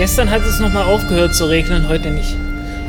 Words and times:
gestern 0.00 0.30
hat 0.30 0.40
es 0.46 0.58
nochmal 0.60 0.84
aufgehört 0.84 1.34
zu 1.34 1.44
regnen, 1.44 1.86
heute 1.86 2.08
nicht. 2.08 2.34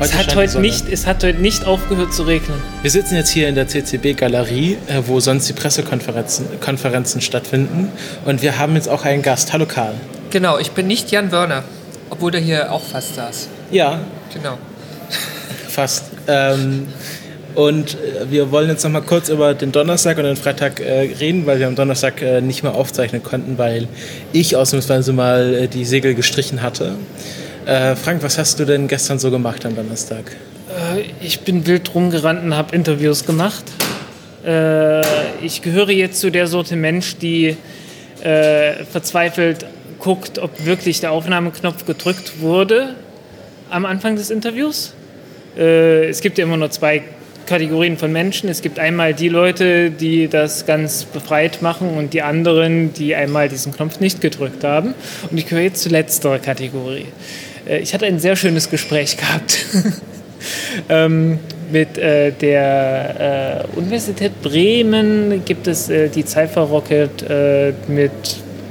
Heute 0.00 0.12
hat 0.16 0.24
scheint 0.24 0.32
die 0.32 0.36
heute 0.36 0.60
nicht 0.60 0.88
es 0.90 1.06
hat 1.06 1.22
heute 1.22 1.40
nicht 1.42 1.66
aufgehört 1.66 2.14
zu 2.14 2.22
regnen. 2.22 2.58
Wir 2.80 2.90
sitzen 2.90 3.16
jetzt 3.16 3.28
hier 3.28 3.50
in 3.50 3.54
der 3.54 3.68
CCB-Galerie, 3.68 4.78
äh, 4.86 5.02
wo 5.04 5.20
sonst 5.20 5.46
die 5.46 5.52
Pressekonferenzen 5.52 6.58
Konferenzen 6.60 7.20
stattfinden. 7.20 7.92
Und 8.24 8.40
wir 8.40 8.58
haben 8.58 8.76
jetzt 8.76 8.88
auch 8.88 9.04
einen 9.04 9.20
Gast. 9.20 9.52
Hallo 9.52 9.66
Karl. 9.66 9.92
Genau, 10.30 10.56
ich 10.56 10.70
bin 10.70 10.86
nicht 10.86 11.10
Jan 11.10 11.30
Wörner, 11.32 11.64
obwohl 12.08 12.30
der 12.30 12.40
hier 12.40 12.72
auch 12.72 12.82
fast 12.82 13.14
saß. 13.16 13.48
Ja, 13.70 14.00
Genau. 14.32 14.56
fast. 15.68 16.04
Ähm, 16.28 16.88
und 17.54 17.94
äh, 17.94 18.30
wir 18.30 18.50
wollen 18.50 18.68
jetzt 18.68 18.84
noch 18.84 18.90
mal 18.90 19.02
kurz 19.02 19.28
über 19.28 19.54
den 19.54 19.72
Donnerstag 19.72 20.18
und 20.18 20.24
den 20.24 20.36
Freitag 20.36 20.80
äh, 20.80 21.10
reden, 21.20 21.46
weil 21.46 21.58
wir 21.58 21.66
am 21.66 21.76
Donnerstag 21.76 22.22
äh, 22.22 22.40
nicht 22.40 22.62
mehr 22.62 22.74
aufzeichnen 22.74 23.22
konnten, 23.22 23.58
weil 23.58 23.88
ich 24.32 24.56
ausnahmsweise 24.56 25.12
mal 25.12 25.54
äh, 25.54 25.68
die 25.68 25.84
Segel 25.84 26.14
gestrichen 26.14 26.62
hatte. 26.62 26.96
Äh, 27.66 27.94
Frank, 27.96 28.22
was 28.22 28.38
hast 28.38 28.58
du 28.58 28.64
denn 28.64 28.88
gestern 28.88 29.18
so 29.18 29.30
gemacht 29.30 29.66
am 29.66 29.76
Donnerstag? 29.76 30.32
Äh, 30.96 31.02
ich 31.20 31.40
bin 31.40 31.66
wild 31.66 31.94
rumgerannt 31.94 32.42
und 32.42 32.56
habe 32.56 32.74
Interviews 32.74 33.24
gemacht. 33.24 33.64
Ich 35.40 35.62
gehöre 35.62 35.90
jetzt 35.90 36.20
zu 36.20 36.32
der 36.32 36.48
Sorte 36.48 36.74
Mensch, 36.74 37.16
die 37.16 37.56
verzweifelt 38.20 39.66
guckt, 40.00 40.40
ob 40.40 40.66
wirklich 40.66 40.98
der 40.98 41.12
Aufnahmeknopf 41.12 41.86
gedrückt 41.86 42.40
wurde 42.40 42.96
am 43.70 43.86
Anfang 43.86 44.16
des 44.16 44.30
Interviews. 44.32 44.94
Es 45.54 46.22
gibt 46.22 46.38
ja 46.38 46.44
immer 46.44 46.56
nur 46.56 46.72
zwei 46.72 47.04
Kategorien 47.46 47.96
von 47.96 48.12
Menschen. 48.12 48.48
Es 48.48 48.62
gibt 48.62 48.78
einmal 48.78 49.14
die 49.14 49.28
Leute, 49.28 49.90
die 49.90 50.28
das 50.28 50.66
ganz 50.66 51.04
befreit 51.04 51.62
machen 51.62 51.90
und 51.96 52.14
die 52.14 52.22
anderen, 52.22 52.92
die 52.92 53.14
einmal 53.14 53.48
diesen 53.48 53.72
Knopf 53.72 54.00
nicht 54.00 54.20
gedrückt 54.20 54.64
haben. 54.64 54.94
Und 55.30 55.38
ich 55.38 55.46
gehöre 55.46 55.64
jetzt 55.64 55.82
zu 55.82 55.88
letzterer 55.88 56.38
Kategorie. 56.38 57.06
Äh, 57.66 57.78
ich 57.78 57.94
hatte 57.94 58.06
ein 58.06 58.18
sehr 58.18 58.36
schönes 58.36 58.70
Gespräch 58.70 59.16
gehabt 59.16 59.58
ähm, 60.88 61.38
mit 61.70 61.98
äh, 61.98 62.32
der 62.32 63.66
äh, 63.74 63.78
Universität 63.78 64.42
Bremen. 64.42 65.44
Gibt 65.44 65.66
es 65.66 65.86
die 65.86 66.22
Cypher 66.22 66.62
Rocket 66.62 67.24
mit 67.88 68.12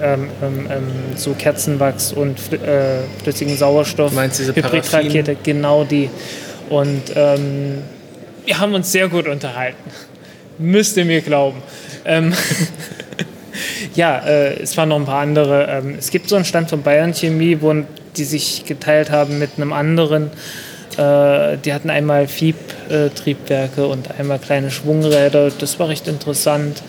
ähm, 0.01 0.29
ähm, 0.41 0.67
ähm, 0.71 0.83
so 1.15 1.33
Kerzenwachs 1.33 2.11
und 2.11 2.37
äh, 2.53 3.01
flüssigem 3.21 3.55
Sauerstoff. 3.55 4.09
Du 4.09 4.15
meinst 4.15 4.39
diese 4.39 4.55
Hybridrakete, 4.55 5.37
genau 5.43 5.83
die. 5.83 6.09
Und 6.69 7.03
ähm, 7.15 7.83
wir 8.45 8.59
haben 8.59 8.73
uns 8.73 8.91
sehr 8.91 9.07
gut 9.07 9.27
unterhalten. 9.27 9.89
Müsst 10.57 10.97
ihr 10.97 11.05
mir 11.05 11.21
glauben. 11.21 11.61
Ähm, 12.05 12.33
ja, 13.95 14.19
äh, 14.19 14.61
es 14.61 14.75
waren 14.77 14.89
noch 14.89 14.97
ein 14.97 15.05
paar 15.05 15.21
andere. 15.21 15.67
Ähm, 15.67 15.95
es 15.97 16.11
gibt 16.11 16.29
so 16.29 16.35
einen 16.35 16.45
Stand 16.45 16.69
von 16.69 16.81
Bayern 16.83 17.13
Chemie, 17.13 17.57
wo 17.61 17.73
die 18.15 18.23
sich 18.23 18.65
geteilt 18.65 19.11
haben 19.11 19.39
mit 19.39 19.51
einem 19.57 19.73
anderen. 19.73 20.31
Äh, 20.97 21.57
die 21.57 21.73
hatten 21.73 21.89
einmal 21.89 22.27
Fieb-Triebwerke 22.27 23.87
und 23.87 24.19
einmal 24.19 24.39
kleine 24.39 24.71
Schwungräder. 24.71 25.51
Das 25.57 25.79
war 25.79 25.89
recht 25.89 26.07
interessant. 26.07 26.83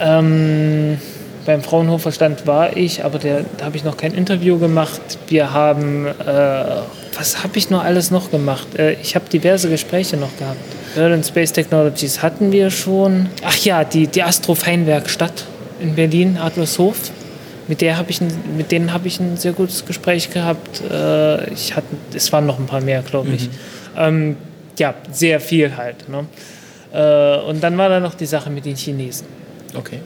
Ähm, 0.00 0.98
beim 1.46 1.62
Fraunhofer 1.62 2.12
Stand 2.12 2.46
war 2.46 2.76
ich, 2.76 3.04
aber 3.04 3.18
der, 3.18 3.44
da 3.56 3.66
habe 3.66 3.76
ich 3.76 3.84
noch 3.84 3.96
kein 3.96 4.12
Interview 4.12 4.58
gemacht. 4.58 5.00
Wir 5.28 5.52
haben, 5.52 6.06
äh, 6.06 6.64
was 7.18 7.42
habe 7.42 7.58
ich 7.58 7.70
noch 7.70 7.82
alles 7.82 8.10
noch 8.10 8.30
gemacht? 8.30 8.78
Äh, 8.78 8.94
ich 8.94 9.14
habe 9.14 9.28
diverse 9.28 9.68
Gespräche 9.68 10.16
noch 10.16 10.36
gehabt. 10.38 10.60
Berlin 10.94 11.22
Space 11.24 11.52
Technologies 11.52 12.22
hatten 12.22 12.52
wir 12.52 12.70
schon. 12.70 13.28
Ach 13.44 13.56
ja, 13.58 13.84
die, 13.84 14.06
die 14.06 14.22
Astrofeinwerkstatt 14.22 15.44
in 15.80 15.94
Berlin, 15.94 16.38
Adlershof. 16.38 17.10
Mit, 17.68 17.80
der 17.80 17.98
hab 17.98 18.10
ich 18.10 18.20
ein, 18.20 18.32
mit 18.56 18.70
denen 18.70 18.92
habe 18.92 19.08
ich 19.08 19.18
ein 19.18 19.36
sehr 19.36 19.52
gutes 19.52 19.84
Gespräch 19.84 20.30
gehabt. 20.30 20.82
Äh, 20.90 21.52
ich 21.52 21.74
hatte, 21.74 21.88
es 22.14 22.32
waren 22.32 22.46
noch 22.46 22.58
ein 22.58 22.66
paar 22.66 22.80
mehr, 22.80 23.02
glaube 23.02 23.30
ich. 23.30 23.48
Ähm, 23.96 24.36
ja, 24.78 24.94
sehr 25.10 25.40
viel 25.40 25.76
halt. 25.76 26.08
Ne? 26.08 26.26
Äh, 26.92 27.48
und 27.48 27.62
dann 27.62 27.76
war 27.76 27.88
da 27.88 27.98
noch 27.98 28.14
die 28.14 28.26
Sache 28.26 28.50
mit 28.50 28.64
den 28.64 28.76
Chinesen. 28.76 29.26
Okay. 29.74 30.00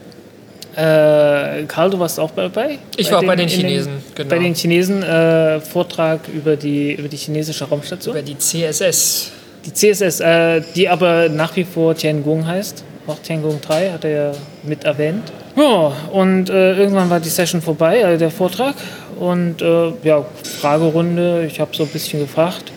Äh, 0.77 1.65
Karl, 1.67 1.91
du 1.91 1.99
warst 1.99 2.21
auch 2.21 2.31
dabei? 2.31 2.79
Ich 2.97 3.11
war 3.11 3.19
auch 3.19 3.25
bei 3.25 3.37
den 3.37 3.49
in 3.49 3.55
Chinesen, 3.55 3.93
genau. 4.15 4.31
Bei 4.31 4.39
den 4.39 4.55
Chinesen 4.55 5.03
äh, 5.03 5.61
Vortrag 5.61 6.21
über 6.29 6.57
die, 6.57 6.93
über 6.93 7.09
die 7.09 7.17
chinesische 7.17 7.65
Raumstation. 7.65 8.15
Über 8.15 8.23
die 8.23 8.39
CSS. 8.39 9.33
Die 9.67 9.73
CSS, 9.73 10.21
äh, 10.21 10.63
die 10.75 10.89
aber 10.89 11.29
nach 11.29 11.55
wie 11.57 11.65
vor 11.65 11.95
Tiangong 11.95 12.47
heißt. 12.47 12.85
Auch 13.07 13.19
Tiangong 13.19 13.61
3 13.61 13.91
hat 13.91 14.05
er 14.05 14.11
ja 14.11 14.33
mit 14.63 14.85
erwähnt. 14.85 15.33
Ja, 15.57 15.93
und 16.13 16.49
äh, 16.49 16.77
irgendwann 16.77 17.11
war 17.11 17.19
die 17.19 17.29
Session 17.29 17.61
vorbei, 17.61 18.05
also 18.05 18.19
der 18.19 18.31
Vortrag. 18.31 18.75
Und 19.19 19.61
äh, 19.61 19.93
ja, 20.05 20.25
Fragerunde, 20.61 21.45
ich 21.47 21.61
habe 21.61 21.75
so 21.77 21.83
ein 21.83 21.89
bisschen 21.89 22.21
gefragt 22.21 22.73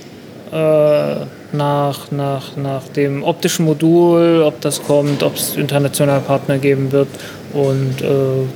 äh, 0.51 1.25
nach, 1.51 2.11
nach, 2.11 2.55
nach 2.55 2.87
dem 2.95 3.23
optischen 3.23 3.65
Modul, 3.65 4.43
ob 4.43 4.59
das 4.61 4.81
kommt, 4.83 5.23
ob 5.23 5.35
es 5.35 5.55
international 5.55 6.19
Partner 6.21 6.57
geben 6.57 6.91
wird 6.91 7.07
und 7.53 8.01
äh, 8.01 8.47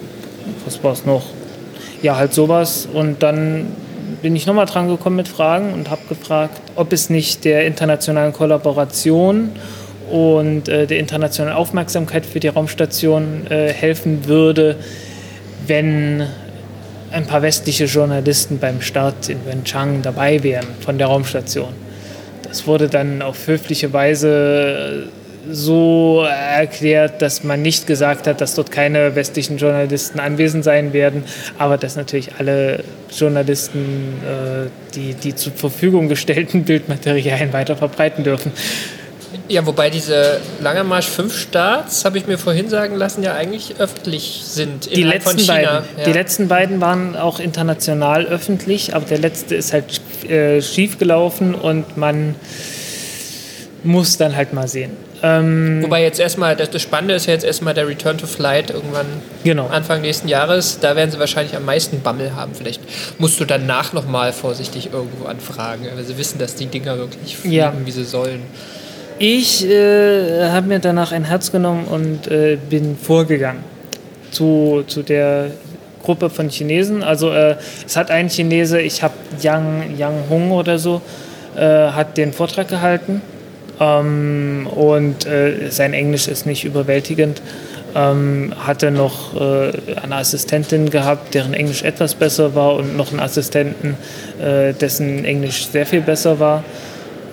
was 0.65 0.83
war 0.83 0.93
es 0.93 1.05
noch? 1.05 1.23
Ja, 2.01 2.17
halt 2.17 2.33
sowas. 2.33 2.87
Und 2.91 3.23
dann 3.23 3.67
bin 4.21 4.35
ich 4.35 4.45
nochmal 4.45 4.65
dran 4.65 4.87
gekommen 4.87 5.15
mit 5.15 5.27
Fragen 5.27 5.73
und 5.73 5.89
habe 5.89 6.01
gefragt, 6.09 6.59
ob 6.75 6.93
es 6.93 7.09
nicht 7.09 7.45
der 7.45 7.65
internationalen 7.65 8.33
Kollaboration 8.33 9.51
und 10.11 10.69
äh, 10.69 10.87
der 10.87 10.99
internationalen 10.99 11.55
Aufmerksamkeit 11.55 12.25
für 12.25 12.39
die 12.39 12.47
Raumstation 12.47 13.47
äh, 13.49 13.71
helfen 13.71 14.25
würde, 14.25 14.77
wenn 15.65 16.23
ein 17.11 17.25
paar 17.25 17.41
westliche 17.41 17.85
Journalisten 17.85 18.59
beim 18.59 18.81
Start 18.81 19.29
in 19.29 19.45
Wenchang 19.45 20.01
dabei 20.01 20.43
wären 20.43 20.65
von 20.81 20.97
der 20.97 21.07
Raumstation. 21.07 21.73
Das 22.43 22.67
wurde 22.67 22.87
dann 22.87 23.21
auf 23.21 23.47
höfliche 23.47 23.91
Weise 23.93 25.07
so 25.51 26.25
erklärt, 26.27 27.21
dass 27.21 27.43
man 27.43 27.61
nicht 27.61 27.87
gesagt 27.87 28.27
hat, 28.27 28.41
dass 28.41 28.55
dort 28.55 28.71
keine 28.71 29.15
westlichen 29.15 29.57
Journalisten 29.57 30.19
anwesend 30.19 30.63
sein 30.63 30.93
werden, 30.93 31.23
aber 31.57 31.77
dass 31.77 31.95
natürlich 31.95 32.31
alle 32.37 32.83
Journalisten 33.15 34.15
äh, 34.23 34.69
die, 34.95 35.13
die 35.13 35.35
zur 35.35 35.53
Verfügung 35.53 36.09
gestellten 36.09 36.63
Bildmaterialien 36.65 37.53
weiter 37.53 37.75
verbreiten 37.75 38.23
dürfen. 38.23 38.51
Ja, 39.49 39.65
wobei 39.65 39.89
diese 39.89 40.39
Lange 40.61 40.83
Marsch 40.83 41.07
5 41.07 41.37
Starts, 41.37 42.03
habe 42.03 42.17
ich 42.17 42.27
mir 42.27 42.37
vorhin 42.37 42.69
sagen 42.69 42.95
lassen, 42.95 43.23
ja 43.23 43.33
eigentlich 43.33 43.75
öffentlich 43.77 44.41
sind. 44.43 44.93
Die 44.93 45.03
letzten, 45.03 45.45
beiden, 45.45 45.63
Ja. 45.63 45.83
die 46.05 46.11
letzten 46.11 46.47
beiden 46.47 46.81
waren 46.81 47.15
auch 47.15 47.39
international 47.39 48.25
öffentlich, 48.25 48.93
aber 48.93 49.05
der 49.05 49.19
letzte 49.19 49.55
ist 49.55 49.71
halt 49.73 50.01
äh, 50.29 50.61
schief 50.61 50.97
gelaufen 50.97 51.55
und 51.55 51.97
man 51.97 52.35
muss 53.83 54.17
dann 54.17 54.35
halt 54.35 54.53
mal 54.53 54.67
sehen. 54.67 54.91
Ähm, 55.23 55.81
Wobei 55.81 56.03
jetzt 56.03 56.19
erstmal, 56.19 56.55
das, 56.55 56.69
das 56.69 56.81
Spannende 56.81 57.15
ist 57.15 57.25
ja 57.25 57.33
jetzt 57.33 57.45
erstmal 57.45 57.73
der 57.73 57.87
Return 57.87 58.17
to 58.17 58.27
Flight 58.27 58.69
irgendwann 58.69 59.07
genau. 59.43 59.67
Anfang 59.67 60.01
nächsten 60.01 60.27
Jahres. 60.27 60.79
Da 60.79 60.95
werden 60.95 61.09
sie 61.11 61.19
wahrscheinlich 61.19 61.55
am 61.55 61.65
meisten 61.65 62.01
Bammel 62.01 62.35
haben. 62.35 62.53
Vielleicht 62.53 62.81
musst 63.19 63.39
du 63.39 63.45
danach 63.45 63.93
nochmal 63.93 64.31
vorsichtig 64.33 64.91
irgendwo 64.93 65.25
anfragen, 65.25 65.87
weil 65.95 66.03
sie 66.03 66.17
wissen, 66.17 66.37
dass 66.37 66.55
die 66.55 66.67
Dinger 66.67 66.97
wirklich 66.97 67.35
fliegen, 67.37 67.55
Ja. 67.55 67.73
wie 67.83 67.91
sie 67.91 68.03
sollen. 68.03 68.41
Ich 69.19 69.65
äh, 69.67 70.49
habe 70.49 70.67
mir 70.67 70.79
danach 70.79 71.11
ein 71.11 71.23
Herz 71.25 71.51
genommen 71.51 71.85
und 71.85 72.27
äh, 72.29 72.57
bin 72.69 72.95
vorgegangen 72.95 73.63
zu, 74.29 74.83
zu 74.85 75.01
der 75.01 75.49
Gruppe 76.03 76.29
von 76.29 76.49
Chinesen. 76.49 77.01
Also 77.03 77.31
äh, 77.31 77.55
es 77.85 77.97
hat 77.97 78.11
ein 78.11 78.29
Chinese, 78.29 78.79
ich 78.79 79.01
habe 79.01 79.15
Yang, 79.41 79.97
Yang 79.97 80.23
Hong 80.29 80.51
oder 80.51 80.77
so, 80.77 81.01
äh, 81.55 81.61
hat 81.61 82.17
den 82.17 82.31
Vortrag 82.33 82.67
gehalten. 82.67 83.23
Ähm, 83.79 84.67
und 84.67 85.25
äh, 85.25 85.69
sein 85.69 85.93
Englisch 85.93 86.27
ist 86.27 86.45
nicht 86.45 86.63
überwältigend. 86.63 87.41
Ähm, 87.95 88.53
hatte 88.59 88.91
noch 88.91 89.35
äh, 89.39 89.71
eine 90.01 90.15
Assistentin 90.15 90.89
gehabt, 90.89 91.33
deren 91.33 91.53
Englisch 91.53 91.83
etwas 91.83 92.15
besser 92.15 92.53
war 92.53 92.75
und 92.75 92.97
noch 92.97 93.11
einen 93.11 93.19
Assistenten, 93.19 93.95
äh, 94.39 94.73
dessen 94.73 95.25
Englisch 95.25 95.67
sehr 95.67 95.85
viel 95.85 96.01
besser 96.01 96.39
war. 96.39 96.63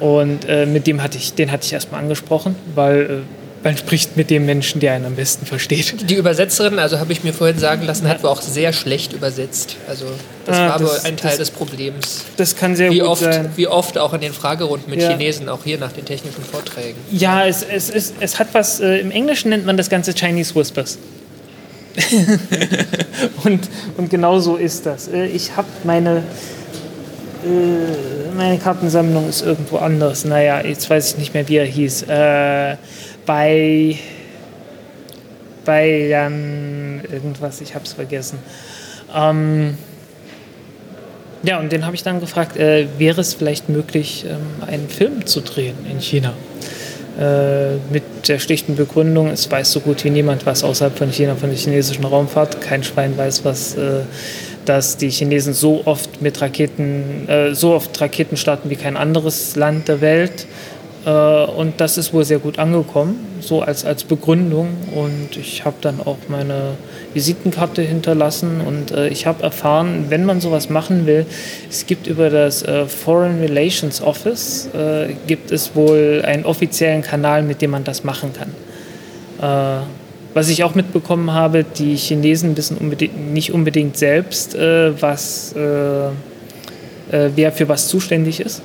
Und 0.00 0.48
äh, 0.48 0.66
mit 0.66 0.86
dem 0.86 1.02
hatte 1.02 1.18
ich, 1.18 1.34
den 1.34 1.50
hatte 1.50 1.66
ich 1.66 1.72
erstmal 1.72 2.00
angesprochen, 2.00 2.56
weil 2.74 3.22
man 3.64 3.76
spricht 3.78 4.16
mit 4.16 4.30
dem 4.30 4.44
Menschen, 4.46 4.78
der 4.80 4.92
einen 4.92 5.06
am 5.06 5.16
besten 5.16 5.46
versteht. 5.46 6.08
Die 6.10 6.14
Übersetzerin, 6.14 6.78
also 6.78 6.98
habe 7.00 7.12
ich 7.12 7.24
mir 7.24 7.32
vorhin 7.32 7.58
sagen 7.58 7.82
lassen, 7.86 8.06
hat 8.08 8.22
wohl 8.22 8.30
auch 8.30 8.42
sehr 8.42 8.72
schlecht 8.74 9.12
übersetzt. 9.14 9.76
Also 9.88 10.04
das 10.46 10.56
Ah, 10.58 10.68
war 10.68 10.78
das- 10.78 10.88
wohl 10.88 10.98
ein 11.10 11.16
Teil 11.16 11.30
das- 11.30 11.38
des 11.38 11.50
Problems. 11.50 12.24
Das 12.36 12.54
kann 12.56 12.76
sehr 12.76 12.90
Wie 12.90 12.98
gut 13.00 13.08
oft, 13.08 13.22
sein. 13.22 13.50
wie 13.56 13.66
oft 13.66 13.96
auch 13.98 14.12
in 14.12 14.20
den 14.20 14.32
Fragerunden 14.34 14.90
mit 14.90 15.00
Ja. 15.00 15.08
Chinesen, 15.10 15.48
auch 15.48 15.64
hier 15.64 15.78
nach 15.78 15.92
den 15.92 16.04
technischen 16.04 16.44
Vorträgen. 16.44 16.98
Ja, 17.10 17.46
es, 17.46 17.62
es, 17.64 17.88
ist, 17.90 18.14
es 18.20 18.38
hat 18.38 18.48
was, 18.52 18.80
äh, 18.80 18.98
im 18.98 19.10
Englischen 19.10 19.48
nennt 19.48 19.64
man 19.66 19.76
das 19.78 19.88
Ganze 19.88 20.12
Chinese 20.14 20.54
Whispers. 20.54 20.98
und, 23.44 23.60
und 23.96 24.10
genau 24.10 24.40
so 24.40 24.56
ist 24.56 24.84
das. 24.86 25.08
Äh, 25.08 25.26
ich 25.26 25.56
habe 25.56 25.68
meine, 25.84 26.18
äh, 27.44 28.36
meine 28.36 28.58
Kartensammlung 28.58 29.28
ist 29.28 29.42
irgendwo 29.42 29.76
anders. 29.78 30.24
Naja, 30.24 30.60
jetzt 30.64 30.88
weiß 30.90 31.12
ich 31.12 31.18
nicht 31.18 31.34
mehr, 31.34 31.48
wie 31.48 31.56
er 31.56 31.66
hieß. 31.66 32.02
Äh, 32.08 32.76
bei, 33.26 33.96
bei 35.64 36.06
Jan 36.08 37.02
irgendwas, 37.10 37.60
ich 37.60 37.74
habe 37.74 37.84
es 37.84 37.92
vergessen. 37.92 38.38
Ähm, 39.14 39.76
ja, 41.42 41.60
und 41.60 41.70
den 41.72 41.84
habe 41.84 41.94
ich 41.94 42.02
dann 42.02 42.20
gefragt, 42.20 42.56
äh, 42.56 42.86
wäre 42.98 43.20
es 43.20 43.34
vielleicht 43.34 43.68
möglich, 43.68 44.24
ähm, 44.28 44.66
einen 44.66 44.88
Film 44.88 45.26
zu 45.26 45.40
drehen 45.40 45.76
in 45.90 46.00
China? 46.00 46.32
Äh, 47.18 47.76
mit 47.92 48.02
der 48.26 48.40
schlichten 48.40 48.74
Begründung, 48.74 49.28
es 49.28 49.48
weiß 49.48 49.70
so 49.70 49.78
gut 49.78 50.02
wie 50.02 50.10
niemand 50.10 50.46
was 50.46 50.64
außerhalb 50.64 50.98
von 50.98 51.12
China 51.12 51.36
von 51.36 51.48
der 51.48 51.58
chinesischen 51.58 52.04
Raumfahrt. 52.04 52.60
Kein 52.60 52.82
Schwein 52.82 53.16
weiß, 53.16 53.44
was, 53.44 53.76
äh, 53.76 54.00
dass 54.64 54.96
die 54.96 55.10
Chinesen 55.10 55.52
so 55.52 55.82
oft 55.84 56.22
mit 56.22 56.40
Raketen, 56.40 57.28
äh, 57.28 57.54
so 57.54 57.72
oft 57.72 58.00
Raketen 58.00 58.36
starten 58.36 58.68
wie 58.68 58.74
kein 58.74 58.96
anderes 58.96 59.54
Land 59.54 59.86
der 59.86 60.00
Welt. 60.00 60.46
Äh, 61.04 61.10
und 61.10 61.80
das 61.80 61.98
ist 61.98 62.12
wohl 62.12 62.24
sehr 62.24 62.38
gut 62.38 62.58
angekommen, 62.58 63.18
so 63.40 63.62
als, 63.62 63.84
als 63.84 64.04
Begründung. 64.04 64.68
Und 64.94 65.36
ich 65.36 65.64
habe 65.64 65.76
dann 65.80 66.00
auch 66.00 66.16
meine 66.28 66.76
Visitenkarte 67.12 67.82
hinterlassen 67.82 68.60
und 68.60 68.90
äh, 68.90 69.08
ich 69.08 69.26
habe 69.26 69.42
erfahren, 69.42 70.06
wenn 70.08 70.24
man 70.24 70.40
sowas 70.40 70.70
machen 70.70 71.06
will, 71.06 71.26
es 71.70 71.86
gibt 71.86 72.06
über 72.06 72.30
das 72.30 72.62
äh, 72.62 72.86
Foreign 72.86 73.40
Relations 73.40 74.02
Office, 74.02 74.68
äh, 74.74 75.14
gibt 75.26 75.50
es 75.50 75.74
wohl 75.76 76.22
einen 76.24 76.44
offiziellen 76.44 77.02
Kanal, 77.02 77.42
mit 77.42 77.62
dem 77.62 77.70
man 77.70 77.84
das 77.84 78.04
machen 78.04 78.30
kann. 78.32 78.50
Äh, 79.40 79.84
was 80.34 80.48
ich 80.48 80.64
auch 80.64 80.74
mitbekommen 80.74 81.32
habe, 81.32 81.62
die 81.62 81.94
Chinesen 81.94 82.56
wissen 82.56 82.76
unbedingt, 82.76 83.32
nicht 83.32 83.52
unbedingt 83.52 83.96
selbst, 83.96 84.56
äh, 84.56 85.00
was, 85.00 85.54
wer 85.54 87.52
für 87.52 87.68
was 87.68 87.86
zuständig 87.86 88.40
ist. 88.40 88.60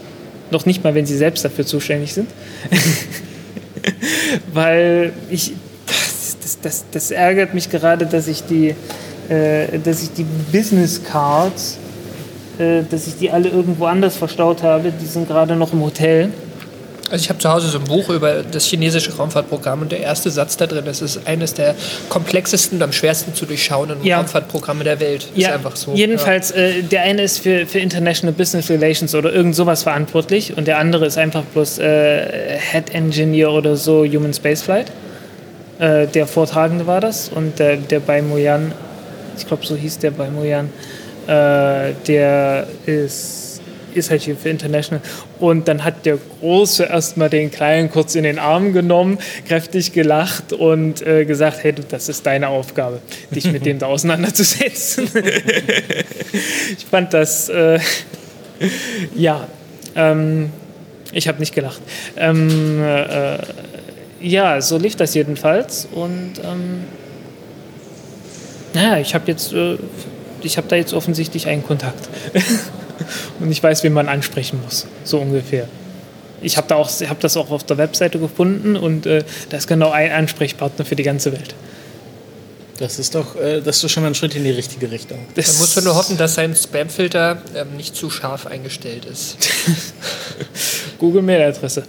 Noch 0.52 0.66
nicht 0.66 0.84
mal, 0.84 0.96
wenn 0.96 1.06
sie 1.06 1.18
selbst 1.18 1.46
dafür 1.46 1.66
zuständig 1.66 2.14
sind. 2.14 2.30
Weil 4.54 5.14
ich, 5.30 5.54
das, 5.86 6.38
das, 6.42 6.60
das, 6.62 6.86
das 6.92 7.12
ärgert 7.12 7.54
mich 7.54 7.70
gerade, 7.70 8.06
dass 8.06 8.28
ich 8.28 8.44
die, 8.44 8.76
äh, 9.30 9.80
dass 9.84 10.04
ich 10.04 10.12
die 10.14 10.26
Business 10.52 11.04
Cards, 11.04 11.78
äh, 12.58 12.82
dass 12.90 13.08
ich 13.08 13.18
die 13.18 13.32
alle 13.32 13.50
irgendwo 13.50 13.86
anders 13.86 14.18
verstaut 14.18 14.64
habe. 14.64 14.92
Die 14.92 15.06
sind 15.06 15.28
gerade 15.28 15.56
noch 15.56 15.74
im 15.74 15.82
Hotel. 15.82 16.30
Also 17.10 17.24
ich 17.24 17.30
habe 17.30 17.40
zu 17.40 17.50
Hause 17.50 17.68
so 17.70 17.80
ein 17.80 17.86
Buch 17.86 18.10
über 18.10 18.44
das 18.44 18.66
chinesische 18.66 19.16
Raumfahrtprogramm 19.16 19.82
und 19.82 19.92
der 19.92 20.02
erste 20.02 20.30
Satz 20.30 20.58
da 20.58 20.68
drin, 20.68 20.86
das 20.86 21.02
ist 21.02 21.26
eines 21.26 21.54
der 21.54 21.76
komplexesten 22.10 22.78
und 22.78 22.84
am 22.84 22.92
schwersten 22.94 23.34
zu 23.34 23.46
durchschauenden 23.46 24.04
Ja. 24.04 24.18
Raumfahrtprogramme 24.18 24.84
der 24.84 25.00
Welt. 25.00 25.28
Ist 25.36 25.48
einfach 25.48 25.76
so. 25.76 25.94
Jedenfalls, 25.94 26.52
äh, 26.52 26.84
der 26.84 27.02
eine 27.04 27.24
ist 27.24 27.40
für, 27.40 27.66
für 27.66 27.80
International 27.80 28.34
Business 28.34 28.70
Relations 28.70 29.16
oder 29.16 29.34
irgend 29.34 29.56
sowas 29.56 29.84
verantwortlich 29.84 30.56
und 30.56 30.68
der 30.68 30.78
andere 30.78 31.06
ist 31.06 31.18
einfach 31.18 31.44
bloß 31.44 31.80
äh, 31.80 32.58
Head 32.72 32.94
Engineer 32.94 33.52
oder 33.52 33.76
so 33.76 34.06
Human 34.06 34.34
Spaceflight. 34.34 34.92
Äh, 35.80 36.08
der 36.08 36.28
Vortragende 36.28 36.86
war 36.86 37.02
das 37.02 37.30
und 37.30 37.58
der, 37.58 37.78
der 37.78 38.02
bei 38.02 38.22
Moyan, 38.22 38.72
ich 39.38 39.48
glaube 39.48 39.66
so 39.66 39.76
hieß 39.76 40.00
der 40.00 40.12
bei 40.12 40.30
Moyan, 40.30 40.70
äh, 41.28 41.94
der 42.08 42.68
ist, 42.86 43.49
ist 43.96 44.10
halt 44.10 44.22
hier 44.22 44.36
für 44.36 44.50
International. 44.50 45.02
Und 45.40 45.68
dann 45.68 45.84
hat 45.84 46.06
der 46.06 46.18
Große 46.40 46.84
erstmal 46.84 47.30
den 47.30 47.52
Kleinen 47.52 47.92
kurz 47.92 48.16
in 48.16 48.24
den 48.24 48.40
Arm 48.40 48.74
genommen, 48.74 49.20
kräftig 49.48 49.94
gelacht 49.94 50.54
und 50.54 51.06
äh, 51.06 51.26
gesagt, 51.26 51.64
hey, 51.64 51.74
das 51.90 52.10
ist 52.10 52.26
deine 52.26 52.50
Aufgabe, 52.50 53.00
dich 53.32 53.52
mit 53.52 53.66
dem 53.66 53.80
da 53.80 53.86
auseinanderzusetzen. 54.00 55.10
ich 56.78 56.86
fand 56.86 57.14
das, 57.14 57.50
äh, 57.50 57.80
ja, 59.16 59.48
ähm, 59.96 60.52
ich 61.12 61.28
habe 61.28 61.40
nicht 61.40 61.56
gelacht. 61.56 61.82
Ähm, 62.18 62.82
äh, 62.84 63.38
ja, 64.22 64.62
so 64.62 64.78
lief 64.78 64.96
das 64.96 65.14
jedenfalls 65.14 65.88
und 65.92 66.34
ähm, 66.44 66.84
naja, 68.74 69.00
ich 69.00 69.16
habe 69.16 69.32
jetzt, 69.32 69.54
äh, 69.54 69.78
ich 70.42 70.58
habe 70.58 70.68
da 70.68 70.76
jetzt 70.76 70.94
offensichtlich 70.94 71.48
einen 71.48 71.64
Kontakt. 71.64 72.10
Und 73.40 73.52
ich 73.52 73.62
weiß, 73.62 73.84
wen 73.84 73.94
man 73.94 74.08
ansprechen 74.08 74.60
muss, 74.64 74.86
so 75.04 75.20
ungefähr. 75.20 75.68
Ich 76.42 76.56
habe 76.58 76.68
da 76.68 76.76
auch, 76.76 76.90
hab 76.90 77.20
das 77.20 77.36
auch 77.36 77.52
auf 77.52 77.64
der 77.66 77.78
Webseite 77.78 78.18
gefunden 78.20 78.76
und 78.78 79.06
äh, 79.06 79.24
da 79.50 79.58
ist 79.58 79.68
genau 79.68 79.92
ein 79.92 80.12
Ansprechpartner 80.12 80.86
für 80.86 80.96
die 80.96 81.04
ganze 81.04 81.32
Welt. 81.34 81.54
Das 82.78 82.98
ist 82.98 83.14
doch, 83.14 83.36
äh, 83.36 83.60
das 83.60 83.84
ist 83.84 83.92
schon 83.92 84.04
mal 84.04 84.08
ein 84.10 84.16
Schritt 84.16 84.36
in 84.36 84.46
die 84.46 84.52
richtige 84.52 84.90
Richtung. 84.90 85.18
Das 85.36 85.48
Man 85.52 85.58
muss 85.60 85.84
nur 85.84 85.96
hoffen, 85.96 86.16
dass 86.18 86.36
sein 86.36 86.56
Spamfilter 86.56 87.42
ähm, 87.54 87.76
nicht 87.76 87.94
zu 87.94 88.10
scharf 88.10 88.48
eingestellt 88.48 89.04
ist. 89.04 89.38
Google 90.98 91.22
Mailadresse. 91.22 91.84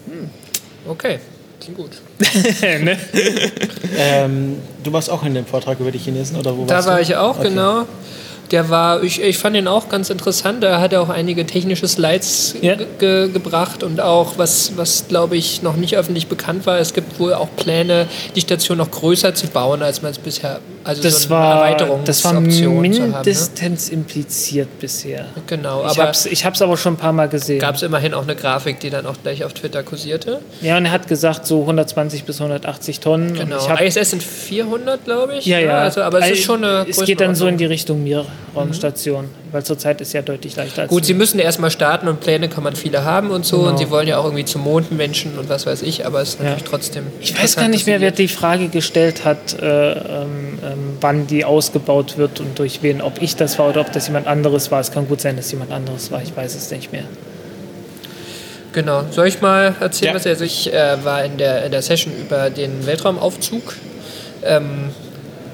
Okay, 0.89 1.21
klingt 1.61 1.77
gut. 1.79 1.93
ne? 2.63 2.99
Ähm, 3.97 4.57
du 4.83 4.93
warst 4.93 5.11
auch 5.11 5.23
in 5.25 5.35
dem 5.35 5.47
Vortrag 5.47 5.79
über 5.79 5.93
die 5.93 5.99
Chinesen 5.99 6.37
oder 6.37 6.57
wo 6.57 6.65
Da 6.65 6.75
warst 6.77 6.89
war 6.89 6.97
du? 6.97 7.03
ich 7.03 7.15
auch, 7.15 7.39
Okay. 7.39 7.51
genau. 7.51 7.87
Der 8.51 8.69
war, 8.69 9.03
ich, 9.05 9.23
ich 9.23 9.39
fand 9.39 9.57
ihn 9.57 9.69
auch 9.69 9.89
ganz 9.89 10.11
interessant. 10.11 10.63
Da 10.63 10.81
hat 10.81 10.93
er 10.93 11.03
auch 11.03 11.09
einige 11.09 11.47
technische 11.47 11.87
Slides 11.87 12.57
Ja. 12.61 12.75
ge 12.75 12.87
ge 12.99 13.29
gebracht 13.31 13.83
und 13.83 14.01
auch, 14.01 14.39
was, 14.39 14.73
was 14.77 15.07
glaube 15.09 15.37
ich 15.37 15.63
noch 15.63 15.77
nicht 15.77 15.97
öffentlich 15.97 16.27
bekannt 16.27 16.67
war, 16.67 16.79
es 16.79 16.93
gibt 16.93 17.21
wohl 17.21 17.33
auch 17.35 17.49
Pläne, 17.57 18.09
die 18.35 18.41
Station 18.41 18.79
noch 18.79 18.91
größer 18.91 19.35
zu 19.35 19.47
bauen, 19.47 19.83
als 19.83 20.03
man 20.03 20.11
es 20.11 20.19
bisher, 20.19 20.59
also 20.85 21.03
Das 21.03 21.23
so 21.23 21.35
eine 21.35 21.45
war, 21.45 21.99
das 22.05 22.25
war 22.25 22.35
haben. 22.35 22.47
Ne? 22.47 22.69
mindestens 22.69 23.89
impliziert 23.89 24.69
bisher. 24.79 25.27
Genau, 25.47 25.81
Ich 25.85 25.91
aber 25.93 26.03
habe 26.03 26.11
es 26.13 26.27
ich 26.27 26.45
hab's 26.45 26.61
aber 26.63 26.77
schon 26.77 26.95
ein 26.95 26.97
paar 26.99 27.13
Mal 27.13 27.29
gesehen. 27.29 27.59
gab 27.61 27.77
es 27.77 27.83
immerhin 27.83 28.13
auch 28.15 28.23
eine 28.23 28.37
Grafik, 28.37 28.81
die 28.81 28.91
dann 28.91 29.07
auch 29.07 29.17
gleich 29.23 29.45
auf 29.45 29.53
Twitter 29.55 29.83
kursierte. 29.83 30.41
Ja, 30.61 30.77
und 30.77 30.85
er 30.85 30.91
hat 30.93 31.09
gesagt, 31.09 31.47
so 31.47 31.61
120 31.63 32.25
bis 32.25 32.41
180 32.41 33.01
Tonnen. 33.01 33.35
Genau. 33.35 33.57
Ich 33.59 33.69
hab, 33.69 33.81
ISS 33.81 34.11
sind 34.11 34.23
400, 34.23 35.05
glaube 35.05 35.37
ich. 35.39 35.47
ja, 35.47 35.59
ja. 35.59 35.79
Also, 35.79 36.03
aber 36.03 36.21
es 36.21 36.31
ist 36.33 36.45
schon 36.45 36.65
eine 36.65 36.87
Es 36.89 37.03
geht 37.05 37.21
dann 37.21 37.35
so 37.35 37.47
in 37.47 37.57
die. 37.57 37.71
Richtung 37.71 38.03
Mir-Raumstation, 38.03 39.27
weil 39.53 39.65
zurzeit 39.65 40.01
ist 40.01 40.13
ja 40.13 40.23
deutlich 40.23 40.57
leichter 40.57 40.83
als 40.83 40.91
Gut, 40.91 41.05
sie 41.05 41.15
müssen 41.15 41.39
erstmal 41.39 41.71
starten 41.71 42.09
und 42.09 42.21
Pläne 42.21 42.49
kann 42.49 42.63
man 42.65 42.77
viele 42.77 43.05
haben 43.05 43.31
und 43.31 43.45
so. 43.45 43.59
Genau. 43.59 43.71
Und 43.71 43.79
sie 43.79 43.91
wollen 43.91 44.09
ja 44.09 44.19
auch 44.19 44.25
irgendwie 44.25 44.45
zum 44.45 44.63
Mond 44.63 44.93
Menschen 44.93 45.39
und 45.39 45.49
was 45.49 45.67
weiß 45.67 45.83
ich, 45.83 46.07
aber 46.07 46.21
es 46.21 46.31
ist 46.31 46.41
natürlich 46.41 46.65
trotzdem. 46.65 47.07
Ich 47.21 47.41
weiß 47.41 47.57
gar 47.57 47.69
nicht 47.69 47.87
mehr, 47.87 48.01
wer 48.01 48.11
die 48.11 48.29
Frage 48.29 48.69
gestellt 48.69 49.25
hat, 49.25 49.61
äh, 49.61 49.93
ähm, 49.93 50.59
ähm, 50.63 50.79
wann 51.01 51.27
die 51.27 51.45
ausgebaut 51.45 52.17
wird 52.19 52.41
und 52.41 52.59
durch 52.59 52.83
wen. 52.83 53.01
Ob 53.01 53.21
ich 53.23 53.37
das 53.37 53.59
war 53.59 53.69
oder 53.69 53.81
ob 53.83 53.93
das 53.93 54.07
jemand 54.07 54.27
anderes 54.27 54.71
war. 54.71 54.81
Es 54.81 54.93
kann 54.93 55.09
gut 55.09 55.21
sein, 55.21 55.37
dass 55.37 55.51
jemand 55.51 55.73
anderes 55.73 56.11
war. 56.11 56.23
Ich 56.23 56.37
weiß 56.37 56.55
es 56.55 56.71
nicht 56.71 56.93
mehr. 56.93 57.05
Genau. 58.73 59.03
Soll 59.11 59.27
ich 59.27 59.41
mal 59.41 59.75
erzählen, 59.81 60.11
Ja. 60.13 60.15
was 60.15 60.27
er 60.27 60.37
sich 60.37 60.73
äh, 60.73 61.05
war 61.05 61.25
in 61.25 61.39
der, 61.39 61.65
in 61.65 61.73
der 61.73 61.83
Session 61.83 62.13
über 62.19 62.51
den 62.51 62.87
Weltraumaufzug? 62.87 63.77
Ähm, 64.45 64.91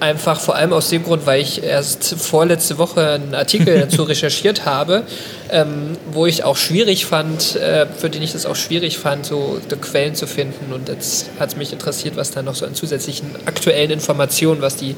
einfach 0.00 0.40
vor 0.40 0.56
allem 0.56 0.72
aus 0.72 0.90
dem 0.90 1.04
Grund, 1.04 1.26
weil 1.26 1.40
ich 1.40 1.62
erst 1.62 2.14
vorletzte 2.18 2.78
Woche 2.78 3.10
einen 3.10 3.34
Artikel 3.34 3.78
dazu 3.80 4.02
recherchiert 4.02 4.64
habe, 4.66 5.04
ähm, 5.50 5.96
wo 6.12 6.26
ich 6.26 6.44
auch 6.44 6.56
schwierig 6.56 7.06
fand, 7.06 7.56
äh, 7.56 7.86
für 7.86 8.10
den 8.10 8.22
ich 8.22 8.32
das 8.32 8.46
auch 8.46 8.56
schwierig 8.56 8.98
fand, 8.98 9.26
so 9.26 9.60
die 9.70 9.76
Quellen 9.76 10.14
zu 10.14 10.26
finden. 10.26 10.72
Und 10.72 10.88
jetzt 10.88 11.30
hat 11.38 11.50
es 11.50 11.56
mich 11.56 11.72
interessiert, 11.72 12.16
was 12.16 12.30
da 12.30 12.42
noch 12.42 12.54
so 12.54 12.66
an 12.66 12.74
zusätzlichen 12.74 13.30
aktuellen 13.46 13.90
Informationen, 13.90 14.60
was 14.60 14.76
die 14.76 14.96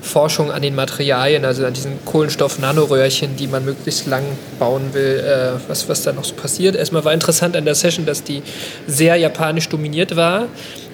Forschung 0.00 0.50
an 0.50 0.62
den 0.62 0.74
Materialien, 0.74 1.44
also 1.44 1.64
an 1.66 1.72
diesen 1.72 2.04
Kohlenstoff-Nanoröhrchen, 2.04 3.36
die 3.36 3.46
man 3.48 3.64
möglichst 3.64 4.06
lang 4.06 4.24
bauen 4.58 4.92
will, 4.92 5.24
äh, 5.24 5.58
was, 5.68 5.88
was 5.88 6.02
da 6.02 6.12
noch 6.12 6.24
so 6.24 6.34
passiert. 6.34 6.76
Erstmal 6.76 7.04
war 7.04 7.12
interessant 7.12 7.56
an 7.56 7.64
der 7.64 7.74
Session, 7.74 8.06
dass 8.06 8.22
die 8.22 8.42
sehr 8.86 9.16
japanisch 9.16 9.68
dominiert 9.68 10.14
war 10.16 10.46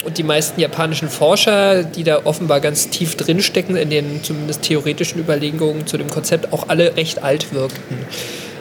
und 0.04 0.18
die 0.18 0.22
meisten 0.22 0.60
japanischen 0.60 1.08
Forscher, 1.08 1.84
die 1.84 2.04
da 2.04 2.24
offenbar 2.24 2.60
ganz 2.60 2.88
tief 2.88 3.16
drinstecken 3.16 3.76
in 3.76 3.90
den 3.90 4.22
zumindest 4.22 4.62
theoretischen 4.62 5.20
Überlegungen 5.20 5.86
zu 5.86 5.96
dem 5.96 6.08
Konzept, 6.08 6.52
auch 6.52 6.68
alle 6.68 6.96
recht 6.96 7.22
alt 7.22 7.52
wirkten. 7.52 7.98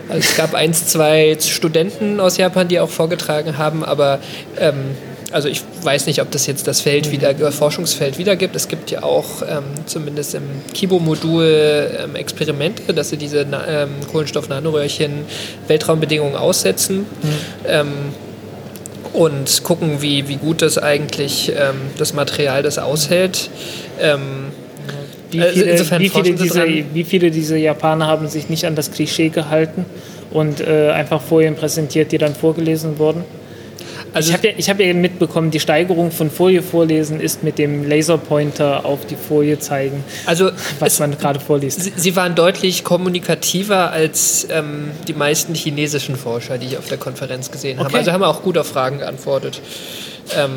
Also 0.10 0.28
es 0.30 0.36
gab 0.36 0.54
eins, 0.54 0.88
zwei 0.88 1.38
Studenten 1.40 2.20
aus 2.20 2.38
Japan, 2.38 2.68
die 2.68 2.80
auch 2.80 2.90
vorgetragen 2.90 3.58
haben, 3.58 3.84
aber 3.86 4.20
ähm, 4.60 4.96
also 5.32 5.48
ich 5.48 5.64
weiß 5.82 6.08
nicht, 6.08 6.22
ob 6.22 6.30
das 6.32 6.46
jetzt 6.46 6.68
das 6.68 6.82
Feld 6.82 7.12
wieder, 7.12 7.30
äh, 7.30 7.52
Forschungsfeld 7.52 8.18
wiedergibt. 8.18 8.56
Es 8.56 8.68
gibt 8.68 8.92
ja 8.92 9.04
auch 9.04 9.42
ähm, 9.42 9.64
zumindest 9.86 10.36
im 10.36 10.44
Kibo-Modul 10.74 11.90
ähm, 12.04 12.16
Experimente, 12.16 12.94
dass 12.94 13.10
sie 13.10 13.18
diese 13.18 13.46
Na 13.50 13.66
ähm, 13.68 13.92
Kohlenstoff-Nanoröhrchen 14.12 15.26
Weltraumbedingungen 15.68 16.36
aussetzen. 16.36 17.06
Ähm, 17.66 17.94
und 19.14 19.64
gucken, 19.64 20.02
wie, 20.02 20.28
wie 20.28 20.38
gut 20.38 20.62
das 20.62 20.78
eigentlich 20.78 21.50
ähm, 21.50 21.76
das 21.98 22.14
Material 22.14 22.64
das 22.64 22.78
aushält. 22.78 23.50
Ähm, 24.00 24.52
Wie 25.32 25.40
äh, 25.40 25.52
viele, 25.52 25.72
insofern 25.72 26.02
wie, 26.02 26.10
viele 26.10 26.36
dran. 26.36 26.86
wie 26.94 27.04
viele 27.04 27.32
dieser 27.32 27.58
Japaner 27.58 28.08
haben 28.08 28.28
sich 28.28 28.50
nicht 28.50 28.66
an 28.66 28.76
das 28.76 28.92
Klischee 28.92 29.30
gehalten 29.30 29.86
und 30.32 30.62
äh, 30.62 30.92
einfach 30.92 31.22
Folien 31.22 31.56
präsentiert, 31.56 32.12
die 32.12 32.18
dann 32.18 32.36
vorgelesen 32.36 32.98
wurden? 32.98 33.24
Also 34.14 34.30
ich 34.30 34.38
habe 34.38 34.48
ja, 34.48 34.54
ich 34.58 34.70
hab 34.70 34.80
ja 34.80 34.94
mitbekommen, 34.94 35.52
die 35.52 35.60
Steigerung 35.60 36.12
von 36.12 36.30
Folie 36.30 36.62
vorlesen 36.62 37.22
ist 37.22 37.44
mit 37.44 37.58
dem 37.58 37.88
Laserpointer 37.88 38.86
auf 38.86 39.06
die 39.06 39.16
Folie 39.16 39.58
zeigen, 39.60 40.04
also 40.26 40.52
was 40.80 40.94
es, 40.94 41.00
man 41.00 41.18
gerade 41.18 41.40
vorliest. 41.40 41.82
Sie, 41.82 41.94
sie 41.96 42.16
waren 42.18 42.36
deutlich 42.36 42.84
kommunikativer 42.84 43.92
als 43.92 44.48
ähm, 44.52 44.92
die 45.08 45.14
meisten 45.14 45.56
chinesischen 45.56 46.18
Forscher, 46.18 46.58
die 46.58 46.68
ich 46.68 46.78
auf 46.78 46.88
der 46.88 46.98
Konferenz 46.98 47.52
gesehen 47.52 47.80
habe. 47.80 47.88
Okay. 47.88 48.00
Also 48.00 48.12
haben 48.12 48.24
auch 48.24 48.44
gut 48.44 48.58
auf 48.58 48.68
Fragen 48.68 49.00
geantwortet. 49.00 49.62
Ähm, 50.38 50.52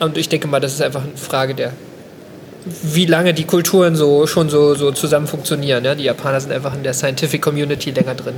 und 0.00 0.16
ich 0.16 0.28
denke 0.28 0.48
mal, 0.48 0.60
das 0.60 0.72
ist 0.72 0.82
einfach 0.82 1.02
eine 1.02 1.16
Frage 1.16 1.54
der, 1.54 1.72
wie 2.82 3.06
lange 3.06 3.34
die 3.34 3.44
Kulturen 3.44 3.96
so 3.96 4.26
schon 4.26 4.48
so, 4.48 4.74
so 4.74 4.92
zusammen 4.92 5.26
funktionieren. 5.26 5.84
Ja? 5.84 5.94
Die 5.94 6.04
Japaner 6.04 6.40
sind 6.40 6.52
einfach 6.52 6.74
in 6.74 6.82
der 6.82 6.94
Scientific 6.94 7.42
Community 7.42 7.90
länger 7.90 8.14
drin. 8.14 8.34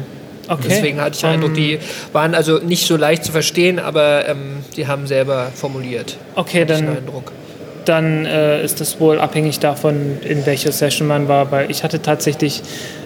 Okay. 0.49 0.62
Deswegen 0.69 1.00
hatte 1.00 1.14
ich 1.14 1.21
den 1.21 1.31
Eindruck, 1.31 1.55
die 1.55 1.78
waren 2.12 2.35
also 2.35 2.59
nicht 2.59 2.87
so 2.87 2.97
leicht 2.97 3.25
zu 3.25 3.33
verstehen, 3.33 3.78
aber 3.78 4.26
ähm, 4.28 4.64
die 4.76 4.87
haben 4.87 5.07
selber 5.07 5.50
formuliert. 5.55 6.17
Okay, 6.35 6.64
dann, 6.64 6.88
Eindruck. 6.88 7.33
dann 7.85 8.25
äh, 8.26 8.64
ist 8.64 8.81
das 8.81 8.99
wohl 9.00 9.19
abhängig 9.19 9.59
davon, 9.61 10.19
in 10.23 10.47
welcher 10.47 10.73
Session 10.73 11.07
man 11.07 11.28
war, 11.28 11.50
weil 11.50 11.71
ich 11.71 11.85
hatte 11.85 12.00
tatsächlich, 12.00 12.62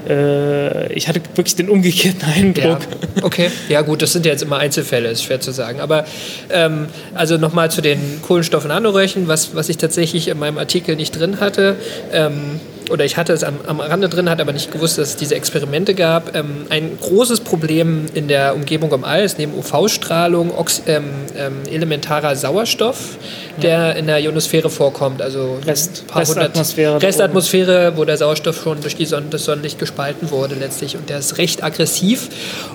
äh, 0.08 0.92
ich 0.92 1.08
hatte 1.08 1.20
wirklich 1.34 1.56
den 1.56 1.68
umgekehrten 1.68 2.20
Ja, 2.28 2.34
Eindruck. 2.34 2.78
okay. 3.22 3.50
Ja 3.68 3.82
gut, 3.82 4.02
das 4.02 4.12
sind 4.12 4.24
ja 4.24 4.32
jetzt 4.32 4.42
immer 4.42 4.58
Einzelfälle, 4.58 5.08
ist 5.08 5.24
schwer 5.24 5.40
zu 5.40 5.50
sagen. 5.52 5.80
Aber 5.80 6.04
ähm, 6.50 6.86
also 7.14 7.38
nochmal 7.38 7.70
zu 7.70 7.80
den 7.80 8.20
Kohlenstoff-Nanoröhrchen, 8.22 9.26
was, 9.28 9.54
was 9.54 9.68
ich 9.68 9.78
tatsächlich 9.78 10.28
in 10.28 10.38
meinem 10.38 10.58
Artikel 10.58 10.96
nicht 10.96 11.18
drin 11.18 11.40
hatte. 11.40 11.76
Ähm, 12.12 12.60
oder 12.92 13.04
ich 13.04 13.16
hatte 13.16 13.32
es 13.32 13.42
am, 13.42 13.56
am 13.66 13.80
Rande 13.80 14.08
drin, 14.08 14.28
hatte 14.28 14.42
aber 14.42 14.52
nicht 14.52 14.70
gewusst, 14.70 14.98
dass 14.98 15.08
es 15.08 15.16
diese 15.16 15.34
Experimente 15.34 15.94
gab. 15.94 16.36
Ähm, 16.36 16.66
ein 16.68 16.98
großes 17.00 17.40
Problem 17.40 18.06
in 18.12 18.28
der 18.28 18.54
Umgebung 18.54 18.92
am 18.92 19.02
All 19.02 19.24
ist 19.24 19.38
neben 19.38 19.54
UV-Strahlung 19.54 20.56
Ox 20.56 20.82
ähm, 20.86 21.04
ähm, 21.36 21.62
elementarer 21.70 22.36
Sauerstoff, 22.36 23.16
der 23.62 23.96
in 23.96 24.06
der 24.06 24.18
Ionosphäre 24.18 24.68
vorkommt. 24.68 25.22
Also 25.22 25.58
Rest- 25.66 26.04
Restatmosphäre 26.14 27.02
Restatmosphäre, 27.02 27.96
wo 27.96 28.04
der 28.04 28.18
Sauerstoff 28.18 28.62
schon 28.62 28.80
durch 28.82 28.96
die 28.96 29.06
Sonne, 29.06 29.26
das 29.30 29.44
Sonnenlicht 29.46 29.78
gespalten 29.78 30.30
wurde 30.30 30.54
letztlich. 30.54 30.96
Und 30.96 31.08
der 31.08 31.18
ist 31.18 31.38
recht 31.38 31.64
aggressiv. 31.64 32.28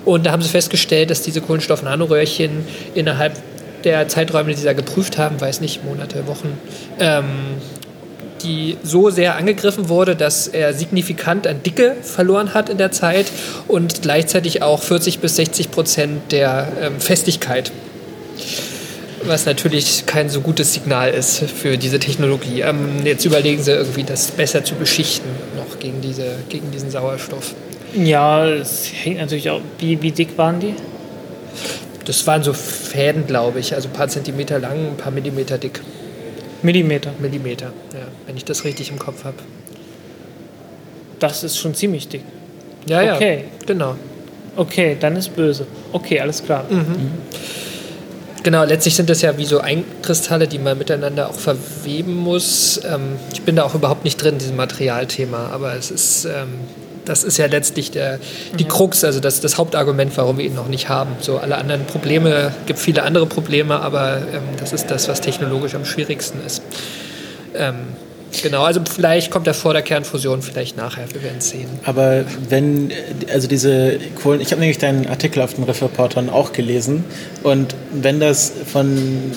Und 0.03 0.25
da 0.25 0.31
haben 0.31 0.41
sie 0.41 0.49
festgestellt, 0.49 1.11
dass 1.11 1.21
diese 1.21 1.41
Kohlenstoff-Nanoröhrchen 1.41 2.65
innerhalb 2.95 3.33
der 3.83 4.07
Zeiträume, 4.07 4.49
die 4.49 4.55
sie 4.57 4.65
da 4.65 4.73
geprüft 4.73 5.19
haben, 5.19 5.39
weiß 5.39 5.61
nicht, 5.61 5.85
Monate, 5.85 6.25
Wochen, 6.25 6.57
ähm, 6.99 7.25
die 8.43 8.77
so 8.83 9.09
sehr 9.09 9.35
angegriffen 9.35 9.89
wurde, 9.89 10.15
dass 10.15 10.47
er 10.47 10.73
signifikant 10.73 11.47
an 11.47 11.63
Dicke 11.63 11.95
verloren 12.01 12.53
hat 12.53 12.69
in 12.69 12.77
der 12.77 12.91
Zeit 12.91 13.27
und 13.67 14.01
gleichzeitig 14.01 14.61
auch 14.61 14.81
40 14.81 15.19
bis 15.19 15.35
60 15.35 15.71
Prozent 15.71 16.31
der 16.31 16.67
ähm, 16.81 16.99
Festigkeit. 16.99 17.71
Was 19.23 19.45
natürlich 19.45 20.05
kein 20.05 20.29
so 20.29 20.41
gutes 20.41 20.73
Signal 20.73 21.09
ist 21.09 21.39
für 21.39 21.77
diese 21.77 21.99
Technologie. 21.99 22.61
Ähm, 22.61 23.03
jetzt 23.03 23.25
überlegen 23.25 23.61
sie 23.61 23.71
irgendwie, 23.71 24.03
das 24.03 24.31
besser 24.31 24.63
zu 24.63 24.75
beschichten 24.75 25.29
noch 25.57 25.79
gegen, 25.79 26.01
diese, 26.01 26.35
gegen 26.49 26.71
diesen 26.71 26.91
Sauerstoff. 26.91 27.53
Ja, 27.93 28.45
es 28.47 28.89
hängt 28.93 29.17
natürlich 29.17 29.49
auch, 29.49 29.61
wie, 29.79 30.01
wie 30.01 30.11
dick 30.11 30.37
waren 30.37 30.59
die? 30.59 30.75
Das 32.05 32.25
waren 32.25 32.43
so 32.43 32.53
Fäden, 32.53 33.27
glaube 33.27 33.59
ich, 33.59 33.75
also 33.75 33.89
ein 33.89 33.93
paar 33.93 34.07
Zentimeter 34.07 34.59
lang, 34.59 34.91
ein 34.91 34.97
paar 34.97 35.11
Millimeter 35.11 35.57
dick. 35.57 35.81
Millimeter. 36.63 37.11
Millimeter, 37.19 37.67
ja, 37.93 37.99
wenn 38.25 38.35
ich 38.37 38.45
das 38.45 38.63
richtig 38.63 38.89
im 38.91 38.99
Kopf 38.99 39.23
habe. 39.23 39.37
Das 41.19 41.43
ist 41.43 41.57
schon 41.57 41.73
ziemlich 41.73 42.07
dick. 42.07 42.23
Ja, 42.87 43.01
ja, 43.01 43.15
Okay. 43.15 43.45
genau. 43.65 43.95
Okay, 44.55 44.97
dann 44.99 45.15
ist 45.15 45.35
böse. 45.35 45.67
Okay, 45.91 46.19
alles 46.19 46.43
klar. 46.43 46.65
Mhm. 46.69 47.11
Genau, 48.43 48.63
letztlich 48.63 48.95
sind 48.95 49.09
das 49.09 49.21
ja 49.21 49.37
wie 49.37 49.45
so 49.45 49.59
Einkristalle, 49.59 50.47
die 50.47 50.57
man 50.57 50.77
miteinander 50.77 51.29
auch 51.29 51.33
verweben 51.35 52.15
muss. 52.15 52.79
Ähm, 52.87 53.17
ich 53.33 53.41
bin 53.41 53.55
da 53.55 53.63
auch 53.63 53.75
überhaupt 53.75 54.03
nicht 54.03 54.21
drin 54.21 54.33
in 54.33 54.39
diesem 54.39 54.55
Materialthema, 54.55 55.49
aber 55.51 55.75
es 55.75 55.91
ist, 55.91 56.25
ähm, 56.25 56.47
das 57.07 57.23
ist 57.23 57.37
ja 57.37 57.45
letztlich 57.47 57.91
der, 57.91 58.19
die 58.57 58.65
Krux, 58.65 59.03
also 59.03 59.19
das, 59.19 59.39
das 59.41 59.57
Hauptargument, 59.57 60.15
warum 60.15 60.37
wir 60.37 60.45
ihn 60.45 60.55
noch 60.55 60.67
nicht 60.67 60.89
haben. 60.89 61.15
So 61.19 61.37
alle 61.37 61.57
anderen 61.57 61.85
Probleme, 61.85 62.53
gibt 62.65 62.79
viele 62.79 63.03
andere 63.03 63.25
Probleme, 63.25 63.79
aber 63.79 64.17
ähm, 64.17 64.43
das 64.59 64.73
ist 64.73 64.91
das, 64.91 65.07
was 65.07 65.21
technologisch 65.21 65.75
am 65.75 65.85
schwierigsten 65.85 66.39
ist. 66.45 66.61
Ähm, 67.55 67.75
genau, 68.43 68.63
also 68.63 68.81
vielleicht 68.89 69.31
kommt 69.31 69.47
er 69.47 69.53
vor 69.53 69.73
der 69.73 69.81
Kernfusion, 69.81 70.41
vielleicht 70.41 70.77
nachher, 70.77 71.05
wir 71.13 71.23
werden 71.23 71.37
es 71.37 71.49
sehen. 71.49 71.67
Aber 71.85 72.25
wenn, 72.49 72.91
also 73.31 73.47
diese 73.47 73.99
Kohlen, 74.21 74.41
ich 74.41 74.51
habe 74.51 74.59
nämlich 74.59 74.77
deinen 74.77 75.07
Artikel 75.07 75.41
auf 75.41 75.53
den 75.53 75.63
Reportern 75.63 76.29
auch 76.29 76.53
gelesen 76.53 77.05
und 77.43 77.75
wenn 77.91 78.19
das 78.19 78.51
von 78.71 79.31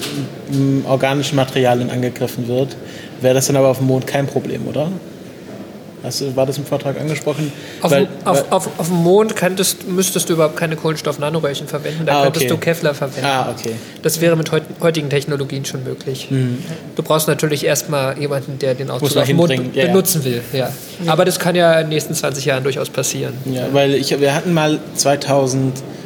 organischen 0.86 1.36
Materialien 1.36 1.90
angegriffen 1.90 2.48
wird, 2.48 2.76
wäre 3.20 3.34
das 3.34 3.46
dann 3.46 3.56
aber 3.56 3.68
auf 3.68 3.78
dem 3.78 3.86
Mond 3.86 4.06
kein 4.06 4.26
Problem, 4.26 4.66
oder? 4.66 4.90
Hast 6.02 6.20
du, 6.22 6.34
war 6.34 6.46
das 6.46 6.56
im 6.58 6.64
Vortrag 6.64 6.98
angesprochen? 6.98 7.52
Auf, 7.82 7.90
Weil- 7.90 8.08
auf, 8.24 8.36
weil- 8.38 8.44
auf, 8.50 8.68
auf 8.78 8.86
dem 8.88 8.96
Mond 8.96 9.36
könntest, 9.36 9.86
müsstest 9.88 10.28
du 10.28 10.32
überhaupt 10.34 10.56
keine 10.56 10.76
Kohlenstoff-Nanoröhrchen 10.76 11.66
verwenden, 11.68 12.06
da 12.06 12.20
Ah, 12.20 12.22
könntest 12.24 12.46
okay. 12.46 12.54
du 12.54 12.58
Kevlar 12.58 12.94
verwenden. 12.94 13.26
ah, 13.26 13.50
okay. 13.56 13.74
Das 14.02 14.20
wäre 14.20 14.36
mit 14.36 14.50
heut, 14.52 14.62
heutigen 14.80 15.10
Technologien 15.10 15.64
schon 15.64 15.84
möglich. 15.84 16.28
Du 16.96 17.02
brauchst 17.02 17.28
natürlich 17.28 17.64
erstmal 17.64 18.18
jemanden, 18.18 18.58
der 18.58 18.74
den 18.74 18.90
Aufzug 18.90 19.14
Mhm. 19.14 19.20
auf 19.20 19.26
dem 19.26 19.36
Mond 19.36 19.74
ja, 19.74 19.86
benutzen 19.86 20.24
will. 20.24 20.40
Ja. 20.52 20.72
Aber 21.06 21.24
das 21.24 21.38
kann 21.38 21.54
ja 21.54 21.74
in 21.74 21.86
den 21.86 21.88
nächsten 21.90 22.14
20 22.14 22.44
Jahren 22.46 22.62
durchaus 22.62 22.88
passieren. 22.88 23.34
Ja, 23.44 23.66
weil 23.72 23.94
ich, 23.94 24.18
wir 24.18 24.34
hatten 24.34 24.54
mal 24.54 24.78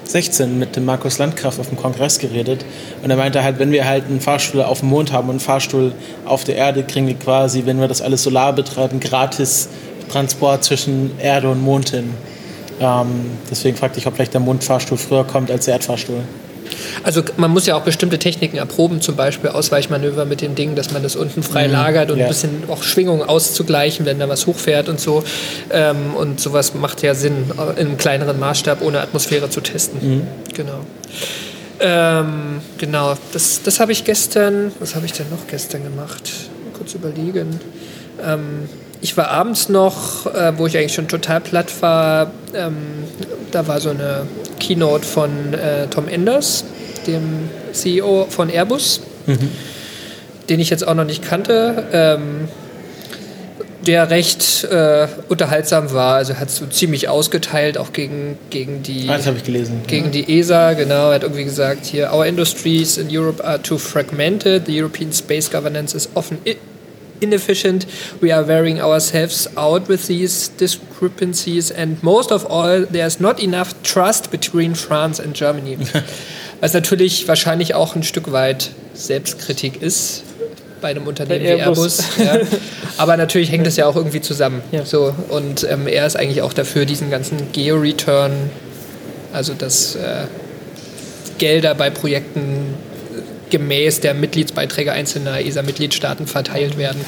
2016 0.05 0.59
mit 0.59 0.77
dem 0.77 0.85
Markus 0.85 1.19
Landgraf 1.19 1.59
auf 1.59 1.69
dem 1.69 1.77
Kongress 1.77 2.19
geredet 2.19 2.65
und 3.03 3.11
er 3.11 3.17
meinte 3.17 3.43
halt, 3.43 3.59
wenn 3.59 3.73
wir 3.73 3.87
halt 3.87 4.05
einen 4.07 4.21
Fahrstuhl 4.21 4.63
auf 4.63 4.81
dem 4.81 4.91
Mond 4.91 5.13
haben 5.13 5.29
und 5.29 5.33
einen 5.33 5.41
Fahrstuhl 5.41 5.93
auf 6.25 6.45
der 6.45 6.57
Erde, 6.57 6.85
kriegen 6.85 7.07
wir 7.07 7.15
quasi, 7.15 7.67
wenn 7.67 7.81
wir 7.81 7.89
das 7.89 8.03
alles 8.03 8.23
solar 8.23 8.53
betreiben, 8.53 9.01
gratis 9.01 9.69
Transport 10.11 10.65
zwischen 10.65 11.19
Erde 11.19 11.51
und 11.51 11.63
Mond 11.63 11.91
hin. 11.91 12.11
Ähm, 12.81 13.39
deswegen 13.51 13.77
fragte 13.77 13.99
ich, 13.99 14.07
ob 14.07 14.15
vielleicht 14.15 14.35
der 14.35 14.41
Mondfahrstuhl 14.41 14.99
früher 14.99 15.25
kommt 15.25 15.51
als 15.51 15.65
der 15.65 15.75
Erdfahrstuhl. 15.75 16.23
Also 17.03 17.23
man 17.37 17.51
muss 17.51 17.67
ja 17.67 17.75
auch 17.77 17.83
bestimmte 17.83 18.19
Techniken 18.19 18.57
erproben, 18.57 19.01
zum 19.01 19.17
Beispiel 19.17 19.51
Ausweichmanöver 19.51 20.25
mit 20.25 20.41
dem 20.41 20.55
Ding, 20.55 20.75
dass 20.75 20.93
man 20.93 21.03
das 21.03 21.17
unten 21.17 21.43
frei 21.43 21.67
lagert 21.67 22.11
und 22.11 22.17
Mhm. 22.17 22.21
ja. 22.21 22.27
ein 22.27 22.29
bisschen 22.31 22.63
auch 22.69 22.83
Schwingungen 22.83 23.23
auszugleichen, 23.23 24.07
wenn 24.07 24.19
da 24.19 24.29
was 24.29 24.47
hochfährt 24.47 24.89
und 24.89 24.99
so. 25.01 25.23
Ähm, 25.71 26.15
und 26.15 26.41
sowas 26.41 26.75
macht 26.75 27.03
ja 27.03 27.15
Sinn, 27.15 27.51
äh, 27.59 27.81
in 27.81 27.89
einem 27.89 27.97
kleineren 27.99 28.39
Maßstab 28.39 28.83
ohne 28.83 29.01
Atmosphäre 29.01 29.51
zu 29.51 29.61
testen. 29.61 29.99
Mhm. 30.19 30.27
Genau. 30.55 30.81
Ähm, 31.81 32.61
genau, 32.79 33.15
das, 33.33 33.63
das 33.63 33.81
habe 33.81 33.93
ich 33.93 34.05
gestern, 34.05 34.73
was 34.79 34.95
habe 34.95 35.07
ich 35.07 35.13
denn 35.13 35.29
noch 35.31 35.47
gestern 35.49 35.83
gemacht? 35.83 36.31
Mal 36.65 36.79
kurz 36.79 36.95
überlegen. 36.95 37.61
Ähm, 38.25 38.69
ich 39.01 39.17
war 39.17 39.29
abends 39.29 39.69
noch, 39.69 40.27
äh, 40.27 40.53
wo 40.57 40.67
ich 40.67 40.77
eigentlich 40.77 40.95
schon 40.95 41.09
total 41.09 41.41
platt 41.41 41.71
war, 41.83 42.31
ähm, 42.55 42.77
da 43.51 43.67
war 43.67 43.81
so 43.81 43.91
eine 43.91 44.27
Keynote 44.61 45.05
von 45.05 45.55
äh, 45.55 45.87
Tom 45.89 46.09
Enders, 46.09 46.65
dem 47.07 47.51
CEO 47.73 48.27
von 48.31 48.49
Airbus, 48.49 49.01
den 50.49 50.61
ich 50.61 50.71
jetzt 50.71 50.87
auch 50.87 50.95
noch 50.95 51.05
nicht 51.05 51.23
kannte. 51.23 51.85
Ähm, 51.93 52.49
der 53.87 54.09
recht 54.09 54.65
äh, 54.65 55.07
unterhaltsam 55.29 55.93
war, 55.93 56.15
also 56.17 56.37
hat 56.37 56.51
so 56.51 56.65
ziemlich 56.65 57.09
ausgeteilt, 57.11 57.77
auch 57.77 57.93
gegen, 57.93 58.39
gegen 58.49 58.83
die 58.83 59.09
Ah, 59.11 59.19
das 59.19 59.27
habe 59.27 59.37
ich 59.37 59.45
gelesen. 59.45 59.83
gegen 59.87 60.11
die 60.11 60.39
ESA, 60.39 60.73
genau, 60.73 61.09
er 61.11 61.17
hat 61.17 61.23
irgendwie 61.23 61.45
gesagt, 61.45 61.85
hier, 61.85 62.11
our 62.11 62.25
industries 62.25 62.97
in 62.97 63.09
Europe 63.15 63.45
are 63.45 63.61
too 63.61 63.77
fragmented, 63.77 64.65
the 64.67 64.81
European 64.81 65.13
space 65.13 65.51
governance 65.51 65.95
is 65.95 66.09
often 66.15 66.39
inefficient, 67.21 67.87
we 68.21 68.35
are 68.35 68.47
wearing 68.47 68.81
ourselves 68.81 69.49
out 69.57 69.89
with 69.89 70.07
these 70.07 70.49
discrepancies 70.49 71.71
and 71.71 72.03
most 72.03 72.31
of 72.33 72.47
all, 72.47 72.85
there's 72.87 73.21
not 73.21 73.41
enough 73.41 73.75
trust 73.83 74.31
between 74.31 74.75
France 74.75 75.23
and 75.23 75.35
Germany. 75.35 75.79
Was 76.61 76.73
natürlich 76.73 77.27
wahrscheinlich 77.29 77.75
auch 77.75 77.95
ein 77.95 78.03
Stück 78.03 78.33
weit 78.33 78.71
Selbstkritik 78.95 79.83
ist 79.83 80.23
bei 80.81 80.91
einem 80.91 81.07
Unternehmen 81.07 81.45
Bei 81.45 81.57
wie 81.57 81.61
Airbus. 81.61 82.01
Airbus. 82.19 82.51
Ja. 82.51 82.59
Aber 82.99 83.17
natürlich 83.17 83.51
hängt 83.51 83.67
es 83.67 83.77
ja 83.77 83.87
auch 83.87 83.97
irgendwie 83.97 84.21
zusammen. 84.21 84.63
Ja. 84.71 84.85
So, 84.85 85.15
und 85.31 85.67
ähm, 85.69 85.87
er 85.87 86.07
ist 86.07 86.17
eigentlich 86.17 86.43
auch 86.43 86.53
dafür, 86.53 86.85
diesen 86.85 87.11
ganzen 87.11 87.53
Geo-Return 87.53 88.51
also 89.35 89.53
dass 89.53 89.97
äh, 89.97 90.27
Gelder 91.39 91.75
bei 91.75 91.91
Projekten 91.91 92.75
gemäß 93.51 94.01
der 94.01 94.15
Mitgliedsbeiträge 94.15 94.93
einzelner 94.93 95.41
ESA-Mitgliedstaaten 95.41 96.27
verteilt 96.27 96.77
werden. 96.77 97.01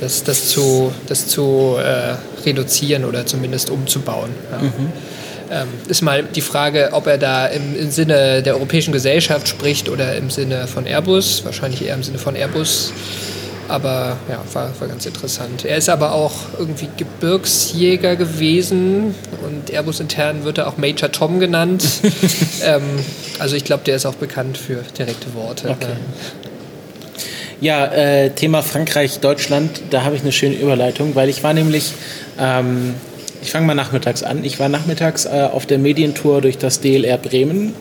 Das, 0.00 0.24
das 0.24 0.48
zu, 0.48 0.92
das 1.06 1.26
zu 1.28 1.76
äh, 1.78 2.16
reduzieren 2.46 3.04
oder 3.04 3.26
zumindest 3.26 3.70
umzubauen. 3.70 4.30
Ja. 4.50 5.62
Ähm, 5.62 5.68
ist 5.88 6.00
mal 6.02 6.22
die 6.22 6.42
Frage, 6.42 6.90
ob 6.92 7.08
er 7.08 7.18
da 7.18 7.46
im, 7.46 7.76
im, 7.76 7.90
Sinne 7.90 8.40
der 8.42 8.54
europäischen 8.54 8.92
Gesellschaft 8.92 9.48
spricht 9.48 9.88
oder 9.88 10.14
im 10.14 10.30
Sinne 10.30 10.68
von 10.68 10.86
Airbus. 10.86 11.44
Wahrscheinlich 11.44 11.84
eher 11.84 11.94
im 11.94 12.04
Sinne 12.04 12.18
von 12.18 12.36
Airbus. 12.36 12.92
Aber 13.70 14.16
ja, 14.28 14.42
war, 14.52 14.72
war 14.80 14.88
ganz 14.88 15.06
interessant. 15.06 15.64
Er 15.64 15.76
ist 15.76 15.88
aber 15.88 16.12
auch 16.12 16.32
irgendwie 16.58 16.88
Gebirgsjäger 16.96 18.16
gewesen 18.16 19.14
und 19.46 19.70
Airbus 19.70 20.00
intern 20.00 20.44
wird 20.44 20.58
er 20.58 20.66
auch 20.66 20.76
Major 20.76 21.12
Tom 21.12 21.38
genannt. 21.38 21.84
ähm, 22.64 22.82
also 23.38 23.54
ich 23.54 23.64
glaube, 23.64 23.84
der 23.84 23.96
ist 23.96 24.06
auch 24.06 24.16
bekannt 24.16 24.58
für 24.58 24.82
direkte 24.98 25.32
Worte. 25.34 25.70
Okay. 25.70 25.92
Ja, 27.60 27.86
äh, 27.86 28.30
Thema 28.30 28.62
Frankreich, 28.62 29.20
Deutschland, 29.20 29.82
da 29.90 30.02
habe 30.02 30.16
ich 30.16 30.22
eine 30.22 30.32
schöne 30.32 30.56
Überleitung, 30.56 31.14
weil 31.14 31.28
ich 31.28 31.44
war 31.44 31.52
nämlich 31.52 31.92
ähm, 32.38 32.94
ich 33.42 33.50
fange 33.50 33.66
mal 33.66 33.74
nachmittags 33.74 34.22
an. 34.22 34.44
Ich 34.44 34.60
war 34.60 34.68
nachmittags 34.68 35.24
äh, 35.24 35.48
auf 35.50 35.66
der 35.66 35.78
Medientour 35.78 36.40
durch 36.40 36.58
das 36.58 36.80
DLR 36.80 37.16
Bremen. 37.16 37.74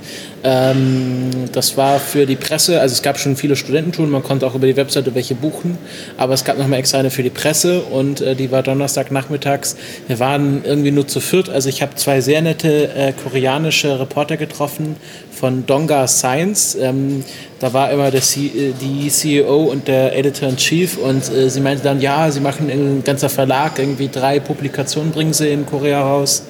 Ähm, 0.43 1.29
das 1.51 1.75
war 1.75 1.99
für 1.99 2.25
die 2.25 2.35
Presse, 2.35 2.79
also 2.79 2.93
es 2.93 3.01
gab 3.01 3.19
schon 3.19 3.35
viele 3.35 3.55
Studententouren, 3.55 4.09
man 4.09 4.23
konnte 4.23 4.47
auch 4.47 4.55
über 4.55 4.67
die 4.67 4.77
Webseite 4.77 5.13
welche 5.13 5.35
buchen, 5.35 5.77
aber 6.17 6.33
es 6.33 6.45
gab 6.45 6.57
nochmal 6.57 6.79
extra 6.79 6.99
eine 6.99 7.11
für 7.11 7.23
die 7.23 7.29
Presse 7.29 7.81
und 7.81 8.21
äh, 8.21 8.35
die 8.35 8.49
war 8.51 8.63
Donnerstag 8.63 9.11
nachmittags. 9.11 9.75
Wir 10.07 10.19
waren 10.19 10.63
irgendwie 10.63 10.91
nur 10.91 11.07
zu 11.07 11.19
viert, 11.19 11.49
also 11.49 11.67
ich 11.67 11.81
habe 11.81 11.95
zwei 11.95 12.21
sehr 12.21 12.41
nette 12.41 12.89
äh, 12.95 13.11
koreanische 13.11 13.99
Reporter 13.99 14.37
getroffen 14.37 14.95
von 15.31 15.65
Donga 15.65 16.07
Science. 16.07 16.77
Ähm, 16.79 17.23
da 17.59 17.73
war 17.73 17.91
immer 17.91 18.09
der 18.09 18.21
C 18.21 18.47
äh, 18.47 18.73
die 18.79 19.09
CEO 19.09 19.63
und 19.63 19.89
der 19.89 20.17
Editor-in-Chief 20.17 20.97
und 20.97 21.29
äh, 21.33 21.49
sie 21.49 21.59
meinte 21.59 21.83
dann, 21.83 21.99
ja, 21.99 22.31
sie 22.31 22.39
machen 22.39 22.69
ein 22.69 23.03
ganzer 23.03 23.29
Verlag, 23.29 23.77
irgendwie 23.77 24.07
drei 24.07 24.39
Publikationen 24.39 25.11
bringen 25.11 25.33
sie 25.33 25.49
in 25.49 25.65
Korea 25.65 26.01
raus. 26.01 26.43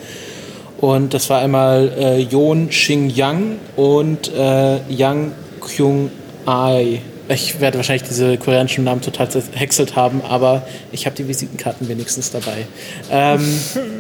Und 0.81 1.13
das 1.13 1.29
war 1.29 1.41
einmal 1.41 1.91
äh, 1.98 2.21
Yon 2.21 2.69
Xing 2.69 3.09
Yang 3.09 3.57
und 3.75 4.33
äh, 4.33 4.79
Yang 4.89 5.33
Kyung 5.59 6.09
Ai. 6.45 7.01
Ich 7.27 7.59
werde 7.59 7.77
wahrscheinlich 7.77 8.07
diese 8.07 8.38
koreanischen 8.38 8.86
Namen 8.86 9.01
total 9.01 9.29
zerhäckselt 9.29 9.95
haben, 9.95 10.21
aber 10.27 10.63
ich 10.91 11.05
habe 11.05 11.15
die 11.15 11.27
Visitenkarten 11.27 11.88
wenigstens 11.88 12.31
dabei. 12.31 12.65
Ähm, 13.12 13.41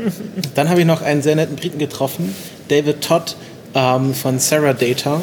dann 0.55 0.69
habe 0.69 0.79
ich 0.79 0.87
noch 0.87 1.01
einen 1.01 1.21
sehr 1.21 1.35
netten 1.35 1.55
Briten 1.55 1.77
getroffen, 1.77 2.33
David 2.69 3.01
Todd 3.01 3.35
ähm, 3.75 4.15
von 4.15 4.39
Sarah 4.39 4.73
Data 4.73 5.21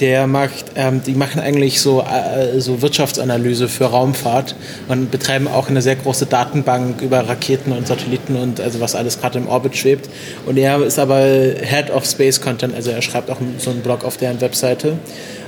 der 0.00 0.26
macht, 0.26 0.66
ähm, 0.74 1.02
die 1.04 1.14
machen 1.14 1.40
eigentlich 1.40 1.80
so, 1.80 2.02
äh, 2.02 2.60
so 2.60 2.82
Wirtschaftsanalyse 2.82 3.68
für 3.68 3.86
Raumfahrt 3.86 4.54
und 4.88 5.10
betreiben 5.10 5.48
auch 5.48 5.68
eine 5.68 5.82
sehr 5.82 5.96
große 5.96 6.26
Datenbank 6.26 7.02
über 7.02 7.28
Raketen 7.28 7.72
und 7.72 7.86
Satelliten 7.86 8.36
und 8.36 8.60
also 8.60 8.80
was 8.80 8.94
alles 8.94 9.20
gerade 9.20 9.38
im 9.38 9.48
Orbit 9.48 9.76
schwebt. 9.76 10.08
Und 10.46 10.56
er 10.56 10.82
ist 10.82 10.98
aber 10.98 11.20
Head 11.20 11.90
of 11.90 12.04
Space 12.04 12.40
Content, 12.40 12.74
also 12.74 12.90
er 12.90 13.02
schreibt 13.02 13.30
auch 13.30 13.38
so 13.58 13.70
einen 13.70 13.80
Blog 13.80 14.04
auf 14.04 14.16
deren 14.16 14.40
Webseite. 14.40 14.98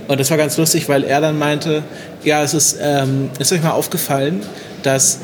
Und 0.08 0.18
das 0.18 0.30
war 0.30 0.38
ganz 0.38 0.56
lustig, 0.56 0.88
weil 0.88 1.04
er 1.04 1.20
dann 1.20 1.38
meinte, 1.38 1.82
ja, 2.24 2.42
es 2.42 2.54
ist, 2.54 2.78
ähm, 2.80 3.30
ist 3.38 3.52
euch 3.52 3.62
mal 3.62 3.72
aufgefallen, 3.72 4.40
dass 4.82 5.20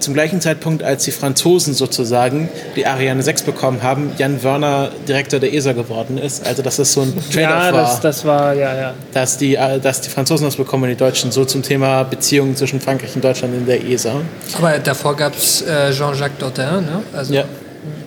zum 0.00 0.14
gleichen 0.14 0.40
Zeitpunkt, 0.40 0.82
als 0.82 1.04
die 1.04 1.10
Franzosen 1.10 1.74
sozusagen 1.74 2.48
die 2.76 2.86
Ariane 2.86 3.22
6 3.22 3.42
bekommen 3.42 3.82
haben, 3.82 4.12
Jan 4.18 4.42
Wörner 4.42 4.90
Direktor 5.06 5.40
der 5.40 5.52
ESA 5.52 5.72
geworden 5.72 6.18
ist. 6.18 6.46
Also 6.46 6.62
dass 6.62 6.76
das 6.76 6.92
so 6.92 7.02
ein 7.02 7.14
Trade-off 7.32 7.64
ja, 7.64 7.72
war. 7.72 7.72
Das, 7.72 8.00
das 8.00 8.24
war, 8.24 8.54
ja, 8.54 8.74
ja. 8.74 8.94
Dass 9.12 9.36
die, 9.38 9.56
äh, 9.56 9.78
dass 9.78 10.00
die 10.00 10.10
Franzosen 10.10 10.46
das 10.46 10.56
bekommen 10.56 10.84
und 10.84 10.90
die 10.90 10.96
Deutschen. 10.96 11.30
So 11.32 11.44
zum 11.44 11.62
Thema 11.62 12.02
Beziehungen 12.04 12.56
zwischen 12.56 12.80
Frankreich 12.80 13.14
und 13.14 13.24
Deutschland 13.24 13.54
in 13.54 13.66
der 13.66 13.84
ESA. 13.84 14.14
Aber 14.56 14.78
davor 14.78 15.16
gab 15.16 15.36
es 15.36 15.62
äh, 15.62 15.92
Jean-Jacques 15.92 16.38
Dordain, 16.38 16.84
ne? 16.84 17.02
Also 17.12 17.34
ja. 17.34 17.44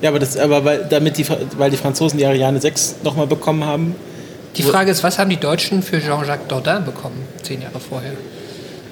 Ja, 0.01 0.09
aber, 0.09 0.19
das, 0.19 0.37
aber 0.37 0.65
weil, 0.65 0.85
damit 0.89 1.17
die, 1.17 1.25
weil 1.57 1.71
die 1.71 1.77
Franzosen 1.77 2.19
die 2.19 2.25
Ariane 2.25 2.59
6 2.59 2.95
nochmal 3.03 3.25
bekommen 3.25 3.65
haben. 3.65 3.95
Die 4.57 4.63
Frage 4.63 4.91
ist, 4.91 5.01
was 5.01 5.17
haben 5.17 5.29
die 5.29 5.37
Deutschen 5.37 5.81
für 5.81 5.99
Jean-Jacques 5.99 6.47
Dordain 6.47 6.85
bekommen, 6.85 7.25
zehn 7.41 7.61
Jahre 7.61 7.79
vorher? 7.79 8.11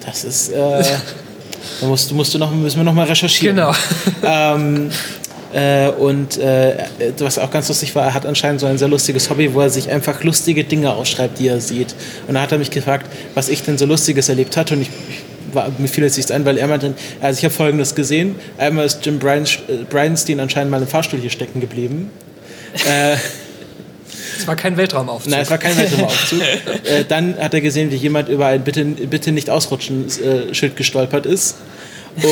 Das 0.06 0.24
ist. 0.24 0.50
Äh, 0.50 0.84
Da 1.80 1.88
musst, 1.88 2.12
musst 2.14 2.34
du 2.34 2.38
noch, 2.38 2.52
müssen 2.52 2.78
wir 2.78 2.84
noch 2.84 2.94
mal 2.94 3.08
recherchieren. 3.08 3.56
Genau. 3.56 3.74
ähm, 4.24 4.90
äh, 5.54 5.90
und 5.90 6.38
äh, 6.38 6.78
was 7.20 7.38
auch 7.38 7.52
ganz 7.52 7.68
lustig 7.68 7.94
war, 7.96 8.06
er 8.06 8.14
hat 8.14 8.26
anscheinend 8.26 8.62
so 8.62 8.68
ein 8.68 8.78
sehr 8.78 8.88
lustiges 8.88 9.30
Hobby, 9.30 9.54
wo 9.54 9.62
er 9.62 9.70
sich 9.70 9.92
einfach 9.92 10.24
lustige 10.24 10.64
Dinge 10.64 10.94
ausschreibt, 10.94 11.40
die 11.40 11.48
er 11.48 11.60
sieht. 11.60 11.94
Und 12.28 12.36
da 12.36 12.42
hat 12.42 12.52
er 12.52 12.58
mich 12.58 12.72
gefragt, 12.72 13.12
was 13.34 13.50
ich 13.50 13.64
denn 13.64 13.78
so 13.78 13.86
Lustiges 13.86 14.30
erlebt 14.30 14.56
hatte. 14.56 14.76
Und 14.76 14.84
ich, 14.84 14.90
ich 15.10 15.56
war, 15.56 15.70
mir 15.78 15.88
fiel 15.88 16.06
jetzt 16.06 16.18
nichts 16.18 16.32
ein, 16.32 16.46
weil 16.46 16.58
er 16.58 16.68
meinte, 16.68 16.94
also 17.20 17.38
ich 17.38 17.44
habe 17.44 17.54
Folgendes 17.54 17.96
gesehen. 17.96 18.36
Einmal 18.58 18.86
ist 18.86 19.06
Jim 19.06 19.20
Bridenstine 19.20 20.42
anscheinend 20.42 20.72
mal 20.72 20.82
im 20.82 20.88
Fahrstuhl 20.88 21.20
hier 21.20 21.30
stecken 21.30 21.60
geblieben. 21.60 22.10
äh, 22.88 23.18
es 24.42 24.48
war 24.48 24.56
kein 24.56 24.78
Weltraumaufzug. 24.78 25.32
Nein, 25.32 25.42
es 25.42 25.50
war 25.50 25.58
kein 25.58 25.78
Weltraumaufzug. 25.78 26.42
äh, 26.84 27.06
dann 27.08 27.38
hat 27.38 27.54
er 27.54 27.62
gesehen, 27.62 27.92
wie 27.92 27.96
jemand 27.96 28.30
über 28.30 28.48
ein 28.48 28.64
Bitte, 28.64 28.84
Bitte 28.86 29.32
nicht 29.32 29.50
ausrutschen 29.50 30.08
äh, 30.08 30.54
Schild 30.54 30.76
gestolpert 30.76 31.26
ist. 31.26 31.58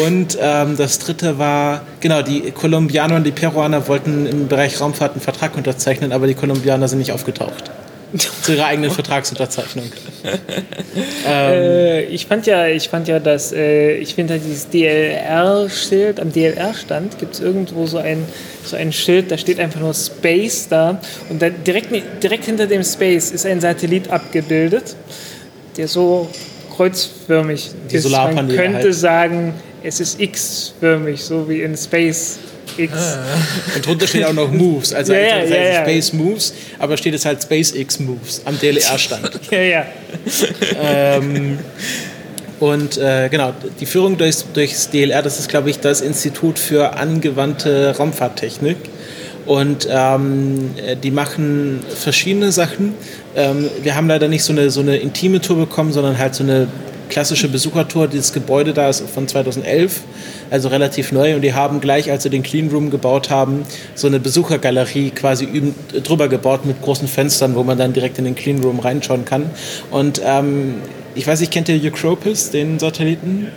Und 0.06 0.38
ähm, 0.42 0.76
das 0.76 1.00
dritte 1.00 1.38
war, 1.38 1.84
genau, 2.02 2.22
die 2.22 2.52
Kolumbianer 2.52 3.16
und 3.16 3.24
die 3.24 3.32
Peruaner 3.32 3.88
wollten 3.88 4.26
im 4.26 4.48
Bereich 4.48 4.82
Raumfahrt 4.82 5.14
einen 5.14 5.22
Vertrag 5.22 5.56
unterzeichnen, 5.56 6.12
aber 6.12 6.28
die 6.28 6.34
Kolumbianer 6.34 6.88
sind 6.88 7.00
nicht 7.00 7.14
aufgetaucht. 7.14 7.72
Zu 8.42 8.54
ihrer 8.54 8.66
eigenen 8.66 8.92
Vertragsunterzeichnung. 8.92 9.92
ähm, 11.28 11.54
äh, 11.54 12.04
ich 12.06 12.26
fand 12.26 12.48
ja, 12.48 12.68
ich 12.68 12.90
fand 12.90 13.08
ja, 13.08 13.20
dass 13.20 13.52
äh, 13.52 13.94
ich 13.98 14.16
finde 14.16 14.34
halt 14.34 14.44
dieses 14.46 14.70
DLR-Schild 14.70 16.20
am 16.20 16.32
DLR-Stand 16.32 17.20
gibt 17.20 17.36
es 17.36 17.40
irgendwo 17.40 17.86
so 17.86 17.98
ein 17.98 18.26
so 18.64 18.76
ein 18.76 18.92
Schild, 18.92 19.32
da 19.32 19.38
steht 19.38 19.60
einfach 19.60 19.80
nur 19.80 19.94
Space 19.94 20.68
da 20.68 21.00
und 21.30 21.42
da 21.42 21.50
direkt 21.50 21.92
direkt 22.24 22.46
hinter 22.46 22.68
dem 22.68 22.84
Space 22.84 23.32
ist 23.32 23.46
ein 23.46 23.62
Satellit 23.62 24.10
abgebildet, 24.10 24.96
der 25.78 25.88
so 25.88 26.30
kreuzförmig 26.76 27.72
Die 27.92 27.96
ist. 27.98 28.10
Man 28.10 28.48
könnte 28.48 28.84
halt. 28.84 28.96
sagen, 28.96 29.54
es 29.84 30.00
ist 30.00 30.20
X-förmig, 30.20 31.24
so 31.24 31.48
wie 31.50 31.62
in 31.62 31.78
Space 31.78 32.40
X. 32.80 32.94
Ah. 32.94 33.26
Und 33.76 33.86
drunter 33.86 34.08
steht 34.08 34.26
auch 34.26 34.34
noch 34.34 34.52
Moves. 34.52 34.94
Also 34.94 35.14
ja, 35.14 35.20
ja, 35.20 35.44
ja, 35.44 35.56
ja, 35.56 35.82
Space 35.82 36.14
Moves, 36.14 36.54
aber 36.80 36.98
steht 36.98 37.14
es 37.14 37.26
halt 37.26 37.42
SpaceX 37.42 38.00
Moves 38.00 38.42
am 38.46 38.60
DLR-Stand. 38.60 39.40
ja, 39.52 39.62
ja. 39.62 39.86
ähm, 40.82 41.60
und 42.60 42.98
äh, 42.98 43.30
genau, 43.30 43.54
die 43.80 43.86
Führung 43.86 44.18
durchs, 44.18 44.46
durchs 44.54 44.90
DLR, 44.90 45.22
das 45.22 45.40
ist, 45.40 45.50
glaube 45.50 45.70
ich, 45.70 45.80
das 45.80 46.02
Institut 46.02 46.60
für 46.60 46.98
angewandte 46.98 47.96
Raumfahrttechnik. 47.98 48.78
Und 49.46 49.88
ähm, 49.90 50.72
die 51.02 51.10
machen 51.10 51.80
verschiedene 51.96 52.52
Sachen. 52.52 52.94
Ähm, 53.36 53.70
wir 53.82 53.96
haben 53.96 54.08
leider 54.08 54.28
nicht 54.28 54.44
so 54.44 54.54
eine, 54.54 54.70
so 54.70 54.82
eine 54.82 54.98
intime 54.98 55.42
Tour 55.42 55.58
bekommen, 55.58 55.92
sondern 55.92 56.20
halt 56.20 56.36
so 56.36 56.44
eine 56.44 56.68
klassische 57.10 57.50
Besuchertour. 57.50 58.08
Dieses 58.08 58.34
Gebäude 58.34 58.74
da 58.74 58.90
ist 58.90 59.08
von 59.10 59.28
2011, 59.28 60.02
also 60.50 60.70
relativ 60.70 61.12
neu. 61.12 61.36
Und 61.36 61.42
die 61.42 61.54
haben 61.54 61.82
gleich, 61.82 62.10
als 62.10 62.24
sie 62.24 62.30
den 62.30 62.44
Clean 62.44 62.70
Room 62.70 62.90
gebaut 62.90 63.30
haben, 63.30 63.64
so 63.96 64.08
eine 64.08 64.20
Besuchergalerie 64.20 65.12
quasi 65.12 65.74
drüber 66.04 66.28
gebaut 66.28 66.66
mit 66.66 66.82
großen 66.82 67.08
Fenstern, 67.08 67.56
wo 67.56 67.64
man 67.64 67.78
dann 67.78 67.94
direkt 67.94 68.18
in 68.18 68.26
den 68.26 68.36
Clean 68.36 68.64
Room 68.64 68.80
reinschauen 68.80 69.26
kann. 69.26 69.50
Und 69.92 70.22
ähm, 70.24 70.76
ich 71.16 71.28
weiß 71.28 71.40
nicht, 71.42 71.52
kennt 71.52 71.68
ihr 71.70 71.84
Eucropis, 71.84 72.52
den 72.52 72.80
Satelliten? 72.80 73.48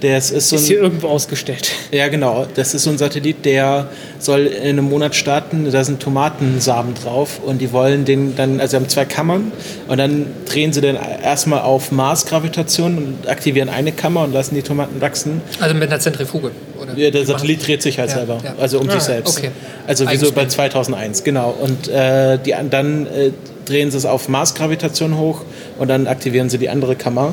Das 0.00 0.30
ist, 0.30 0.48
so 0.48 0.56
ein, 0.56 0.62
ist 0.62 0.68
hier 0.68 0.80
irgendwo 0.80 1.08
ausgestellt. 1.08 1.70
Ja, 1.90 2.08
genau. 2.08 2.46
Das 2.54 2.74
ist 2.74 2.82
so 2.82 2.90
ein 2.90 2.98
Satellit, 2.98 3.46
der 3.46 3.88
soll 4.18 4.46
in 4.46 4.62
einem 4.62 4.84
Monat 4.90 5.14
starten. 5.14 5.70
Da 5.70 5.84
sind 5.84 6.00
Tomatensamen 6.00 6.94
drauf 6.94 7.40
und 7.44 7.62
die 7.62 7.72
wollen 7.72 8.04
den 8.04 8.36
dann, 8.36 8.60
also 8.60 8.72
sie 8.72 8.76
haben 8.76 8.88
zwei 8.90 9.06
Kammern 9.06 9.52
und 9.88 9.96
dann 9.96 10.26
drehen 10.44 10.74
sie 10.74 10.82
den 10.82 10.96
erstmal 10.96 11.60
auf 11.60 11.90
Mars-Gravitation 11.90 12.98
und 12.98 13.28
aktivieren 13.28 13.70
eine 13.70 13.92
Kammer 13.92 14.24
und 14.24 14.34
lassen 14.34 14.54
die 14.54 14.60
Tomaten 14.60 15.00
wachsen. 15.00 15.40
Also 15.60 15.74
mit 15.74 15.88
einer 15.90 15.98
Zentrifuge, 15.98 16.50
oder? 16.78 16.94
Ja, 16.94 17.10
der 17.10 17.24
Satellit 17.24 17.66
dreht 17.66 17.80
sich 17.80 17.98
halt 17.98 18.10
ja, 18.10 18.16
selber, 18.16 18.38
ja. 18.44 18.54
also 18.60 18.80
um 18.80 18.88
ah, 18.90 18.92
sich 18.92 19.02
selbst. 19.02 19.38
Okay. 19.38 19.50
Also 19.86 20.08
wie 20.10 20.16
so 20.16 20.30
bei 20.30 20.44
2001, 20.44 21.24
genau. 21.24 21.56
Und 21.58 21.88
äh, 21.88 22.38
die, 22.38 22.54
dann 22.68 23.06
äh, 23.06 23.30
drehen 23.64 23.90
sie 23.90 23.96
es 23.96 24.04
auf 24.04 24.28
Mars-Gravitation 24.28 25.16
hoch 25.16 25.42
und 25.78 25.88
dann 25.88 26.06
aktivieren 26.06 26.50
sie 26.50 26.58
die 26.58 26.68
andere 26.68 26.96
Kammer. 26.96 27.32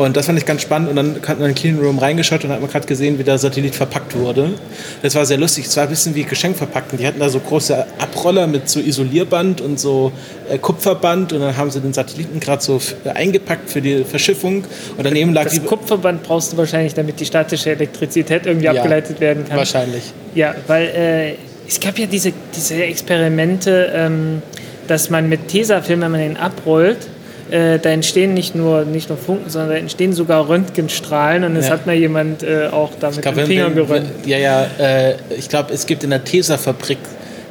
Und 0.00 0.16
das 0.16 0.24
fand 0.24 0.38
ich 0.38 0.46
ganz 0.46 0.62
spannend. 0.62 0.88
Und 0.88 0.96
dann 0.96 1.16
hat 1.16 1.38
man 1.38 1.50
in 1.50 1.54
den 1.54 1.54
Clean 1.54 1.78
Room 1.78 1.98
reingeschaut 1.98 2.42
und 2.44 2.50
hat 2.50 2.62
man 2.62 2.70
gerade 2.70 2.86
gesehen, 2.86 3.18
wie 3.18 3.22
der 3.22 3.36
Satellit 3.36 3.74
verpackt 3.74 4.16
wurde. 4.16 4.54
Das 5.02 5.14
war 5.14 5.26
sehr 5.26 5.36
lustig. 5.36 5.66
Es 5.66 5.76
war 5.76 5.82
ein 5.82 5.90
bisschen 5.90 6.14
wie 6.14 6.24
Geschenk 6.24 6.56
verpacken. 6.56 6.96
Die 6.96 7.06
hatten 7.06 7.20
da 7.20 7.28
so 7.28 7.38
große 7.38 7.86
Abroller 7.98 8.46
mit 8.46 8.66
so 8.66 8.80
Isolierband 8.80 9.60
und 9.60 9.78
so 9.78 10.10
äh, 10.48 10.56
Kupferband. 10.56 11.34
Und 11.34 11.40
dann 11.40 11.54
haben 11.54 11.70
sie 11.70 11.82
den 11.82 11.92
Satelliten 11.92 12.40
gerade 12.40 12.62
so 12.62 12.80
eingepackt 13.12 13.68
für 13.68 13.82
die 13.82 14.04
Verschiffung. 14.04 14.64
Und 14.96 15.04
daneben 15.04 15.34
lag 15.34 15.44
das 15.44 15.52
die 15.52 15.60
Kupferband 15.60 16.22
brauchst 16.22 16.54
du 16.54 16.56
wahrscheinlich, 16.56 16.94
damit 16.94 17.20
die 17.20 17.26
statische 17.26 17.72
Elektrizität 17.72 18.46
irgendwie 18.46 18.66
ja, 18.66 18.72
abgeleitet 18.72 19.20
werden 19.20 19.46
kann. 19.46 19.58
Wahrscheinlich. 19.58 20.14
Ja, 20.34 20.54
weil 20.66 20.86
äh, 20.86 21.34
es 21.68 21.78
gab 21.78 21.98
ja 21.98 22.06
diese, 22.06 22.32
diese 22.56 22.82
Experimente, 22.84 23.92
ähm, 23.94 24.40
dass 24.88 25.10
man 25.10 25.28
mit 25.28 25.48
Tesafilm, 25.48 26.00
wenn 26.00 26.10
man 26.10 26.20
den 26.20 26.36
abrollt, 26.38 27.06
äh, 27.50 27.78
da 27.78 27.90
entstehen 27.90 28.34
nicht 28.34 28.54
nur, 28.54 28.84
nicht 28.84 29.08
nur 29.08 29.18
Funken, 29.18 29.50
sondern 29.50 29.70
da 29.70 29.76
entstehen 29.76 30.12
sogar 30.12 30.48
Röntgenstrahlen 30.48 31.44
und 31.44 31.56
es 31.56 31.66
ja. 31.66 31.72
hat 31.72 31.86
mal 31.86 31.94
jemand 31.94 32.42
äh, 32.42 32.68
auch 32.70 32.90
da 32.98 33.10
mit 33.10 33.22
glaub, 33.22 33.34
dem 33.34 33.46
Finger 33.46 33.70
geröntgt. 33.70 34.26
Ja, 34.26 34.38
ja, 34.38 34.66
äh, 34.78 35.14
ich 35.36 35.48
glaube, 35.48 35.72
es 35.72 35.86
gibt 35.86 36.04
in 36.04 36.10
der 36.10 36.24
Tesa-Fabrik 36.24 36.98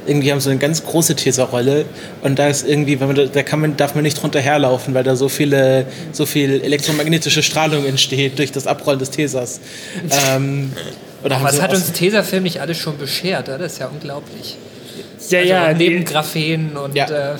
irgendwie 0.07 0.31
haben 0.31 0.39
so 0.39 0.49
eine 0.49 0.59
ganz 0.59 0.83
große 0.83 1.15
Teserrolle 1.15 1.85
und 2.21 2.39
da 2.39 2.47
ist 2.47 2.67
irgendwie, 2.67 2.99
wenn 2.99 3.07
man 3.07 3.15
da, 3.15 3.25
da 3.25 3.43
kann 3.43 3.59
man, 3.59 3.77
darf 3.77 3.95
man 3.95 4.03
nicht 4.03 4.21
drunter 4.21 4.39
herlaufen, 4.39 4.93
weil 4.93 5.03
da 5.03 5.15
so 5.15 5.29
viele, 5.29 5.85
so 6.12 6.25
viel 6.25 6.62
elektromagnetische 6.62 7.43
Strahlung 7.43 7.85
entsteht 7.85 8.39
durch 8.39 8.51
das 8.51 8.65
Abrollen 8.65 8.99
des 8.99 9.12
Tesers. 9.12 9.59
ähm, 10.29 10.73
oder 11.23 11.41
was 11.43 11.62
hat 11.62 11.73
uns 11.73 11.91
Tesafilm 11.91 12.43
nicht 12.43 12.62
alles 12.62 12.77
schon 12.77 12.97
beschert? 12.97 13.49
Das 13.49 13.62
ist 13.62 13.79
ja 13.79 13.88
unglaublich. 13.88 14.57
Ja, 15.29 15.39
also 15.39 15.51
ja. 15.51 15.73
Neben 15.73 16.05
Graphen 16.05 16.75
und. 16.77 16.95
Ja, 16.95 17.05
äh, 17.05 17.35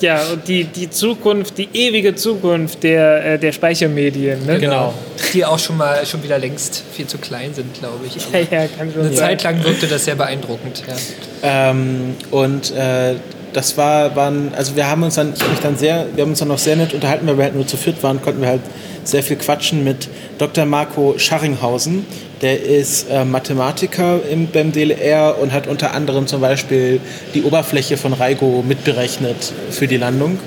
ja 0.00 0.22
und 0.32 0.46
die, 0.48 0.64
die 0.64 0.90
Zukunft, 0.90 1.58
die 1.58 1.68
ewige 1.72 2.14
Zukunft 2.14 2.82
der, 2.82 3.34
äh, 3.34 3.38
der 3.38 3.52
Speichermedien. 3.52 4.46
Ne? 4.46 4.58
Genau. 4.58 4.94
Die 5.32 5.44
auch 5.44 5.58
schon 5.58 5.76
mal 5.76 6.04
schon 6.06 6.22
wieder 6.22 6.38
längst 6.38 6.82
viel 6.92 7.06
zu 7.06 7.18
klein 7.18 7.54
sind, 7.54 7.74
glaube 7.74 8.06
ich. 8.06 8.14
Ja, 8.34 8.40
ja, 8.40 8.66
kann 8.66 8.92
schon 8.92 9.02
Eine 9.02 9.10
sein. 9.10 9.38
Zeit 9.38 9.42
lang 9.44 9.64
wirkte 9.64 9.86
das 9.86 10.04
sehr 10.04 10.16
beeindruckend. 10.16 10.82
Ja. 10.86 11.70
Ähm, 11.70 12.16
und 12.30 12.72
äh, 12.72 13.14
das 13.52 13.76
war, 13.76 14.16
waren, 14.16 14.52
also 14.54 14.76
wir 14.76 14.88
haben 14.88 15.02
uns 15.02 15.14
dann, 15.14 15.32
ich 15.34 15.40
habe 15.40 15.52
mich 15.52 15.60
dann 15.60 15.76
sehr, 15.76 16.06
wir 16.14 16.22
haben 16.22 16.30
uns 16.30 16.40
dann 16.40 16.48
noch 16.48 16.58
sehr 16.58 16.76
nett 16.76 16.92
unterhalten, 16.92 17.26
weil 17.26 17.36
wir 17.36 17.44
halt 17.44 17.54
nur 17.54 17.66
zu 17.66 17.76
viert 17.76 18.02
waren, 18.02 18.20
konnten 18.20 18.40
wir 18.40 18.48
halt 18.48 18.62
sehr 19.08 19.22
viel 19.22 19.36
quatschen 19.36 19.84
mit 19.84 20.08
Dr. 20.38 20.64
Marco 20.64 21.14
Scharringhausen. 21.18 22.06
Der 22.42 22.62
ist 22.62 23.08
äh, 23.10 23.24
Mathematiker 23.24 24.20
im, 24.30 24.48
beim 24.48 24.72
DLR 24.72 25.38
und 25.40 25.52
hat 25.52 25.66
unter 25.66 25.94
anderem 25.94 26.26
zum 26.26 26.40
Beispiel 26.40 27.00
die 27.34 27.42
Oberfläche 27.42 27.96
von 27.96 28.12
Raigo 28.12 28.64
mitberechnet 28.66 29.52
für 29.70 29.86
die 29.86 29.96
Landung. 29.96 30.38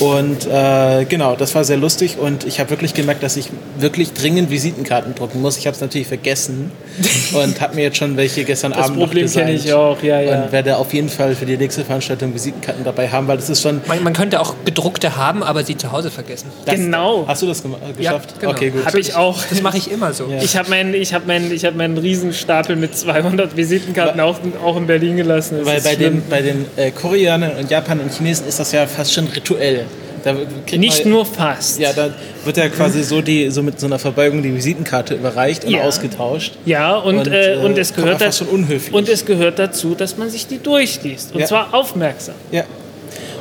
Und 0.00 0.46
äh, 0.46 1.04
genau, 1.04 1.36
das 1.36 1.54
war 1.54 1.64
sehr 1.64 1.76
lustig 1.76 2.18
und 2.18 2.44
ich 2.44 2.60
habe 2.60 2.70
wirklich 2.70 2.94
gemerkt, 2.94 3.22
dass 3.22 3.36
ich 3.36 3.50
wirklich 3.78 4.12
dringend 4.12 4.50
Visitenkarten 4.50 5.14
drucken 5.14 5.40
muss. 5.40 5.56
Ich 5.56 5.66
habe 5.66 5.74
es 5.74 5.80
natürlich 5.80 6.06
vergessen 6.06 6.70
und 7.32 7.60
habe 7.60 7.74
mir 7.74 7.82
jetzt 7.82 7.96
schon 7.96 8.16
welche 8.16 8.44
gestern 8.44 8.72
das 8.72 8.86
Abend 8.86 8.98
Problem 8.98 9.24
noch 9.24 9.32
designt. 9.32 9.46
kenne 9.46 9.58
ich 9.58 9.72
auch, 9.72 10.02
ja, 10.02 10.20
ja. 10.20 10.44
Und 10.44 10.52
werde 10.52 10.76
auf 10.76 10.92
jeden 10.92 11.08
Fall 11.08 11.34
für 11.34 11.46
die 11.46 11.56
nächste 11.56 11.84
Veranstaltung 11.84 12.34
Visitenkarten 12.34 12.84
dabei 12.84 13.08
haben, 13.08 13.26
weil 13.26 13.36
das 13.36 13.48
ist 13.48 13.62
schon... 13.62 13.80
Man, 13.86 14.02
man 14.02 14.12
könnte 14.12 14.40
auch 14.40 14.54
gedruckte 14.64 15.16
haben, 15.16 15.42
aber 15.42 15.64
sie 15.64 15.76
zu 15.76 15.92
Hause 15.92 16.10
vergessen. 16.10 16.50
Das, 16.64 16.76
genau. 16.76 17.24
Hast 17.26 17.42
du 17.42 17.46
das 17.46 17.62
geschafft? 17.62 18.32
Ja, 18.32 18.38
genau. 18.40 18.52
Okay, 18.52 18.70
gut. 18.70 18.84
Habe 18.84 19.00
ich 19.00 19.14
auch. 19.14 19.42
Das 19.48 19.62
mache 19.62 19.78
ich 19.78 19.90
immer 19.90 20.12
so. 20.12 20.28
Ja. 20.28 20.42
Ich 20.42 20.56
habe 20.56 20.68
meinen 20.70 20.94
hab 20.94 21.26
mein, 21.26 21.50
hab 21.50 21.74
meinen 21.74 21.98
Riesenstapel 21.98 22.76
mit 22.76 22.96
200 22.96 23.56
Visitenkarten 23.56 24.20
auch, 24.20 24.38
auch 24.64 24.76
in 24.76 24.86
Berlin 24.86 25.16
gelassen. 25.16 25.58
Das 25.58 25.66
weil 25.66 25.80
bei 25.80 25.96
den, 25.96 26.22
bei 26.28 26.42
den 26.42 26.66
äh, 26.76 26.90
Koreanern 26.90 27.52
und 27.58 27.70
Japanern 27.70 28.06
und 28.06 28.12
Chinesen 28.14 28.46
ist 28.46 28.58
das 28.58 28.72
ja 28.72 28.86
fast 28.86 29.12
schon 29.12 29.26
rituell. 29.28 29.85
Nicht 30.32 31.04
man, 31.04 31.12
nur 31.12 31.26
fast. 31.26 31.78
Ja, 31.78 31.92
da 31.92 32.10
wird 32.44 32.56
ja 32.56 32.68
quasi 32.68 33.02
so, 33.02 33.20
die, 33.20 33.50
so 33.50 33.62
mit 33.62 33.80
so 33.80 33.86
einer 33.86 33.98
Verbeugung 33.98 34.42
die 34.42 34.54
Visitenkarte 34.54 35.14
überreicht 35.14 35.64
und 35.64 35.72
ja. 35.72 35.82
ausgetauscht. 35.82 36.54
Ja, 36.64 36.96
und, 36.96 37.18
und, 37.18 37.26
äh, 37.28 37.58
und, 37.62 37.78
es 37.78 37.94
gehört 37.94 38.20
dazu, 38.20 38.44
schon 38.44 38.54
unhöflich. 38.54 38.94
und 38.94 39.08
es 39.08 39.24
gehört 39.24 39.58
dazu, 39.58 39.94
dass 39.94 40.16
man 40.16 40.30
sich 40.30 40.46
die 40.46 40.58
durchliest. 40.58 41.32
Und 41.34 41.40
ja. 41.40 41.46
zwar 41.46 41.74
aufmerksam. 41.74 42.34
Ja. 42.50 42.64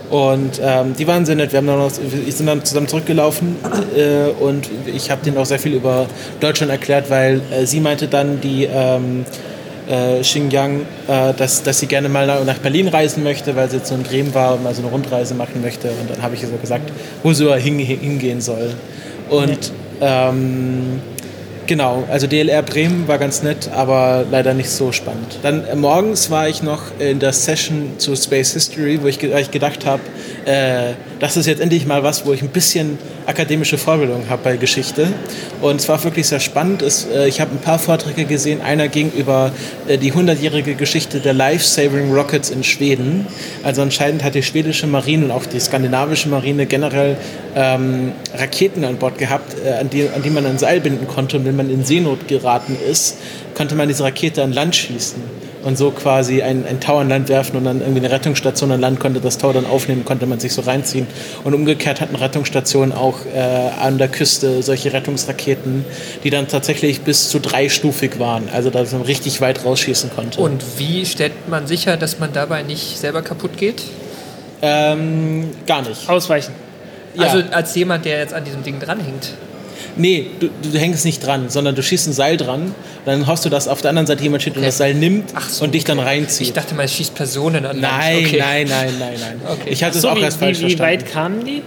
Und 0.10 0.62
ähm, 0.62 0.96
die 0.98 1.08
waren 1.08 1.26
sehr 1.26 1.36
nett. 1.36 1.52
Wir 1.52 1.58
haben 1.58 1.68
dann 1.68 1.80
noch, 1.80 1.92
wir 1.92 2.32
sind 2.32 2.46
dann 2.46 2.64
zusammen 2.64 2.88
zurückgelaufen 2.88 3.56
äh, 3.96 4.30
und 4.40 4.70
ich 4.86 5.10
habe 5.10 5.24
denen 5.26 5.38
auch 5.38 5.46
sehr 5.46 5.60
viel 5.60 5.74
über 5.74 6.06
Deutschland 6.40 6.72
erklärt, 6.72 7.10
weil 7.10 7.42
äh, 7.52 7.66
sie 7.66 7.80
meinte 7.80 8.08
dann, 8.08 8.40
die 8.40 8.66
ähm, 8.72 9.26
äh, 9.88 10.22
Xinjiang, 10.22 10.82
äh, 11.08 11.34
dass, 11.34 11.64
dass 11.64 11.80
sie 11.80 11.88
gerne 11.88 12.10
mal 12.10 12.44
nach 12.46 12.58
Berlin 12.60 12.88
reisen 12.88 13.24
möchte, 13.24 13.56
weil 13.56 13.70
sie 13.70 13.78
jetzt 13.78 13.88
so 13.90 13.96
in 13.96 14.04
Bremen 14.04 14.34
war 14.34 14.56
und 14.56 14.64
mal 14.64 14.74
so 14.74 14.82
eine 14.82 14.92
Rundreise 14.92 15.34
machen 15.34 15.62
möchte. 15.62 15.90
Und 15.90 16.10
dann 16.10 16.22
habe 16.22 16.36
ich 16.36 16.42
ihr 16.42 16.48
so 16.48 16.58
gesagt, 16.58 16.92
wo 17.24 17.34
sie 17.34 17.52
hin, 17.60 17.80
hingehen 17.80 18.42
soll. 18.42 18.74
Und 19.30 19.72
ähm, 20.02 21.00
genau, 21.68 22.04
also 22.10 22.28
DLR 22.28 22.62
Bremen 22.62 23.08
war 23.08 23.18
ganz 23.18 23.44
nett, 23.44 23.70
aber 23.74 24.26
leider 24.30 24.54
nicht 24.54 24.70
so 24.70 24.92
spannend. 24.92 25.40
Dann 25.42 25.66
äh, 25.66 25.76
morgens 25.76 26.30
war 26.30 26.48
ich 26.48 26.64
noch 26.64 26.82
in 27.00 27.20
der 27.20 27.34
Session 27.34 27.94
zu 27.98 28.16
Space 28.16 28.54
History, 28.54 29.00
wo 29.02 29.08
ich, 29.08 29.22
ich 29.24 29.52
gedacht 29.52 29.86
habe, 29.86 30.02
äh, 30.46 30.94
das 31.20 31.38
ist 31.38 31.48
jetzt 31.48 31.60
endlich 31.60 31.88
mal 31.88 32.04
was, 32.04 32.26
wo 32.26 32.34
ich 32.34 32.44
ein 32.44 32.50
bisschen 32.50 33.00
akademische 33.26 33.80
Vorbildung 33.80 34.30
habe 34.30 34.42
bei 34.44 34.58
Geschichte. 34.58 35.08
Und 35.60 35.78
es 35.78 35.90
war 35.90 36.04
wirklich 36.04 36.28
sehr 36.28 36.40
spannend. 36.40 36.84
Es, 36.84 37.08
äh, 37.08 37.28
ich 37.28 37.42
habe 37.42 37.52
ein 37.52 37.60
paar 37.60 37.80
Vorträge 37.80 38.26
gesehen. 38.26 38.62
Einer 38.62 38.88
ging 38.88 39.12
über 39.12 39.52
äh, 39.88 39.98
die 39.98 40.14
100-jährige 40.14 40.76
Geschichte 40.76 41.20
der 41.20 41.34
Life-Saving 41.34 42.14
Rockets 42.14 42.52
in 42.52 42.64
Schweden. 42.64 43.26
Also 43.64 43.82
anscheinend 43.82 44.24
hat 44.24 44.36
die 44.36 44.44
schwedische 44.44 44.86
Marine 44.86 45.26
und 45.26 45.32
auch 45.32 45.46
die 45.48 45.60
skandinavische 45.60 46.30
Marine 46.30 46.68
generell 46.68 47.18
ähm, 47.56 48.12
Raketen 48.36 48.86
an 48.86 48.98
Bord 48.98 49.18
gehabt, 49.18 49.56
äh, 49.66 49.80
an, 49.80 49.90
die, 49.90 50.08
an 50.08 50.22
die 50.22 50.30
man 50.30 50.46
ein 50.46 50.60
Seil 50.60 50.80
binden 50.80 51.08
konnte. 51.08 51.38
Und 51.38 51.46
wenn 51.46 51.56
man 51.56 51.72
in 51.72 51.84
Seenot 51.84 52.28
geraten 52.28 52.78
ist, 52.90 53.18
konnte 53.56 53.74
man 53.74 53.88
diese 53.88 54.04
Rakete 54.04 54.44
an 54.44 54.54
Land 54.54 54.76
schießen 54.76 55.45
und 55.66 55.78
so 55.78 55.90
quasi 55.90 56.44
ein, 56.44 56.66
ein 56.66 56.80
Tau 56.80 57.00
an 57.00 57.10
Land 57.10 57.28
werfen 57.28 57.58
und 57.58 57.66
dann 57.66 57.82
irgendwie 57.82 58.00
eine 58.00 58.12
Rettungsstation 58.12 58.72
an 58.72 58.80
Land 58.80 59.00
konnte 59.00 59.20
das 59.20 59.40
Tau 59.40 59.52
dann 59.52 59.66
aufnehmen, 59.66 60.06
konnte 60.06 60.28
man 60.28 60.40
sich 60.40 60.54
so 60.54 60.62
reinziehen. 60.62 61.08
Und 61.44 61.56
umgekehrt 61.56 62.02
hatten 62.02 62.16
Rettungsstationen 62.16 62.94
auch 62.94 63.26
äh, 63.26 63.40
an 63.40 63.98
der 63.98 64.08
Küste 64.08 64.62
solche 64.62 64.94
Rettungsraketen, 64.94 65.84
die 66.24 66.30
dann 66.30 66.48
tatsächlich 66.48 67.02
bis 67.02 67.30
zu 67.30 67.40
dreistufig 67.40 68.20
waren, 68.20 68.48
also 68.54 68.70
dass 68.70 68.92
man 68.92 69.02
richtig 69.02 69.42
weit 69.42 69.66
rausschießen 69.66 70.12
konnte. 70.16 70.40
Und 70.40 70.64
wie 70.78 71.04
stellt 71.04 71.50
man 71.50 71.66
sicher, 71.66 71.98
dass 71.98 72.20
man 72.20 72.32
dabei 72.32 72.62
nicht 72.62 73.00
selber 73.00 73.24
kaputt 73.24 73.58
geht? 73.58 73.82
Ähm, 74.62 75.50
gar 75.66 75.82
nicht. 75.82 76.08
Ausweichen. 76.08 76.54
Ja. 77.16 77.24
Also 77.24 77.44
als 77.52 77.74
jemand, 77.74 78.06
der 78.06 78.20
jetzt 78.20 78.36
an 78.36 78.44
diesem 78.44 78.62
Ding 78.62 78.80
dranhängt. 78.80 79.32
Nee, 79.98 80.28
du, 80.40 80.50
du, 80.50 80.78
hängst 80.78 81.06
nicht 81.06 81.26
dran, 81.26 81.50
sondern 81.50 81.76
du 81.76 81.84
schießt 81.84 82.08
ein 82.08 82.14
Seil 82.14 82.38
dran. 82.38 82.76
Dann 83.06 83.28
hoffst 83.28 83.46
du, 83.46 83.50
dass 83.50 83.68
auf 83.68 83.82
der 83.82 83.90
anderen 83.90 84.08
Seite 84.08 84.24
jemand 84.24 84.42
steht 84.42 84.54
okay. 84.54 84.60
und 84.60 84.66
das 84.66 84.78
Seil 84.78 84.94
nimmt 84.94 85.34
so, 85.50 85.64
und 85.64 85.74
dich 85.74 85.84
dann 85.84 86.00
reinzieht. 86.00 86.48
Ich 86.48 86.54
dachte 86.54 86.76
mal, 86.76 86.84
es 86.84 86.94
schießt 86.94 87.16
Personen 87.16 87.66
an. 87.66 87.80
Nein, 87.80 88.26
okay. 88.26 88.38
nein, 88.40 88.68
nein, 88.68 88.94
nein, 89.00 89.14
nein. 89.20 89.42
Okay. 89.48 89.70
Ich 89.70 89.84
hatte 89.84 90.00
so, 90.00 90.08
es 90.08 90.14
auch 90.14 90.18
wie, 90.18 90.22
erst 90.22 90.40
falsch 90.40 90.60
wie, 90.60 90.66
wie 90.66 90.76
verstanden. 90.76 91.02
weit 91.02 91.12
kamen 91.12 91.46
die? 91.46 91.62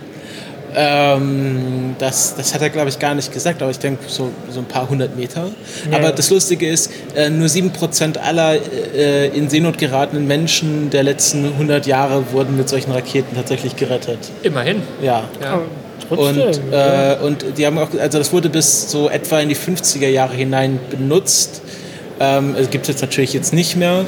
Ähm, 0.75 1.97
das, 1.99 2.37
das 2.37 2.55
hat 2.55 2.63
er, 2.63 2.71
glaube 2.71 2.89
ich, 2.89 2.99
gar 2.99 3.15
nicht 3.15 3.33
gesagt, 3.33 3.63
aber 3.63 3.71
ich 3.71 3.79
denke 3.79 4.05
so, 4.07 4.31
so 4.51 4.61
ein 4.61 4.67
paar 4.67 4.89
hundert 4.89 5.17
Meter. 5.17 5.51
Ja, 5.91 5.99
aber 5.99 6.13
das 6.13 6.31
Lustige 6.31 6.69
ist, 6.69 6.91
äh, 7.17 7.31
nur 7.31 7.49
sieben 7.49 7.73
Prozent 7.73 8.19
aller 8.19 8.57
äh, 8.95 9.29
in 9.29 9.49
Seenot 9.49 9.79
geratenen 9.79 10.27
Menschen 10.27 10.91
der 10.91 11.03
letzten 11.03 11.45
100 11.47 11.87
Jahre 11.87 12.33
wurden 12.33 12.57
mit 12.57 12.69
solchen 12.69 12.93
Raketen 12.93 13.35
tatsächlich 13.35 13.77
gerettet. 13.77 14.19
Immerhin. 14.43 14.83
Ja. 15.03 15.25
ja. 15.43 15.63
Und, 16.11 16.39
äh, 16.73 17.17
und 17.23 17.59
die 17.59 17.67
haben 17.67 17.79
auch, 17.79 17.89
also 17.99 18.19
das 18.19 18.33
wurde 18.33 18.49
bis 18.49 18.91
so 18.91 19.09
etwa 19.09 19.41
in 19.41 19.49
die 19.49 19.57
50er 19.57 20.09
Jahre 20.09 20.35
hinein 20.35 20.79
benutzt. 20.91 21.63
Ähm, 22.21 22.57
es 22.59 22.71
gibt 22.71 22.85
es 22.85 22.89
jetzt 22.89 23.01
natürlich 23.01 23.33
jetzt 23.33 23.53
nicht 23.53 23.77
mehr. 23.77 24.07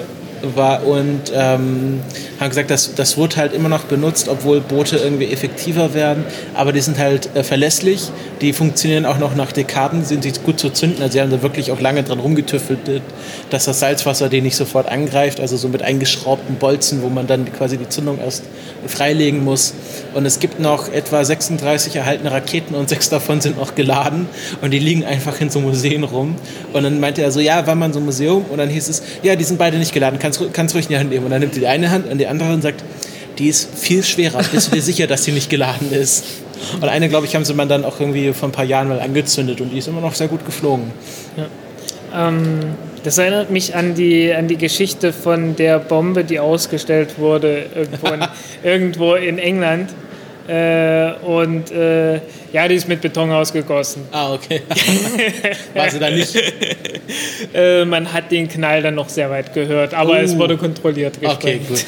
War, 0.55 0.87
und 0.87 1.33
ähm, 1.35 2.01
haben 2.39 2.49
gesagt, 2.49 2.71
dass 2.71 2.95
das 2.95 3.17
wurde 3.17 3.37
halt 3.37 3.53
immer 3.53 3.69
noch 3.69 3.85
benutzt, 3.85 4.29
obwohl 4.29 4.61
Boote 4.61 4.97
irgendwie 4.97 5.31
effektiver 5.31 5.95
werden, 5.95 6.25
aber 6.55 6.73
die 6.73 6.81
sind 6.81 6.99
halt 6.99 7.35
äh, 7.35 7.45
verlässlich, 7.45 8.11
die 8.41 8.53
funktionieren 8.53 9.07
auch 9.07 9.19
noch 9.19 9.35
nach 9.35 9.53
Dekaden, 9.53 10.05
sind 10.05 10.25
die 10.25 10.33
gut 10.45 10.59
zu 10.59 10.71
zünden, 10.71 11.03
also 11.03 11.13
sie 11.13 11.21
haben 11.21 11.31
da 11.31 11.43
wirklich 11.43 11.73
auch 11.73 11.81
lange 11.81 12.03
dran 12.03 12.21
rumgetüffelt, 12.21 12.79
dass 13.51 13.65
das 13.65 13.81
Salzwasser 13.81 14.29
den 14.29 14.45
nicht 14.45 14.57
sofort 14.57 14.89
angreift, 14.89 15.41
also 15.41 15.57
so 15.57 15.69
mit 15.69 15.83
eingeschraubten 15.83 16.57
Bolzen, 16.57 17.03
wo 17.03 17.09
man 17.09 17.27
dann 17.27 17.53
quasi 17.53 17.77
die 17.77 17.89
Zündung 17.89 18.19
erst 18.19 18.45
freilegen 18.87 19.45
muss. 19.45 19.75
Und 20.15 20.27
es 20.27 20.39
gibt 20.39 20.61
noch 20.61 20.93
etwa 20.93 21.25
36 21.25 21.97
erhaltene 21.97 22.31
Raketen 22.31 22.75
und 22.75 22.89
sechs 22.89 23.09
davon 23.09 23.41
sind 23.41 23.59
noch 23.59 23.75
geladen. 23.75 24.29
Und 24.61 24.73
die 24.73 24.79
liegen 24.79 25.05
einfach 25.05 25.41
in 25.41 25.51
so 25.51 25.61
Museen 25.61 26.05
rum. 26.05 26.37
Und 26.73 26.83
dann 26.83 27.01
meinte 27.01 27.23
er 27.23 27.31
so, 27.31 27.41
ja, 27.41 27.67
war 27.67 27.75
man 27.75 27.93
so 27.93 28.01
ein 28.01 28.05
Museum? 28.05 28.45
Und 28.51 28.59
dann 28.59 28.69
hieß 28.69 28.89
es, 28.89 29.03
ja, 29.23 29.37
die 29.37 29.45
sind 29.45 29.59
beide 29.59 29.79
nicht 29.79 29.93
geladen, 29.93 30.19
kannst, 30.19 30.30
kannst 30.53 30.75
ruhig 30.75 30.87
in 30.87 30.91
die 30.91 30.99
Hand 30.99 31.11
nehmen. 31.11 31.25
Und 31.25 31.31
dann 31.31 31.41
nimmt 31.41 31.55
die 31.57 31.67
eine 31.67 31.91
Hand 31.91 32.11
und 32.11 32.19
die 32.19 32.27
andere 32.27 32.53
und 32.53 32.63
sagt, 32.63 32.83
die 33.39 33.49
ist 33.49 33.75
viel 33.75 34.03
schwerer. 34.03 34.43
Bist 34.53 34.69
du 34.69 34.77
dir 34.77 34.83
sicher, 34.83 35.07
dass 35.07 35.25
sie 35.25 35.33
nicht 35.33 35.51
geladen 35.51 35.93
ist? 35.93 36.25
Und 36.81 36.89
eine, 36.89 37.09
glaube 37.09 37.27
ich, 37.27 37.35
haben 37.35 37.45
sie 37.45 37.55
man 37.55 37.69
dann 37.69 37.85
auch 37.85 38.01
irgendwie 38.01 38.33
vor 38.33 38.49
ein 38.49 38.53
paar 38.53 38.65
Jahren 38.65 38.89
mal 38.89 39.01
angezündet 39.01 39.61
und 39.61 39.71
die 39.71 39.79
ist 39.79 39.89
immer 39.89 40.01
noch 40.03 40.15
sehr 40.15 40.29
gut 40.29 40.45
geflogen. 40.45 40.91
Ja. 41.37 42.29
Ähm, 42.29 42.61
das 43.03 43.17
erinnert 43.17 43.51
mich 43.51 43.75
an 43.75 43.95
die, 43.95 44.33
an 44.33 44.47
die 44.47 44.57
Geschichte 44.57 45.13
von 45.13 45.57
der 45.57 45.79
Bombe, 45.79 46.23
die 46.23 46.39
ausgestellt 46.39 47.19
wurde 47.19 47.65
irgendwo 47.75 48.09
in, 48.09 48.25
irgendwo 48.63 49.15
in 49.15 49.39
England. 49.39 49.91
Äh, 50.51 51.13
und 51.25 51.71
äh, 51.71 52.15
ja, 52.53 52.67
die 52.67 52.75
ist 52.75 52.89
mit 52.89 53.01
Beton 53.01 53.31
ausgegossen. 53.31 54.03
Ah, 54.11 54.33
okay. 54.33 54.63
War 55.75 55.89
sie 55.89 56.01
da 56.01 56.11
nicht? 56.11 56.35
äh, 57.55 57.85
man 57.85 58.13
hat 58.13 58.33
den 58.33 58.49
Knall 58.49 58.83
dann 58.83 58.97
noch 58.97 59.09
sehr 59.09 59.31
weit 59.31 59.55
gehört, 59.55 59.95
aber 59.95 60.15
uh. 60.15 60.17
es 60.17 60.37
wurde 60.37 60.57
kontrolliert. 60.57 61.19
Okay, 61.23 61.61
gut. 61.69 61.85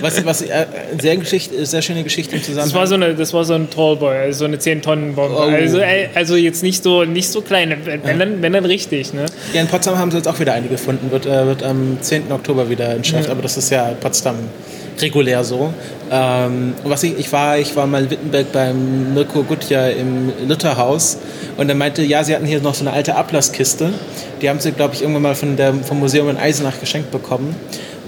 Was, 0.00 0.24
was 0.24 0.42
äh, 0.42 0.66
sehr, 1.00 1.16
Geschichte, 1.16 1.66
sehr 1.66 1.82
schöne 1.82 2.04
Geschichte 2.04 2.36
im 2.36 2.42
Zusammenhang. 2.42 2.68
Das 2.68 2.74
war 2.74 2.86
so, 2.86 2.94
eine, 2.94 3.14
das 3.14 3.34
war 3.34 3.44
so 3.44 3.54
ein 3.54 3.68
Tallboy, 3.70 4.16
also 4.16 4.38
so 4.40 4.44
eine 4.44 4.58
10-Tonnen-Bombe. 4.58 5.36
Oh. 5.36 5.40
Also, 5.40 5.80
also 6.14 6.36
jetzt 6.36 6.62
nicht 6.62 6.84
so, 6.84 7.02
nicht 7.02 7.28
so 7.28 7.40
klein, 7.40 7.76
wenn, 7.84 8.18
dann, 8.20 8.40
wenn 8.40 8.52
dann 8.52 8.66
richtig. 8.66 9.14
Ne? 9.14 9.26
Ja, 9.52 9.62
in 9.62 9.66
Potsdam 9.66 9.98
haben 9.98 10.12
sie 10.12 10.18
jetzt 10.18 10.28
auch 10.28 10.38
wieder 10.38 10.52
eine 10.52 10.68
gefunden, 10.68 11.10
wird, 11.10 11.26
äh, 11.26 11.44
wird 11.44 11.64
am 11.64 11.98
10. 12.00 12.30
Oktober 12.30 12.70
wieder 12.70 12.90
entschärft, 12.90 13.26
ja. 13.26 13.32
aber 13.32 13.42
das 13.42 13.56
ist 13.56 13.70
ja 13.70 13.96
Potsdam 14.00 14.36
regulär 15.02 15.44
so. 15.44 15.72
Ähm, 16.10 16.74
was 16.84 17.02
ich, 17.02 17.18
ich, 17.18 17.32
war, 17.32 17.58
ich 17.58 17.74
war 17.76 17.86
mal 17.86 18.04
in 18.04 18.10
Wittenberg 18.10 18.52
beim 18.52 19.14
Mirko 19.14 19.42
Gutjahr 19.42 19.90
im 19.90 20.32
Lutherhaus 20.46 21.18
und 21.56 21.68
er 21.68 21.74
meinte, 21.74 22.02
ja, 22.02 22.22
sie 22.22 22.34
hatten 22.34 22.46
hier 22.46 22.60
noch 22.60 22.74
so 22.74 22.82
eine 22.82 22.92
alte 22.92 23.16
Ablasskiste. 23.16 23.92
Die 24.40 24.48
haben 24.48 24.60
sie, 24.60 24.72
glaube 24.72 24.94
ich, 24.94 25.02
irgendwann 25.02 25.22
mal 25.22 25.34
von 25.34 25.56
der, 25.56 25.74
vom 25.74 25.98
Museum 25.98 26.28
in 26.28 26.36
Eisenach 26.36 26.78
geschenkt 26.80 27.10
bekommen. 27.10 27.56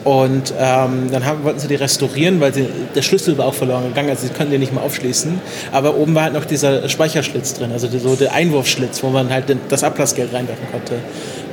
Und 0.05 0.55
ähm, 0.59 1.11
dann 1.11 1.27
haben, 1.27 1.45
wollten 1.45 1.59
sie 1.59 1.69
die 1.69 1.75
restaurieren, 1.75 2.41
weil 2.41 2.55
sie, 2.55 2.67
der 2.95 3.03
Schlüssel 3.03 3.37
war 3.37 3.47
auch 3.47 3.55
verloren 3.55 3.89
gegangen, 3.89 4.09
also 4.09 4.27
sie 4.27 4.33
konnten 4.33 4.53
den 4.53 4.61
nicht 4.61 4.73
mehr 4.73 4.83
aufschließen. 4.83 5.41
Aber 5.73 5.97
oben 5.97 6.15
war 6.15 6.23
halt 6.25 6.35
noch 6.35 6.45
dieser 6.45 6.89
Speicherschlitz 6.89 7.55
drin, 7.55 7.73
also 7.73 7.89
die, 7.89 7.99
so 7.99 8.15
der 8.15 8.33
Einwurfschlitz, 8.33 9.03
wo 9.03 9.11
man 9.11 9.31
halt 9.31 9.49
den, 9.49 9.61
das 9.69 9.85
Ablassgeld 9.85 10.33
reinwerfen 10.33 10.67
konnte. 10.71 10.95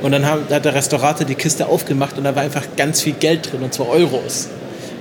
Und 0.02 0.12
dann 0.12 0.24
haben, 0.24 0.42
hat 0.50 0.64
der 0.64 0.74
Restaurator 0.74 1.26
die 1.26 1.34
Kiste 1.34 1.66
aufgemacht 1.66 2.16
und 2.16 2.24
da 2.24 2.34
war 2.36 2.44
einfach 2.44 2.64
ganz 2.76 3.02
viel 3.02 3.14
Geld 3.14 3.52
drin, 3.52 3.62
und 3.62 3.74
zwar 3.74 3.88
Euros. 3.88 4.48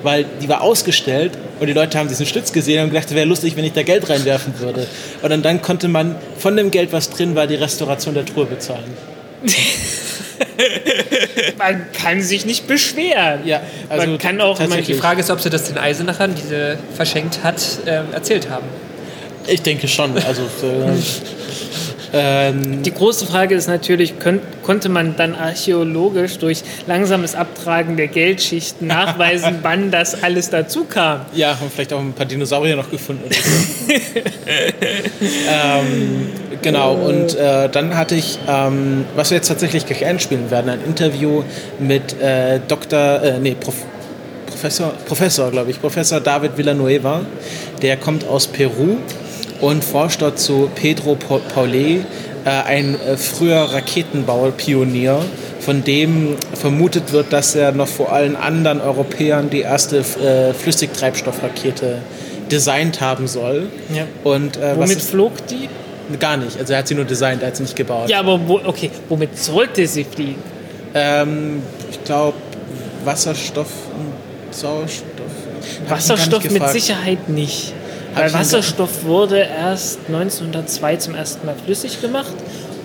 Weil 0.04 0.26
die 0.42 0.50
war 0.50 0.62
ausgestellt 0.62 1.32
und 1.60 1.68
die 1.68 1.74
Leute 1.74 1.98
haben 1.98 2.08
diesen 2.08 2.26
Schlitz 2.26 2.52
gesehen 2.52 2.84
und 2.84 2.90
gedacht, 2.90 3.14
wäre 3.14 3.26
lustig, 3.26 3.56
wenn 3.56 3.66
ich 3.66 3.74
da 3.74 3.84
Geld 3.84 4.10
reinwerfen 4.10 4.60
würde. 4.60 4.88
Und 5.22 5.30
dann, 5.30 5.42
dann 5.42 5.62
konnte 5.62 5.88
man 5.88 6.16
von 6.38 6.56
dem 6.56 6.72
Geld, 6.72 6.92
was 6.92 7.10
drin 7.10 7.36
war, 7.36 7.48
die 7.48 7.56
Restauration 7.56 8.14
der 8.14 8.26
Truhe 8.26 8.46
bezahlen. 8.46 8.94
Man 11.58 11.86
kann 11.94 12.22
sich 12.22 12.46
nicht 12.46 12.68
beschweren. 12.68 13.46
Ja, 13.46 13.62
also 13.90 14.08
Man 14.08 14.18
kann 14.18 14.42
auch 14.42 14.58
tatsächlich. 14.58 14.88
Die 14.88 14.94
Frage 14.96 15.22
ist, 15.22 15.30
ob 15.30 15.42
sie 15.42 15.50
das 15.50 15.66
den 15.66 15.78
Eisenachern, 15.78 16.36
die 16.36 16.42
sie 16.42 16.78
verschenkt 16.96 17.44
hat, 17.44 17.62
ähm, 17.86 18.06
erzählt 18.14 18.50
haben. 18.50 18.66
Ich 19.48 19.62
denke 19.62 19.88
schon. 19.88 20.18
Also, 20.18 20.44
äh, 20.44 20.46
ähm, 22.18 22.82
Die 22.84 22.94
große 22.94 23.26
Frage 23.26 23.56
ist 23.56 23.68
natürlich, 23.68 24.20
könnt, 24.20 24.42
konnte 24.64 24.88
man 24.88 25.18
dann 25.18 25.36
archäologisch 25.36 26.38
durch 26.38 26.64
langsames 26.88 27.36
Abtragen 27.36 27.98
der 27.98 28.08
Geldschichten 28.08 28.88
nachweisen, 28.88 29.60
wann 29.64 29.92
das 29.92 30.24
alles 30.24 30.50
dazu 30.50 30.86
kam? 30.86 31.22
ja, 31.34 31.60
haben 31.60 31.70
vielleicht 31.70 31.92
auch 31.92 32.00
ein 32.00 32.14
paar 32.14 32.26
Dinosaurier 32.26 32.78
noch 32.78 32.90
gefunden. 32.90 33.24
Oder 33.26 33.36
so. 33.36 33.92
ähm, 35.52 36.30
genau, 36.62 36.94
und 36.94 37.36
äh, 37.36 37.68
dann 37.70 37.98
hatte 37.98 38.16
ich, 38.16 38.40
ähm, 38.48 39.06
was 39.16 39.32
wir 39.32 39.38
jetzt 39.38 39.48
tatsächlich 39.48 39.86
gleich 39.86 40.06
einspielen 40.06 40.50
werden, 40.50 40.70
ein 40.70 40.84
Interview 40.86 41.44
mit 41.80 42.20
äh, 42.22 42.62
Dr., 42.66 43.22
äh, 43.22 43.40
nee, 43.40 43.58
Prof, 43.60 43.76
Professor, 44.46 44.94
Professor, 45.06 45.52
glaube 45.52 45.72
ich, 45.72 45.82
Professor 45.82 46.22
David 46.22 46.58
Villanueva. 46.58 47.26
Der 47.82 47.98
kommt 47.98 48.26
aus 48.26 48.48
Peru 48.48 48.98
und 49.62 49.84
forscht 49.84 50.22
dort 50.22 50.40
zu 50.40 50.70
Pedro 50.76 51.16
Pa- 51.16 51.40
Paulet, 51.54 52.02
äh, 52.46 52.50
ein 52.50 52.96
äh, 53.02 53.18
früher 53.18 53.62
Raketenbaupionier, 53.74 55.20
von 55.60 55.84
dem 55.84 56.36
vermutet 56.54 57.12
wird, 57.12 57.34
dass 57.34 57.56
er 57.56 57.72
noch 57.72 57.88
vor 57.88 58.12
allen 58.12 58.36
anderen 58.36 58.82
Europäern 58.82 59.50
die 59.50 59.62
erste 59.62 59.98
äh, 60.00 60.54
Flüssigtreibstoffrakete 60.54 62.00
designt 62.52 63.02
haben 63.02 63.28
soll. 63.28 63.68
Ja. 63.94 64.04
Und 64.24 64.58
äh, 64.58 64.76
Womit 64.76 64.98
ist, 64.98 65.10
flog 65.10 65.32
die? 65.48 65.70
gar 66.20 66.38
nicht. 66.38 66.60
Also 66.60 66.74
er 66.74 66.80
hat 66.80 66.88
sie 66.88 66.94
nur 66.94 67.06
designt, 67.06 67.42
er 67.42 67.48
hat 67.48 67.56
sie 67.56 67.64
nicht 67.64 67.76
gebaut. 67.76 68.10
Ja, 68.10 68.20
aber 68.20 68.40
wo, 68.48 68.60
okay, 68.64 68.92
womit 69.10 69.40
sollte 69.40 69.88
sie 69.88 70.04
fliegen? 70.04 70.36
Ähm, 70.94 71.64
ich 71.90 72.04
glaube 72.04 72.38
Wasserstoff 73.04 73.72
und 73.98 74.54
Sauerstoff. 74.54 75.04
Hab 75.90 75.98
Wasserstoff 75.98 76.48
mit. 76.52 76.70
Sicherheit 76.70 77.28
nicht. 77.28 77.74
Weil 78.16 78.34
Wasserstoff 78.34 79.04
wurde 79.04 79.40
erst 79.40 80.00
1902 80.08 80.96
zum 80.98 81.16
ersten 81.16 81.46
Mal 81.46 81.56
flüssig 81.66 82.02
gemacht 82.02 82.34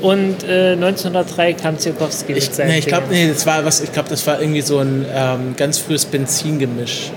und 0.03 0.45
äh, 0.49 0.73
1903 0.73 1.53
kam 1.55 1.79
Tsiolkovsky 1.79 2.33
mit 2.33 2.43
Ich, 2.43 2.51
seinem 2.51 2.69
nee, 2.69 2.79
ich 2.79 2.87
glaube, 2.87 3.07
nee, 3.11 3.29
das 3.29 3.47
war 3.47 3.65
was. 3.65 3.81
Ich 3.81 3.93
glaube, 3.93 4.09
das 4.09 4.27
war 4.27 4.41
irgendwie 4.41 4.63
so 4.63 4.79
ein 4.79 5.05
ähm, 5.15 5.55
ganz 5.57 5.79
frühes 5.79 6.05
Benzingemisch. 6.05 7.11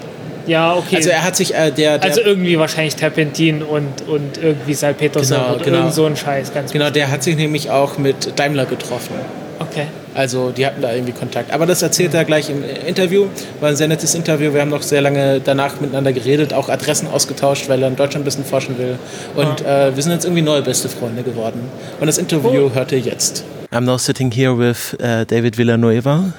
Ja, 0.46 0.76
okay. 0.76 0.98
Also 0.98 1.10
er 1.10 1.24
hat 1.24 1.36
sich 1.38 1.56
äh, 1.56 1.72
der, 1.72 1.98
der 1.98 2.04
Also 2.10 2.22
irgendwie 2.22 2.60
wahrscheinlich 2.60 2.96
Terpentin 2.96 3.64
und, 3.64 4.08
und 4.08 4.38
irgendwie 4.42 4.74
Salpetersäure 4.74 5.42
Genau, 5.42 5.56
oder 5.56 5.64
genau. 5.66 5.78
irgend 5.78 5.94
so 5.94 6.06
ein 6.06 6.18
Scheiß. 6.18 6.54
Ganz 6.54 6.72
genau, 6.74 6.90
der 6.90 7.10
hat 7.10 7.24
sich 7.24 7.38
nämlich 7.38 7.70
auch 7.70 7.98
mit 7.98 8.38
Daimler 8.38 8.66
getroffen. 8.66 9.16
Okay. 9.60 9.88
Also 10.16 10.52
die 10.52 10.66
hatten 10.66 10.82
da 10.82 10.94
irgendwie 10.94 11.14
Kontakt. 11.14 11.52
Aber 11.52 11.66
das 11.66 11.82
erzählt 11.82 12.14
er 12.14 12.24
gleich 12.26 12.50
im 12.50 12.64
Interview. 12.86 13.28
War 13.60 13.70
ein 13.70 13.76
sehr 13.76 13.88
nettes 13.88 14.14
Interview. 14.16 14.54
Wir 14.54 14.62
haben 14.62 14.70
noch 14.70 14.84
sehr 14.84 15.02
lange 15.02 15.40
danach 15.40 15.82
miteinander 15.82 16.14
geredet, 16.14 16.54
auch 16.54 16.70
Adressen 16.70 17.08
ausgetauscht, 17.08 17.68
weil 17.70 17.82
er 17.82 17.88
in 17.88 17.96
Deutschland 17.96 18.22
ein 18.24 18.26
bisschen 18.26 18.46
forschen 18.46 18.78
will. 18.78 18.98
Und 19.36 19.62
äh, 19.66 19.96
wir 19.96 20.04
sind 20.04 20.12
jetzt 20.12 20.26
irgendwie 20.26 20.42
neue 20.44 20.62
beste 20.62 20.88
Freunde 20.90 21.24
geworden. 21.24 21.62
Und 22.00 22.08
das 22.08 22.18
Interview 22.18 22.70
hört 22.74 22.92
ihr 22.92 23.00
jetzt. 23.00 23.44
I'm 23.72 23.82
now 23.82 23.98
sitting 23.98 24.32
here 24.32 24.56
with 24.58 24.94
uh, 25.02 25.26
David 25.26 25.58
Villanueva. 25.58 26.34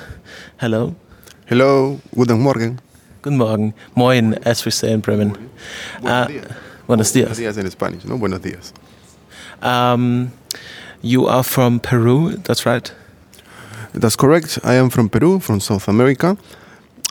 Hello. 0.58 0.94
Hello, 1.46 1.98
guten 2.14 2.40
Morgen. 2.40 2.78
Guten 3.22 3.36
Morgen. 3.36 3.74
Moin, 3.94 4.34
as 4.44 4.64
we 4.64 4.70
say 4.70 4.92
in 4.92 5.00
Bremen. 5.00 5.32
Buenos 6.00 6.26
Uh, 6.26 6.28
días. 6.28 6.44
buenos 6.86 7.12
dias. 7.12 7.28
Buenos 7.28 7.38
días 7.38 7.56
in 7.56 7.70
Spanish, 7.70 8.04
no? 8.04 8.18
Buenos 8.18 8.40
días. 8.40 8.72
Um, 9.62 10.30
you 11.02 11.26
are 11.26 11.42
from 11.42 11.80
Peru, 11.80 12.36
that's 12.44 12.64
right? 12.66 12.92
That's 13.94 14.16
correct. 14.16 14.58
I 14.64 14.74
am 14.74 14.90
from 14.90 15.08
Peru, 15.08 15.38
from 15.38 15.60
South 15.60 15.86
America. 15.86 16.36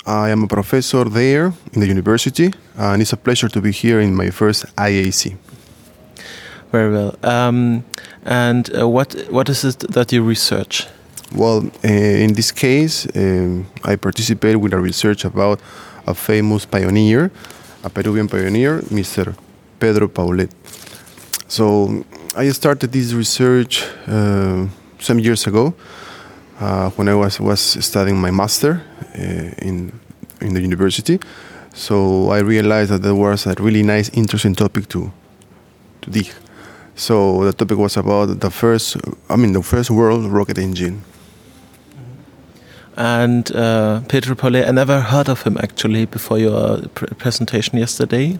I 0.06 0.32
am 0.32 0.44
a 0.44 0.48
professor 0.48 1.06
there 1.06 1.54
in 1.72 1.80
the 1.80 1.88
university, 1.88 2.54
and 2.76 3.02
it's 3.02 3.14
a 3.14 3.18
pleasure 3.18 3.48
to 3.48 3.62
be 3.62 3.72
here 3.72 4.02
in 4.02 4.14
my 4.14 4.30
first 4.32 4.66
IAC. 4.76 5.38
Very 6.74 6.92
well. 6.92 7.16
Um, 7.24 7.86
and 8.26 8.70
uh, 8.78 8.90
what 8.90 9.16
what 9.30 9.48
is 9.48 9.64
it 9.64 9.80
that 9.94 10.12
you 10.12 10.24
research? 10.24 10.88
Well, 11.34 11.64
uh, 11.86 11.88
in 11.88 12.34
this 12.34 12.52
case, 12.52 13.08
um, 13.16 13.66
I 13.86 13.96
participate 13.96 14.58
with 14.58 14.74
a 14.74 14.80
research 14.80 15.24
about 15.24 15.62
a 16.06 16.14
famous 16.14 16.66
pioneer, 16.66 17.32
a 17.84 17.90
Peruvian 17.90 18.28
pioneer, 18.28 18.82
Mr. 18.92 19.34
Pedro 19.80 20.10
Paulet. 20.10 20.52
So 21.48 22.04
I 22.36 22.52
started 22.52 22.92
this 22.92 23.14
research 23.14 23.86
uh, 24.06 24.68
some 25.00 25.20
years 25.20 25.48
ago 25.48 25.74
uh, 26.60 26.90
when 26.92 27.08
I 27.10 27.16
was, 27.16 27.40
was 27.40 27.60
studying 27.60 28.20
my 28.20 28.32
master 28.32 28.82
uh, 29.16 29.68
in, 29.68 29.92
in 30.42 30.54
the 30.54 30.62
university. 30.62 31.20
So 31.74 32.30
I 32.30 32.40
realized 32.40 32.92
that 32.92 33.02
there 33.02 33.16
was 33.16 33.48
a 33.48 33.56
really 33.60 33.84
nice, 33.84 34.10
interesting 34.10 34.56
topic 34.56 34.88
to, 34.90 35.12
to 36.02 36.10
dig. 36.10 36.32
So 36.96 37.44
the 37.44 37.54
topic 37.54 37.78
was 37.78 37.98
about 37.98 38.40
the 38.40 38.52
first, 38.52 38.98
I 39.30 39.36
mean, 39.36 39.54
the 39.54 39.64
first 39.64 39.90
world 39.90 40.26
rocket 40.26 40.58
engine. 40.58 41.02
And 42.96 43.52
uh, 43.56 44.02
Pedro 44.08 44.36
Paulet, 44.36 44.68
I 44.68 44.72
never 44.72 45.02
heard 45.02 45.28
of 45.28 45.42
him 45.42 45.58
actually 45.58 46.06
before 46.06 46.38
your 46.38 46.82
pr- 46.94 47.12
presentation 47.16 47.80
yesterday. 47.80 48.38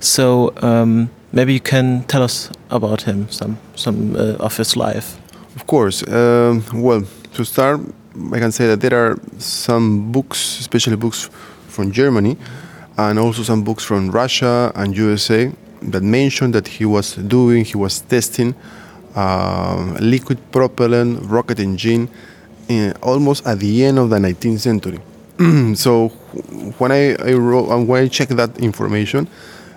So 0.00 0.54
um, 0.62 1.10
maybe 1.32 1.52
you 1.52 1.60
can 1.60 2.04
tell 2.04 2.22
us 2.22 2.50
about 2.70 3.02
him, 3.02 3.28
some 3.28 3.58
some 3.74 4.16
uh, 4.16 4.36
of 4.40 4.56
his 4.56 4.74
life. 4.74 5.18
Of 5.54 5.66
course. 5.66 6.02
Um, 6.08 6.64
well, 6.72 7.04
to 7.34 7.44
start, 7.44 7.80
I 8.32 8.38
can 8.38 8.52
say 8.52 8.66
that 8.68 8.80
there 8.80 8.94
are 8.94 9.18
some 9.38 10.12
books, 10.12 10.60
especially 10.60 10.96
books 10.96 11.28
from 11.68 11.92
Germany, 11.92 12.36
and 12.96 13.18
also 13.18 13.42
some 13.42 13.62
books 13.62 13.84
from 13.84 14.10
Russia 14.10 14.72
and 14.74 14.96
USA 14.96 15.52
that 15.82 16.02
mention 16.02 16.52
that 16.52 16.68
he 16.68 16.84
was 16.84 17.16
doing, 17.16 17.64
he 17.64 17.76
was 17.76 18.00
testing 18.00 18.54
uh, 19.14 19.96
liquid 20.00 20.38
propellant 20.50 21.22
rocket 21.24 21.58
engine 21.58 22.08
in, 22.68 22.92
almost 23.02 23.46
at 23.46 23.58
the 23.58 23.84
end 23.84 23.98
of 23.98 24.10
the 24.10 24.16
19th 24.18 24.60
century. 24.60 25.00
so 25.74 26.08
when 26.78 26.92
I, 26.92 27.14
I 27.16 27.32
wrote, 27.34 27.68
and 27.70 27.88
when 27.88 28.04
I 28.04 28.08
checked 28.08 28.36
that 28.36 28.58
information, 28.58 29.28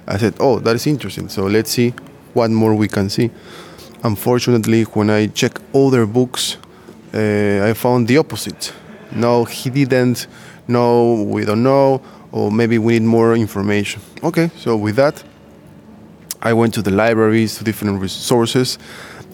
I 0.08 0.17
said, 0.17 0.36
"Oh, 0.39 0.60
that 0.60 0.76
is 0.76 0.88
interesting. 0.88 1.28
So 1.28 1.48
let's 1.48 1.72
see 1.72 1.89
what 2.34 2.52
more 2.52 2.76
we 2.76 2.88
can 2.88 3.10
see." 3.10 3.32
Unfortunately, 4.04 4.84
when 4.84 5.10
I 5.10 5.28
check 5.28 5.60
other 5.74 6.06
books, 6.06 6.58
uh, 7.13 7.70
I 7.70 7.74
found 7.74 8.08
the 8.08 8.17
opposite. 8.17 8.74
No, 9.12 9.46
he 9.46 9.70
didn't. 9.70 10.28
No, 10.67 11.24
we 11.24 11.46
don't 11.46 11.63
know. 11.63 12.02
Or 12.32 12.52
maybe 12.52 12.78
we 12.78 13.00
need 13.00 13.06
more 13.06 13.36
information. 13.36 14.02
Okay, 14.22 14.52
so 14.58 14.76
with 14.76 14.96
that, 14.98 15.24
I 16.41 16.54
went 16.54 16.74
to 16.76 16.82
the 16.82 16.91
libraries, 16.91 17.58
to 17.58 17.63
different 17.63 18.02
resources, 18.02 18.78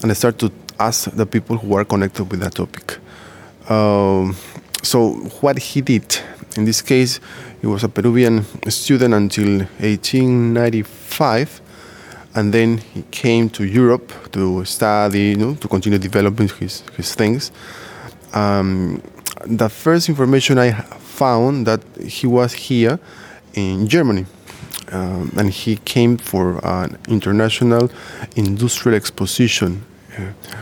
and 0.01 0.11
I 0.11 0.13
started 0.13 0.39
to 0.39 0.51
ask 0.79 1.09
the 1.11 1.25
people 1.25 1.57
who 1.57 1.75
are 1.75 1.85
connected 1.85 2.25
with 2.25 2.39
that 2.41 2.55
topic. 2.55 2.97
Um, 3.69 4.35
so 4.83 5.13
what 5.41 5.57
he 5.57 5.81
did 5.81 6.19
in 6.57 6.65
this 6.65 6.81
case, 6.81 7.19
he 7.61 7.67
was 7.67 7.83
a 7.83 7.89
Peruvian 7.89 8.45
student 8.69 9.13
until 9.13 9.59
1895, 9.79 11.61
and 12.35 12.53
then 12.53 12.79
he 12.93 13.03
came 13.11 13.49
to 13.49 13.63
Europe 13.63 14.11
to 14.31 14.65
study, 14.65 15.29
you 15.29 15.37
know, 15.37 15.55
to 15.55 15.67
continue 15.67 15.99
developing 15.99 16.49
his 16.49 16.83
his 16.97 17.13
things. 17.15 17.51
Um, 18.33 19.01
the 19.45 19.69
first 19.69 20.09
information 20.09 20.57
I 20.57 20.71
found 20.71 21.67
that 21.67 21.81
he 22.01 22.27
was 22.27 22.53
here 22.53 22.99
in 23.53 23.87
Germany, 23.87 24.25
um, 24.91 25.31
and 25.37 25.51
he 25.51 25.75
came 25.77 26.17
for 26.17 26.59
an 26.63 26.97
international 27.07 27.91
industrial 28.35 28.95
exposition. 28.95 29.83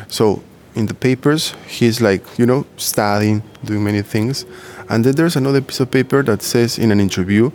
So 0.07 0.41
in 0.75 0.85
the 0.85 0.93
papers, 0.93 1.53
he's 1.67 2.01
like 2.01 2.23
you 2.37 2.45
know 2.45 2.65
studying, 2.77 3.43
doing 3.63 3.83
many 3.83 4.01
things, 4.01 4.45
and 4.89 5.05
then 5.05 5.15
there's 5.15 5.35
another 5.35 5.61
piece 5.61 5.79
of 5.79 5.91
paper 5.91 6.23
that 6.23 6.41
says 6.41 6.77
in 6.77 6.91
an 6.91 6.99
interview, 6.99 7.51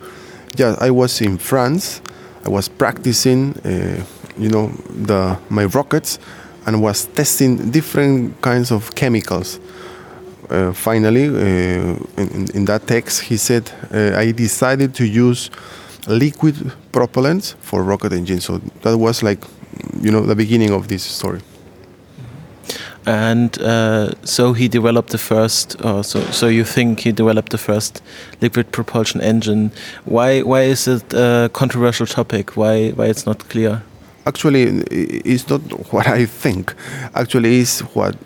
"Yeah, 0.56 0.76
I 0.80 0.90
was 0.90 1.20
in 1.20 1.38
France, 1.38 2.00
I 2.46 2.48
was 2.48 2.68
practicing, 2.68 3.54
uh, 3.64 4.04
you 4.38 4.48
know, 4.48 4.68
the 5.06 5.36
my 5.48 5.64
rockets, 5.64 6.18
and 6.66 6.80
was 6.80 7.06
testing 7.06 7.70
different 7.70 8.40
kinds 8.40 8.70
of 8.70 8.94
chemicals." 8.94 9.60
uh, 10.50 10.72
finally, 10.72 11.26
uh, 11.28 11.96
in, 12.16 12.46
in 12.54 12.64
that 12.66 12.86
text, 12.86 13.22
he 13.22 13.36
said, 13.36 13.70
uh, 13.92 14.16
I 14.16 14.32
decided 14.32 14.94
to 14.96 15.06
use 15.06 15.50
liquid 16.06 16.54
propellants 16.92 17.54
for 17.60 17.82
rocket 17.82 18.12
engines. 18.12 18.44
So 18.44 18.58
that 18.82 18.96
was 18.96 19.22
like, 19.22 19.42
you 20.00 20.10
know, 20.10 20.22
the 20.22 20.36
beginning 20.36 20.70
of 20.70 20.88
this 20.88 21.02
story. 21.02 21.40
And 23.06 23.56
uh, 23.62 24.10
so 24.24 24.52
he 24.52 24.68
developed 24.68 25.10
the 25.10 25.18
first. 25.18 25.80
Uh, 25.80 26.02
so, 26.02 26.20
so 26.32 26.48
you 26.48 26.64
think 26.64 27.00
he 27.00 27.12
developed 27.12 27.50
the 27.50 27.58
first 27.58 28.02
liquid 28.40 28.72
propulsion 28.72 29.20
engine? 29.20 29.70
Why? 30.04 30.42
Why 30.42 30.62
is 30.62 30.88
it 30.88 31.14
a 31.14 31.48
controversial 31.52 32.06
topic? 32.06 32.56
Why? 32.56 32.90
Why 32.90 33.06
it's 33.06 33.24
not 33.26 33.48
clear? 33.48 33.82
Actually, 34.26 34.64
it's 35.24 35.48
not 35.48 35.60
what 35.92 36.08
I 36.08 36.26
think. 36.26 36.74
Actually, 37.14 37.60
it's 37.60 37.80
what, 37.94 38.16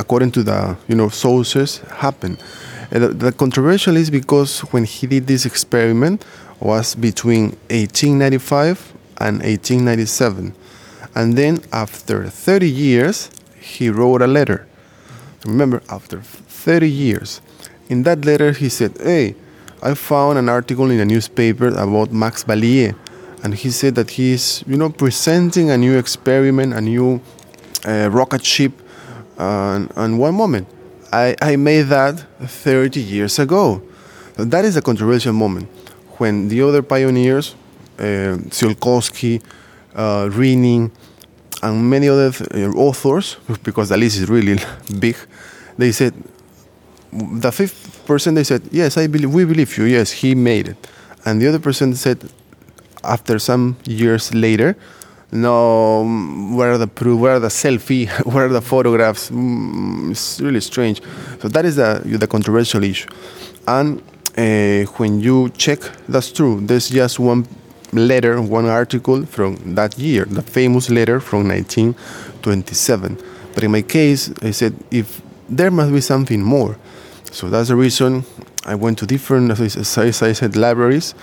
according 0.00 0.32
to 0.32 0.42
the 0.42 0.76
you 0.88 0.96
know 0.96 1.08
sources, 1.10 1.78
happened. 2.00 2.38
Uh, 2.40 2.64
The, 2.94 3.08
the 3.08 3.32
controversial 3.32 3.96
is 3.96 4.08
because 4.08 4.60
when 4.72 4.84
he 4.84 5.06
did 5.08 5.26
this 5.26 5.44
experiment 5.44 6.24
was 6.60 6.94
between 6.94 7.56
1895 7.70 8.92
and 9.18 9.42
1897, 9.42 10.54
and 11.16 11.36
then 11.36 11.60
after 11.72 12.28
30 12.28 12.68
years, 12.70 13.30
he 13.64 13.88
wrote 13.90 14.22
a 14.22 14.26
letter. 14.26 14.66
Remember, 15.44 15.82
after 15.88 16.20
30 16.20 16.90
years, 16.90 17.40
in 17.88 18.02
that 18.04 18.24
letter 18.24 18.52
he 18.52 18.68
said, 18.68 18.92
"Hey, 19.00 19.34
I 19.82 19.94
found 19.94 20.38
an 20.38 20.48
article 20.48 20.90
in 20.90 21.00
a 21.00 21.04
newspaper 21.04 21.68
about 21.68 22.12
Max 22.12 22.44
Ballier, 22.44 22.94
and 23.42 23.54
he 23.54 23.70
said 23.70 23.94
that 23.96 24.10
he 24.10 24.32
is, 24.32 24.64
you 24.66 24.76
know, 24.76 24.88
presenting 24.88 25.70
a 25.70 25.76
new 25.76 25.98
experiment, 25.98 26.72
a 26.72 26.80
new 26.80 27.20
uh, 27.86 28.08
rocket 28.10 28.44
ship. 28.44 28.72
And, 29.36 29.92
and 29.96 30.18
one 30.18 30.34
moment, 30.34 30.66
I, 31.12 31.36
I 31.42 31.56
made 31.56 31.82
that 31.88 32.24
30 32.40 33.00
years 33.00 33.38
ago. 33.38 33.82
That 34.36 34.64
is 34.64 34.76
a 34.76 34.82
controversial 34.82 35.34
moment 35.34 35.68
when 36.18 36.48
the 36.48 36.62
other 36.62 36.82
pioneers, 36.82 37.54
uh, 37.98 38.40
Tsiolkovsky, 38.48 39.42
uh, 39.94 40.30
Reining, 40.32 40.90
and 41.64 41.90
many 41.90 42.08
other 42.08 42.30
uh, 42.54 42.86
authors, 42.88 43.36
because 43.62 43.88
the 43.88 43.96
list 43.96 44.18
is 44.18 44.28
really 44.28 44.58
big, 44.98 45.16
they 45.78 45.92
said 45.92 46.14
the 47.14 47.52
fifth 47.52 48.04
person 48.06 48.34
they 48.34 48.44
said 48.44 48.62
yes 48.72 48.96
i 48.96 49.06
believe 49.06 49.32
we 49.32 49.44
believe 49.44 49.76
you 49.78 49.84
yes 49.84 50.10
he 50.10 50.34
made 50.34 50.68
it. 50.68 50.76
And 51.24 51.40
the 51.40 51.48
other 51.48 51.58
person 51.58 51.94
said 51.94 52.18
after 53.02 53.38
some 53.38 53.76
years 53.84 54.34
later 54.34 54.76
no 55.32 56.04
where 56.54 56.72
are 56.72 56.78
the 56.78 56.86
proof 56.86 57.20
where 57.20 57.34
are 57.36 57.40
the 57.40 57.48
selfie 57.48 58.08
where 58.32 58.46
are 58.46 58.52
the 58.52 58.62
photographs? 58.62 59.30
Mm, 59.30 60.10
it's 60.10 60.40
really 60.40 60.60
strange. 60.60 61.00
So 61.40 61.48
that 61.48 61.64
is 61.64 61.76
the, 61.76 62.02
the 62.04 62.26
controversial 62.26 62.84
issue. 62.84 63.08
And 63.66 64.02
uh, 64.36 64.90
when 64.98 65.20
you 65.20 65.50
check 65.50 65.80
that's 66.08 66.32
true. 66.32 66.60
There's 66.60 66.88
just 66.88 67.18
one 67.18 67.46
letter 67.94 68.40
one 68.40 68.66
article 68.66 69.24
from 69.26 69.56
that 69.74 69.98
year 69.98 70.24
the 70.24 70.42
famous 70.42 70.90
letter 70.90 71.20
from 71.20 71.48
1927 71.48 73.18
but 73.54 73.64
in 73.64 73.70
my 73.70 73.82
case 73.82 74.32
i 74.42 74.50
said 74.50 74.74
if 74.90 75.22
there 75.48 75.70
must 75.70 75.92
be 75.92 76.00
something 76.00 76.42
more 76.42 76.76
so 77.30 77.48
that's 77.48 77.68
the 77.68 77.76
reason 77.76 78.24
I 78.66 78.74
went 78.76 78.98
to 78.98 79.06
different, 79.06 79.50
as 79.50 79.98
I 79.98 80.10
said, 80.10 80.56
libraries, 80.56 81.14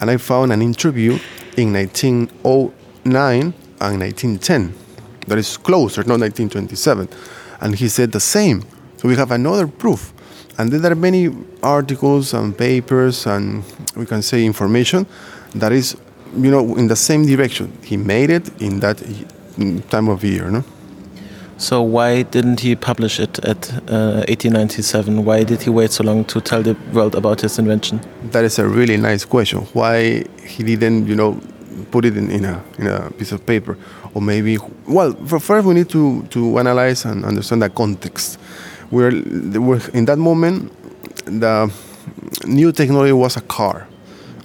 and 0.00 0.10
I 0.10 0.16
found 0.16 0.52
an 0.52 0.62
interview 0.62 1.18
in 1.56 1.72
1909 1.72 3.42
and 3.42 3.54
1910. 3.80 4.74
That 5.26 5.38
is 5.38 5.56
closer, 5.56 6.02
not 6.02 6.20
1927. 6.20 7.08
And 7.60 7.74
he 7.74 7.88
said 7.88 8.12
the 8.12 8.20
same. 8.20 8.62
So 8.98 9.08
we 9.08 9.16
have 9.16 9.32
another 9.32 9.66
proof. 9.66 10.12
And 10.56 10.70
then 10.70 10.82
there 10.82 10.92
are 10.92 10.96
many 10.96 11.34
articles 11.62 12.32
and 12.32 12.56
papers 12.56 13.26
and 13.26 13.64
we 13.96 14.06
can 14.06 14.22
say 14.22 14.44
information 14.44 15.06
that 15.56 15.72
is, 15.72 15.96
you 16.36 16.50
know, 16.50 16.76
in 16.76 16.88
the 16.88 16.96
same 16.96 17.26
direction. 17.26 17.76
He 17.82 17.96
made 17.96 18.30
it 18.30 18.50
in 18.60 18.80
that 18.80 19.02
time 19.90 20.08
of 20.08 20.24
year, 20.24 20.50
no? 20.50 20.64
So 21.56 21.82
why 21.82 22.22
didn't 22.22 22.60
he 22.60 22.74
publish 22.74 23.20
it 23.20 23.38
at 23.44 23.70
uh, 23.88 24.24
1897? 24.26 25.24
Why 25.24 25.44
did 25.44 25.62
he 25.62 25.70
wait 25.70 25.92
so 25.92 26.02
long 26.02 26.24
to 26.24 26.40
tell 26.40 26.62
the 26.62 26.76
world 26.92 27.14
about 27.14 27.40
his 27.42 27.58
invention? 27.58 28.00
That 28.32 28.44
is 28.44 28.58
a 28.58 28.66
really 28.66 28.96
nice 28.96 29.24
question. 29.24 29.60
Why 29.72 30.24
he 30.44 30.64
didn't, 30.64 31.06
you 31.06 31.14
know, 31.14 31.40
put 31.90 32.04
it 32.04 32.16
in, 32.16 32.30
in 32.30 32.44
a 32.44 32.62
in 32.78 32.86
a 32.88 33.10
piece 33.12 33.32
of 33.32 33.46
paper, 33.46 33.78
or 34.14 34.22
maybe 34.22 34.58
well, 34.88 35.12
first 35.12 35.66
we 35.66 35.74
need 35.74 35.88
to 35.90 36.22
to 36.30 36.58
analyze 36.58 37.04
and 37.04 37.24
understand 37.24 37.62
the 37.62 37.70
context. 37.70 38.38
We're, 38.90 39.22
we're 39.58 39.80
in 39.92 40.04
that 40.06 40.18
moment, 40.18 40.72
the 41.24 41.72
new 42.46 42.72
technology 42.72 43.12
was 43.12 43.36
a 43.36 43.40
car. 43.40 43.86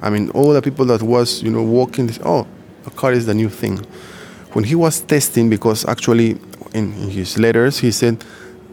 I 0.02 0.10
mean, 0.10 0.30
all 0.32 0.54
the 0.54 0.62
people 0.62 0.86
that 0.86 1.02
was 1.02 1.44
you 1.44 1.52
know 1.52 1.64
walking, 1.64 2.08
this, 2.08 2.20
oh, 2.24 2.48
a 2.86 2.90
car 2.92 3.12
is 3.12 3.26
the 3.26 3.34
new 3.34 3.50
thing. 3.50 3.78
When 4.54 4.64
he 4.64 4.76
was 4.76 5.02
testing, 5.02 5.50
because 5.50 5.86
actually 5.86 6.40
in, 6.74 6.94
in 6.94 7.10
his 7.10 7.38
letters 7.38 7.80
he 7.80 7.92
said 7.92 8.24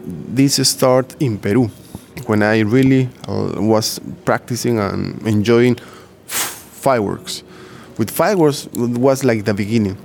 this 0.05 0.55
start 0.67 1.15
in 1.21 1.37
Peru 1.37 1.69
when 2.25 2.43
I 2.43 2.59
really 2.59 3.09
uh, 3.27 3.53
was 3.57 3.99
practicing 4.25 4.79
and 4.79 5.21
enjoying 5.27 5.75
fireworks. 6.25 7.43
With 7.97 8.11
fireworks 8.11 8.67
was 8.73 9.23
like 9.23 9.45
the 9.45 9.53
beginning, 9.53 9.97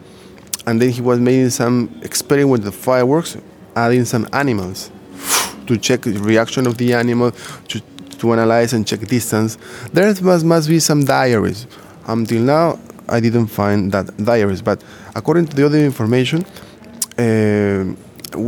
and 0.67 0.81
then 0.81 0.91
he 0.91 1.01
was 1.01 1.19
making 1.19 1.51
some 1.51 2.01
experiment 2.03 2.51
with 2.51 2.65
the 2.65 2.73
fireworks, 2.73 3.37
adding 3.77 4.05
some 4.05 4.29
animals 4.33 4.91
to 5.67 5.77
check 5.79 6.03
the 6.03 6.19
reaction 6.19 6.67
of 6.67 6.79
the 6.79 6.93
animal, 6.95 7.33
to, 7.69 7.81
to 8.23 8.33
analyze 8.33 8.73
and 8.73 8.87
check 8.87 9.01
distance. 9.01 9.59
There 9.93 10.15
must, 10.23 10.45
must 10.45 10.69
be 10.69 10.79
some 10.79 11.05
diaries. 11.05 11.67
Until 12.07 12.43
now, 12.43 12.79
I 13.09 13.19
didn't 13.21 13.49
find 13.49 13.91
that 13.93 14.17
diaries, 14.17 14.63
but 14.63 14.83
according 15.15 15.47
to 15.49 15.57
the 15.57 15.67
other 15.67 15.79
information, 15.79 16.45
uh, 17.19 17.85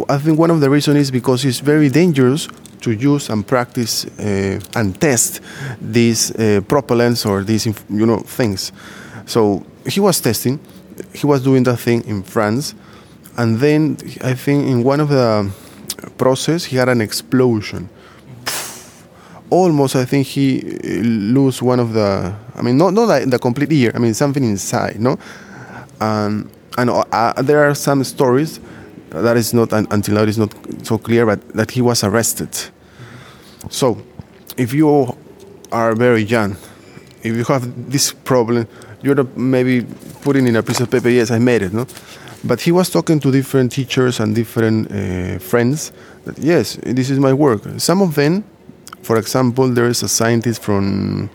I 0.09 0.19
think 0.19 0.39
one 0.39 0.51
of 0.51 0.61
the 0.61 0.71
reasons 0.71 0.99
is 0.99 1.11
because 1.11 1.45
it's 1.45 1.59
very 1.59 1.89
dangerous 1.89 2.49
to 2.83 2.93
use 2.93 3.29
and 3.31 3.47
practice 3.47 4.07
uh, 4.07 4.61
and 4.77 5.01
test 5.01 5.41
these 5.81 6.31
uh, 6.31 6.61
propellants 6.69 7.27
or 7.27 7.43
these 7.43 7.67
you 7.67 8.07
know 8.07 8.21
things. 8.21 8.73
So 9.27 9.67
he 9.87 10.01
was 10.01 10.21
testing, 10.21 10.61
he 11.13 11.27
was 11.27 11.43
doing 11.43 11.65
that 11.65 11.79
thing 11.79 12.05
in 12.07 12.23
France, 12.23 12.75
and 13.37 13.59
then 13.59 13.97
I 14.23 14.35
think 14.35 14.67
in 14.67 14.85
one 14.85 15.01
of 15.01 15.09
the 15.09 15.51
process 16.17 16.65
he 16.65 16.77
had 16.77 16.89
an 16.89 17.01
explosion. 17.01 17.89
Almost, 19.51 19.97
I 19.97 20.05
think 20.05 20.27
he 20.27 20.61
uh, 20.61 21.03
lose 21.03 21.63
one 21.63 21.81
of 21.81 21.93
the. 21.93 22.35
I 22.55 22.63
mean, 22.63 22.77
not 22.77 22.95
not 22.95 23.09
like 23.09 23.31
the 23.31 23.39
complete 23.39 23.73
ear. 23.73 23.93
I 23.95 23.99
mean, 23.99 24.15
something 24.15 24.43
inside, 24.45 25.01
no. 25.01 25.19
And 26.01 26.51
and 26.77 26.91
uh, 26.91 27.43
there 27.43 27.65
are 27.65 27.75
some 27.75 28.03
stories 28.05 28.61
that 29.11 29.37
is 29.37 29.55
not 29.55 29.73
until 29.73 30.15
now 30.15 30.23
is 30.23 30.39
not 30.39 30.55
so 30.83 30.99
clear, 30.99 31.27
but 31.27 31.47
that 31.51 31.71
he 31.71 31.81
was 31.83 32.03
arrested. 32.03 32.49
So, 33.71 33.99
if 34.57 34.73
you 34.73 35.17
are 35.73 35.95
very 35.95 36.23
young, 36.23 36.57
if 37.23 37.37
you 37.37 37.45
have 37.45 37.91
this 37.91 38.13
problem, 38.13 38.67
you're 39.03 39.25
maybe 39.37 39.87
putting 40.23 40.47
in 40.47 40.57
a 40.57 40.63
piece 40.63 40.81
of 40.81 40.91
paper, 40.91 41.09
yes, 41.09 41.31
I 41.31 41.39
made 41.39 41.63
it, 41.63 41.73
no? 41.73 41.87
But 42.43 42.61
he 42.61 42.73
was 42.73 42.91
talking 42.91 43.21
to 43.21 43.31
different 43.31 43.73
teachers 43.73 44.21
and 44.21 44.35
different 44.35 44.91
uh, 44.91 45.39
friends 45.39 45.93
that, 46.25 46.39
yes, 46.39 46.79
this 46.83 47.09
is 47.09 47.19
my 47.19 47.33
work. 47.33 47.63
Some 47.79 48.03
of 48.03 48.15
them, 48.15 48.45
for 49.03 49.19
example, 49.19 49.69
there 49.69 49.87
is 49.87 50.03
a 50.03 50.09
scientist 50.09 50.63
from 50.63 51.31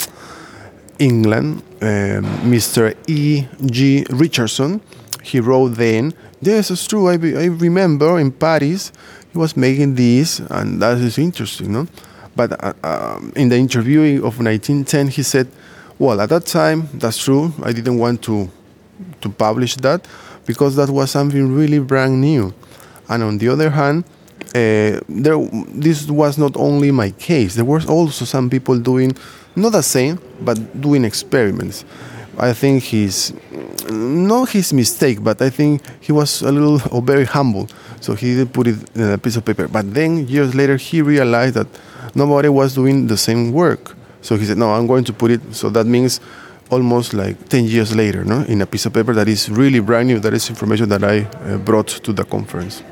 England, 0.98 1.62
um, 1.82 2.26
Mr. 2.52 2.96
E. 3.08 3.46
G. 3.66 4.06
Richardson. 4.10 4.82
He 5.24 5.40
wrote 5.40 5.70
then, 5.76 6.14
yes, 6.42 6.72
it's 6.72 6.88
true. 6.88 7.08
I, 7.08 7.14
I 7.14 7.46
remember 7.46 8.20
in 8.20 8.32
Paris 8.32 8.92
he 9.32 9.38
was 9.38 9.56
making 9.56 9.96
this, 9.96 10.40
and 10.40 10.82
that 10.82 10.98
is 10.98 11.18
interesting, 11.18 11.74
no? 11.74 11.88
But 12.36 12.64
uh, 12.64 12.74
um, 12.84 13.34
in 13.36 13.50
the 13.50 13.58
interview 13.58 14.18
of 14.20 14.40
1910, 14.40 15.10
he 15.10 15.24
said, 15.24 15.48
well, 16.00 16.22
at 16.22 16.30
that 16.30 16.46
time, 16.46 16.88
that's 16.94 17.18
true. 17.18 17.54
I 17.62 17.74
didn't 17.74 17.98
want 18.00 18.24
to 18.24 18.50
to 19.22 19.30
publish 19.30 19.76
that 19.76 20.08
because 20.46 20.76
that 20.76 20.90
was 20.90 21.12
something 21.12 21.54
really 21.54 21.80
brand 21.80 22.22
new. 22.22 22.54
And 23.08 23.24
on 23.24 23.38
the 23.38 23.50
other 23.50 23.70
hand, 23.70 24.06
uh, 24.56 25.00
there 25.08 25.38
this 25.74 26.10
was 26.10 26.38
not 26.38 26.56
only 26.58 26.92
my 26.92 27.12
case. 27.12 27.56
There 27.56 27.66
were 27.66 27.82
also 27.88 28.26
some 28.26 28.50
people 28.50 28.80
doing 28.80 29.16
not 29.56 29.72
the 29.74 29.84
same, 29.84 30.20
but 30.42 30.58
doing 30.80 31.06
experiments. 31.06 31.86
I 32.38 32.54
think 32.54 32.84
he's 32.84 33.34
not 33.90 34.50
his 34.50 34.72
mistake, 34.72 35.22
but 35.22 35.42
I 35.42 35.50
think 35.50 35.82
he 36.00 36.12
was 36.12 36.42
a 36.42 36.52
little 36.52 36.82
or 36.96 37.02
very 37.02 37.26
humble, 37.26 37.68
so 38.00 38.16
he 38.16 38.36
didn't 38.36 38.54
put 38.54 38.68
it 38.68 38.78
in 38.96 39.12
a 39.12 39.18
piece 39.18 39.36
of 39.36 39.46
paper. 39.46 39.68
But 39.68 39.94
then 39.94 40.28
years 40.28 40.56
later, 40.56 40.78
he 40.78 41.02
realized 41.02 41.56
that 41.56 41.68
nobody 42.16 42.50
was 42.50 42.74
doing 42.74 43.08
the 43.08 43.18
same 43.18 43.52
work. 43.52 43.96
So 44.22 44.36
he 44.38 44.46
said, 44.46 44.58
"No, 44.58 44.74
I'm 44.74 44.88
going 44.88 45.04
to 45.06 45.14
put 45.14 45.32
it." 45.32 45.42
So 45.54 45.70
that 45.70 45.86
means 45.86 46.22
almost 46.70 47.14
like 47.14 47.50
10 47.50 47.66
years 47.66 47.96
later, 47.96 48.24
no, 48.24 48.42
in 48.44 48.62
a 48.62 48.66
piece 48.66 48.86
of 48.86 48.94
paper 48.94 49.14
that 49.14 49.28
is 49.28 49.50
really 49.50 49.80
brand 49.80 50.08
new. 50.08 50.20
That 50.20 50.34
is 50.34 50.50
information 50.50 50.90
that 50.90 51.04
I 51.04 51.22
uh, 51.22 51.58
brought 51.58 51.88
to 51.88 52.14
the 52.14 52.24
conference. 52.24 52.84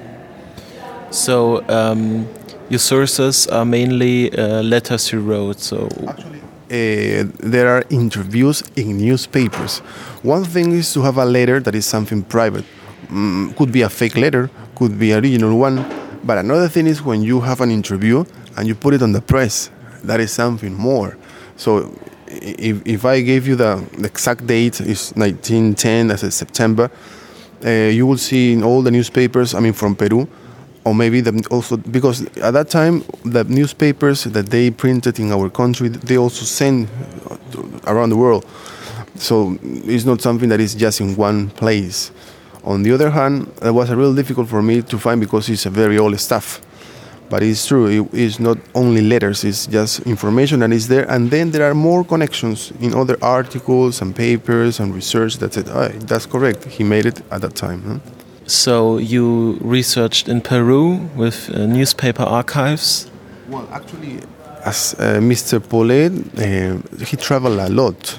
So 1.12 1.64
um, 1.70 2.28
your 2.70 2.80
sources 2.80 3.48
are 3.48 3.66
mainly 3.66 4.32
uh, 4.38 4.62
letters 4.62 5.12
you 5.12 5.22
wrote. 5.22 5.60
So 5.60 5.88
uh, 5.88 7.24
there 7.40 7.70
are 7.70 7.86
interviews 7.90 8.64
in 8.76 8.98
newspapers. 8.98 9.80
One 10.22 10.44
thing 10.44 10.74
is 10.74 10.92
to 10.94 11.02
have 11.02 11.18
a 11.18 11.26
letter 11.26 11.60
that 11.62 11.76
is 11.76 11.86
something 11.86 12.24
private. 12.24 12.66
Mm, 13.08 13.56
could 13.56 13.72
be 13.72 13.84
a 13.84 13.90
fake 13.90 14.18
letter, 14.18 14.50
could 14.76 15.00
be 15.00 15.14
original 15.14 15.58
one. 15.58 15.86
But 16.24 16.40
another 16.40 16.68
thing 16.68 16.88
is 16.88 17.02
when 17.02 17.22
you 17.22 17.40
have 17.40 17.62
an 17.62 17.72
interview 17.72 18.26
and 18.58 18.68
you 18.68 18.76
put 18.76 18.94
it 18.94 19.02
on 19.02 19.14
the 19.14 19.22
press. 19.22 19.70
That 20.04 20.20
is 20.20 20.32
something 20.32 20.74
more. 20.74 21.18
So 21.56 21.98
if, 22.28 22.86
if 22.86 23.06
I 23.06 23.22
gave 23.22 23.48
you 23.48 23.56
the, 23.56 23.88
the 23.98 24.08
exact 24.08 24.46
date 24.46 24.82
is 24.82 25.14
1910 25.16 26.12
as 26.12 26.36
September, 26.36 26.92
uh, 27.66 27.70
you 27.70 28.06
will 28.06 28.18
see 28.18 28.54
in 28.54 28.64
all 28.64 28.82
the 28.82 28.92
newspapers. 28.92 29.54
I 29.54 29.62
mean, 29.62 29.74
from 29.74 29.96
Peru, 29.96 30.28
or 30.88 30.96
maybe 30.96 31.20
the, 31.22 31.46
also 31.52 31.76
because 31.78 32.22
at 32.38 32.52
that 32.54 32.70
time 32.70 33.04
the 33.26 33.44
newspapers 33.44 34.24
that 34.24 34.48
they 34.48 34.72
printed 34.72 35.20
in 35.20 35.32
our 35.32 35.50
country 35.50 35.90
they 35.90 36.18
also 36.18 36.46
send 36.46 36.88
uh, 37.30 37.36
around 37.92 38.10
the 38.10 38.16
world. 38.16 38.46
So 39.16 39.58
it's 39.62 40.06
not 40.06 40.22
something 40.22 40.50
that 40.50 40.60
is 40.60 40.76
just 40.76 41.02
in 41.02 41.16
one 41.16 41.50
place. 41.50 42.12
On 42.64 42.84
the 42.84 42.94
other 42.94 43.10
hand 43.10 43.52
it 43.62 43.72
was 43.72 43.90
a 43.90 43.98
real 43.98 44.16
difficult 44.16 44.48
for 44.48 44.62
me 44.62 44.82
to 44.82 44.98
find 44.98 45.20
because 45.20 45.50
it's 45.50 45.66
a 45.66 45.70
very 45.70 45.98
old 45.98 46.18
stuff. 46.20 46.62
But 47.30 47.44
it's 47.44 47.68
true 47.68 47.88
it 47.88 48.14
is 48.14 48.40
not 48.40 48.58
only 48.74 49.02
letters 49.02 49.44
it's 49.44 49.68
just 49.68 50.00
information 50.02 50.62
that 50.62 50.72
is 50.72 50.88
there. 50.88 51.06
And 51.12 51.30
then 51.30 51.52
there 51.52 51.70
are 51.70 51.76
more 51.76 52.06
connections 52.06 52.72
in 52.80 52.94
other 52.94 53.18
articles 53.22 54.02
and 54.02 54.16
papers 54.16 54.80
and 54.80 54.96
research 54.96 55.36
that 55.40 55.54
said 55.54 55.68
oh, 55.68 55.90
that's 56.08 56.26
correct. 56.26 56.64
He 56.64 56.86
made 56.86 57.06
it 57.06 57.22
at 57.30 57.42
that 57.42 57.56
time 57.56 57.82
huh? 57.82 58.17
So 58.48 58.98
you 58.98 59.58
researched 59.60 60.30
in 60.30 60.40
Peru 60.40 61.10
with 61.18 61.50
uh, 61.50 61.66
newspaper 61.66 62.24
archives? 62.24 63.12
Well, 63.50 63.68
actually, 63.74 64.20
as 64.64 64.96
uh, 64.98 65.20
Mr. 65.20 65.60
Paulet, 65.60 66.14
uh, 66.38 67.06
he 67.06 67.18
traveled 67.18 67.60
a 67.60 67.68
lot 67.68 68.18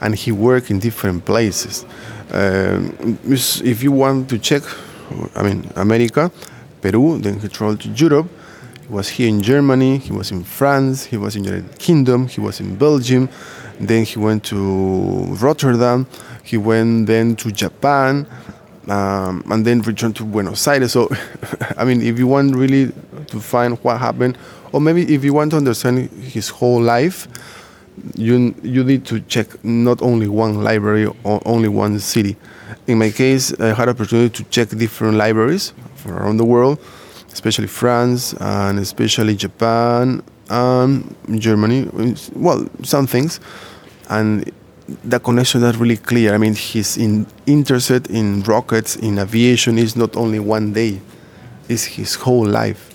and 0.00 0.14
he 0.14 0.32
worked 0.32 0.70
in 0.70 0.78
different 0.78 1.26
places. 1.26 1.84
Um, 2.32 3.18
if 3.26 3.82
you 3.82 3.92
want 3.92 4.30
to 4.30 4.38
check, 4.38 4.62
I 5.36 5.42
mean, 5.42 5.70
America, 5.76 6.32
Peru, 6.80 7.18
then 7.18 7.38
he 7.38 7.48
traveled 7.48 7.80
to 7.82 7.90
Europe. 7.90 8.28
He 8.80 8.88
was 8.88 9.10
here 9.10 9.28
in 9.28 9.42
Germany, 9.42 9.98
he 9.98 10.12
was 10.12 10.32
in 10.32 10.44
France, 10.44 11.04
he 11.04 11.18
was 11.18 11.36
in 11.36 11.42
the 11.42 11.50
United 11.50 11.78
Kingdom, 11.78 12.26
he 12.26 12.40
was 12.40 12.58
in 12.58 12.76
Belgium, 12.76 13.28
then 13.78 14.04
he 14.04 14.18
went 14.18 14.44
to 14.44 14.56
Rotterdam, 15.40 16.06
he 16.42 16.56
went 16.56 17.06
then 17.06 17.36
to 17.36 17.52
Japan, 17.52 18.26
um, 18.88 19.44
and 19.50 19.64
then 19.64 19.80
returned 19.82 20.16
to 20.16 20.24
Buenos 20.24 20.66
Aires. 20.66 20.92
So, 20.92 21.08
I 21.76 21.84
mean, 21.84 22.02
if 22.02 22.18
you 22.18 22.26
want 22.26 22.56
really 22.56 22.92
to 23.26 23.40
find 23.40 23.78
what 23.84 23.98
happened, 23.98 24.38
or 24.72 24.80
maybe 24.80 25.14
if 25.14 25.24
you 25.24 25.32
want 25.32 25.50
to 25.52 25.56
understand 25.56 26.10
his 26.10 26.48
whole 26.48 26.80
life, 26.80 27.28
you 28.16 28.54
you 28.62 28.82
need 28.84 29.04
to 29.06 29.20
check 29.20 29.62
not 29.64 30.00
only 30.02 30.26
one 30.26 30.62
library 30.62 31.06
or 31.24 31.42
only 31.44 31.68
one 31.68 31.98
city. 31.98 32.36
In 32.86 32.98
my 32.98 33.10
case, 33.10 33.52
I 33.60 33.74
had 33.74 33.88
opportunity 33.88 34.30
to 34.42 34.44
check 34.50 34.70
different 34.70 35.16
libraries 35.16 35.72
from 35.96 36.12
around 36.12 36.38
the 36.38 36.44
world, 36.44 36.78
especially 37.32 37.68
France 37.68 38.34
and 38.40 38.78
especially 38.78 39.36
Japan 39.36 40.22
and 40.48 41.14
Germany. 41.38 41.88
Well, 42.34 42.66
some 42.82 43.06
things, 43.06 43.40
and 44.08 44.50
the 45.04 45.18
connection 45.20 45.62
is 45.62 45.76
really 45.76 45.96
clear. 45.96 46.34
I 46.34 46.38
mean, 46.38 46.54
he's 46.54 46.96
in, 46.96 47.26
interested 47.46 48.10
in 48.10 48.42
rockets, 48.42 48.96
in 48.96 49.18
aviation, 49.18 49.78
is 49.78 49.96
not 49.96 50.16
only 50.16 50.38
one 50.38 50.72
day, 50.72 51.00
it's 51.68 51.84
his 51.84 52.14
whole 52.14 52.46
life. 52.46 52.88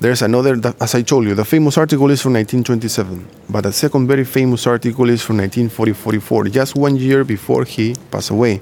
There's 0.00 0.22
another, 0.22 0.60
as 0.80 0.94
I 0.94 1.02
told 1.02 1.24
you, 1.24 1.34
the 1.34 1.44
famous 1.44 1.78
article 1.78 2.10
is 2.10 2.20
from 2.20 2.34
1927, 2.34 3.26
but 3.48 3.62
the 3.62 3.72
second 3.72 4.06
very 4.06 4.24
famous 4.24 4.66
article 4.66 5.08
is 5.08 5.22
from 5.22 5.38
1944, 5.38 6.48
just 6.48 6.76
one 6.76 6.96
year 6.96 7.24
before 7.24 7.64
he 7.64 7.94
passed 8.10 8.30
away. 8.30 8.60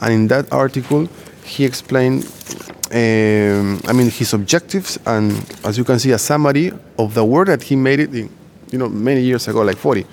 And 0.00 0.12
in 0.12 0.28
that 0.28 0.52
article, 0.52 1.08
he 1.44 1.64
explained, 1.64 2.24
um, 2.90 3.80
I 3.86 3.92
mean, 3.92 4.10
his 4.10 4.34
objectives, 4.34 4.98
and 5.06 5.32
as 5.64 5.78
you 5.78 5.84
can 5.84 5.98
see, 5.98 6.10
a 6.10 6.18
summary 6.18 6.72
of 6.98 7.14
the 7.14 7.24
work 7.24 7.46
that 7.46 7.62
he 7.62 7.76
made 7.76 8.00
it, 8.00 8.14
in, 8.14 8.28
you 8.70 8.78
know, 8.78 8.88
many 8.88 9.22
years 9.22 9.46
ago, 9.48 9.62
like 9.62 9.76
40, 9.76 10.04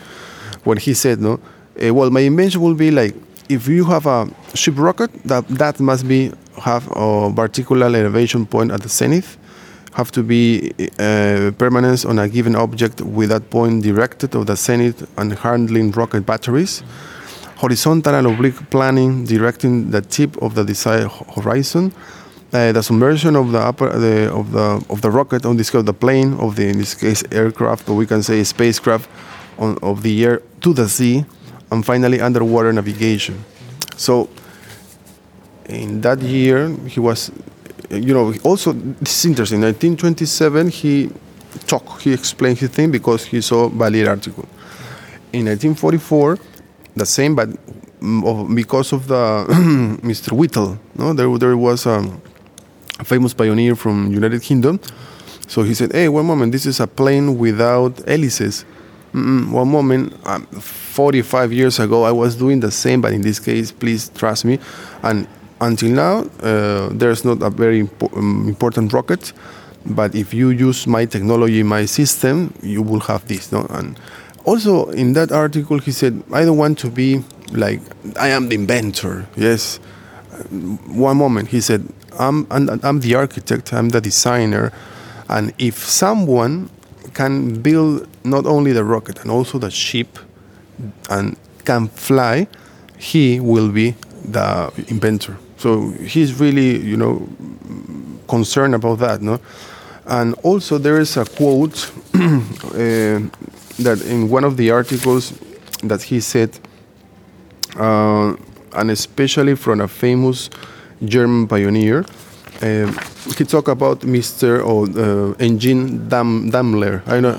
when 0.63 0.77
he 0.77 0.93
said, 0.93 1.19
no, 1.19 1.39
uh, 1.81 1.93
well, 1.93 2.09
my 2.09 2.21
invention 2.21 2.61
will 2.61 2.75
be 2.75 2.91
like 2.91 3.15
if 3.49 3.67
you 3.67 3.83
have 3.85 4.05
a 4.05 4.29
ship 4.53 4.75
rocket, 4.77 5.11
that 5.23 5.47
that 5.47 5.79
must 5.79 6.07
be 6.07 6.31
have 6.57 6.87
a 6.95 7.31
particular 7.35 7.87
elevation 7.87 8.45
point 8.45 8.71
at 8.71 8.81
the 8.81 8.89
zenith, 8.89 9.37
have 9.93 10.11
to 10.11 10.23
be 10.23 10.71
uh, 10.99 11.51
permanence 11.57 12.05
on 12.05 12.19
a 12.19 12.29
given 12.29 12.55
object 12.55 13.01
with 13.01 13.29
that 13.29 13.49
point 13.49 13.83
directed 13.83 14.35
of 14.35 14.45
the 14.47 14.55
zenith 14.55 15.07
and 15.17 15.33
handling 15.33 15.91
rocket 15.91 16.25
batteries. 16.25 16.83
Horizontal 17.57 18.15
and 18.15 18.25
oblique 18.25 18.69
planning 18.69 19.25
directing 19.25 19.91
the 19.91 20.01
tip 20.01 20.41
of 20.41 20.55
the 20.55 20.63
desired 20.63 21.11
horizon. 21.35 21.93
Uh, 22.53 22.71
the 22.71 22.81
submersion 22.81 23.35
of 23.35 23.51
the 23.51 23.59
upper 23.59 23.89
the, 23.97 24.31
of 24.33 24.51
the 24.51 24.83
of 24.89 25.01
the 25.01 25.09
rocket 25.09 25.45
on 25.45 25.55
this 25.55 25.69
case 25.69 25.83
the 25.83 25.93
plane 25.93 26.33
of 26.33 26.57
the 26.57 26.67
in 26.67 26.77
this 26.77 26.93
case 26.93 27.23
aircraft 27.31 27.87
or 27.87 27.95
we 27.95 28.05
can 28.05 28.21
say 28.21 28.43
spacecraft 28.43 29.09
on, 29.57 29.77
of 29.81 30.03
the 30.03 30.25
air 30.25 30.41
to 30.59 30.73
the 30.73 30.89
sea 30.89 31.23
and 31.71 31.85
finally 31.85 32.19
underwater 32.21 32.71
navigation. 32.73 33.43
So 33.97 34.29
in 35.65 36.01
that 36.01 36.21
year, 36.21 36.69
he 36.87 36.99
was, 36.99 37.31
you 37.89 38.13
know, 38.13 38.33
also 38.43 38.73
this 38.73 39.19
is 39.19 39.25
interesting. 39.25 39.57
In 39.59 39.67
1927, 39.67 40.69
he 40.69 41.09
talked, 41.67 42.01
he 42.01 42.13
explained 42.13 42.59
his 42.59 42.69
thing 42.69 42.91
because 42.91 43.25
he 43.25 43.41
saw 43.41 43.69
Valier 43.69 44.07
article. 44.07 44.47
In 45.33 45.45
1944, 45.45 46.37
the 46.95 47.05
same, 47.05 47.35
but 47.35 47.49
because 48.53 48.91
of 48.91 49.07
the 49.07 49.45
Mr. 50.03 50.33
Whittle, 50.33 50.77
no, 50.95 51.13
there 51.13 51.37
there 51.37 51.55
was 51.55 51.85
um, 51.85 52.21
a 52.99 53.05
famous 53.05 53.33
pioneer 53.33 53.75
from 53.75 54.11
United 54.11 54.41
Kingdom. 54.41 54.79
So 55.47 55.63
he 55.63 55.73
said, 55.73 55.93
"Hey, 55.93 56.09
one 56.09 56.25
moment, 56.25 56.51
this 56.51 56.65
is 56.65 56.79
a 56.81 56.87
plane 56.87 57.37
without 57.37 57.95
hélices." 58.05 58.65
Mm-mm, 59.13 59.51
one 59.51 59.67
moment, 59.69 60.13
um, 60.25 60.45
45 60.45 61.51
years 61.51 61.79
ago, 61.79 62.03
I 62.03 62.11
was 62.11 62.35
doing 62.35 62.61
the 62.61 62.71
same, 62.71 63.01
but 63.01 63.11
in 63.11 63.21
this 63.21 63.39
case, 63.39 63.71
please 63.71 64.09
trust 64.09 64.45
me. 64.45 64.57
And 65.03 65.27
until 65.59 65.89
now, 65.89 66.19
uh, 66.41 66.89
there's 66.93 67.25
not 67.25 67.41
a 67.41 67.49
very 67.49 67.83
impo- 67.83 68.15
um, 68.17 68.47
important 68.47 68.93
rocket, 68.93 69.33
but 69.85 70.15
if 70.15 70.33
you 70.33 70.49
use 70.49 70.87
my 70.87 71.05
technology, 71.05 71.61
my 71.61 71.85
system, 71.85 72.53
you 72.61 72.81
will 72.81 73.01
have 73.01 73.27
this. 73.27 73.51
No? 73.51 73.65
And 73.69 73.99
also 74.45 74.89
in 74.91 75.13
that 75.13 75.31
article, 75.31 75.79
he 75.79 75.91
said, 75.91 76.23
I 76.31 76.45
don't 76.45 76.57
want 76.57 76.79
to 76.79 76.89
be 76.89 77.21
like, 77.51 77.81
I 78.17 78.29
am 78.29 78.47
the 78.47 78.55
inventor. 78.55 79.27
Yes. 79.35 79.77
One 80.87 81.17
moment, 81.17 81.49
he 81.49 81.59
said, 81.59 81.85
I'm, 82.17 82.47
I'm, 82.49 82.79
I'm 82.81 83.01
the 83.01 83.15
architect, 83.15 83.73
I'm 83.73 83.89
the 83.89 83.99
designer. 83.99 84.71
And 85.27 85.53
if 85.57 85.77
someone 85.77 86.69
can 87.13 87.61
build 87.61 88.07
not 88.23 88.45
only 88.45 88.71
the 88.71 88.83
rocket 88.83 89.19
and 89.21 89.31
also 89.31 89.57
the 89.57 89.71
ship 89.71 90.19
and 91.09 91.37
can 91.65 91.87
fly, 91.87 92.47
he 92.97 93.39
will 93.39 93.69
be 93.69 93.95
the 94.23 94.71
inventor. 94.87 95.37
So 95.57 95.91
he's 95.91 96.39
really, 96.39 96.79
you 96.79 96.97
know, 96.97 97.27
concerned 98.27 98.75
about 98.75 98.99
that, 98.99 99.21
no? 99.21 99.39
And 100.05 100.33
also 100.43 100.77
there 100.77 100.99
is 100.99 101.17
a 101.17 101.25
quote 101.25 101.91
uh, 102.13 103.19
that 103.79 104.03
in 104.05 104.29
one 104.29 104.43
of 104.43 104.57
the 104.57 104.71
articles 104.71 105.33
that 105.83 106.03
he 106.03 106.19
said, 106.19 106.59
uh, 107.77 108.35
and 108.73 108.91
especially 108.91 109.55
from 109.55 109.81
a 109.81 109.87
famous 109.87 110.49
German 111.03 111.47
pioneer, 111.47 112.05
uh, 112.61 112.91
he 113.37 113.45
talked 113.45 113.67
about 113.67 114.01
Mr. 114.01 114.63
or 114.63 114.87
uh, 114.97 115.33
Engine 115.39 116.07
Dam- 116.07 116.49
Daimler. 116.49 117.03
I 117.07 117.19
know, 117.19 117.37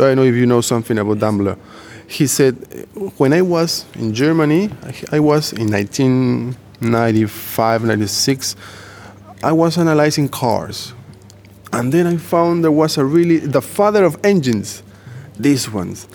I 0.00 0.14
know 0.14 0.24
if 0.24 0.34
you 0.34 0.46
know 0.46 0.60
something 0.60 0.98
about 0.98 1.18
Daimler. 1.18 1.56
He 2.06 2.26
said, 2.26 2.54
when 3.18 3.32
I 3.32 3.42
was 3.42 3.84
in 3.94 4.14
Germany, 4.14 4.70
I 5.12 5.20
was 5.20 5.52
in 5.52 5.70
1995, 5.70 7.84
96, 7.84 8.56
I 9.42 9.52
was 9.52 9.78
analyzing 9.78 10.28
cars. 10.28 10.94
And 11.72 11.92
then 11.92 12.06
I 12.06 12.16
found 12.16 12.64
there 12.64 12.72
was 12.72 12.96
a 12.96 13.04
really, 13.04 13.38
the 13.38 13.60
father 13.60 14.04
of 14.04 14.16
engines, 14.24 14.82
these 15.38 15.70
ones. 15.70 16.08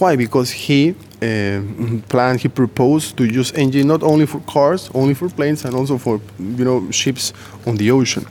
Why? 0.00 0.16
Because 0.16 0.50
he 0.50 0.94
uh, 1.20 1.60
planned, 2.08 2.40
he 2.40 2.48
proposed 2.48 3.18
to 3.18 3.24
use 3.24 3.52
engine 3.52 3.86
not 3.86 4.02
only 4.02 4.24
for 4.24 4.40
cars, 4.40 4.90
only 4.94 5.12
for 5.12 5.28
planes, 5.28 5.66
and 5.66 5.74
also 5.74 5.98
for, 5.98 6.22
you 6.38 6.64
know, 6.64 6.90
ships 6.90 7.34
on 7.66 7.76
the 7.76 7.90
ocean. 7.90 8.24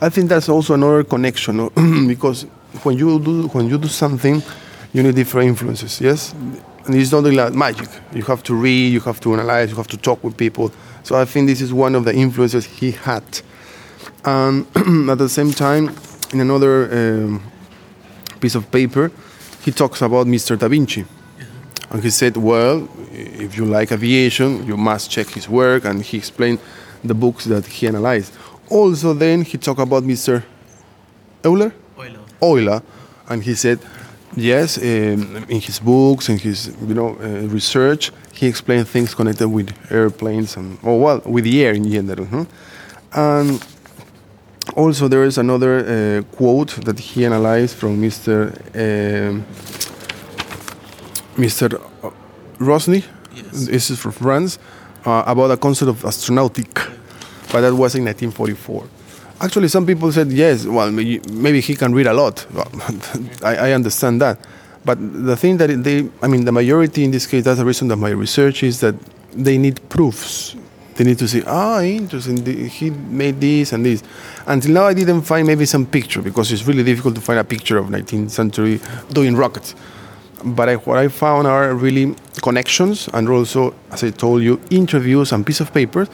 I 0.00 0.08
think 0.08 0.30
that's 0.30 0.48
also 0.48 0.72
another 0.72 1.04
connection 1.04 1.68
because 2.08 2.44
when 2.84 2.96
you 2.96 3.18
do 3.20 3.48
when 3.48 3.68
you 3.68 3.76
do 3.76 3.88
something, 3.88 4.42
you 4.94 5.02
need 5.02 5.14
different 5.14 5.48
influences. 5.48 6.00
Yes, 6.00 6.32
and 6.86 6.94
it's 6.94 7.12
not 7.12 7.24
like 7.24 7.52
magic. 7.52 7.90
You 8.14 8.22
have 8.22 8.42
to 8.44 8.54
read, 8.54 8.90
you 8.90 9.00
have 9.00 9.20
to 9.20 9.34
analyze, 9.34 9.68
you 9.70 9.76
have 9.76 9.88
to 9.88 9.98
talk 9.98 10.24
with 10.24 10.38
people. 10.38 10.72
So 11.02 11.16
I 11.16 11.26
think 11.26 11.48
this 11.48 11.60
is 11.60 11.70
one 11.70 11.94
of 11.94 12.06
the 12.06 12.14
influences 12.14 12.64
he 12.64 12.92
had. 12.92 13.24
And 14.24 14.66
at 15.10 15.18
the 15.18 15.28
same 15.28 15.52
time, 15.52 15.94
in 16.32 16.40
another 16.40 16.88
um, 16.90 17.42
piece 18.40 18.54
of 18.54 18.70
paper, 18.70 19.10
he 19.60 19.70
talks 19.72 20.02
about 20.02 20.26
Mr. 20.26 20.58
Da 20.58 20.68
Vinci. 20.68 21.04
And 21.90 22.02
he 22.02 22.10
said, 22.10 22.36
well, 22.36 22.88
if 23.12 23.56
you 23.56 23.64
like 23.64 23.90
aviation, 23.92 24.64
you 24.66 24.76
must 24.76 25.10
check 25.10 25.26
his 25.28 25.48
work, 25.48 25.84
and 25.84 26.02
he 26.02 26.16
explained 26.16 26.60
the 27.02 27.14
books 27.14 27.44
that 27.46 27.66
he 27.66 27.86
analyzed. 27.88 28.32
Also, 28.68 29.12
then 29.14 29.42
he 29.42 29.58
talked 29.58 29.80
about 29.80 30.04
Mr. 30.04 30.42
Euler? 31.44 31.72
Euler. 31.98 32.20
Euler, 32.42 32.82
and 33.28 33.42
he 33.42 33.54
said, 33.54 33.80
yes, 34.36 34.78
um, 34.78 35.44
in 35.48 35.60
his 35.60 35.80
books 35.80 36.28
and 36.28 36.40
his 36.40 36.68
you 36.86 36.94
know 36.94 37.16
uh, 37.20 37.48
research, 37.48 38.12
he 38.32 38.46
explained 38.46 38.86
things 38.88 39.14
connected 39.14 39.48
with 39.48 39.70
airplanes 39.90 40.56
and 40.56 40.78
oh 40.84 40.96
well, 40.96 41.20
with 41.24 41.44
the 41.44 41.64
air 41.64 41.72
in 41.74 41.90
general. 41.90 42.24
huh? 42.26 42.44
And 43.12 43.60
also 44.76 45.08
there 45.08 45.24
is 45.24 45.38
another 45.38 45.78
uh, 45.78 46.36
quote 46.36 46.84
that 46.84 46.98
he 46.98 47.24
analyzed 47.24 47.76
from 47.76 48.00
Mr. 48.00 48.52
um 48.74 49.44
Mr. 51.36 51.80
Rosny. 52.58 53.04
Yes. 53.34 53.66
This 53.66 53.90
is 53.90 53.98
from 53.98 54.12
France 54.12 54.58
uh, 55.04 55.24
about 55.26 55.48
the 55.48 55.56
concept 55.56 55.88
of 55.88 56.02
astronautic, 56.02 56.74
but 57.52 57.60
that 57.62 57.72
was 57.74 57.94
in 57.94 58.04
1944. 58.04 58.84
Actually, 59.40 59.68
some 59.68 59.86
people 59.86 60.12
said 60.12 60.30
yes. 60.30 60.66
Well, 60.66 60.90
maybe, 60.92 61.60
he 61.60 61.74
can 61.74 61.94
read 61.94 62.06
a 62.06 62.12
lot. 62.12 62.46
Well, 62.52 62.70
I, 63.42 63.56
I 63.56 63.72
understand 63.72 64.20
that, 64.20 64.38
but 64.84 64.98
the 65.00 65.36
thing 65.36 65.56
that 65.58 65.68
they, 65.82 66.08
I 66.22 66.28
mean, 66.28 66.44
the 66.44 66.52
majority 66.52 67.04
in 67.04 67.10
this 67.10 67.26
case, 67.26 67.44
that's 67.44 67.58
the 67.58 67.64
reason 67.64 67.90
of 67.90 67.98
my 67.98 68.10
research 68.10 68.62
is 68.62 68.80
that 68.80 68.94
they 69.32 69.56
need 69.56 69.80
proofs. 69.88 70.56
They 71.00 71.04
need 71.04 71.18
to 71.20 71.28
say, 71.28 71.42
ah, 71.46 71.80
interesting. 71.80 72.44
He 72.68 72.90
made 72.90 73.40
this 73.40 73.72
and 73.72 73.86
this. 73.86 74.02
Until 74.46 74.72
now, 74.72 74.84
I 74.84 74.92
didn't 74.92 75.22
find 75.22 75.46
maybe 75.46 75.64
some 75.64 75.86
picture 75.86 76.20
because 76.20 76.52
it's 76.52 76.66
really 76.66 76.84
difficult 76.84 77.14
to 77.14 77.22
find 77.22 77.38
a 77.38 77.44
picture 77.44 77.78
of 77.78 77.86
19th 77.86 78.30
century 78.30 78.82
doing 79.10 79.34
rockets. 79.34 79.74
But 80.44 80.68
I, 80.68 80.74
what 80.74 80.98
I 80.98 81.08
found 81.08 81.46
are 81.46 81.72
really 81.72 82.14
connections 82.42 83.08
and 83.14 83.30
also, 83.30 83.72
as 83.90 84.04
I 84.04 84.10
told 84.10 84.42
you, 84.42 84.60
interviews 84.68 85.32
and 85.32 85.46
piece 85.46 85.60
of 85.60 85.72
paper. 85.72 86.06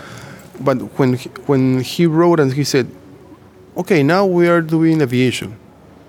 But 0.60 0.76
when 0.96 1.14
he, 1.14 1.30
when 1.46 1.80
he 1.80 2.06
wrote 2.06 2.38
and 2.38 2.52
he 2.52 2.62
said, 2.62 2.88
okay, 3.76 4.04
now 4.04 4.24
we 4.24 4.46
are 4.46 4.60
doing 4.60 5.00
aviation, 5.00 5.58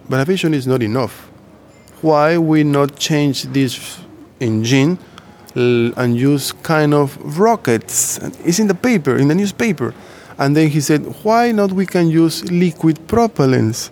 but 0.07 0.19
aviation 0.19 0.53
is 0.53 0.67
not 0.67 0.83
enough. 0.83 1.27
Why 2.03 2.37
we 2.37 2.63
not 2.63 2.95
change 2.99 3.41
this 3.41 3.99
engine 4.39 4.99
and 5.57 6.15
use 6.15 6.51
kind 6.51 6.93
of 6.93 7.39
rockets? 7.39 8.17
It's 8.45 8.59
in 8.59 8.67
the 8.67 8.75
paper, 8.75 9.17
in 9.17 9.27
the 9.27 9.35
newspaper. 9.35 9.93
And 10.37 10.55
then 10.55 10.69
he 10.69 10.81
said, 10.81 11.01
why 11.23 11.51
not 11.51 11.71
we 11.71 11.85
can 11.85 12.09
use 12.09 12.49
liquid 12.51 13.07
propellants? 13.07 13.89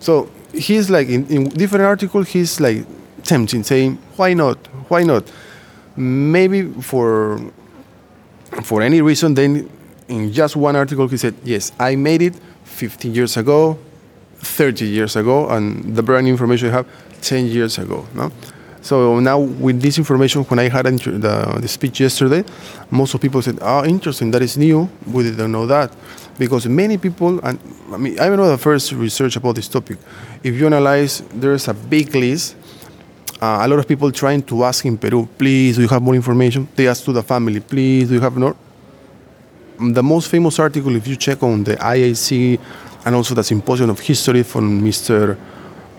So 0.00 0.30
he's 0.52 0.90
like 0.90 1.08
in, 1.08 1.26
in 1.26 1.48
different 1.48 1.84
articles, 1.84 2.28
he's 2.28 2.60
like 2.60 2.84
tempting, 3.24 3.62
saying, 3.62 3.98
"Why 4.16 4.34
not? 4.34 4.58
Why 4.88 5.02
not?" 5.02 5.30
Maybe 5.96 6.62
for 6.80 7.40
for 8.62 8.82
any 8.82 9.02
reason, 9.02 9.34
then 9.34 9.68
in 10.08 10.32
just 10.32 10.56
one 10.56 10.76
article, 10.76 11.08
he 11.08 11.16
said, 11.16 11.34
"Yes, 11.44 11.72
I 11.78 11.96
made 11.96 12.22
it 12.22 12.34
15 12.64 13.14
years 13.14 13.36
ago, 13.36 13.78
30 14.38 14.86
years 14.86 15.16
ago, 15.16 15.48
and 15.48 15.96
the 15.96 16.02
brand 16.02 16.28
information 16.28 16.68
I 16.68 16.72
have 16.72 16.86
10 17.22 17.46
years 17.46 17.78
ago." 17.78 18.06
No. 18.14 18.30
So 18.80 19.18
now 19.20 19.38
with 19.38 19.80
this 19.80 19.98
information, 19.98 20.44
when 20.44 20.58
I 20.58 20.68
had 20.68 20.86
the, 20.86 21.58
the 21.60 21.68
speech 21.68 22.00
yesterday, 22.00 22.44
most 22.90 23.14
of 23.14 23.20
people 23.20 23.42
said, 23.42 23.58
"Oh, 23.60 23.84
interesting. 23.84 24.30
That 24.30 24.42
is 24.42 24.56
new. 24.56 24.88
We 25.06 25.24
didn't 25.24 25.52
know 25.52 25.66
that." 25.66 25.94
Because 26.38 26.66
many 26.68 26.98
people, 26.98 27.40
and 27.40 27.58
I 27.92 27.96
mean, 27.96 28.20
I 28.20 28.28
know 28.28 28.48
the 28.48 28.58
first 28.58 28.92
research 28.92 29.36
about 29.36 29.56
this 29.56 29.68
topic. 29.68 29.98
If 30.42 30.54
you 30.54 30.66
analyze, 30.66 31.22
there's 31.34 31.66
a 31.68 31.74
big 31.74 32.14
list. 32.14 32.56
Uh, 33.40 33.58
a 33.62 33.68
lot 33.68 33.78
of 33.78 33.86
people 33.86 34.10
trying 34.10 34.42
to 34.42 34.64
ask 34.64 34.84
in 34.84 34.98
Peru, 34.98 35.28
please, 35.38 35.76
do 35.76 35.82
you 35.82 35.88
have 35.88 36.02
more 36.02 36.14
information? 36.14 36.66
They 36.74 36.88
ask 36.88 37.04
to 37.04 37.12
the 37.12 37.22
family, 37.22 37.60
please, 37.60 38.08
do 38.08 38.14
you 38.14 38.20
have 38.20 38.36
more? 38.36 38.56
The 39.78 40.02
most 40.02 40.28
famous 40.28 40.58
article, 40.58 40.96
if 40.96 41.06
you 41.06 41.14
check 41.14 41.40
on 41.42 41.62
the 41.62 41.76
IAC 41.76 42.58
and 43.04 43.14
also 43.14 43.34
the 43.34 43.44
Symposium 43.44 43.90
of 43.90 44.00
History 44.00 44.42
from 44.42 44.82
Mr. 44.82 45.36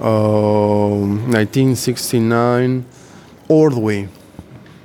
um 0.01 1.31
1969, 1.31 2.85
Ordway. 3.47 4.07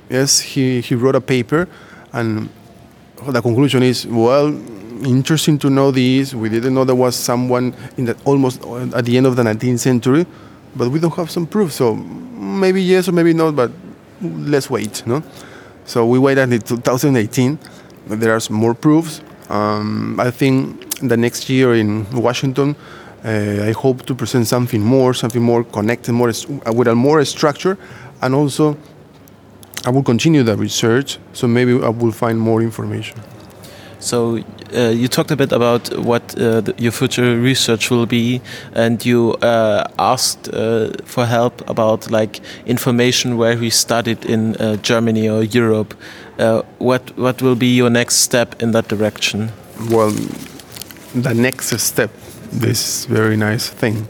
Yes, 0.09 0.39
he, 0.39 0.81
he 0.81 0.95
wrote 0.95 1.15
a 1.15 1.21
paper, 1.21 1.67
and 2.13 2.49
the 3.27 3.41
conclusion 3.41 3.83
is 3.83 4.05
well, 4.05 4.47
interesting 5.03 5.57
to 5.59 5.69
know 5.69 5.91
this. 5.91 6.33
We 6.33 6.49
didn't 6.49 6.73
know 6.73 6.83
there 6.83 6.95
was 6.95 7.15
someone 7.15 7.75
in 7.97 8.05
the 8.05 8.17
almost 8.25 8.63
at 8.93 9.05
the 9.05 9.17
end 9.17 9.25
of 9.25 9.35
the 9.35 9.43
19th 9.43 9.79
century, 9.79 10.25
but 10.75 10.89
we 10.89 10.99
don't 10.99 11.15
have 11.15 11.31
some 11.31 11.47
proof. 11.47 11.71
So 11.71 11.95
maybe 11.95 12.81
yes 12.81 13.07
or 13.07 13.11
maybe 13.11 13.33
not, 13.33 13.55
but 13.55 13.71
let's 14.21 14.69
wait. 14.69 15.05
No, 15.07 15.23
so 15.85 16.05
we 16.05 16.19
wait 16.19 16.37
until 16.37 16.59
2018. 16.59 17.59
There 18.07 18.35
are 18.35 18.41
more 18.49 18.73
proofs. 18.73 19.21
Um, 19.49 20.19
I 20.19 20.31
think 20.31 20.99
the 20.99 21.17
next 21.17 21.49
year 21.49 21.75
in 21.75 22.09
Washington, 22.11 22.75
uh, 22.75 23.04
I 23.25 23.71
hope 23.71 24.05
to 24.05 24.15
present 24.15 24.47
something 24.47 24.81
more, 24.81 25.13
something 25.13 25.41
more 25.41 25.63
connected, 25.63 26.13
more 26.13 26.31
with 26.73 26.87
a 26.87 26.95
more 26.95 27.25
structure, 27.25 27.77
and 28.21 28.35
also 28.35 28.77
I 29.85 29.89
will 29.89 30.03
continue 30.03 30.43
the 30.43 30.55
research. 30.55 31.17
So 31.33 31.47
maybe 31.47 31.73
I 31.73 31.89
will 31.89 32.11
find 32.11 32.39
more 32.39 32.61
information. 32.61 33.19
So 33.99 34.37
uh, 34.75 34.89
you 34.89 35.07
talked 35.07 35.31
a 35.31 35.35
bit 35.35 35.51
about 35.51 35.97
what 35.97 36.23
uh, 36.37 36.61
the, 36.61 36.75
your 36.77 36.91
future 36.91 37.39
research 37.39 37.89
will 37.89 38.05
be, 38.05 38.41
and 38.73 39.03
you 39.03 39.33
uh, 39.41 39.87
asked 39.97 40.49
uh, 40.53 40.91
for 41.05 41.25
help 41.25 41.67
about 41.67 42.11
like 42.11 42.41
information 42.65 43.37
where 43.37 43.57
we 43.57 43.69
studied 43.69 44.23
in 44.25 44.55
uh, 44.57 44.75
Germany 44.77 45.27
or 45.29 45.43
Europe. 45.43 45.95
Uh, 46.37 46.61
what 46.77 47.17
what 47.17 47.41
will 47.41 47.55
be 47.55 47.75
your 47.75 47.89
next 47.89 48.15
step 48.17 48.61
in 48.61 48.71
that 48.71 48.87
direction? 48.87 49.51
well, 49.89 50.11
the 51.13 51.33
next 51.33 51.77
step, 51.79 52.11
this 52.59 53.05
very 53.05 53.37
nice 53.37 53.69
thing. 53.69 54.07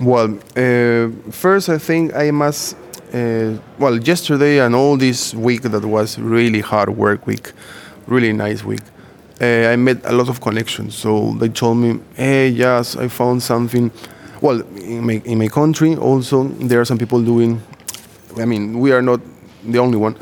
Well, 0.00 0.38
uh, 0.56 1.08
first, 1.30 1.68
I 1.68 1.78
think 1.78 2.14
I 2.14 2.30
must. 2.30 2.76
Uh, 3.12 3.58
well, 3.78 3.96
yesterday 3.98 4.58
and 4.58 4.74
all 4.74 4.96
this 4.96 5.34
week 5.34 5.62
that 5.62 5.84
was 5.84 6.18
really 6.18 6.60
hard 6.60 6.88
work 6.90 7.26
week, 7.26 7.52
really 8.06 8.32
nice 8.32 8.64
week. 8.64 8.80
Uh, 9.40 9.72
I 9.72 9.76
made 9.76 10.00
a 10.04 10.12
lot 10.12 10.28
of 10.28 10.40
connections. 10.40 10.96
So 10.96 11.32
they 11.38 11.48
told 11.48 11.78
me, 11.78 12.00
"Hey, 12.16 12.48
yes, 12.48 12.96
I 12.96 13.08
found 13.08 13.42
something." 13.42 13.90
Well, 14.40 14.62
in 14.76 15.06
my 15.06 15.22
in 15.24 15.38
my 15.38 15.48
country 15.48 15.96
also 15.96 16.44
there 16.68 16.80
are 16.80 16.84
some 16.84 16.98
people 16.98 17.22
doing. 17.22 17.60
I 18.36 18.44
mean, 18.44 18.80
we 18.80 18.92
are 18.92 19.02
not 19.02 19.20
the 19.64 19.78
only 19.78 19.96
one. 19.96 20.16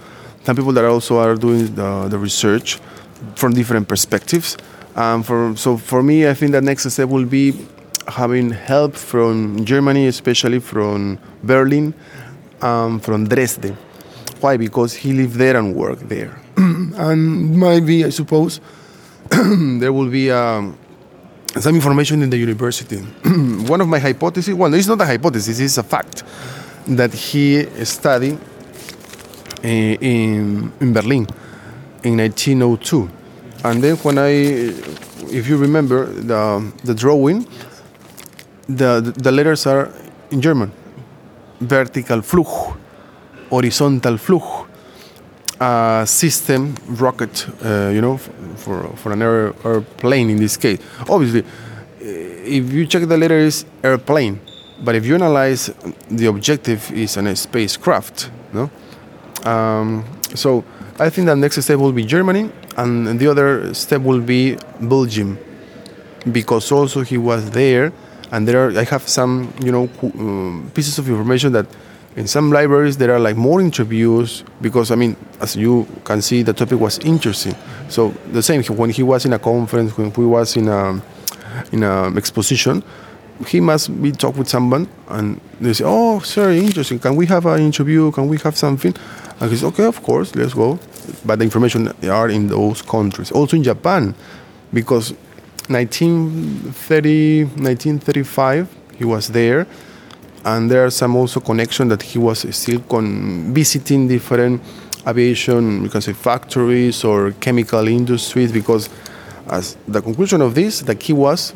Some 0.45 0.57
people 0.57 0.73
that 0.73 0.85
also 0.85 1.19
are 1.19 1.35
doing 1.37 1.75
the, 1.75 2.09
the 2.09 2.19
research 2.19 2.79
from 3.37 3.53
different 3.55 3.89
perspectives. 3.89 4.57
Um, 4.95 5.23
for, 5.23 5.57
so 5.57 5.77
for 5.77 6.03
me, 6.03 6.29
I 6.29 6.35
think 6.35 6.53
the 6.53 6.61
next 6.61 6.91
step 6.91 7.09
will 7.09 7.25
be 7.25 7.67
having 8.09 8.51
help 8.51 8.95
from 8.95 9.65
Germany, 9.65 10.07
especially 10.07 10.59
from 10.59 11.19
Berlin, 11.43 11.95
um, 12.61 13.01
from 13.01 13.29
Dresden. 13.29 13.77
Why? 14.41 14.57
Because 14.57 14.95
he 14.95 15.13
lived 15.13 15.35
there 15.35 15.57
and 15.57 15.75
worked 15.75 16.09
there. 16.09 16.41
and 16.57 17.59
maybe, 17.59 18.05
I 18.05 18.11
suppose, 18.11 18.61
there 19.31 19.93
will 19.93 20.11
be 20.11 20.31
um, 20.31 20.77
some 21.61 21.75
information 21.75 22.23
in 22.23 22.31
the 22.31 22.37
university. 22.37 22.97
One 23.69 23.81
of 23.81 23.89
my 23.89 23.99
hypotheses, 23.99 24.55
well, 24.55 24.73
it's 24.75 24.89
not 24.89 25.01
a 25.01 25.07
hypothesis, 25.07 25.59
it's 25.61 25.79
a 25.79 25.83
fact, 25.83 26.23
that 26.87 27.15
he 27.15 27.65
studied 27.85 28.39
eh, 29.63 29.97
in, 30.01 30.73
in 30.81 30.93
Berlin 30.93 31.27
in 32.03 32.17
1902. 32.19 33.22
And 33.65 33.83
then 33.83 33.97
when 33.99 34.19
I, 34.19 34.31
if 35.31 35.49
you 35.49 35.57
remember 35.57 36.07
the, 36.07 36.73
the 36.85 36.95
drawing, 36.95 37.47
the, 38.69 39.13
the 39.17 39.31
letters 39.31 39.67
are 39.67 39.91
in 40.31 40.41
German. 40.41 40.73
Vertical 41.61 42.23
Flug, 42.23 42.77
horizontal 43.51 44.19
Flug, 44.19 44.69
system 46.09 46.75
rocket, 46.89 47.47
uh, 47.65 47.91
you 47.91 48.01
know, 48.01 48.17
for, 48.57 48.89
for 48.97 49.13
an 49.13 49.23
air, 49.23 49.55
airplane 49.65 50.31
in 50.31 50.39
this 50.39 50.57
case. 50.57 50.81
Obviously, 51.09 51.45
if 52.01 52.73
you 52.73 52.87
check 52.87 53.07
the 53.07 53.17
letter 53.17 53.39
is 53.39 53.65
airplane, 53.85 54.41
but 54.85 54.97
if 54.97 55.07
you 55.07 55.15
analyze 55.15 55.71
the 56.11 56.27
objective 56.27 56.91
is 56.91 57.17
a 57.17 57.37
spacecraft, 57.37 58.31
no? 58.53 58.71
Um, 59.49 60.05
so 60.35 60.65
I 60.99 61.11
think 61.11 61.27
the 61.27 61.37
next 61.37 61.63
step 61.63 61.79
will 61.79 61.93
be 61.93 62.05
Germany, 62.05 62.51
and 62.77 63.19
the 63.19 63.27
other 63.29 63.75
step 63.75 64.03
will 64.03 64.21
be 64.21 64.57
Belgium, 64.81 65.39
because 66.31 66.71
also 66.73 67.03
he 67.03 67.19
was 67.19 67.51
there, 67.51 67.93
and 68.31 68.47
there 68.47 68.67
are, 68.67 68.79
I 68.79 68.85
have 68.85 69.09
some 69.09 69.53
you 69.63 69.73
know 69.73 69.89
um, 70.03 70.71
pieces 70.75 70.99
of 70.99 71.09
information 71.09 71.53
that 71.53 71.67
in 72.17 72.27
some 72.27 72.51
libraries 72.51 72.97
there 72.99 73.13
are 73.15 73.19
like 73.19 73.37
more 73.37 73.61
interviews 73.61 74.45
because 74.61 74.91
I 74.91 74.97
mean 74.97 75.17
as 75.41 75.57
you 75.57 75.87
can 76.05 76.21
see 76.21 76.43
the 76.43 76.53
topic 76.53 76.79
was 76.79 76.99
interesting. 77.01 77.55
So 77.89 78.11
the 78.33 78.43
same 78.43 78.63
when 78.65 78.91
he 78.91 79.03
was 79.03 79.25
in 79.25 79.33
a 79.33 79.39
conference, 79.39 79.97
when 79.97 80.11
he 80.11 80.21
was 80.23 80.57
in 80.57 80.69
a 80.69 81.01
in 81.73 81.83
an 81.83 82.17
exposition, 82.17 82.83
he 83.47 83.61
must 83.61 84.03
be 84.03 84.13
talk 84.13 84.37
with 84.37 84.49
someone, 84.49 84.89
and 85.09 85.41
they 85.61 85.73
say, 85.73 85.85
"Oh, 85.87 86.21
sir, 86.21 86.51
interesting. 86.51 86.99
Can 86.99 87.17
we 87.17 87.27
have 87.27 87.47
an 87.47 87.61
interview? 87.61 88.11
Can 88.13 88.29
we 88.29 88.39
have 88.39 88.57
something?" 88.57 88.95
And 89.41 89.51
he 89.51 89.57
says, 89.57 89.65
"Okay, 89.65 89.85
of 89.85 90.03
course, 90.03 90.35
let's 90.35 90.55
go." 90.55 90.79
But 91.25 91.39
the 91.39 91.45
information 91.45 91.93
are 92.09 92.29
in 92.29 92.49
those 92.49 92.83
countries, 92.83 93.33
also 93.33 93.57
in 93.57 93.63
Japan, 93.63 94.15
because 94.73 95.15
1930, 95.69 97.45
1935, 97.57 98.69
he 98.97 99.05
was 99.05 99.29
there, 99.29 99.67
and 100.45 100.71
there 100.71 100.85
are 100.85 100.91
some 100.91 101.17
also 101.17 101.41
connection 101.41 101.89
that 101.89 102.03
he 102.03 102.19
was 102.19 102.47
still 102.55 102.81
con- 102.89 103.53
visiting 103.55 104.09
different 104.09 104.61
aviation, 105.07 105.83
you 105.83 105.89
can 105.89 106.01
say 106.01 106.13
factories 106.13 107.05
or 107.05 107.33
chemical 107.41 107.89
industries, 107.89 108.53
because 108.53 108.89
as 109.49 109.77
the 109.89 110.01
conclusion 110.01 110.41
of 110.41 110.55
this, 110.55 110.81
the 110.81 110.95
key 110.95 111.13
was 111.13 111.53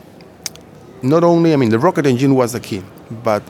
not 1.08 1.24
only, 1.24 1.52
I 1.52 1.56
mean, 1.56 1.70
the 1.70 1.78
rocket 1.78 2.06
engine 2.06 2.34
was 2.34 2.52
the 2.52 2.60
key, 2.60 2.82
but 3.24 3.42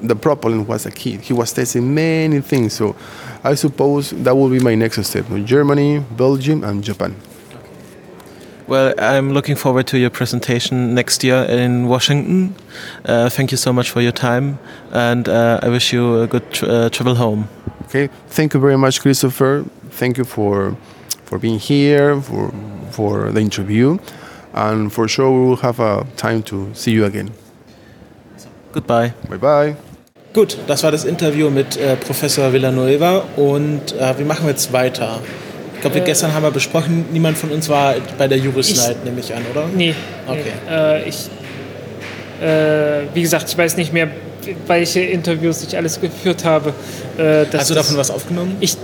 the 0.00 0.16
propellant 0.16 0.68
was 0.68 0.84
the 0.84 0.90
key. 0.90 1.16
He 1.18 1.32
was 1.32 1.52
testing 1.52 1.94
many 1.94 2.40
things, 2.40 2.72
so 2.74 2.96
I 3.44 3.54
suppose 3.54 4.10
that 4.10 4.34
will 4.36 4.48
be 4.50 4.60
my 4.60 4.74
next 4.74 5.02
step: 5.04 5.26
Germany, 5.44 6.04
Belgium, 6.16 6.64
and 6.64 6.82
Japan. 6.82 7.14
Well, 8.66 8.94
I'm 8.98 9.32
looking 9.32 9.56
forward 9.56 9.86
to 9.88 9.98
your 9.98 10.10
presentation 10.10 10.94
next 10.94 11.24
year 11.24 11.44
in 11.48 11.88
Washington. 11.88 12.54
Uh, 13.04 13.28
thank 13.28 13.50
you 13.50 13.56
so 13.56 13.72
much 13.72 13.90
for 13.90 14.00
your 14.00 14.12
time, 14.12 14.58
and 14.92 15.28
uh, 15.28 15.60
I 15.62 15.68
wish 15.68 15.92
you 15.92 16.22
a 16.22 16.26
good 16.26 16.50
tr 16.52 16.66
uh, 16.66 16.88
travel 16.88 17.14
home. 17.14 17.48
Okay, 17.84 18.08
thank 18.28 18.54
you 18.54 18.60
very 18.60 18.78
much, 18.78 19.00
Christopher. 19.00 19.64
Thank 19.90 20.16
you 20.16 20.24
for 20.24 20.76
for 21.24 21.38
being 21.38 21.58
here 21.58 22.20
for 22.20 22.52
for 22.90 23.32
the 23.32 23.40
interview, 23.40 23.98
and 24.54 24.90
for 24.92 25.08
sure 25.08 25.30
we 25.30 25.48
will 25.50 25.62
have 25.62 25.80
a 25.80 26.04
time 26.16 26.42
to 26.44 26.68
see 26.74 26.92
you 26.92 27.04
again. 27.04 27.30
Goodbye. 28.72 29.12
Bye 29.28 29.38
bye. 29.38 29.76
Gut, 30.32 30.56
das 30.66 30.82
war 30.82 30.90
das 30.90 31.04
Interview 31.04 31.50
mit 31.50 31.76
äh, 31.76 31.94
Professor 31.96 32.52
Villanueva 32.52 33.24
und 33.36 33.92
äh, 33.98 34.18
wie 34.18 34.24
machen 34.24 34.44
wir 34.46 34.50
jetzt 34.52 34.72
weiter? 34.72 35.20
Ich 35.74 35.80
glaube, 35.82 35.96
wir 35.96 36.02
gestern 36.04 36.32
haben 36.32 36.42
wir 36.44 36.50
besprochen, 36.50 37.04
niemand 37.12 37.36
von 37.36 37.50
uns 37.50 37.68
war 37.68 37.94
bei 38.16 38.28
der 38.28 38.38
Juris 38.38 38.70
Ich- 38.70 38.76
Night, 38.78 39.04
nehme 39.04 39.20
ich 39.20 39.34
an, 39.34 39.42
oder? 39.50 39.66
Nee. 39.74 39.94
Okay. 40.26 40.44
Nee. 40.68 40.74
Äh, 40.74 41.08
ich, 41.08 41.28
äh, 42.40 43.06
wie 43.14 43.20
gesagt, 43.22 43.48
ich 43.50 43.58
weiß 43.58 43.76
nicht 43.76 43.92
mehr, 43.92 44.08
welche 44.66 45.00
Interviews 45.00 45.62
ich 45.64 45.76
alles 45.76 46.00
geführt 46.00 46.44
habe. 46.44 46.72
Äh, 47.18 47.44
Hast 47.52 47.68
du 47.70 47.74
davon 47.74 47.96
was 47.96 48.10
aufgenommen? 48.10 48.56
Ich, 48.60 48.76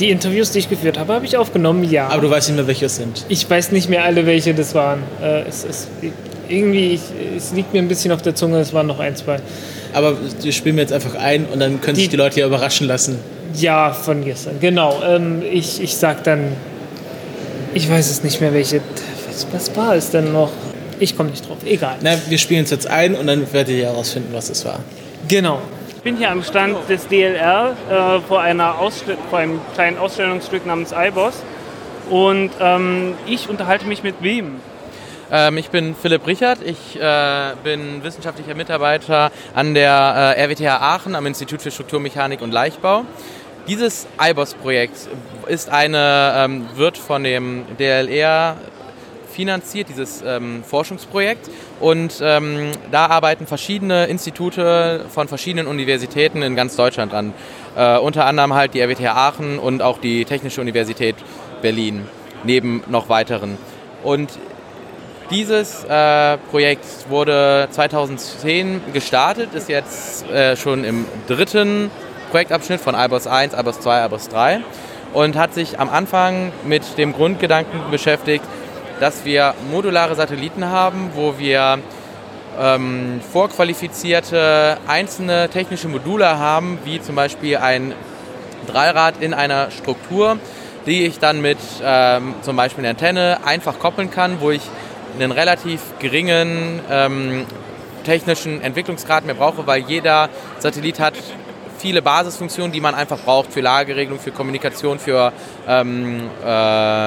die 0.00 0.10
Interviews, 0.10 0.50
die 0.52 0.58
ich 0.60 0.68
geführt 0.68 0.98
habe, 0.98 1.12
habe 1.14 1.26
ich 1.26 1.36
aufgenommen, 1.36 1.84
ja. 1.84 2.08
Aber 2.08 2.22
du 2.22 2.30
weißt 2.30 2.48
nicht 2.48 2.56
mehr, 2.56 2.66
welche 2.66 2.86
es 2.86 2.96
sind. 2.96 3.24
ich 3.28 3.48
weiß 3.48 3.70
nicht 3.72 3.88
mehr 3.88 4.04
alle, 4.04 4.26
welche 4.26 4.54
das 4.54 4.74
waren. 4.74 5.00
Äh, 5.22 5.42
es, 5.48 5.64
es, 5.64 5.88
irgendwie, 6.48 6.94
ich, 6.94 7.00
es 7.36 7.52
liegt 7.52 7.72
mir 7.72 7.78
ein 7.80 7.88
bisschen 7.88 8.10
auf 8.12 8.22
der 8.22 8.34
Zunge, 8.34 8.58
es 8.58 8.72
waren 8.72 8.86
noch 8.88 8.98
ein, 8.98 9.14
zwei. 9.14 9.36
Aber 9.92 10.16
wir 10.42 10.52
spielen 10.52 10.78
jetzt 10.78 10.92
einfach 10.92 11.14
ein 11.14 11.46
und 11.46 11.60
dann 11.60 11.80
können 11.80 11.94
sich 11.96 12.04
Die- 12.06 12.10
die 12.10 12.16
Leute 12.16 12.40
ja 12.40 12.46
überraschen 12.46 12.86
lassen. 12.86 13.18
Ja, 13.54 13.92
von 13.92 14.24
gestern, 14.24 14.58
genau. 14.60 15.00
Ähm, 15.04 15.42
ich, 15.50 15.82
ich 15.82 15.96
sag 15.96 16.22
dann, 16.24 16.52
ich 17.74 17.88
weiß 17.90 18.10
es 18.10 18.22
nicht 18.22 18.40
mehr, 18.40 18.52
welche. 18.54 18.80
Was, 19.28 19.46
was 19.52 19.76
war 19.76 19.94
es 19.96 20.10
denn 20.10 20.32
noch? 20.32 20.50
Ich 20.98 21.16
komme 21.16 21.30
nicht 21.30 21.48
drauf, 21.48 21.58
egal. 21.64 21.96
Na, 22.02 22.12
wir 22.28 22.38
spielen 22.38 22.64
es 22.64 22.70
jetzt 22.70 22.86
ein 22.86 23.14
und 23.14 23.26
dann 23.26 23.52
werdet 23.52 23.74
ihr 23.76 23.86
herausfinden, 23.86 24.28
was 24.32 24.50
es 24.50 24.64
war. 24.64 24.80
Genau. 25.28 25.60
Ich 26.00 26.04
bin 26.04 26.16
hier 26.16 26.30
am 26.30 26.42
Stand 26.42 26.88
des 26.88 27.08
DLR 27.08 27.76
äh, 27.90 28.20
vor, 28.26 28.40
einer 28.40 28.74
vor 29.28 29.38
einem 29.38 29.60
kleinen 29.74 29.98
Ausstellungsstück 29.98 30.64
namens 30.64 30.94
iBoss. 30.96 31.42
Und 32.08 32.52
ähm, 32.58 33.12
ich 33.26 33.50
unterhalte 33.50 33.84
mich 33.84 34.02
mit 34.02 34.14
wem? 34.20 34.62
Ähm, 35.30 35.58
ich 35.58 35.68
bin 35.68 35.94
Philipp 35.94 36.26
Richard, 36.26 36.60
ich 36.64 36.98
äh, 36.98 37.52
bin 37.62 38.02
wissenschaftlicher 38.02 38.54
Mitarbeiter 38.54 39.30
an 39.54 39.74
der 39.74 40.34
äh, 40.38 40.42
RWTH 40.42 40.80
Aachen 40.80 41.14
am 41.14 41.26
Institut 41.26 41.60
für 41.60 41.70
Strukturmechanik 41.70 42.40
und 42.40 42.50
Leichtbau. 42.50 43.04
Dieses 43.68 44.06
eine, 45.68 46.32
ähm, 46.34 46.66
wird 46.76 46.96
von 46.96 47.24
dem 47.24 47.66
DLR 47.78 48.56
finanziert, 49.30 49.90
dieses 49.90 50.22
ähm, 50.22 50.64
Forschungsprojekt. 50.66 51.50
Und 51.80 52.20
ähm, 52.22 52.72
da 52.90 53.06
arbeiten 53.06 53.46
verschiedene 53.46 54.06
Institute 54.06 55.06
von 55.08 55.28
verschiedenen 55.28 55.66
Universitäten 55.66 56.42
in 56.42 56.54
ganz 56.54 56.76
Deutschland 56.76 57.12
dran. 57.12 57.32
Äh, 57.74 57.98
unter 57.98 58.26
anderem 58.26 58.54
halt 58.54 58.74
die 58.74 58.80
RWTH 58.80 59.06
Aachen 59.06 59.58
und 59.58 59.80
auch 59.80 59.98
die 59.98 60.26
Technische 60.26 60.60
Universität 60.60 61.16
Berlin, 61.62 62.06
neben 62.44 62.82
noch 62.88 63.08
weiteren. 63.08 63.56
Und 64.02 64.30
dieses 65.30 65.84
äh, 65.84 66.36
Projekt 66.50 66.84
wurde 67.08 67.68
2010 67.70 68.92
gestartet, 68.92 69.54
ist 69.54 69.68
jetzt 69.68 70.28
äh, 70.28 70.56
schon 70.56 70.84
im 70.84 71.06
dritten 71.28 71.90
Projektabschnitt 72.30 72.80
von 72.80 72.94
IBOS 72.94 73.26
1, 73.26 73.54
IBOS 73.54 73.80
2, 73.80 74.06
IBOS 74.06 74.28
3 74.28 74.60
und 75.12 75.36
hat 75.36 75.54
sich 75.54 75.78
am 75.78 75.88
Anfang 75.88 76.52
mit 76.64 76.98
dem 76.98 77.12
Grundgedanken 77.12 77.90
beschäftigt, 77.90 78.44
dass 79.00 79.24
wir 79.24 79.54
modulare 79.70 80.14
Satelliten 80.14 80.66
haben, 80.66 81.10
wo 81.14 81.38
wir 81.38 81.78
ähm, 82.60 83.20
vorqualifizierte 83.32 84.76
einzelne 84.86 85.48
technische 85.48 85.88
Module 85.88 86.38
haben, 86.38 86.78
wie 86.84 87.00
zum 87.00 87.16
Beispiel 87.16 87.56
ein 87.56 87.94
Dreirad 88.66 89.14
in 89.20 89.34
einer 89.34 89.70
Struktur, 89.70 90.38
die 90.86 91.06
ich 91.06 91.18
dann 91.18 91.40
mit 91.40 91.58
ähm, 91.82 92.34
zum 92.42 92.56
Beispiel 92.56 92.84
einer 92.84 92.90
Antenne 92.90 93.38
einfach 93.44 93.78
koppeln 93.78 94.10
kann, 94.10 94.40
wo 94.40 94.50
ich 94.50 94.62
einen 95.18 95.32
relativ 95.32 95.80
geringen 95.98 96.80
ähm, 96.90 97.46
technischen 98.04 98.62
Entwicklungsgrad 98.62 99.24
mehr 99.24 99.34
brauche, 99.34 99.66
weil 99.66 99.82
jeder 99.82 100.28
Satellit 100.58 101.00
hat 101.00 101.14
viele 101.80 102.02
Basisfunktionen, 102.02 102.72
die 102.72 102.80
man 102.80 102.94
einfach 102.94 103.18
braucht 103.18 103.52
für 103.52 103.60
Lageregelung, 103.60 104.18
für 104.20 104.30
Kommunikation, 104.30 104.98
für 104.98 105.32
ähm, 105.66 106.28
äh, 106.44 106.46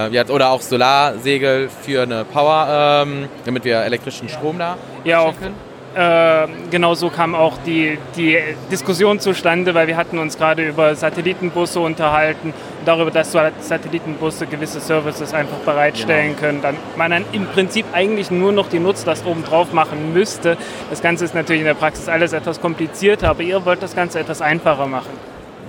ja, 0.09 0.26
oder 0.30 0.49
auch 0.49 0.61
Solarsegel 0.61 1.69
für 1.69 2.01
eine 2.03 2.26
Power, 2.26 3.03
ähm, 3.05 3.30
damit 3.45 3.63
wir 3.63 3.78
elektrischen 3.84 4.30
Strom 4.30 4.57
da 4.59 4.78
Ja, 5.03 5.19
auf, 5.19 5.36
können. 5.39 5.55
äh, 5.95 6.47
genau 6.71 6.95
so 6.95 7.09
kam 7.09 7.36
auch 7.36 7.53
die, 7.65 7.97
die 8.17 8.38
Diskussion 8.71 9.19
zustande, 9.19 9.74
weil 9.76 9.88
wir 9.88 9.95
hatten 9.97 10.17
uns 10.17 10.38
gerade 10.38 10.67
über 10.67 10.95
Satellitenbusse 10.95 11.80
unterhalten, 11.80 12.53
darüber, 12.84 13.11
dass 13.11 13.31
so 13.31 13.39
Satellitenbusse 13.59 14.47
gewisse 14.47 14.79
Services 14.79 15.34
einfach 15.34 15.57
bereitstellen 15.57 16.36
können. 16.36 16.61
Dann 16.61 16.77
man 16.95 17.11
dann 17.11 17.25
im 17.31 17.45
Prinzip 17.47 17.86
eigentlich 17.93 18.31
nur 18.31 18.51
noch 18.51 18.69
die 18.69 18.79
Nutzlast 18.79 19.25
oben 19.25 19.43
drauf 19.43 19.73
machen 19.73 20.13
müsste. 20.13 20.57
Das 20.89 21.01
Ganze 21.01 21.25
ist 21.25 21.36
natürlich 21.36 21.61
in 21.61 21.67
der 21.67 21.73
Praxis 21.73 22.07
alles 22.07 22.34
etwas 22.34 22.61
komplizierter, 22.61 23.29
aber 23.29 23.43
ihr 23.43 23.65
wollt 23.65 23.81
das 23.81 23.95
Ganze 23.95 24.19
etwas 24.19 24.41
einfacher 24.41 24.88
machen. 24.88 25.11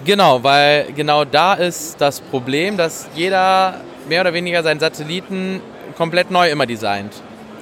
Genau, 0.05 0.43
weil 0.43 0.93
genau 0.95 1.25
da 1.25 1.55
ist 1.55 2.01
das 2.01 2.21
Problem, 2.21 2.77
dass 2.77 3.09
jeder 3.15 3.81
mehr 4.09 4.21
oder 4.21 4.35
weniger 4.35 4.62
seinen 4.62 4.81
Satelliten 4.81 5.61
komplett 5.97 6.31
neu 6.31 6.51
immer 6.51 6.67
designt. 6.67 7.15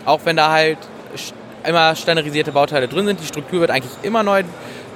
Auch 0.04 0.20
wenn 0.24 0.36
da 0.36 0.50
halt 0.50 0.78
immer 1.64 1.94
standardisierte 1.94 2.52
Bauteile 2.52 2.88
drin 2.88 3.06
sind, 3.06 3.20
die 3.20 3.26
Struktur 3.26 3.60
wird 3.60 3.70
eigentlich 3.70 3.92
immer 4.02 4.22
neu 4.22 4.42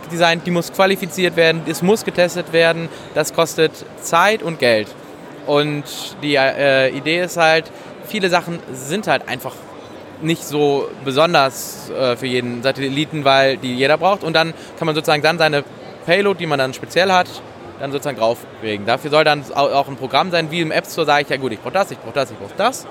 designt, 0.08 0.46
die 0.46 0.50
muss 0.50 0.72
qualifiziert 0.72 1.36
werden, 1.36 1.62
es 1.66 1.82
muss 1.82 2.04
getestet 2.04 2.52
werden, 2.52 2.88
das 3.14 3.32
kostet 3.34 3.72
Zeit 4.00 4.42
und 4.42 4.58
Geld. 4.58 4.88
Und 5.46 5.84
die 6.22 6.34
äh, 6.36 6.88
Idee 6.90 7.22
ist 7.22 7.36
halt, 7.36 7.70
viele 8.06 8.28
Sachen 8.28 8.58
sind 8.72 9.06
halt 9.06 9.28
einfach 9.28 9.54
nicht 10.22 10.44
so 10.44 10.88
besonders 11.04 11.90
äh, 11.90 12.16
für 12.16 12.26
jeden 12.26 12.62
Satelliten, 12.62 13.24
weil 13.24 13.56
die 13.58 13.74
jeder 13.76 13.98
braucht. 13.98 14.24
Und 14.24 14.32
dann 14.34 14.54
kann 14.78 14.86
man 14.86 14.94
sozusagen 14.94 15.22
dann 15.22 15.38
seine 15.38 15.62
Payload, 16.06 16.38
die 16.38 16.46
man 16.46 16.58
dann 16.58 16.72
speziell 16.74 17.12
hat, 17.12 17.28
dann 17.78 17.92
sozusagen 17.92 18.16
drauflegen. 18.16 18.86
Dafür 18.86 19.10
soll 19.10 19.24
dann 19.24 19.44
au- 19.54 19.68
auch 19.72 19.88
ein 19.88 19.96
Programm 19.96 20.30
sein, 20.30 20.50
wie 20.50 20.60
im 20.62 20.70
App 20.72 20.86
Store 20.86 21.06
sage 21.06 21.22
ich, 21.24 21.28
ja 21.28 21.36
gut, 21.36 21.52
ich 21.52 21.60
brauche 21.60 21.74
das, 21.74 21.90
ich 21.90 21.98
brauche 21.98 22.14
das, 22.14 22.30
ich 22.30 22.38
brauche 22.38 22.54
das. 22.56 22.86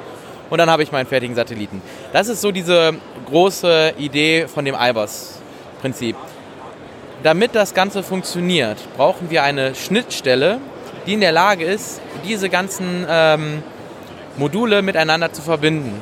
Und 0.49 0.59
dann 0.59 0.69
habe 0.69 0.83
ich 0.83 0.91
meinen 0.91 1.07
fertigen 1.07 1.35
Satelliten. 1.35 1.81
Das 2.13 2.27
ist 2.27 2.39
so 2.41 2.51
diese 2.51 2.93
große 3.27 3.95
Idee 3.97 4.45
von 4.47 4.63
dem 4.63 4.75
IBOS-Prinzip. 4.79 6.15
Damit 7.25 7.55
das 7.55 7.73
Ganze 7.73 8.03
funktioniert, 8.03 8.77
brauchen 8.95 9.31
wir 9.31 9.41
eine 9.41 9.73
Schnittstelle, 9.73 10.59
die 11.07 11.13
in 11.13 11.21
der 11.21 11.31
Lage 11.31 11.65
ist, 11.65 11.99
diese 12.23 12.49
ganzen 12.49 13.03
ähm, 13.09 13.63
Module 14.37 14.83
miteinander 14.83 15.33
zu 15.33 15.41
verbinden. 15.41 15.99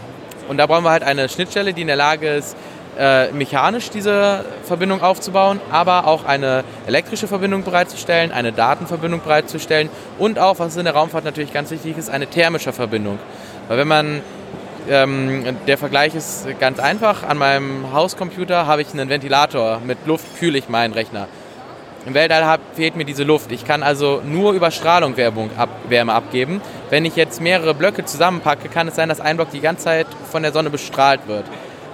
Und 0.49 0.57
da 0.57 0.67
brauchen 0.67 0.84
wir 0.84 0.89
halt 0.89 1.03
eine 1.03 1.30
Schnittstelle, 1.30 1.71
die 1.71 1.80
in 1.80 1.88
der 1.88 1.95
Lage 1.95 2.28
ist, 2.28 2.57
äh, 2.99 3.32
mechanisch 3.32 3.89
diese 3.89 4.43
Verbindung 4.65 5.01
aufzubauen, 5.01 5.61
aber 5.71 6.07
auch 6.07 6.26
eine 6.26 6.65
elektrische 6.88 7.30
Verbindung 7.30 7.63
bereitzustellen, 7.63 8.34
eine 8.34 8.51
Datenverbindung 8.51 9.21
bereitzustellen 9.21 9.88
und 10.19 10.39
auch, 10.39 10.59
was 10.59 10.76
in 10.76 10.84
der 10.84 10.93
Raumfahrt 10.93 11.24
natürlich 11.24 11.53
ganz 11.53 11.71
wichtig 11.71 11.97
ist, 11.97 12.09
eine 12.09 12.28
thermische 12.28 12.74
Verbindung. 12.74 13.17
Weil 13.69 13.78
wenn 13.78 13.88
man, 13.88 14.21
ähm, 14.89 15.57
der 15.67 15.77
Vergleich 15.77 16.15
ist 16.15 16.47
ganz 16.59 16.79
einfach, 16.79 17.23
an 17.23 17.38
meinem 17.38 17.91
Hauscomputer 17.93 18.67
habe 18.67 18.81
ich 18.81 18.93
einen 18.93 19.09
Ventilator, 19.09 19.79
mit 19.86 19.97
Luft 20.05 20.25
kühle 20.39 20.57
ich 20.57 20.69
meinen 20.69 20.93
Rechner. 20.93 21.27
Im 22.05 22.13
Weltall 22.13 22.45
hab, 22.45 22.59
fehlt 22.75 22.97
mir 22.97 23.05
diese 23.05 23.23
Luft. 23.23 23.51
Ich 23.53 23.65
kann 23.65 23.81
also 23.81 24.21
nur 24.25 24.51
über 24.51 24.71
Strahlung 24.71 25.15
Werbung 25.15 25.49
ab, 25.57 25.69
Wärme 25.88 26.13
abgeben. 26.13 26.61
Wenn 26.89 27.05
ich 27.05 27.15
jetzt 27.15 27.39
mehrere 27.39 27.73
Blöcke 27.73 28.03
zusammenpacke, 28.03 28.67
kann 28.67 28.89
es 28.89 28.95
sein, 28.95 29.07
dass 29.07 29.21
ein 29.21 29.38
Block 29.38 29.51
die 29.51 29.61
ganze 29.61 29.86
Zeit 29.86 30.07
von 30.29 30.43
der 30.43 30.51
Sonne 30.51 30.69
bestrahlt 30.69 31.21
wird. 31.27 31.45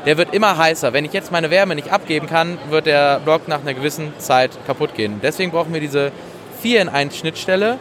der 0.05 0.17
wird 0.17 0.33
immer 0.33 0.57
heißer. 0.57 0.93
Wenn 0.93 1.05
ich 1.05 1.13
jetzt 1.13 1.31
meine 1.31 1.51
Wärme 1.51 1.75
nicht 1.75 1.91
abgeben 1.91 2.27
kann, 2.27 2.57
wird 2.69 2.85
der 2.85 3.19
Block 3.19 3.47
nach 3.47 3.61
einer 3.61 3.73
gewissen 3.73 4.13
Zeit 4.17 4.51
kaputt 4.65 4.95
gehen. 4.95 5.19
Deswegen 5.21 5.51
brauchen 5.51 5.73
wir 5.73 5.81
diese 5.81 6.11
4 6.61 6.81
in 6.81 6.89
1 6.89 7.15
Schnittstelle. 7.15 7.77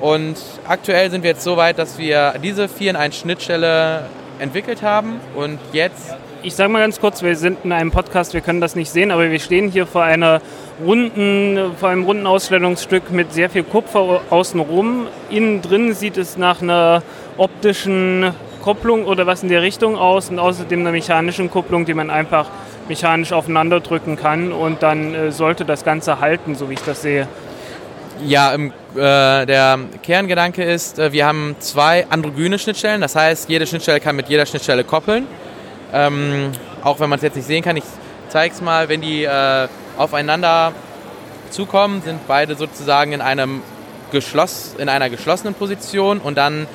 Und 0.00 0.36
aktuell 0.66 1.10
sind 1.10 1.22
wir 1.22 1.30
jetzt 1.30 1.42
so 1.42 1.56
weit, 1.56 1.78
dass 1.78 1.98
wir 1.98 2.34
diese 2.42 2.68
4 2.68 2.90
in 2.90 2.96
1 2.96 3.16
Schnittstelle 3.16 4.04
entwickelt 4.38 4.82
haben 4.82 5.20
und 5.34 5.58
jetzt 5.72 6.14
ich 6.42 6.54
sage 6.54 6.70
mal 6.70 6.80
ganz 6.80 7.00
kurz, 7.00 7.22
wir 7.22 7.34
sind 7.36 7.64
in 7.64 7.72
einem 7.72 7.90
Podcast, 7.90 8.32
wir 8.32 8.40
können 8.40 8.60
das 8.60 8.76
nicht 8.76 8.90
sehen, 8.90 9.10
aber 9.10 9.30
wir 9.30 9.40
stehen 9.40 9.70
hier 9.70 9.86
vor 9.86 10.04
einer 10.04 10.40
runden, 10.84 11.72
vor 11.78 11.88
einem 11.88 12.04
runden 12.04 12.26
Ausstellungsstück 12.26 13.10
mit 13.10 13.32
sehr 13.32 13.50
viel 13.50 13.64
Kupfer 13.64 14.20
außenrum. 14.30 15.08
Innen 15.30 15.62
drin 15.62 15.94
sieht 15.94 16.16
es 16.16 16.36
nach 16.36 16.62
einer 16.62 17.02
optischen 17.36 18.32
Kopplung 18.62 19.04
oder 19.04 19.26
was 19.26 19.42
in 19.42 19.48
der 19.48 19.62
Richtung 19.62 19.96
aus 19.96 20.30
und 20.30 20.38
außerdem 20.38 20.80
einer 20.80 20.92
mechanischen 20.92 21.50
Kupplung, 21.50 21.84
die 21.84 21.94
man 21.94 22.10
einfach 22.10 22.46
mechanisch 22.88 23.32
aufeinander 23.32 23.80
drücken 23.80 24.16
kann 24.16 24.52
und 24.52 24.82
dann 24.82 25.14
äh, 25.14 25.32
sollte 25.32 25.64
das 25.64 25.84
Ganze 25.84 26.20
halten, 26.20 26.54
so 26.54 26.70
wie 26.70 26.74
ich 26.74 26.82
das 26.82 27.02
sehe. 27.02 27.28
Ja, 28.24 28.52
im, 28.52 28.72
äh, 28.94 29.46
der 29.46 29.78
Kerngedanke 30.02 30.64
ist, 30.64 30.98
äh, 30.98 31.12
wir 31.12 31.26
haben 31.26 31.56
zwei 31.58 32.06
androgyne 32.08 32.58
Schnittstellen, 32.58 33.00
das 33.00 33.14
heißt, 33.14 33.48
jede 33.48 33.66
Schnittstelle 33.66 34.00
kann 34.00 34.16
mit 34.16 34.28
jeder 34.28 34.46
Schnittstelle 34.46 34.84
koppeln. 34.84 35.26
Ähm, 35.92 36.52
auch 36.82 37.00
wenn 37.00 37.08
man 37.08 37.18
es 37.18 37.22
jetzt 37.22 37.36
nicht 37.36 37.46
sehen 37.46 37.62
kann, 37.62 37.76
ich 37.76 37.84
zeige 38.28 38.54
es 38.54 38.60
mal, 38.60 38.88
wenn 38.88 39.00
die 39.00 39.24
äh, 39.24 39.68
aufeinander 39.96 40.72
zukommen, 41.50 42.02
sind 42.02 42.26
beide 42.26 42.54
sozusagen 42.54 43.12
in, 43.12 43.20
einem 43.20 43.62
geschloss, 44.10 44.74
in 44.78 44.88
einer 44.88 45.10
geschlossenen 45.10 45.54
Position 45.54 46.18
und 46.18 46.36
dann 46.36 46.66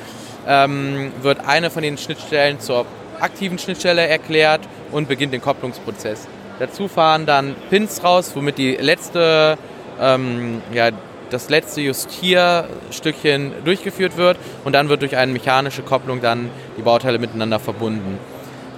ähm, 0.46 1.12
wird 1.22 1.46
eine 1.46 1.70
von 1.70 1.82
den 1.82 1.96
Schnittstellen 1.96 2.60
zur 2.60 2.86
aktiven 3.20 3.58
Schnittstelle 3.58 4.06
erklärt 4.06 4.60
und 4.92 5.08
beginnt 5.08 5.32
den 5.32 5.40
Kopplungsprozess. 5.40 6.26
Dazu 6.58 6.88
fahren 6.88 7.26
dann 7.26 7.56
Pins 7.70 8.04
raus, 8.04 8.32
womit 8.34 8.58
die 8.58 8.72
letzte, 8.76 9.58
ähm, 10.00 10.62
ja, 10.72 10.90
das 11.34 11.50
letzte 11.50 11.80
Justierstückchen 11.80 13.52
durchgeführt 13.64 14.16
wird 14.16 14.38
und 14.64 14.72
dann 14.72 14.88
wird 14.88 15.02
durch 15.02 15.16
eine 15.16 15.32
mechanische 15.32 15.82
Kopplung 15.82 16.20
dann 16.20 16.48
die 16.78 16.82
Bauteile 16.82 17.18
miteinander 17.18 17.58
verbunden. 17.58 18.18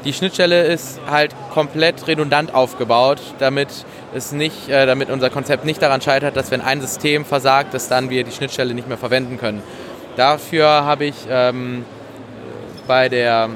Die 0.04 0.12
Schnittstelle 0.12 0.64
ist 0.64 1.00
halt 1.11 1.34
komplett 1.52 2.07
redundant 2.07 2.54
aufgebaut, 2.54 3.20
damit 3.38 3.68
es 4.14 4.32
nicht, 4.32 4.68
äh, 4.68 4.86
damit 4.86 5.11
unser 5.11 5.30
Konzept 5.30 5.64
nicht 5.64 5.82
daran 5.82 6.00
scheitert, 6.00 6.36
dass 6.36 6.50
wenn 6.50 6.61
ein 6.61 6.80
System 6.80 7.24
versagt, 7.24 7.74
dass 7.74 7.88
dann 7.88 8.09
wir 8.09 8.24
die 8.24 8.32
Schnittstelle 8.32 8.72
nicht 8.72 8.88
mehr 8.88 8.98
verwenden 8.98 9.38
können. 9.38 9.62
Dafür 10.16 10.66
habe 10.66 11.04
ich 11.04 11.16
ähm, 11.28 11.84
bei 12.86 13.09
der 13.09 13.50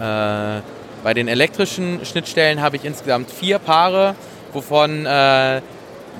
äh, 0.00 0.60
bei 1.02 1.14
den 1.14 1.28
elektrischen 1.28 2.04
Schnittstellen 2.04 2.60
habe 2.60 2.76
ich 2.76 2.84
insgesamt 2.84 3.30
vier 3.30 3.58
Paare, 3.58 4.14
wovon 4.52 5.06
äh, 5.06 5.60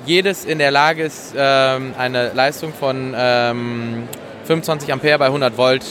jedes 0.05 0.45
in 0.45 0.59
der 0.59 0.71
Lage 0.71 1.03
ist, 1.03 1.33
ähm, 1.35 1.93
eine 1.97 2.33
Leistung 2.33 2.73
von 2.73 3.13
ähm, 3.15 4.07
25 4.45 4.91
Ampere 4.91 5.19
bei 5.19 5.25
100 5.27 5.57
Volt 5.57 5.85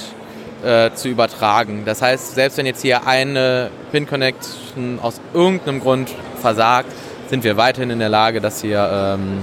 äh, 0.65 0.91
zu 0.95 1.09
übertragen. 1.09 1.83
Das 1.85 2.03
heißt, 2.03 2.35
selbst 2.35 2.59
wenn 2.59 2.67
jetzt 2.67 2.83
hier 2.83 3.07
eine 3.07 3.71
Pin-Connection 3.91 4.99
aus 5.01 5.21
irgendeinem 5.35 5.81
Grund 5.81 6.11
versagt, 6.41 6.93
sind 7.29 7.45
wir 7.45 7.57
weiterhin 7.57 7.91
in 7.91 7.99
der 7.99 8.09
Lage, 8.09 8.41
das 8.41 8.61
hier 8.61 9.17
ähm, 9.19 9.39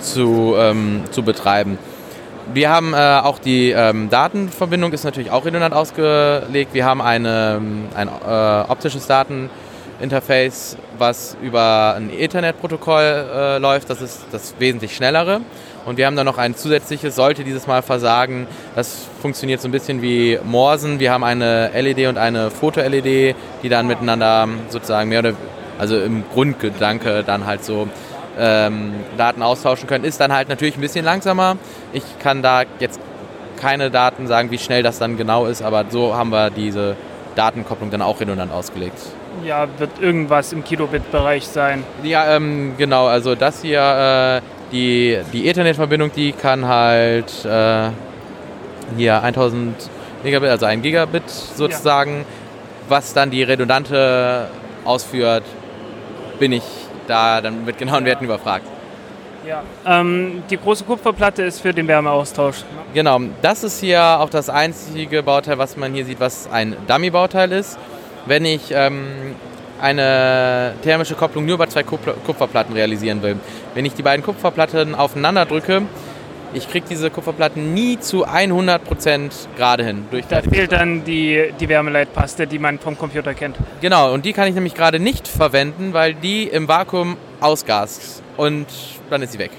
zu, 0.00 0.54
ähm, 0.58 1.02
zu 1.10 1.22
betreiben. 1.22 1.78
Wir 2.54 2.70
haben 2.70 2.94
äh, 2.94 2.96
auch 2.96 3.38
die 3.38 3.70
ähm, 3.70 4.08
Datenverbindung 4.08 4.92
ist 4.92 5.04
natürlich 5.04 5.30
auch 5.30 5.44
redundant 5.44 5.74
ausgelegt. 5.74 6.74
Wir 6.74 6.84
haben 6.84 7.02
eine, 7.02 7.60
ein 7.94 8.08
äh, 8.08 8.70
optisches 8.70 9.06
Dateninterface, 9.08 10.76
was 10.98 11.36
über 11.42 11.94
ein 11.96 12.10
Ethernet-Protokoll 12.10 13.02
äh, 13.02 13.58
läuft. 13.58 13.90
Das 13.90 14.00
ist 14.00 14.26
das 14.32 14.54
wesentlich 14.58 14.94
schnellere. 14.94 15.40
Und 15.84 15.98
wir 15.98 16.06
haben 16.06 16.16
dann 16.16 16.26
noch 16.26 16.38
ein 16.38 16.56
zusätzliches, 16.56 17.14
sollte 17.14 17.44
dieses 17.44 17.66
Mal 17.66 17.80
versagen. 17.82 18.48
Das 18.74 19.06
funktioniert 19.22 19.60
so 19.60 19.68
ein 19.68 19.72
bisschen 19.72 20.02
wie 20.02 20.38
Morsen. 20.44 20.98
Wir 20.98 21.12
haben 21.12 21.22
eine 21.22 21.70
LED 21.80 22.08
und 22.08 22.18
eine 22.18 22.50
Foto-LED, 22.50 23.36
die 23.62 23.68
dann 23.68 23.86
miteinander 23.86 24.48
sozusagen 24.68 25.08
mehr 25.08 25.20
oder 25.20 25.34
also 25.78 25.98
im 25.98 26.24
Grundgedanke 26.32 27.22
dann 27.24 27.46
halt 27.46 27.64
so 27.64 27.88
ähm, 28.38 28.94
Daten 29.16 29.42
austauschen 29.42 29.86
können. 29.86 30.04
Ist 30.04 30.20
dann 30.20 30.32
halt 30.32 30.48
natürlich 30.48 30.76
ein 30.76 30.80
bisschen 30.80 31.04
langsamer. 31.04 31.56
Ich 31.92 32.02
kann 32.18 32.42
da 32.42 32.62
jetzt 32.80 32.98
keine 33.56 33.90
Daten 33.90 34.26
sagen, 34.26 34.50
wie 34.50 34.58
schnell 34.58 34.82
das 34.82 34.98
dann 34.98 35.16
genau 35.16 35.46
ist, 35.46 35.62
aber 35.62 35.84
so 35.88 36.14
haben 36.14 36.30
wir 36.30 36.50
diese 36.50 36.96
Datenkopplung 37.34 37.90
dann 37.90 38.02
auch 38.02 38.20
redundant 38.20 38.52
ausgelegt. 38.52 38.98
Ja, 39.44 39.68
wird 39.78 39.90
irgendwas 40.00 40.52
im 40.52 40.64
Kilobit-Bereich 40.64 41.46
sein. 41.46 41.84
Ja, 42.02 42.36
ähm, 42.36 42.74
genau. 42.76 43.06
Also 43.06 43.34
das 43.34 43.62
hier 43.62 44.42
äh, 44.42 44.72
die, 44.72 45.18
die 45.32 45.48
Ethernet-Verbindung, 45.48 46.10
die 46.14 46.32
kann 46.32 46.66
halt 46.66 47.44
äh, 47.44 47.90
hier 48.96 49.22
1000 49.22 49.90
Megabit, 50.22 50.50
also 50.50 50.66
ein 50.66 50.82
Gigabit 50.82 51.28
sozusagen, 51.28 52.18
ja. 52.18 52.24
was 52.88 53.12
dann 53.12 53.30
die 53.30 53.42
redundante 53.42 54.48
ausführt, 54.84 55.44
bin 56.38 56.52
ich 56.52 56.64
da 57.06 57.40
dann 57.40 57.64
mit 57.64 57.78
genauen 57.78 58.04
Werten 58.04 58.24
überfragt. 58.24 58.66
Ja. 59.46 59.62
Ähm, 59.86 60.42
die 60.50 60.56
große 60.56 60.82
Kupferplatte 60.84 61.44
ist 61.44 61.60
für 61.60 61.72
den 61.72 61.86
Wärmeaustausch. 61.86 62.64
Genau, 62.94 63.20
das 63.42 63.62
ist 63.62 63.78
hier 63.78 64.02
auch 64.02 64.28
das 64.28 64.50
einzige 64.50 65.22
Bauteil, 65.22 65.58
was 65.58 65.76
man 65.76 65.94
hier 65.94 66.04
sieht, 66.04 66.18
was 66.18 66.48
ein 66.50 66.76
Dummy-Bauteil 66.88 67.52
ist. 67.52 67.78
Wenn 68.26 68.44
ich 68.44 68.72
ähm, 68.72 69.34
eine 69.80 70.74
thermische 70.82 71.14
Kopplung 71.14 71.44
nur 71.44 71.54
über 71.54 71.68
zwei 71.68 71.82
Kupferplatten 71.82 72.74
realisieren 72.74 73.22
will. 73.22 73.36
Wenn 73.74 73.84
ich 73.84 73.94
die 73.94 74.02
beiden 74.02 74.24
Kupferplatten 74.24 74.94
aufeinander 74.94 75.44
drücke, 75.44 75.82
ich 76.54 76.70
kriege 76.70 76.86
diese 76.88 77.10
Kupferplatten 77.10 77.74
nie 77.74 77.98
zu 77.98 78.26
100% 78.26 79.30
gerade 79.56 79.84
hin. 79.84 80.06
da 80.28 80.42
fehlt 80.42 80.72
dann 80.72 81.04
die, 81.04 81.52
die 81.60 81.68
Wärmeleitpaste, 81.68 82.46
die 82.46 82.58
man 82.58 82.78
vom 82.78 82.96
Computer 82.96 83.34
kennt. 83.34 83.56
Genau, 83.80 84.12
und 84.14 84.24
die 84.24 84.32
kann 84.32 84.48
ich 84.48 84.54
nämlich 84.54 84.74
gerade 84.74 84.98
nicht 84.98 85.28
verwenden, 85.28 85.92
weil 85.92 86.14
die 86.14 86.44
im 86.44 86.68
Vakuum 86.68 87.16
ausgast 87.40 88.22
und 88.36 88.66
dann 89.10 89.22
ist 89.22 89.32
sie 89.32 89.38
weg. 89.38 89.50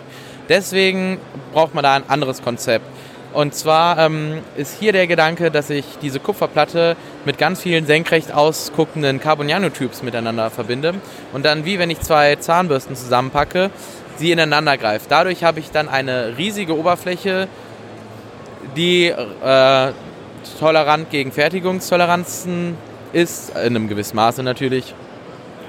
Deswegen 0.49 1.19
braucht 1.53 1.75
man 1.75 1.83
da 1.83 1.95
ein 1.95 2.09
anderes 2.09 2.41
Konzept. 2.41 2.85
Und 3.33 3.53
zwar 3.53 3.99
ähm, 3.99 4.39
ist 4.55 4.79
hier 4.79 4.93
der 4.93 5.05
Gedanke, 5.05 5.51
dass 5.51 5.69
ich 5.69 5.85
diese 6.01 6.19
Kupferplatte 6.19 6.95
mit 7.25 7.37
ganz 7.37 7.61
vielen 7.61 7.85
senkrecht 7.85 8.33
ausguckenden 8.33 9.19
Carbon 9.19 9.47
Nanotubes 9.47 10.01
miteinander 10.01 10.49
verbinde 10.49 10.95
und 11.33 11.45
dann 11.45 11.65
wie 11.65 11.77
wenn 11.77 11.89
ich 11.89 11.99
zwei 11.99 12.35
Zahnbürsten 12.37 12.95
zusammenpacke, 12.95 13.69
sie 14.17 14.31
ineinander 14.31 14.77
greift. 14.77 15.11
Dadurch 15.11 15.43
habe 15.43 15.59
ich 15.59 15.71
dann 15.71 15.89
eine 15.89 16.37
riesige 16.37 16.77
Oberfläche, 16.77 17.47
die 18.75 19.07
äh, 19.07 19.91
tolerant 20.59 21.09
gegen 21.09 21.31
Fertigungstoleranzen 21.31 22.75
ist, 23.13 23.49
in 23.51 23.57
einem 23.57 23.87
gewissen 23.87 24.15
Maße 24.15 24.43
natürlich. 24.43 24.93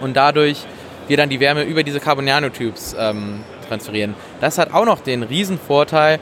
Und 0.01 0.17
dadurch 0.17 0.65
wir 1.09 1.17
dann 1.17 1.29
die 1.29 1.41
Wärme 1.41 1.65
über 1.65 1.83
diese 1.83 2.01
Carbon 2.01 2.27
Nanotubes 2.27 2.95
ähm, 2.99 3.41
transferieren. 3.69 4.15
Das 4.41 4.59
hat 4.59 4.73
auch 4.73 4.85
noch 4.85 5.01
den 5.01 5.23
riesen 5.23 5.59
Vorteil, 5.59 6.21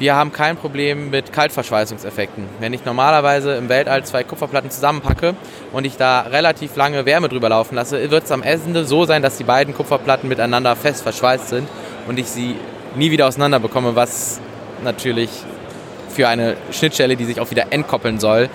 wir 0.00 0.16
haben 0.16 0.32
kein 0.32 0.56
Problem 0.56 1.10
mit 1.10 1.30
Kaltverschweißungseffekten. 1.30 2.46
Wenn 2.58 2.72
ich 2.72 2.86
normalerweise 2.86 3.54
im 3.56 3.68
Weltall 3.68 4.02
zwei 4.02 4.24
Kupferplatten 4.24 4.70
zusammenpacke 4.70 5.34
und 5.72 5.84
ich 5.84 5.98
da 5.98 6.22
relativ 6.22 6.74
lange 6.74 7.04
Wärme 7.04 7.28
drüber 7.28 7.50
laufen 7.50 7.74
lasse, 7.74 8.10
wird 8.10 8.24
es 8.24 8.32
am 8.32 8.42
Ende 8.42 8.86
so 8.86 9.04
sein, 9.04 9.20
dass 9.20 9.36
die 9.36 9.44
beiden 9.44 9.74
Kupferplatten 9.74 10.26
miteinander 10.26 10.74
fest 10.74 11.02
verschweißt 11.02 11.50
sind 11.50 11.68
und 12.08 12.18
ich 12.18 12.28
sie 12.28 12.56
nie 12.96 13.10
wieder 13.10 13.28
auseinander 13.28 13.60
bekomme, 13.60 13.94
was 13.94 14.40
natürlich 14.82 15.28
für 16.08 16.28
eine 16.28 16.56
Schnittstelle, 16.72 17.14
die 17.14 17.26
sich 17.26 17.38
auch 17.38 17.50
wieder 17.50 17.70
entkoppeln 17.70 18.18
soll, 18.18 18.48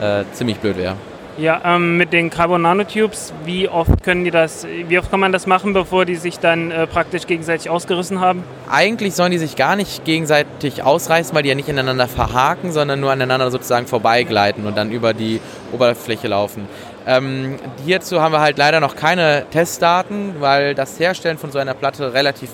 äh, 0.00 0.22
ziemlich 0.32 0.58
blöd 0.58 0.78
wäre. 0.78 0.96
Ja, 1.38 1.62
ähm, 1.64 1.96
mit 1.96 2.12
den 2.12 2.28
Carbon 2.28 2.60
Nanotubes, 2.60 3.32
wie 3.46 3.66
oft 3.66 4.02
können 4.02 4.22
die 4.24 4.30
das, 4.30 4.66
wie 4.88 4.98
oft 4.98 5.10
kann 5.10 5.18
man 5.18 5.32
das 5.32 5.46
machen, 5.46 5.72
bevor 5.72 6.04
die 6.04 6.16
sich 6.16 6.38
dann 6.38 6.70
äh, 6.70 6.86
praktisch 6.86 7.26
gegenseitig 7.26 7.70
ausgerissen 7.70 8.20
haben? 8.20 8.44
Eigentlich 8.70 9.14
sollen 9.14 9.32
die 9.32 9.38
sich 9.38 9.56
gar 9.56 9.74
nicht 9.74 10.04
gegenseitig 10.04 10.82
ausreißen, 10.82 11.34
weil 11.34 11.42
die 11.42 11.48
ja 11.48 11.54
nicht 11.54 11.70
ineinander 11.70 12.06
verhaken, 12.06 12.70
sondern 12.70 13.00
nur 13.00 13.10
aneinander 13.10 13.50
sozusagen 13.50 13.86
vorbeigleiten 13.86 14.66
und 14.66 14.76
dann 14.76 14.90
über 14.90 15.14
die 15.14 15.40
Oberfläche 15.72 16.28
laufen. 16.28 16.68
Ähm, 17.06 17.58
hierzu 17.86 18.20
haben 18.20 18.32
wir 18.32 18.40
halt 18.40 18.58
leider 18.58 18.80
noch 18.80 18.94
keine 18.94 19.46
Testdaten, 19.50 20.34
weil 20.40 20.74
das 20.74 21.00
Herstellen 21.00 21.38
von 21.38 21.50
so 21.50 21.58
einer 21.58 21.72
Platte 21.72 22.12
relativ 22.12 22.50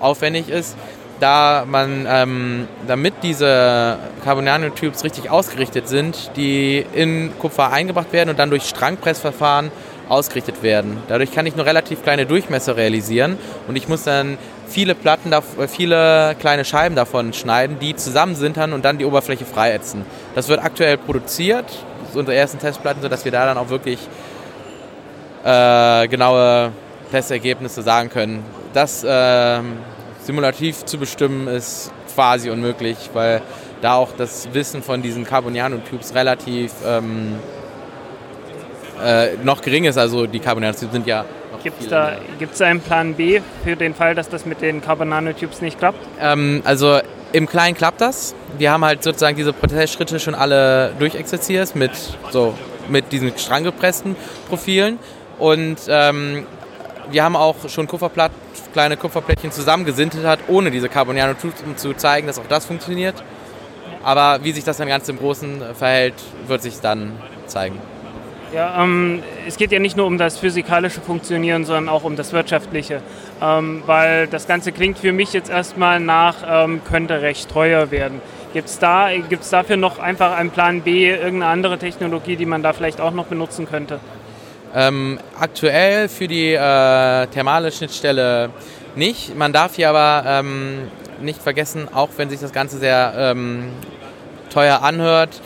aufwendig 0.00 0.48
ist 0.48 0.76
da 1.20 1.64
man, 1.66 2.06
ähm, 2.08 2.68
damit 2.86 3.14
diese 3.22 3.98
Carbon 4.24 4.44
Nanotubes 4.44 5.04
richtig 5.04 5.30
ausgerichtet 5.30 5.88
sind, 5.88 6.30
die 6.36 6.84
in 6.92 7.32
Kupfer 7.38 7.72
eingebracht 7.72 8.12
werden 8.12 8.30
und 8.30 8.38
dann 8.38 8.50
durch 8.50 8.64
Strangpressverfahren 8.64 9.70
ausgerichtet 10.08 10.62
werden. 10.62 10.98
Dadurch 11.08 11.32
kann 11.32 11.46
ich 11.46 11.56
nur 11.56 11.66
relativ 11.66 12.02
kleine 12.02 12.26
Durchmesser 12.26 12.76
realisieren 12.76 13.38
und 13.68 13.76
ich 13.76 13.88
muss 13.88 14.04
dann 14.04 14.38
viele 14.68 14.94
Platten, 14.94 15.32
äh, 15.32 15.68
viele 15.68 16.36
kleine 16.38 16.64
Scheiben 16.64 16.96
davon 16.96 17.32
schneiden, 17.32 17.78
die 17.78 17.96
zusammen 17.96 18.34
sind 18.34 18.56
dann 18.56 18.72
und 18.72 18.84
dann 18.84 18.98
die 18.98 19.04
Oberfläche 19.04 19.44
freiätzen. 19.44 20.04
Das 20.34 20.48
wird 20.48 20.62
aktuell 20.62 20.98
produziert, 20.98 21.66
unsere 22.12 22.36
ersten 22.36 22.58
Testplatten, 22.58 23.02
sodass 23.02 23.24
wir 23.24 23.32
da 23.32 23.46
dann 23.46 23.58
auch 23.58 23.70
wirklich 23.70 23.98
äh, 25.44 26.08
genaue 26.08 26.72
Testergebnisse 27.10 27.82
sagen 27.82 28.08
können. 28.10 28.44
Das 28.72 29.04
äh, 29.04 29.60
simulativ 30.24 30.84
zu 30.84 30.98
bestimmen 30.98 31.48
ist 31.48 31.92
quasi 32.14 32.50
unmöglich, 32.50 32.96
weil 33.12 33.42
da 33.82 33.94
auch 33.94 34.12
das 34.16 34.48
Wissen 34.52 34.82
von 34.82 35.02
diesen 35.02 35.24
Carboniano-Tubes 35.24 36.14
relativ 36.14 36.72
ähm, 36.86 37.36
äh, 39.04 39.36
noch 39.42 39.60
gering 39.60 39.84
ist. 39.84 39.98
Also 39.98 40.26
die 40.26 40.40
Carboniano-Tubes 40.40 40.92
sind 40.92 41.06
ja 41.06 41.24
Gibt 41.64 41.80
es 41.80 41.88
da, 41.88 42.16
gibt's 42.38 42.58
da 42.58 42.66
einen 42.66 42.80
Plan 42.80 43.14
B 43.14 43.40
für 43.64 43.74
den 43.74 43.94
Fall, 43.94 44.14
dass 44.14 44.28
das 44.28 44.44
mit 44.44 44.60
den 44.60 44.82
Carbon-Nanotubes 44.82 45.62
nicht 45.62 45.78
klappt? 45.78 45.98
Ähm, 46.20 46.60
also 46.66 47.00
im 47.32 47.46
Kleinen 47.46 47.74
klappt 47.74 48.02
das. 48.02 48.34
Wir 48.58 48.70
haben 48.70 48.84
halt 48.84 49.02
sozusagen 49.02 49.34
diese 49.34 49.54
Prozessschritte 49.54 50.20
schon 50.20 50.34
alle 50.34 50.92
durchexerziert 50.98 51.74
mit, 51.74 51.92
so, 52.30 52.52
mit 52.90 53.12
diesen 53.12 53.36
stranggepressten 53.36 54.14
Profilen. 54.50 54.98
Und 55.38 55.78
ähm, 55.88 56.46
wir 57.10 57.24
haben 57.24 57.34
auch 57.34 57.56
schon 57.70 57.86
Kupferplatt, 57.86 58.30
kleine 58.74 58.98
Kupferplättchen 58.98 59.52
zusammengesintet 59.52 60.26
hat, 60.26 60.40
ohne 60.48 60.70
diese 60.70 60.90
Carbon-Nanotubes, 60.90 61.62
um 61.64 61.76
zu 61.78 61.94
zeigen, 61.94 62.26
dass 62.26 62.38
auch 62.38 62.48
das 62.48 62.66
funktioniert. 62.66 63.14
Aber 64.02 64.40
wie 64.42 64.52
sich 64.52 64.64
das 64.64 64.76
dann 64.76 64.88
ganz 64.88 65.08
im 65.08 65.16
Großen 65.16 65.62
verhält, 65.74 66.14
wird 66.46 66.60
sich 66.60 66.80
dann 66.80 67.12
zeigen. 67.46 67.78
Ja, 68.52 68.82
ähm, 68.82 69.22
es 69.48 69.56
geht 69.56 69.72
ja 69.72 69.78
nicht 69.78 69.96
nur 69.96 70.06
um 70.06 70.18
das 70.18 70.38
physikalische 70.38 71.00
Funktionieren, 71.00 71.64
sondern 71.64 71.88
auch 71.88 72.04
um 72.04 72.14
das 72.14 72.32
wirtschaftliche. 72.32 73.00
Ähm, 73.40 73.82
weil 73.86 74.26
das 74.26 74.46
Ganze 74.46 74.72
klingt 74.72 74.98
für 74.98 75.12
mich 75.12 75.32
jetzt 75.32 75.50
erstmal 75.50 75.98
nach, 76.00 76.36
ähm, 76.46 76.80
könnte 76.84 77.22
recht 77.22 77.50
teuer 77.50 77.90
werden. 77.90 78.20
Gibt 78.52 78.68
es 78.68 78.78
da, 78.78 79.08
gibt's 79.28 79.50
dafür 79.50 79.76
noch 79.76 79.98
einfach 79.98 80.36
einen 80.36 80.50
Plan 80.50 80.82
B, 80.82 81.10
irgendeine 81.10 81.46
andere 81.46 81.78
Technologie, 81.78 82.36
die 82.36 82.46
man 82.46 82.62
da 82.62 82.72
vielleicht 82.72 83.00
auch 83.00 83.12
noch 83.12 83.26
benutzen 83.26 83.66
könnte? 83.68 83.98
Ähm, 84.74 85.20
aktuell 85.38 86.08
für 86.08 86.26
die 86.26 86.52
äh, 86.52 87.26
thermale 87.28 87.70
Schnittstelle 87.70 88.50
nicht. 88.96 89.36
Man 89.36 89.52
darf 89.52 89.76
hier 89.76 89.90
aber 89.90 90.24
ähm, 90.26 90.88
nicht 91.20 91.40
vergessen, 91.40 91.88
auch 91.92 92.08
wenn 92.16 92.28
sich 92.28 92.40
das 92.40 92.52
Ganze 92.52 92.78
sehr 92.78 93.14
ähm, 93.16 93.70
teuer 94.50 94.82
anhört, 94.82 95.40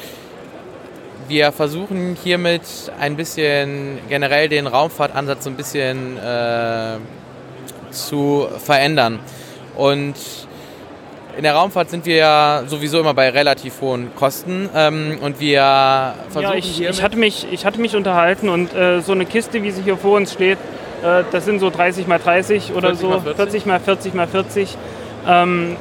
wir 1.28 1.52
versuchen 1.52 2.16
hiermit 2.22 2.62
ein 2.98 3.16
bisschen 3.16 3.98
generell 4.08 4.48
den 4.48 4.66
Raumfahrtansatz 4.66 5.46
ein 5.46 5.56
bisschen 5.56 6.16
äh, 6.16 6.96
zu 7.90 8.48
verändern. 8.64 9.18
Und 9.76 10.14
in 11.38 11.44
der 11.44 11.54
Raumfahrt 11.54 11.88
sind 11.88 12.04
wir 12.04 12.16
ja 12.16 12.62
sowieso 12.66 12.98
immer 12.98 13.14
bei 13.14 13.30
relativ 13.30 13.80
hohen 13.80 14.12
Kosten 14.16 14.68
ähm, 14.74 15.18
und 15.22 15.38
wir 15.38 16.14
versuchen 16.30 16.42
ja, 16.42 16.54
ich, 16.54 16.80
ich, 16.82 17.00
hatte 17.00 17.16
mich, 17.16 17.46
ich 17.52 17.64
hatte 17.64 17.80
mich 17.80 17.94
unterhalten 17.94 18.48
und 18.48 18.74
äh, 18.74 19.00
so 19.02 19.12
eine 19.12 19.24
Kiste, 19.24 19.62
wie 19.62 19.70
sie 19.70 19.82
hier 19.82 19.96
vor 19.96 20.16
uns 20.16 20.32
steht, 20.32 20.58
äh, 21.04 21.22
das 21.30 21.44
sind 21.44 21.60
so 21.60 21.70
30 21.70 22.08
mal 22.08 22.18
30 22.18 22.72
oder 22.72 22.88
40 22.88 23.00
so, 23.00 23.08
mal 23.08 23.20
40. 23.20 23.36
40 23.36 23.66
mal 23.66 23.78
40 23.78 24.14
mal 24.14 24.26
40. 24.26 24.76
Ähm, 25.28 25.76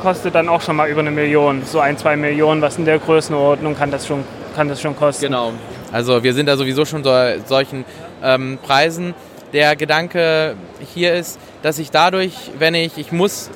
kostet 0.00 0.34
dann 0.34 0.48
auch 0.48 0.62
schon 0.62 0.76
mal 0.76 0.88
über 0.88 1.00
eine 1.00 1.10
Million, 1.10 1.62
so 1.66 1.78
ein, 1.78 1.98
zwei 1.98 2.16
Millionen, 2.16 2.62
was 2.62 2.78
in 2.78 2.86
der 2.86 2.98
Größenordnung 2.98 3.76
kann 3.76 3.90
das 3.90 4.06
schon 4.06 4.24
kann 4.54 4.70
das 4.70 4.80
schon 4.80 4.96
kosten. 4.96 5.26
Genau. 5.26 5.52
Also 5.92 6.22
wir 6.24 6.32
sind 6.32 6.46
da 6.46 6.56
sowieso 6.56 6.86
schon 6.86 7.04
so, 7.04 7.12
solchen 7.44 7.84
ähm, 8.22 8.58
Preisen. 8.62 9.12
Der 9.52 9.76
Gedanke 9.76 10.54
hier 10.94 11.12
ist, 11.12 11.38
dass 11.60 11.78
ich 11.78 11.90
dadurch, 11.90 12.32
wenn 12.58 12.74
ich, 12.74 12.96
ich 12.96 13.12
muss 13.12 13.50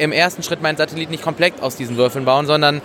im 0.00 0.12
ersten 0.12 0.42
Schritt 0.42 0.62
meinen 0.62 0.76
Satellit 0.76 1.10
nicht 1.10 1.22
komplett 1.22 1.62
aus 1.62 1.76
diesen 1.76 1.96
Würfeln 1.96 2.24
bauen, 2.24 2.46
sondern 2.46 2.80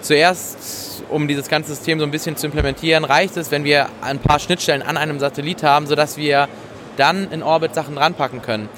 zuerst, 0.00 1.02
um 1.08 1.26
dieses 1.26 1.48
ganze 1.48 1.74
System 1.74 1.98
so 1.98 2.04
ein 2.04 2.10
bisschen 2.10 2.36
zu 2.36 2.46
implementieren, 2.46 3.04
reicht 3.04 3.36
es, 3.36 3.50
wenn 3.50 3.64
wir 3.64 3.88
ein 4.00 4.20
paar 4.20 4.38
Schnittstellen 4.38 4.82
an 4.82 4.96
einem 4.96 5.18
Satellit 5.18 5.62
haben, 5.62 5.86
sodass 5.86 6.16
wir 6.16 6.48
dann 6.96 7.30
in 7.32 7.42
Orbit 7.42 7.74
Sachen 7.74 7.98
ranpacken 7.98 8.40
können. 8.40 8.68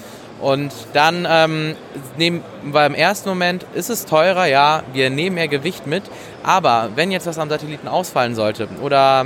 Und 0.41 0.73
dann 0.93 1.27
ähm, 1.31 1.77
nehmen 2.17 2.43
wir 2.65 2.87
im 2.87 2.95
ersten 2.95 3.29
Moment, 3.29 3.65
ist 3.75 3.91
es 3.91 4.07
teurer, 4.07 4.47
ja, 4.47 4.83
wir 4.93 5.09
nehmen 5.11 5.35
mehr 5.35 5.49
Gewicht 5.49 5.87
mit, 5.87 6.03
aber 6.43 6.91
wenn 6.97 7.13
jetzt 7.13 7.27
was 7.27 7.39
am 7.39 7.49
Satelliten 7.49 7.87
ausfallen 7.87 8.35
sollte 8.35 8.67
oder 8.81 9.25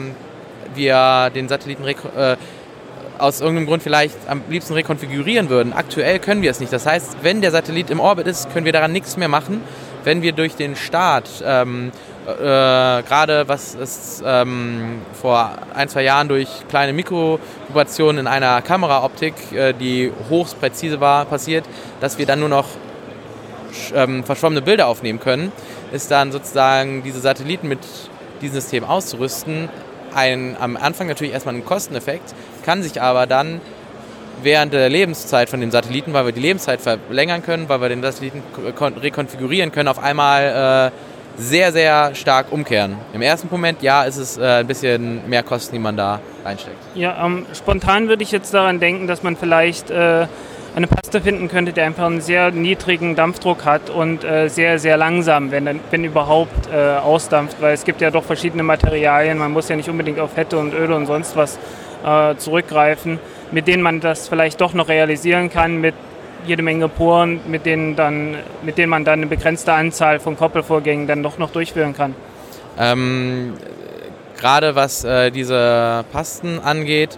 wir 0.75 1.31
den 1.35 1.49
Satelliten 1.49 1.87
äh, 1.87 2.37
aus 3.19 3.41
irgendeinem 3.41 3.67
Grund 3.67 3.83
vielleicht 3.83 4.17
am 4.29 4.43
liebsten 4.49 4.75
rekonfigurieren 4.75 5.49
würden, 5.49 5.73
aktuell 5.73 6.19
können 6.19 6.43
wir 6.43 6.51
es 6.51 6.61
nicht. 6.61 6.73
Das 6.73 6.87
heißt, 6.87 7.19
wenn 7.23 7.41
der 7.41 7.51
Satellit 7.51 7.91
im 7.91 8.01
Orbit 8.01 8.27
ist, 8.27 8.53
können 8.53 8.65
wir 8.67 8.73
daran 8.73 8.93
nichts 8.93 9.17
mehr 9.17 9.29
machen. 9.29 9.63
Wenn 10.05 10.23
wir 10.23 10.33
durch 10.33 10.55
den 10.55 10.77
Start 10.77 11.29
ähm, 11.45 11.91
äh, 12.27 12.33
gerade 13.03 13.45
was 13.47 13.75
ist 13.75 14.23
ähm, 14.27 15.01
vor 15.21 15.53
ein, 15.75 15.89
zwei 15.89 16.03
Jahren 16.03 16.29
durch 16.29 16.49
kleine 16.69 16.93
Mikrovibrationen 16.93 18.21
in 18.21 18.27
einer 18.27 18.63
Kameraoptik, 18.63 19.35
äh, 19.53 19.73
die 19.73 20.13
hochst 20.29 20.59
präzise 20.61 21.01
war, 21.01 21.25
passiert, 21.25 21.65
dass 22.01 22.19
wir 22.19 22.27
dann 22.27 22.41
nur 22.41 22.49
noch 22.49 22.67
ähm, 23.95 24.25
verschwommene 24.25 24.63
Bilder 24.63 24.89
aufnehmen 24.89 25.21
können, 25.21 25.53
ist 25.93 26.11
dann 26.11 26.33
sozusagen 26.33 27.03
diese 27.05 27.21
Satelliten 27.21 27.69
mit 27.69 27.81
diesem 28.41 28.61
System 28.61 28.85
auszurüsten, 28.85 29.69
ein, 30.15 30.57
am 30.59 30.77
Anfang 30.77 31.07
natürlich 31.07 31.33
erstmal 31.33 31.55
ein 31.55 31.65
Kosteneffekt, 31.65 32.35
kann 32.67 32.83
sich 32.83 33.01
aber 33.01 33.27
dann 33.27 33.61
während 34.43 34.75
der 34.75 34.91
Lebenszeit 34.91 35.49
von 35.49 35.61
dem 35.61 35.71
Satelliten, 35.71 36.13
weil 36.13 36.27
wir 36.27 36.33
die 36.33 36.41
Lebenszeit 36.41 36.81
verlängern 36.81 37.43
können, 37.43 37.69
weil 37.69 37.81
wir 37.81 37.89
den 37.89 38.03
Satelliten 38.03 38.43
rekonfigurieren 39.01 39.73
können, 39.73 39.89
auf 39.89 40.03
einmal 40.03 40.93
äh, 40.93 41.41
sehr, 41.41 41.73
sehr 41.73 42.15
stark 42.15 42.51
umkehren. 42.51 42.97
Im 43.15 43.23
ersten 43.23 43.49
Moment, 43.51 43.83
ja, 43.83 44.03
ist 44.03 44.17
es 44.17 44.37
äh, 44.37 44.61
ein 44.61 44.67
bisschen 44.67 45.29
mehr 45.29 45.43
Kosten, 45.43 45.75
die 45.75 45.79
man 45.79 45.97
da 45.97 46.21
reinsteckt. 46.45 46.77
Ja, 46.95 47.25
ähm, 47.25 47.47
spontan 47.55 48.09
würde 48.09 48.23
ich 48.23 48.33
jetzt 48.33 48.53
daran 48.53 48.81
denken, 48.81 49.07
dass 49.07 49.23
man 49.23 49.37
vielleicht 49.37 49.91
äh, 49.91 50.27
eine 50.75 50.87
Paste 50.87 51.21
finden 51.21 51.49
könnte, 51.49 51.73
die 51.73 51.81
einfach 51.81 52.05
einen 52.05 52.21
sehr 52.21 52.51
niedrigen 52.51 53.15
Dampfdruck 53.15 53.65
hat 53.65 53.91
und 53.91 54.25
äh, 54.25 54.49
sehr, 54.49 54.79
sehr 54.79 54.97
langsam, 54.97 55.51
wenn, 55.51 55.81
wenn 55.91 56.05
überhaupt, 56.05 56.69
äh, 56.71 56.97
ausdampft, 56.97 57.57
weil 57.61 57.75
es 57.75 57.85
gibt 57.85 58.01
ja 58.01 58.11
doch 58.11 58.25
verschiedene 58.25 58.63
Materialien, 58.63 59.39
man 59.39 59.53
muss 59.53 59.69
ja 59.69 59.77
nicht 59.77 59.89
unbedingt 59.89 60.21
auf 60.21 60.33
Fette 60.33 60.59
und 60.59 60.75
Öle 60.75 60.95
und 60.95 61.07
sonst 61.07 61.37
was 61.37 61.59
zurückgreifen, 62.39 63.19
mit 63.51 63.67
denen 63.67 63.83
man 63.83 64.01
das 64.01 64.29
vielleicht 64.29 64.61
doch 64.61 64.75
noch 64.75 64.89
realisieren 64.89 65.51
kann, 65.51 65.81
mit 65.81 65.95
jede 66.47 66.63
Menge 66.63 66.89
Poren, 66.89 67.41
mit 67.49 67.67
denen, 67.67 67.97
dann, 67.97 68.37
mit 68.63 68.79
denen 68.79 68.91
man 68.91 69.05
dann 69.05 69.21
eine 69.21 69.27
begrenzte 69.27 69.73
Anzahl 69.73 70.21
von 70.21 70.37
Koppelvorgängen 70.37 71.07
dann 71.07 71.23
doch 71.23 71.39
noch 71.39 71.51
durchführen 71.51 71.95
kann. 71.95 72.15
Ähm, 72.79 73.55
Gerade 74.39 74.75
was 74.77 75.03
äh, 75.03 75.31
diese 75.31 76.05
Pasten 76.13 76.61
angeht, 76.61 77.17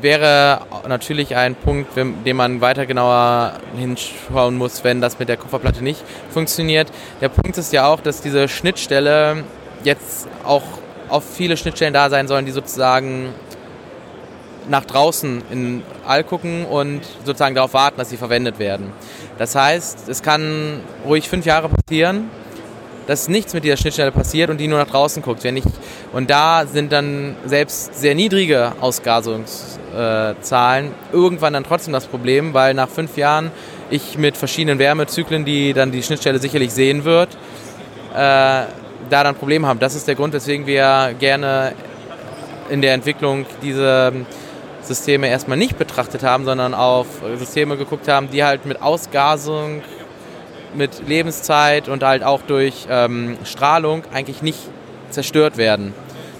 wäre 0.00 0.60
natürlich 0.88 1.34
ein 1.36 1.54
Punkt, 1.54 1.96
den 1.96 2.36
man 2.36 2.60
weiter 2.60 2.86
genauer 2.86 3.54
hinschauen 3.76 4.56
muss, 4.56 4.84
wenn 4.84 5.00
das 5.00 5.18
mit 5.18 5.28
der 5.28 5.36
Kupferplatte 5.36 5.82
nicht 5.82 6.02
funktioniert. 6.30 6.88
Der 7.20 7.28
Punkt 7.28 7.58
ist 7.58 7.72
ja 7.72 7.86
auch, 7.86 8.00
dass 8.00 8.22
diese 8.22 8.48
Schnittstelle 8.48 9.44
jetzt 9.82 10.28
auch 10.44 10.62
auf 11.08 11.24
viele 11.24 11.56
Schnittstellen 11.56 11.92
da 11.92 12.10
sein 12.10 12.28
sollen, 12.28 12.46
die 12.46 12.52
sozusagen 12.52 13.28
nach 14.68 14.84
draußen 14.84 15.42
in 15.50 15.82
All 16.06 16.24
gucken 16.24 16.66
und 16.66 17.00
sozusagen 17.24 17.54
darauf 17.54 17.74
warten, 17.74 17.98
dass 17.98 18.10
sie 18.10 18.16
verwendet 18.16 18.58
werden. 18.58 18.92
Das 19.38 19.54
heißt, 19.54 20.08
es 20.08 20.22
kann 20.22 20.80
ruhig 21.06 21.28
fünf 21.28 21.46
Jahre 21.46 21.68
passieren, 21.68 22.30
dass 23.06 23.28
nichts 23.28 23.52
mit 23.52 23.64
dieser 23.64 23.76
Schnittstelle 23.76 24.12
passiert 24.12 24.50
und 24.50 24.58
die 24.58 24.68
nur 24.68 24.78
nach 24.78 24.86
draußen 24.86 25.22
guckt. 25.22 25.44
Wenn 25.44 25.56
ich, 25.56 25.64
und 26.12 26.30
da 26.30 26.66
sind 26.66 26.92
dann 26.92 27.36
selbst 27.44 27.94
sehr 27.94 28.14
niedrige 28.14 28.72
Ausgasungszahlen 28.80 30.92
irgendwann 31.12 31.52
dann 31.52 31.64
trotzdem 31.64 31.92
das 31.92 32.06
Problem, 32.06 32.54
weil 32.54 32.74
nach 32.74 32.88
fünf 32.88 33.16
Jahren 33.16 33.50
ich 33.90 34.16
mit 34.16 34.36
verschiedenen 34.36 34.78
Wärmezyklen, 34.78 35.44
die 35.44 35.74
dann 35.74 35.92
die 35.92 36.02
Schnittstelle 36.02 36.38
sicherlich 36.38 36.72
sehen 36.72 37.04
wird, 37.04 37.36
äh, 38.14 38.64
da 39.10 39.10
dann 39.10 39.34
Probleme 39.34 39.66
haben. 39.66 39.78
Das 39.78 39.94
ist 39.94 40.08
der 40.08 40.14
Grund, 40.14 40.32
weswegen 40.32 40.66
wir 40.66 41.14
gerne 41.18 41.74
in 42.70 42.80
der 42.80 42.94
Entwicklung 42.94 43.44
diese 43.62 44.12
Systeme 44.86 45.28
erstmal 45.28 45.58
nicht 45.58 45.78
betrachtet 45.78 46.22
haben, 46.22 46.44
sondern 46.44 46.74
auf 46.74 47.06
Systeme 47.38 47.76
geguckt 47.76 48.08
haben, 48.08 48.30
die 48.30 48.44
halt 48.44 48.66
mit 48.66 48.82
Ausgasung, 48.82 49.82
mit 50.74 51.08
Lebenszeit 51.08 51.88
und 51.88 52.02
halt 52.02 52.22
auch 52.22 52.42
durch 52.42 52.86
ähm, 52.90 53.36
Strahlung 53.44 54.02
eigentlich 54.12 54.42
nicht 54.42 54.58
zerstört 55.10 55.56
werden. 55.56 55.94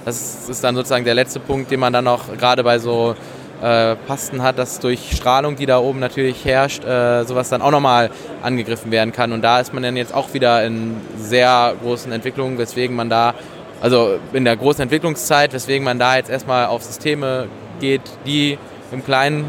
Das 0.05 0.49
ist 0.49 0.63
dann 0.63 0.75
sozusagen 0.75 1.05
der 1.05 1.15
letzte 1.15 1.41
Punkt, 1.41 1.71
den 1.71 1.81
man 1.81 1.93
dann 1.93 2.05
noch 2.05 2.37
gerade 2.37 2.63
bei 2.63 2.79
so 2.79 3.15
äh, 3.63 3.97
Pasten 4.07 4.43
hat, 4.43 4.59
dass 4.59 4.81
durch 4.81 5.13
Strahlung, 5.17 5.57
die 5.57 5.65
da 5.65 5.79
oben 5.79 5.99
natürlich 5.99 6.45
herrscht, 6.45 6.85
äh, 6.85 7.25
sowas 7.25 7.49
dann 7.49 7.63
auch 7.63 7.71
nochmal 7.71 8.11
angegriffen 8.43 8.91
werden 8.91 9.13
kann. 9.13 9.33
Und 9.33 9.43
da 9.43 9.61
ist 9.61 9.73
man 9.73 9.83
dann 9.83 9.97
jetzt 9.97 10.13
auch 10.13 10.35
wieder 10.35 10.65
in 10.65 10.97
sehr 11.17 11.75
großen 11.83 12.13
Entwicklungen, 12.13 12.59
weswegen 12.59 12.95
man 12.95 13.09
da, 13.09 13.35
also 13.81 14.19
in 14.35 14.45
der 14.45 14.57
großen 14.57 14.83
Entwicklungszeit, 14.83 15.55
weswegen 15.55 15.85
man 15.85 15.99
da 15.99 16.17
jetzt 16.17 16.29
erstmal 16.29 16.67
auf 16.67 16.83
Systeme 16.83 17.47
geht, 17.85 18.03
die 18.25 18.59
im 18.93 19.05
Kleinen 19.05 19.45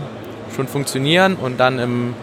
schon 0.55 0.67
funktionieren 0.67 1.35
und 1.35 1.57
dann 1.57 1.79
im 1.79 2.13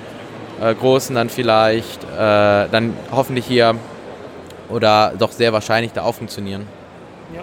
äh, 0.60 0.74
Großen 0.74 1.14
dann 1.16 1.30
vielleicht, 1.30 2.04
äh, 2.04 2.68
dann 2.70 2.94
hoffentlich 3.10 3.46
hier 3.46 3.74
oder 4.68 5.12
doch 5.18 5.32
sehr 5.32 5.52
wahrscheinlich 5.52 5.92
da 5.92 6.02
auch 6.02 6.14
funktionieren. 6.14 6.66
Ja. 7.34 7.42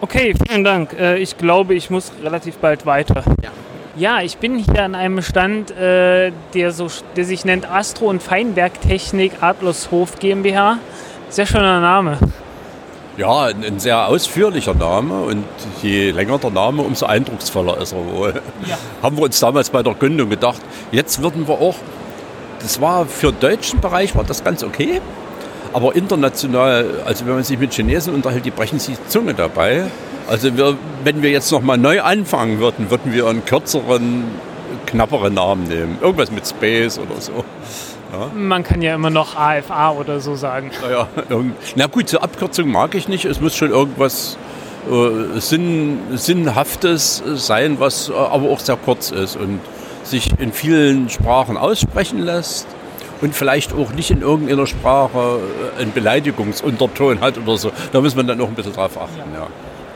Okay, 0.00 0.34
vielen 0.46 0.62
Dank. 0.62 0.92
Äh, 0.92 1.18
ich 1.18 1.36
glaube, 1.38 1.74
ich 1.74 1.90
muss 1.90 2.12
relativ 2.22 2.58
bald 2.58 2.86
weiter. 2.86 3.24
Ja. 3.42 3.50
Ja, 3.96 4.20
ich 4.22 4.36
bin 4.38 4.58
hier 4.58 4.84
an 4.84 4.94
einem 4.94 5.22
Stand, 5.22 5.72
äh, 5.72 6.30
der, 6.54 6.70
so, 6.70 6.86
der 7.16 7.24
sich 7.24 7.44
nennt 7.44 7.68
Astro- 7.68 8.06
und 8.06 8.22
Feinwerktechnik 8.22 9.42
Adlershof 9.42 10.20
GmbH. 10.20 10.78
Sehr 11.30 11.46
schöner 11.46 11.80
Name. 11.80 12.18
Ja, 13.18 13.46
ein, 13.46 13.64
ein 13.64 13.80
sehr 13.80 14.06
ausführlicher 14.06 14.74
Name 14.74 15.22
und 15.22 15.44
je 15.82 16.12
länger 16.12 16.38
der 16.38 16.50
Name, 16.50 16.82
umso 16.82 17.06
eindrucksvoller 17.06 17.76
ist 17.78 17.92
er 17.92 18.06
wohl. 18.06 18.40
Ja. 18.64 18.78
Haben 19.02 19.16
wir 19.16 19.24
uns 19.24 19.40
damals 19.40 19.70
bei 19.70 19.82
der 19.82 19.94
Gründung 19.94 20.30
gedacht, 20.30 20.60
jetzt 20.92 21.20
würden 21.20 21.48
wir 21.48 21.54
auch, 21.54 21.74
das 22.60 22.80
war 22.80 23.06
für 23.06 23.32
den 23.32 23.40
deutschen 23.40 23.80
Bereich 23.80 24.14
war 24.14 24.22
das 24.22 24.44
ganz 24.44 24.62
okay, 24.62 25.00
aber 25.72 25.96
international, 25.96 27.02
also 27.06 27.26
wenn 27.26 27.34
man 27.34 27.42
sich 27.42 27.58
mit 27.58 27.74
Chinesen 27.74 28.14
unterhält, 28.14 28.44
die 28.44 28.52
brechen 28.52 28.78
sich 28.78 28.96
die 28.96 29.08
Zunge 29.08 29.34
dabei. 29.34 29.86
Also 30.28 30.56
wir, 30.56 30.76
wenn 31.02 31.20
wir 31.20 31.30
jetzt 31.30 31.50
nochmal 31.50 31.76
neu 31.76 32.00
anfangen 32.00 32.60
würden, 32.60 32.88
würden 32.88 33.12
wir 33.12 33.26
einen 33.26 33.44
kürzeren, 33.44 34.26
knapperen 34.86 35.34
Namen 35.34 35.64
nehmen. 35.64 35.98
Irgendwas 36.00 36.30
mit 36.30 36.46
Space 36.46 37.00
oder 37.00 37.20
so. 37.20 37.44
Man 38.34 38.62
kann 38.62 38.82
ja 38.82 38.94
immer 38.94 39.10
noch 39.10 39.36
AFA 39.36 39.92
oder 39.92 40.20
so 40.20 40.34
sagen. 40.34 40.70
Naja, 40.82 41.08
na 41.76 41.86
gut, 41.86 42.08
so 42.08 42.18
Abkürzung 42.18 42.70
mag 42.70 42.94
ich 42.94 43.08
nicht. 43.08 43.24
Es 43.24 43.40
muss 43.40 43.54
schon 43.54 43.70
irgendwas 43.70 44.38
äh, 44.90 45.40
Sinn, 45.40 45.98
Sinnhaftes 46.14 47.22
sein, 47.34 47.80
was 47.80 48.08
äh, 48.08 48.14
aber 48.14 48.48
auch 48.48 48.60
sehr 48.60 48.76
kurz 48.76 49.10
ist 49.10 49.36
und 49.36 49.60
sich 50.04 50.38
in 50.38 50.52
vielen 50.52 51.10
Sprachen 51.10 51.56
aussprechen 51.56 52.20
lässt 52.20 52.66
und 53.20 53.34
vielleicht 53.34 53.74
auch 53.74 53.92
nicht 53.92 54.10
in 54.10 54.22
irgendeiner 54.22 54.66
Sprache 54.66 55.40
äh, 55.76 55.82
einen 55.82 55.92
Beleidigungsunterton 55.92 57.20
hat 57.20 57.36
oder 57.38 57.58
so. 57.58 57.72
Da 57.92 58.00
muss 58.00 58.14
man 58.14 58.26
dann 58.26 58.40
auch 58.40 58.48
ein 58.48 58.54
bisschen 58.54 58.72
drauf 58.72 58.98
achten. 58.98 59.34
Ja. 59.34 59.46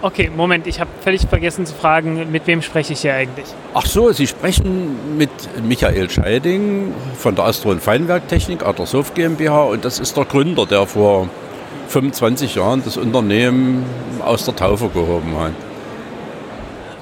Okay, 0.05 0.33
Moment, 0.37 0.67
ich 0.67 0.81
habe 0.81 0.91
völlig 1.01 1.23
vergessen 1.29 1.65
zu 1.65 1.75
fragen, 1.75 2.33
mit 2.33 2.49
wem 2.49 2.61
spreche 2.61 2.93
ich 2.93 3.03
hier 3.03 3.15
eigentlich? 3.15 3.47
Ach 3.73 3.87
so, 3.87 4.11
Sie 4.11 4.27
sprechen 4.27 5.17
mit 5.17 5.31
Michael 5.63 6.11
Scheiding 6.11 6.93
von 7.17 7.37
der 7.37 7.45
Astro- 7.45 7.71
und 7.71 7.81
Feinwerktechnik 7.81 8.67
Adlershof 8.67 9.15
GmbH 9.15 9.63
und 9.63 9.85
das 9.85 10.01
ist 10.01 10.17
der 10.17 10.25
Gründer, 10.25 10.67
der 10.67 10.87
vor 10.87 11.29
25 11.87 12.57
Jahren 12.57 12.83
das 12.85 12.97
Unternehmen 12.97 13.87
aus 14.25 14.45
der 14.45 14.57
Taufe 14.57 14.89
gehoben 14.89 15.39
hat. 15.39 15.53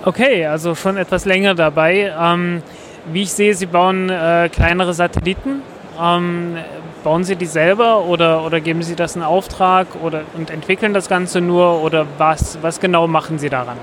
Okay, 0.05 0.45
also 0.45 0.75
schon 0.75 0.99
etwas 0.99 1.25
länger 1.25 1.55
dabei. 1.55 2.13
Ähm, 2.21 2.63
wie 3.11 3.23
ich 3.23 3.33
sehe, 3.33 3.55
Sie 3.55 3.67
bauen 3.67 4.11
äh, 4.11 4.51
kleinere 4.53 4.93
Satelliten. 4.93 5.63
Ähm, 5.99 6.57
bauen 7.03 7.25
Sie 7.25 7.37
die 7.37 7.47
selber 7.47 8.05
oder, 8.05 8.45
oder 8.45 8.61
geben 8.61 8.83
Sie 8.83 8.97
das 8.97 9.17
in 9.17 9.23
Auftrag 9.23 9.87
oder, 10.03 10.23
und 10.37 10.51
entwickeln 10.51 10.95
das 10.95 11.09
Ganze 11.09 11.41
nur 11.41 11.83
oder 11.83 12.07
was, 12.19 12.59
was 12.63 12.81
genau 12.81 13.07
machen 13.07 13.39
Sie 13.39 13.49
daran? 13.49 13.77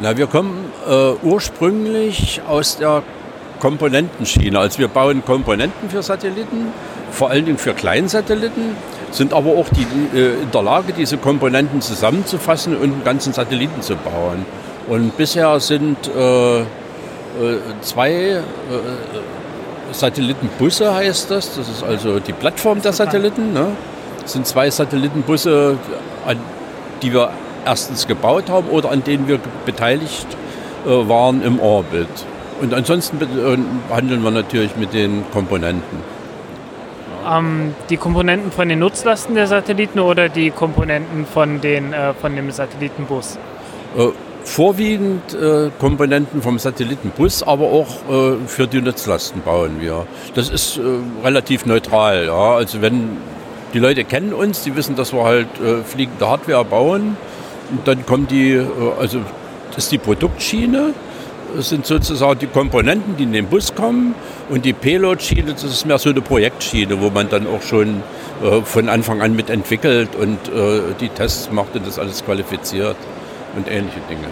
Na, 0.00 0.16
wir 0.16 0.26
kommen 0.26 0.72
äh, 0.88 1.12
ursprünglich 1.22 2.40
aus 2.48 2.78
der 2.78 3.02
Komponentenschiene. 3.60 4.58
Also 4.58 4.78
wir 4.78 4.88
bauen 4.88 5.24
Komponenten 5.24 5.90
für 5.90 6.02
Satelliten, 6.02 6.72
vor 7.10 7.30
allen 7.30 7.44
Dingen 7.44 7.58
für 7.58 7.74
Kleinsatelliten, 7.74 8.76
sind 9.10 9.34
aber 9.34 9.50
auch 9.50 9.68
die, 9.68 9.86
äh, 10.16 10.42
in 10.42 10.50
der 10.50 10.62
Lage, 10.62 10.92
diese 10.92 11.18
Komponenten 11.18 11.82
zusammenzufassen 11.82 12.76
und 12.76 12.84
einen 12.84 13.04
ganzen 13.04 13.32
Satelliten 13.32 13.82
zu 13.82 13.96
bauen. 13.96 14.46
Und 14.88 15.16
bisher 15.16 15.60
sind 15.60 16.08
äh, 16.08 16.60
äh, 16.60 16.64
zwei 17.82 18.10
äh, 18.10 18.42
Satellitenbusse, 19.92 20.94
heißt 20.94 21.30
das. 21.30 21.56
Das 21.56 21.68
ist 21.68 21.82
also 21.82 22.20
die 22.20 22.32
Plattform 22.32 22.80
der 22.82 22.92
Satelliten. 22.92 23.52
Ne? 23.52 23.68
Das 24.22 24.32
sind 24.32 24.46
zwei 24.46 24.70
Satellitenbusse, 24.70 25.78
an 26.26 26.36
die 27.02 27.12
wir 27.12 27.30
erstens 27.64 28.06
gebaut 28.06 28.48
haben 28.48 28.68
oder 28.68 28.90
an 28.90 29.04
denen 29.04 29.28
wir 29.28 29.38
beteiligt 29.66 30.26
äh, 30.86 30.88
waren 30.88 31.42
im 31.42 31.60
Orbit. 31.60 32.08
Und 32.60 32.74
ansonsten 32.74 33.20
äh, 33.20 33.94
handeln 33.94 34.22
wir 34.22 34.30
natürlich 34.30 34.76
mit 34.76 34.92
den 34.92 35.24
Komponenten. 35.32 35.98
Ähm, 37.28 37.74
die 37.88 37.96
Komponenten 37.96 38.52
von 38.52 38.68
den 38.68 38.78
Nutzlasten 38.78 39.34
der 39.34 39.46
Satelliten 39.46 40.00
oder 40.00 40.28
die 40.28 40.50
Komponenten 40.50 41.26
von, 41.26 41.60
den, 41.60 41.92
äh, 41.92 42.14
von 42.14 42.34
dem 42.34 42.50
Satellitenbus? 42.50 43.38
Äh, 43.96 44.08
vorwiegend 44.44 45.34
äh, 45.34 45.70
Komponenten 45.78 46.42
vom 46.42 46.58
Satellitenbus, 46.58 47.42
aber 47.42 47.66
auch 47.66 47.88
äh, 48.10 48.36
für 48.46 48.66
die 48.66 48.80
Nutzlasten 48.80 49.42
bauen 49.42 49.80
wir. 49.80 50.06
Das 50.34 50.48
ist 50.48 50.78
äh, 50.78 50.80
relativ 51.24 51.66
neutral. 51.66 52.26
Ja? 52.26 52.54
Also 52.54 52.82
wenn 52.82 53.18
die 53.74 53.78
Leute 53.78 54.04
kennen 54.04 54.32
uns, 54.32 54.62
die 54.62 54.74
wissen, 54.74 54.96
dass 54.96 55.12
wir 55.12 55.24
halt 55.24 55.48
äh, 55.60 55.82
fliegende 55.84 56.28
Hardware 56.28 56.64
bauen. 56.64 57.16
Und 57.70 57.86
dann 57.86 58.04
kommen 58.04 58.26
die, 58.26 58.52
äh, 58.52 58.66
also 58.98 59.20
das 59.68 59.84
ist 59.84 59.92
die 59.92 59.98
Produktschiene. 59.98 60.94
Das 61.56 61.68
sind 61.68 61.84
sozusagen 61.84 62.38
die 62.38 62.46
Komponenten, 62.46 63.16
die 63.16 63.24
in 63.24 63.32
den 63.32 63.46
Bus 63.46 63.74
kommen. 63.74 64.14
Und 64.48 64.64
die 64.64 64.72
Payload-Schiene, 64.72 65.52
das 65.52 65.64
ist 65.64 65.84
mehr 65.84 65.98
so 65.98 66.10
eine 66.10 66.20
Projektschiene, 66.20 67.00
wo 67.00 67.10
man 67.10 67.28
dann 67.28 67.46
auch 67.46 67.62
schon 67.62 68.02
äh, 68.42 68.62
von 68.62 68.88
Anfang 68.88 69.20
an 69.20 69.34
mitentwickelt 69.34 70.10
und 70.16 70.38
die 71.00 71.08
Tests 71.08 71.50
macht 71.52 71.74
und 71.74 71.86
das 71.86 71.98
alles 71.98 72.24
qualifiziert 72.24 72.96
und 73.56 73.68
ähnliche 73.68 74.00
Dinge. 74.08 74.26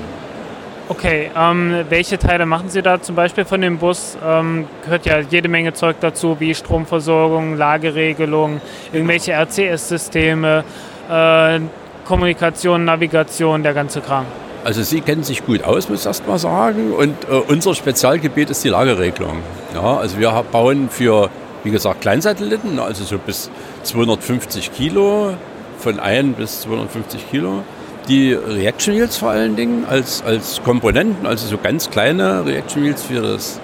Okay, 0.90 1.30
ähm, 1.36 1.84
welche 1.90 2.18
Teile 2.18 2.46
machen 2.46 2.70
Sie 2.70 2.80
da 2.80 3.02
zum 3.02 3.14
Beispiel 3.14 3.44
von 3.44 3.60
dem 3.60 3.76
Bus? 3.76 4.16
Ähm, 4.26 4.66
gehört 4.84 5.04
ja 5.04 5.18
jede 5.18 5.48
Menge 5.48 5.74
Zeug 5.74 5.96
dazu, 6.00 6.40
wie 6.40 6.54
Stromversorgung, 6.54 7.58
Lageregelung, 7.58 8.62
irgendwelche 8.90 9.32
RCS-Systeme, 9.32 10.64
äh, 11.10 11.60
Kommunikation, 12.06 12.86
Navigation, 12.86 13.62
der 13.62 13.74
ganze 13.74 14.00
Kram. 14.00 14.24
Also 14.64 14.82
Sie 14.82 15.02
kennen 15.02 15.22
sich 15.24 15.44
gut 15.44 15.62
aus, 15.62 15.90
muss 15.90 16.00
ich 16.00 16.06
erst 16.06 16.26
mal 16.26 16.38
sagen. 16.38 16.92
Und 16.94 17.16
äh, 17.24 17.34
unser 17.48 17.74
Spezialgebiet 17.74 18.48
ist 18.48 18.64
die 18.64 18.70
Lageregelung. 18.70 19.42
Ja, 19.74 19.98
also 19.98 20.18
wir 20.18 20.30
bauen 20.50 20.88
für, 20.88 21.28
wie 21.64 21.70
gesagt, 21.70 22.00
Kleinsatelliten, 22.00 22.78
also 22.78 23.04
so 23.04 23.18
bis 23.18 23.50
250 23.82 24.72
Kilo, 24.72 25.34
von 25.78 26.00
1 26.00 26.36
bis 26.36 26.62
250 26.62 27.30
Kilo. 27.30 27.62
Die 28.08 28.32
Reaction 28.32 28.94
Wheels 28.94 29.18
vor 29.18 29.30
allen 29.30 29.54
Dingen 29.54 29.84
als, 29.84 30.22
als 30.22 30.62
Komponenten, 30.62 31.26
also 31.26 31.46
so 31.46 31.58
ganz 31.58 31.90
kleine 31.90 32.46
Reaction 32.46 32.82
Wheels 32.82 33.02
für, 33.02 33.20
das, 33.20 33.60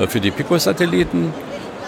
äh, 0.00 0.06
für 0.06 0.20
die 0.20 0.30
Pico-Satelliten, 0.30 1.34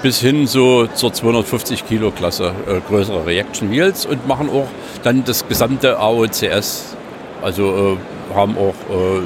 bis 0.03 0.21
hin 0.21 0.47
so 0.47 0.87
zur 0.87 1.15
250 1.15 1.87
Kilo 1.89 2.11
Klasse 2.11 2.53
äh, 2.67 2.81
größere 2.87 3.25
Reaction 3.25 3.71
Wheels 3.71 4.05
und 4.05 4.29
machen 4.29 4.51
auch 4.51 4.67
dann 5.03 5.25
das 5.25 5.49
gesamte 5.49 5.99
AOCS. 5.99 6.95
Also 7.41 7.97
äh, 8.33 8.35
haben 8.35 8.59
auch, 8.59 8.75
äh, 8.91 9.19
äh, 9.19 9.23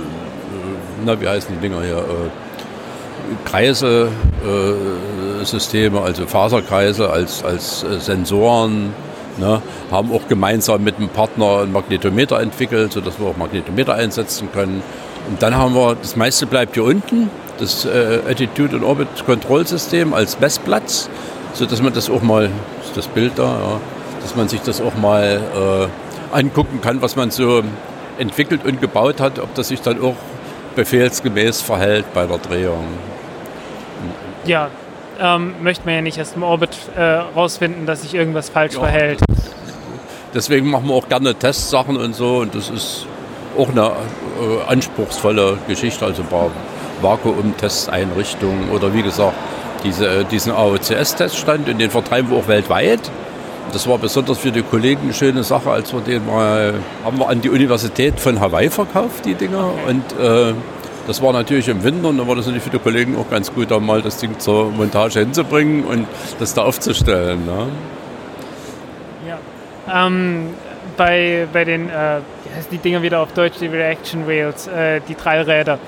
na 1.05 1.21
wie 1.21 1.27
heißen 1.27 1.57
die 1.57 1.61
Dinger 1.61 1.83
hier, 1.83 1.99
äh, 1.99 3.49
Kreise, 3.49 4.09
äh, 4.45 5.45
Systeme, 5.45 6.01
also 6.01 6.27
Faserkreise 6.27 7.11
als, 7.11 7.43
als 7.43 7.85
Sensoren. 7.99 8.95
Ne, 9.39 9.63
haben 9.91 10.13
auch 10.13 10.29
gemeinsam 10.29 10.85
mit 10.85 10.99
einem 10.99 11.09
Partner 11.09 11.61
einen 11.61 11.73
Magnetometer 11.73 12.39
entwickelt, 12.39 12.93
sodass 12.93 13.19
wir 13.19 13.29
auch 13.29 13.37
Magnetometer 13.37 13.95
einsetzen 13.95 14.51
können. 14.53 14.83
Und 15.27 15.43
dann 15.43 15.57
haben 15.57 15.75
wir, 15.75 15.95
das 15.95 16.17
meiste 16.17 16.45
bleibt 16.45 16.75
hier 16.75 16.85
unten, 16.85 17.31
das 17.59 17.87
äh, 17.87 18.21
Attitude 18.29 18.77
und 18.77 18.85
Orbit 18.85 19.09
Control 19.25 19.67
System 19.67 20.13
als 20.13 20.39
Messplatz, 20.39 21.09
sodass 21.55 21.81
man 21.81 21.95
das 21.95 22.11
auch 22.11 22.21
mal, 22.23 22.51
ist 22.85 22.95
das 22.95 23.09
Bild 23.09 23.33
da, 23.37 23.45
ja, 23.45 23.81
dass 24.21 24.37
man 24.37 24.49
sich 24.49 24.61
das 24.61 24.83
auch 24.83 24.95
mal 24.97 25.41
äh, 25.55 26.37
angucken 26.37 26.81
kann, 26.83 27.01
was 27.01 27.17
man 27.17 27.31
so 27.31 27.63
entwickelt 28.19 28.65
und 28.67 28.81
gebaut 28.81 29.21
hat, 29.21 29.39
ob 29.39 29.55
das 29.55 29.69
sich 29.69 29.81
dann 29.81 30.03
auch 30.03 30.17
befehlsgemäß 30.77 31.63
verhält 31.63 32.07
bei 32.13 32.27
der 32.27 32.39
Drehung. 32.39 32.87
Ja, 34.45 34.69
ähm, 35.21 35.55
möchte 35.63 35.85
man 35.85 35.95
ja 35.95 36.01
nicht 36.03 36.19
erst 36.19 36.37
im 36.37 36.43
Orbit 36.43 36.71
äh, 36.97 37.03
rausfinden, 37.03 37.87
dass 37.87 38.03
sich 38.03 38.15
irgendwas 38.15 38.49
falsch 38.51 38.75
Ja. 38.75 38.81
verhält. 38.81 39.21
Deswegen 40.35 40.71
machen 40.71 40.89
wir 40.89 40.95
auch 40.95 41.09
gerne 41.09 41.35
Testsachen 41.35 41.97
und 41.97 42.15
so 42.15 42.39
und 42.39 42.55
das 42.55 42.71
ist 42.71 43.07
auch 43.59 43.69
eine 43.69 43.83
äh, 43.89 43.93
anspruchsvolle 44.71 45.59
Geschichte, 45.69 46.07
also 46.07 46.23
ein 46.23 46.29
paar 46.29 46.51
Vakuum-Testeinrichtungen 47.03 48.71
oder 48.71 48.93
wie 48.95 49.03
gesagt 49.03 49.35
diese, 49.85 50.07
äh, 50.07 50.25
diesen 50.25 50.53
AOCS-Teststand 50.53 51.69
und 51.69 51.79
den 51.79 51.91
vertreiben 51.91 52.31
wir 52.31 52.39
auch 52.39 52.49
weltweit. 52.49 53.01
Das 53.73 53.87
war 53.89 53.99
besonders 53.99 54.39
für 54.39 54.51
die 54.51 54.63
Kollegen 54.63 55.03
eine 55.05 55.13
schöne 55.15 55.43
Sache, 55.45 55.71
als 55.71 55.93
wir 55.93 56.01
den 56.01 56.27
mal, 56.27 56.75
haben 57.05 57.19
wir 57.19 57.29
an 57.29 57.41
die 57.41 57.49
Universität 57.51 58.19
von 58.19 58.41
Hawaii 58.41 58.71
verkauft, 58.71 59.25
die 59.25 59.35
Dinger. 59.35 59.71
Und 59.89 60.03
äh, 60.21 60.53
das 61.07 61.23
war 61.23 61.33
natürlich 61.33 61.69
im 61.69 61.83
Winter 61.83 62.09
und 62.09 62.19
da 62.19 62.27
war 62.27 62.37
das 62.37 62.47
natürlich 62.47 62.65
für 62.65 62.71
die 62.71 62.79
Kollegen 62.79 63.17
auch 63.17 63.29
ganz 63.29 63.53
gut, 63.53 63.71
da 63.71 63.79
mal 63.79 64.03
das 64.03 64.19
Ding 64.19 64.39
zur 64.39 64.71
Montage 64.71 65.21
hinzubringen 65.21 65.85
und 65.85 66.07
das 66.39 66.55
da 66.55 66.63
aufzustellen. 66.63 67.45
Ne? 67.45 67.67
Ja. 69.29 70.07
Ähm, 70.07 70.51
bei, 70.97 71.47
bei 71.53 71.65
den, 71.65 71.89
äh, 71.89 72.21
wie 72.45 72.57
heißen 72.57 72.71
die 72.71 72.79
Dinger 72.79 73.03
wieder 73.03 73.21
auf 73.21 73.33
Deutsch, 73.33 73.57
die 73.61 73.67
Reaction 73.67 74.27
Wheels, 74.27 74.67
äh, 74.67 75.01
die 75.09 75.15
Treilräder. 75.15 75.79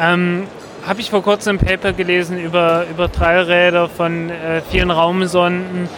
Ähm, 0.00 0.44
Habe 0.86 1.00
ich 1.00 1.10
vor 1.10 1.22
kurzem 1.22 1.56
ein 1.56 1.64
Paper 1.64 1.92
gelesen 1.92 2.38
über, 2.38 2.84
über 2.90 3.10
Treilräder 3.10 3.88
von 3.88 4.30
äh, 4.30 4.60
vielen 4.70 4.90
Raumsonden 4.90 5.88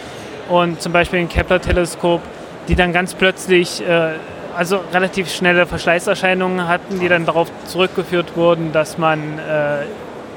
und 0.49 0.81
zum 0.81 0.91
Beispiel 0.91 1.19
ein 1.19 1.29
Kepler-Teleskop, 1.29 2.21
die 2.67 2.75
dann 2.75 2.93
ganz 2.93 3.13
plötzlich 3.13 3.81
äh, 3.81 4.13
also 4.55 4.79
relativ 4.93 5.31
schnelle 5.31 5.65
Verschleißerscheinungen 5.65 6.67
hatten, 6.67 6.99
die 6.99 7.07
dann 7.07 7.25
darauf 7.25 7.49
zurückgeführt 7.65 8.35
wurden, 8.35 8.71
dass 8.71 8.97
man 8.97 9.39
äh, 9.39 9.83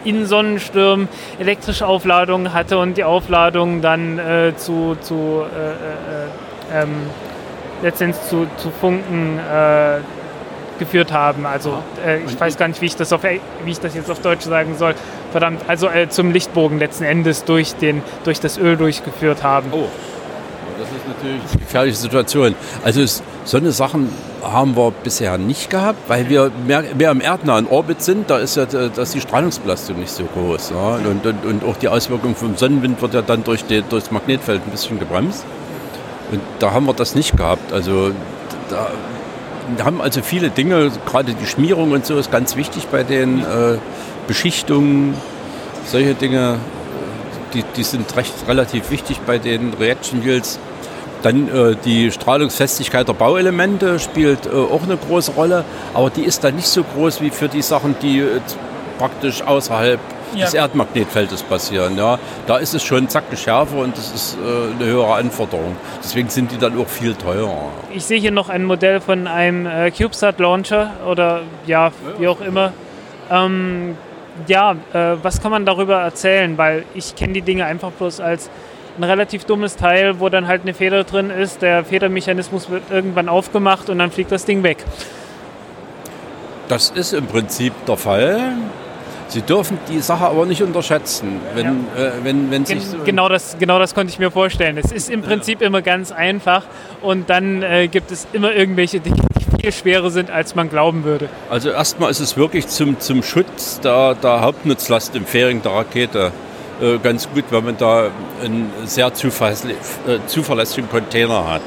in 0.04 0.26
Sonnenstürmen 0.26 1.08
elektrische 1.38 1.86
Aufladungen 1.86 2.52
hatte 2.52 2.78
und 2.78 2.96
die 2.96 3.04
Aufladungen 3.04 3.82
dann 3.82 4.18
äh, 4.18 4.52
zu, 4.56 4.96
zu 5.00 5.42
äh, 5.44 6.78
äh, 6.78 6.82
ähm, 6.82 6.94
letztendlich 7.82 8.22
zu, 8.24 8.46
zu 8.56 8.70
Funken 8.70 9.38
äh, 9.38 9.98
geführt 10.78 11.12
haben. 11.12 11.46
Also 11.46 11.82
äh, 12.06 12.20
ich 12.24 12.38
weiß 12.38 12.56
gar 12.56 12.68
nicht, 12.68 12.80
wie 12.80 12.86
ich, 12.86 12.96
das 12.96 13.12
auf, 13.12 13.22
wie 13.22 13.70
ich 13.70 13.80
das 13.80 13.94
jetzt 13.94 14.10
auf 14.10 14.20
Deutsch 14.20 14.44
sagen 14.44 14.76
soll. 14.76 14.94
Verdammt, 15.32 15.62
also 15.66 15.88
äh, 15.88 16.08
zum 16.08 16.30
Lichtbogen 16.30 16.78
letzten 16.78 17.04
Endes 17.04 17.44
durch, 17.44 17.74
den, 17.74 18.02
durch 18.24 18.40
das 18.40 18.58
Öl 18.58 18.76
durchgeführt 18.76 19.42
haben. 19.42 19.70
Oh, 19.72 19.88
das 20.78 20.88
ist 20.88 21.08
natürlich 21.08 21.40
eine 21.50 21.60
gefährliche 21.60 21.96
Situation. 21.96 22.54
Also 22.84 23.00
es, 23.02 23.22
so 23.46 23.56
eine 23.58 23.70
Sachen 23.70 24.08
haben 24.42 24.76
wir 24.76 24.90
bisher 24.90 25.38
nicht 25.38 25.70
gehabt, 25.70 26.08
weil 26.08 26.28
wir 26.28 26.50
mehr, 26.66 26.82
mehr 26.98 27.12
im 27.12 27.20
erdnahen 27.20 27.68
Orbit 27.68 28.02
sind. 28.02 28.28
Da 28.28 28.38
ist 28.38 28.56
ja 28.56 28.66
da 28.66 29.02
ist 29.02 29.14
die 29.14 29.20
Strahlungsbelastung 29.20 30.00
nicht 30.00 30.10
so 30.10 30.24
groß. 30.24 30.70
Ja? 30.70 30.96
Und, 30.96 31.24
und, 31.24 31.44
und 31.44 31.64
auch 31.64 31.76
die 31.76 31.88
Auswirkung 31.88 32.34
vom 32.34 32.56
Sonnenwind 32.56 33.00
wird 33.00 33.14
ja 33.14 33.22
dann 33.22 33.44
durch, 33.44 33.64
die, 33.64 33.82
durch 33.82 34.02
das 34.02 34.10
Magnetfeld 34.10 34.62
ein 34.66 34.70
bisschen 34.70 34.98
gebremst. 34.98 35.44
Und 36.32 36.40
da 36.58 36.72
haben 36.72 36.86
wir 36.86 36.94
das 36.94 37.14
nicht 37.14 37.36
gehabt. 37.36 37.72
Also 37.72 38.10
da 38.68 39.84
haben 39.84 40.00
also 40.00 40.22
viele 40.22 40.50
Dinge, 40.50 40.90
gerade 41.06 41.32
die 41.32 41.46
Schmierung 41.46 41.92
und 41.92 42.04
so 42.04 42.18
ist 42.18 42.32
ganz 42.32 42.56
wichtig 42.56 42.88
bei 42.88 43.04
den 43.04 43.40
äh, 43.40 43.78
Beschichtungen. 44.26 45.14
Solche 45.84 46.14
Dinge, 46.14 46.58
die, 47.54 47.62
die 47.76 47.84
sind 47.84 48.16
recht 48.16 48.34
relativ 48.48 48.90
wichtig 48.90 49.20
bei 49.24 49.38
den 49.38 49.72
Reaction 49.74 50.20
Yields. 50.24 50.58
Dann 51.22 51.48
äh, 51.48 51.76
die 51.84 52.10
Strahlungsfestigkeit 52.10 53.08
der 53.08 53.14
Bauelemente 53.14 53.98
spielt 53.98 54.46
äh, 54.46 54.50
auch 54.50 54.82
eine 54.82 54.96
große 54.96 55.32
Rolle, 55.32 55.64
aber 55.94 56.10
die 56.10 56.22
ist 56.22 56.44
dann 56.44 56.56
nicht 56.56 56.68
so 56.68 56.84
groß 56.84 57.20
wie 57.20 57.30
für 57.30 57.48
die 57.48 57.62
Sachen, 57.62 57.96
die 58.00 58.20
äh, 58.20 58.40
praktisch 58.98 59.42
außerhalb 59.42 60.00
ja. 60.34 60.44
des 60.44 60.54
Erdmagnetfeldes 60.54 61.42
passieren. 61.42 61.96
Ja. 61.96 62.18
Da 62.46 62.58
ist 62.58 62.74
es 62.74 62.82
schon 62.82 63.08
zackig 63.08 63.38
schärfer 63.38 63.78
und 63.78 63.96
das 63.96 64.12
ist 64.12 64.36
äh, 64.36 64.74
eine 64.74 64.90
höhere 64.90 65.14
Anforderung. 65.14 65.76
Deswegen 66.02 66.28
sind 66.28 66.52
die 66.52 66.58
dann 66.58 66.78
auch 66.78 66.88
viel 66.88 67.14
teurer. 67.14 67.70
Ich 67.92 68.04
sehe 68.04 68.20
hier 68.20 68.30
noch 68.30 68.48
ein 68.48 68.64
Modell 68.64 69.00
von 69.00 69.26
einem 69.26 69.66
äh, 69.66 69.90
CubeSat 69.90 70.38
Launcher 70.38 70.92
oder 71.08 71.42
ja, 71.66 71.92
wie 72.18 72.28
auch 72.28 72.40
immer. 72.40 72.72
Ähm, 73.30 73.96
ja, 74.46 74.72
äh, 74.92 75.16
was 75.22 75.40
kann 75.40 75.50
man 75.50 75.64
darüber 75.64 76.00
erzählen? 76.00 76.58
Weil 76.58 76.84
ich 76.94 77.14
kenne 77.16 77.32
die 77.32 77.42
Dinge 77.42 77.64
einfach 77.64 77.90
bloß 77.92 78.20
als 78.20 78.50
ein 78.98 79.04
relativ 79.04 79.44
dummes 79.44 79.76
Teil, 79.76 80.20
wo 80.20 80.28
dann 80.28 80.46
halt 80.46 80.62
eine 80.62 80.74
Feder 80.74 81.04
drin 81.04 81.30
ist. 81.30 81.62
Der 81.62 81.84
Federmechanismus 81.84 82.70
wird 82.70 82.84
irgendwann 82.90 83.28
aufgemacht 83.28 83.90
und 83.90 83.98
dann 83.98 84.10
fliegt 84.10 84.32
das 84.32 84.44
Ding 84.44 84.62
weg. 84.62 84.84
Das 86.68 86.90
ist 86.90 87.12
im 87.12 87.26
Prinzip 87.26 87.72
der 87.86 87.96
Fall. 87.96 88.54
Sie 89.28 89.42
dürfen 89.42 89.78
die 89.88 90.00
Sache 90.00 90.26
aber 90.26 90.46
nicht 90.46 90.62
unterschätzen. 90.62 91.40
Wenn, 91.54 91.86
ja. 91.96 92.04
äh, 92.04 92.12
wenn, 92.22 92.50
wenn 92.50 92.64
sich 92.64 92.84
so 92.84 92.98
genau, 93.04 93.28
das, 93.28 93.56
genau 93.58 93.78
das 93.78 93.94
konnte 93.94 94.12
ich 94.12 94.18
mir 94.18 94.30
vorstellen. 94.30 94.78
Es 94.78 94.92
ist 94.92 95.10
im 95.10 95.22
Prinzip 95.22 95.60
ja. 95.60 95.66
immer 95.66 95.82
ganz 95.82 96.12
einfach 96.12 96.62
und 97.02 97.28
dann 97.28 97.62
äh, 97.62 97.88
gibt 97.88 98.12
es 98.12 98.26
immer 98.32 98.52
irgendwelche 98.54 99.00
Dinge, 99.00 99.16
die 99.38 99.62
viel 99.62 99.72
schwerer 99.72 100.10
sind, 100.10 100.30
als 100.30 100.54
man 100.54 100.70
glauben 100.70 101.04
würde. 101.04 101.28
Also 101.50 101.70
erstmal 101.70 102.10
ist 102.10 102.20
es 102.20 102.36
wirklich 102.36 102.68
zum, 102.68 103.00
zum 103.00 103.22
Schutz 103.22 103.80
der, 103.80 104.14
der 104.14 104.42
Hauptnutzlast 104.42 105.16
im 105.16 105.26
Fairing 105.26 105.62
der 105.62 105.72
Rakete 105.72 106.32
ganz 107.02 107.28
gut, 107.32 107.44
wenn 107.50 107.64
man 107.64 107.76
da 107.76 108.10
einen 108.44 108.70
sehr 108.84 109.06
äh, 109.06 109.10
zuverlässigen 110.26 110.90
Container 110.90 111.48
hat, 111.48 111.62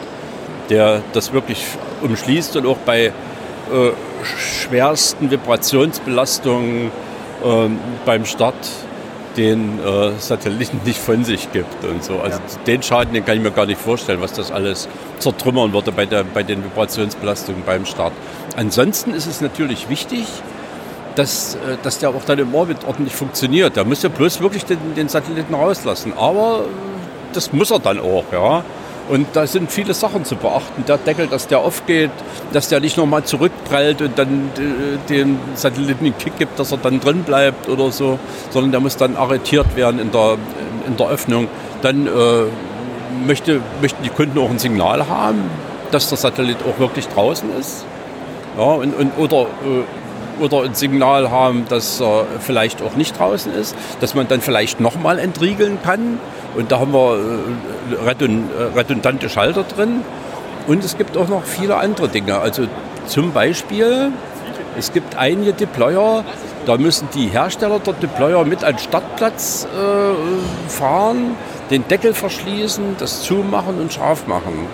der 0.69 1.01
das 1.13 1.33
wirklich 1.33 1.65
umschließt 2.01 2.55
und 2.57 2.67
auch 2.67 2.77
bei 2.77 3.05
äh, 3.05 3.11
schwersten 4.23 5.31
Vibrationsbelastungen 5.31 6.91
ähm, 7.43 7.79
beim 8.05 8.25
Start 8.25 8.55
den 9.37 9.79
äh, 9.79 10.11
Satelliten 10.19 10.81
nicht 10.85 10.99
von 10.99 11.23
sich 11.23 11.51
gibt 11.51 11.83
und 11.83 12.03
so. 12.03 12.19
Also 12.19 12.39
ja. 12.39 12.63
den 12.65 12.83
Schaden, 12.83 13.13
den 13.13 13.25
kann 13.25 13.37
ich 13.37 13.43
mir 13.43 13.51
gar 13.51 13.65
nicht 13.65 13.79
vorstellen, 13.79 14.21
was 14.21 14.33
das 14.33 14.51
alles 14.51 14.89
zertrümmern 15.19 15.71
würde 15.71 15.91
bei, 15.91 16.05
der, 16.05 16.23
bei 16.23 16.43
den 16.43 16.63
Vibrationsbelastungen 16.63 17.63
beim 17.65 17.85
Start. 17.85 18.13
Ansonsten 18.57 19.13
ist 19.13 19.27
es 19.27 19.39
natürlich 19.41 19.89
wichtig, 19.89 20.25
dass, 21.15 21.55
äh, 21.55 21.77
dass 21.83 21.99
der 21.99 22.09
auch 22.09 22.23
dann 22.25 22.39
im 22.39 22.53
Orbit 22.53 22.77
ordentlich 22.87 23.15
funktioniert. 23.15 23.77
Da 23.77 23.83
muss 23.83 24.03
ja 24.03 24.09
bloß 24.09 24.41
wirklich 24.41 24.65
den, 24.65 24.77
den 24.95 25.09
Satelliten 25.09 25.53
rauslassen. 25.53 26.13
Aber 26.17 26.65
das 27.33 27.53
muss 27.53 27.71
er 27.71 27.79
dann 27.79 27.99
auch, 27.99 28.25
ja. 28.31 28.63
Und 29.09 29.25
da 29.33 29.47
sind 29.47 29.71
viele 29.71 29.95
Sachen 29.95 30.23
zu 30.23 30.35
beachten. 30.35 30.85
Der 30.87 30.97
Deckel, 30.97 31.25
dass 31.25 31.47
der 31.47 31.59
aufgeht, 31.59 32.11
dass 32.53 32.69
der 32.69 32.79
nicht 32.79 32.95
nochmal 32.95 33.23
zurückprallt 33.23 34.03
und 34.03 34.19
dann 34.19 34.51
äh, 34.55 35.09
dem 35.09 35.39
Satelliten 35.55 36.05
einen 36.05 36.17
Kick 36.17 36.37
gibt, 36.37 36.59
dass 36.59 36.71
er 36.71 36.77
dann 36.77 36.99
drin 36.99 37.23
bleibt 37.23 37.67
oder 37.67 37.91
so, 37.91 38.19
sondern 38.51 38.71
der 38.71 38.79
muss 38.81 38.97
dann 38.97 39.17
arretiert 39.17 39.75
werden 39.75 39.99
in 39.99 40.11
der, 40.11 40.37
in 40.85 40.95
der 40.95 41.07
Öffnung. 41.07 41.47
Dann 41.81 42.05
äh, 42.05 42.09
möchte, 43.25 43.61
möchten 43.81 44.03
die 44.03 44.09
Kunden 44.09 44.37
auch 44.37 44.49
ein 44.49 44.59
Signal 44.59 45.07
haben, 45.09 45.49
dass 45.91 46.09
der 46.09 46.17
Satellit 46.19 46.57
auch 46.69 46.79
wirklich 46.79 47.07
draußen 47.07 47.49
ist. 47.59 47.85
Ja, 48.57 48.63
und, 48.63 48.93
und, 48.93 49.17
oder 49.17 49.41
äh, 49.41 49.83
oder 50.39 50.63
ein 50.63 50.73
Signal 50.73 51.31
haben, 51.31 51.65
dass 51.69 51.99
er 52.01 52.25
vielleicht 52.39 52.81
auch 52.81 52.95
nicht 52.95 53.17
draußen 53.19 53.53
ist, 53.53 53.75
dass 53.99 54.15
man 54.15 54.27
dann 54.27 54.41
vielleicht 54.41 54.79
nochmal 54.79 55.19
entriegeln 55.19 55.79
kann. 55.83 56.19
Und 56.55 56.71
da 56.71 56.79
haben 56.79 56.93
wir 56.93 57.17
äh, 57.97 58.11
äh, 58.11 58.77
redundante 58.77 59.29
Schalter 59.29 59.63
drin. 59.63 60.01
Und 60.67 60.83
es 60.83 60.97
gibt 60.97 61.17
auch 61.17 61.27
noch 61.27 61.43
viele 61.43 61.77
andere 61.77 62.09
Dinge. 62.09 62.39
Also 62.39 62.67
zum 63.07 63.31
Beispiel, 63.31 64.11
es 64.77 64.93
gibt 64.93 65.17
einige 65.17 65.53
Deployer, 65.53 66.23
da 66.65 66.77
müssen 66.77 67.07
die 67.15 67.27
Hersteller 67.27 67.79
der 67.79 67.93
Deployer 67.93 68.45
mit 68.45 68.63
an 68.63 68.73
den 68.75 68.79
Startplatz 68.79 69.65
äh, 69.65 70.69
fahren, 70.69 71.35
den 71.71 71.87
Deckel 71.87 72.13
verschließen, 72.13 72.95
das 72.99 73.23
zumachen 73.23 73.79
und 73.79 73.93
scharf 73.93 74.27
machen. 74.27 74.67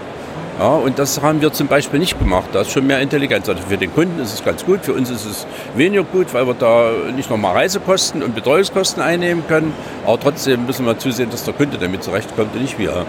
Ja, 0.58 0.68
und 0.68 0.98
das 0.98 1.22
haben 1.22 1.42
wir 1.42 1.52
zum 1.52 1.68
Beispiel 1.68 2.00
nicht 2.00 2.18
gemacht. 2.18 2.50
Da 2.54 2.62
ist 2.62 2.72
schon 2.72 2.88
mehr 2.88 3.02
Intelligenz. 3.02 3.50
Also 3.50 3.62
für 3.68 3.78
den 3.78 3.94
Kunden 3.94 4.22
ist 4.22 4.34
es 4.34 4.44
ganz 4.44 4.66
gut, 4.66 4.86
für 4.86 4.94
uns 4.94 5.10
ist 5.10 5.26
es 5.26 5.46
weniger 5.76 6.04
gut, 6.04 6.34
weil 6.34 6.48
wir 6.48 6.54
da 6.54 6.92
nicht 7.14 7.30
nochmal 7.30 7.54
Reisekosten 7.58 8.24
und 8.24 8.36
Betreuungskosten 8.36 9.04
einnehmen 9.04 9.44
können. 9.48 9.74
Aber 10.06 10.18
trotzdem 10.18 10.66
müssen 10.66 10.86
wir 10.86 10.98
zusehen, 10.98 11.30
dass 11.30 11.44
der 11.44 11.54
Kunde 11.54 11.78
damit 11.78 12.04
zurechtkommt 12.04 12.56
und 12.56 12.62
nicht 12.62 12.80
wir. 12.80 13.06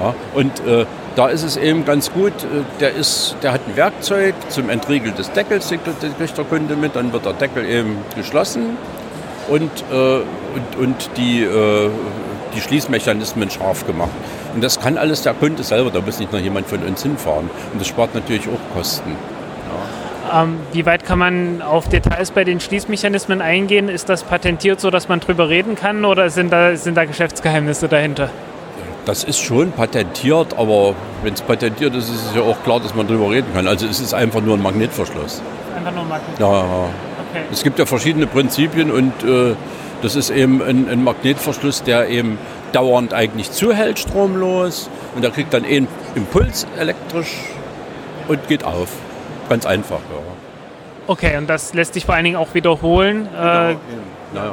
Ja, 0.00 0.14
und 0.34 0.66
äh, 0.66 0.84
da 1.14 1.28
ist 1.28 1.42
es 1.42 1.56
eben 1.56 1.84
ganz 1.84 2.10
gut, 2.12 2.32
äh, 2.32 2.64
der, 2.80 2.94
ist, 2.94 3.36
der 3.42 3.52
hat 3.52 3.60
ein 3.68 3.76
Werkzeug 3.76 4.34
zum 4.48 4.70
Entriegeln 4.70 5.14
des 5.14 5.30
Deckels, 5.32 5.68
kriegt 5.68 6.38
der 6.38 6.44
Kunde 6.44 6.74
mit, 6.74 6.96
dann 6.96 7.12
wird 7.12 7.24
der 7.24 7.34
Deckel 7.34 7.66
eben 7.66 7.98
geschlossen 8.16 8.78
und, 9.48 9.70
äh, 9.92 9.94
und, 9.94 10.76
und 10.78 11.10
die, 11.16 11.42
äh, 11.42 11.90
die 12.54 12.60
Schließmechanismen 12.60 13.50
scharf 13.50 13.86
gemacht. 13.86 14.10
Und 14.54 14.64
das 14.64 14.80
kann 14.80 14.98
alles 14.98 15.22
der 15.22 15.34
Kunde 15.34 15.62
selber, 15.62 15.90
da 15.90 16.00
muss 16.00 16.18
nicht 16.18 16.32
noch 16.32 16.40
jemand 16.40 16.66
von 16.66 16.82
uns 16.82 17.02
hinfahren. 17.02 17.50
Und 17.72 17.80
das 17.80 17.88
spart 17.88 18.14
natürlich 18.14 18.48
auch 18.48 18.74
Kosten. 18.76 19.10
Ja. 20.28 20.42
Ähm, 20.42 20.56
wie 20.72 20.86
weit 20.86 21.04
kann 21.04 21.18
man 21.18 21.62
auf 21.62 21.88
Details 21.88 22.30
bei 22.30 22.44
den 22.44 22.60
Schließmechanismen 22.60 23.40
eingehen? 23.40 23.88
Ist 23.88 24.08
das 24.08 24.22
patentiert 24.24 24.80
so, 24.80 24.90
dass 24.90 25.08
man 25.08 25.20
drüber 25.20 25.48
reden 25.48 25.74
kann 25.74 26.04
oder 26.04 26.30
sind 26.30 26.52
da, 26.52 26.76
sind 26.76 26.96
da 26.96 27.04
Geschäftsgeheimnisse 27.04 27.88
dahinter? 27.88 28.30
Das 29.06 29.24
ist 29.24 29.40
schon 29.40 29.72
patentiert, 29.72 30.58
aber 30.58 30.94
wenn 31.22 31.34
es 31.34 31.40
patentiert 31.40 31.94
ist, 31.94 32.10
ist 32.10 32.26
es 32.26 32.34
ja 32.34 32.42
auch 32.42 32.62
klar, 32.62 32.80
dass 32.80 32.94
man 32.94 33.06
darüber 33.06 33.30
reden 33.30 33.48
kann. 33.54 33.66
Also 33.66 33.86
es 33.86 33.98
ist 33.98 34.14
einfach 34.14 34.40
nur 34.40 34.56
ein 34.56 34.62
Magnetverschluss. 34.62 35.42
Einfach 35.76 35.92
nur 35.92 36.02
ein 36.02 36.08
Magnetverschluss. 36.08 36.38
Ja, 36.38 36.66
ja. 36.66 36.90
Okay. 37.30 37.44
Es 37.50 37.62
gibt 37.62 37.78
ja 37.78 37.86
verschiedene 37.86 38.26
Prinzipien 38.26 38.90
und 38.90 39.12
äh, 39.24 39.54
das 40.02 40.16
ist 40.16 40.30
eben 40.30 40.62
ein, 40.62 40.88
ein 40.88 41.02
Magnetverschluss, 41.02 41.82
der 41.82 42.08
eben 42.08 42.38
dauernd 42.72 43.14
eigentlich 43.14 43.50
zuhält, 43.52 43.98
stromlos. 43.98 44.90
Und 45.14 45.22
der 45.22 45.30
kriegt 45.30 45.52
dann 45.52 45.64
einen 45.64 45.88
Impuls 46.14 46.66
elektrisch 46.78 47.34
und 48.28 48.46
geht 48.48 48.64
auf. 48.64 48.88
Ganz 49.48 49.66
einfach, 49.66 49.98
ja. 50.10 50.20
Okay, 51.06 51.36
und 51.36 51.48
das 51.48 51.74
lässt 51.74 51.94
sich 51.94 52.04
vor 52.04 52.14
allen 52.14 52.24
Dingen 52.24 52.36
auch 52.36 52.54
wiederholen. 52.54 53.28
Genau, 53.32 53.70
äh, 53.70 53.76
naja. 54.32 54.52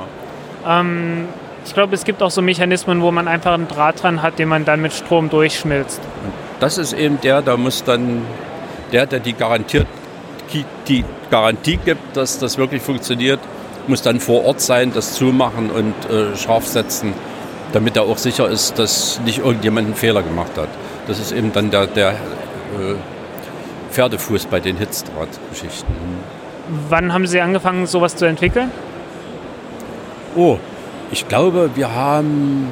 ähm, 0.67 1.27
ich 1.65 1.73
glaube, 1.73 1.93
es 1.93 2.03
gibt 2.03 2.23
auch 2.23 2.31
so 2.31 2.41
Mechanismen, 2.41 3.01
wo 3.01 3.11
man 3.11 3.27
einfach 3.27 3.53
einen 3.53 3.67
Draht 3.67 4.01
dran 4.01 4.23
hat, 4.23 4.39
den 4.39 4.47
man 4.47 4.65
dann 4.65 4.81
mit 4.81 4.93
Strom 4.93 5.29
durchschmilzt. 5.29 5.99
Und 5.99 6.33
das 6.59 6.77
ist 6.77 6.93
eben 6.93 7.21
der, 7.21 7.41
da 7.41 7.57
muss 7.57 7.83
dann 7.83 8.23
der, 8.91 9.05
der 9.05 9.19
die, 9.19 9.33
garantiert, 9.33 9.85
die 10.87 11.05
Garantie 11.29 11.77
gibt, 11.77 12.15
dass 12.15 12.39
das 12.39 12.57
wirklich 12.57 12.81
funktioniert, 12.81 13.39
muss 13.87 14.01
dann 14.01 14.19
vor 14.19 14.45
Ort 14.45 14.61
sein, 14.61 14.91
das 14.93 15.13
zumachen 15.13 15.69
und 15.69 15.93
äh, 16.09 16.35
scharf 16.35 16.65
setzen 16.65 17.13
damit 17.73 17.95
er 17.95 18.03
auch 18.03 18.17
sicher 18.17 18.49
ist, 18.49 18.79
dass 18.79 19.19
nicht 19.25 19.39
irgendjemand 19.39 19.87
einen 19.87 19.95
Fehler 19.95 20.23
gemacht 20.23 20.51
hat. 20.57 20.69
Das 21.07 21.19
ist 21.19 21.31
eben 21.31 21.53
dann 21.53 21.71
der, 21.71 21.87
der 21.87 22.11
äh, 22.11 22.95
Pferdefuß 23.91 24.45
bei 24.45 24.59
den 24.59 24.77
Hitzdrahtgeschichten. 24.77 25.95
Wann 26.89 27.13
haben 27.13 27.27
Sie 27.27 27.39
angefangen, 27.39 27.87
sowas 27.87 28.15
zu 28.15 28.25
entwickeln? 28.25 28.71
Oh, 30.35 30.57
ich 31.11 31.27
glaube, 31.27 31.71
wir 31.75 31.93
haben, 31.93 32.69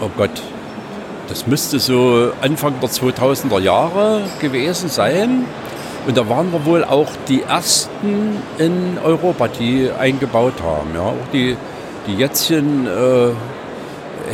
oh 0.00 0.08
Gott, 0.16 0.42
das 1.28 1.46
müsste 1.46 1.78
so 1.78 2.32
Anfang 2.40 2.74
der 2.80 2.90
2000er 2.90 3.60
Jahre 3.60 4.22
gewesen 4.40 4.88
sein. 4.88 5.44
Und 6.06 6.16
da 6.16 6.28
waren 6.28 6.52
wir 6.52 6.64
wohl 6.64 6.84
auch 6.84 7.08
die 7.28 7.42
ersten 7.42 8.42
in 8.58 8.98
Europa, 9.04 9.46
die 9.46 9.88
eingebaut 9.96 10.54
haben. 10.62 10.90
Ja, 10.94 11.02
auch 11.02 11.28
die, 11.32 11.56
die 12.06 12.14
jetzigen 12.14 12.86
äh, 12.86 13.30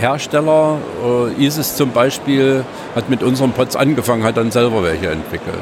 Hersteller, 0.00 0.78
äh, 1.38 1.44
ISIS 1.44 1.76
zum 1.76 1.90
Beispiel, 1.90 2.64
hat 2.94 3.08
mit 3.10 3.22
unseren 3.22 3.52
Pots 3.52 3.76
angefangen, 3.76 4.24
hat 4.24 4.36
dann 4.36 4.50
selber 4.50 4.82
welche 4.82 5.08
entwickelt. 5.08 5.54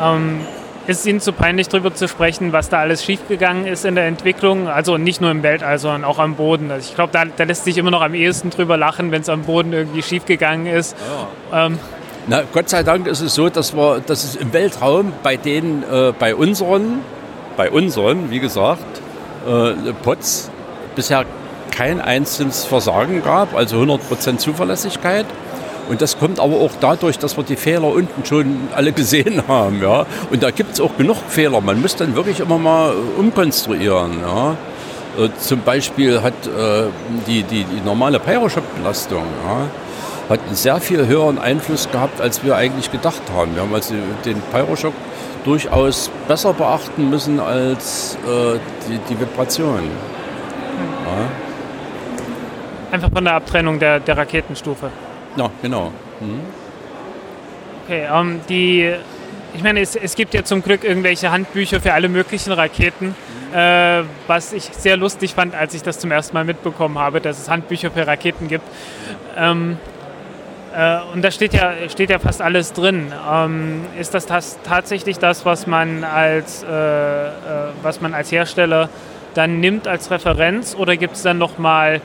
Ja. 0.00 0.14
Ähm, 0.14 0.40
ist 0.86 1.06
Ihnen 1.06 1.20
zu 1.20 1.32
peinlich, 1.32 1.68
darüber 1.68 1.94
zu 1.94 2.08
sprechen, 2.08 2.52
was 2.52 2.68
da 2.68 2.80
alles 2.80 3.04
schiefgegangen 3.04 3.66
ist 3.66 3.84
in 3.84 3.94
der 3.94 4.06
Entwicklung? 4.06 4.68
Also 4.68 4.98
nicht 4.98 5.20
nur 5.20 5.30
im 5.30 5.44
Weltall, 5.44 5.78
sondern 5.78 6.04
auch 6.04 6.18
am 6.18 6.34
Boden. 6.34 6.72
Also 6.72 6.88
ich 6.88 6.96
glaube, 6.96 7.12
da, 7.12 7.24
da, 7.24 7.44
lässt 7.44 7.64
sich 7.64 7.78
immer 7.78 7.92
noch 7.92 8.02
am 8.02 8.14
ehesten 8.14 8.50
drüber 8.50 8.76
lachen, 8.76 9.12
wenn 9.12 9.22
es 9.22 9.28
am 9.28 9.42
Boden 9.42 9.72
irgendwie 9.72 10.02
schiefgegangen 10.02 10.66
ist. 10.66 10.96
Ja. 11.52 11.66
Ähm, 11.66 11.78
Na, 12.26 12.42
Gott 12.52 12.68
sei 12.68 12.82
Dank 12.82 13.06
ist 13.06 13.20
es 13.20 13.34
so, 13.34 13.48
dass, 13.48 13.76
wir, 13.76 14.00
dass 14.00 14.24
es 14.24 14.34
im 14.34 14.52
Weltraum 14.52 15.12
bei 15.22 15.36
den, 15.36 15.84
äh, 15.84 16.12
bei 16.18 16.34
unseren, 16.34 17.00
bei 17.56 17.70
unseren, 17.70 18.30
wie 18.30 18.40
gesagt, 18.40 19.00
äh, 19.46 19.92
Pots 20.02 20.50
bisher 20.94 21.24
kein 21.70 22.00
einzelnes 22.00 22.64
Versagen 22.64 23.22
gab, 23.24 23.54
also 23.54 23.78
100% 23.78 24.36
Zuverlässigkeit. 24.38 25.26
Und 25.88 26.00
das 26.00 26.18
kommt 26.18 26.38
aber 26.38 26.56
auch 26.56 26.70
dadurch, 26.80 27.18
dass 27.18 27.36
wir 27.36 27.44
die 27.44 27.56
Fehler 27.56 27.88
unten 27.88 28.24
schon 28.24 28.68
alle 28.74 28.92
gesehen 28.92 29.42
haben. 29.48 29.82
Ja? 29.82 30.06
Und 30.30 30.42
da 30.42 30.50
gibt 30.50 30.74
es 30.74 30.80
auch 30.80 30.96
genug 30.96 31.16
Fehler. 31.28 31.60
Man 31.60 31.80
muss 31.80 31.96
dann 31.96 32.14
wirklich 32.14 32.40
immer 32.40 32.58
mal 32.58 32.94
umkonstruieren. 33.18 34.20
Ja? 34.20 34.56
Äh, 35.18 35.28
zum 35.38 35.60
Beispiel 35.62 36.22
hat 36.22 36.34
äh, 36.46 36.84
die, 37.26 37.42
die, 37.42 37.64
die 37.64 37.80
normale 37.84 38.20
Pyroshock-Belastung 38.20 39.24
ja, 39.46 40.34
einen 40.34 40.54
sehr 40.54 40.80
viel 40.80 41.06
höheren 41.06 41.38
Einfluss 41.38 41.90
gehabt, 41.90 42.20
als 42.20 42.44
wir 42.44 42.56
eigentlich 42.56 42.90
gedacht 42.90 43.22
haben. 43.34 43.54
Wir 43.54 43.62
haben 43.62 43.74
also 43.74 43.94
den 44.24 44.40
Pyroshock 44.52 44.94
durchaus 45.44 46.10
besser 46.28 46.52
beachten 46.52 47.10
müssen 47.10 47.40
als 47.40 48.16
äh, 48.24 48.58
die, 48.88 48.98
die 49.10 49.20
Vibration. 49.20 49.80
Einfach 52.92 53.10
von 53.10 53.24
der 53.24 53.34
Abtrennung 53.34 53.78
der, 53.78 54.00
der 54.00 54.18
Raketenstufe. 54.18 54.90
Ja, 55.36 55.50
genau. 55.62 55.90
Mhm. 56.20 56.40
Okay, 57.84 58.06
ähm, 58.12 58.40
die, 58.50 58.92
ich 59.54 59.62
meine, 59.62 59.80
es, 59.80 59.96
es, 59.96 60.14
gibt 60.14 60.34
ja 60.34 60.44
zum 60.44 60.62
Glück 60.62 60.84
irgendwelche 60.84 61.32
Handbücher 61.32 61.80
für 61.80 61.94
alle 61.94 62.10
möglichen 62.10 62.52
Raketen, 62.52 63.14
äh, 63.54 64.02
was 64.26 64.52
ich 64.52 64.64
sehr 64.64 64.98
lustig 64.98 65.32
fand, 65.34 65.54
als 65.54 65.72
ich 65.72 65.82
das 65.82 66.00
zum 66.00 66.10
ersten 66.10 66.34
Mal 66.34 66.44
mitbekommen 66.44 66.98
habe, 66.98 67.22
dass 67.22 67.40
es 67.40 67.48
Handbücher 67.48 67.90
für 67.90 68.06
Raketen 68.06 68.46
gibt. 68.48 68.64
Ähm, 69.38 69.78
äh, 70.76 70.98
und 71.14 71.22
da 71.22 71.30
steht 71.30 71.54
ja, 71.54 71.72
steht 71.88 72.10
ja 72.10 72.18
fast 72.18 72.42
alles 72.42 72.74
drin. 72.74 73.10
Ähm, 73.32 73.86
ist 73.98 74.12
das, 74.12 74.26
das, 74.26 74.58
tatsächlich 74.64 75.18
das, 75.18 75.46
was 75.46 75.66
man, 75.66 76.04
als, 76.04 76.62
äh, 76.62 76.66
äh 76.68 77.30
was 77.82 78.02
man 78.02 78.12
als 78.12 78.30
Hersteller 78.30 78.90
dann 79.34 79.60
nimmt 79.60 79.88
als 79.88 80.10
Referenz 80.10 80.74
oder 80.74 80.96
gibt 80.98 81.16
es 81.16 81.22
dann 81.22 81.38
nochmal 81.38 82.02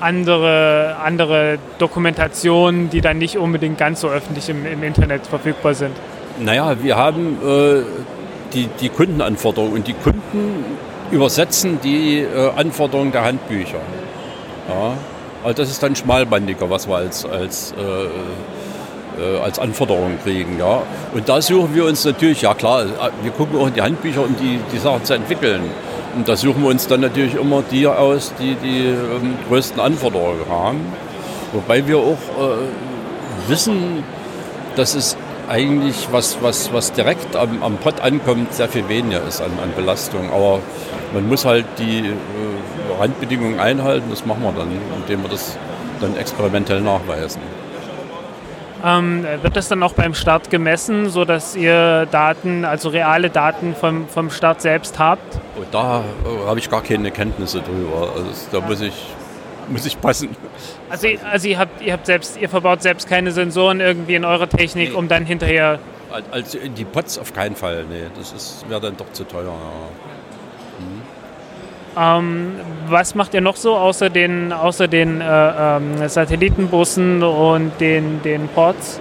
andere, 0.00 0.96
andere 1.04 1.58
Dokumentationen, 1.78 2.90
die 2.90 3.00
dann 3.00 3.18
nicht 3.18 3.38
unbedingt 3.38 3.78
ganz 3.78 4.00
so 4.00 4.08
öffentlich 4.08 4.48
im, 4.48 4.66
im 4.66 4.82
Internet 4.82 5.26
verfügbar 5.26 5.74
sind? 5.74 5.94
Naja, 6.38 6.76
wir 6.82 6.96
haben 6.96 7.38
äh, 7.42 7.82
die, 8.54 8.68
die 8.80 8.88
Kundenanforderungen 8.88 9.74
und 9.74 9.86
die 9.86 9.94
Kunden 9.94 10.64
übersetzen 11.10 11.80
die 11.82 12.20
äh, 12.20 12.50
Anforderungen 12.56 13.12
der 13.12 13.24
Handbücher. 13.24 13.80
Ja. 14.68 14.94
Also 15.42 15.62
das 15.62 15.70
ist 15.70 15.82
dann 15.82 15.96
schmalbandiger, 15.96 16.68
was 16.68 16.86
wir 16.88 16.96
als, 16.96 17.24
als, 17.24 17.72
äh, 17.72 19.22
äh, 19.22 19.38
als 19.40 19.58
Anforderungen 19.58 20.18
kriegen. 20.22 20.58
Ja. 20.58 20.82
Und 21.14 21.28
da 21.28 21.40
suchen 21.40 21.74
wir 21.74 21.86
uns 21.86 22.04
natürlich, 22.04 22.42
ja 22.42 22.54
klar, 22.54 22.84
wir 23.22 23.30
gucken 23.32 23.58
auch 23.58 23.68
in 23.68 23.74
die 23.74 23.82
Handbücher, 23.82 24.22
um 24.22 24.36
die, 24.36 24.60
die 24.72 24.78
Sachen 24.78 25.04
zu 25.04 25.14
entwickeln. 25.14 25.62
Und 26.16 26.28
da 26.28 26.36
suchen 26.36 26.62
wir 26.62 26.70
uns 26.70 26.86
dann 26.86 27.00
natürlich 27.00 27.34
immer 27.34 27.62
die 27.70 27.86
aus, 27.86 28.32
die 28.38 28.54
die 28.54 28.86
ähm, 28.86 29.36
größten 29.48 29.80
Anforderungen 29.80 30.48
haben. 30.48 30.80
Wobei 31.52 31.86
wir 31.86 31.98
auch 31.98 32.12
äh, 32.12 33.48
wissen, 33.48 34.02
dass 34.76 34.94
es 34.94 35.16
eigentlich 35.48 36.08
was, 36.12 36.38
was, 36.42 36.72
was 36.72 36.92
direkt 36.92 37.34
am, 37.36 37.62
am 37.62 37.76
Pott 37.76 38.00
ankommt, 38.00 38.54
sehr 38.54 38.68
viel 38.68 38.88
weniger 38.88 39.26
ist 39.26 39.40
an, 39.40 39.50
an 39.62 39.72
Belastung. 39.74 40.30
Aber 40.32 40.60
man 41.12 41.28
muss 41.28 41.44
halt 41.44 41.66
die 41.78 41.98
äh, 41.98 43.00
Randbedingungen 43.00 43.58
einhalten, 43.58 44.06
das 44.10 44.24
machen 44.26 44.42
wir 44.42 44.52
dann, 44.52 44.68
indem 44.96 45.22
wir 45.22 45.30
das 45.30 45.56
dann 46.00 46.16
experimentell 46.16 46.80
nachweisen. 46.80 47.40
Ähm, 48.84 49.26
wird 49.42 49.56
das 49.56 49.68
dann 49.68 49.82
auch 49.82 49.92
beim 49.92 50.14
Start 50.14 50.50
gemessen, 50.50 51.10
sodass 51.10 51.56
ihr 51.56 52.06
Daten, 52.10 52.64
also 52.64 52.88
reale 52.88 53.30
Daten 53.30 53.74
vom, 53.74 54.08
vom 54.08 54.30
Start 54.30 54.62
selbst 54.62 54.98
habt? 54.98 55.40
Oh, 55.58 55.64
da 55.70 56.00
äh, 56.24 56.46
habe 56.46 56.58
ich 56.58 56.70
gar 56.70 56.82
keine 56.82 57.10
Kenntnisse 57.10 57.60
drüber. 57.60 58.12
Also, 58.14 58.30
da 58.52 58.60
muss 58.60 58.80
ich, 58.80 59.06
muss 59.68 59.86
ich 59.86 60.00
passen. 60.00 60.36
Also, 60.88 61.08
also 61.30 61.48
ihr, 61.48 61.58
habt, 61.58 61.82
ihr, 61.82 61.92
habt 61.92 62.06
selbst, 62.06 62.40
ihr 62.40 62.48
verbaut 62.48 62.82
selbst 62.82 63.08
keine 63.08 63.32
Sensoren 63.32 63.80
irgendwie 63.80 64.14
in 64.14 64.24
eurer 64.24 64.48
Technik, 64.48 64.90
nee. 64.90 64.96
um 64.96 65.08
dann 65.08 65.26
hinterher... 65.26 65.78
Also 66.32 66.58
die 66.58 66.84
Pots 66.84 67.18
auf 67.18 67.32
keinen 67.32 67.54
Fall, 67.54 67.84
nee. 67.88 68.02
Das 68.18 68.64
wäre 68.68 68.80
dann 68.80 68.96
doch 68.96 69.12
zu 69.12 69.22
teuer. 69.24 69.44
Ja. 69.44 70.09
Ähm, 71.96 72.52
was 72.88 73.14
macht 73.14 73.34
ihr 73.34 73.40
noch 73.40 73.56
so 73.56 73.76
außer 73.76 74.10
den, 74.10 74.52
außer 74.52 74.88
den 74.88 75.20
äh, 75.20 75.76
ähm, 75.76 76.08
Satellitenbussen 76.08 77.22
und 77.22 77.72
den, 77.80 78.22
den 78.22 78.48
Ports? 78.48 79.00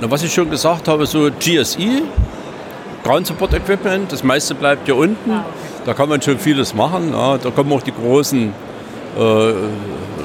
Na, 0.00 0.10
was 0.10 0.22
ich 0.22 0.32
schon 0.32 0.50
gesagt 0.50 0.88
habe, 0.88 1.06
so 1.06 1.30
GSE, 1.38 2.02
Ground 3.04 3.26
Support 3.28 3.54
Equipment, 3.54 4.12
das 4.12 4.22
meiste 4.22 4.54
bleibt 4.54 4.86
hier 4.86 4.96
unten. 4.96 5.30
Ah, 5.30 5.44
okay. 5.48 5.82
Da 5.86 5.94
kann 5.94 6.08
man 6.08 6.20
schon 6.20 6.38
vieles 6.38 6.74
machen. 6.74 7.12
Ja. 7.12 7.38
Da 7.38 7.50
kommen 7.50 7.72
auch 7.72 7.82
die 7.82 7.92
großen 7.92 8.52
äh, 9.16 9.52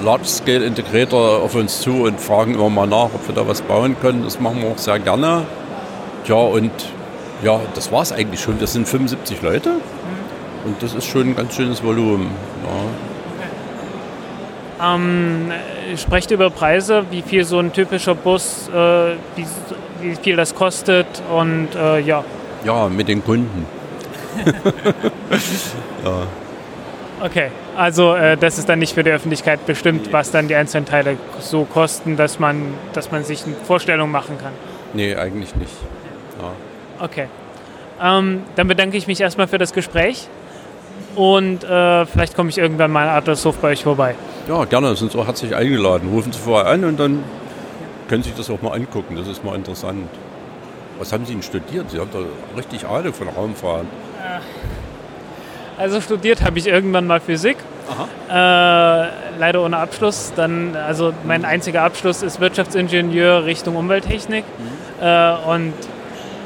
Large-Scale 0.03 0.65
Integrator 0.65 1.43
auf 1.43 1.53
uns 1.53 1.81
zu 1.81 2.03
und 2.03 2.19
fragen 2.19 2.55
immer 2.55 2.69
mal 2.69 2.87
nach, 2.87 3.05
ob 3.13 3.27
wir 3.27 3.35
da 3.35 3.47
was 3.47 3.61
bauen 3.61 3.95
können. 4.01 4.23
Das 4.23 4.39
machen 4.39 4.61
wir 4.61 4.71
auch 4.71 4.77
sehr 4.79 4.97
gerne. 4.99 5.43
Ja, 6.25 6.35
und 6.35 6.71
ja, 7.43 7.59
das 7.75 7.91
war 7.91 8.01
es 8.01 8.11
eigentlich 8.11 8.41
schon. 8.41 8.59
Das 8.59 8.73
sind 8.73 8.87
75 8.87 9.41
Leute. 9.41 9.75
Und 10.65 10.81
das 10.81 10.93
ist 10.93 11.05
schon 11.05 11.29
ein 11.29 11.35
ganz 11.35 11.55
schönes 11.55 11.83
Volumen. 11.83 12.29
Ja. 14.79 14.95
Ähm, 14.95 15.51
sprecht 15.97 16.31
über 16.31 16.49
Preise, 16.49 17.05
wie 17.11 17.21
viel 17.21 17.45
so 17.45 17.59
ein 17.59 17.71
typischer 17.71 18.15
Bus, 18.15 18.69
äh, 18.69 19.13
wie, 19.35 19.45
wie, 20.01 20.15
viel 20.15 20.35
das 20.35 20.55
kostet 20.55 21.05
und 21.31 21.69
äh, 21.75 21.99
ja. 21.99 22.23
Ja, 22.63 22.89
mit 22.89 23.07
den 23.07 23.23
Kunden. 23.23 23.65
ja. 26.05 26.23
Okay, 27.23 27.51
also 27.77 28.15
äh, 28.15 28.35
das 28.37 28.57
ist 28.57 28.67
dann 28.67 28.79
nicht 28.79 28.95
für 28.95 29.03
die 29.03 29.11
Öffentlichkeit 29.11 29.63
bestimmt, 29.67 30.11
was 30.11 30.31
dann 30.31 30.47
die 30.47 30.55
einzelnen 30.55 30.87
Teile 30.87 31.17
so 31.39 31.65
kosten, 31.65 32.17
dass 32.17 32.39
man, 32.39 32.73
dass 32.93 33.11
man 33.11 33.23
sich 33.23 33.45
eine 33.45 33.55
Vorstellung 33.55 34.09
machen 34.09 34.39
kann. 34.39 34.53
Nee, 34.93 35.15
eigentlich 35.15 35.55
nicht. 35.55 35.73
Ja. 36.39 37.05
Okay. 37.05 37.27
Ähm, 38.01 38.41
dann 38.55 38.67
bedanke 38.67 38.97
ich 38.97 39.05
mich 39.05 39.21
erstmal 39.21 39.47
für 39.47 39.59
das 39.59 39.73
Gespräch 39.73 40.27
und 41.15 41.63
äh, 41.63 42.05
vielleicht 42.05 42.35
komme 42.35 42.49
ich 42.49 42.57
irgendwann 42.57 42.91
mal 42.91 43.03
in 43.03 43.09
Adlershof 43.09 43.57
bei 43.57 43.69
euch 43.69 43.83
vorbei. 43.83 44.15
Ja, 44.47 44.65
gerne, 44.65 44.95
sind 44.95 45.11
Sie 45.11 45.17
auch 45.17 45.27
herzlich 45.27 45.55
eingeladen. 45.55 46.09
Rufen 46.09 46.31
Sie 46.31 46.39
vorher 46.39 46.71
an 46.71 46.83
und 46.83 46.99
dann 46.99 47.23
können 48.07 48.23
Sie 48.23 48.29
sich 48.29 48.37
das 48.37 48.49
auch 48.49 48.61
mal 48.61 48.73
angucken. 48.73 49.15
Das 49.15 49.27
ist 49.27 49.43
mal 49.43 49.55
interessant. 49.55 50.07
Was 50.99 51.13
haben 51.13 51.25
Sie 51.25 51.33
denn 51.33 51.43
studiert? 51.43 51.89
Sie 51.89 51.99
haben 51.99 52.09
da 52.11 52.19
richtig 52.57 52.85
Ahnung 52.85 53.13
von 53.13 53.27
Raumfahrt. 53.29 53.85
Äh, 54.19 55.81
also 55.81 56.01
studiert 56.01 56.43
habe 56.43 56.59
ich 56.59 56.67
irgendwann 56.67 57.07
mal 57.07 57.19
Physik. 57.19 57.57
Äh, 58.29 58.33
leider 58.33 59.63
ohne 59.63 59.77
Abschluss. 59.77 60.31
Dann, 60.35 60.75
also 60.75 61.13
mein 61.25 61.45
einziger 61.45 61.83
Abschluss 61.83 62.21
ist 62.21 62.39
Wirtschaftsingenieur 62.39 63.45
Richtung 63.45 63.75
Umwelttechnik. 63.75 64.45
Mhm. 64.45 65.05
Äh, 65.05 65.33
und 65.47 65.73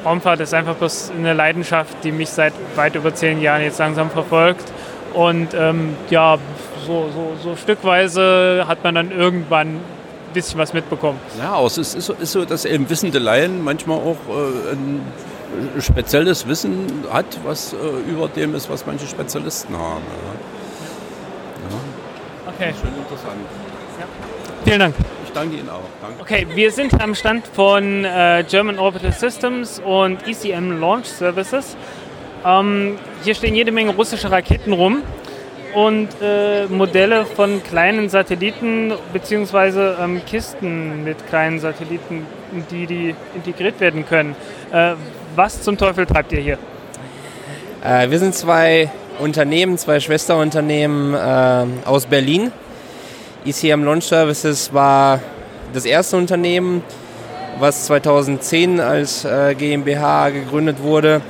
Raumfahrt 0.05 0.39
ist 0.39 0.53
einfach 0.53 0.75
bloß 0.75 1.11
eine 1.17 1.33
Leidenschaft, 1.33 2.03
die 2.03 2.11
mich 2.11 2.29
seit 2.29 2.53
weit 2.75 2.95
über 2.95 3.13
zehn 3.13 3.41
Jahren 3.41 3.63
jetzt 3.63 3.79
langsam 3.79 4.09
verfolgt. 4.11 4.71
Und 5.13 5.53
ähm, 5.53 5.95
ja, 6.09 6.37
so, 6.85 7.09
so, 7.13 7.33
so 7.41 7.55
stückweise 7.55 8.65
hat 8.67 8.83
man 8.83 8.95
dann 8.95 9.11
irgendwann 9.11 9.67
ein 9.67 9.81
bisschen 10.33 10.59
was 10.59 10.73
mitbekommen. 10.73 11.19
Ja, 11.39 11.59
es 11.65 11.77
ist, 11.77 11.95
ist, 11.95 12.05
so, 12.05 12.13
ist 12.13 12.31
so, 12.31 12.45
dass 12.45 12.65
eben 12.65 12.89
wissende 12.89 13.17
Laien 13.17 13.63
manchmal 13.63 13.97
auch 13.97 14.17
äh, 14.29 14.73
ein 14.73 15.01
spezielles 15.79 16.47
Wissen 16.47 17.05
hat, 17.11 17.25
was 17.43 17.73
äh, 17.73 17.77
über 18.09 18.27
dem 18.27 18.53
ist, 18.53 18.69
was 18.69 18.85
manche 18.85 19.07
Spezialisten 19.07 19.75
haben. 19.75 20.03
Ja. 21.63 21.69
Ja. 21.69 22.53
Okay. 22.53 22.73
Schön 22.79 22.93
interessant. 22.95 23.39
Ja. 23.99 24.05
Vielen 24.65 24.79
Dank 24.79 24.95
danke 25.35 25.57
Ihnen 25.57 25.69
auch. 25.69 25.81
Danke. 26.01 26.21
Okay, 26.21 26.47
wir 26.55 26.71
sind 26.71 26.99
am 27.01 27.13
Stand 27.13 27.45
von 27.47 28.05
äh, 28.05 28.43
German 28.49 28.79
Orbital 28.79 29.11
Systems 29.11 29.79
und 29.85 30.27
ECM 30.27 30.79
Launch 30.79 31.05
Services. 31.05 31.77
Ähm, 32.45 32.97
hier 33.23 33.35
stehen 33.35 33.55
jede 33.55 33.71
Menge 33.71 33.91
russische 33.91 34.31
Raketen 34.31 34.73
rum 34.73 35.03
und 35.73 36.09
äh, 36.21 36.65
Modelle 36.67 37.25
von 37.25 37.61
kleinen 37.63 38.09
Satelliten 38.09 38.93
beziehungsweise 39.11 39.97
ähm, 40.01 40.21
Kisten 40.25 41.03
mit 41.03 41.27
kleinen 41.27 41.59
Satelliten, 41.59 42.25
in 42.53 42.65
die 42.71 42.87
die 42.87 43.15
integriert 43.35 43.79
werden 43.79 44.05
können. 44.05 44.35
Äh, 44.71 44.93
was 45.35 45.61
zum 45.61 45.77
Teufel 45.77 46.05
treibt 46.05 46.31
ihr 46.31 46.39
hier? 46.39 46.57
Äh, 47.83 48.09
wir 48.09 48.19
sind 48.19 48.33
zwei 48.35 48.89
Unternehmen, 49.19 49.77
zwei 49.77 49.99
Schwesterunternehmen 49.99 51.13
äh, 51.13 51.87
aus 51.87 52.05
Berlin. 52.05 52.51
ECM 53.45 53.83
Launch 53.83 54.05
Services 54.05 54.73
war 54.73 55.19
das 55.71 55.85
erste 55.85 56.17
Unternehmen, 56.17 56.81
was 57.59 57.85
2010 57.85 58.79
als 58.79 59.23
äh, 59.23 59.53
GmbH 59.53 60.31
gegründet 60.31 60.81
wurde 60.81 61.21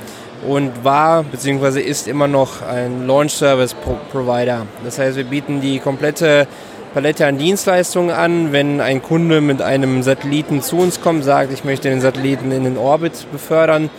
und 0.48 0.82
war 0.82 1.24
bzw. 1.24 1.80
ist 1.80 2.08
immer 2.08 2.26
noch 2.26 2.62
ein 2.62 3.06
Launch 3.06 3.32
Service 3.32 3.76
Provider. 4.10 4.66
Das 4.82 4.98
heißt, 4.98 5.16
wir 5.18 5.24
bieten 5.24 5.60
die 5.60 5.78
komplette 5.78 6.46
Palette 6.94 7.26
an 7.26 7.36
Dienstleistungen 7.36 8.10
an. 8.10 8.50
Wenn 8.50 8.80
ein 8.80 9.02
Kunde 9.02 9.42
mit 9.42 9.60
einem 9.60 10.02
Satelliten 10.02 10.62
zu 10.62 10.78
uns 10.78 11.02
kommt, 11.02 11.22
sagt, 11.22 11.52
ich 11.52 11.64
möchte 11.64 11.90
den 11.90 12.00
Satelliten 12.00 12.50
in 12.50 12.64
den 12.64 12.78
Orbit 12.78 13.30
befördern, 13.30 13.90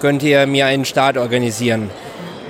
könnt 0.00 0.24
ihr 0.24 0.44
mir 0.48 0.66
einen 0.66 0.84
Start 0.84 1.16
organisieren. 1.16 1.88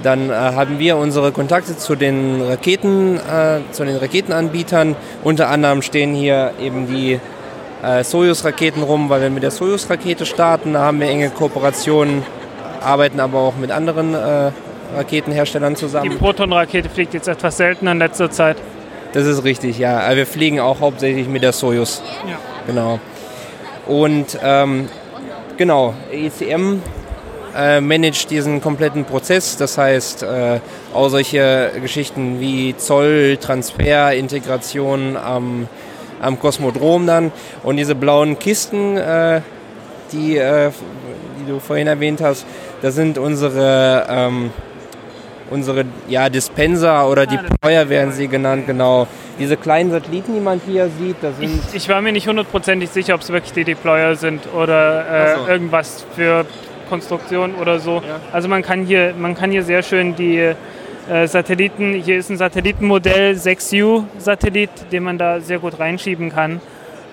Dann 0.06 0.30
äh, 0.30 0.34
haben 0.34 0.78
wir 0.78 0.96
unsere 0.96 1.32
Kontakte 1.32 1.76
zu 1.76 1.96
den 1.96 2.40
Raketen, 2.40 3.16
äh, 3.16 3.58
zu 3.72 3.84
den 3.84 3.96
Raketenanbietern. 3.96 4.94
Unter 5.24 5.48
anderem 5.48 5.82
stehen 5.82 6.14
hier 6.14 6.52
eben 6.62 6.86
die 6.86 7.18
äh, 7.82 8.04
Soyuz-Raketen 8.04 8.84
rum, 8.84 9.10
weil 9.10 9.20
wir 9.20 9.30
mit 9.30 9.42
der 9.42 9.50
Soyuz-Rakete 9.50 10.24
starten. 10.24 10.74
Da 10.74 10.82
haben 10.82 11.00
wir 11.00 11.08
enge 11.08 11.30
Kooperationen 11.30 12.22
arbeiten 12.86 13.18
aber 13.20 13.40
auch 13.40 13.56
mit 13.56 13.70
anderen 13.70 14.14
äh, 14.14 14.52
Raketenherstellern 14.94 15.74
zusammen. 15.74 16.10
Die 16.10 16.16
Proton-Rakete 16.16 16.88
fliegt 16.88 17.14
jetzt 17.14 17.26
etwas 17.26 17.56
seltener 17.56 17.92
in 17.92 17.98
letzter 17.98 18.30
Zeit. 18.30 18.56
Das 19.12 19.26
ist 19.26 19.42
richtig, 19.42 19.78
ja. 19.78 20.14
Wir 20.14 20.26
fliegen 20.26 20.60
auch 20.60 20.80
hauptsächlich 20.80 21.26
mit 21.26 21.42
der 21.42 21.52
Soyuz. 21.52 22.00
Ja. 22.28 22.38
Genau. 22.66 23.00
Und 23.86 24.38
ähm, 24.40 24.88
genau, 25.56 25.94
ECM 26.12 26.80
äh, 27.56 27.80
managt 27.80 28.30
diesen 28.30 28.60
kompletten 28.60 29.04
Prozess. 29.04 29.56
Das 29.56 29.78
heißt, 29.78 30.22
äh, 30.22 30.60
auch 30.94 31.08
solche 31.08 31.72
Geschichten 31.80 32.40
wie 32.40 32.76
Zoll, 32.76 33.38
Transfer, 33.40 34.12
Integration 34.14 35.16
am, 35.16 35.68
am 36.20 36.38
Kosmodrom 36.38 37.06
dann. 37.06 37.32
Und 37.62 37.76
diese 37.76 37.94
blauen 37.94 38.38
Kisten, 38.38 38.96
äh, 38.96 39.40
die, 40.12 40.36
äh, 40.36 40.70
die 41.40 41.50
du 41.50 41.58
vorhin 41.58 41.86
erwähnt 41.86 42.20
hast, 42.20 42.46
das 42.82 42.94
sind 42.94 43.18
unsere, 43.18 44.06
ähm, 44.08 44.50
unsere 45.50 45.84
ja, 46.08 46.28
Dispenser 46.28 47.08
oder 47.08 47.26
Deployer 47.26 47.88
werden 47.88 48.12
sie 48.12 48.28
genannt, 48.28 48.66
genau. 48.66 49.06
Diese 49.38 49.56
kleinen 49.56 49.90
Satelliten, 49.90 50.34
die 50.34 50.40
man 50.40 50.60
hier 50.66 50.88
sieht, 50.98 51.16
das 51.20 51.36
sind... 51.36 51.60
Ich, 51.70 51.76
ich 51.76 51.88
war 51.88 52.00
mir 52.00 52.12
nicht 52.12 52.26
hundertprozentig 52.26 52.90
sicher, 52.90 53.14
ob 53.14 53.20
es 53.20 53.28
wirklich 53.30 53.52
die 53.52 53.64
Deployer 53.64 54.16
sind 54.16 54.42
oder 54.54 55.34
äh, 55.34 55.36
so. 55.36 55.46
irgendwas 55.46 56.06
für 56.14 56.46
Konstruktion 56.88 57.54
oder 57.54 57.78
so. 57.78 57.96
Ja. 57.96 58.20
Also 58.32 58.48
man 58.48 58.62
kann 58.62 58.84
hier, 58.84 59.14
man 59.18 59.34
kann 59.34 59.50
hier 59.50 59.62
sehr 59.62 59.82
schön 59.82 60.16
die 60.16 60.38
äh, 61.08 61.26
Satelliten, 61.28 61.94
hier 61.94 62.18
ist 62.18 62.30
ein 62.30 62.36
Satellitenmodell 62.36 63.34
6U-Satellit, 63.34 64.70
den 64.90 65.04
man 65.04 65.18
da 65.18 65.40
sehr 65.40 65.58
gut 65.58 65.78
reinschieben 65.78 66.30
kann. 66.30 66.60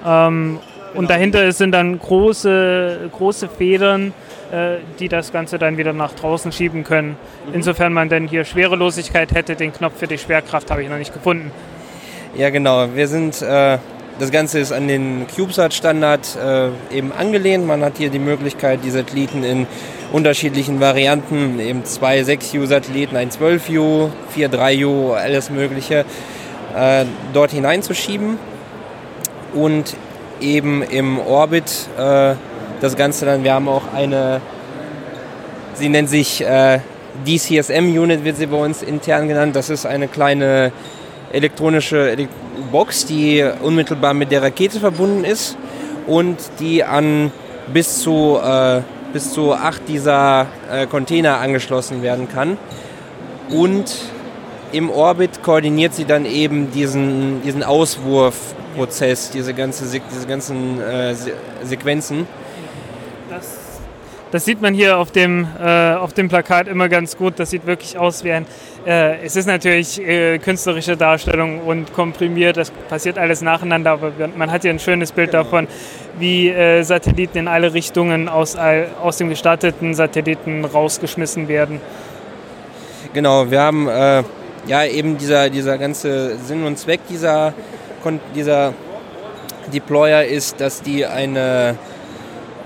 Ähm, 0.06 0.60
genau. 0.60 1.00
Und 1.00 1.10
dahinter 1.10 1.52
sind 1.52 1.72
dann 1.72 2.00
große, 2.00 3.10
große 3.12 3.50
Federn, 3.50 4.14
äh, 4.52 4.78
die 5.00 5.10
das 5.10 5.32
Ganze 5.32 5.58
dann 5.60 5.78
wieder 5.78 5.94
nach 5.94 6.14
draußen 6.14 6.52
schieben 6.52 6.84
können. 6.84 7.18
Mhm. 7.48 7.54
Insofern 7.54 7.94
man 7.94 8.10
denn 8.10 8.28
hier 8.28 8.46
Schwerelosigkeit 8.46 9.34
hätte, 9.34 9.56
den 9.56 9.74
Knopf 9.74 10.00
für 10.00 10.08
die 10.08 10.18
Schwerkraft 10.18 10.72
habe 10.72 10.84
ich 10.84 10.90
noch 10.90 10.98
nicht 10.98 11.14
gefunden. 11.14 11.52
Ja, 12.36 12.50
genau. 12.50 12.88
Wir 12.96 13.08
sind, 13.08 13.42
äh, 13.44 13.78
das 14.20 14.32
Ganze 14.32 14.60
ist 14.60 14.72
an 14.72 14.88
den 14.88 15.26
CubeSat-Standard 15.28 16.38
äh, 16.38 16.96
eben 16.96 17.12
angelehnt. 17.12 17.66
Man 17.66 17.84
hat 17.84 17.98
hier 17.98 18.10
die 18.10 18.20
Möglichkeit, 18.20 18.82
die 18.84 18.92
Satelliten 18.92 19.44
in 19.44 19.68
unterschiedlichen 20.12 20.80
Varianten, 20.80 21.60
eben 21.60 21.84
zwei 21.86 22.22
6U-Satelliten, 22.22 23.18
ein 23.18 23.32
12U, 23.32 24.10
4 24.30 24.52
3U, 24.52 25.14
alles 25.14 25.50
Mögliche, 25.50 26.06
äh, 26.76 27.06
dort 27.34 27.52
hineinzuschieben 27.52 28.38
und 29.54 29.96
eben 30.40 30.84
im 30.84 31.20
Orbit 31.20 31.88
äh, 31.98 32.36
das 32.82 32.96
Ganze 32.96 33.26
dann, 33.26 33.44
wir 33.44 33.54
haben 33.54 33.68
auch 33.68 33.94
eine, 33.94 34.42
sie 35.74 35.90
nennt 35.90 36.10
sich 36.10 36.42
äh, 36.42 36.80
DCSM-Unit, 37.26 38.24
wird 38.24 38.38
sie 38.38 38.48
bei 38.48 38.58
uns 38.58 38.84
intern 38.84 39.28
genannt. 39.28 39.56
Das 39.56 39.70
ist 39.70 39.86
eine 39.86 40.08
kleine 40.08 40.72
elektronische 41.32 42.16
Box, 42.72 43.06
die 43.06 43.44
unmittelbar 43.62 44.14
mit 44.14 44.32
der 44.32 44.42
Rakete 44.42 44.80
verbunden 44.80 45.24
ist 45.24 45.58
und 46.08 46.38
die 46.60 46.84
an 46.84 47.32
bis 47.72 48.00
zu, 48.00 48.40
äh, 48.44 48.82
bis 49.14 49.34
zu 49.34 49.54
acht 49.54 49.88
dieser 49.88 50.48
äh, 50.72 50.88
Container 50.88 51.40
angeschlossen 51.40 52.02
werden 52.02 52.28
kann. 52.28 52.58
Und 53.50 53.96
im 54.72 54.90
Orbit 54.90 55.44
koordiniert 55.44 55.94
sie 55.94 56.06
dann 56.06 56.26
eben 56.26 56.72
diesen, 56.72 57.42
diesen 57.44 57.64
Auswurfprozess, 57.64 59.30
diese, 59.32 59.54
ganze, 59.54 59.86
diese 59.86 60.28
ganzen 60.28 60.82
äh, 60.82 61.16
Sequenzen. 61.64 62.28
Das 63.30 63.63
sieht 64.46 64.62
man 64.62 64.74
hier 64.74 64.98
auf 64.98 65.12
dem, 65.12 65.48
äh, 65.64 65.94
auf 65.94 66.14
dem 66.14 66.28
Plakat 66.28 66.68
immer 66.68 66.90
ganz 66.90 67.18
gut. 67.18 67.36
Das 67.38 67.52
sieht 67.52 67.68
wirklich 67.68 68.00
aus 68.00 68.24
wie 68.24 68.32
ein. 68.32 68.48
Äh, 68.84 69.24
es 69.24 69.36
ist 69.36 69.46
natürlich 69.46 70.02
äh, 70.02 70.40
künstlerische 70.40 70.98
Darstellung 70.98 71.60
und 71.62 71.94
komprimiert. 71.94 72.58
Das 72.58 72.72
passiert 72.72 73.20
alles 73.20 73.44
nacheinander, 73.44 73.92
aber 73.92 74.12
man 74.36 74.52
hat 74.52 74.64
hier 74.64 74.72
ein 74.72 74.80
schönes 74.80 75.12
Bild 75.12 75.30
genau. 75.30 75.44
davon, 75.44 75.68
wie 76.18 76.50
äh, 76.50 76.82
Satelliten 76.82 77.38
in 77.38 77.48
alle 77.48 77.76
Richtungen 77.76 78.28
aus, 78.28 78.56
aus 78.56 79.18
dem 79.18 79.30
gestarteten 79.30 79.94
Satelliten 79.94 80.66
rausgeschmissen 80.66 81.48
werden. 81.48 81.80
Genau, 83.14 83.52
wir 83.52 83.62
haben 83.62 83.88
äh, 83.88 84.24
ja 84.66 84.84
eben 84.86 85.20
dieser, 85.20 85.52
dieser 85.52 85.78
ganze 85.78 86.38
Sinn 86.38 86.66
und 86.66 86.80
Zweck 86.80 87.02
dieser, 87.08 87.54
dieser 88.34 88.74
Deployer 89.72 90.26
ist, 90.26 90.60
dass 90.60 90.82
die 90.82 91.06
eine 91.06 91.78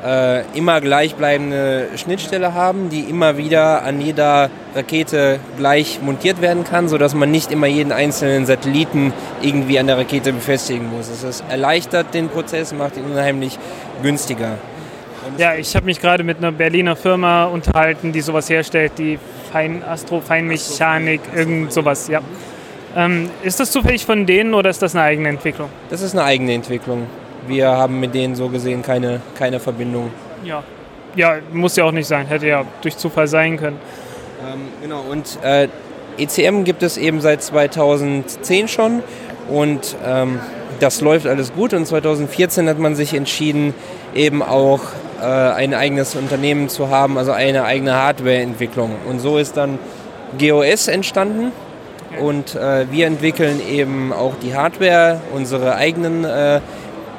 äh, 0.05 0.41
immer 0.55 0.79
gleichbleibende 0.81 1.87
Schnittstelle 1.95 2.53
haben, 2.53 2.89
die 2.89 3.01
immer 3.01 3.37
wieder 3.37 3.83
an 3.83 3.99
jeder 3.99 4.49
Rakete 4.75 5.39
gleich 5.57 5.99
montiert 6.01 6.41
werden 6.41 6.63
kann, 6.63 6.87
sodass 6.87 7.15
man 7.15 7.31
nicht 7.31 7.51
immer 7.51 7.67
jeden 7.67 7.91
einzelnen 7.91 8.45
Satelliten 8.45 9.13
irgendwie 9.41 9.79
an 9.79 9.87
der 9.87 9.97
Rakete 9.97 10.33
befestigen 10.33 10.89
muss. 10.91 11.09
Das 11.21 11.43
erleichtert 11.49 12.13
den 12.13 12.29
Prozess, 12.29 12.73
macht 12.73 12.97
ihn 12.97 13.05
unheimlich 13.05 13.57
günstiger. 14.03 14.57
Ja, 15.37 15.55
ich 15.55 15.75
habe 15.75 15.85
mich 15.85 15.99
gerade 15.99 16.23
mit 16.23 16.37
einer 16.37 16.51
Berliner 16.51 16.95
Firma 16.95 17.45
unterhalten, 17.45 18.13
die 18.13 18.21
sowas 18.21 18.49
herstellt, 18.49 18.93
die 18.97 19.19
Fein 19.51 19.83
Astrofeinmechanik, 19.83 21.21
irgend 21.35 21.73
sowas, 21.73 22.07
ja. 22.07 22.21
Ähm, 22.95 23.29
ist 23.43 23.59
das 23.59 23.71
zufällig 23.71 24.05
von 24.05 24.25
denen 24.25 24.53
oder 24.53 24.69
ist 24.69 24.81
das 24.81 24.95
eine 24.95 25.03
eigene 25.03 25.29
Entwicklung? 25.29 25.69
Das 25.89 26.01
ist 26.01 26.13
eine 26.13 26.23
eigene 26.23 26.53
Entwicklung 26.53 27.07
wir 27.47 27.69
haben 27.69 27.99
mit 27.99 28.13
denen 28.13 28.35
so 28.35 28.49
gesehen 28.49 28.81
keine, 28.81 29.21
keine 29.37 29.59
Verbindung. 29.59 30.11
Ja. 30.43 30.63
ja, 31.15 31.37
muss 31.51 31.75
ja 31.75 31.83
auch 31.83 31.91
nicht 31.91 32.07
sein, 32.07 32.27
hätte 32.27 32.47
ja 32.47 32.63
durch 32.81 32.97
Zufall 32.97 33.27
sein 33.27 33.57
können. 33.57 33.79
Ähm, 34.45 34.61
genau, 34.81 35.01
und 35.09 35.39
äh, 35.43 35.67
ECM 36.17 36.63
gibt 36.63 36.83
es 36.83 36.97
eben 36.97 37.21
seit 37.21 37.41
2010 37.43 38.67
schon 38.67 39.03
und 39.49 39.95
ähm, 40.05 40.39
das 40.79 41.01
läuft 41.01 41.27
alles 41.27 41.53
gut 41.53 41.73
und 41.73 41.85
2014 41.85 42.69
hat 42.69 42.79
man 42.79 42.95
sich 42.95 43.13
entschieden, 43.13 43.73
eben 44.13 44.43
auch 44.43 44.81
äh, 45.21 45.25
ein 45.25 45.73
eigenes 45.73 46.15
Unternehmen 46.15 46.69
zu 46.69 46.89
haben, 46.89 47.17
also 47.17 47.31
eine 47.31 47.63
eigene 47.63 47.95
Hardwareentwicklung. 47.95 48.95
Und 49.07 49.19
so 49.19 49.37
ist 49.37 49.57
dann 49.57 49.79
GOS 50.37 50.87
entstanden 50.87 51.51
und 52.21 52.55
äh, 52.55 52.85
wir 52.91 53.07
entwickeln 53.07 53.61
eben 53.67 54.13
auch 54.13 54.33
die 54.41 54.55
Hardware, 54.55 55.21
unsere 55.33 55.75
eigenen 55.75 56.25
äh, 56.25 56.61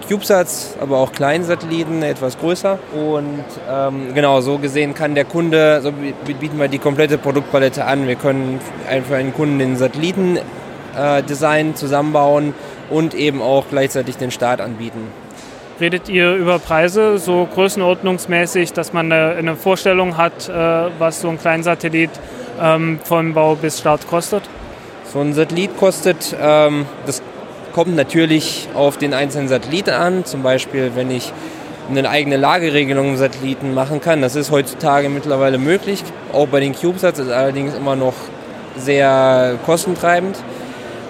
CubeSats, 0.09 0.76
aber 0.80 0.98
auch 0.98 1.12
Kleinsatelliten, 1.12 2.02
etwas 2.02 2.39
größer. 2.39 2.78
Und 2.94 3.44
ähm, 3.70 4.14
genau, 4.14 4.40
so 4.40 4.59
gesehen 4.59 4.94
kann 4.94 5.14
der 5.14 5.24
Kunde, 5.24 5.80
so 5.82 5.93
bieten 5.93 6.59
wir 6.59 6.68
die 6.68 6.78
komplette 6.78 7.18
Produktpalette 7.18 7.85
an. 7.85 8.06
Wir 8.09 8.16
können 8.16 8.60
für 9.06 9.16
einen 9.16 9.35
Kunden 9.35 9.59
den 9.59 9.76
Satellitendesign 9.76 11.70
äh, 11.70 11.74
zusammenbauen 11.74 12.55
und 12.90 13.14
eben 13.14 13.43
auch 13.43 13.66
gleichzeitig 13.70 14.16
den 14.16 14.30
Start 14.30 14.60
anbieten. 14.60 15.09
Redet 15.80 16.09
ihr 16.09 16.35
über 16.35 16.59
Preise 16.59 17.18
so 17.18 17.47
größenordnungsmäßig, 17.55 18.72
dass 18.72 18.93
man 18.93 19.12
eine, 19.12 19.36
eine 19.36 19.55
Vorstellung 19.55 20.16
hat, 20.16 20.48
äh, 20.48 20.52
was 20.98 21.20
so 21.20 21.28
ein 21.28 21.39
Kleinsatellit 21.39 22.10
ähm, 22.60 22.98
vom 23.05 23.35
Bau 23.35 23.55
bis 23.55 23.78
Start 23.78 24.09
kostet? 24.09 24.43
So 25.12 25.20
ein 25.20 25.35
Satellit 25.35 25.76
kostet, 25.78 26.36
ähm, 26.40 26.85
das 27.06 27.22
kommt 27.78 27.94
natürlich 27.94 28.68
auf 28.74 28.96
den 28.96 29.14
einzelnen 29.14 29.46
Satelliten 29.46 29.90
an. 29.90 30.24
Zum 30.24 30.42
Beispiel, 30.42 30.90
wenn 30.96 31.12
ich 31.12 31.32
eine 31.88 32.10
eigene 32.10 32.36
Lageregelung 32.36 33.10
im 33.10 33.16
Satelliten 33.16 33.72
machen 33.72 34.00
kann. 34.00 34.20
Das 34.20 34.34
ist 34.34 34.50
heutzutage 34.50 35.09
mittlerweile 35.09 35.59
möglich. 35.59 36.02
Auch 36.32 36.48
bei 36.48 36.59
den 36.59 36.74
CubeSats 36.74 37.20
ist 37.20 37.30
allerdings 37.30 37.76
immer 37.76 37.94
noch 37.94 38.14
sehr 38.76 39.60
kostentreibend. 39.64 40.36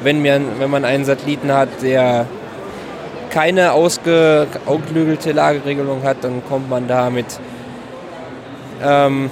Wenn, 0.03 0.21
mir, 0.21 0.43
wenn 0.59 0.69
man 0.69 0.85
einen 0.85 1.07
Satelliten 1.07 1.51
hat, 1.51 1.71
der 1.81 2.27
keine 3.31 3.73
ausgeklügelte 3.73 5.33
Lageregelung 5.33 6.03
hat, 6.03 6.19
dann 6.23 6.43
kommt 6.47 6.69
man 6.69 6.87
da 6.87 7.09
mit 7.09 7.41
ähm, 8.85 9.31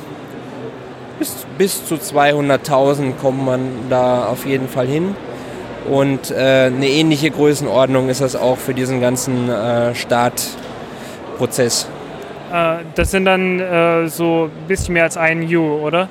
bis, 1.18 1.44
bis 1.58 1.84
zu 1.84 1.96
200.000 1.96 3.12
kommt 3.20 3.44
man 3.44 3.60
da 3.90 4.24
auf 4.24 4.46
jeden 4.46 4.68
Fall 4.70 4.86
hin. 4.86 5.14
Und 5.90 6.30
äh, 6.30 6.34
eine 6.66 6.88
ähnliche 6.88 7.30
Größenordnung 7.30 8.08
ist 8.08 8.20
das 8.20 8.34
auch 8.36 8.58
für 8.58 8.74
diesen 8.74 9.00
ganzen 9.00 9.48
äh, 9.48 9.94
Startprozess. 9.94 11.88
Äh, 12.52 12.78
das 12.94 13.10
sind 13.10 13.24
dann 13.24 13.60
äh, 13.60 14.08
so 14.08 14.50
ein 14.52 14.68
bisschen 14.68 14.94
mehr 14.94 15.04
als 15.04 15.16
ein 15.16 15.42
U, 15.54 15.78
oder? 15.78 16.08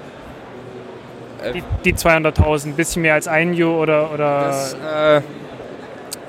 Äh, 1.43 1.53
Die, 1.53 1.63
die 1.83 1.93
200.000, 1.93 2.67
ein 2.67 2.73
bisschen 2.73 3.01
mehr 3.01 3.15
als 3.15 3.27
ein 3.27 3.51
U 3.61 3.81
oder. 3.81 4.13
oder 4.13 4.45
Das, 4.45 4.75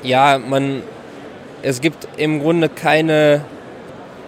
ja, 0.03 0.39
man, 0.39 0.83
es 1.63 1.81
gibt 1.81 2.07
im 2.17 2.41
Grunde 2.41 2.69
keine, 2.69 3.41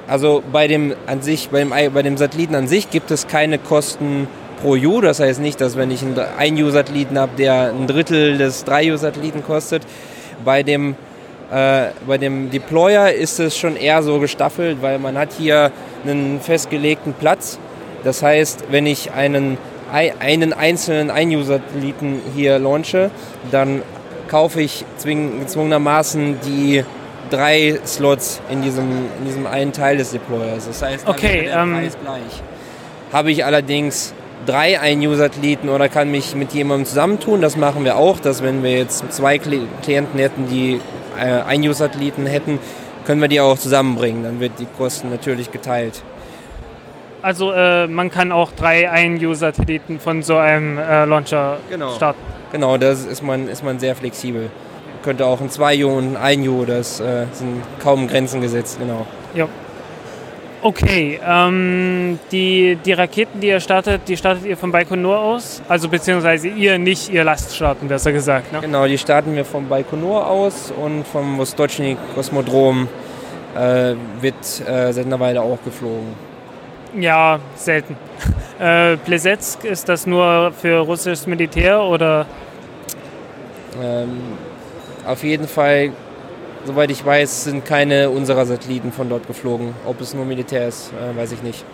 also 0.08 0.42
bei 0.52 0.66
dem 0.66 0.94
an 1.06 1.22
sich, 1.22 1.50
bei 1.50 1.60
dem, 1.60 1.70
bei 1.70 2.02
dem 2.02 2.16
Satelliten 2.16 2.54
an 2.54 2.66
sich 2.66 2.90
gibt 2.90 3.10
es 3.10 3.26
keine 3.28 3.58
Kosten 3.58 4.26
pro 4.62 4.70
U. 4.76 5.01
Das 5.01 5.20
heißt 5.20 5.40
nicht, 5.40 5.60
dass 5.60 5.76
wenn 5.76 5.90
ich 5.90 6.02
einen 6.02 6.18
1 6.18 6.60
U-Satelliten 6.62 7.18
habe, 7.18 7.32
der 7.39 7.72
ein 7.72 7.86
Drittel 7.86 8.39
des 8.39 8.64
3 8.64 8.93
U-Satelliten 8.93 9.43
kostet. 9.44 9.82
Bei 10.44 10.62
dem, 10.62 10.94
äh, 11.52 11.86
bei 12.06 12.18
dem 12.18 12.51
Deployer 12.51 13.12
ist 13.12 13.40
es 13.40 13.56
schon 13.56 13.76
eher 13.76 14.02
so 14.02 14.18
gestaffelt, 14.20 14.78
weil 14.82 14.98
man 14.98 15.16
hat 15.18 15.30
hier 15.36 15.70
einen 16.05 16.40
festgelegten 16.40 17.12
Platz. 17.14 17.59
Das 18.05 18.22
heißt, 18.22 18.64
wenn 18.70 18.86
ich 18.86 19.10
einen, 19.12 19.59
ei- 19.93 20.12
einen 20.20 20.52
einzelnen 20.52 21.10
1 21.10 21.35
U-Satelliten 21.35 22.20
hier 22.36 22.59
launche, 22.59 23.10
dann 23.51 23.82
kaufe 24.28 24.60
ich 24.60 24.85
gezwungenermaßen 25.05 26.39
die 26.44 26.85
drei 27.30 27.78
Slots 27.86 28.40
in 28.51 28.62
diesem, 28.62 28.89
in 29.18 29.24
diesem 29.26 29.47
einen 29.47 29.72
Teil 29.72 29.97
des 29.97 30.12
Deployers. 30.12 30.66
Das 30.66 30.82
heißt, 30.82 31.09
Okay, 31.09 31.48
ähm, 31.52 31.72
Preis 31.72 31.97
gleich. 32.02 32.43
Habe 33.12 33.30
ich 33.30 33.44
allerdings 33.44 34.14
drei 34.47 34.81
1-U-Satelliten 34.81 35.69
oder 35.69 35.89
kann 35.89 36.10
mich 36.10 36.35
mit 36.35 36.52
jemandem 36.52 36.86
zusammentun, 36.86 37.40
das 37.40 37.56
machen 37.56 37.85
wir 37.85 37.97
auch, 37.97 38.19
dass 38.20 38.43
wenn 38.43 38.62
wir 38.62 38.73
jetzt 38.77 39.12
zwei 39.12 39.36
Kli- 39.36 39.66
Klienten 39.82 40.19
hätten, 40.19 40.48
die 40.48 40.81
äh, 41.19 41.43
1-U-Satelliten 41.55 42.27
hätten, 42.27 42.59
können 43.06 43.20
wir 43.20 43.28
die 43.28 43.40
auch 43.40 43.59
zusammenbringen. 43.59 44.23
Dann 44.23 44.40
wird 44.40 44.52
die 44.59 44.66
Kosten 44.77 45.10
natürlich 45.10 45.51
geteilt. 45.51 46.02
also 47.23 47.52
äh, 47.52 47.86
man 47.86 48.10
kann 48.10 48.32
auch 48.32 48.52
drei 48.52 48.90
1U-Satelliten 48.90 49.98
von 50.01 50.23
so 50.23 50.36
einem 50.36 50.78
äh, 50.78 51.05
Launcher 51.05 51.56
Genau. 51.70 51.90
starten. 51.94 52.20
Genau, 52.52 52.77
das 52.78 53.05
ist 53.05 53.23
man, 53.23 53.48
ist 53.48 53.62
man 53.65 53.78
sehr 53.78 53.94
flexibel. 53.97 54.51
Könnte 55.02 55.27
auch 55.27 55.40
ein 55.40 55.48
2U 55.51 55.86
und 55.86 56.16
ein 56.16 56.43
1U, 56.44 56.65
das 56.66 57.01
äh, 57.01 57.27
sind 57.32 57.62
kaum 57.82 58.09
Grenzen 58.09 58.40
gesetzt, 58.40 58.78
genau. 58.81 59.06
Okay, 60.60 61.20
ähm, 61.24 62.18
die, 62.32 62.76
die 62.85 62.93
Raketen, 62.93 63.40
die 63.40 63.47
ihr 63.47 63.60
startet, 63.60 64.09
die 64.09 64.16
startet 64.16 64.44
ihr 64.44 64.56
von 64.56 64.72
Baikonur 64.72 65.18
aus? 65.18 65.62
Also 65.68 65.89
beziehungsweise 65.89 66.48
ihr 66.48 66.78
nicht, 66.78 67.12
ihr 67.12 67.22
lasst 67.22 67.55
starten, 67.55 67.86
besser 67.86 68.10
gesagt. 68.10 68.52
Ne? 68.52 68.60
Genau, 68.60 68.86
die 68.86 68.98
starten 68.98 69.36
wir 69.36 69.44
vom 69.44 69.68
Baikonur 69.68 70.26
aus 70.26 70.72
und 70.72 71.06
vom 71.06 71.39
Vostochny 71.39 71.97
Kosmodrom 72.14 72.89
äh, 73.55 73.94
wird 74.20 74.35
äh, 74.66 74.93
seit 74.93 75.06
einer 75.06 75.20
Weile 75.20 75.43
auch 75.43 75.59
geflogen. 75.64 76.14
Ja, 76.98 77.40
selten. 77.56 77.97
Äh, 78.60 78.97
Plesetsk, 78.97 79.62
ist 79.62 79.89
das 79.89 80.05
nur 80.05 80.51
für 80.51 80.78
russisches 80.78 81.28
Militär 81.28 81.80
oder? 81.80 82.26
Ähm, 83.80 84.18
auf 85.06 85.22
jeden 85.22 85.47
Fall, 85.47 85.93
soweit 86.68 86.90
ich 86.90 87.02
weiß, 87.02 87.44
sind 87.44 87.64
keine 87.64 88.10
unserer 88.10 88.44
Satelliten 88.44 88.92
von 88.92 89.08
dort 89.08 89.26
geflogen. 89.26 89.72
Ob 89.86 90.02
es 90.02 90.12
nur 90.12 90.26
Militär 90.26 90.68
ist, 90.68 90.92
äh, 90.92 91.16
weiß 91.16 91.32
ich 91.32 91.42
nicht. 91.42 91.64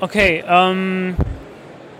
Okay, 0.00 0.44
ähm, 0.48 1.16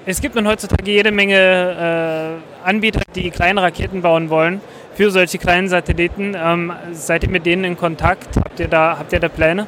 es 0.05 0.21
gibt 0.21 0.37
nun 0.37 0.47
heutzutage 0.47 0.89
jede 0.89 1.11
Menge 1.11 2.39
äh, 2.65 2.69
Anbieter, 2.69 3.01
die 3.17 3.31
kleine 3.31 3.61
Raketen 3.61 4.03
bauen 4.03 4.31
wollen 4.31 4.61
für 4.95 5.11
solche 5.11 5.39
kleinen 5.39 5.67
Satelliten. 5.67 6.37
Ähm, 6.37 6.73
seid 6.93 7.25
ihr 7.25 7.31
mit 7.31 7.45
denen 7.45 7.65
in 7.65 7.77
Kontakt? 7.77 8.37
Habt 8.37 8.61
ihr 8.61 8.69
da, 8.69 8.97
habt 8.97 9.13
ihr 9.13 9.19
da 9.19 9.29
Pläne? 9.29 9.67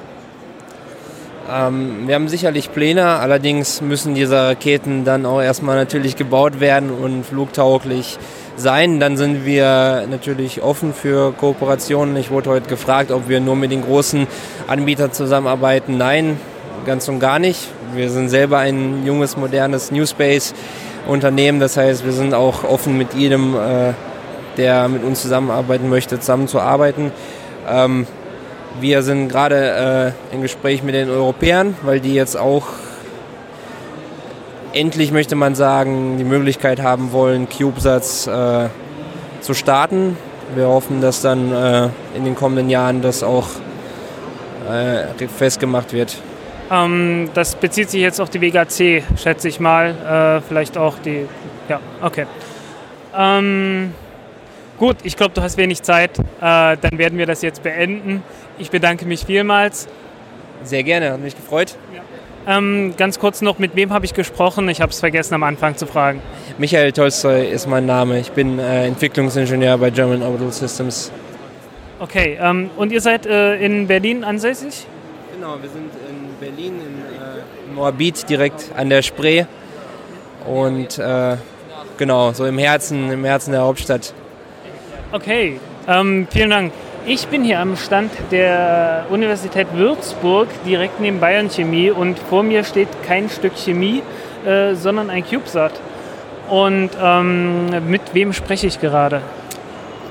Ähm, 1.50 2.06
wir 2.06 2.14
haben 2.14 2.28
sicherlich 2.28 2.72
Pläne, 2.72 3.04
allerdings 3.04 3.80
müssen 3.80 4.14
diese 4.14 4.36
Raketen 4.36 5.04
dann 5.04 5.26
auch 5.26 5.42
erstmal 5.42 5.74
natürlich 5.74 6.14
gebaut 6.14 6.60
werden 6.60 6.90
und 6.90 7.26
flugtauglich 7.26 8.16
sein. 8.60 9.00
Dann 9.00 9.16
sind 9.16 9.44
wir 9.44 10.06
natürlich 10.10 10.62
offen 10.62 10.92
für 10.92 11.32
Kooperationen. 11.32 12.16
Ich 12.16 12.30
wurde 12.30 12.50
heute 12.50 12.68
gefragt, 12.68 13.10
ob 13.10 13.28
wir 13.28 13.40
nur 13.40 13.56
mit 13.56 13.70
den 13.70 13.82
großen 13.82 14.26
Anbietern 14.66 15.12
zusammenarbeiten. 15.12 15.96
Nein, 15.96 16.38
ganz 16.86 17.08
und 17.08 17.20
gar 17.20 17.38
nicht. 17.38 17.68
Wir 17.94 18.10
sind 18.10 18.28
selber 18.28 18.58
ein 18.58 19.06
junges, 19.06 19.36
modernes 19.36 19.90
New 19.90 20.06
Space 20.06 20.54
Unternehmen. 21.06 21.60
Das 21.60 21.76
heißt, 21.76 22.04
wir 22.04 22.12
sind 22.12 22.34
auch 22.34 22.64
offen 22.64 22.98
mit 22.98 23.14
jedem, 23.14 23.54
äh, 23.54 23.92
der 24.56 24.88
mit 24.88 25.04
uns 25.04 25.22
zusammenarbeiten 25.22 25.88
möchte, 25.88 26.20
zusammenzuarbeiten. 26.20 27.12
Ähm, 27.68 28.06
wir 28.80 29.02
sind 29.02 29.28
gerade 29.28 30.14
äh, 30.32 30.34
im 30.34 30.42
Gespräch 30.42 30.82
mit 30.82 30.94
den 30.94 31.10
Europäern, 31.10 31.74
weil 31.82 32.00
die 32.00 32.14
jetzt 32.14 32.36
auch 32.36 32.66
endlich, 34.72 35.12
möchte 35.12 35.34
man 35.34 35.54
sagen, 35.54 36.18
die 36.18 36.24
Möglichkeit 36.24 36.82
haben 36.82 37.12
wollen, 37.12 37.48
CubeSats 37.48 38.26
äh, 38.26 38.68
zu 39.40 39.54
starten. 39.54 40.16
Wir 40.54 40.66
hoffen, 40.66 41.00
dass 41.00 41.22
dann 41.22 41.52
äh, 41.52 41.88
in 42.14 42.24
den 42.24 42.34
kommenden 42.34 42.70
Jahren 42.70 43.02
das 43.02 43.22
auch 43.22 43.48
äh, 44.70 45.28
festgemacht 45.28 45.92
wird. 45.92 46.16
Ähm, 46.70 47.30
das 47.34 47.54
bezieht 47.54 47.90
sich 47.90 48.00
jetzt 48.00 48.20
auf 48.20 48.30
die 48.30 48.40
Vega 48.40 48.68
C, 48.68 49.02
schätze 49.16 49.48
ich 49.48 49.60
mal. 49.60 50.40
Äh, 50.40 50.46
vielleicht 50.46 50.76
auch 50.76 50.98
die. 50.98 51.26
Ja, 51.68 51.80
okay. 52.02 52.26
Ähm, 53.16 53.92
gut, 54.78 54.96
ich 55.02 55.16
glaube, 55.16 55.34
du 55.34 55.42
hast 55.42 55.56
wenig 55.56 55.82
Zeit. 55.82 56.18
Äh, 56.18 56.22
dann 56.40 56.92
werden 56.92 57.18
wir 57.18 57.26
das 57.26 57.42
jetzt 57.42 57.62
beenden. 57.62 58.22
Ich 58.58 58.70
bedanke 58.70 59.06
mich 59.06 59.24
vielmals. 59.24 59.88
Sehr 60.64 60.82
gerne, 60.82 61.12
hat 61.12 61.20
mich 61.20 61.36
gefreut. 61.36 61.76
Ähm, 62.48 62.94
ganz 62.96 63.18
kurz 63.18 63.42
noch, 63.42 63.58
mit 63.58 63.76
wem 63.76 63.92
habe 63.92 64.06
ich 64.06 64.14
gesprochen? 64.14 64.70
Ich 64.70 64.80
habe 64.80 64.90
es 64.90 65.00
vergessen 65.00 65.34
am 65.34 65.42
Anfang 65.42 65.76
zu 65.76 65.86
fragen. 65.86 66.22
Michael 66.56 66.92
Tolstoy 66.92 67.46
ist 67.46 67.66
mein 67.66 67.84
Name. 67.84 68.18
Ich 68.18 68.32
bin 68.32 68.58
äh, 68.58 68.86
Entwicklungsingenieur 68.86 69.76
bei 69.76 69.90
German 69.90 70.22
Orbital 70.22 70.50
Systems. 70.50 71.12
Okay, 72.00 72.38
ähm, 72.40 72.70
und 72.78 72.90
ihr 72.90 73.02
seid 73.02 73.26
äh, 73.26 73.56
in 73.56 73.86
Berlin 73.86 74.24
ansässig? 74.24 74.86
Genau, 75.34 75.56
wir 75.60 75.68
sind 75.68 75.90
in 76.08 76.36
Berlin, 76.40 76.74
in 76.80 76.98
äh, 77.00 77.74
Moabit, 77.74 78.30
direkt 78.30 78.72
an 78.74 78.88
der 78.88 79.02
Spree. 79.02 79.44
Und 80.46 80.98
äh, 80.98 81.36
genau, 81.98 82.32
so 82.32 82.46
im 82.46 82.56
Herzen, 82.56 83.10
im 83.10 83.26
Herzen 83.26 83.52
der 83.52 83.60
Hauptstadt. 83.60 84.14
Okay, 85.12 85.60
ähm, 85.86 86.26
vielen 86.30 86.48
Dank. 86.48 86.72
Ich 87.10 87.28
bin 87.28 87.42
hier 87.42 87.58
am 87.60 87.74
Stand 87.78 88.12
der 88.30 89.06
Universität 89.08 89.68
Würzburg, 89.72 90.46
direkt 90.66 91.00
neben 91.00 91.20
Bayern 91.20 91.48
Chemie 91.48 91.90
und 91.90 92.18
vor 92.18 92.42
mir 92.42 92.64
steht 92.64 92.88
kein 93.02 93.30
Stück 93.30 93.56
Chemie, 93.56 94.02
äh, 94.44 94.74
sondern 94.74 95.08
ein 95.08 95.24
CubeSat. 95.24 95.72
Und 96.50 96.90
ähm, 97.02 97.88
mit 97.88 98.02
wem 98.12 98.34
spreche 98.34 98.66
ich 98.66 98.78
gerade? 98.78 99.22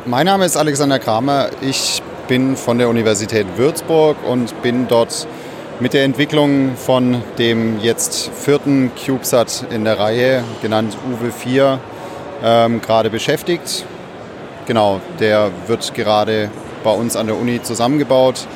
Mein 0.06 0.26
Name 0.26 0.46
ist 0.46 0.58
Alexander 0.58 0.98
Kramer. 0.98 1.50
Ich 1.62 2.02
bin 2.28 2.56
von 2.56 2.80
der 2.80 2.90
Universität 2.90 3.46
Würzburg 3.58 4.18
und 4.28 4.60
bin 4.64 4.88
dort 4.88 5.28
mit 5.80 5.94
der 5.94 6.04
Entwicklung 6.04 6.76
von 6.76 7.22
dem 7.38 7.80
jetzt 7.80 8.32
vierten 8.34 8.90
CubeSat 8.96 9.68
in 9.70 9.84
der 9.84 10.00
Reihe, 10.00 10.44
genannt 10.64 10.98
Uwe 11.08 11.32
4, 11.32 11.80
ähm, 12.44 12.82
gerade 12.82 13.12
beschäftigt. 13.12 13.86
Genau, 14.66 15.00
der 15.20 15.52
wird 15.68 15.94
gerade 15.94 16.50
bei 16.84 16.92
uns 16.92 17.16
an 17.16 17.28
der 17.28 17.38
Uni 17.38 17.62
zusammengebaut. 17.62 18.48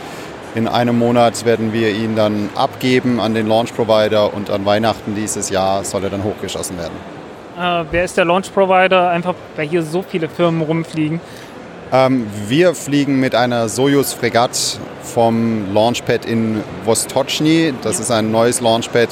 In 0.54 0.68
einem 0.68 1.00
Monat 1.00 1.46
werden 1.46 1.72
wir 1.72 1.92
ihn 1.92 2.16
dann 2.16 2.50
abgeben 2.56 3.20
an 3.20 3.34
den 3.34 3.48
Launch 3.48 3.74
Provider 3.74 4.34
und 4.34 4.50
an 4.50 4.66
Weihnachten 4.66 5.16
dieses 5.16 5.50
Jahr 5.50 5.84
soll 5.86 6.04
er 6.04 6.10
dann 6.10 6.24
hochgeschossen 6.24 6.78
werden. 6.78 6.94
Äh, 7.58 7.86
wer 7.92 8.04
ist 8.04 8.18
der 8.18 8.26
Launch 8.26 8.54
Provider? 8.54 9.10
Einfach, 9.10 9.36
weil 9.56 9.68
hier 9.68 9.84
so 9.84 10.02
viele 10.02 10.28
Firmen 10.28 10.62
rumfliegen. 10.62 11.22
Ähm, 11.94 12.28
wir 12.48 12.74
fliegen 12.74 13.20
mit 13.20 13.36
einer 13.36 13.70
Sojus-Fregatt 13.70 14.80
vom 15.04 15.74
Launchpad 15.74 16.26
in 16.26 16.64
Vostochny. 16.86 17.74
Das 17.82 18.00
ist 18.00 18.12
ein 18.12 18.32
neues 18.32 18.62
Launchpad 18.62 19.10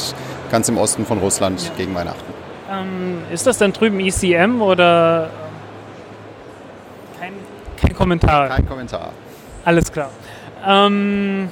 ganz 0.49 0.69
im 0.69 0.77
Osten 0.77 1.05
von 1.05 1.19
Russland 1.19 1.71
gegen 1.77 1.93
Weihnachten. 1.95 2.33
Ähm, 2.71 3.19
ist 3.31 3.47
das 3.47 3.57
dann 3.57 3.73
drüben 3.73 3.99
ECM 3.99 4.61
oder 4.61 5.29
Kommentar? 7.99 8.47
Kein 8.47 8.65
Kommentar. 8.65 9.11
Alles 9.65 9.91
klar. 9.91 10.09
Ähm, 10.65 11.49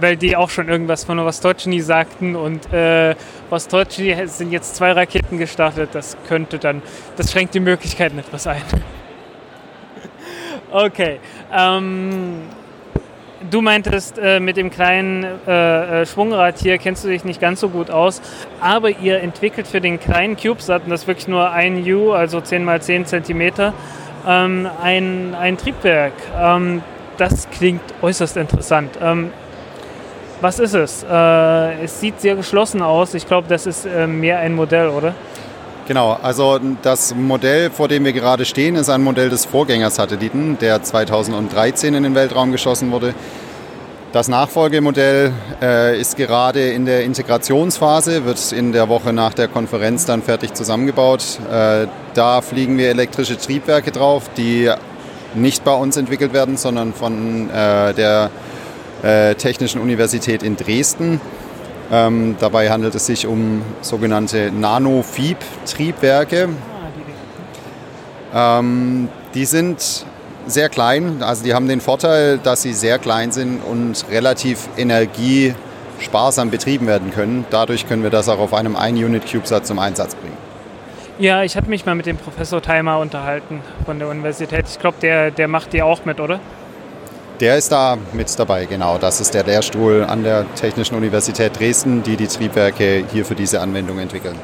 weil 0.00 0.16
die 0.16 0.36
auch 0.36 0.50
schon 0.50 0.68
irgendwas 0.68 1.04
von 1.04 1.18
Vostocny 1.18 1.80
sagten 1.80 2.34
und 2.34 2.72
äh, 2.72 3.14
Vostocny 3.48 4.26
sind 4.26 4.50
jetzt 4.50 4.74
zwei 4.74 4.90
Raketen 4.90 5.38
gestartet. 5.38 5.90
Das 5.92 6.16
könnte 6.26 6.58
dann, 6.58 6.82
das 7.16 7.30
schränkt 7.30 7.54
die 7.54 7.60
Möglichkeiten 7.60 8.18
etwas 8.18 8.48
ein. 8.48 8.62
okay. 10.72 11.20
Ähm, 11.56 12.40
du 13.48 13.60
meintest, 13.60 14.18
äh, 14.18 14.40
mit 14.40 14.56
dem 14.56 14.68
kleinen 14.68 15.24
äh, 15.46 16.02
äh, 16.02 16.06
Schwungrad 16.06 16.58
hier 16.58 16.78
kennst 16.78 17.04
du 17.04 17.08
dich 17.08 17.22
nicht 17.22 17.40
ganz 17.40 17.60
so 17.60 17.68
gut 17.68 17.88
aus, 17.88 18.20
aber 18.60 18.90
ihr 18.90 19.20
entwickelt 19.20 19.68
für 19.68 19.80
den 19.80 20.00
kleinen 20.00 20.36
CubeSat, 20.36 20.84
und 20.84 20.90
das 20.90 21.02
ist 21.02 21.06
wirklich 21.06 21.28
nur 21.28 21.50
ein 21.50 21.84
U, 21.92 22.12
also 22.12 22.40
10 22.40 22.64
mal 22.64 22.82
10 22.82 23.06
Zentimeter, 23.06 23.74
ähm, 24.26 24.68
ein, 24.82 25.34
ein 25.34 25.56
Triebwerk. 25.56 26.12
Ähm, 26.38 26.82
das 27.18 27.48
klingt 27.50 27.82
äußerst 28.00 28.36
interessant. 28.36 28.98
Ähm, 29.00 29.30
was 30.40 30.58
ist 30.58 30.74
es? 30.74 31.04
Äh, 31.08 31.84
es 31.84 32.00
sieht 32.00 32.20
sehr 32.20 32.34
geschlossen 32.34 32.82
aus. 32.82 33.14
Ich 33.14 33.26
glaube, 33.26 33.46
das 33.48 33.66
ist 33.66 33.86
äh, 33.86 34.06
mehr 34.06 34.38
ein 34.38 34.54
Modell, 34.54 34.88
oder? 34.88 35.14
Genau, 35.86 36.18
also 36.22 36.60
das 36.82 37.14
Modell, 37.14 37.70
vor 37.70 37.88
dem 37.88 38.04
wir 38.04 38.12
gerade 38.12 38.44
stehen, 38.44 38.76
ist 38.76 38.88
ein 38.88 39.02
Modell 39.02 39.30
des 39.30 39.44
Vorgängersatelliten, 39.44 40.58
der 40.58 40.82
2013 40.82 41.94
in 41.94 42.04
den 42.04 42.14
Weltraum 42.14 42.52
geschossen 42.52 42.92
wurde. 42.92 43.14
Das 44.12 44.28
Nachfolgemodell 44.28 45.32
äh, 45.62 45.98
ist 45.98 46.18
gerade 46.18 46.68
in 46.68 46.84
der 46.84 47.02
Integrationsphase, 47.04 48.26
wird 48.26 48.52
in 48.52 48.72
der 48.72 48.90
Woche 48.90 49.14
nach 49.14 49.32
der 49.32 49.48
Konferenz 49.48 50.04
dann 50.04 50.20
fertig 50.22 50.52
zusammengebaut. 50.52 51.38
Äh, 51.50 51.86
da 52.12 52.42
fliegen 52.42 52.76
wir 52.76 52.90
elektrische 52.90 53.38
Triebwerke 53.38 53.90
drauf, 53.90 54.28
die 54.36 54.70
nicht 55.34 55.64
bei 55.64 55.72
uns 55.72 55.96
entwickelt 55.96 56.34
werden, 56.34 56.58
sondern 56.58 56.92
von 56.92 57.48
äh, 57.48 57.94
der 57.94 58.30
äh, 59.02 59.34
Technischen 59.34 59.80
Universität 59.80 60.42
in 60.42 60.58
Dresden. 60.58 61.18
Ähm, 61.90 62.36
dabei 62.38 62.68
handelt 62.68 62.94
es 62.94 63.06
sich 63.06 63.26
um 63.26 63.62
sogenannte 63.80 64.52
Nano-Fieb-Triebwerke. 64.52 66.50
Ähm, 68.34 69.08
die 69.32 69.46
sind 69.46 70.04
sehr 70.46 70.68
klein, 70.68 71.22
also 71.22 71.44
die 71.44 71.54
haben 71.54 71.68
den 71.68 71.80
Vorteil, 71.80 72.38
dass 72.38 72.62
sie 72.62 72.72
sehr 72.72 72.98
klein 72.98 73.32
sind 73.32 73.60
und 73.60 74.04
relativ 74.10 74.68
energiesparsam 74.76 76.50
betrieben 76.50 76.86
werden 76.86 77.10
können. 77.12 77.44
Dadurch 77.50 77.88
können 77.88 78.02
wir 78.02 78.10
das 78.10 78.28
auch 78.28 78.38
auf 78.38 78.54
einem 78.54 78.76
1-Unit-CubeSat 78.76 79.66
zum 79.66 79.78
Einsatz 79.78 80.14
bringen. 80.14 80.36
Ja, 81.18 81.42
ich 81.42 81.56
hatte 81.56 81.68
mich 81.68 81.86
mal 81.86 81.94
mit 81.94 82.06
dem 82.06 82.16
Professor 82.16 82.60
Timer 82.62 82.98
unterhalten 82.98 83.60
von 83.84 83.98
der 83.98 84.08
Universität. 84.08 84.64
Ich 84.68 84.78
glaube, 84.78 84.96
der, 85.00 85.30
der 85.30 85.46
macht 85.46 85.72
die 85.72 85.82
auch 85.82 86.04
mit, 86.04 86.20
oder? 86.20 86.40
Der 87.40 87.56
ist 87.56 87.72
da 87.72 87.98
mit 88.12 88.38
dabei, 88.38 88.66
genau. 88.66 88.98
Das 88.98 89.20
ist 89.20 89.34
der 89.34 89.44
Lehrstuhl 89.44 90.04
an 90.04 90.22
der 90.22 90.46
Technischen 90.54 90.94
Universität 90.94 91.58
Dresden, 91.58 92.02
die 92.02 92.16
die 92.16 92.26
Triebwerke 92.26 93.04
hier 93.12 93.24
für 93.24 93.34
diese 93.34 93.60
Anwendung 93.60 93.98
entwickeln. 93.98 94.36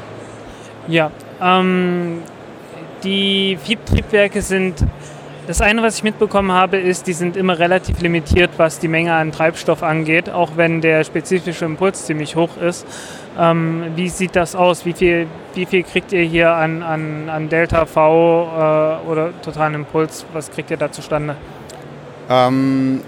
Ja, 0.89 1.11
ähm, 1.41 2.23
die 3.05 3.59
Fieb-Triebwerke 3.63 4.43
sind, 4.43 4.85
das 5.49 5.63
eine, 5.63 5.83
was 5.83 5.97
ich 5.97 6.03
mitbekommen 6.03 6.53
habe, 6.53 6.77
ist, 6.77 7.07
die 7.07 7.15
sind 7.15 7.35
immer 7.35 7.59
relativ 7.59 8.03
limitiert, 8.03 8.51
was 8.59 8.81
die 8.81 8.89
Menge 8.89 9.15
an 9.15 9.33
Treibstoff 9.33 9.83
angeht, 9.83 10.29
auch 10.29 10.51
wenn 10.57 10.83
der 10.83 11.05
spezifische 11.05 11.65
Impuls 11.65 12.05
ziemlich 12.05 12.37
hoch 12.37 12.59
ist. 12.59 12.87
Ähm, 13.39 13.85
wie 13.97 14.11
sieht 14.11 14.37
das 14.37 14.55
aus? 14.55 14.85
Wie 14.85 14.93
viel, 14.93 15.27
wie 15.55 15.65
viel 15.65 15.85
kriegt 15.85 16.13
ihr 16.13 16.21
hier 16.23 16.53
an, 16.53 16.83
an, 16.83 17.31
an 17.31 17.49
Delta 17.49 17.87
V 17.87 18.45
äh, 18.45 19.09
oder 19.09 19.31
totalen 19.41 19.73
Impuls? 19.73 20.27
Was 20.35 20.51
kriegt 20.51 20.71
ihr 20.71 20.77
da 20.77 20.93
zustande? 20.93 21.35
Ähm, 22.29 23.01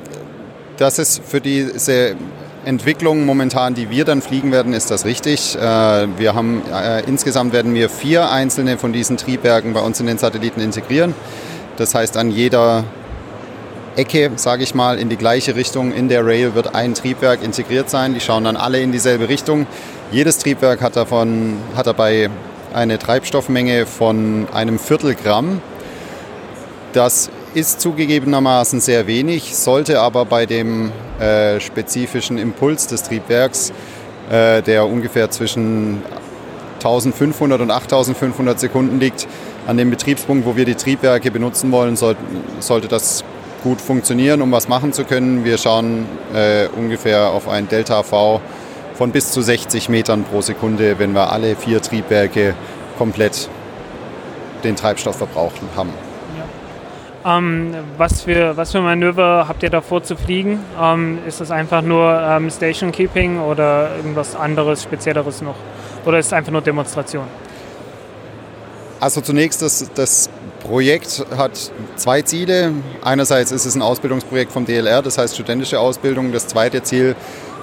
das 0.78 0.98
ist 0.98 1.22
für 1.22 1.42
diese 1.42 2.16
Entwicklung 2.64 3.26
momentan, 3.26 3.74
die 3.74 3.90
wir 3.90 4.06
dann 4.06 4.22
fliegen 4.22 4.50
werden, 4.50 4.72
ist 4.72 4.90
das 4.90 5.04
richtig. 5.04 5.56
Äh, 5.56 5.60
wir 6.16 6.34
haben 6.34 6.62
äh, 6.72 7.02
insgesamt 7.06 7.52
werden 7.52 7.74
wir 7.74 7.90
vier 7.90 8.30
einzelne 8.30 8.78
von 8.78 8.94
diesen 8.94 9.18
Triebwerken 9.18 9.74
bei 9.74 9.80
uns 9.80 10.00
in 10.00 10.06
den 10.06 10.16
Satelliten 10.16 10.62
integrieren. 10.62 11.14
Das 11.76 11.94
heißt, 11.94 12.16
an 12.16 12.30
jeder 12.30 12.84
Ecke, 13.96 14.30
sage 14.36 14.62
ich 14.62 14.74
mal, 14.74 14.98
in 14.98 15.08
die 15.08 15.16
gleiche 15.16 15.56
Richtung 15.56 15.92
in 15.92 16.08
der 16.08 16.24
Rail 16.24 16.54
wird 16.54 16.74
ein 16.74 16.94
Triebwerk 16.94 17.42
integriert 17.42 17.90
sein. 17.90 18.14
Die 18.14 18.20
schauen 18.20 18.44
dann 18.44 18.56
alle 18.56 18.80
in 18.80 18.92
dieselbe 18.92 19.28
Richtung. 19.28 19.66
Jedes 20.12 20.38
Triebwerk 20.38 20.80
hat, 20.80 20.96
davon, 20.96 21.58
hat 21.76 21.86
dabei 21.86 22.30
eine 22.72 22.98
Treibstoffmenge 22.98 23.86
von 23.86 24.46
einem 24.52 24.78
Viertelgramm. 24.78 25.60
Das 26.92 27.30
ist 27.54 27.80
zugegebenermaßen 27.80 28.80
sehr 28.80 29.06
wenig, 29.06 29.56
sollte 29.56 30.00
aber 30.00 30.24
bei 30.24 30.46
dem 30.46 30.92
äh, 31.20 31.60
spezifischen 31.60 32.38
Impuls 32.38 32.86
des 32.86 33.02
Triebwerks, 33.02 33.72
äh, 34.30 34.62
der 34.62 34.86
ungefähr 34.86 35.30
zwischen 35.30 36.02
1500 36.76 37.60
und 37.60 37.70
8500 37.70 38.58
Sekunden 38.58 39.00
liegt, 39.00 39.26
an 39.66 39.76
dem 39.76 39.90
Betriebspunkt, 39.90 40.46
wo 40.46 40.56
wir 40.56 40.64
die 40.64 40.74
Triebwerke 40.74 41.30
benutzen 41.30 41.70
wollen, 41.72 41.96
soll, 41.96 42.16
sollte 42.60 42.88
das 42.88 43.24
gut 43.62 43.80
funktionieren, 43.80 44.42
um 44.42 44.52
was 44.52 44.68
machen 44.68 44.92
zu 44.92 45.04
können. 45.04 45.44
Wir 45.44 45.58
schauen 45.58 46.06
äh, 46.34 46.68
ungefähr 46.68 47.28
auf 47.28 47.48
ein 47.48 47.68
Delta 47.68 48.02
V 48.02 48.40
von 48.94 49.12
bis 49.12 49.32
zu 49.32 49.42
60 49.42 49.88
Metern 49.88 50.24
pro 50.24 50.40
Sekunde, 50.40 50.98
wenn 50.98 51.12
wir 51.12 51.32
alle 51.32 51.56
vier 51.56 51.80
Triebwerke 51.80 52.54
komplett 52.98 53.48
den 54.64 54.76
Treibstoff 54.76 55.16
verbraucht 55.16 55.56
haben. 55.76 55.90
Ähm, 57.24 57.74
was, 57.98 58.22
für, 58.22 58.56
was 58.56 58.72
für 58.72 58.80
Manöver 58.80 59.44
habt 59.46 59.62
ihr 59.62 59.68
davor 59.68 60.02
zu 60.02 60.16
fliegen? 60.16 60.60
Ähm, 60.80 61.18
ist 61.26 61.40
das 61.40 61.50
einfach 61.50 61.82
nur 61.82 62.18
ähm, 62.18 62.50
Station 62.50 62.92
Keeping 62.92 63.40
oder 63.40 63.94
irgendwas 63.96 64.34
anderes, 64.34 64.82
Spezielleres 64.82 65.42
noch? 65.42 65.56
Oder 66.06 66.18
ist 66.18 66.26
es 66.26 66.32
einfach 66.32 66.52
nur 66.52 66.62
Demonstration? 66.62 67.24
Also 69.00 69.20
zunächst, 69.20 69.62
das, 69.62 69.90
das 69.94 70.28
Projekt 70.60 71.24
hat 71.36 71.52
zwei 71.96 72.22
Ziele. 72.22 72.72
Einerseits 73.02 73.50
ist 73.50 73.64
es 73.64 73.74
ein 73.74 73.82
Ausbildungsprojekt 73.82 74.52
vom 74.52 74.66
DLR, 74.66 75.02
das 75.02 75.18
heißt 75.18 75.34
studentische 75.34 75.80
Ausbildung. 75.80 76.32
Das 76.32 76.46
zweite 76.46 76.82
Ziel 76.82 77.16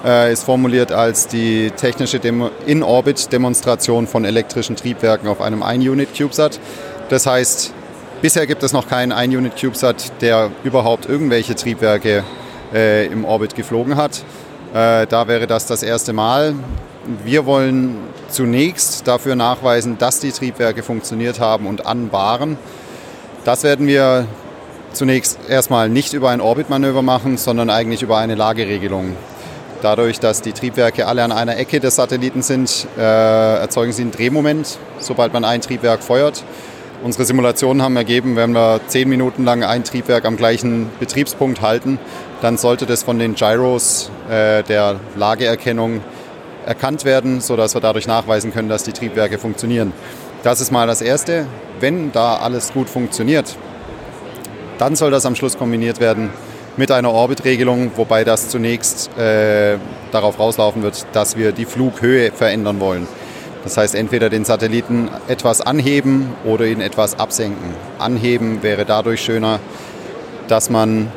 äh, 0.04 0.32
ist 0.32 0.44
formuliert 0.44 0.92
als 0.92 1.28
die 1.28 1.70
technische 1.70 2.20
In-Orbit-Demonstration 2.66 4.06
von 4.06 4.24
elektrischen 4.24 4.76
Triebwerken 4.76 5.28
auf 5.28 5.40
einem 5.40 5.62
1-Unit-CubeSat. 5.62 6.58
Das 7.08 7.26
heißt, 7.26 7.72
Bisher 8.20 8.48
gibt 8.48 8.64
es 8.64 8.72
noch 8.72 8.88
keinen 8.88 9.12
1-Unit-CubeSat, 9.12 10.20
der 10.20 10.50
überhaupt 10.64 11.06
irgendwelche 11.06 11.54
Triebwerke 11.54 12.24
äh, 12.74 13.06
im 13.06 13.24
Orbit 13.24 13.54
geflogen 13.54 13.94
hat. 13.94 14.24
Äh, 14.74 15.06
da 15.06 15.28
wäre 15.28 15.46
das 15.46 15.66
das 15.66 15.84
erste 15.84 16.12
Mal. 16.12 16.56
Wir 17.24 17.46
wollen 17.46 17.96
zunächst 18.28 19.08
dafür 19.08 19.34
nachweisen, 19.34 19.96
dass 19.96 20.20
die 20.20 20.30
Triebwerke 20.30 20.82
funktioniert 20.82 21.40
haben 21.40 21.66
und 21.66 21.86
an 21.86 22.12
waren. 22.12 22.58
Das 23.44 23.62
werden 23.62 23.86
wir 23.86 24.26
zunächst 24.92 25.38
erstmal 25.48 25.88
nicht 25.88 26.12
über 26.12 26.28
ein 26.28 26.42
Orbitmanöver 26.42 27.00
machen, 27.00 27.38
sondern 27.38 27.70
eigentlich 27.70 28.02
über 28.02 28.18
eine 28.18 28.34
Lageregelung. 28.34 29.16
Dadurch, 29.80 30.20
dass 30.20 30.42
die 30.42 30.52
Triebwerke 30.52 31.06
alle 31.06 31.22
an 31.22 31.32
einer 31.32 31.56
Ecke 31.56 31.80
des 31.80 31.96
Satelliten 31.96 32.42
sind, 32.42 32.86
äh, 32.98 33.00
erzeugen 33.00 33.92
sie 33.92 34.02
einen 34.02 34.10
Drehmoment, 34.10 34.78
sobald 34.98 35.32
man 35.32 35.46
ein 35.46 35.62
Triebwerk 35.62 36.02
feuert. 36.02 36.44
Unsere 37.02 37.24
Simulationen 37.24 37.80
haben 37.80 37.96
ergeben, 37.96 38.36
wenn 38.36 38.52
wir 38.52 38.80
zehn 38.88 39.08
Minuten 39.08 39.44
lang 39.44 39.62
ein 39.62 39.84
Triebwerk 39.84 40.26
am 40.26 40.36
gleichen 40.36 40.90
Betriebspunkt 41.00 41.62
halten, 41.62 41.98
dann 42.42 42.58
sollte 42.58 42.84
das 42.84 43.02
von 43.02 43.18
den 43.18 43.34
Gyros 43.34 44.10
äh, 44.28 44.62
der 44.64 44.96
Lageerkennung 45.16 46.02
erkannt 46.68 47.04
werden, 47.04 47.40
sodass 47.40 47.74
wir 47.74 47.80
dadurch 47.80 48.06
nachweisen 48.06 48.52
können, 48.52 48.68
dass 48.68 48.82
die 48.82 48.92
Triebwerke 48.92 49.38
funktionieren. 49.38 49.92
Das 50.42 50.60
ist 50.60 50.70
mal 50.70 50.86
das 50.86 51.00
Erste. 51.00 51.46
Wenn 51.80 52.12
da 52.12 52.36
alles 52.36 52.72
gut 52.72 52.88
funktioniert, 52.90 53.56
dann 54.76 54.94
soll 54.94 55.10
das 55.10 55.24
am 55.24 55.34
Schluss 55.34 55.56
kombiniert 55.56 55.98
werden 55.98 56.30
mit 56.76 56.92
einer 56.92 57.10
Orbitregelung, 57.10 57.92
wobei 57.96 58.22
das 58.22 58.50
zunächst 58.50 59.10
äh, 59.18 59.78
darauf 60.12 60.38
rauslaufen 60.38 60.82
wird, 60.82 61.06
dass 61.12 61.36
wir 61.36 61.52
die 61.52 61.64
Flughöhe 61.64 62.30
verändern 62.30 62.78
wollen. 62.78 63.08
Das 63.64 63.76
heißt, 63.76 63.94
entweder 63.94 64.30
den 64.30 64.44
Satelliten 64.44 65.10
etwas 65.26 65.60
anheben 65.60 66.34
oder 66.44 66.66
ihn 66.66 66.80
etwas 66.80 67.18
absenken. 67.18 67.74
Anheben 67.98 68.62
wäre 68.62 68.84
dadurch 68.84 69.22
schöner, 69.22 69.58
dass 70.46 70.70
man 70.70 71.10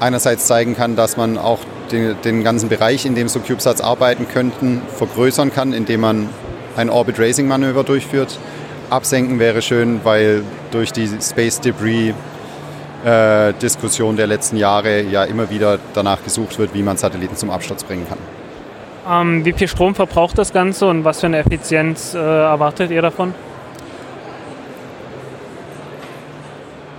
einerseits 0.00 0.46
zeigen 0.46 0.74
kann, 0.76 0.96
dass 0.96 1.16
man 1.16 1.38
auch 1.38 1.60
den, 1.90 2.16
den 2.24 2.44
ganzen 2.44 2.68
Bereich, 2.68 3.06
in 3.06 3.14
dem 3.14 3.28
so 3.28 3.40
CubeSats 3.40 3.80
arbeiten 3.80 4.26
könnten, 4.28 4.82
vergrößern 4.96 5.52
kann, 5.52 5.72
indem 5.72 6.00
man 6.00 6.28
ein 6.76 6.90
Orbit 6.90 7.18
Racing 7.18 7.46
Manöver 7.46 7.84
durchführt. 7.84 8.38
Absenken 8.90 9.38
wäre 9.38 9.62
schön, 9.62 10.00
weil 10.04 10.42
durch 10.70 10.92
die 10.92 11.08
Space 11.20 11.60
Debris 11.60 12.14
äh, 13.04 13.52
Diskussion 13.54 14.16
der 14.16 14.26
letzten 14.26 14.56
Jahre 14.56 15.02
ja 15.02 15.24
immer 15.24 15.50
wieder 15.50 15.78
danach 15.94 16.22
gesucht 16.22 16.58
wird, 16.58 16.74
wie 16.74 16.82
man 16.82 16.96
Satelliten 16.96 17.36
zum 17.36 17.50
Absturz 17.50 17.84
bringen 17.84 18.06
kann. 18.08 18.18
Ähm, 19.06 19.44
wie 19.44 19.52
viel 19.52 19.68
Strom 19.68 19.94
verbraucht 19.94 20.38
das 20.38 20.52
Ganze 20.52 20.86
und 20.86 21.04
was 21.04 21.20
für 21.20 21.26
eine 21.26 21.38
Effizienz 21.38 22.14
äh, 22.14 22.18
erwartet 22.18 22.90
ihr 22.90 23.02
davon? 23.02 23.34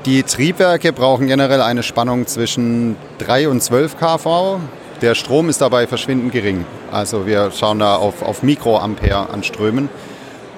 Die 0.06 0.22
Triebwerke 0.22 0.94
brauchen 0.94 1.26
generell 1.26 1.61
eine 1.61 1.82
Spannung 1.82 2.27
zwischen 2.27 2.95
3 3.18 3.49
und 3.49 3.61
12 3.61 3.98
kV. 3.98 4.60
der 5.02 5.15
Strom 5.15 5.49
ist 5.49 5.61
dabei 5.61 5.88
verschwindend 5.88 6.32
gering. 6.32 6.64
Also 6.91 7.26
wir 7.26 7.49
schauen 7.49 7.80
da 7.80 7.95
auf, 7.95 8.22
auf 8.22 8.44
Mikroampere 8.44 9.30
an 9.32 9.44
Strömen. 9.44 9.90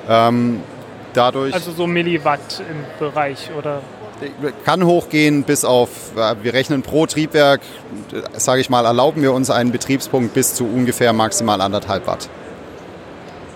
Ähm, 0.10 0.62
dadurch 1.14 1.54
Also 1.54 1.72
so 1.72 1.88
Milliwatt 1.88 2.62
im 2.70 2.84
Bereich 3.00 3.50
oder 3.58 3.82
kann 4.66 4.84
hochgehen 4.84 5.44
bis 5.44 5.64
auf, 5.64 5.90
äh, 6.18 6.36
wir 6.42 6.54
rechnen 6.54 6.82
pro 6.82 7.06
Triebwerk, 7.06 7.62
sage 8.34 8.60
ich 8.60 8.70
mal, 8.70 8.86
erlauben 8.86 9.22
wir 9.22 9.32
uns 9.32 9.50
einen 9.50 9.72
Betriebspunkt 9.72 10.34
bis 10.34 10.56
zu 10.56 10.66
ungefähr 10.66 11.14
maximal 11.14 11.62
anderthalb 11.62 12.06
Watt. 12.06 12.28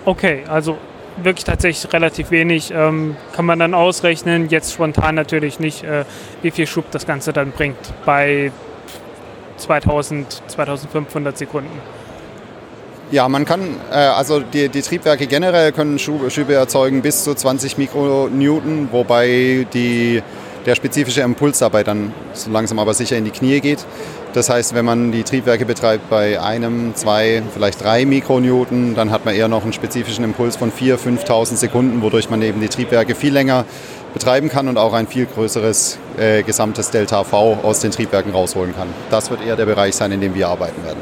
Okay, 0.06 0.44
also 0.48 0.78
wirklich 1.18 1.46
tatsächlich 1.46 1.92
relativ 1.94 2.32
wenig. 2.32 2.72
Ähm, 2.72 3.16
kann 3.34 3.46
man 3.46 3.60
dann 3.60 3.74
ausrechnen, 3.74 4.50
jetzt 4.50 4.74
spontan 4.74 5.16
natürlich 5.16 5.60
nicht, 5.60 5.84
äh, 5.84 6.06
wie 6.42 6.52
viel 6.52 6.68
Schub 6.68 6.86
das 6.92 7.06
Ganze 7.06 7.34
dann 7.34 7.52
bringt 7.52 7.78
bei 8.06 8.52
2000, 9.58 10.42
2500 10.48 11.38
Sekunden. 11.38 11.80
Ja, 13.12 13.28
man 13.28 13.44
kann, 13.44 13.76
äh, 13.92 13.96
also 13.96 14.40
die, 14.40 14.70
die 14.70 14.82
Triebwerke 14.82 15.28
generell 15.28 15.74
können 15.74 16.00
Schub, 16.00 16.32
Schübe 16.32 16.54
erzeugen 16.54 17.02
bis 17.02 17.26
zu 17.26 17.36
20 17.36 17.78
Mikronewton, 17.78 18.88
wobei 18.92 19.68
die, 19.74 20.24
der 20.66 20.76
spezifische 20.76 21.22
Impuls 21.22 21.60
dabei 21.60 21.84
dann 21.84 22.14
so 22.34 22.50
langsam 22.50 22.80
aber 22.80 22.94
sicher 22.94 23.18
in 23.18 23.26
die 23.26 23.32
Knie 23.32 23.60
geht. 23.60 23.86
Das 24.34 24.50
heißt, 24.50 24.74
wenn 24.74 24.86
man 24.86 25.12
die 25.12 25.24
Triebwerke 25.24 25.66
betreibt 25.66 26.10
bei 26.10 26.40
einem, 26.42 26.96
zwei, 26.96 27.44
vielleicht 27.54 27.84
drei 27.84 28.06
Mikronewton, 28.06 28.96
dann 28.96 29.12
hat 29.12 29.26
man 29.26 29.36
eher 29.36 29.50
noch 29.50 29.64
einen 29.64 29.74
spezifischen 29.74 30.24
Impuls 30.24 30.56
von 30.56 30.72
4.000, 30.72 31.26
5.000 31.26 31.56
Sekunden, 31.58 32.02
wodurch 32.02 32.30
man 32.30 32.42
eben 32.42 32.62
die 32.62 32.70
Triebwerke 32.70 33.14
viel 33.14 33.34
länger 33.34 33.66
betreiben 34.14 34.50
kann 34.50 34.68
und 34.70 34.78
auch 34.78 34.94
ein 34.94 35.08
viel 35.08 35.26
größeres 35.26 36.00
äh, 36.18 36.44
gesamtes 36.44 36.92
Delta 36.92 37.24
V 37.24 37.60
aus 37.62 37.82
den 37.82 37.92
Triebwerken 37.92 38.32
rausholen 38.32 38.74
kann. 38.74 38.88
Das 39.10 39.30
wird 39.32 39.46
eher 39.46 39.58
der 39.58 39.66
Bereich 39.66 39.96
sein, 39.96 40.12
in 40.14 40.22
dem 40.22 40.34
wir 40.34 40.48
arbeiten 40.48 40.82
werden. 40.86 41.02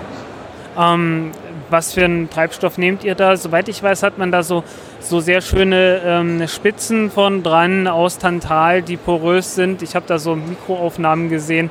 Ähm, 0.77 1.31
was 1.69 1.93
für 1.93 2.05
einen 2.05 2.29
Treibstoff 2.29 2.77
nehmt 2.77 3.03
ihr 3.03 3.13
da? 3.13 3.37
Soweit 3.37 3.69
ich 3.69 3.81
weiß, 3.81 4.01
hat 4.01 4.17
man 4.17 4.31
da 4.31 4.41
so, 4.41 4.63
so 4.99 5.19
sehr 5.19 5.41
schöne 5.41 6.01
ähm, 6.03 6.47
Spitzen 6.47 7.11
von 7.11 7.43
dran 7.43 7.87
aus 7.87 8.17
Tantal, 8.17 8.81
die 8.81 8.97
porös 8.97 9.55
sind. 9.55 9.83
Ich 9.83 9.95
habe 9.95 10.05
da 10.07 10.17
so 10.17 10.35
Mikroaufnahmen 10.35 11.29
gesehen. 11.29 11.69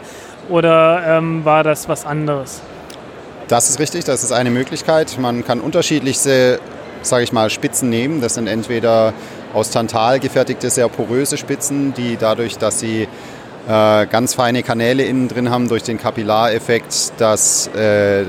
Oder 0.49 1.03
ähm, 1.07 1.45
war 1.45 1.62
das 1.62 1.89
was 1.89 2.07
anderes? 2.07 2.61
Das 3.49 3.70
ist 3.70 3.79
richtig, 3.79 4.05
das 4.05 4.25
ist 4.25 4.33
eine 4.33 4.51
Möglichkeit. 4.51 5.19
Man 5.19 5.45
kann 5.45 5.61
unterschiedlichste, 5.61 6.61
sage 7.03 7.25
ich 7.25 7.33
mal, 7.33 7.51
Spitzen 7.51 7.89
nehmen. 7.89 8.20
Das 8.20 8.35
sind 8.35 8.47
entweder 8.47 9.12
aus 9.55 9.70
Tantal 9.70 10.20
gefertigte, 10.20 10.69
sehr 10.69 10.89
poröse 10.89 11.39
Spitzen, 11.39 11.95
die 11.95 12.16
dadurch, 12.19 12.59
dass 12.59 12.81
sie 12.81 13.09
äh, 13.69 14.07
ganz 14.07 14.35
feine 14.35 14.62
Kanäle 14.62 15.05
innen 15.05 15.29
drin 15.29 15.51
haben, 15.51 15.69
durch 15.69 15.83
den 15.83 15.99
Kapillareffekt, 15.99 17.12
dass 17.19 17.69
äh, 17.69 18.25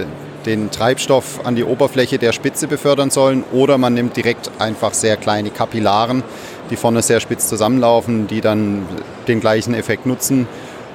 den 0.46 0.72
Treibstoff 0.72 1.46
an 1.46 1.56
die 1.56 1.64
Oberfläche 1.64 2.18
der 2.18 2.32
Spitze 2.32 2.68
befördern 2.68 3.10
sollen. 3.10 3.44
Oder 3.52 3.78
man 3.78 3.94
nimmt 3.94 4.16
direkt 4.16 4.52
einfach 4.60 4.94
sehr 4.94 5.18
kleine 5.18 5.50
Kapillaren, 5.50 6.24
die 6.70 6.78
vorne 6.78 7.02
sehr 7.02 7.20
spitz 7.20 7.50
zusammenlaufen, 7.50 8.28
die 8.28 8.40
dann 8.42 8.86
den 9.28 9.42
gleichen 9.42 9.74
Effekt 9.74 10.06
nutzen 10.06 10.48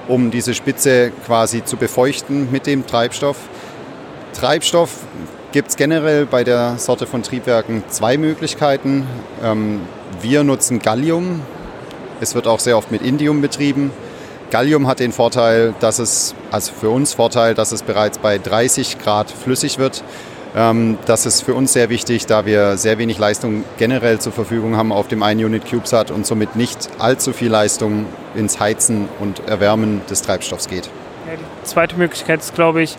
um 0.09 0.31
diese 0.31 0.55
Spitze 0.55 1.13
quasi 1.27 1.65
zu 1.65 1.77
befeuchten 1.77 2.51
mit 2.51 2.67
dem 2.67 2.87
Treibstoff. 2.87 3.37
Treibstoff 4.35 4.91
gibt 5.53 5.69
es 5.69 5.77
generell 5.77 6.27
bei 6.27 6.43
der 6.43 6.79
Sorte 6.79 7.07
von 7.07 7.23
Triebwerken 7.23 7.85
zwei 7.89 8.17
Möglichkeiten. 8.17 9.07
Ähm, 9.43 9.81
wir 10.21 10.43
nutzen 10.43 10.81
Gallium. 10.81 11.43
Es 12.21 12.35
wird 12.35 12.47
auch 12.47 12.61
sehr 12.61 12.77
oft 12.77 12.91
mit 12.91 13.03
Indium 13.03 13.41
betrieben. 13.41 13.93
Gallium 14.51 14.87
hat 14.87 15.01
den 15.01 15.13
Vorteil, 15.13 15.75
dass 15.81 15.99
es, 15.99 16.35
also 16.51 16.73
für 16.73 16.91
uns 16.91 17.15
Vorteil, 17.15 17.55
dass 17.55 17.73
es 17.73 17.83
bereits 17.83 18.19
bei 18.19 18.39
30 18.39 18.99
Grad 18.99 19.31
flüssig 19.31 19.79
wird. 19.79 20.05
Ähm, 20.57 20.99
das 21.07 21.27
ist 21.27 21.43
für 21.43 21.55
uns 21.55 21.73
sehr 21.73 21.89
wichtig, 21.89 22.27
da 22.27 22.47
wir 22.47 22.77
sehr 22.77 22.99
wenig 22.99 23.19
Leistung 23.19 23.65
generell 23.77 24.21
zur 24.21 24.33
Verfügung 24.33 24.77
haben 24.77 24.93
auf 24.93 25.09
dem 25.09 25.23
1-Unit 25.23 25.69
CubeSat 25.69 26.11
und 26.11 26.27
somit 26.27 26.55
nicht 26.55 26.91
allzu 26.99 27.33
viel 27.33 27.49
Leistung 27.49 28.07
ins 28.35 28.61
Heizen 28.61 29.09
und 29.19 29.41
Erwärmen 29.49 30.03
des 30.09 30.23
Treibstoffs 30.23 30.69
geht. 30.69 30.89
Ja, 31.27 31.35
die 31.37 31.67
zweite 31.67 31.97
Möglichkeit 31.97 32.41
ist, 32.41 32.55
glaube 32.55 32.83
ich, 32.83 32.97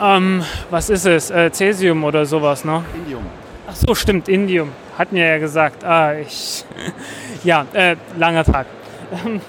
ähm, 0.00 0.42
was 0.70 0.90
ist 0.90 1.06
es? 1.06 1.30
Äh, 1.30 1.50
Cäsium 1.52 2.04
oder 2.04 2.26
sowas, 2.26 2.64
ne? 2.64 2.84
Indium. 2.94 3.24
Ach 3.68 3.76
so, 3.76 3.94
stimmt, 3.94 4.28
Indium. 4.28 4.72
Hatten 4.98 5.16
wir 5.16 5.26
ja 5.26 5.38
gesagt. 5.38 5.84
Ah, 5.84 6.14
ich. 6.14 6.64
ja, 7.44 7.66
äh, 7.72 7.96
langer 8.18 8.44
Tag. 8.44 8.66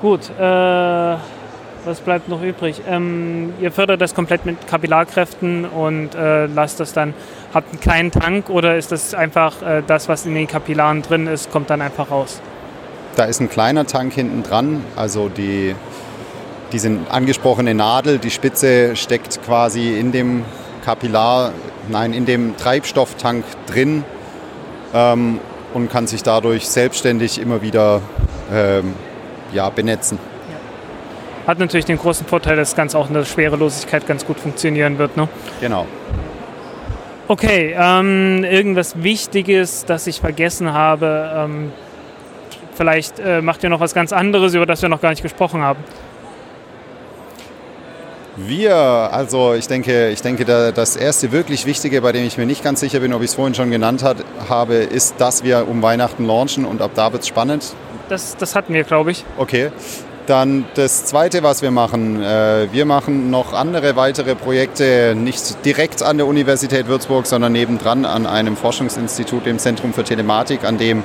Gut, 0.00 0.28
äh, 0.38 1.16
was 1.84 2.00
bleibt 2.00 2.28
noch 2.28 2.42
übrig? 2.42 2.82
Ähm, 2.88 3.52
ihr 3.60 3.72
fördert 3.72 4.00
das 4.00 4.14
komplett 4.14 4.46
mit 4.46 4.66
Kapillarkräften 4.66 5.64
und 5.64 6.14
äh, 6.14 6.46
lasst 6.46 6.80
das 6.80 6.92
dann, 6.92 7.14
habt 7.52 7.70
einen 7.70 7.80
kleinen 7.80 8.10
Tank 8.10 8.50
oder 8.50 8.76
ist 8.76 8.92
das 8.92 9.14
einfach 9.14 9.62
äh, 9.62 9.82
das, 9.86 10.08
was 10.08 10.26
in 10.26 10.34
den 10.34 10.46
Kapillaren 10.46 11.02
drin 11.02 11.26
ist, 11.26 11.50
kommt 11.50 11.70
dann 11.70 11.82
einfach 11.82 12.10
raus? 12.10 12.40
Da 13.16 13.24
ist 13.24 13.40
ein 13.40 13.48
kleiner 13.48 13.86
Tank 13.86 14.12
hinten 14.12 14.42
dran, 14.42 14.82
also 14.96 15.28
die, 15.28 15.74
diese 16.72 16.98
angesprochene 17.10 17.74
Nadel, 17.74 18.18
die 18.18 18.30
Spitze 18.30 18.96
steckt 18.96 19.42
quasi 19.44 19.98
in 19.98 20.10
dem 20.10 20.44
Kapillar, 20.84 21.52
nein, 21.88 22.12
in 22.12 22.26
dem 22.26 22.56
Treibstofftank 22.56 23.44
drin 23.66 24.04
ähm, 24.92 25.38
und 25.72 25.90
kann 25.90 26.06
sich 26.06 26.22
dadurch 26.22 26.68
selbstständig 26.68 27.40
immer 27.40 27.62
wieder 27.62 28.00
ähm, 28.52 28.94
ja, 29.52 29.70
benetzen. 29.70 30.18
Hat 31.46 31.58
natürlich 31.58 31.84
den 31.84 31.98
großen 31.98 32.26
Vorteil, 32.26 32.56
dass 32.56 32.74
ganz 32.74 32.94
auch 32.94 33.08
in 33.08 33.14
der 33.14 33.24
Schwerelosigkeit 33.24 34.06
ganz 34.06 34.24
gut 34.24 34.40
funktionieren 34.40 34.98
wird. 34.98 35.16
Ne? 35.16 35.28
Genau. 35.60 35.86
Okay, 37.28 37.74
ähm, 37.78 38.44
irgendwas 38.44 39.02
Wichtiges, 39.02 39.84
das 39.84 40.06
ich 40.06 40.20
vergessen 40.20 40.72
habe. 40.72 41.30
Ähm, 41.34 41.72
vielleicht 42.74 43.18
äh, 43.18 43.40
macht 43.40 43.62
ihr 43.62 43.70
noch 43.70 43.80
was 43.80 43.94
ganz 43.94 44.12
anderes, 44.12 44.54
über 44.54 44.66
das 44.66 44.82
wir 44.82 44.88
noch 44.88 45.00
gar 45.00 45.10
nicht 45.10 45.22
gesprochen 45.22 45.62
haben. 45.62 45.82
Wir, 48.36 48.74
also 48.74 49.54
ich 49.54 49.68
denke, 49.68 50.10
ich 50.10 50.20
denke, 50.20 50.44
das 50.44 50.96
erste 50.96 51.30
wirklich 51.30 51.66
Wichtige, 51.66 52.02
bei 52.02 52.10
dem 52.10 52.26
ich 52.26 52.36
mir 52.36 52.46
nicht 52.46 52.64
ganz 52.64 52.80
sicher 52.80 52.98
bin, 52.98 53.12
ob 53.14 53.22
ich 53.22 53.30
es 53.30 53.34
vorhin 53.34 53.54
schon 53.54 53.70
genannt 53.70 54.02
hat, 54.02 54.16
habe, 54.48 54.74
ist, 54.74 55.14
dass 55.18 55.44
wir 55.44 55.68
um 55.68 55.82
Weihnachten 55.82 56.26
launchen 56.26 56.64
und 56.64 56.82
ab 56.82 56.90
da 56.96 57.12
wird 57.12 57.22
es 57.22 57.28
spannend. 57.28 57.74
Das, 58.08 58.36
das 58.36 58.56
hatten 58.56 58.74
wir, 58.74 58.82
glaube 58.82 59.12
ich. 59.12 59.24
Okay. 59.38 59.70
Dann 60.26 60.64
das 60.74 61.04
Zweite, 61.04 61.42
was 61.42 61.60
wir 61.60 61.70
machen, 61.70 62.22
äh, 62.22 62.68
wir 62.72 62.86
machen 62.86 63.30
noch 63.30 63.52
andere 63.52 63.94
weitere 63.94 64.34
Projekte, 64.34 65.14
nicht 65.14 65.64
direkt 65.66 66.02
an 66.02 66.16
der 66.16 66.26
Universität 66.26 66.88
Würzburg, 66.88 67.26
sondern 67.26 67.52
nebendran 67.52 68.06
an 68.06 68.26
einem 68.26 68.56
Forschungsinstitut 68.56 69.46
im 69.46 69.58
Zentrum 69.58 69.92
für 69.92 70.02
Telematik, 70.02 70.64
an 70.64 70.78
dem 70.78 71.04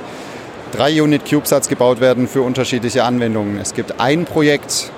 drei 0.72 1.02
Unit 1.02 1.28
CubeSats 1.28 1.68
gebaut 1.68 2.00
werden 2.00 2.28
für 2.28 2.40
unterschiedliche 2.40 3.04
Anwendungen. 3.04 3.58
Es 3.58 3.74
gibt 3.74 4.00
ein 4.00 4.24
Projekt, 4.24 4.90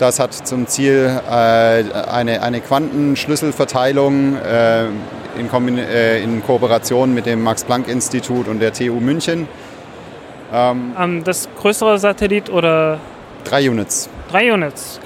das 0.00 0.18
hat 0.18 0.34
zum 0.34 0.66
Ziel 0.66 1.20
äh, 1.30 1.32
eine, 1.32 2.60
Quantenschlüsselverteilung 2.60 4.38
in, 5.38 5.78
äh, 5.78 6.20
in, 6.20 6.42
Kooperation 6.42 7.14
mit 7.14 7.26
dem 7.26 7.44
Max-Planck-Institut 7.44 8.48
und 8.48 8.58
der 8.58 8.72
TU 8.72 8.98
München. 8.98 9.46
Ähm, 10.52 10.94
ähm, 10.98 11.24
das 11.24 11.48
größere 11.60 11.98
Satellit 11.98 12.50
oder? 12.50 12.98
Drei 13.44 13.68
Units. 13.68 14.08
Drei 14.30 14.52
Units. 14.52 15.00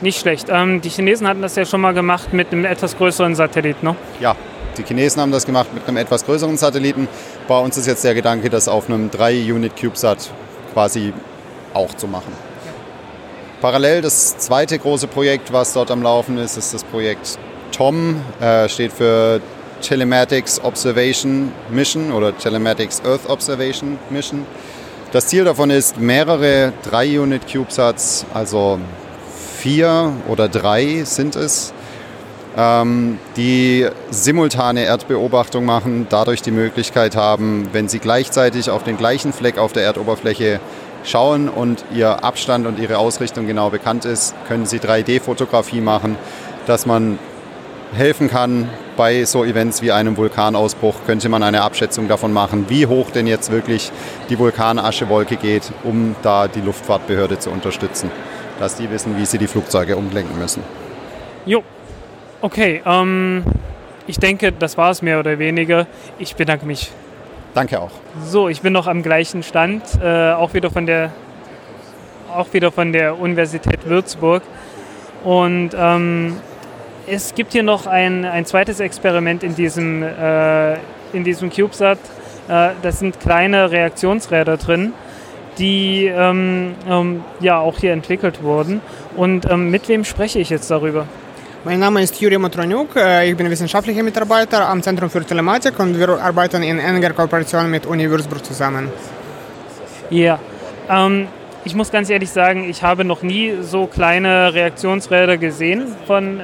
Nicht 0.00 0.20
schlecht. 0.20 0.48
Ähm, 0.50 0.80
die 0.80 0.88
Chinesen 0.88 1.26
hatten 1.28 1.42
das 1.42 1.56
ja 1.56 1.64
schon 1.64 1.80
mal 1.80 1.92
gemacht 1.92 2.32
mit 2.32 2.52
einem 2.52 2.64
etwas 2.64 2.96
größeren 2.96 3.34
Satelliten, 3.34 3.84
ne? 3.84 3.96
Ja, 4.18 4.34
die 4.78 4.84
Chinesen 4.84 5.20
haben 5.20 5.32
das 5.32 5.44
gemacht 5.44 5.74
mit 5.74 5.86
einem 5.86 5.98
etwas 5.98 6.24
größeren 6.24 6.56
Satelliten. 6.56 7.06
Bei 7.46 7.58
uns 7.58 7.76
ist 7.76 7.86
jetzt 7.86 8.02
der 8.02 8.14
Gedanke, 8.14 8.48
das 8.48 8.66
auf 8.66 8.88
einem 8.88 9.10
3-Unit-CubeSat 9.10 10.30
quasi 10.72 11.12
auch 11.74 11.94
zu 11.94 12.06
machen. 12.06 12.32
Parallel 13.60 14.00
das 14.00 14.38
zweite 14.38 14.78
große 14.78 15.06
Projekt, 15.06 15.52
was 15.52 15.74
dort 15.74 15.90
am 15.90 16.02
Laufen 16.02 16.38
ist, 16.38 16.56
ist 16.56 16.72
das 16.72 16.82
Projekt 16.82 17.38
TOM, 17.72 18.16
äh, 18.40 18.68
steht 18.70 18.92
für 18.92 19.40
Telematics 19.82 20.62
Observation 20.62 21.52
Mission 21.70 22.12
oder 22.12 22.36
Telematics 22.36 23.02
Earth 23.04 23.28
Observation 23.28 23.98
Mission. 24.08 24.46
Das 25.12 25.26
Ziel 25.26 25.42
davon 25.42 25.70
ist, 25.70 25.98
mehrere 25.98 26.72
3-Unit-CubeSats, 26.88 28.26
also 28.32 28.78
vier 29.58 30.12
oder 30.28 30.48
drei 30.48 31.02
sind 31.02 31.34
es, 31.34 31.72
ähm, 32.56 33.18
die 33.36 33.88
simultane 34.12 34.84
Erdbeobachtung 34.84 35.64
machen, 35.64 36.06
dadurch 36.08 36.42
die 36.42 36.52
Möglichkeit 36.52 37.16
haben, 37.16 37.70
wenn 37.72 37.88
sie 37.88 37.98
gleichzeitig 37.98 38.70
auf 38.70 38.84
den 38.84 38.96
gleichen 38.96 39.32
Fleck 39.32 39.58
auf 39.58 39.72
der 39.72 39.82
Erdoberfläche 39.82 40.60
schauen 41.02 41.48
und 41.48 41.84
ihr 41.92 42.22
Abstand 42.22 42.68
und 42.68 42.78
ihre 42.78 42.98
Ausrichtung 42.98 43.48
genau 43.48 43.70
bekannt 43.70 44.04
ist, 44.04 44.36
können 44.46 44.66
sie 44.66 44.78
3D-Fotografie 44.78 45.80
machen, 45.80 46.16
dass 46.66 46.86
man 46.86 47.18
helfen 47.92 48.28
kann, 48.28 48.68
bei 48.96 49.24
so 49.24 49.44
Events 49.44 49.82
wie 49.82 49.92
einem 49.92 50.16
Vulkanausbruch 50.16 50.94
könnte 51.06 51.28
man 51.28 51.42
eine 51.42 51.62
Abschätzung 51.62 52.08
davon 52.08 52.32
machen, 52.32 52.66
wie 52.68 52.86
hoch 52.86 53.10
denn 53.10 53.26
jetzt 53.26 53.50
wirklich 53.50 53.90
die 54.28 54.38
Vulkanaschewolke 54.38 55.36
geht, 55.36 55.72
um 55.84 56.14
da 56.22 56.48
die 56.48 56.60
Luftfahrtbehörde 56.60 57.38
zu 57.38 57.50
unterstützen, 57.50 58.10
dass 58.58 58.76
die 58.76 58.90
wissen, 58.90 59.16
wie 59.16 59.26
sie 59.26 59.38
die 59.38 59.46
Flugzeuge 59.46 59.96
umlenken 59.96 60.38
müssen. 60.38 60.62
Jo, 61.46 61.62
okay. 62.40 62.82
Ähm, 62.84 63.42
ich 64.06 64.18
denke, 64.18 64.52
das 64.52 64.76
war 64.76 64.90
es 64.90 65.02
mehr 65.02 65.18
oder 65.18 65.38
weniger. 65.38 65.86
Ich 66.18 66.36
bedanke 66.36 66.66
mich. 66.66 66.90
Danke 67.54 67.80
auch. 67.80 67.90
So, 68.24 68.48
ich 68.48 68.60
bin 68.60 68.72
noch 68.72 68.86
am 68.86 69.02
gleichen 69.02 69.42
Stand, 69.42 69.82
äh, 70.02 70.32
auch 70.32 70.54
wieder 70.54 70.70
von 70.70 70.86
der 70.86 71.10
auch 72.34 72.52
wieder 72.52 72.70
von 72.70 72.92
der 72.92 73.18
Universität 73.18 73.86
Würzburg. 73.86 74.42
Und 75.24 75.70
ähm, 75.76 76.36
es 77.06 77.34
gibt 77.34 77.52
hier 77.52 77.62
noch 77.62 77.86
ein, 77.86 78.24
ein 78.24 78.46
zweites 78.46 78.80
Experiment 78.80 79.42
in 79.42 79.54
diesem, 79.54 80.02
äh, 80.02 80.74
in 81.12 81.24
diesem 81.24 81.50
CubeSat. 81.50 81.98
Äh, 82.48 82.70
das 82.82 82.98
sind 82.98 83.20
kleine 83.20 83.70
Reaktionsräder 83.70 84.56
drin, 84.56 84.92
die 85.58 86.06
ähm, 86.06 86.74
ähm, 86.88 87.24
ja 87.40 87.58
auch 87.58 87.78
hier 87.78 87.92
entwickelt 87.92 88.42
wurden. 88.42 88.80
Und 89.16 89.50
ähm, 89.50 89.70
mit 89.70 89.88
wem 89.88 90.04
spreche 90.04 90.38
ich 90.38 90.50
jetzt 90.50 90.70
darüber? 90.70 91.06
Mein 91.64 91.78
Name 91.78 92.02
ist 92.02 92.18
Juri 92.20 92.38
Motroniuk, 92.38 92.96
äh, 92.96 93.28
ich 93.28 93.36
bin 93.36 93.50
wissenschaftlicher 93.50 94.02
Mitarbeiter 94.02 94.66
am 94.66 94.82
Zentrum 94.82 95.10
für 95.10 95.22
Telematik 95.22 95.78
und 95.78 95.98
wir 95.98 96.08
arbeiten 96.08 96.62
in 96.62 96.78
enger 96.78 97.10
Kooperation 97.10 97.70
mit 97.70 97.84
Uni 97.84 98.08
Würzburg 98.08 98.42
zusammen. 98.42 98.88
Ja, 100.08 100.38
ähm, 100.88 101.28
ich 101.64 101.74
muss 101.74 101.90
ganz 101.90 102.08
ehrlich 102.08 102.30
sagen, 102.30 102.68
ich 102.68 102.82
habe 102.82 103.04
noch 103.04 103.22
nie 103.22 103.54
so 103.60 103.86
kleine 103.86 104.54
Reaktionsräder 104.54 105.36
gesehen 105.36 105.86
von, 106.06 106.40
äh, 106.40 106.42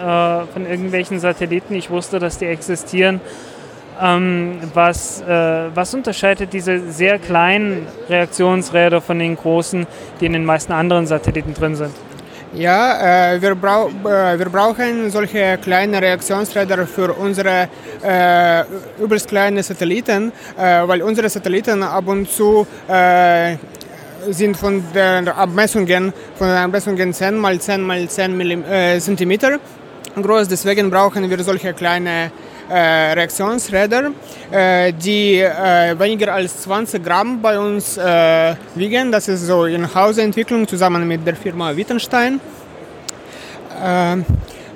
von 0.52 0.66
irgendwelchen 0.66 1.20
Satelliten. 1.20 1.74
Ich 1.74 1.90
wusste, 1.90 2.18
dass 2.18 2.38
die 2.38 2.46
existieren. 2.46 3.20
Ähm, 4.00 4.58
was, 4.74 5.22
äh, 5.22 5.74
was 5.74 5.94
unterscheidet 5.94 6.52
diese 6.52 6.90
sehr 6.92 7.18
kleinen 7.18 7.86
Reaktionsräder 8.10 9.00
von 9.00 9.18
den 9.18 9.36
großen, 9.36 9.86
die 10.20 10.26
in 10.26 10.34
den 10.34 10.44
meisten 10.44 10.72
anderen 10.72 11.06
Satelliten 11.06 11.54
drin 11.54 11.76
sind? 11.76 11.94
Ja, 12.52 13.32
äh, 13.32 13.42
wir, 13.42 13.54
brau 13.54 13.88
äh, 13.88 14.38
wir 14.38 14.48
brauchen 14.48 15.10
solche 15.10 15.58
kleine 15.58 16.00
Reaktionsräder 16.00 16.86
für 16.86 17.12
unsere 17.12 17.68
äh, 18.02 18.64
übelst 19.02 19.28
kleinen 19.28 19.62
Satelliten, 19.62 20.32
äh, 20.58 20.86
weil 20.86 21.02
unsere 21.02 21.28
Satelliten 21.28 21.82
ab 21.82 22.06
und 22.06 22.30
zu 22.30 22.66
äh, 22.88 23.56
sind 24.30 24.56
von 24.56 24.82
den 24.94 25.28
Abmessungen, 25.28 26.12
von 26.36 26.48
den 26.48 26.56
Abmessungen 26.56 27.12
10 27.12 27.36
mal 27.36 27.58
10 27.58 27.80
mal 27.82 28.08
10 28.08 28.36
Millim 28.36 28.64
äh, 28.64 28.98
groß. 30.22 30.48
Deswegen 30.48 30.90
brauchen 30.90 31.28
wir 31.28 31.42
solche 31.44 31.72
kleine 31.74 32.30
äh, 32.68 33.12
Reaktionsräder, 33.12 34.10
äh, 34.50 34.92
die 34.92 35.40
äh, 35.40 35.98
weniger 35.98 36.34
als 36.34 36.62
20 36.62 37.04
Gramm 37.04 37.40
bei 37.40 37.58
uns 37.58 37.96
äh, 37.96 38.54
wiegen. 38.74 39.12
Das 39.12 39.28
ist 39.28 39.46
so 39.46 39.66
in 39.66 39.94
Hausentwicklung 39.94 40.66
zusammen 40.66 41.06
mit 41.06 41.26
der 41.26 41.36
Firma 41.36 41.76
Wittenstein. 41.76 42.40
Äh, 43.82 44.16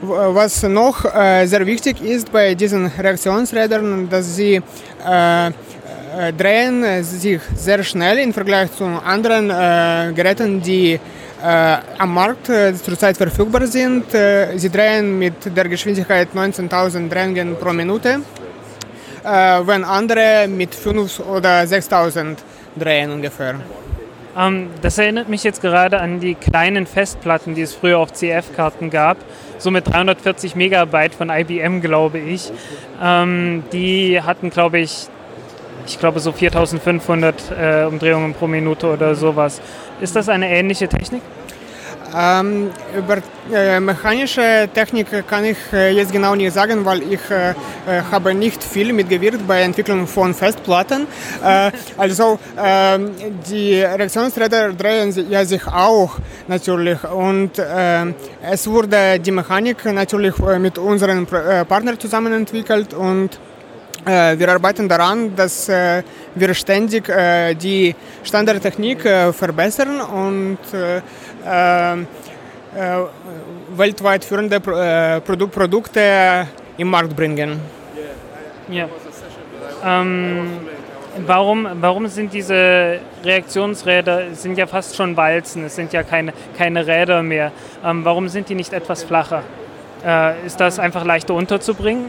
was 0.02 0.62
noch 0.62 1.04
äh, 1.04 1.46
sehr 1.46 1.66
wichtig 1.66 2.00
ist 2.02 2.32
bei 2.32 2.54
diesen 2.54 2.86
Reaktionsrädern, 2.86 4.08
dass 4.08 4.34
sie 4.34 4.62
äh, 6.18 6.32
drehen 6.32 7.02
sich 7.04 7.40
sehr 7.54 7.82
schnell 7.82 8.18
im 8.18 8.32
Vergleich 8.32 8.72
zu 8.72 8.84
anderen 8.84 9.50
äh, 9.50 10.12
Geräten, 10.14 10.60
die 10.60 10.98
am 11.42 12.12
Markt 12.12 12.48
zurzeit 12.84 13.16
verfügbar 13.16 13.66
sind. 13.66 14.04
Sie 14.56 14.68
drehen 14.68 15.18
mit 15.18 15.56
der 15.56 15.70
Geschwindigkeit 15.70 16.28
19.000 16.34 17.08
Drehungen 17.08 17.56
pro 17.56 17.72
Minute, 17.72 18.20
wenn 19.22 19.84
andere 19.84 20.46
mit 20.48 20.74
5.000 20.74 21.24
oder 21.24 21.60
6.000 21.62 22.36
drehen 22.78 23.10
ungefähr. 23.10 23.54
Ähm, 24.36 24.70
das 24.80 24.98
erinnert 24.98 25.28
mich 25.28 25.44
jetzt 25.44 25.60
gerade 25.60 26.00
an 26.00 26.20
die 26.20 26.34
kleinen 26.34 26.86
Festplatten, 26.86 27.54
die 27.54 27.62
es 27.62 27.74
früher 27.74 27.98
auf 27.98 28.12
CF-Karten 28.12 28.90
gab, 28.90 29.16
so 29.58 29.70
mit 29.70 29.86
340 29.88 30.54
Megabyte 30.54 31.14
von 31.14 31.30
IBM, 31.30 31.80
glaube 31.80 32.18
ich. 32.18 32.52
Ähm, 33.02 33.64
die 33.72 34.20
hatten, 34.22 34.50
glaube 34.50 34.78
ich, 34.80 35.08
ich 35.86 35.98
glaube 35.98 36.20
so 36.20 36.32
4500 36.32 37.34
äh, 37.50 37.84
Umdrehungen 37.84 38.34
pro 38.34 38.46
Minute 38.46 38.86
oder 38.86 39.14
sowas. 39.14 39.60
Ist 40.00 40.16
das 40.16 40.28
eine 40.28 40.48
ähnliche 40.48 40.88
Technik? 40.88 41.22
Ähm, 42.16 42.70
über 42.96 43.18
äh, 43.52 43.78
mechanische 43.78 44.68
Technik 44.74 45.06
kann 45.28 45.44
ich 45.44 45.58
äh, 45.72 45.92
jetzt 45.92 46.10
genau 46.10 46.34
nicht 46.34 46.52
sagen, 46.52 46.84
weil 46.84 47.02
ich 47.02 47.20
äh, 47.30 47.50
äh 47.50 48.02
habe 48.10 48.34
nicht 48.34 48.62
viel 48.64 48.92
mitgewirkt 48.92 49.46
bei 49.46 49.62
Entwicklung 49.62 50.06
von 50.06 50.34
Festplatten. 50.34 51.06
Äh, 51.44 51.70
also 51.96 52.38
ähm, 52.58 53.12
die 53.48 53.80
Reaktionsräder 53.80 54.72
drehen 54.72 55.14
ja 55.30 55.44
sich 55.44 55.64
auch 55.66 56.18
natürlich 56.48 57.04
und 57.04 57.58
äh, 57.58 58.06
es 58.42 58.66
wurde 58.66 59.20
die 59.20 59.30
Mechanik 59.30 59.84
natürlich 59.84 60.36
mit 60.58 60.78
unseren 60.78 61.26
Partnern 61.26 61.98
zusammen 61.98 62.32
entwickelt 62.32 62.92
und 62.92 63.38
wir 64.04 64.48
arbeiten 64.48 64.88
daran, 64.88 65.34
dass 65.36 65.68
äh, 65.68 66.02
wir 66.34 66.54
ständig 66.54 67.08
äh, 67.08 67.54
die 67.54 67.94
Standardtechnik 68.24 69.02
verbessern 69.32 70.00
und 70.00 70.58
weltweit 73.76 74.24
führende 74.24 74.60
Produkte 74.60 76.46
im 76.76 76.88
Markt 76.88 77.16
bringen. 77.16 77.60
Ja. 78.70 78.88
Ähm, 79.84 80.48
warum, 81.26 81.68
warum 81.80 82.06
sind 82.06 82.32
diese 82.32 83.00
Reaktionsräder, 83.24 84.34
sind 84.34 84.56
ja 84.56 84.66
fast 84.66 84.96
schon 84.96 85.16
Walzen, 85.16 85.64
es 85.64 85.74
sind 85.74 85.92
ja 85.92 86.02
keine, 86.02 86.32
keine 86.56 86.86
Räder 86.86 87.22
mehr. 87.22 87.52
Ähm, 87.84 88.04
warum 88.04 88.28
sind 88.28 88.48
die 88.48 88.54
nicht 88.54 88.72
etwas 88.72 89.02
flacher? 89.02 89.42
Äh, 90.06 90.46
ist 90.46 90.60
das 90.60 90.78
einfach 90.78 91.04
leichter 91.04 91.34
unterzubringen? 91.34 92.06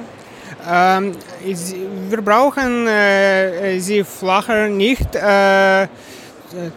Ähm, 0.70 1.14
wir 2.10 2.22
brauchen 2.22 2.88
äh, 2.88 3.80
sie 3.80 4.04
flacher 4.04 4.68
nicht 4.68 5.16
äh, 5.16 5.88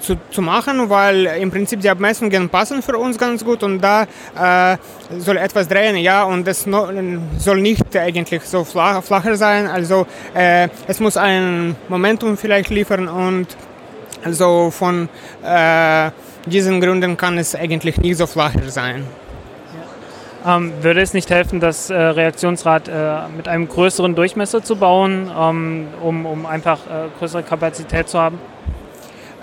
zu, 0.01 0.17
zu 0.31 0.43
machen, 0.43 0.89
weil 0.89 1.27
im 1.27 1.51
Prinzip 1.51 1.81
die 1.81 1.91
Abmessungen 1.91 2.49
passen 2.49 2.83
für 2.83 2.97
uns 2.97 3.19
ganz 3.19 3.45
gut 3.45 3.63
und 3.63 3.81
da 3.81 4.07
äh, 4.73 4.77
soll 5.19 5.37
etwas 5.37 5.69
drehen, 5.69 5.97
ja, 5.97 6.25
und 6.25 6.47
es 6.47 6.67
no, 6.67 6.89
soll 7.39 7.61
nicht 7.61 7.97
eigentlich 7.97 8.43
so 8.45 8.65
flach, 8.65 9.03
flacher 9.03 9.37
sein, 9.37 9.67
also 9.67 10.07
äh, 10.35 10.69
es 10.87 11.01
muss 11.01 11.17
ein 11.17 11.77
Momentum 11.89 12.37
vielleicht 12.37 12.71
liefern 12.71 13.09
und 13.09 13.49
also 14.25 14.71
von 14.71 15.09
äh, 15.45 16.11
diesen 16.47 16.81
Gründen 16.81 17.17
kann 17.17 17.39
es 17.39 17.55
eigentlich 17.55 17.99
nicht 17.99 18.17
so 18.17 18.27
flacher 18.27 18.71
sein. 18.71 19.07
Ähm, 20.47 20.73
würde 20.83 21.01
es 21.01 21.15
nicht 21.15 21.31
helfen, 21.31 21.59
das 21.59 21.89
äh, 21.89 21.95
Reaktionsrad 21.95 22.89
äh, 22.89 23.29
mit 23.35 23.49
einem 23.49 23.67
größeren 23.67 24.15
Durchmesser 24.15 24.63
zu 24.63 24.77
bauen, 24.77 25.31
ähm, 25.35 25.89
um, 26.03 26.27
um 26.27 26.45
einfach 26.45 26.81
äh, 26.81 27.09
größere 27.19 27.43
Kapazität 27.43 28.09
zu 28.11 28.19
haben? 28.19 28.39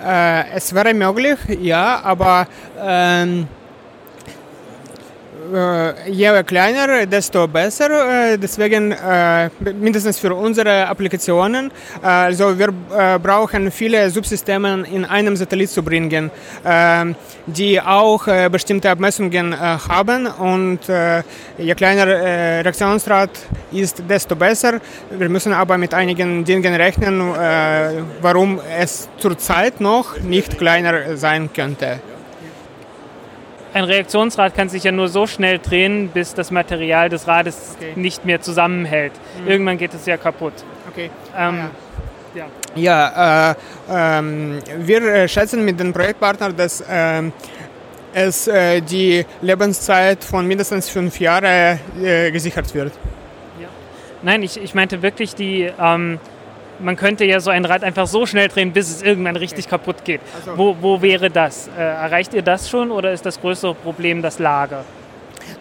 Äh, 0.05 0.51
es 0.53 0.75
wäre 0.75 0.93
möglich, 0.93 1.37
ja, 1.59 2.01
aber 2.03 2.47
ähm, 2.79 3.47
äh, 3.47 3.60
je 6.07 6.43
kleiner, 6.43 7.05
desto 7.05 7.47
besser. 7.47 7.91
Äh, 7.91 8.37
deswegen 8.37 8.91
äh, 8.91 9.49
mindestens 9.73 10.19
für 10.19 10.33
unsere 10.33 10.87
Applikationen. 10.87 11.71
Also 12.01 12.57
wir 12.57 12.73
brauchen 13.21 13.71
viele 13.71 14.09
Subsysteme 14.09 14.85
in 14.91 15.05
einem 15.05 15.35
Satellit 15.35 15.69
zu 15.69 15.83
bringen, 15.83 16.31
ähm, 16.65 17.15
die 17.45 17.79
auch 17.81 18.25
bestimmte 18.49 18.89
Abmessungen 18.89 19.59
haben. 19.59 20.27
Und 20.27 20.79
je 21.57 21.75
kleiner 21.75 22.07
Reaktionsrad 22.07 23.29
ist, 23.71 24.03
desto 24.07 24.35
besser. 24.35 24.79
Wir 25.09 25.29
müssen 25.29 25.53
aber 25.53 25.77
mit 25.77 25.93
einigen 25.93 26.45
Dingen 26.45 26.73
rechnen, 26.75 27.33
warum 28.21 28.59
es 28.79 29.09
zurzeit 29.17 29.81
noch 29.81 30.19
nicht 30.19 30.57
kleiner 30.57 31.17
sein 31.17 31.49
könnte 31.53 31.99
ein 33.73 33.83
Reaktionsrad 33.83 34.55
kann 34.55 34.69
sich 34.69 34.83
ja 34.83 34.91
nur 34.91 35.07
so 35.07 35.27
schnell 35.27 35.59
drehen, 35.59 36.09
bis 36.09 36.33
das 36.33 36.51
Material 36.51 37.09
des 37.09 37.27
Rades 37.27 37.75
okay. 37.77 37.93
nicht 37.95 38.25
mehr 38.25 38.41
zusammenhält. 38.41 39.13
Mhm. 39.39 39.47
Irgendwann 39.47 39.77
geht 39.77 39.93
es 39.93 40.05
ja 40.05 40.17
kaputt. 40.17 40.53
Okay. 40.89 41.09
Ähm, 41.37 41.69
ja, 42.35 42.45
ja. 42.75 43.11
ja 43.11 43.51
äh, 43.51 44.19
äh, 44.19 44.61
wir 44.77 45.27
schätzen 45.27 45.63
mit 45.63 45.79
den 45.79 45.93
Projektpartnern, 45.93 46.55
dass 46.55 46.81
äh, 46.81 47.23
es 48.13 48.47
äh, 48.47 48.81
die 48.81 49.25
Lebenszeit 49.41 50.23
von 50.23 50.45
mindestens 50.47 50.89
fünf 50.89 51.19
Jahren 51.19 51.79
äh, 52.01 52.31
gesichert 52.31 52.73
wird. 52.73 52.93
Ja. 53.59 53.67
Nein, 54.21 54.43
ich, 54.43 54.61
ich 54.61 54.75
meinte 54.75 55.01
wirklich 55.01 55.33
die 55.33 55.71
ähm, 55.79 56.19
man 56.79 56.95
könnte 56.95 57.25
ja 57.25 57.39
so 57.39 57.49
ein 57.49 57.65
Rad 57.65 57.83
einfach 57.83 58.07
so 58.07 58.25
schnell 58.25 58.47
drehen, 58.47 58.71
bis 58.73 58.89
es 58.89 59.01
irgendwann 59.01 59.35
richtig 59.35 59.67
kaputt 59.67 60.03
geht. 60.03 60.21
Also, 60.35 60.57
wo, 60.57 60.77
wo 60.79 61.01
wäre 61.01 61.29
das? 61.29 61.69
Äh, 61.77 61.81
erreicht 61.81 62.33
ihr 62.33 62.41
das 62.41 62.69
schon 62.69 62.91
oder 62.91 63.11
ist 63.11 63.25
das 63.25 63.39
größere 63.39 63.75
Problem 63.75 64.21
das 64.21 64.39
Lager? 64.39 64.83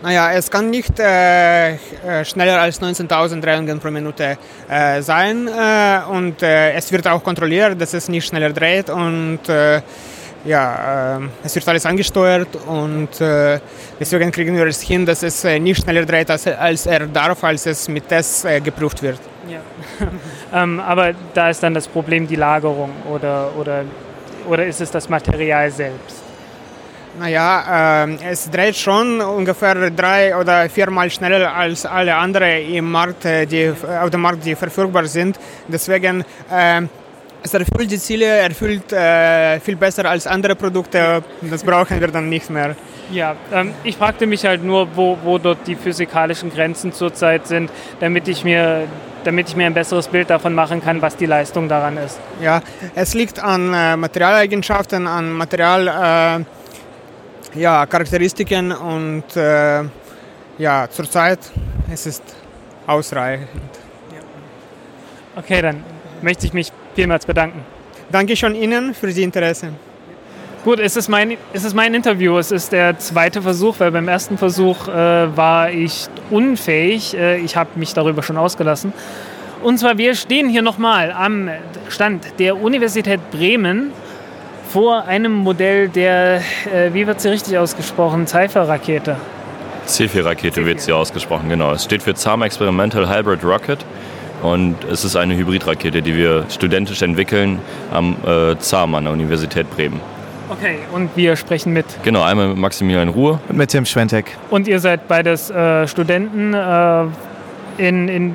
Naja, 0.03 0.33
es 0.33 0.51
kann 0.51 0.71
nicht 0.71 0.99
äh, 0.99 1.73
äh 1.73 1.77
schneller 2.25 2.61
als 2.61 2.81
19.000 2.81 3.41
Drehungen 3.41 3.79
pro 3.81 3.91
Minute 3.91 4.39
äh, 4.69 5.03
sein 5.03 5.47
äh, 5.47 6.01
und 6.11 6.43
äh, 6.43 6.73
es 6.73 6.91
wird 6.91 7.07
auch 7.07 7.23
kontrolliert, 7.23 7.81
dass 7.81 7.93
es 7.95 8.09
nicht 8.09 8.27
schneller 8.27 8.51
dreht 8.51 8.91
und 8.91 9.41
ja, 10.43 11.21
es 11.45 11.55
wird 11.55 11.69
alles 11.69 11.85
angesteuert 11.85 12.49
und 12.67 13.11
deswegen 13.21 14.33
kriegen 14.33 14.57
wir 14.57 14.65
es 14.69 14.81
hin, 14.81 15.05
dass 15.05 15.23
es 15.23 15.45
nicht 15.45 15.83
schneller 15.83 16.07
dreht, 16.07 16.31
als, 16.31 16.47
als 16.47 16.87
er 16.87 17.07
darf, 17.09 17.45
als 17.45 17.67
es 17.67 17.87
mit 17.89 18.09
Tests 18.09 18.47
geprüft 18.65 19.03
wird. 19.03 19.21
Ja. 19.47 19.61
ähm, 20.53 20.81
aber 20.81 21.13
da 21.35 21.51
ist 21.51 21.63
dann 21.63 21.75
das 21.75 21.87
Problem 21.89 22.27
die 22.27 22.37
Lagerung 22.37 22.91
oder, 23.13 23.51
oder, 23.59 23.85
oder 24.49 24.67
ist 24.67 24.81
es 24.81 24.91
das 24.91 25.09
Material 25.09 25.71
selbst? 25.71 26.23
Naja, 27.19 28.05
äh, 28.05 28.31
es 28.31 28.49
dreht 28.49 28.77
schon 28.77 29.21
ungefähr 29.21 29.91
drei 29.91 30.37
oder 30.37 30.69
viermal 30.71 31.11
schneller 31.11 31.53
als 31.55 31.85
alle 31.85 32.15
anderen 32.15 32.73
im 32.73 32.91
Markt, 32.91 33.25
äh, 33.25 33.47
die, 33.47 33.73
auf 34.03 34.11
dem 34.11 34.21
Markt, 34.21 34.45
die 34.45 34.55
verfügbar 34.55 35.07
sind. 35.07 35.39
Deswegen 35.69 36.25
äh, 36.51 36.83
es 37.43 37.55
erfüllt 37.55 37.91
die 37.91 37.99
Ziele, 37.99 38.27
erfüllt 38.27 38.93
äh, 38.93 39.59
viel 39.61 39.77
besser 39.77 40.05
als 40.05 40.27
andere 40.27 40.55
Produkte. 40.55 41.23
Das 41.43 41.65
brauchen 41.65 42.01
wir 42.01 42.09
dann 42.09 42.29
nicht 42.29 42.51
mehr. 42.51 42.77
Ja, 43.13 43.35
ähm, 43.53 43.75
ich 43.85 43.97
fragte 43.97 44.27
mich 44.27 44.45
halt 44.45 44.63
nur, 44.63 44.97
wo, 44.97 45.19
wo 45.23 45.39
dort 45.39 45.67
die 45.67 45.75
physikalischen 45.75 46.51
Grenzen 46.53 46.93
zurzeit 46.93 47.47
sind, 47.47 47.71
damit 47.99 48.29
ich 48.29 48.45
mir 48.45 48.87
damit 49.25 49.51
ich 49.51 49.57
mir 49.57 49.67
ein 49.67 49.75
besseres 49.75 50.09
Bild 50.09 50.31
davon 50.31 50.55
machen 50.55 50.83
kann, 50.83 51.03
was 51.03 51.15
die 51.15 51.27
Leistung 51.27 51.69
daran 51.69 51.99
ist. 51.99 52.19
Ja, 52.41 52.63
es 52.95 53.13
liegt 53.13 53.39
an 53.39 53.75
äh, 53.75 53.95
Materialeigenschaften, 53.97 55.07
an 55.07 55.33
Material, 55.33 56.45
äh, 57.55 57.59
ja, 57.61 57.85
Charakteristiken 57.85 58.73
und 58.73 59.37
äh, 59.37 59.83
ja, 60.59 60.89
zurzeit 60.91 61.39
es 61.93 62.07
ist 62.07 62.23
ausreichend. 62.87 63.49
Okay, 65.37 65.63
dann 65.63 65.83
möchte 66.23 66.47
ich 66.47 66.53
mich 66.53 66.73
vielmals 66.95 67.25
bedanken. 67.27 67.63
Danke 68.11 68.37
schon 68.37 68.55
Ihnen 68.55 68.95
für 68.95 69.09
die 69.09 69.23
Interesse. 69.23 69.73
Gut, 70.63 70.79
es 70.79 70.95
ist, 70.95 71.09
mein, 71.09 71.39
es 71.55 71.65
ist 71.65 71.73
mein 71.73 71.95
Interview. 71.95 72.37
Es 72.37 72.51
ist 72.51 72.73
der 72.73 72.99
zweite 72.99 73.41
Versuch, 73.41 73.77
weil 73.79 73.93
beim 73.93 74.09
ersten 74.09 74.37
Versuch 74.37 74.89
äh, 74.89 75.35
war 75.35 75.71
ich 75.71 76.09
unfähig. 76.29 77.17
Äh, 77.17 77.39
ich 77.39 77.57
habe 77.57 77.71
mich 77.77 77.95
darüber 77.95 78.23
schon 78.23 78.37
ausgelassen. 78.37 78.93
Und 79.63 79.79
zwar, 79.79 79.97
wir 79.97 80.15
stehen 80.15 80.51
hier 80.51 80.61
nochmal 80.61 81.13
am 81.13 81.49
Stand 81.89 82.39
der 82.39 82.61
Universität 82.61 83.21
Bremen 83.31 83.93
vor 84.71 85.07
einem 85.07 85.33
Modell 85.33 85.89
der, 85.89 86.37
äh, 86.37 86.93
wie 86.93 87.07
wird 87.07 87.23
sie 87.23 87.31
richtig 87.31 87.57
ausgesprochen, 87.57 88.27
Cypher-Rakete. 88.27 89.17
C4-Rakete 89.87 90.67
wird 90.67 90.83
sie 90.83 90.93
ausgesprochen, 90.93 91.49
genau. 91.49 91.73
Es 91.73 91.85
steht 91.85 92.03
für 92.03 92.15
ZAM 92.15 92.43
Experimental 92.43 93.09
Hybrid 93.09 93.43
Rocket. 93.43 93.79
Und 94.43 94.77
es 94.85 95.07
ist 95.07 95.17
eine 95.17 95.37
Hybridrakete, 95.37 96.03
die 96.03 96.15
wir 96.15 96.45
studentisch 96.51 97.01
entwickeln 97.01 97.61
am 97.91 98.17
äh, 98.27 98.59
ZAM 98.59 98.95
an 98.95 99.05
der 99.05 99.13
Universität 99.15 99.71
Bremen. 99.71 100.01
Okay, 100.51 100.79
und 100.93 101.11
wir 101.17 101.37
sprechen 101.37 101.73
mit? 101.73 101.87
Genau, 102.03 102.23
einmal 102.23 102.49
mit 102.49 102.59
Maximilian 102.59 103.09
Ruhr. 103.09 103.41
Und 103.49 103.57
mit 103.57 103.71
Tim 103.71 103.87
Schwentek. 103.87 104.37
Und 104.51 104.67
ihr 104.67 104.81
seid 104.81 105.07
beides 105.07 105.49
äh, 105.49 105.87
Studenten. 105.87 106.53
Äh, 106.55 107.05
in, 107.79 108.09
in 108.09 108.35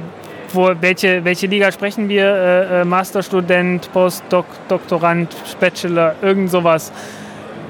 wo, 0.54 0.72
welche, 0.80 1.26
welche 1.26 1.48
Liga 1.48 1.72
sprechen 1.74 2.08
wir? 2.08 2.26
Äh, 2.26 2.82
äh 2.82 2.86
Masterstudent, 2.86 3.92
Postdoc, 3.92 4.46
Doktorand, 4.70 5.36
Bachelor, 5.60 6.16
irgend 6.22 6.50
sowas? 6.50 6.94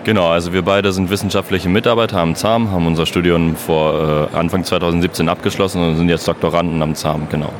Genau, 0.03 0.27
also 0.29 0.53
wir 0.53 0.61
beide 0.61 0.91
sind 0.91 1.09
wissenschaftliche 1.09 1.67
Mitarbeiter 1.67 2.19
am 2.19 2.35
ZAM, 2.35 2.69
haben 2.69 2.85
unser 2.85 3.07
Studium 3.07 3.55
vor 3.55 4.29
äh, 4.31 4.37
Anfang 4.37 4.63
2017 4.63 5.27
abgeschlossen 5.27 5.81
und 5.81 5.97
sind 5.97 6.09
jetzt 6.09 6.27
Doktoranden 6.27 6.79
am 6.83 6.93
ZAM, 6.93 7.27
genau. 7.31 7.51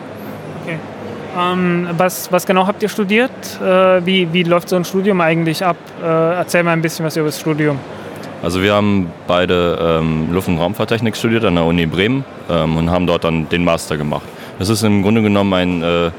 Ähm, 1.38 1.88
was, 1.98 2.32
was 2.32 2.46
genau 2.46 2.68
habt 2.68 2.82
ihr 2.82 2.90
studiert? 2.90 3.32
Äh, 3.62 4.06
wie, 4.06 4.32
wie 4.32 4.44
läuft 4.44 4.70
so 4.70 4.76
ein 4.76 4.86
Studium 4.86 5.22
eigentlich 5.22 5.66
ab? 5.66 5.78
Äh, 6.02 6.06
erzähl 6.06 6.64
mal 6.64 6.72
ein 6.72 6.82
bisschen 6.82 7.06
was 7.06 7.18
über 7.18 7.26
das 7.28 7.40
Studium. 7.40 7.80
Also 8.42 8.62
wir 8.62 8.74
haben 8.74 9.12
beide 9.28 9.78
ähm, 9.82 10.32
Luft- 10.32 10.48
und 10.48 10.58
Raumfahrttechnik 10.58 11.16
studiert 11.16 11.44
an 11.46 11.56
der 11.56 11.66
Uni 11.66 11.86
Bremen 11.86 12.24
ähm, 12.50 12.78
und 12.78 12.92
haben 12.92 13.08
dort 13.08 13.24
dann 13.24 13.50
den 13.50 13.64
Master 13.64 13.98
gemacht. 13.98 14.28
Das 14.60 14.70
ist 14.70 14.84
im 14.84 15.02
Grunde 15.02 15.22
genommen 15.22 15.54
ein, 15.54 15.82
äh, 15.82 16.12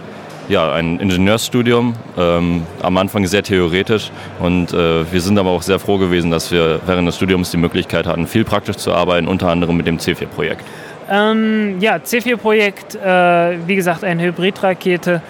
ja, 0.48 0.72
ein 0.72 0.98
Ingenieursstudium, 0.98 1.94
ähm, 2.18 2.64
am 2.82 2.96
Anfang 2.96 3.26
sehr 3.26 3.42
theoretisch 3.42 4.10
und 4.40 4.72
äh, 4.72 5.10
wir 5.10 5.20
sind 5.20 5.38
aber 5.38 5.50
auch 5.50 5.62
sehr 5.62 5.78
froh 5.78 5.98
gewesen, 5.98 6.30
dass 6.30 6.50
wir 6.50 6.80
während 6.86 7.06
des 7.06 7.16
Studiums 7.16 7.50
die 7.50 7.56
Möglichkeit 7.58 8.06
hatten, 8.06 8.26
viel 8.26 8.44
praktisch 8.44 8.76
zu 8.76 8.92
arbeiten, 8.92 9.28
unter 9.28 9.48
anderem 9.48 9.76
mit 9.76 9.86
dem 9.86 9.98
C4-Projekt. 9.98 10.64
Ähm, 11.08 11.76
ja, 11.80 11.96
C4-Projekt, 11.96 12.96
äh, 12.96 13.58
wie 13.66 13.76
gesagt, 13.76 14.02
eine 14.02 14.22
Hybridrakete, 14.24 15.22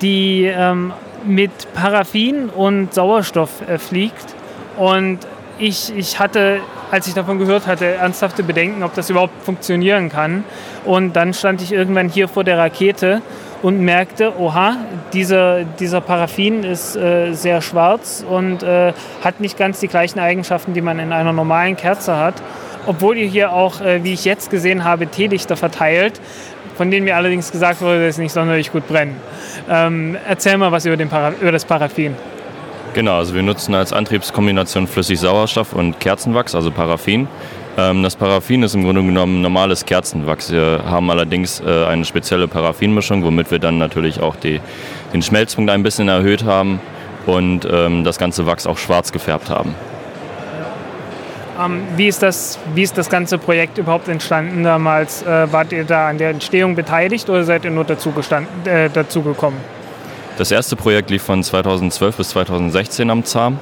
die 0.00 0.44
ähm, 0.46 0.92
mit 1.24 1.50
Paraffin 1.74 2.48
und 2.48 2.94
Sauerstoff 2.94 3.50
äh, 3.68 3.78
fliegt. 3.78 4.34
Und 4.78 5.18
ich, 5.58 5.94
ich 5.94 6.18
hatte, 6.18 6.60
als 6.90 7.06
ich 7.06 7.12
davon 7.12 7.38
gehört 7.38 7.66
hatte, 7.66 7.84
ernsthafte 7.84 8.42
Bedenken, 8.42 8.82
ob 8.82 8.94
das 8.94 9.10
überhaupt 9.10 9.44
funktionieren 9.44 10.08
kann. 10.08 10.44
Und 10.86 11.14
dann 11.16 11.34
stand 11.34 11.60
ich 11.60 11.72
irgendwann 11.72 12.08
hier 12.08 12.26
vor 12.28 12.44
der 12.44 12.56
Rakete 12.56 13.20
und 13.62 13.78
merkte, 13.80 14.32
oha, 14.38 14.76
dieser, 15.12 15.64
dieser 15.64 16.00
Paraffin 16.00 16.64
ist 16.64 16.96
äh, 16.96 17.34
sehr 17.34 17.60
schwarz 17.60 18.24
und 18.26 18.62
äh, 18.62 18.94
hat 19.22 19.40
nicht 19.40 19.58
ganz 19.58 19.80
die 19.80 19.88
gleichen 19.88 20.18
Eigenschaften, 20.18 20.72
die 20.72 20.80
man 20.80 20.98
in 20.98 21.12
einer 21.12 21.34
normalen 21.34 21.76
Kerze 21.76 22.16
hat 22.16 22.34
obwohl 22.86 23.16
ihr 23.16 23.26
hier 23.26 23.52
auch, 23.52 23.80
äh, 23.80 24.02
wie 24.04 24.12
ich 24.12 24.24
jetzt 24.24 24.50
gesehen 24.50 24.84
habe, 24.84 25.06
Teelichter 25.06 25.56
verteilt, 25.56 26.20
von 26.76 26.90
denen 26.90 27.04
mir 27.04 27.16
allerdings 27.16 27.52
gesagt 27.52 27.80
wurde, 27.82 28.06
dass 28.06 28.16
sie 28.16 28.22
nicht 28.22 28.32
sonderlich 28.32 28.72
gut 28.72 28.88
brennen. 28.88 29.16
Ähm, 29.68 30.16
erzähl 30.26 30.56
mal 30.56 30.72
was 30.72 30.86
über, 30.86 30.96
Para 31.06 31.32
über 31.40 31.52
das 31.52 31.64
Paraffin. 31.64 32.14
Genau, 32.94 33.18
also 33.18 33.34
wir 33.34 33.42
nutzen 33.42 33.74
als 33.74 33.92
Antriebskombination 33.92 34.86
Flüssigsauerstoff 34.86 35.74
und 35.74 36.00
Kerzenwachs, 36.00 36.54
also 36.54 36.70
Paraffin. 36.70 37.28
Ähm, 37.78 38.02
das 38.02 38.16
Paraffin 38.16 38.62
ist 38.62 38.74
im 38.74 38.82
Grunde 38.82 39.02
genommen 39.02 39.42
normales 39.42 39.84
Kerzenwachs. 39.84 40.50
Wir 40.50 40.82
haben 40.84 41.08
allerdings 41.10 41.60
äh, 41.60 41.84
eine 41.84 42.04
spezielle 42.04 42.48
Paraffinmischung, 42.48 43.24
womit 43.24 43.50
wir 43.50 43.58
dann 43.58 43.78
natürlich 43.78 44.20
auch 44.20 44.36
die, 44.36 44.60
den 45.12 45.22
Schmelzpunkt 45.22 45.70
ein 45.70 45.82
bisschen 45.82 46.08
erhöht 46.08 46.44
haben 46.44 46.80
und 47.26 47.68
ähm, 47.70 48.04
das 48.04 48.18
ganze 48.18 48.46
Wachs 48.46 48.66
auch 48.66 48.78
schwarz 48.78 49.12
gefärbt 49.12 49.50
haben. 49.50 49.74
Ähm, 51.60 51.82
wie, 51.96 52.08
ist 52.08 52.22
das, 52.22 52.58
wie 52.74 52.82
ist 52.82 52.96
das 52.96 53.08
ganze 53.08 53.38
Projekt 53.38 53.78
überhaupt 53.78 54.08
entstanden 54.08 54.64
damals? 54.64 55.22
Äh, 55.22 55.52
wart 55.52 55.72
ihr 55.72 55.84
da 55.84 56.08
an 56.08 56.18
der 56.18 56.30
Entstehung 56.30 56.74
beteiligt 56.74 57.28
oder 57.28 57.44
seid 57.44 57.64
ihr 57.64 57.70
nur 57.70 57.84
dazu, 57.84 58.12
äh, 58.64 58.88
dazu? 58.88 59.22
Das 60.38 60.50
erste 60.50 60.76
Projekt 60.76 61.10
lief 61.10 61.22
von 61.22 61.42
2012 61.42 62.16
bis 62.16 62.30
2016 62.30 63.10
am 63.10 63.24
ZAM. 63.24 63.58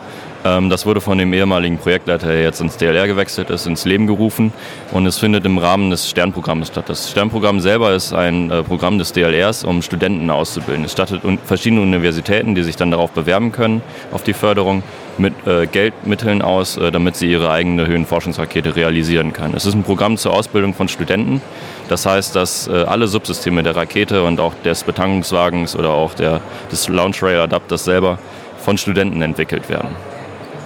Ähm, 0.48 0.70
das 0.70 0.86
wurde 0.86 1.00
von 1.00 1.18
dem 1.18 1.32
ehemaligen 1.32 1.78
Projektleiter, 1.78 2.28
der 2.28 2.42
jetzt 2.42 2.60
ins 2.60 2.76
DLR 2.76 3.06
gewechselt 3.06 3.50
ist, 3.50 3.66
ins 3.66 3.84
Leben 3.84 4.06
gerufen 4.06 4.52
und 4.92 5.06
es 5.06 5.18
findet 5.18 5.44
im 5.44 5.58
Rahmen 5.58 5.90
des 5.90 6.08
Sternprogramms 6.08 6.68
statt. 6.68 6.84
Das 6.88 7.10
Sternprogramm 7.10 7.60
selber 7.60 7.92
ist 7.92 8.12
ein 8.12 8.50
äh, 8.50 8.62
Programm 8.62 8.98
des 8.98 9.12
DLRs, 9.12 9.64
um 9.64 9.82
Studenten 9.82 10.30
auszubilden. 10.30 10.84
Es 10.84 10.92
stattet 10.92 11.22
verschiedene 11.44 11.82
Universitäten, 11.82 12.54
die 12.54 12.62
sich 12.62 12.76
dann 12.76 12.90
darauf 12.90 13.10
bewerben 13.10 13.52
können, 13.52 13.82
auf 14.12 14.22
die 14.22 14.32
Förderung, 14.32 14.82
mit 15.18 15.34
äh, 15.48 15.66
Geldmitteln 15.66 16.42
aus, 16.42 16.76
äh, 16.76 16.92
damit 16.92 17.16
sie 17.16 17.30
ihre 17.30 17.50
eigene 17.50 17.86
Höhenforschungsrakete 17.86 18.76
realisieren 18.76 19.32
kann. 19.32 19.52
Es 19.54 19.66
ist 19.66 19.74
ein 19.74 19.82
Programm 19.82 20.16
zur 20.16 20.32
Ausbildung 20.32 20.74
von 20.74 20.88
Studenten. 20.88 21.42
Das 21.88 22.06
heißt, 22.06 22.36
dass 22.36 22.68
alle 22.68 23.08
Subsysteme 23.08 23.62
der 23.62 23.74
Rakete 23.74 24.22
und 24.22 24.40
auch 24.40 24.52
des 24.62 24.84
Betankungswagens 24.84 25.74
oder 25.74 25.88
auch 25.88 26.12
der, 26.12 26.42
des 26.70 26.86
Launch 26.88 27.22
Rail 27.22 27.40
Adapters 27.40 27.84
selber 27.84 28.18
von 28.58 28.76
Studenten 28.76 29.22
entwickelt 29.22 29.70
werden 29.70 29.88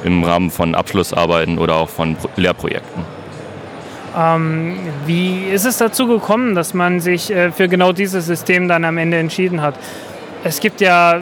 im 0.04 0.24
Rahmen 0.24 0.50
von 0.50 0.74
Abschlussarbeiten 0.74 1.58
oder 1.58 1.76
auch 1.76 1.88
von 1.88 2.16
Lehrprojekten. 2.36 3.04
Ähm, 4.16 4.78
wie 5.06 5.44
ist 5.44 5.64
es 5.64 5.78
dazu 5.78 6.06
gekommen, 6.06 6.54
dass 6.54 6.74
man 6.74 7.00
sich 7.00 7.30
äh, 7.30 7.50
für 7.50 7.68
genau 7.68 7.92
dieses 7.92 8.26
System 8.26 8.68
dann 8.68 8.84
am 8.84 8.98
Ende 8.98 9.16
entschieden 9.16 9.62
hat? 9.62 9.74
Es 10.44 10.60
gibt 10.60 10.80
ja, 10.80 11.20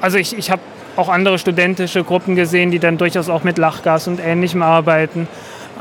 also 0.00 0.18
ich, 0.18 0.36
ich 0.36 0.50
habe 0.50 0.60
auch 0.96 1.08
andere 1.08 1.38
studentische 1.38 2.04
Gruppen 2.04 2.36
gesehen, 2.36 2.70
die 2.70 2.78
dann 2.78 2.98
durchaus 2.98 3.28
auch 3.28 3.44
mit 3.44 3.58
Lachgas 3.58 4.08
und 4.08 4.20
Ähnlichem 4.20 4.62
arbeiten. 4.62 5.28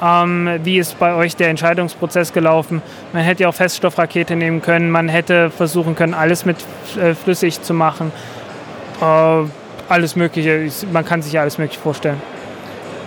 Ähm, 0.01 0.59
wie 0.63 0.77
ist 0.77 0.99
bei 0.99 1.13
euch 1.15 1.35
der 1.35 1.49
Entscheidungsprozess 1.49 2.33
gelaufen? 2.33 2.81
Man 3.13 3.23
hätte 3.23 3.43
ja 3.43 3.49
auch 3.49 3.55
Feststoffrakete 3.55 4.35
nehmen 4.35 4.61
können, 4.61 4.91
man 4.91 5.09
hätte 5.09 5.49
versuchen 5.49 5.95
können, 5.95 6.13
alles 6.13 6.45
mit 6.45 6.57
äh, 7.01 7.13
flüssig 7.15 7.61
zu 7.61 7.73
machen. 7.73 8.11
Äh, 9.01 9.43
alles 9.87 10.15
Mögliche, 10.15 10.69
man 10.91 11.05
kann 11.05 11.21
sich 11.21 11.33
ja 11.33 11.41
alles 11.41 11.57
Mögliche 11.57 11.79
vorstellen. 11.79 12.21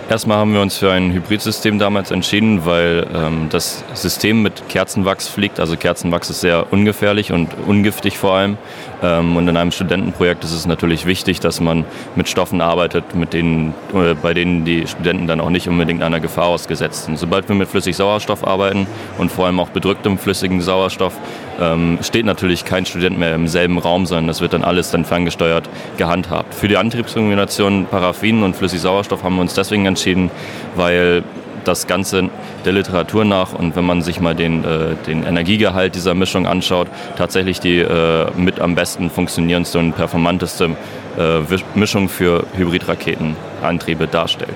Erstmal 0.09 0.37
haben 0.37 0.55
wir 0.55 0.61
uns 0.61 0.75
für 0.75 0.91
ein 0.91 1.13
Hybridsystem 1.13 1.77
damals 1.77 2.09
entschieden, 2.09 2.65
weil 2.65 3.05
ähm, 3.13 3.45
das 3.51 3.83
System 3.93 4.41
mit 4.41 4.67
Kerzenwachs 4.67 5.27
fliegt. 5.27 5.59
Also 5.59 5.77
Kerzenwachs 5.77 6.31
ist 6.31 6.41
sehr 6.41 6.73
ungefährlich 6.73 7.31
und 7.31 7.49
ungiftig 7.67 8.17
vor 8.17 8.33
allem. 8.33 8.57
Ähm, 9.01 9.35
und 9.37 9.47
in 9.47 9.57
einem 9.57 9.71
Studentenprojekt 9.71 10.43
ist 10.43 10.53
es 10.53 10.65
natürlich 10.65 11.05
wichtig, 11.05 11.39
dass 11.39 11.59
man 11.59 11.85
mit 12.15 12.29
Stoffen 12.29 12.61
arbeitet, 12.61 13.15
mit 13.15 13.33
denen, 13.33 13.73
äh, 13.93 14.13
bei 14.13 14.33
denen 14.33 14.65
die 14.65 14.87
Studenten 14.87 15.27
dann 15.27 15.39
auch 15.39 15.49
nicht 15.49 15.67
unbedingt 15.67 16.03
einer 16.03 16.19
Gefahr 16.19 16.47
ausgesetzt 16.47 17.05
sind. 17.05 17.17
Sobald 17.17 17.47
wir 17.49 17.55
mit 17.55 17.69
Flüssigsauerstoff 17.69 18.45
arbeiten 18.45 18.87
und 19.17 19.31
vor 19.31 19.45
allem 19.45 19.59
auch 19.59 19.69
bedrücktem 19.69 20.17
flüssigen 20.17 20.61
Sauerstoff, 20.61 21.13
ähm, 21.59 21.99
steht 22.01 22.25
natürlich 22.25 22.65
kein 22.65 22.85
Student 22.85 23.17
mehr 23.17 23.35
im 23.35 23.47
selben 23.47 23.77
Raum, 23.77 24.05
sondern 24.05 24.27
das 24.27 24.41
wird 24.41 24.53
dann 24.53 24.63
alles 24.63 24.91
dann 24.91 25.05
ferngesteuert 25.05 25.69
gehandhabt. 25.97 26.53
Für 26.53 26.67
die 26.67 26.77
Antriebskombination 26.77 27.85
Paraffin 27.85 28.43
und 28.43 28.55
Flüssigsauerstoff 28.55 29.23
haben 29.23 29.35
wir 29.35 29.41
uns 29.41 29.53
deswegen 29.53 29.85
entschieden, 29.85 30.31
weil 30.75 31.23
das 31.63 31.87
Ganze 31.87 32.29
der 32.65 32.73
Literatur 32.73 33.25
nach 33.25 33.53
und 33.53 33.75
wenn 33.75 33.85
man 33.85 34.01
sich 34.01 34.19
mal 34.19 34.35
den, 34.35 34.63
äh, 34.63 34.95
den 35.07 35.23
Energiegehalt 35.23 35.95
dieser 35.95 36.13
Mischung 36.13 36.47
anschaut, 36.47 36.87
tatsächlich 37.17 37.59
die 37.59 37.79
äh, 37.79 38.27
mit 38.35 38.59
am 38.59 38.75
besten 38.75 39.09
funktionierendste 39.09 39.79
und 39.79 39.93
performanteste 39.93 40.75
äh, 41.17 41.39
Mischung 41.75 42.09
für 42.09 42.45
Hybridraketenantriebe 42.55 44.07
darstellt. 44.07 44.55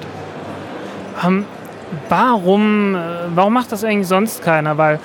Ähm, 1.26 1.46
warum, 2.10 2.96
äh, 2.96 3.00
warum 3.36 3.54
macht 3.54 3.72
das 3.72 3.84
eigentlich 3.84 4.08
sonst 4.08 4.44
keiner? 4.44 4.78
Weil 4.78 5.00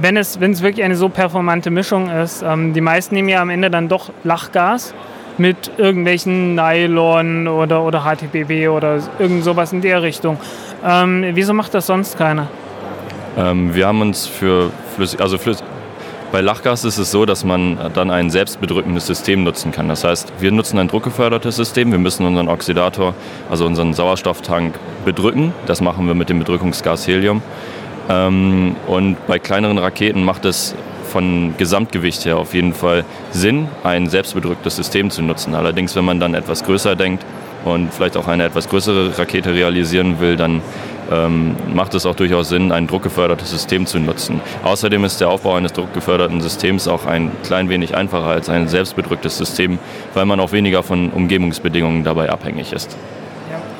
wenn 0.00 0.16
es, 0.16 0.40
wenn 0.40 0.52
es 0.52 0.62
wirklich 0.62 0.84
eine 0.84 0.96
so 0.96 1.08
performante 1.08 1.70
Mischung 1.70 2.10
ist, 2.10 2.42
ähm, 2.42 2.72
die 2.72 2.80
meisten 2.80 3.14
nehmen 3.14 3.28
ja 3.28 3.42
am 3.42 3.50
Ende 3.50 3.70
dann 3.70 3.88
doch 3.88 4.10
Lachgas 4.24 4.94
mit 5.38 5.70
irgendwelchen 5.78 6.54
Nylon 6.54 7.48
oder, 7.48 7.82
oder 7.82 8.04
HTPB 8.04 8.68
oder 8.68 8.98
irgend 9.18 9.44
sowas 9.44 9.72
in 9.72 9.80
der 9.80 10.02
Richtung. 10.02 10.38
Ähm, 10.84 11.24
wieso 11.32 11.54
macht 11.54 11.74
das 11.74 11.86
sonst 11.86 12.18
keiner? 12.18 12.48
Ähm, 13.36 13.74
wir 13.74 13.86
haben 13.86 14.00
uns 14.00 14.26
für 14.26 14.70
Flüssig, 14.94 15.20
also 15.20 15.38
Flüssig, 15.38 15.64
bei 16.32 16.40
Lachgas 16.40 16.84
ist 16.84 16.96
es 16.96 17.10
so, 17.10 17.26
dass 17.26 17.44
man 17.44 17.78
dann 17.92 18.10
ein 18.10 18.30
selbstbedrückendes 18.30 19.06
System 19.06 19.44
nutzen 19.44 19.70
kann. 19.70 19.88
Das 19.88 20.02
heißt, 20.02 20.32
wir 20.40 20.50
nutzen 20.50 20.78
ein 20.78 20.88
druckgefördertes 20.88 21.56
System. 21.56 21.92
Wir 21.92 21.98
müssen 21.98 22.24
unseren 22.24 22.48
Oxidator, 22.48 23.14
also 23.50 23.66
unseren 23.66 23.92
Sauerstofftank, 23.92 24.78
bedrücken. 25.04 25.52
Das 25.66 25.82
machen 25.82 26.06
wir 26.06 26.14
mit 26.14 26.30
dem 26.30 26.38
Bedrückungsgas 26.38 27.06
Helium. 27.06 27.42
Ähm, 28.08 28.76
und 28.86 29.18
bei 29.26 29.38
kleineren 29.38 29.76
Raketen 29.76 30.24
macht 30.24 30.46
es 30.46 30.74
von 31.12 31.54
Gesamtgewicht 31.58 32.24
her 32.24 32.38
auf 32.38 32.54
jeden 32.54 32.72
Fall 32.72 33.04
Sinn, 33.30 33.68
ein 33.84 34.08
selbstbedrücktes 34.08 34.76
System 34.76 35.10
zu 35.10 35.22
nutzen. 35.22 35.54
Allerdings, 35.54 35.94
wenn 35.94 36.04
man 36.04 36.18
dann 36.18 36.34
etwas 36.34 36.64
größer 36.64 36.96
denkt 36.96 37.24
und 37.64 37.92
vielleicht 37.92 38.16
auch 38.16 38.26
eine 38.26 38.44
etwas 38.44 38.68
größere 38.68 39.18
Rakete 39.18 39.54
realisieren 39.54 40.18
will, 40.20 40.36
dann 40.36 40.62
ähm, 41.10 41.54
macht 41.74 41.94
es 41.94 42.06
auch 42.06 42.14
durchaus 42.14 42.48
Sinn, 42.48 42.72
ein 42.72 42.86
druckgefördertes 42.86 43.50
System 43.50 43.86
zu 43.86 43.98
nutzen. 43.98 44.40
Außerdem 44.64 45.04
ist 45.04 45.20
der 45.20 45.28
Aufbau 45.28 45.54
eines 45.54 45.72
druckgeförderten 45.74 46.40
Systems 46.40 46.88
auch 46.88 47.04
ein 47.04 47.30
klein 47.44 47.68
wenig 47.68 47.94
einfacher 47.94 48.28
als 48.28 48.48
ein 48.48 48.68
selbstbedrücktes 48.68 49.36
System, 49.36 49.78
weil 50.14 50.24
man 50.24 50.40
auch 50.40 50.52
weniger 50.52 50.82
von 50.82 51.10
Umgebungsbedingungen 51.10 52.04
dabei 52.04 52.30
abhängig 52.30 52.72
ist. 52.72 52.96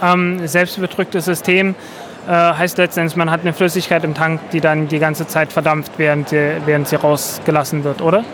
Ja. 0.00 0.12
Ähm, 0.12 0.46
selbstbedrücktes 0.46 1.24
System 1.24 1.74
äh, 2.26 2.30
heißt 2.30 2.78
letztendlich, 2.78 3.16
man 3.16 3.30
hat 3.30 3.40
eine 3.40 3.52
Flüssigkeit 3.52 4.04
im 4.04 4.14
Tank, 4.14 4.40
die 4.50 4.60
dann 4.60 4.88
die 4.88 4.98
ganze 4.98 5.26
Zeit 5.26 5.52
verdampft, 5.52 5.92
während 5.96 6.28
sie, 6.28 6.56
während 6.64 6.88
sie 6.88 6.96
rausgelassen 6.96 7.84
wird, 7.84 8.00
oder? 8.00 8.24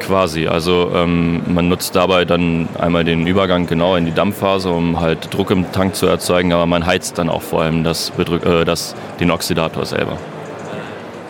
Quasi. 0.00 0.46
Also 0.46 0.92
ähm, 0.94 1.42
man 1.46 1.68
nutzt 1.68 1.96
dabei 1.96 2.24
dann 2.24 2.68
einmal 2.78 3.04
den 3.04 3.26
Übergang 3.26 3.66
genau 3.66 3.96
in 3.96 4.04
die 4.04 4.12
Dampfphase, 4.12 4.70
um 4.70 5.00
halt 5.00 5.32
Druck 5.34 5.50
im 5.50 5.70
Tank 5.72 5.94
zu 5.96 6.06
erzeugen, 6.06 6.52
aber 6.52 6.66
man 6.66 6.86
heizt 6.86 7.18
dann 7.18 7.28
auch 7.28 7.42
vor 7.42 7.62
allem 7.62 7.82
das, 7.82 8.12
äh, 8.18 8.64
das, 8.64 8.94
den 9.18 9.30
Oxidator 9.30 9.84
selber. 9.86 10.18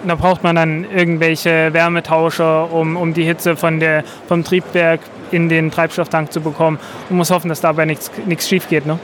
Da 0.06 0.14
braucht 0.14 0.42
man 0.42 0.54
dann 0.56 0.84
irgendwelche 0.84 1.72
Wärmetauscher, 1.72 2.72
um, 2.72 2.96
um 2.96 3.14
die 3.14 3.24
Hitze 3.24 3.56
von 3.56 3.80
der, 3.80 4.04
vom 4.28 4.44
Triebwerk 4.44 5.00
in 5.30 5.48
den 5.48 5.70
Treibstofftank 5.70 6.32
zu 6.32 6.40
bekommen 6.40 6.78
und 7.08 7.16
muss 7.16 7.30
hoffen, 7.30 7.48
dass 7.48 7.60
dabei 7.60 7.86
nichts 7.86 8.48
schief 8.48 8.68
geht. 8.68 8.86
Ne? 8.86 8.98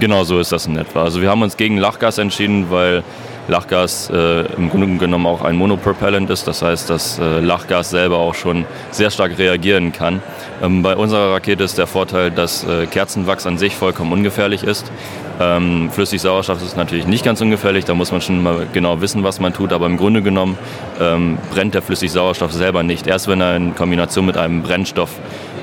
Genau 0.00 0.24
so 0.24 0.40
ist 0.40 0.50
das 0.50 0.64
in 0.66 0.76
etwa. 0.76 1.02
Also 1.04 1.20
wir 1.20 1.28
haben 1.28 1.42
uns 1.42 1.58
gegen 1.58 1.76
Lachgas 1.76 2.16
entschieden, 2.16 2.70
weil 2.70 3.02
Lachgas 3.48 4.08
äh, 4.08 4.46
im 4.56 4.70
Grunde 4.70 4.96
genommen 4.96 5.26
auch 5.26 5.42
ein 5.42 5.56
Monopropellant 5.56 6.30
ist. 6.30 6.48
Das 6.48 6.62
heißt, 6.62 6.88
dass 6.88 7.18
äh, 7.18 7.40
Lachgas 7.40 7.90
selber 7.90 8.16
auch 8.16 8.34
schon 8.34 8.64
sehr 8.92 9.10
stark 9.10 9.36
reagieren 9.36 9.92
kann. 9.92 10.22
Ähm, 10.62 10.82
bei 10.82 10.96
unserer 10.96 11.34
Rakete 11.34 11.64
ist 11.64 11.76
der 11.76 11.86
Vorteil, 11.86 12.30
dass 12.30 12.64
äh, 12.64 12.86
Kerzenwachs 12.86 13.46
an 13.46 13.58
sich 13.58 13.76
vollkommen 13.76 14.10
ungefährlich 14.12 14.62
ist. 14.62 14.90
Ähm, 15.38 15.90
Flüssigsauerstoff 15.90 16.62
ist 16.62 16.78
natürlich 16.78 17.06
nicht 17.06 17.24
ganz 17.24 17.42
ungefährlich, 17.42 17.84
da 17.84 17.94
muss 17.94 18.10
man 18.10 18.22
schon 18.22 18.42
mal 18.42 18.66
genau 18.72 19.02
wissen, 19.02 19.22
was 19.22 19.38
man 19.38 19.52
tut, 19.52 19.72
aber 19.72 19.86
im 19.86 19.96
Grunde 19.98 20.22
genommen 20.22 20.56
ähm, 20.98 21.38
brennt 21.52 21.74
der 21.74 21.82
Flüssigsauerstoff 21.82 22.52
selber 22.52 22.82
nicht. 22.82 23.06
Erst 23.06 23.28
wenn 23.28 23.40
er 23.40 23.56
in 23.56 23.74
Kombination 23.74 24.26
mit 24.26 24.38
einem 24.38 24.62
Brennstoff 24.62 25.10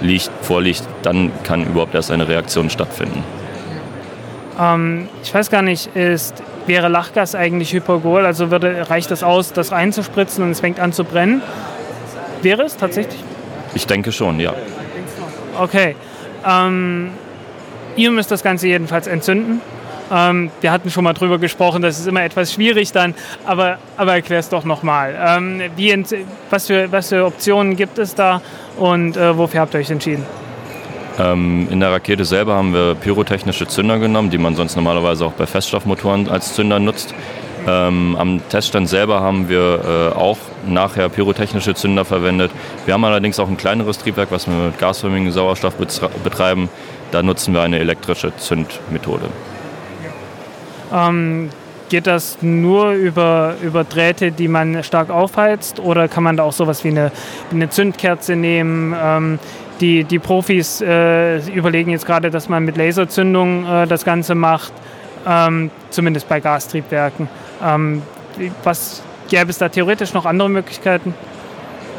liegt, 0.01 0.29
vorliegt, 0.41 0.83
dann 1.01 1.31
kann 1.43 1.65
überhaupt 1.65 1.95
erst 1.95 2.11
eine 2.11 2.27
Reaktion 2.27 2.69
stattfinden. 2.69 3.23
Ähm, 4.59 5.09
ich 5.23 5.33
weiß 5.33 5.49
gar 5.49 5.61
nicht, 5.61 5.95
ist, 5.95 6.41
wäre 6.65 6.87
Lachgas 6.87 7.35
eigentlich 7.35 7.73
Hypergol? 7.73 8.25
Also 8.25 8.51
würde, 8.51 8.89
reicht 8.89 9.11
es 9.11 9.23
aus, 9.23 9.53
das 9.53 9.71
reinzuspritzen 9.71 10.43
und 10.43 10.51
es 10.51 10.59
fängt 10.59 10.79
an 10.79 10.93
zu 10.93 11.03
brennen? 11.03 11.41
Wäre 12.41 12.63
es 12.63 12.77
tatsächlich? 12.77 13.23
Ich 13.73 13.87
denke 13.87 14.11
schon, 14.11 14.39
ja. 14.39 14.53
Okay. 15.59 15.95
Ähm, 16.47 17.11
ihr 17.95 18.11
müsst 18.11 18.31
das 18.31 18.43
Ganze 18.43 18.67
jedenfalls 18.67 19.07
entzünden. 19.07 19.61
Ähm, 20.11 20.51
wir 20.61 20.71
hatten 20.71 20.89
schon 20.89 21.03
mal 21.03 21.13
drüber 21.13 21.37
gesprochen, 21.37 21.81
das 21.81 21.99
ist 21.99 22.07
immer 22.07 22.23
etwas 22.23 22.53
schwierig 22.53 22.91
dann, 22.93 23.13
aber, 23.45 23.77
aber 23.97 24.13
erklär 24.13 24.39
es 24.39 24.49
doch 24.49 24.63
nochmal. 24.63 25.15
Ähm, 25.19 25.61
was, 26.49 26.67
für, 26.67 26.91
was 26.91 27.09
für 27.09 27.25
Optionen 27.25 27.75
gibt 27.75 27.97
es 27.99 28.15
da 28.15 28.41
und 28.77 29.17
äh, 29.17 29.37
wofür 29.37 29.61
habt 29.61 29.73
ihr 29.73 29.81
euch 29.81 29.89
entschieden? 29.89 30.25
Ähm, 31.19 31.67
in 31.71 31.79
der 31.79 31.91
Rakete 31.91 32.25
selber 32.25 32.55
haben 32.55 32.73
wir 32.73 32.95
pyrotechnische 32.95 33.67
Zünder 33.67 33.97
genommen, 33.99 34.29
die 34.29 34.37
man 34.37 34.55
sonst 34.55 34.75
normalerweise 34.75 35.25
auch 35.25 35.33
bei 35.33 35.45
Feststoffmotoren 35.45 36.29
als 36.29 36.53
Zünder 36.53 36.79
nutzt. 36.79 37.13
Ähm, 37.67 38.15
am 38.17 38.41
Teststand 38.49 38.87
selber 38.87 39.19
haben 39.19 39.49
wir 39.49 40.13
äh, 40.13 40.15
auch 40.15 40.37
nachher 40.65 41.09
pyrotechnische 41.09 41.73
Zünder 41.73 42.05
verwendet. 42.05 42.51
Wir 42.85 42.93
haben 42.93 43.03
allerdings 43.03 43.39
auch 43.39 43.49
ein 43.49 43.57
kleineres 43.57 43.97
Triebwerk, 43.97 44.31
was 44.31 44.47
wir 44.47 44.53
mit 44.53 44.79
gasförmigem 44.79 45.31
Sauerstoff 45.31 45.75
betreiben. 46.23 46.69
Da 47.11 47.23
nutzen 47.23 47.53
wir 47.53 47.61
eine 47.61 47.79
elektrische 47.79 48.35
Zündmethode. 48.37 49.25
Ähm, 50.93 51.49
geht 51.89 52.07
das 52.07 52.37
nur 52.41 52.91
über, 52.91 53.55
über 53.61 53.83
Drähte, 53.83 54.31
die 54.31 54.47
man 54.47 54.83
stark 54.83 55.09
aufheizt 55.09 55.79
oder 55.79 56.07
kann 56.07 56.23
man 56.23 56.37
da 56.37 56.43
auch 56.43 56.53
sowas 56.53 56.83
wie 56.83 56.89
eine, 56.89 57.11
eine 57.51 57.69
Zündkerze 57.69 58.35
nehmen? 58.35 58.95
Ähm, 59.01 59.39
die, 59.79 60.03
die 60.03 60.19
Profis 60.19 60.81
äh, 60.81 61.39
überlegen 61.51 61.91
jetzt 61.91 62.05
gerade, 62.05 62.29
dass 62.29 62.49
man 62.49 62.65
mit 62.65 62.77
Laserzündung 62.77 63.65
äh, 63.65 63.87
das 63.87 64.05
Ganze 64.05 64.35
macht, 64.35 64.73
ähm, 65.27 65.71
zumindest 65.89 66.27
bei 66.27 66.39
Gastriebwerken. 66.39 67.29
Ähm, 67.63 68.01
was 68.63 69.01
gäbe 69.29 69.49
es 69.49 69.57
da 69.57 69.69
theoretisch 69.69 70.13
noch 70.13 70.25
andere 70.25 70.49
Möglichkeiten? 70.49 71.13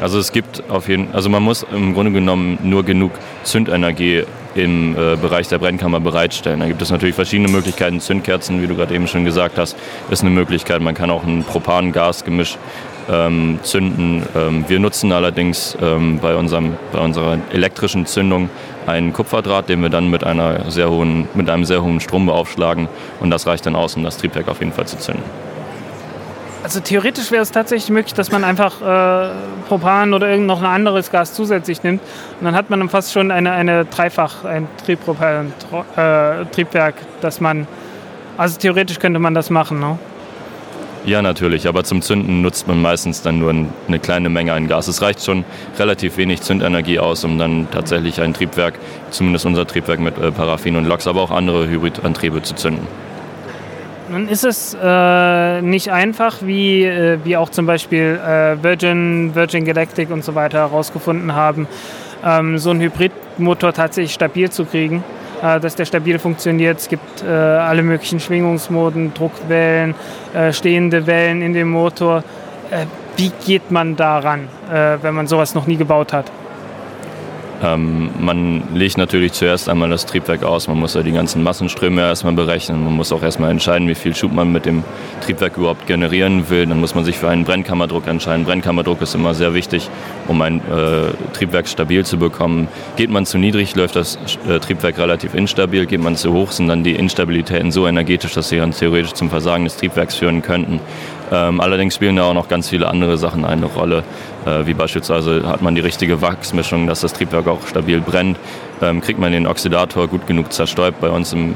Also 0.00 0.20
es 0.20 0.30
gibt 0.30 0.62
auf 0.70 0.88
jeden 0.88 1.12
also 1.12 1.28
man 1.28 1.42
muss 1.42 1.66
im 1.72 1.92
Grunde 1.92 2.12
genommen 2.12 2.58
nur 2.62 2.84
genug 2.84 3.10
Zündenergie 3.42 4.22
im 4.54 4.94
äh, 4.96 5.16
Bereich 5.16 5.48
der 5.48 5.58
Brennkammer 5.58 6.00
bereitstellen. 6.00 6.60
Da 6.60 6.66
gibt 6.66 6.80
es 6.82 6.90
natürlich 6.90 7.14
verschiedene 7.14 7.48
Möglichkeiten. 7.48 8.00
Zündkerzen, 8.00 8.62
wie 8.62 8.66
du 8.66 8.74
gerade 8.74 8.94
eben 8.94 9.06
schon 9.06 9.24
gesagt 9.24 9.58
hast, 9.58 9.76
ist 10.10 10.22
eine 10.22 10.30
Möglichkeit. 10.30 10.80
Man 10.80 10.94
kann 10.94 11.10
auch 11.10 11.24
ein 11.24 11.44
Propan-Gas-Gemisch 11.44 12.58
ähm, 13.08 13.58
zünden. 13.62 14.22
Ähm, 14.36 14.64
wir 14.68 14.80
nutzen 14.80 15.12
allerdings 15.12 15.76
ähm, 15.80 16.18
bei, 16.20 16.34
unserem, 16.34 16.76
bei 16.92 16.98
unserer 16.98 17.38
elektrischen 17.52 18.06
Zündung 18.06 18.50
einen 18.86 19.12
Kupferdraht, 19.12 19.68
den 19.68 19.82
wir 19.82 19.90
dann 19.90 20.10
mit, 20.10 20.24
einer 20.24 20.70
sehr 20.70 20.90
hohen, 20.90 21.28
mit 21.34 21.50
einem 21.50 21.64
sehr 21.64 21.82
hohen 21.82 22.00
Strom 22.00 22.26
beaufschlagen 22.26 22.88
und 23.20 23.30
das 23.30 23.46
reicht 23.46 23.66
dann 23.66 23.76
aus, 23.76 23.96
um 23.96 24.02
das 24.02 24.16
Triebwerk 24.16 24.48
auf 24.48 24.60
jeden 24.60 24.72
Fall 24.72 24.86
zu 24.86 24.98
zünden. 24.98 25.22
Also 26.62 26.80
theoretisch 26.80 27.30
wäre 27.30 27.42
es 27.42 27.52
tatsächlich 27.52 27.90
möglich, 27.90 28.14
dass 28.14 28.32
man 28.32 28.44
einfach 28.44 28.82
äh, 28.82 29.30
Propan 29.68 30.12
oder 30.12 30.28
irgend 30.28 30.48
noch 30.48 30.60
ein 30.60 30.66
anderes 30.66 31.10
Gas 31.10 31.32
zusätzlich 31.32 31.82
nimmt. 31.82 32.02
Und 32.40 32.44
dann 32.44 32.54
hat 32.54 32.68
man 32.68 32.80
dann 32.80 32.88
fast 32.88 33.12
schon 33.12 33.30
eine, 33.30 33.52
eine 33.52 33.84
Dreifach, 33.84 34.44
ein 34.44 34.66
Triebpropellant-Triebwerk, 34.84 36.94
äh, 36.96 37.20
dass 37.20 37.40
man, 37.40 37.68
also 38.36 38.58
theoretisch 38.58 38.98
könnte 38.98 39.20
man 39.20 39.34
das 39.34 39.50
machen. 39.50 39.78
Ne? 39.78 39.98
Ja, 41.08 41.22
natürlich, 41.22 41.66
aber 41.66 41.84
zum 41.84 42.02
Zünden 42.02 42.42
nutzt 42.42 42.68
man 42.68 42.82
meistens 42.82 43.22
dann 43.22 43.38
nur 43.38 43.48
eine 43.50 43.98
kleine 43.98 44.28
Menge 44.28 44.52
an 44.52 44.68
Gas. 44.68 44.88
Es 44.88 45.00
reicht 45.00 45.24
schon 45.24 45.46
relativ 45.78 46.18
wenig 46.18 46.42
Zündenergie 46.42 46.98
aus, 46.98 47.24
um 47.24 47.38
dann 47.38 47.66
tatsächlich 47.70 48.20
ein 48.20 48.34
Triebwerk, 48.34 48.74
zumindest 49.08 49.46
unser 49.46 49.66
Triebwerk 49.66 50.00
mit 50.00 50.18
äh, 50.18 50.30
Paraffin 50.30 50.76
und 50.76 50.84
LOX, 50.84 51.06
aber 51.06 51.22
auch 51.22 51.30
andere 51.30 51.66
Hybridantriebe 51.66 52.42
zu 52.42 52.54
zünden. 52.56 52.86
Nun 54.10 54.28
ist 54.28 54.44
es 54.44 54.76
äh, 54.78 55.62
nicht 55.62 55.90
einfach, 55.90 56.42
wie, 56.42 56.84
äh, 56.84 57.18
wie 57.24 57.38
auch 57.38 57.48
zum 57.48 57.64
Beispiel 57.64 58.20
äh, 58.22 58.62
Virgin, 58.62 59.34
Virgin 59.34 59.64
Galactic 59.64 60.10
und 60.10 60.22
so 60.22 60.34
weiter 60.34 60.58
herausgefunden 60.58 61.34
haben, 61.34 61.66
ähm, 62.22 62.58
so 62.58 62.68
einen 62.68 62.82
Hybridmotor 62.82 63.72
tatsächlich 63.72 64.12
stabil 64.12 64.50
zu 64.50 64.66
kriegen. 64.66 65.02
Äh, 65.42 65.60
dass 65.60 65.74
der 65.76 65.84
stabil 65.84 66.18
funktioniert. 66.18 66.78
Es 66.78 66.88
gibt 66.88 67.22
äh, 67.22 67.28
alle 67.28 67.82
möglichen 67.82 68.20
Schwingungsmoden, 68.20 69.14
Druckwellen, 69.14 69.94
äh, 70.34 70.52
stehende 70.52 71.06
Wellen 71.06 71.42
in 71.42 71.52
dem 71.52 71.70
Motor. 71.70 72.22
Wie 73.16 73.32
geht 73.46 73.70
man 73.70 73.96
daran, 73.96 74.46
wenn 74.68 75.14
man 75.14 75.26
sowas 75.26 75.54
noch 75.54 75.66
nie 75.66 75.78
gebaut 75.78 76.12
hat? 76.12 76.30
Ähm, 77.62 78.10
man 78.20 78.62
legt 78.74 78.98
natürlich 78.98 79.32
zuerst 79.32 79.68
einmal 79.68 79.90
das 79.90 80.06
Triebwerk 80.06 80.44
aus. 80.44 80.68
Man 80.68 80.78
muss 80.78 80.94
ja 80.94 81.02
die 81.02 81.12
ganzen 81.12 81.42
Massenströme 81.42 82.02
erstmal 82.02 82.32
berechnen. 82.32 82.84
Man 82.84 82.94
muss 82.94 83.12
auch 83.12 83.22
erstmal 83.22 83.50
entscheiden, 83.50 83.88
wie 83.88 83.94
viel 83.94 84.14
Schub 84.14 84.32
man 84.32 84.52
mit 84.52 84.64
dem 84.64 84.84
Triebwerk 85.24 85.56
überhaupt 85.56 85.86
generieren 85.86 86.48
will. 86.50 86.66
Dann 86.66 86.78
muss 86.78 86.94
man 86.94 87.04
sich 87.04 87.18
für 87.18 87.28
einen 87.28 87.44
Brennkammerdruck 87.44 88.06
entscheiden. 88.06 88.44
Brennkammerdruck 88.44 89.02
ist 89.02 89.14
immer 89.14 89.34
sehr 89.34 89.54
wichtig, 89.54 89.90
um 90.28 90.40
ein 90.40 90.58
äh, 90.58 91.32
Triebwerk 91.32 91.66
stabil 91.66 92.04
zu 92.04 92.18
bekommen. 92.18 92.68
Geht 92.96 93.10
man 93.10 93.26
zu 93.26 93.38
niedrig, 93.38 93.74
läuft 93.74 93.96
das 93.96 94.18
äh, 94.48 94.60
Triebwerk 94.60 94.98
relativ 94.98 95.34
instabil. 95.34 95.86
Geht 95.86 96.02
man 96.02 96.14
zu 96.14 96.32
hoch, 96.32 96.52
sind 96.52 96.68
dann 96.68 96.84
die 96.84 96.94
Instabilitäten 96.94 97.72
so 97.72 97.88
energetisch, 97.88 98.34
dass 98.34 98.50
sie 98.50 98.58
dann 98.58 98.70
theoretisch 98.70 99.14
zum 99.14 99.30
Versagen 99.30 99.64
des 99.64 99.76
Triebwerks 99.76 100.14
führen 100.14 100.42
könnten. 100.42 100.80
Ähm, 101.30 101.60
allerdings 101.60 101.94
spielen 101.94 102.16
da 102.16 102.24
auch 102.24 102.34
noch 102.34 102.48
ganz 102.48 102.68
viele 102.68 102.88
andere 102.88 103.18
Sachen 103.18 103.44
eine 103.44 103.66
Rolle, 103.66 104.02
äh, 104.46 104.66
wie 104.66 104.74
beispielsweise 104.74 105.46
hat 105.46 105.62
man 105.62 105.74
die 105.74 105.80
richtige 105.80 106.22
Wachsmischung, 106.22 106.86
dass 106.86 107.00
das 107.00 107.12
Triebwerk 107.12 107.46
auch 107.48 107.66
stabil 107.66 108.00
brennt, 108.00 108.38
ähm, 108.80 109.00
kriegt 109.00 109.18
man 109.18 109.32
den 109.32 109.46
Oxidator 109.46 110.08
gut 110.08 110.26
genug 110.26 110.52
zerstäubt, 110.52 111.00
bei 111.00 111.10
uns 111.10 111.32
im, 111.32 111.54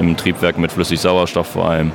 im 0.00 0.16
Triebwerk 0.16 0.58
mit 0.58 0.72
Flüssigsauerstoff 0.72 1.46
vor 1.46 1.70
allem. 1.70 1.92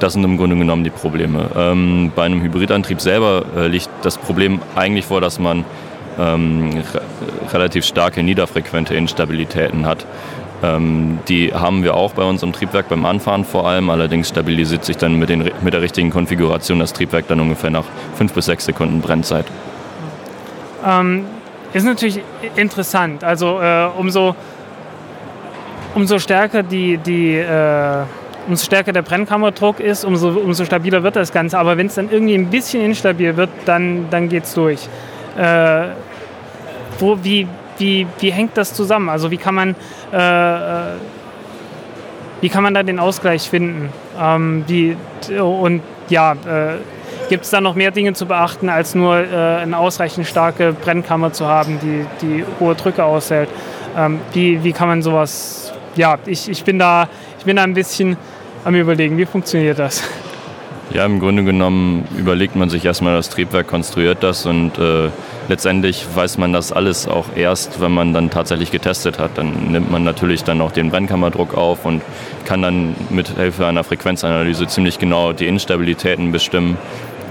Das 0.00 0.12
sind 0.12 0.24
im 0.24 0.36
Grunde 0.36 0.56
genommen 0.56 0.84
die 0.84 0.90
Probleme. 0.90 1.50
Ähm, 1.56 2.12
bei 2.14 2.24
einem 2.24 2.40
Hybridantrieb 2.40 3.00
selber 3.00 3.44
äh, 3.56 3.66
liegt 3.66 3.88
das 4.02 4.16
Problem 4.16 4.60
eigentlich 4.76 5.06
vor, 5.06 5.20
dass 5.20 5.38
man 5.38 5.64
ähm, 6.18 6.82
re 6.94 7.00
relativ 7.52 7.84
starke 7.84 8.22
niederfrequente 8.22 8.94
Instabilitäten 8.94 9.86
hat. 9.86 10.04
Ähm, 10.62 11.18
die 11.28 11.52
haben 11.52 11.82
wir 11.82 11.94
auch 11.94 12.12
bei 12.12 12.24
uns 12.24 12.42
im 12.42 12.52
Triebwerk 12.52 12.88
beim 12.88 13.04
Anfahren 13.04 13.44
vor 13.44 13.68
allem. 13.68 13.90
Allerdings 13.90 14.28
stabilisiert 14.28 14.84
sich 14.84 14.96
dann 14.96 15.18
mit, 15.18 15.28
den, 15.28 15.50
mit 15.62 15.72
der 15.72 15.82
richtigen 15.82 16.10
Konfiguration 16.10 16.80
das 16.80 16.92
Triebwerk 16.92 17.28
dann 17.28 17.40
ungefähr 17.40 17.70
nach 17.70 17.84
fünf 18.16 18.32
bis 18.32 18.46
sechs 18.46 18.64
Sekunden 18.64 19.00
Brennzeit. 19.00 19.46
Ähm, 20.86 21.24
ist 21.72 21.84
natürlich 21.84 22.20
interessant. 22.56 23.22
Also 23.22 23.60
äh, 23.60 23.88
umso, 23.96 24.34
umso 25.94 26.18
stärker 26.18 26.62
die, 26.62 26.96
die 26.98 27.36
äh, 27.36 28.04
umso 28.48 28.64
stärker 28.64 28.92
der 28.92 29.02
Brennkammerdruck 29.02 29.78
ist, 29.78 30.04
umso, 30.04 30.30
umso 30.30 30.64
stabiler 30.64 31.02
wird 31.02 31.16
das 31.16 31.32
Ganze. 31.32 31.58
Aber 31.58 31.76
wenn 31.76 31.86
es 31.86 31.94
dann 31.94 32.10
irgendwie 32.10 32.34
ein 32.34 32.46
bisschen 32.46 32.82
instabil 32.82 33.36
wird, 33.36 33.50
dann, 33.66 34.06
dann 34.10 34.28
geht 34.28 34.44
es 34.44 34.54
durch. 34.54 34.88
Äh, 35.36 35.88
wo, 36.98 37.18
wie, 37.22 37.46
wie, 37.76 38.06
wie 38.18 38.32
hängt 38.32 38.56
das 38.56 38.74
zusammen? 38.74 39.08
Also 39.08 39.30
wie 39.30 39.36
kann 39.36 39.54
man, 39.54 39.76
äh, 40.12 40.92
äh, 40.92 40.96
wie 42.40 42.48
kann 42.48 42.62
man 42.62 42.74
da 42.74 42.82
den 42.82 42.98
Ausgleich 42.98 43.50
finden? 43.50 43.90
Ähm, 44.20 44.64
wie, 44.66 44.96
und 45.40 45.82
ja, 46.08 46.32
äh, 46.32 46.76
gibt 47.28 47.44
es 47.44 47.50
da 47.50 47.60
noch 47.60 47.74
mehr 47.74 47.90
Dinge 47.90 48.12
zu 48.12 48.26
beachten, 48.26 48.68
als 48.68 48.94
nur 48.94 49.18
äh, 49.18 49.56
eine 49.62 49.76
ausreichend 49.76 50.26
starke 50.26 50.72
Brennkammer 50.72 51.32
zu 51.32 51.46
haben, 51.46 51.78
die, 51.82 52.06
die 52.22 52.44
hohe 52.60 52.74
Drücke 52.74 53.04
aushält? 53.04 53.48
Ähm, 53.96 54.20
wie, 54.32 54.62
wie 54.62 54.72
kann 54.72 54.88
man 54.88 55.02
sowas, 55.02 55.72
ja, 55.96 56.18
ich, 56.26 56.48
ich, 56.48 56.64
bin 56.64 56.78
da, 56.78 57.08
ich 57.38 57.44
bin 57.44 57.56
da 57.56 57.64
ein 57.64 57.74
bisschen 57.74 58.16
am 58.64 58.74
überlegen, 58.74 59.16
wie 59.16 59.26
funktioniert 59.26 59.78
das? 59.78 60.02
Ja, 60.90 61.04
im 61.04 61.20
Grunde 61.20 61.44
genommen 61.44 62.08
überlegt 62.16 62.56
man 62.56 62.70
sich 62.70 62.84
erstmal 62.84 63.14
das 63.14 63.28
Triebwerk, 63.28 63.66
konstruiert 63.66 64.22
das 64.22 64.46
und 64.46 64.78
äh, 64.78 65.10
letztendlich 65.48 66.06
weiß 66.14 66.38
man 66.38 66.52
das 66.52 66.72
alles 66.72 67.08
auch 67.08 67.26
erst, 67.34 67.80
wenn 67.80 67.92
man 67.92 68.12
dann 68.12 68.30
tatsächlich 68.30 68.70
getestet 68.70 69.18
hat. 69.18 69.32
Dann 69.36 69.72
nimmt 69.72 69.90
man 69.90 70.04
natürlich 70.04 70.44
dann 70.44 70.60
auch 70.60 70.72
den 70.72 70.90
Brennkammerdruck 70.90 71.56
auf 71.56 71.84
und 71.84 72.02
kann 72.44 72.62
dann 72.62 72.94
mit 73.10 73.28
Hilfe 73.36 73.66
einer 73.66 73.84
Frequenzanalyse 73.84 74.66
ziemlich 74.66 74.98
genau 74.98 75.32
die 75.32 75.46
Instabilitäten 75.46 76.32
bestimmen. 76.32 76.76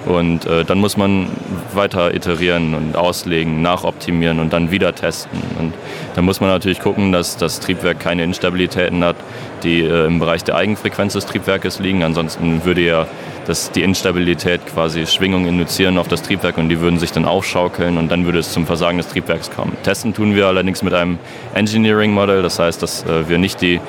Und 0.05 0.45
äh, 0.45 0.63
dann 0.63 0.79
muss 0.79 0.95
man 0.95 1.27
weiter 1.73 2.13
iterieren 2.13 2.73
und 2.75 2.95
auslegen, 2.95 3.61
nachoptimieren 3.61 4.39
und 4.39 4.53
dann 4.53 4.71
wieder 4.71 4.95
testen. 4.95 5.41
Und 5.59 5.73
dann 6.15 6.23
muss 6.23 6.39
man 6.39 6.49
natürlich 6.49 6.79
gucken, 6.79 7.11
dass 7.11 7.35
das 7.35 7.59
Triebwerk 7.59 7.99
keine 7.99 8.23
Instabilitäten 8.23 9.03
hat, 9.03 9.17
die 9.63 9.81
äh, 9.81 10.05
im 10.05 10.19
Bereich 10.19 10.45
der 10.45 10.55
Eigenfrequenz 10.55 11.13
des 11.13 11.25
Triebwerkes 11.25 11.79
liegen. 11.79 12.03
Ansonsten 12.03 12.63
würde 12.63 12.81
ja 12.81 13.07
das, 13.47 13.71
die 13.71 13.81
Instabilität 13.81 14.65
quasi 14.67 15.05
Schwingungen 15.07 15.47
induzieren 15.47 15.97
auf 15.97 16.07
das 16.07 16.21
Triebwerk 16.21 16.57
und 16.57 16.67
die 16.69 16.81
würden 16.81 16.99
sich 16.99 17.13
dann 17.13 17.25
aufschaukeln 17.25 17.97
und 17.97 18.11
dann 18.11 18.25
würde 18.25 18.39
es 18.39 18.51
zum 18.51 18.65
Versagen 18.65 18.97
des 18.97 19.07
Triebwerks 19.07 19.49
kommen. 19.49 19.75
Testen 19.83 20.13
tun 20.13 20.35
wir 20.35 20.47
allerdings 20.47 20.83
mit 20.83 20.93
einem 20.93 21.17
Engineering 21.53 22.11
Model, 22.13 22.41
das 22.41 22.59
heißt, 22.59 22.83
dass 22.83 23.05
äh, 23.05 23.29
wir 23.29 23.37
nicht 23.37 23.61
die 23.61 23.79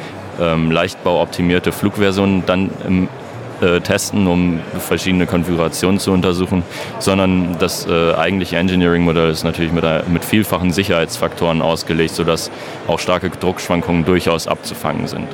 ähm, 0.40 0.70
leichtbauoptimierte 0.70 1.72
Flugversion 1.72 2.44
dann 2.46 2.70
im 2.86 3.08
äh, 3.60 3.80
testen, 3.80 4.28
um 4.28 4.60
verschiedene 4.78 5.26
Konfigurationen 5.26 5.98
zu 5.98 6.12
untersuchen, 6.12 6.62
sondern 7.00 7.56
das 7.58 7.88
äh, 7.88 8.14
eigentliche 8.14 8.56
Engineering-Modell 8.56 9.30
ist 9.30 9.42
natürlich 9.42 9.72
mit, 9.72 9.84
mit 10.08 10.24
vielfachen 10.24 10.70
Sicherheitsfaktoren 10.70 11.60
ausgelegt, 11.60 12.14
sodass 12.14 12.52
auch 12.86 13.00
starke 13.00 13.30
Druckschwankungen 13.30 14.04
durchaus 14.04 14.46
abzufangen 14.46 15.08
sind. 15.08 15.26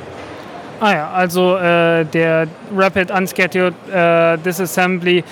Ah 0.84 0.92
ja, 0.92 1.10
also 1.14 1.56
äh, 1.56 2.04
der 2.04 2.46
Rapid 2.76 3.10
Unscheduled 3.10 3.72
äh, 3.90 4.36
Disassembly 4.36 5.24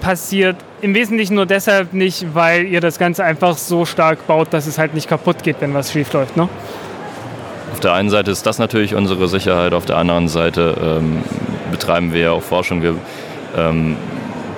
passiert 0.00 0.56
im 0.80 0.94
Wesentlichen 0.94 1.34
nur 1.34 1.44
deshalb 1.44 1.92
nicht, 1.92 2.34
weil 2.34 2.64
ihr 2.64 2.80
das 2.80 2.98
Ganze 2.98 3.22
einfach 3.22 3.58
so 3.58 3.84
stark 3.84 4.26
baut, 4.26 4.48
dass 4.54 4.66
es 4.66 4.78
halt 4.78 4.94
nicht 4.94 5.06
kaputt 5.06 5.42
geht, 5.42 5.56
wenn 5.60 5.74
was 5.74 5.92
schief 5.92 6.10
läuft, 6.14 6.38
ne? 6.38 6.48
Auf 7.74 7.80
der 7.80 7.92
einen 7.92 8.08
Seite 8.08 8.30
ist 8.30 8.46
das 8.46 8.58
natürlich 8.58 8.94
unsere 8.94 9.28
Sicherheit, 9.28 9.74
auf 9.74 9.84
der 9.84 9.98
anderen 9.98 10.26
Seite 10.26 10.74
ähm, 10.82 11.22
betreiben 11.70 12.14
wir 12.14 12.20
ja 12.22 12.30
auch 12.30 12.42
Forschung. 12.42 12.80
Wir 12.80 12.94
ähm, 13.58 13.94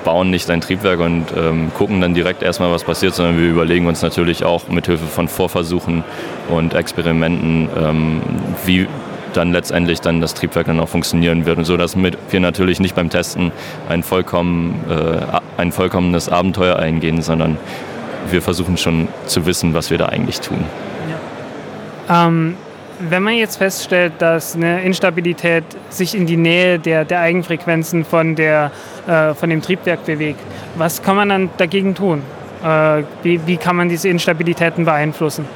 bauen 0.04 0.30
nicht 0.30 0.48
ein 0.48 0.60
Triebwerk 0.60 1.00
und 1.00 1.24
ähm, 1.36 1.72
gucken 1.76 2.00
dann 2.00 2.14
direkt 2.14 2.44
erstmal, 2.44 2.70
was 2.70 2.84
passiert, 2.84 3.16
sondern 3.16 3.36
wir 3.36 3.48
überlegen 3.48 3.88
uns 3.88 4.00
natürlich 4.00 4.44
auch 4.44 4.68
mit 4.68 4.86
Hilfe 4.86 5.06
von 5.06 5.26
Vorversuchen 5.26 6.04
und 6.48 6.74
Experimenten, 6.74 7.68
ähm, 7.76 8.22
wie 8.64 8.86
dann 9.32 9.52
letztendlich 9.52 10.00
dann 10.00 10.20
das 10.20 10.34
Triebwerk 10.34 10.66
dann 10.66 10.80
auch 10.80 10.88
funktionieren 10.88 11.46
wird. 11.46 11.58
Und 11.58 11.64
so, 11.64 11.76
dass 11.76 11.96
wir 11.96 12.40
natürlich 12.40 12.80
nicht 12.80 12.94
beim 12.94 13.10
Testen 13.10 13.52
ein, 13.88 14.02
vollkommen, 14.02 14.84
äh, 14.88 15.60
ein 15.60 15.72
vollkommenes 15.72 16.28
Abenteuer 16.28 16.76
eingehen, 16.76 17.22
sondern 17.22 17.58
wir 18.30 18.42
versuchen 18.42 18.76
schon 18.76 19.08
zu 19.26 19.46
wissen, 19.46 19.74
was 19.74 19.90
wir 19.90 19.98
da 19.98 20.06
eigentlich 20.06 20.40
tun. 20.40 20.64
Ja. 22.08 22.26
Ähm, 22.26 22.56
wenn 23.00 23.22
man 23.22 23.34
jetzt 23.34 23.56
feststellt, 23.56 24.14
dass 24.18 24.54
eine 24.54 24.82
Instabilität 24.82 25.64
sich 25.88 26.14
in 26.14 26.26
die 26.26 26.36
Nähe 26.36 26.78
der, 26.78 27.04
der 27.04 27.20
Eigenfrequenzen 27.20 28.04
von, 28.04 28.36
der, 28.36 28.70
äh, 29.06 29.34
von 29.34 29.48
dem 29.48 29.62
Triebwerk 29.62 30.04
bewegt, 30.04 30.40
was 30.76 31.02
kann 31.02 31.16
man 31.16 31.28
dann 31.30 31.50
dagegen 31.56 31.94
tun? 31.94 32.22
Äh, 32.62 33.04
wie, 33.22 33.40
wie 33.46 33.56
kann 33.56 33.76
man 33.76 33.88
diese 33.88 34.08
Instabilitäten 34.08 34.84
beeinflussen? 34.84 35.46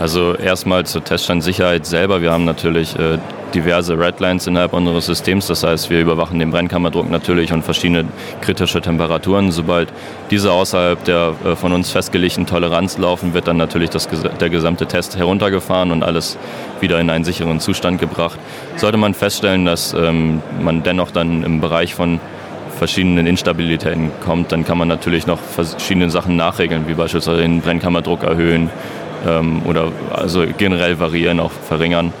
Also 0.00 0.34
erstmal 0.34 0.86
zur 0.86 1.04
Teststandsicherheit 1.04 1.84
selber. 1.84 2.22
Wir 2.22 2.32
haben 2.32 2.46
natürlich 2.46 2.98
äh, 2.98 3.18
diverse 3.54 3.98
Redlines 3.98 4.46
innerhalb 4.46 4.72
unseres 4.72 5.04
Systems. 5.04 5.46
Das 5.48 5.62
heißt, 5.62 5.90
wir 5.90 6.00
überwachen 6.00 6.38
den 6.38 6.50
Brennkammerdruck 6.50 7.10
natürlich 7.10 7.52
und 7.52 7.62
verschiedene 7.62 8.06
kritische 8.40 8.80
Temperaturen. 8.80 9.52
Sobald 9.52 9.92
diese 10.30 10.52
außerhalb 10.52 11.04
der 11.04 11.34
äh, 11.44 11.54
von 11.54 11.74
uns 11.74 11.90
festgelegten 11.90 12.46
Toleranz 12.46 12.96
laufen, 12.96 13.34
wird 13.34 13.46
dann 13.46 13.58
natürlich 13.58 13.90
das, 13.90 14.08
der 14.40 14.48
gesamte 14.48 14.86
Test 14.86 15.18
heruntergefahren 15.18 15.90
und 15.92 16.02
alles 16.02 16.38
wieder 16.80 16.98
in 16.98 17.10
einen 17.10 17.24
sicheren 17.24 17.60
Zustand 17.60 18.00
gebracht. 18.00 18.38
Sollte 18.76 18.96
man 18.96 19.12
feststellen, 19.12 19.66
dass 19.66 19.92
ähm, 19.92 20.42
man 20.62 20.82
dennoch 20.82 21.10
dann 21.10 21.42
im 21.42 21.60
Bereich 21.60 21.94
von 21.94 22.20
verschiedenen 22.78 23.26
Instabilitäten 23.26 24.10
kommt, 24.24 24.52
dann 24.52 24.64
kann 24.64 24.78
man 24.78 24.88
natürlich 24.88 25.26
noch 25.26 25.38
verschiedene 25.38 26.08
Sachen 26.08 26.36
nachregeln, 26.36 26.88
wie 26.88 26.94
beispielsweise 26.94 27.42
den 27.42 27.60
Brennkammerdruck 27.60 28.22
erhöhen 28.22 28.70
ähm, 29.26 29.62
oder 29.66 29.92
also 30.12 30.44
generell 30.56 30.98
variieren, 30.98 31.40
auch 31.40 31.50
verringern. 31.50 32.12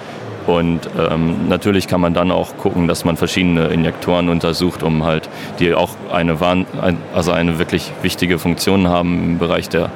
Und 0.46 0.80
ähm, 0.98 1.48
natürlich 1.48 1.86
kann 1.86 2.00
man 2.00 2.14
dann 2.14 2.30
auch 2.30 2.56
gucken, 2.56 2.88
dass 2.88 3.04
man 3.04 3.16
verschiedene 3.16 3.68
Injektoren 3.68 4.28
untersucht, 4.28 4.82
um 4.82 5.04
halt, 5.04 5.28
die 5.58 5.74
auch 5.74 5.90
eine, 6.10 6.36
also 7.14 7.32
eine 7.32 7.58
wirklich 7.58 7.92
wichtige 8.02 8.38
Funktion 8.38 8.88
haben 8.88 9.22
im 9.22 9.38
Bereich 9.38 9.68
der, 9.68 9.90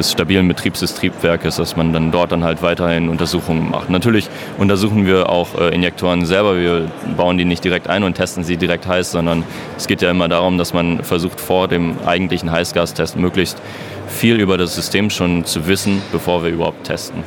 des 0.00 0.12
stabilen 0.12 0.48
Betriebs 0.48 0.80
des 0.80 0.94
Triebwerkes, 0.94 1.56
dass 1.56 1.76
man 1.76 1.92
dann 1.92 2.10
dort 2.10 2.32
dann 2.32 2.42
halt 2.42 2.62
weiterhin 2.62 3.10
Untersuchungen 3.10 3.70
macht. 3.70 3.90
Natürlich 3.90 4.30
untersuchen 4.56 5.06
wir 5.06 5.28
auch 5.28 5.60
äh, 5.60 5.74
Injektoren 5.74 6.24
selber. 6.24 6.56
Wir 6.56 6.90
bauen 7.18 7.36
die 7.36 7.44
nicht 7.44 7.62
direkt 7.62 7.86
ein 7.86 8.02
und 8.02 8.14
testen 8.14 8.42
sie 8.42 8.56
direkt 8.56 8.86
heiß, 8.86 9.12
sondern 9.12 9.44
es 9.76 9.86
geht 9.86 10.00
ja 10.00 10.10
immer 10.10 10.28
darum, 10.28 10.56
dass 10.56 10.72
man 10.72 11.04
versucht, 11.04 11.38
vor 11.38 11.68
dem 11.68 11.96
eigentlichen 12.06 12.50
Heißgastest 12.50 13.18
möglichst 13.18 13.60
viel 14.08 14.40
über 14.40 14.56
das 14.56 14.74
System 14.74 15.10
schon 15.10 15.44
zu 15.44 15.66
wissen, 15.66 16.00
bevor 16.12 16.42
wir 16.42 16.50
überhaupt 16.50 16.84
testen. 16.84 17.22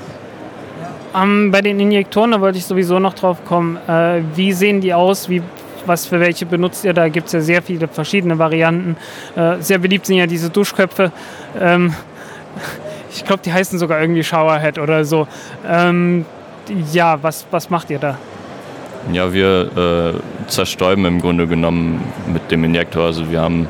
Ähm, 1.16 1.52
bei 1.52 1.62
den 1.62 1.80
Injektoren, 1.80 2.32
da 2.32 2.42
wollte 2.42 2.58
ich 2.58 2.66
sowieso 2.66 2.98
noch 2.98 3.14
drauf 3.14 3.46
kommen. 3.46 3.78
Äh, 3.88 4.22
wie 4.36 4.52
sehen 4.52 4.82
die 4.82 4.96
aus? 4.96 5.30
Wie, 5.30 5.44
was 5.86 6.08
für 6.08 6.20
welche 6.20 6.48
benutzt 6.48 6.86
ihr? 6.86 6.94
Da 6.94 7.08
gibt 7.10 7.28
es 7.28 7.34
ja 7.34 7.42
sehr 7.42 7.62
viele 7.62 7.88
verschiedene 7.88 8.40
Varianten. 8.40 8.98
Äh, 9.36 9.58
sehr 9.60 9.78
beliebt 9.78 10.08
sind 10.08 10.18
ja 10.18 10.26
diese 10.26 10.50
Duschköpfe. 10.50 11.12
Ähm, 11.60 11.94
ich 13.12 13.26
glaube, 13.26 13.42
die 13.44 13.54
heißen 13.54 13.80
sogar 13.80 14.02
irgendwie 14.02 14.24
Showerhead 14.24 14.80
oder 14.80 15.06
so. 15.06 15.28
Ähm, 15.68 16.26
ja, 16.92 17.22
was, 17.22 17.46
was 17.52 17.70
macht 17.70 17.90
ihr 17.90 18.00
da? 18.00 18.18
Ja, 19.12 19.34
wir 19.34 20.14
äh, 20.16 20.50
zerstäuben 20.50 21.06
im 21.06 21.20
Grunde 21.22 21.48
genommen 21.48 22.02
mit 22.32 22.50
dem 22.52 22.64
Injektor. 22.64 23.06
Also 23.06 23.30
wir 23.30 23.42
haben 23.42 23.68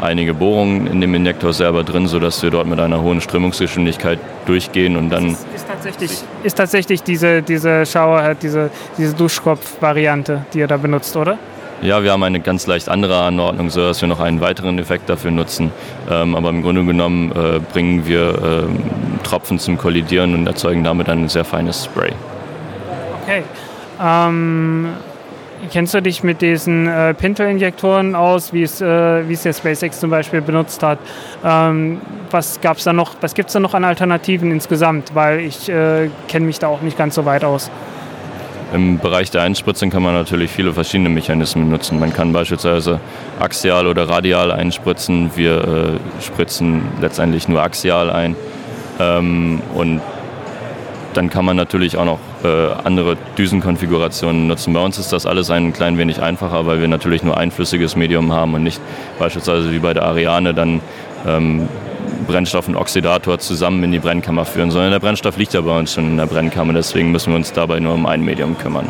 einige 0.00 0.34
Bohrungen 0.34 0.86
in 0.86 1.00
dem 1.00 1.14
Injektor 1.14 1.52
selber 1.52 1.84
drin, 1.84 2.08
sodass 2.08 2.42
wir 2.42 2.50
dort 2.50 2.66
mit 2.66 2.80
einer 2.80 3.00
hohen 3.00 3.20
Strömungsgeschwindigkeit 3.20 4.18
durchgehen 4.46 4.96
und 4.96 5.10
dann. 5.10 5.30
Ist, 5.30 5.46
ist 5.54 5.68
tatsächlich, 5.68 6.10
ist 6.42 6.54
tatsächlich 6.54 7.02
diese, 7.02 7.42
diese 7.42 7.86
Showerhead, 7.86 8.42
diese, 8.42 8.70
diese 8.98 9.14
Duschkopf-Variante, 9.14 10.44
die 10.52 10.58
ihr 10.58 10.66
da 10.66 10.76
benutzt, 10.76 11.16
oder? 11.16 11.38
Ja, 11.84 12.02
wir 12.02 12.12
haben 12.12 12.22
eine 12.22 12.40
ganz 12.40 12.66
leicht 12.66 12.88
andere 12.88 13.22
Anordnung, 13.24 13.68
sodass 13.68 14.00
wir 14.00 14.08
noch 14.08 14.20
einen 14.20 14.40
weiteren 14.40 14.78
Effekt 14.78 15.10
dafür 15.10 15.30
nutzen. 15.30 15.70
Ähm, 16.10 16.34
aber 16.34 16.48
im 16.48 16.62
Grunde 16.62 16.82
genommen 16.82 17.30
äh, 17.32 17.60
bringen 17.60 18.06
wir 18.06 18.38
ähm, 18.42 18.82
Tropfen 19.22 19.58
zum 19.58 19.76
Kollidieren 19.76 20.32
und 20.34 20.46
erzeugen 20.46 20.82
damit 20.82 21.10
ein 21.10 21.28
sehr 21.28 21.44
feines 21.44 21.84
Spray. 21.84 22.12
Okay. 23.22 23.42
Ähm, 24.02 24.94
kennst 25.70 25.92
du 25.92 26.00
dich 26.00 26.22
mit 26.24 26.40
diesen 26.40 26.86
äh, 26.86 27.12
Pintel-Injektoren 27.12 28.14
aus, 28.14 28.54
wie 28.54 28.62
es, 28.62 28.80
äh, 28.80 29.20
es 29.30 29.42
der 29.42 29.52
SpaceX 29.52 30.00
zum 30.00 30.08
Beispiel 30.08 30.40
benutzt 30.40 30.82
hat? 30.82 30.98
Ähm, 31.44 32.00
was 32.30 32.60
was 32.62 33.34
gibt 33.34 33.48
es 33.48 33.52
da 33.52 33.60
noch 33.60 33.74
an 33.74 33.84
Alternativen 33.84 34.50
insgesamt? 34.50 35.14
Weil 35.14 35.40
ich 35.40 35.68
äh, 35.68 36.08
kenne 36.28 36.46
mich 36.46 36.58
da 36.58 36.68
auch 36.68 36.80
nicht 36.80 36.96
ganz 36.96 37.14
so 37.14 37.26
weit 37.26 37.44
aus. 37.44 37.70
Im 38.74 38.98
Bereich 38.98 39.30
der 39.30 39.42
Einspritzung 39.42 39.90
kann 39.90 40.02
man 40.02 40.14
natürlich 40.14 40.50
viele 40.50 40.72
verschiedene 40.72 41.08
Mechanismen 41.08 41.70
nutzen. 41.70 42.00
Man 42.00 42.12
kann 42.12 42.32
beispielsweise 42.32 42.98
axial 43.38 43.86
oder 43.86 44.08
radial 44.08 44.50
einspritzen. 44.50 45.30
Wir 45.36 45.58
äh, 45.58 46.20
spritzen 46.20 46.82
letztendlich 47.00 47.46
nur 47.46 47.62
axial 47.62 48.10
ein. 48.10 48.34
Ähm, 48.98 49.62
und 49.74 50.00
dann 51.12 51.30
kann 51.30 51.44
man 51.44 51.56
natürlich 51.56 51.96
auch 51.96 52.04
noch 52.04 52.18
äh, 52.42 52.72
andere 52.82 53.16
Düsenkonfigurationen 53.38 54.48
nutzen. 54.48 54.74
Bei 54.74 54.80
uns 54.80 54.98
ist 54.98 55.12
das 55.12 55.24
alles 55.24 55.52
ein 55.52 55.72
klein 55.72 55.96
wenig 55.96 56.20
einfacher, 56.20 56.66
weil 56.66 56.80
wir 56.80 56.88
natürlich 56.88 57.22
nur 57.22 57.38
ein 57.38 57.52
flüssiges 57.52 57.94
Medium 57.94 58.32
haben 58.32 58.54
und 58.54 58.64
nicht 58.64 58.80
beispielsweise 59.20 59.70
wie 59.70 59.78
bei 59.78 59.94
der 59.94 60.02
Ariane 60.02 60.52
dann 60.52 60.80
ähm, 61.24 61.68
Brennstoff 62.26 62.68
und 62.68 62.76
Oxidator 62.76 63.38
zusammen 63.38 63.82
in 63.84 63.92
die 63.92 63.98
Brennkammer 63.98 64.44
führen, 64.44 64.70
sondern 64.70 64.90
der 64.90 65.00
Brennstoff 65.00 65.36
liegt 65.36 65.54
ja 65.54 65.60
bei 65.60 65.78
uns 65.78 65.94
schon 65.94 66.10
in 66.10 66.16
der 66.16 66.26
Brennkammer, 66.26 66.72
deswegen 66.72 67.12
müssen 67.12 67.32
wir 67.32 67.36
uns 67.36 67.52
dabei 67.52 67.80
nur 67.80 67.94
um 67.94 68.06
ein 68.06 68.22
Medium 68.22 68.56
kümmern. 68.56 68.88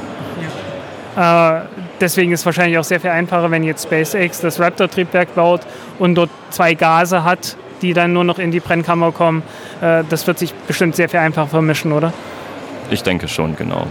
Äh, 1.16 1.60
deswegen 2.00 2.32
ist 2.32 2.40
es 2.40 2.46
wahrscheinlich 2.46 2.78
auch 2.78 2.84
sehr 2.84 3.00
viel 3.00 3.10
einfacher, 3.10 3.50
wenn 3.50 3.62
jetzt 3.62 3.84
SpaceX 3.84 4.40
das 4.40 4.58
Raptor-Triebwerk 4.58 5.34
baut 5.34 5.60
und 5.98 6.16
dort 6.16 6.30
zwei 6.50 6.74
Gase 6.74 7.24
hat, 7.24 7.56
die 7.82 7.92
dann 7.92 8.12
nur 8.12 8.24
noch 8.24 8.38
in 8.38 8.50
die 8.50 8.60
Brennkammer 8.60 9.12
kommen. 9.12 9.42
Äh, 9.80 10.02
das 10.08 10.26
wird 10.26 10.38
sich 10.38 10.52
bestimmt 10.52 10.96
sehr 10.96 11.08
viel 11.08 11.20
einfacher 11.20 11.48
vermischen, 11.48 11.92
oder? 11.92 12.12
Ich 12.90 13.02
denke 13.02 13.28
schon, 13.28 13.56
genau. 13.56 13.86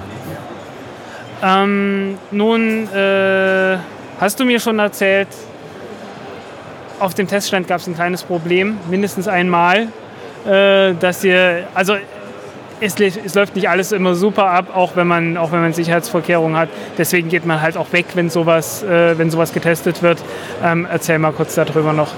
Ähm, 1.42 2.18
nun, 2.32 2.88
äh, 2.94 3.78
hast 4.20 4.40
du 4.40 4.46
mir 4.46 4.60
schon 4.60 4.80
erzählt, 4.80 5.28
auf 7.00 7.14
dem 7.14 7.28
Teststand 7.28 7.68
gab 7.68 7.80
es 7.80 7.88
ein 7.88 7.96
kleines 7.96 8.24
Problem, 8.24 8.78
mindestens 8.90 9.28
einmal, 9.28 9.88
äh, 10.46 10.94
dass 11.00 11.24
ihr, 11.24 11.68
also 11.74 11.96
es, 12.80 13.00
es, 13.00 13.34
läuft 13.34 13.56
nicht 13.56 13.70
alles 13.70 13.92
immer 13.92 14.14
super 14.16 14.48
ab, 14.48 14.76
auch 14.76 14.96
wenn 14.96 15.08
man, 15.08 15.38
auch 15.38 15.52
wenn 15.52 15.62
man 15.62 15.74
Sicherheitsvorkehrungen 15.74 16.58
hat. 16.58 16.70
Deswegen 16.98 17.30
geht 17.30 17.46
man 17.46 17.62
halt 17.62 17.78
auch 17.78 17.92
weg, 17.94 18.08
wenn 18.16 18.30
sowas, 18.30 18.84
äh, 18.84 19.18
wenn 19.18 19.32
sowas 19.32 19.54
getestet 19.54 20.04
wird. 20.04 20.22
Ähm, 20.64 20.88
erzähl 20.90 21.18
mal 21.20 21.32
kurz 21.32 21.56
darüber 21.56 21.94
noch. 21.94 22.10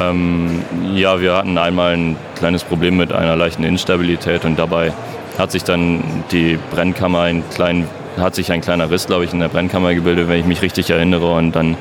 Ähm, 0.00 0.62
ja, 0.94 1.20
wir 1.20 1.36
hatten 1.36 1.58
einmal 1.58 1.94
ein 1.94 2.16
kleines 2.36 2.62
Problem 2.62 2.96
mit 2.96 3.12
einer 3.12 3.36
leichten 3.36 3.64
Instabilität 3.64 4.44
und 4.44 4.58
dabei 4.58 4.92
hat 5.36 5.50
sich 5.50 5.64
dann 5.64 6.02
die 6.30 6.58
Brennkammer 6.70 7.22
ein 7.22 7.42
klein, 7.52 7.88
hat 8.18 8.34
sich 8.34 8.52
ein 8.52 8.60
kleiner 8.60 8.90
Riss, 8.90 9.06
glaube 9.06 9.24
ich, 9.24 9.32
in 9.32 9.40
der 9.40 9.48
Brennkammer 9.48 9.94
gebildet, 9.94 10.28
wenn 10.28 10.38
ich 10.38 10.46
mich 10.46 10.62
richtig 10.62 10.90
erinnere. 10.90 11.32
Und 11.32 11.56
dann 11.56 11.76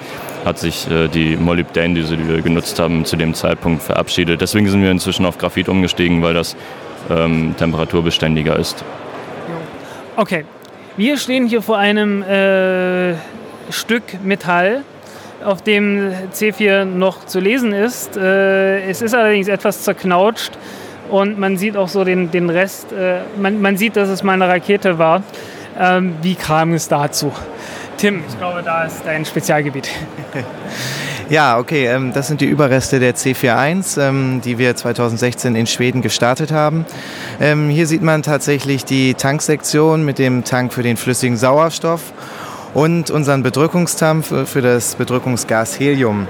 hat 0.50 0.60
sich 0.60 0.90
äh, 0.90 1.08
die 1.08 1.38
Molybdän-Düse, 1.38 2.18
die 2.18 2.28
wir 2.28 2.42
genutzt 2.42 2.80
haben, 2.80 3.06
zu 3.06 3.16
dem 3.16 3.34
Zeitpunkt 3.36 3.84
verabschiedet. 3.84 4.42
Deswegen 4.42 4.68
sind 4.68 4.82
wir 4.82 4.92
inzwischen 4.92 5.26
auf 5.26 5.38
Graphit 5.38 5.70
umgestiegen, 5.70 6.22
weil 6.22 6.34
das 6.34 6.58
ähm, 7.10 7.56
temperaturbeständiger 7.58 8.58
ist. 8.58 8.84
Okay, 10.18 10.46
wir 10.98 11.18
stehen 11.18 11.46
hier 11.46 11.62
vor 11.62 11.78
einem 11.78 12.24
äh, 12.24 13.14
Stück 13.70 14.04
Metall, 14.24 14.82
auf 15.46 15.62
dem 15.62 16.12
C4 16.34 16.84
noch 16.84 17.26
zu 17.26 17.40
lesen 17.40 17.72
ist. 17.72 18.18
Äh, 18.18 18.90
es 18.90 19.02
ist 19.04 19.14
allerdings 19.14 19.48
etwas 19.48 19.84
zerknautscht 19.84 20.52
und 21.10 21.40
man 21.40 21.58
sieht 21.58 21.78
auch 21.78 21.88
so 21.88 22.04
den, 22.04 22.32
den 22.32 22.50
Rest. 22.50 22.92
Äh, 22.92 23.20
man, 23.40 23.62
man, 23.62 23.78
sieht, 23.78 23.96
dass 23.96 24.10
es 24.10 24.24
mal 24.24 24.34
eine 24.34 24.48
Rakete 24.48 24.98
war. 24.98 25.22
Ähm, 25.80 26.16
wie 26.24 26.36
kam 26.36 26.74
es 26.74 26.88
dazu? 26.88 27.32
Tim, 28.00 28.24
ich 28.26 28.38
glaube, 28.38 28.64
da 28.64 28.86
ist 28.86 29.02
dein 29.06 29.26
Spezialgebiet. 29.26 29.90
Ja, 31.30 31.60
okay, 31.60 31.86
ähm, 31.86 32.12
das 32.12 32.28
sind 32.28 32.42
die 32.42 32.48
Überreste 32.48 33.00
der 33.00 33.14
C41, 33.14 34.02
ähm, 34.02 34.42
die 34.44 34.58
wir 34.58 34.76
2016 34.76 35.56
in 35.56 35.68
Schweden 35.68 36.02
gestartet 36.02 36.52
haben. 36.52 36.88
Ähm, 37.40 37.70
hier 37.70 37.86
sieht 37.86 38.02
man 38.02 38.24
tatsächlich 38.24 38.84
die 38.84 39.14
Tanksektion 39.14 40.04
mit 40.04 40.18
dem 40.18 40.44
Tank 40.44 40.74
für 40.74 40.82
den 40.82 40.98
flüssigen 40.98 41.38
Sauerstoff 41.38 42.14
und 42.74 43.12
unseren 43.12 43.44
Bedrückungstank 43.44 44.26
für 44.26 44.62
das 44.64 44.96
Bedrückungsgas 44.96 45.80
Helium. 45.80 46.28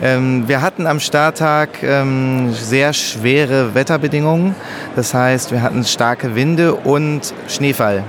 Wir 0.00 0.62
hatten 0.62 0.86
am 0.86 1.00
Starttag 1.00 1.70
sehr 2.52 2.92
schwere 2.92 3.74
Wetterbedingungen. 3.74 4.54
Das 4.94 5.14
heißt, 5.14 5.50
wir 5.50 5.62
hatten 5.62 5.84
starke 5.84 6.36
Winde 6.36 6.74
und 6.74 7.32
Schneefall. 7.48 8.04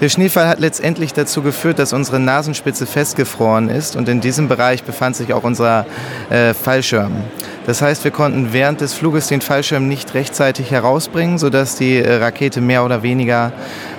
Der 0.00 0.10
Schneefall 0.10 0.46
hat 0.46 0.60
letztendlich 0.60 1.14
dazu 1.14 1.40
geführt, 1.40 1.78
dass 1.78 1.94
unsere 1.94 2.20
Nasenspitze 2.20 2.84
festgefroren 2.84 3.70
ist 3.70 3.96
und 3.96 4.10
in 4.10 4.20
diesem 4.20 4.46
Bereich 4.46 4.82
befand 4.82 5.16
sich 5.16 5.32
auch 5.32 5.42
unser 5.42 5.86
äh, 6.28 6.52
Fallschirm. 6.52 7.12
Das 7.64 7.80
heißt, 7.80 8.04
wir 8.04 8.10
konnten 8.10 8.52
während 8.52 8.82
des 8.82 8.92
Fluges 8.92 9.26
den 9.28 9.40
Fallschirm 9.40 9.88
nicht 9.88 10.12
rechtzeitig 10.12 10.70
herausbringen, 10.70 11.38
sodass 11.38 11.76
die 11.76 11.96
äh, 11.96 12.16
Rakete 12.16 12.60
mehr 12.60 12.84
oder 12.84 13.02
weniger 13.02 13.52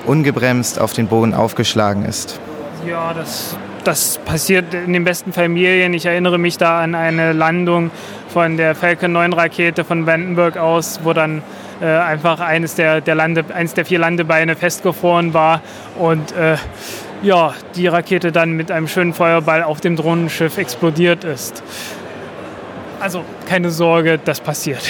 ungebremst 0.06 0.80
auf 0.80 0.94
den 0.94 1.08
Boden 1.08 1.34
aufgeschlagen 1.34 2.06
ist. 2.06 2.40
Ja, 2.88 3.14
das 3.16 3.58
das 3.84 4.18
passiert 4.18 4.74
in 4.74 4.92
den 4.92 5.06
besten 5.06 5.32
Familien. 5.32 5.94
Ich 5.94 6.06
erinnere 6.06 6.38
mich 6.38 6.58
da 6.58 6.82
an 6.82 6.94
eine 6.94 7.32
Landung 7.32 7.90
von 8.28 8.58
der 8.58 8.76
Falcon 8.76 9.14
9 9.14 9.32
Rakete 9.32 9.86
von 9.86 10.06
Vandenberg 10.06 10.58
aus, 10.58 11.00
wo 11.04 11.14
dann 11.14 11.42
äh, 11.82 11.86
einfach 11.86 12.40
eines 12.40 12.76
der, 12.76 13.02
der 13.02 13.16
Lande, 13.16 13.46
eines 13.54 13.74
der 13.74 13.86
vier 13.86 14.00
Landebeine 14.00 14.56
festgefroren 14.56 15.34
war 15.34 15.62
und 15.98 16.32
äh, 16.32 16.58
ja, 17.22 17.54
die 17.76 17.88
Rakete 17.88 18.32
dann 18.32 18.52
mit 18.52 18.72
einem 18.72 18.88
schönen 18.88 19.14
Feuerball 19.14 19.64
auf 19.64 19.82
dem 19.82 19.96
Drohnenschiff 19.96 20.58
explodiert 20.58 21.24
ist. 21.24 21.64
Also 23.00 23.24
keine 23.48 23.70
Sorge, 23.72 24.20
das 24.24 24.40
passiert. 24.40 24.82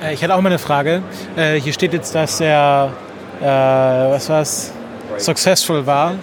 Äh, 0.00 0.14
ich 0.14 0.22
hatte 0.22 0.34
auch 0.34 0.40
mal 0.40 0.48
eine 0.48 0.58
Frage. 0.58 1.02
Äh, 1.36 1.60
hier 1.60 1.72
steht 1.72 1.92
jetzt, 1.92 2.14
dass 2.14 2.40
er, 2.40 2.92
äh, 3.40 3.44
was 3.44 4.28
war's, 4.28 4.72
successful 5.16 5.86
war. 5.86 6.14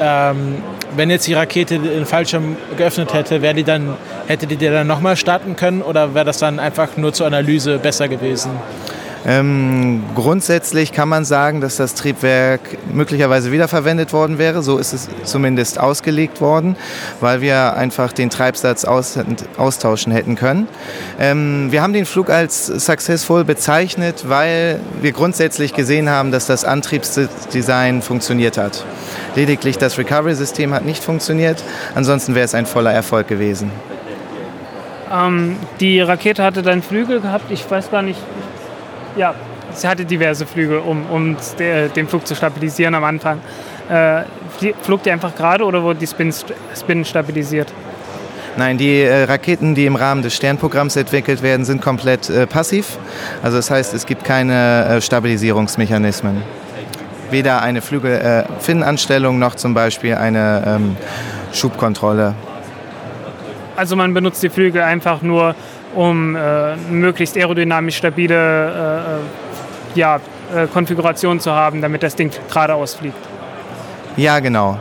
Ähm, 0.00 0.62
wenn 0.96 1.10
jetzt 1.10 1.26
die 1.26 1.34
Rakete 1.34 1.78
den 1.78 2.06
Fallschirm 2.06 2.56
geöffnet 2.76 3.12
hätte, 3.14 3.42
wäre 3.42 3.54
die 3.54 3.64
dann, 3.64 3.96
hätte 4.26 4.46
die 4.46 4.56
dann 4.56 4.86
nochmal 4.86 5.16
starten 5.16 5.56
können 5.56 5.82
oder 5.82 6.14
wäre 6.14 6.24
das 6.24 6.38
dann 6.38 6.58
einfach 6.58 6.96
nur 6.96 7.12
zur 7.12 7.26
Analyse 7.26 7.78
besser 7.78 8.08
gewesen? 8.08 8.50
Ähm, 9.26 10.04
grundsätzlich 10.14 10.92
kann 10.92 11.08
man 11.08 11.24
sagen, 11.24 11.60
dass 11.60 11.76
das 11.76 11.94
Triebwerk 11.94 12.60
möglicherweise 12.92 13.50
wiederverwendet 13.50 14.12
worden 14.12 14.38
wäre. 14.38 14.62
So 14.62 14.78
ist 14.78 14.92
es 14.92 15.08
zumindest 15.24 15.80
ausgelegt 15.80 16.40
worden, 16.40 16.76
weil 17.20 17.40
wir 17.40 17.74
einfach 17.74 18.12
den 18.12 18.30
Treibsatz 18.30 18.84
aus, 18.84 19.18
austauschen 19.56 20.12
hätten 20.12 20.36
können. 20.36 20.68
Ähm, 21.18 21.72
wir 21.72 21.82
haben 21.82 21.92
den 21.92 22.06
Flug 22.06 22.30
als 22.30 22.66
successful 22.66 23.42
bezeichnet, 23.42 24.26
weil 24.28 24.78
wir 25.02 25.10
grundsätzlich 25.10 25.74
gesehen 25.74 26.08
haben, 26.08 26.30
dass 26.30 26.46
das 26.46 26.64
Antriebsdesign 26.64 28.02
funktioniert 28.02 28.56
hat. 28.56 28.84
Lediglich 29.34 29.76
das 29.76 29.98
Recovery-System 29.98 30.72
hat 30.72 30.84
nicht 30.84 31.02
funktioniert. 31.02 31.64
Ansonsten 31.96 32.36
wäre 32.36 32.44
es 32.44 32.54
ein 32.54 32.66
voller 32.66 32.92
Erfolg 32.92 33.26
gewesen. 33.26 33.72
Ähm, 35.12 35.56
die 35.80 36.00
Rakete 36.00 36.44
hatte 36.44 36.62
dann 36.62 36.82
Flügel 36.82 37.20
gehabt. 37.20 37.50
Ich 37.50 37.68
weiß 37.68 37.90
gar 37.90 38.02
nicht, 38.02 38.20
ja, 39.16 39.34
sie 39.72 39.88
hatte 39.88 40.04
diverse 40.04 40.46
Flüge, 40.46 40.80
um, 40.80 41.06
um 41.10 41.36
den 41.58 42.08
Flug 42.08 42.26
zu 42.26 42.34
stabilisieren 42.34 42.94
am 42.94 43.04
Anfang. 43.04 43.40
Äh, 43.88 44.22
flog 44.82 45.02
die 45.02 45.10
einfach 45.10 45.34
gerade 45.34 45.64
oder 45.64 45.82
wurde 45.82 46.00
die 46.00 46.06
Spin, 46.06 46.32
Spin 46.74 47.04
stabilisiert? 47.04 47.72
Nein, 48.56 48.78
die 48.78 49.02
äh, 49.02 49.24
Raketen, 49.24 49.74
die 49.74 49.84
im 49.84 49.96
Rahmen 49.96 50.22
des 50.22 50.34
Sternprogramms 50.34 50.96
entwickelt 50.96 51.42
werden, 51.42 51.66
sind 51.66 51.82
komplett 51.82 52.30
äh, 52.30 52.46
passiv. 52.46 52.98
Also 53.42 53.58
das 53.58 53.70
heißt, 53.70 53.92
es 53.92 54.06
gibt 54.06 54.24
keine 54.24 54.86
äh, 54.86 55.00
Stabilisierungsmechanismen. 55.00 56.42
Weder 57.30 57.60
eine 57.60 57.82
Flügelfinnenanstellung 57.82 59.38
noch 59.38 59.56
zum 59.56 59.74
Beispiel 59.74 60.14
eine 60.14 60.62
ähm, 60.66 60.96
Schubkontrolle. 61.52 62.34
Also 63.76 63.94
man 63.94 64.14
benutzt 64.14 64.42
die 64.42 64.48
Flügel 64.48 64.82
einfach 64.82 65.20
nur 65.20 65.54
um 65.96 66.36
äh, 66.36 66.76
möglichst 66.76 67.36
aerodynamisch 67.36 67.96
stabile 67.96 68.34
äh, 68.34 69.96
äh, 69.96 69.98
ja, 69.98 70.20
äh, 70.54 70.66
Konfiguration 70.66 71.40
zu 71.40 71.50
haben, 71.52 71.80
damit 71.80 72.02
das 72.02 72.14
Ding 72.14 72.30
geradeaus 72.48 72.94
fliegt. 72.94 73.16
Ja, 74.16 74.38
genau. 74.38 74.78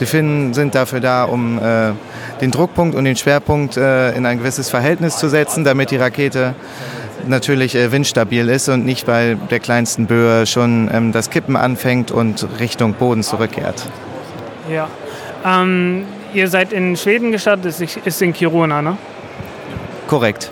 Die 0.00 0.06
Finnen 0.06 0.54
sind 0.54 0.74
dafür 0.74 1.00
da, 1.00 1.24
um 1.24 1.58
äh, 1.58 1.92
den 2.40 2.50
Druckpunkt 2.50 2.94
und 2.94 3.04
den 3.04 3.16
Schwerpunkt 3.16 3.76
äh, 3.76 4.12
in 4.12 4.26
ein 4.26 4.38
gewisses 4.38 4.70
Verhältnis 4.70 5.18
zu 5.18 5.28
setzen, 5.28 5.64
damit 5.64 5.90
die 5.90 5.96
Rakete 5.96 6.54
natürlich 7.26 7.74
windstabil 7.74 8.48
ist 8.48 8.68
und 8.68 8.84
nicht 8.84 9.06
bei 9.06 9.36
der 9.50 9.58
kleinsten 9.58 10.06
Böe 10.06 10.46
schon 10.46 10.90
ähm, 10.92 11.10
das 11.10 11.30
Kippen 11.30 11.56
anfängt 11.56 12.10
und 12.10 12.46
Richtung 12.60 12.94
Boden 12.94 13.22
zurückkehrt. 13.22 13.86
Ja. 14.70 14.88
Ähm, 15.44 16.04
ihr 16.32 16.48
seid 16.48 16.72
in 16.72 16.96
Schweden 16.96 17.32
gestartet, 17.32 17.80
ist 18.04 18.22
in 18.22 18.32
Kiruna, 18.32 18.82
ne? 18.82 18.98
Korrekt. 20.06 20.50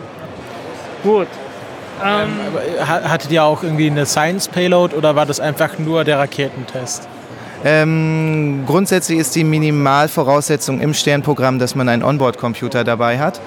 Gut. 1.03 1.29
Ähm, 2.05 2.31
hattet 2.85 3.31
ihr 3.31 3.45
auch 3.45 3.63
irgendwie 3.63 3.89
eine 3.89 4.07
Science 4.07 4.49
Payload 4.49 4.95
oder 4.97 5.15
war 5.15 5.27
das 5.27 5.39
einfach 5.39 5.79
nur 5.79 6.05
der 6.05 6.19
Raketentest? 6.19 7.09
Ähm, 7.65 8.65
grundsätzlich 8.67 9.19
ist 9.21 9.37
die 9.37 9.45
Minimalvoraussetzung 9.45 10.81
im 10.81 10.95
Sternprogramm, 10.95 11.61
dass 11.61 11.77
man 11.77 11.89
einen 11.89 12.03
Onboard-Computer 12.03 12.83
dabei 12.83 13.21
hat, 13.21 13.41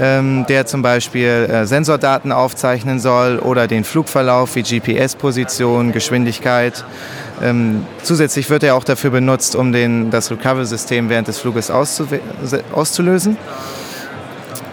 ähm, 0.00 0.44
der 0.48 0.66
zum 0.66 0.82
Beispiel 0.82 1.28
äh, 1.28 1.64
Sensordaten 1.64 2.32
aufzeichnen 2.32 2.98
soll 2.98 3.38
oder 3.38 3.68
den 3.68 3.84
Flugverlauf 3.84 4.56
wie 4.56 4.62
GPS-Position, 4.62 5.92
Geschwindigkeit. 5.92 6.84
Ähm, 7.42 7.86
zusätzlich 8.02 8.50
wird 8.50 8.64
er 8.64 8.74
auch 8.74 8.84
dafür 8.84 9.10
benutzt, 9.10 9.54
um 9.54 9.72
den, 9.72 10.10
das 10.10 10.32
Recovery-System 10.32 11.08
während 11.08 11.28
des 11.28 11.38
Fluges 11.38 11.70
auszulösen. 11.70 13.36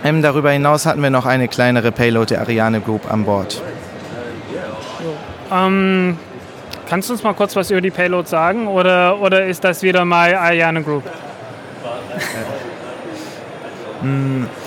Ähm, 0.04 0.22
darüber 0.22 0.52
hinaus 0.52 0.86
hatten 0.86 1.02
wir 1.04 1.10
noch 1.10 1.26
eine 1.26 1.48
kleinere 1.48 1.92
Payload 1.92 2.34
der 2.34 2.42
Ariane 2.42 2.82
Group 2.82 3.12
an 3.12 3.26
Bord. 3.26 3.62
Ähm, 5.52 6.18
kannst 6.90 7.10
du 7.10 7.14
uns 7.14 7.24
mal 7.24 7.34
kurz 7.34 7.56
was 7.56 7.70
über 7.72 7.82
die 7.82 7.92
Payload 7.92 8.28
sagen 8.28 8.68
oder, 8.68 9.20
oder 9.20 9.46
ist 9.46 9.64
das 9.64 9.84
wieder 9.84 10.06
mal 10.06 10.34
Ariane 10.34 10.82
Group? 10.84 11.04
Hm. 14.02 14.48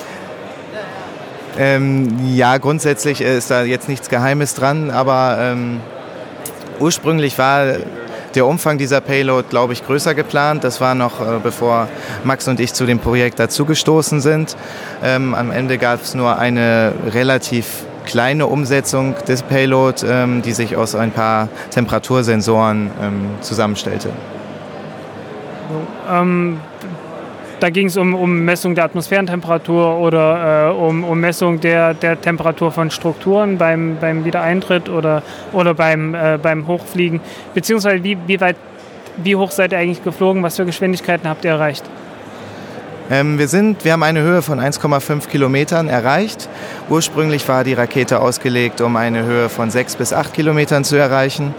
Ähm, 1.57 2.35
ja, 2.35 2.59
grundsätzlich 2.59 3.21
ist 3.21 3.51
da 3.51 3.63
jetzt 3.63 3.89
nichts 3.89 4.09
Geheimes 4.09 4.55
dran, 4.55 4.91
aber 4.91 5.37
ähm, 5.41 5.81
ursprünglich 6.81 7.39
war 7.39 7.77
der 8.35 8.47
Umfang 8.47 8.79
dieser 8.79 9.01
Payload, 9.01 9.49
glaube 9.49 9.73
ich, 9.73 9.85
größer 9.87 10.15
geplant. 10.15 10.65
Das 10.65 10.81
war 10.81 10.95
noch 10.95 11.21
äh, 11.21 11.39
bevor 11.43 11.89
Max 12.25 12.49
und 12.49 12.61
ich 12.61 12.73
zu 12.75 12.87
dem 12.87 12.99
Projekt 12.99 13.39
dazugestoßen 13.39 14.21
sind. 14.21 14.57
Ähm, 15.03 15.35
am 15.35 15.51
Ende 15.51 15.79
gab 15.79 16.03
es 16.03 16.15
nur 16.15 16.39
eine 16.39 16.93
relativ 17.13 17.85
kleine 18.05 18.47
Umsetzung 18.47 19.15
des 19.27 19.43
Payload, 19.43 20.07
ähm, 20.07 20.43
die 20.43 20.53
sich 20.53 20.77
aus 20.77 20.95
ein 20.95 21.11
paar 21.11 21.49
Temperatursensoren 21.71 22.91
ähm, 23.03 23.27
zusammenstellte. 23.41 24.11
Da 27.65 27.71
ging 27.71 27.87
es 27.87 27.97
um, 27.97 28.15
um, 28.15 28.45
Messung 28.45 28.75
der 28.75 28.85
Atmosphärentemperatur 28.85 29.97
oder 29.97 30.69
äh, 30.69 30.75
um, 30.75 31.03
um, 31.03 31.19
Messung 31.19 31.61
der, 31.61 31.95
der, 31.95 32.21
Temperatur 32.21 32.71
von 32.71 32.91
Strukturen 32.91 33.57
beim, 33.57 33.97
beim 33.99 34.27
Wiedereintritt 34.27 34.91
oder, 34.91 35.23
oder 35.55 35.73
beim, 35.73 36.15
äh, 36.15 36.37
beim 36.37 36.67
Hochfliegen. 36.67 37.23
Beziehungsweise 37.55 38.05
wie, 38.05 38.19
wie, 38.27 38.39
weit, 38.39 38.57
wie 39.17 39.35
hoch 39.35 39.51
seid 39.51 39.73
ihr 39.73 39.79
eigentlich 39.79 40.05
geflogen? 40.05 40.43
Was 40.43 40.57
für 40.57 40.67
Geschwindigkeiten 40.67 41.27
habt 41.27 41.47
ihr 41.47 41.53
erreicht? 41.53 41.85
Ähm, 43.11 43.39
wir, 43.39 43.49
sind, 43.49 43.85
wir 43.85 43.93
haben 43.93 44.03
eine 44.03 44.23
Höhe 44.23 44.41
von 44.41 44.59
1,5 44.59 45.29
Kilometern 45.29 45.89
erreicht. 45.89 46.49
Ursprünglich 46.89 47.47
war 47.49 47.63
die 47.63 47.75
Rakete 47.75 48.21
ausgelegt, 48.21 48.81
um 48.81 48.97
eine 48.97 49.25
Höhe 49.25 49.49
von 49.51 49.71
6 49.71 49.97
bis 49.97 50.13
8 50.13 50.33
Kilometern 50.33 50.85
zu 50.85 50.97
erreichen. 50.97 51.55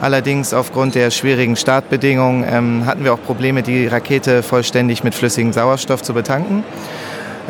Allerdings 0.00 0.54
aufgrund 0.54 0.94
der 0.94 1.10
schwierigen 1.10 1.56
Startbedingungen 1.56 2.44
ähm, 2.50 2.86
hatten 2.86 3.04
wir 3.04 3.12
auch 3.12 3.22
Probleme, 3.22 3.62
die 3.62 3.86
Rakete 3.86 4.42
vollständig 4.42 5.04
mit 5.04 5.14
flüssigem 5.14 5.52
Sauerstoff 5.52 6.02
zu 6.02 6.14
betanken. 6.14 6.64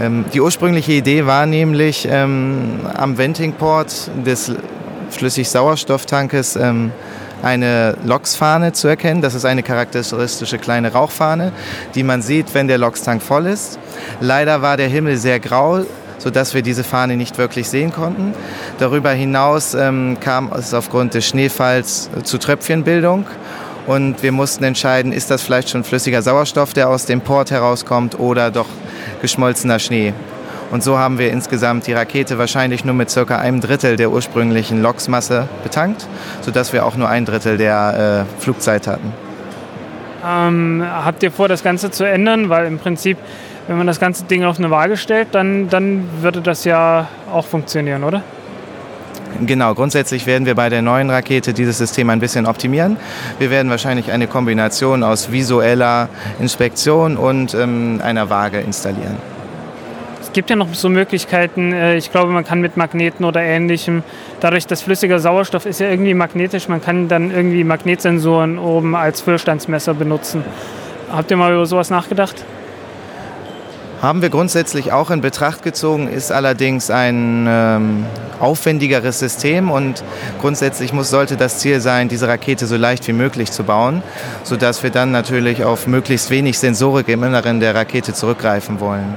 Ähm, 0.00 0.24
die 0.34 0.40
ursprüngliche 0.40 0.92
Idee 0.92 1.26
war 1.26 1.46
nämlich, 1.46 2.08
ähm, 2.10 2.80
am 2.94 3.16
Ventingport 3.16 4.10
des 4.26 4.52
Flüssig-Sauerstofftankes 5.10 6.56
ähm, 6.56 6.90
eine 7.42 7.96
LOX-Fahne 8.04 8.72
zu 8.72 8.88
erkennen. 8.88 9.22
Das 9.22 9.34
ist 9.34 9.44
eine 9.44 9.62
charakteristische 9.62 10.58
kleine 10.58 10.92
Rauchfahne, 10.92 11.52
die 11.94 12.02
man 12.02 12.22
sieht, 12.22 12.54
wenn 12.54 12.68
der 12.68 12.78
LOX-Tank 12.78 13.22
voll 13.22 13.46
ist. 13.46 13.78
Leider 14.20 14.62
war 14.62 14.76
der 14.76 14.88
Himmel 14.88 15.16
sehr 15.16 15.40
grau, 15.40 15.84
sodass 16.18 16.54
wir 16.54 16.62
diese 16.62 16.84
Fahne 16.84 17.16
nicht 17.16 17.38
wirklich 17.38 17.68
sehen 17.68 17.92
konnten. 17.92 18.34
Darüber 18.78 19.10
hinaus 19.10 19.74
ähm, 19.74 20.18
kam 20.20 20.52
es 20.52 20.74
aufgrund 20.74 21.14
des 21.14 21.26
Schneefalls 21.26 22.10
zu 22.24 22.38
Tröpfchenbildung 22.38 23.26
und 23.86 24.22
wir 24.22 24.32
mussten 24.32 24.64
entscheiden, 24.64 25.12
ist 25.12 25.30
das 25.30 25.42
vielleicht 25.42 25.70
schon 25.70 25.84
flüssiger 25.84 26.22
Sauerstoff, 26.22 26.72
der 26.72 26.88
aus 26.88 27.06
dem 27.06 27.20
Port 27.20 27.50
herauskommt 27.50 28.18
oder 28.18 28.50
doch 28.50 28.66
geschmolzener 29.22 29.78
Schnee. 29.78 30.12
Und 30.70 30.82
so 30.82 30.98
haben 30.98 31.18
wir 31.18 31.30
insgesamt 31.30 31.86
die 31.86 31.92
Rakete 31.92 32.38
wahrscheinlich 32.38 32.84
nur 32.84 32.94
mit 32.94 33.10
circa 33.10 33.38
einem 33.38 33.60
Drittel 33.60 33.96
der 33.96 34.10
ursprünglichen 34.10 34.82
Loksmasse 34.82 35.48
betankt, 35.62 36.06
sodass 36.40 36.72
wir 36.72 36.84
auch 36.84 36.96
nur 36.96 37.08
ein 37.08 37.24
Drittel 37.24 37.56
der 37.56 38.26
äh, 38.26 38.42
Flugzeit 38.42 38.86
hatten. 38.86 39.12
Ähm, 40.26 40.84
habt 40.84 41.22
ihr 41.22 41.30
vor, 41.30 41.48
das 41.48 41.62
Ganze 41.62 41.90
zu 41.90 42.04
ändern? 42.04 42.48
Weil 42.48 42.66
im 42.66 42.78
Prinzip, 42.78 43.16
wenn 43.68 43.78
man 43.78 43.86
das 43.86 44.00
ganze 44.00 44.24
Ding 44.24 44.44
auf 44.44 44.58
eine 44.58 44.70
Waage 44.70 44.96
stellt, 44.96 45.28
dann, 45.32 45.68
dann 45.68 46.08
würde 46.20 46.40
das 46.40 46.64
ja 46.64 47.06
auch 47.32 47.46
funktionieren, 47.46 48.02
oder? 48.02 48.22
Genau, 49.44 49.74
grundsätzlich 49.74 50.26
werden 50.26 50.46
wir 50.46 50.54
bei 50.54 50.70
der 50.70 50.80
neuen 50.80 51.10
Rakete 51.10 51.52
dieses 51.52 51.76
System 51.76 52.08
ein 52.08 52.20
bisschen 52.20 52.46
optimieren. 52.46 52.96
Wir 53.38 53.50
werden 53.50 53.68
wahrscheinlich 53.70 54.10
eine 54.10 54.26
Kombination 54.26 55.02
aus 55.02 55.30
visueller 55.30 56.08
Inspektion 56.40 57.18
und 57.18 57.52
ähm, 57.54 58.00
einer 58.02 58.30
Waage 58.30 58.60
installieren 58.60 59.35
gibt 60.36 60.50
ja 60.50 60.56
noch 60.56 60.74
so 60.74 60.90
Möglichkeiten, 60.90 61.72
äh, 61.72 61.96
ich 61.96 62.12
glaube, 62.12 62.30
man 62.30 62.44
kann 62.44 62.60
mit 62.60 62.76
Magneten 62.76 63.24
oder 63.24 63.40
ähnlichem, 63.40 64.02
dadurch, 64.40 64.66
dass 64.66 64.82
flüssiger 64.82 65.18
Sauerstoff 65.18 65.64
ist 65.64 65.80
ja 65.80 65.88
irgendwie 65.88 66.12
magnetisch, 66.12 66.68
man 66.68 66.82
kann 66.82 67.08
dann 67.08 67.30
irgendwie 67.30 67.64
Magnetsensoren 67.64 68.58
oben 68.58 68.94
als 68.94 69.22
Füllstandsmesser 69.22 69.94
benutzen. 69.94 70.44
Habt 71.10 71.30
ihr 71.30 71.38
mal 71.38 71.54
über 71.54 71.64
sowas 71.64 71.88
nachgedacht? 71.88 72.44
Haben 74.02 74.20
wir 74.20 74.28
grundsätzlich 74.28 74.92
auch 74.92 75.10
in 75.10 75.22
Betracht 75.22 75.62
gezogen, 75.62 76.06
ist 76.06 76.30
allerdings 76.30 76.90
ein 76.90 77.46
ähm, 77.48 78.04
aufwendigeres 78.38 79.18
System 79.18 79.70
und 79.70 80.04
grundsätzlich 80.42 80.92
muss, 80.92 81.08
sollte 81.08 81.38
das 81.38 81.60
Ziel 81.60 81.80
sein, 81.80 82.08
diese 82.08 82.28
Rakete 82.28 82.66
so 82.66 82.76
leicht 82.76 83.08
wie 83.08 83.14
möglich 83.14 83.52
zu 83.52 83.64
bauen, 83.64 84.02
sodass 84.42 84.82
wir 84.82 84.90
dann 84.90 85.12
natürlich 85.12 85.64
auf 85.64 85.86
möglichst 85.86 86.28
wenig 86.28 86.58
Sensorik 86.58 87.08
im 87.08 87.22
Inneren 87.22 87.58
der 87.58 87.74
Rakete 87.74 88.12
zurückgreifen 88.12 88.80
wollen. 88.80 89.14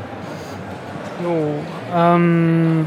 So, 1.21 1.53
ähm, 1.95 2.85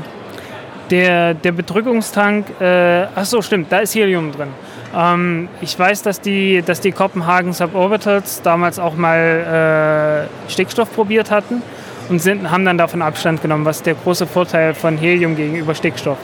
der, 0.91 1.35
der 1.35 1.53
Bedrückungstank, 1.53 2.47
äh, 2.61 3.07
ach 3.15 3.25
so, 3.25 3.43
stimmt, 3.43 3.71
da 3.71 3.79
ist 3.79 3.95
Helium 3.95 4.33
drin. 4.33 4.49
Ähm, 4.95 5.49
ich 5.61 5.79
weiß, 5.79 6.03
dass 6.03 6.21
die, 6.21 6.63
dass 6.63 6.81
die 6.81 6.93
Kopenhagen 6.93 7.53
Suborbitals 7.53 8.43
damals 8.43 8.79
auch 8.79 8.95
mal 8.95 10.29
äh, 10.49 10.51
Stickstoff 10.51 10.93
probiert 10.95 11.31
hatten 11.31 11.63
und 12.09 12.21
sind, 12.21 12.51
haben 12.51 12.65
dann 12.65 12.79
davon 12.79 13.03
Abstand 13.03 13.43
genommen. 13.43 13.65
Was 13.65 13.83
der 13.83 13.95
große 13.95 14.27
Vorteil 14.27 14.75
von 14.75 14.99
Helium 14.99 15.37
gegenüber 15.37 15.75
Stickstoff? 15.75 16.19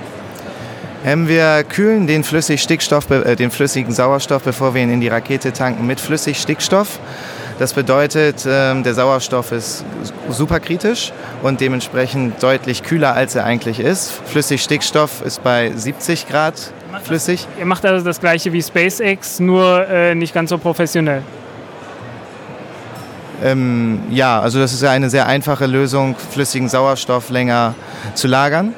Ähm, 1.04 1.28
wir 1.28 1.64
kühlen 1.64 2.06
den, 2.06 2.24
flüssig 2.24 2.60
Stickstoff, 2.60 3.08
äh, 3.10 3.36
den 3.36 3.50
flüssigen 3.50 3.92
Sauerstoff, 3.92 4.42
bevor 4.42 4.74
wir 4.74 4.82
ihn 4.82 4.90
in 4.90 5.00
die 5.00 5.08
Rakete 5.08 5.52
tanken, 5.52 5.86
mit 5.86 6.00
Flüssigstickstoff. 6.00 6.98
Das 7.58 7.72
bedeutet, 7.72 8.46
ähm, 8.48 8.84
der 8.84 8.94
Sauerstoff 8.94 9.50
ist 9.50 9.84
superkritisch 10.30 11.12
und 11.42 11.60
dementsprechend 11.60 12.40
deutlich 12.40 12.84
kühler, 12.84 13.14
als 13.14 13.34
er 13.34 13.44
eigentlich 13.44 13.80
ist. 13.80 14.12
Flüssigstickstoff 14.26 15.22
ist 15.22 15.42
bei 15.42 15.72
70 15.74 16.28
Grad 16.28 16.54
flüssig. 17.02 17.48
Ihr 17.58 17.66
macht 17.66 17.84
also 17.84 18.04
das 18.04 18.20
gleiche 18.20 18.52
wie 18.52 18.62
SpaceX, 18.62 19.40
nur 19.40 19.88
äh, 19.88 20.14
nicht 20.14 20.32
ganz 20.32 20.50
so 20.50 20.58
professionell. 20.58 21.22
Ähm, 23.42 24.02
ja, 24.10 24.40
also 24.40 24.60
das 24.60 24.72
ist 24.72 24.82
ja 24.82 24.90
eine 24.90 25.10
sehr 25.10 25.26
einfache 25.26 25.66
Lösung, 25.66 26.16
flüssigen 26.16 26.68
Sauerstoff 26.68 27.30
länger 27.30 27.74
zu 28.14 28.28
lagern. 28.28 28.74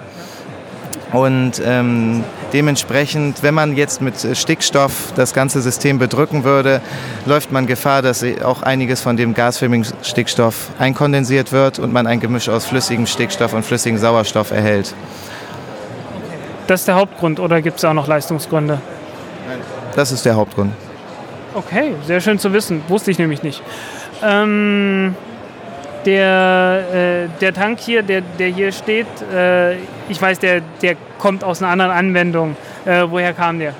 Und 1.12 1.60
ähm, 1.64 2.22
dementsprechend, 2.52 3.42
wenn 3.42 3.54
man 3.54 3.76
jetzt 3.76 4.00
mit 4.00 4.14
Stickstoff 4.36 5.12
das 5.16 5.34
ganze 5.34 5.60
System 5.60 5.98
bedrücken 5.98 6.44
würde, 6.44 6.80
läuft 7.26 7.50
man 7.50 7.66
Gefahr, 7.66 8.02
dass 8.02 8.24
auch 8.44 8.62
einiges 8.62 9.00
von 9.00 9.16
dem 9.16 9.34
gasförmigen 9.34 9.86
Stickstoff 10.02 10.68
einkondensiert 10.78 11.50
wird 11.50 11.78
und 11.78 11.92
man 11.92 12.06
ein 12.06 12.20
Gemisch 12.20 12.48
aus 12.48 12.66
flüssigem 12.66 13.06
Stickstoff 13.06 13.54
und 13.54 13.64
flüssigem 13.64 13.98
Sauerstoff 13.98 14.52
erhält. 14.52 14.94
Das 16.68 16.82
ist 16.82 16.88
der 16.88 16.94
Hauptgrund 16.94 17.40
oder 17.40 17.60
gibt 17.60 17.78
es 17.78 17.84
auch 17.84 17.94
noch 17.94 18.06
Leistungsgründe? 18.06 18.80
Das 19.96 20.12
ist 20.12 20.24
der 20.24 20.36
Hauptgrund. 20.36 20.72
Okay, 21.54 21.94
sehr 22.06 22.20
schön 22.20 22.38
zu 22.38 22.52
wissen. 22.52 22.82
Wusste 22.86 23.10
ich 23.10 23.18
nämlich 23.18 23.42
nicht. 23.42 23.60
Ähm, 24.22 25.16
der, 26.04 26.84
äh, 26.92 27.28
der 27.40 27.52
Tank 27.52 27.78
hier, 27.80 28.02
der, 28.02 28.22
der 28.38 28.48
hier 28.48 28.72
steht, 28.72 29.06
äh, 29.32 29.74
ich 30.08 30.20
weiß, 30.20 30.38
der, 30.38 30.62
der 30.82 30.96
kommt 31.18 31.44
aus 31.44 31.62
einer 31.62 31.72
anderen 31.72 31.90
Anwendung. 31.90 32.56
Äh, 32.84 33.04
woher 33.08 33.32
kam 33.32 33.58
der? 33.58 33.74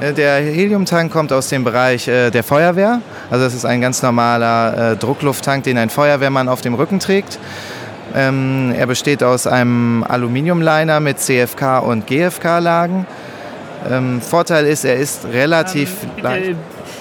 Äh, 0.00 0.12
Der 0.12 0.36
Heliumtank 0.40 1.12
kommt 1.12 1.32
aus 1.32 1.48
dem 1.48 1.64
Bereich 1.64 2.08
äh, 2.08 2.30
der 2.30 2.42
Feuerwehr. 2.42 3.00
Also 3.30 3.44
das 3.44 3.54
ist 3.54 3.64
ein 3.64 3.80
ganz 3.80 4.02
normaler 4.02 4.92
äh, 4.92 4.96
Drucklufttank, 4.96 5.64
den 5.64 5.78
ein 5.78 5.90
Feuerwehrmann 5.90 6.48
auf 6.48 6.60
dem 6.60 6.74
Rücken 6.74 6.98
trägt. 6.98 7.38
Ähm, 8.14 8.74
er 8.76 8.86
besteht 8.86 9.22
aus 9.22 9.46
einem 9.46 10.04
Aluminiumliner 10.06 11.00
mit 11.00 11.18
CFK 11.18 11.78
und 11.78 12.06
GFK-Lagen. 12.06 13.06
Ähm, 13.90 14.20
Vorteil 14.20 14.66
ist, 14.66 14.84
er 14.84 14.96
ist 14.96 15.26
relativ 15.32 15.90
leicht. 16.20 16.46
Bitte, 16.46 16.56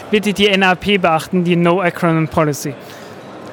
bitte 0.09 0.33
die 0.33 0.57
NAP 0.57 1.01
beachten, 1.01 1.43
die 1.43 1.55
No 1.55 1.81
Acronym 1.81 2.27
Policy. 2.27 2.73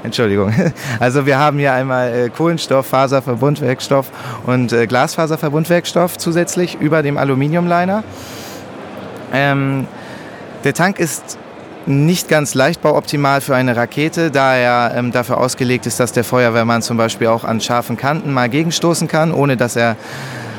Entschuldigung. 0.02 0.52
Also 1.00 1.26
wir 1.26 1.38
haben 1.38 1.58
hier 1.58 1.72
einmal 1.72 2.12
äh, 2.12 2.28
Kohlenstoff, 2.28 2.86
Faserverbundwerkstoff 2.86 4.10
und 4.46 4.72
äh, 4.72 4.86
Glasfaserverbundwerkstoff 4.86 6.18
zusätzlich 6.18 6.76
über 6.80 7.02
dem 7.02 7.16
Aluminiumliner. 7.16 8.02
Ähm, 9.32 9.86
der 10.64 10.74
Tank 10.74 10.98
ist 10.98 11.38
nicht 11.86 12.28
ganz 12.28 12.54
leichtbauoptimal 12.54 13.40
für 13.40 13.54
eine 13.54 13.76
Rakete, 13.76 14.30
da 14.30 14.56
er 14.56 14.94
ähm, 14.94 15.12
dafür 15.12 15.38
ausgelegt 15.38 15.86
ist, 15.86 16.00
dass 16.00 16.12
der 16.12 16.24
Feuerwehrmann 16.24 16.82
zum 16.82 16.96
Beispiel 16.96 17.28
auch 17.28 17.44
an 17.44 17.60
scharfen 17.60 17.96
Kanten 17.96 18.32
mal 18.32 18.48
gegenstoßen 18.48 19.08
kann, 19.08 19.32
ohne 19.32 19.56
dass 19.56 19.76
er 19.76 19.96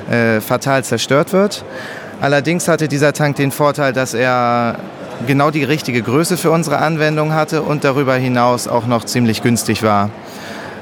äh, 0.10 0.42
fatal 0.42 0.84
zerstört 0.84 1.34
wird. 1.34 1.64
Allerdings 2.22 2.68
hatte 2.68 2.88
dieser 2.88 3.14
Tank 3.14 3.36
den 3.36 3.52
Vorteil, 3.52 3.94
dass 3.94 4.14
er 4.14 4.78
genau 5.28 5.52
die 5.52 5.64
richtige 5.64 6.02
Größe 6.02 6.38
für 6.38 6.52
unsere 6.52 6.80
Anwendung 6.80 7.34
hatte 7.34 7.62
und 7.62 7.84
darüber 7.84 8.16
hinaus 8.16 8.68
auch 8.68 8.86
noch 8.86 9.04
ziemlich 9.06 9.42
günstig 9.42 9.84
war. 9.84 10.10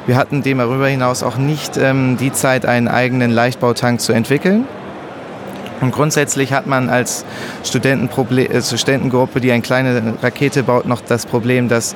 Wir 0.05 0.15
hatten 0.15 0.41
dem 0.41 0.59
darüber 0.59 0.88
hinaus 0.88 1.22
auch 1.22 1.38
nicht 1.38 1.76
ähm, 1.77 2.18
die 2.18 2.31
Zeit, 2.31 2.65
einen 2.65 2.88
eigenen 2.88 3.31
Leichtbautank 3.31 3.99
zu 3.99 4.14
entwickeln. 4.14 4.65
Und 5.81 5.91
grundsätzlich 5.91 6.53
hat 6.53 6.65
man 6.65 6.89
als 6.89 7.23
äh, 7.23 8.61
Studentengruppe, 8.61 9.41
die 9.41 9.51
eine 9.51 9.61
kleine 9.61 10.14
Rakete 10.22 10.64
baut, 10.64 10.85
noch 10.85 11.01
das 11.01 11.26
Problem, 11.26 11.68
dass 11.68 11.95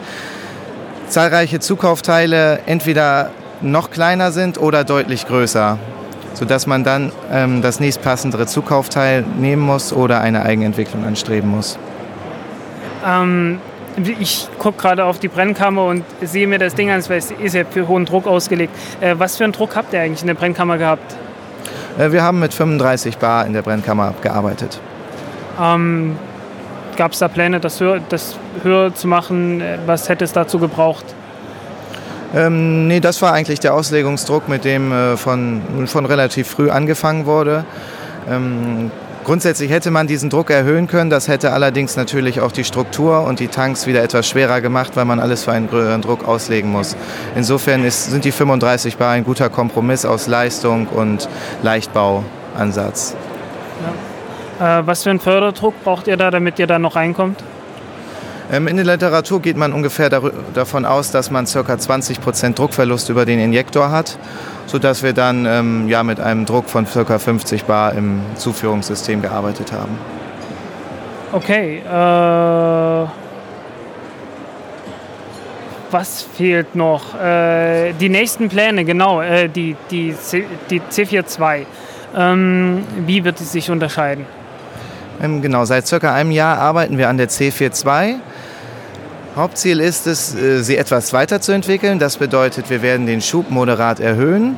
zahlreiche 1.07 1.59
Zukaufteile 1.59 2.59
entweder 2.65 3.31
noch 3.61 3.91
kleiner 3.91 4.31
sind 4.31 4.59
oder 4.59 4.83
deutlich 4.83 5.27
größer, 5.27 5.77
sodass 6.33 6.67
man 6.67 6.83
dann 6.83 7.11
ähm, 7.31 7.61
das 7.61 7.79
nächstpassendere 7.79 8.45
Zukaufteil 8.45 9.23
nehmen 9.39 9.61
muss 9.61 9.93
oder 9.93 10.21
eine 10.21 10.43
Eigenentwicklung 10.43 11.05
anstreben 11.05 11.49
muss. 11.49 11.77
Ähm, 13.05 13.59
ich 14.19 14.47
gucke 14.57 14.81
gerade 14.81 15.03
auf 15.05 15.19
die 15.19 15.27
Brennkammer 15.27 15.85
und 15.85 16.03
sehe 16.21 16.47
mir 16.47 16.59
das 16.59 16.75
Ding 16.75 16.91
an, 16.91 17.03
weil 17.09 17.17
es 17.17 17.31
ist 17.31 17.55
ja 17.55 17.63
für 17.69 17.87
hohen 17.87 18.05
Druck 18.05 18.27
ausgelegt. 18.27 18.73
Äh, 19.01 19.15
was 19.17 19.37
für 19.37 19.43
einen 19.43 19.53
Druck 19.53 19.75
habt 19.75 19.93
ihr 19.93 20.01
eigentlich 20.01 20.21
in 20.21 20.27
der 20.27 20.33
Brennkammer 20.33 20.77
gehabt? 20.77 21.15
Äh, 21.97 22.11
wir 22.11 22.23
haben 22.23 22.39
mit 22.39 22.53
35 22.53 23.17
Bar 23.17 23.45
in 23.45 23.53
der 23.53 23.61
Brennkammer 23.61 24.13
gearbeitet. 24.21 24.79
Ähm, 25.61 26.17
Gab 26.97 27.13
es 27.13 27.19
da 27.19 27.27
Pläne, 27.27 27.59
das 27.59 27.79
höher, 27.79 27.99
das 28.09 28.35
höher 28.63 28.93
zu 28.93 29.07
machen? 29.07 29.61
Äh, 29.61 29.77
Was 29.85 30.09
hätte 30.09 30.23
es 30.23 30.33
dazu 30.33 30.59
gebraucht? 30.59 31.05
Ähm, 32.33 32.87
nee, 32.87 32.99
das 33.01 33.21
war 33.21 33.33
eigentlich 33.33 33.59
der 33.59 33.73
Auslegungsdruck, 33.73 34.47
mit 34.47 34.63
dem 34.63 34.91
äh, 34.91 35.17
von, 35.17 35.61
von 35.87 36.05
relativ 36.05 36.47
früh 36.47 36.69
angefangen 36.69 37.25
wurde. 37.25 37.65
Ähm, 38.29 38.91
grundsätzlich 39.23 39.71
hätte 39.71 39.91
man 39.91 40.07
diesen 40.07 40.29
Druck 40.29 40.49
erhöhen 40.49 40.87
können. 40.87 41.09
Das 41.09 41.27
hätte 41.27 41.53
allerdings 41.53 41.95
natürlich 41.95 42.41
auch 42.41 42.51
die 42.51 42.63
Struktur 42.63 43.23
und 43.23 43.39
die 43.39 43.47
Tanks 43.47 43.87
wieder 43.87 44.03
etwas 44.03 44.27
schwerer 44.27 44.61
gemacht, 44.61 44.95
weil 44.95 45.05
man 45.05 45.19
alles 45.19 45.43
für 45.43 45.51
einen 45.51 45.69
größeren 45.69 46.01
Druck 46.01 46.27
auslegen 46.27 46.71
muss. 46.71 46.95
Insofern 47.35 47.83
ist, 47.83 48.11
sind 48.11 48.25
die 48.25 48.31
35 48.31 48.97
Bar 48.97 49.11
ein 49.11 49.23
guter 49.23 49.49
Kompromiss 49.49 50.05
aus 50.05 50.27
Leistung 50.27 50.87
und 50.87 51.27
Leichtbauansatz. 51.63 53.15
Äh, 54.59 54.63
was 54.85 55.03
für 55.03 55.09
einen 55.09 55.19
Förderdruck 55.19 55.73
braucht 55.83 56.07
ihr 56.07 56.17
da, 56.17 56.29
damit 56.29 56.59
ihr 56.59 56.67
da 56.67 56.77
noch 56.77 56.95
reinkommt? 56.95 57.43
Ähm, 58.51 58.67
in 58.67 58.75
der 58.75 58.85
Literatur 58.85 59.41
geht 59.41 59.55
man 59.55 59.71
ungefähr 59.71 60.09
davon 60.09 60.85
aus, 60.85 61.11
dass 61.11 61.31
man 61.31 61.45
ca. 61.45 61.59
20% 61.61 62.53
Druckverlust 62.53 63.09
über 63.09 63.25
den 63.25 63.39
Injektor 63.39 63.91
hat, 63.91 64.19
sodass 64.65 65.03
wir 65.03 65.13
dann 65.13 65.45
ähm, 65.45 65.87
ja, 65.87 66.03
mit 66.03 66.19
einem 66.19 66.45
Druck 66.45 66.69
von 66.69 66.85
ca. 66.85 67.17
50 67.17 67.63
Bar 67.63 67.93
im 67.93 68.21
Zuführungssystem 68.35 69.21
gearbeitet 69.21 69.71
haben. 69.71 69.97
Okay. 71.31 71.77
Äh, 71.77 73.07
was 75.89 76.21
fehlt 76.21 76.75
noch? 76.75 77.15
Äh, 77.15 77.93
die 77.93 78.09
nächsten 78.09 78.49
Pläne, 78.49 78.83
genau. 78.83 79.21
Äh, 79.21 79.47
die, 79.47 79.77
die, 79.89 80.13
C, 80.17 80.45
die 80.69 80.81
C42. 80.81 81.65
Ähm, 82.17 82.83
wie 83.05 83.23
wird 83.23 83.39
es 83.39 83.53
sich 83.53 83.71
unterscheiden? 83.71 84.25
Ähm, 85.21 85.41
genau, 85.41 85.65
seit 85.65 85.87
circa 85.87 86.13
einem 86.13 86.31
Jahr 86.31 86.57
arbeiten 86.57 86.97
wir 86.97 87.09
an 87.09 87.17
der 87.17 87.29
C42. 87.29 88.15
Hauptziel 89.35 89.79
ist 89.79 90.07
es, 90.07 90.35
äh, 90.35 90.61
sie 90.61 90.75
etwas 90.75 91.13
weiterzuentwickeln. 91.13 91.99
Das 91.99 92.17
bedeutet, 92.17 92.69
wir 92.69 92.81
werden 92.81 93.05
den 93.05 93.21
Schub 93.21 93.49
moderat 93.49 93.99
erhöhen. 93.99 94.57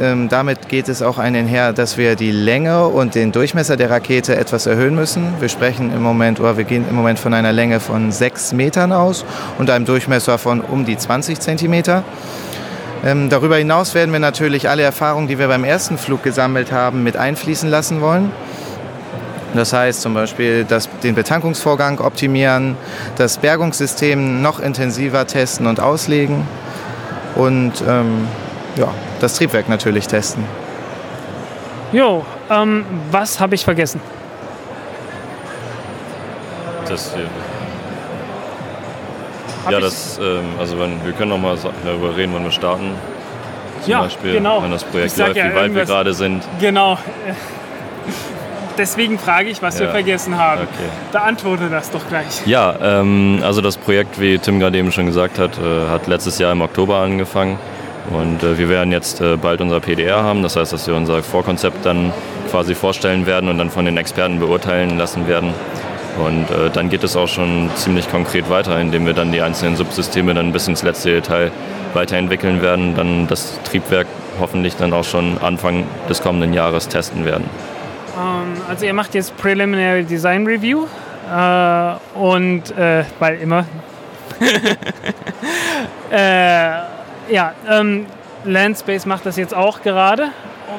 Ähm, 0.00 0.28
damit 0.28 0.68
geht 0.68 0.88
es 0.88 1.02
auch 1.02 1.18
einher, 1.18 1.72
dass 1.72 1.98
wir 1.98 2.16
die 2.16 2.30
Länge 2.30 2.86
und 2.86 3.14
den 3.14 3.32
Durchmesser 3.32 3.76
der 3.76 3.90
Rakete 3.90 4.36
etwas 4.36 4.66
erhöhen 4.66 4.94
müssen. 4.94 5.34
Wir 5.40 5.48
sprechen 5.48 5.92
im 5.92 6.02
Moment, 6.02 6.40
oder 6.40 6.56
wir 6.56 6.64
gehen 6.64 6.84
im 6.88 6.96
Moment 6.96 7.18
von 7.18 7.34
einer 7.34 7.52
Länge 7.52 7.78
von 7.78 8.10
6 8.10 8.54
Metern 8.54 8.92
aus 8.92 9.24
und 9.58 9.70
einem 9.70 9.84
Durchmesser 9.84 10.38
von 10.38 10.60
um 10.60 10.84
die 10.84 10.96
20 10.96 11.38
Zentimeter. 11.38 12.02
Ähm, 13.04 13.28
darüber 13.28 13.56
hinaus 13.56 13.94
werden 13.94 14.12
wir 14.12 14.20
natürlich 14.20 14.68
alle 14.68 14.82
Erfahrungen, 14.82 15.28
die 15.28 15.38
wir 15.38 15.48
beim 15.48 15.64
ersten 15.64 15.98
Flug 15.98 16.22
gesammelt 16.22 16.72
haben, 16.72 17.02
mit 17.02 17.16
einfließen 17.16 17.68
lassen 17.68 18.00
wollen. 18.00 18.32
Das 19.54 19.72
heißt 19.72 20.02
zum 20.02 20.14
Beispiel 20.14 20.64
das, 20.64 20.88
den 21.02 21.14
Betankungsvorgang 21.14 22.00
optimieren, 22.00 22.76
das 23.16 23.38
Bergungssystem 23.38 24.42
noch 24.42 24.60
intensiver 24.60 25.26
testen 25.26 25.66
und 25.66 25.80
auslegen 25.80 26.46
und 27.34 27.72
ähm, 27.88 28.28
ja, 28.76 28.88
das 29.20 29.34
Triebwerk 29.34 29.68
natürlich 29.68 30.06
testen. 30.06 30.44
Jo, 31.92 32.24
ähm, 32.50 32.84
was 33.10 33.40
habe 33.40 33.54
ich 33.54 33.64
vergessen? 33.64 34.00
Das 36.88 37.14
hier. 37.14 37.24
Hab 39.64 39.72
ja, 39.72 39.80
das, 39.80 40.18
ähm, 40.22 40.44
also 40.58 40.78
wenn, 40.78 41.04
wir 41.04 41.12
können 41.12 41.30
noch 41.30 41.38
mal 41.38 41.56
sa- 41.56 41.70
darüber 41.84 42.16
reden, 42.16 42.32
wann 42.34 42.44
wir 42.44 42.50
starten. 42.50 42.92
Zum 43.82 43.90
Ja, 43.90 44.02
Beispiel, 44.02 44.32
genau. 44.34 44.62
wenn 44.62 44.70
das 44.70 44.84
Projekt 44.84 45.16
läuft, 45.16 45.36
ja 45.36 45.50
wie 45.50 45.54
weit 45.54 45.74
wir 45.74 45.84
gerade 45.84 46.14
sind. 46.14 46.42
Genau. 46.60 46.98
Deswegen 48.78 49.18
frage 49.18 49.50
ich, 49.50 49.60
was 49.60 49.78
wir 49.78 49.86
Ja. 49.86 49.92
vergessen 49.92 50.38
haben. 50.38 50.62
Okay. 50.62 50.88
Beantworte 51.12 51.68
das 51.68 51.90
doch 51.90 52.06
gleich. 52.08 52.46
Ja, 52.46 52.74
ähm, 52.80 53.40
also 53.44 53.60
das 53.60 53.76
Projekt, 53.76 54.20
wie 54.20 54.38
Tim 54.38 54.60
gerade 54.60 54.78
eben 54.78 54.92
schon 54.92 55.06
gesagt 55.06 55.38
hat, 55.38 55.58
äh, 55.58 55.90
hat 55.90 56.06
letztes 56.06 56.38
Jahr 56.38 56.52
im 56.52 56.60
Oktober 56.62 56.96
angefangen. 56.98 57.58
Und 58.10 58.42
äh, 58.42 58.56
wir 58.56 58.68
werden 58.70 58.90
jetzt 58.92 59.20
äh, 59.20 59.36
bald 59.36 59.60
unser 59.60 59.80
PDR 59.80 60.22
haben. 60.22 60.42
Das 60.42 60.56
heißt, 60.56 60.72
dass 60.72 60.86
wir 60.86 60.94
unser 60.94 61.22
Vorkonzept 61.22 61.84
dann 61.84 62.12
quasi 62.50 62.74
vorstellen 62.74 63.26
werden 63.26 63.50
und 63.50 63.58
dann 63.58 63.68
von 63.68 63.84
den 63.84 63.98
Experten 63.98 64.38
beurteilen 64.38 64.96
lassen 64.96 65.28
werden. 65.28 65.52
Und 66.24 66.50
äh, 66.50 66.70
dann 66.72 66.88
geht 66.88 67.04
es 67.04 67.16
auch 67.16 67.28
schon 67.28 67.70
ziemlich 67.76 68.10
konkret 68.10 68.48
weiter, 68.48 68.80
indem 68.80 69.06
wir 69.06 69.12
dann 69.12 69.30
die 69.30 69.42
einzelnen 69.42 69.76
Subsysteme 69.76 70.34
dann 70.34 70.52
bis 70.52 70.66
ins 70.66 70.82
letzte 70.82 71.10
Detail 71.10 71.50
weiterentwickeln 71.94 72.62
werden, 72.62 72.94
dann 72.96 73.26
das 73.28 73.58
Triebwerk 73.64 74.06
hoffentlich 74.40 74.76
dann 74.76 74.92
auch 74.92 75.04
schon 75.04 75.38
Anfang 75.38 75.84
des 76.08 76.22
kommenden 76.22 76.54
Jahres 76.54 76.88
testen 76.88 77.24
werden. 77.24 77.44
Ähm, 78.18 78.54
also 78.68 78.84
ihr 78.84 78.94
macht 78.94 79.14
jetzt 79.14 79.36
Preliminary 79.36 80.04
Design 80.04 80.46
Review 80.46 80.86
äh, 81.32 82.18
und 82.18 82.76
äh, 82.76 83.04
weil 83.18 83.38
immer. 83.40 83.64
äh, 86.10 86.70
ja, 87.30 87.52
ähm, 87.68 88.06
Landspace 88.44 89.06
macht 89.06 89.26
das 89.26 89.36
jetzt 89.36 89.54
auch 89.54 89.82
gerade 89.82 90.28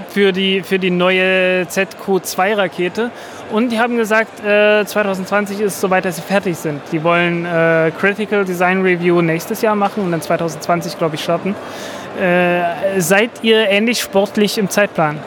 für 0.10 0.32
die, 0.32 0.62
für 0.62 0.80
die 0.80 0.92
neue 0.92 1.64
ZQ2-Rakete. 1.64 3.12
Und 3.52 3.72
die 3.72 3.80
haben 3.80 3.98
gesagt, 3.98 4.44
äh, 4.46 4.86
2020 4.86 5.60
ist 5.60 5.82
soweit, 5.82 6.06
dass 6.06 6.18
sie 6.18 6.22
fertig 6.22 6.58
sind. 6.58 6.82
Die 6.92 7.04
wollen 7.04 7.46
äh, 7.46 7.92
Critical 8.00 8.46
Design 8.46 8.82
Review 8.82 9.22
nächstes 9.22 9.62
Jahr 9.62 9.76
machen 9.76 10.04
und 10.04 10.12
dann 10.12 10.22
2020, 10.22 10.98
glaube 10.98 11.16
ich, 11.16 11.24
starten. 11.24 11.56
Äh, 12.22 13.00
seid 13.00 13.32
ihr 13.42 13.70
ähnlich 13.70 14.00
sportlich 14.00 14.58
im 14.58 14.70
Zeitplan? 14.70 15.20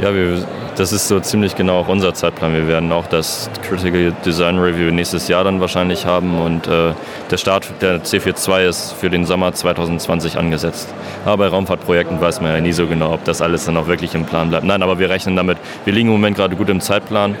Ja, 0.00 0.14
wir, 0.14 0.44
das 0.76 0.92
ist 0.92 1.08
so 1.08 1.18
ziemlich 1.18 1.56
genau 1.56 1.80
auch 1.80 1.88
unser 1.88 2.14
Zeitplan. 2.14 2.54
Wir 2.54 2.68
werden 2.68 2.92
auch 2.92 3.08
das 3.08 3.50
Critical 3.68 4.12
Design 4.24 4.56
Review 4.56 4.92
nächstes 4.92 5.26
Jahr 5.26 5.42
dann 5.42 5.60
wahrscheinlich 5.60 6.06
haben 6.06 6.38
und 6.40 6.68
äh, 6.68 6.92
der 7.32 7.36
Start 7.36 7.68
der 7.80 8.04
C42 8.04 8.68
ist 8.68 8.92
für 8.92 9.10
den 9.10 9.26
Sommer 9.26 9.52
2020 9.52 10.38
angesetzt. 10.38 10.94
Aber 11.24 11.38
bei 11.38 11.48
Raumfahrtprojekten 11.48 12.20
weiß 12.20 12.40
man 12.40 12.52
ja 12.52 12.60
nie 12.60 12.70
so 12.70 12.86
genau, 12.86 13.12
ob 13.12 13.24
das 13.24 13.42
alles 13.42 13.64
dann 13.64 13.76
auch 13.76 13.88
wirklich 13.88 14.14
im 14.14 14.24
Plan 14.24 14.50
bleibt. 14.50 14.64
Nein, 14.64 14.84
aber 14.84 15.00
wir 15.00 15.10
rechnen 15.10 15.34
damit. 15.34 15.58
Wir 15.84 15.92
liegen 15.92 16.10
im 16.10 16.14
Moment 16.14 16.36
gerade 16.36 16.54
gut 16.54 16.68
im 16.68 16.80
Zeitplan 16.80 17.34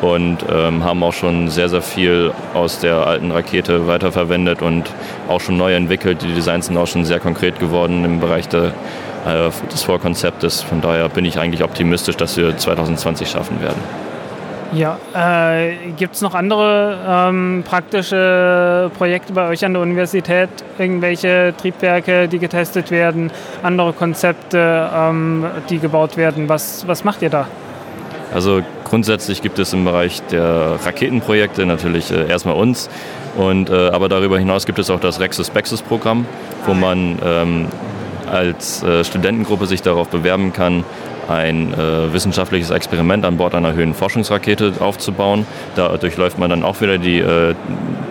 und 0.00 0.38
ähm, 0.48 0.84
haben 0.84 1.02
auch 1.02 1.12
schon 1.12 1.48
sehr, 1.48 1.68
sehr 1.68 1.82
viel 1.82 2.32
aus 2.54 2.78
der 2.78 3.04
alten 3.06 3.32
Rakete 3.32 3.88
weiterverwendet 3.88 4.62
und 4.62 4.84
auch 5.28 5.40
schon 5.40 5.56
neu 5.56 5.74
entwickelt. 5.74 6.22
Die 6.22 6.32
Designs 6.34 6.66
sind 6.66 6.76
auch 6.76 6.86
schon 6.86 7.04
sehr 7.04 7.18
konkret 7.18 7.58
geworden 7.58 8.04
im 8.04 8.20
Bereich 8.20 8.48
der, 8.48 8.74
äh, 9.26 9.50
des 9.72 9.82
Vorkonzeptes. 9.82 10.62
Von 10.62 10.80
daher 10.80 11.08
bin 11.08 11.24
ich 11.24 11.38
eigentlich 11.38 11.62
optimistisch, 11.62 12.16
dass 12.16 12.36
wir 12.36 12.56
2020 12.56 13.28
schaffen 13.28 13.60
werden. 13.60 13.80
Ja, 14.72 14.98
äh, 15.14 15.76
gibt 15.96 16.16
es 16.16 16.22
noch 16.22 16.34
andere 16.34 16.98
ähm, 17.08 17.62
praktische 17.66 18.90
Projekte 18.98 19.32
bei 19.32 19.48
euch 19.48 19.64
an 19.64 19.72
der 19.72 19.82
Universität? 19.82 20.48
Irgendwelche 20.78 21.54
Triebwerke, 21.56 22.28
die 22.28 22.38
getestet 22.38 22.90
werden, 22.90 23.30
andere 23.62 23.92
Konzepte, 23.92 24.90
ähm, 24.92 25.46
die 25.70 25.78
gebaut 25.78 26.16
werden? 26.16 26.48
Was, 26.48 26.86
was 26.86 27.04
macht 27.04 27.22
ihr 27.22 27.30
da? 27.30 27.46
Also 28.34 28.60
grundsätzlich 28.84 29.40
gibt 29.40 29.58
es 29.60 29.72
im 29.72 29.84
Bereich 29.84 30.20
der 30.32 30.78
Raketenprojekte 30.84 31.64
natürlich 31.64 32.10
äh, 32.10 32.28
erstmal 32.28 32.56
uns, 32.56 32.90
und, 33.36 33.68
äh, 33.68 33.88
aber 33.88 34.08
darüber 34.08 34.38
hinaus 34.38 34.66
gibt 34.66 34.78
es 34.78 34.90
auch 34.90 35.00
das 35.00 35.20
Rexus 35.20 35.50
Bexus 35.50 35.82
Programm, 35.82 36.26
wo 36.64 36.72
man 36.72 37.18
ähm, 37.24 37.66
als 38.30 38.82
äh, 38.82 39.04
Studentengruppe 39.04 39.66
sich 39.66 39.82
darauf 39.82 40.08
bewerben 40.08 40.52
kann, 40.52 40.84
ein 41.28 41.72
äh, 41.74 42.12
wissenschaftliches 42.12 42.70
Experiment 42.70 43.24
an 43.24 43.36
Bord 43.36 43.54
einer 43.54 43.74
Höhenforschungsrakete 43.74 44.74
aufzubauen. 44.80 45.46
Da 45.74 45.96
durchläuft 45.96 46.38
man 46.38 46.50
dann 46.50 46.62
auch 46.62 46.80
wieder 46.80 46.98
die, 46.98 47.18
äh, 47.18 47.54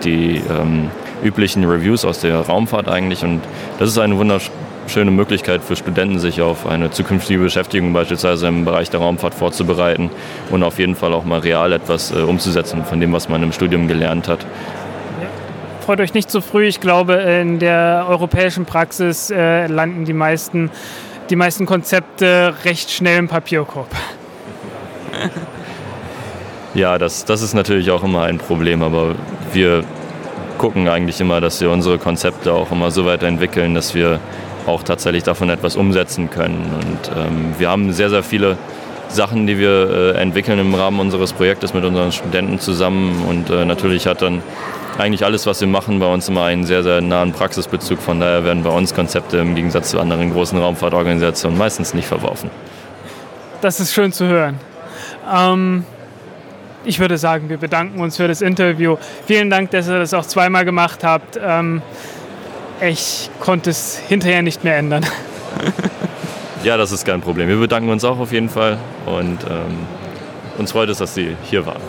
die 0.04 0.42
ähm, 0.50 0.90
üblichen 1.22 1.64
Reviews 1.64 2.04
aus 2.04 2.20
der 2.20 2.40
Raumfahrt 2.40 2.88
eigentlich 2.88 3.22
und 3.24 3.40
das 3.78 3.88
ist 3.90 3.98
eine 3.98 4.16
wunderschöne 4.18 5.10
Möglichkeit 5.10 5.62
für 5.62 5.76
Studenten, 5.76 6.18
sich 6.18 6.42
auf 6.42 6.66
eine 6.66 6.90
zukünftige 6.90 7.40
Beschäftigung 7.40 7.92
beispielsweise 7.92 8.48
im 8.48 8.64
Bereich 8.64 8.90
der 8.90 9.00
Raumfahrt 9.00 9.34
vorzubereiten 9.34 10.10
und 10.50 10.62
auf 10.62 10.78
jeden 10.78 10.94
Fall 10.94 11.14
auch 11.14 11.24
mal 11.24 11.40
real 11.40 11.72
etwas 11.72 12.12
äh, 12.12 12.16
umzusetzen 12.16 12.84
von 12.84 13.00
dem, 13.00 13.12
was 13.12 13.28
man 13.28 13.42
im 13.42 13.52
Studium 13.52 13.88
gelernt 13.88 14.28
hat. 14.28 14.46
Freut 15.86 16.00
euch 16.00 16.14
nicht 16.14 16.32
zu 16.32 16.40
früh. 16.40 16.66
Ich 16.66 16.80
glaube, 16.80 17.14
in 17.14 17.60
der 17.60 18.06
europäischen 18.08 18.64
Praxis 18.66 19.30
äh, 19.30 19.68
landen 19.68 20.04
die 20.04 20.12
meisten 20.12 20.72
die 21.30 21.36
meisten 21.36 21.64
Konzepte 21.64 22.54
recht 22.64 22.90
schnell 22.90 23.18
im 23.18 23.28
Papierkorb. 23.28 23.88
Ja, 26.74 26.98
das, 26.98 27.24
das 27.24 27.40
ist 27.40 27.54
natürlich 27.54 27.90
auch 27.90 28.04
immer 28.04 28.24
ein 28.24 28.36
Problem, 28.36 28.82
aber 28.82 29.14
wir 29.54 29.82
gucken 30.58 30.88
eigentlich 30.88 31.18
immer, 31.22 31.40
dass 31.40 31.58
wir 31.62 31.70
unsere 31.70 31.96
Konzepte 31.96 32.52
auch 32.52 32.70
immer 32.70 32.90
so 32.90 33.06
weiterentwickeln, 33.06 33.74
dass 33.74 33.94
wir 33.94 34.20
auch 34.66 34.82
tatsächlich 34.82 35.22
davon 35.22 35.48
etwas 35.48 35.74
umsetzen 35.74 36.28
können. 36.28 36.70
Und 36.74 37.16
ähm, 37.16 37.54
wir 37.56 37.70
haben 37.70 37.94
sehr, 37.94 38.10
sehr 38.10 38.22
viele 38.22 38.58
Sachen, 39.08 39.46
die 39.46 39.58
wir 39.58 40.14
äh, 40.16 40.20
entwickeln 40.20 40.58
im 40.58 40.74
Rahmen 40.74 41.00
unseres 41.00 41.32
Projektes 41.32 41.72
mit 41.72 41.82
unseren 41.82 42.12
Studenten 42.12 42.58
zusammen. 42.58 43.24
Und 43.26 43.48
äh, 43.48 43.64
natürlich 43.64 44.06
hat 44.06 44.20
dann 44.20 44.42
eigentlich 44.98 45.24
alles, 45.24 45.46
was 45.46 45.60
wir 45.60 45.68
machen, 45.68 45.98
bei 45.98 46.06
uns 46.06 46.28
immer 46.28 46.44
einen 46.44 46.64
sehr, 46.64 46.82
sehr 46.82 47.00
nahen 47.00 47.32
Praxisbezug. 47.32 48.00
Von 48.00 48.20
daher 48.20 48.44
werden 48.44 48.62
bei 48.62 48.70
uns 48.70 48.94
Konzepte 48.94 49.38
im 49.38 49.54
Gegensatz 49.54 49.90
zu 49.90 50.00
anderen 50.00 50.32
großen 50.32 50.58
Raumfahrtorganisationen 50.58 51.58
meistens 51.58 51.94
nicht 51.94 52.06
verworfen. 52.06 52.50
Das 53.60 53.80
ist 53.80 53.92
schön 53.92 54.12
zu 54.12 54.26
hören. 54.26 54.58
Ähm, 55.32 55.84
ich 56.84 56.98
würde 56.98 57.18
sagen, 57.18 57.48
wir 57.48 57.58
bedanken 57.58 58.00
uns 58.00 58.16
für 58.16 58.28
das 58.28 58.40
Interview. 58.40 58.96
Vielen 59.26 59.50
Dank, 59.50 59.70
dass 59.70 59.88
ihr 59.88 59.98
das 59.98 60.14
auch 60.14 60.24
zweimal 60.24 60.64
gemacht 60.64 61.04
habt. 61.04 61.38
Ähm, 61.42 61.82
ich 62.80 63.30
konnte 63.40 63.70
es 63.70 63.98
hinterher 63.98 64.42
nicht 64.42 64.64
mehr 64.64 64.76
ändern. 64.76 65.04
ja, 66.62 66.76
das 66.76 66.92
ist 66.92 67.04
kein 67.04 67.20
Problem. 67.20 67.48
Wir 67.48 67.56
bedanken 67.56 67.90
uns 67.90 68.04
auch 68.04 68.18
auf 68.18 68.32
jeden 68.32 68.48
Fall 68.48 68.78
und 69.06 69.38
ähm, 69.44 69.78
uns 70.58 70.72
freut 70.72 70.88
es, 70.88 70.98
dass 70.98 71.14
Sie 71.14 71.36
hier 71.44 71.66
waren. 71.66 71.82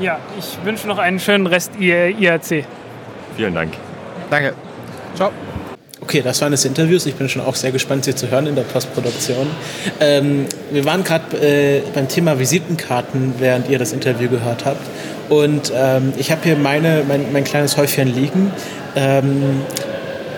Ja, 0.00 0.18
ich 0.38 0.58
wünsche 0.64 0.88
noch 0.88 0.98
einen 0.98 1.20
schönen 1.20 1.46
Rest 1.46 1.72
IRC. 1.78 2.64
Vielen 3.36 3.54
Dank. 3.54 3.72
Danke. 4.30 4.54
Ciao. 5.14 5.30
Okay, 6.00 6.20
das 6.22 6.40
waren 6.42 6.50
das 6.50 6.64
Interviews. 6.64 7.06
Ich 7.06 7.14
bin 7.14 7.28
schon 7.28 7.40
auch 7.40 7.54
sehr 7.54 7.72
gespannt, 7.72 8.04
sie 8.04 8.14
zu 8.14 8.30
hören 8.30 8.46
in 8.46 8.54
der 8.54 8.62
Postproduktion. 8.62 9.46
Ähm, 10.00 10.46
wir 10.70 10.84
waren 10.84 11.02
gerade 11.02 11.36
äh, 11.38 11.82
beim 11.94 12.08
Thema 12.08 12.38
Visitenkarten, 12.38 13.34
während 13.38 13.70
ihr 13.70 13.78
das 13.78 13.92
Interview 13.92 14.28
gehört 14.28 14.66
habt. 14.66 14.82
Und 15.30 15.72
ähm, 15.74 16.12
ich 16.18 16.30
habe 16.30 16.42
hier 16.44 16.56
meine, 16.56 17.04
mein, 17.08 17.32
mein 17.32 17.44
kleines 17.44 17.76
Häufchen 17.76 18.14
liegen. 18.14 18.52
Ähm, 18.96 19.62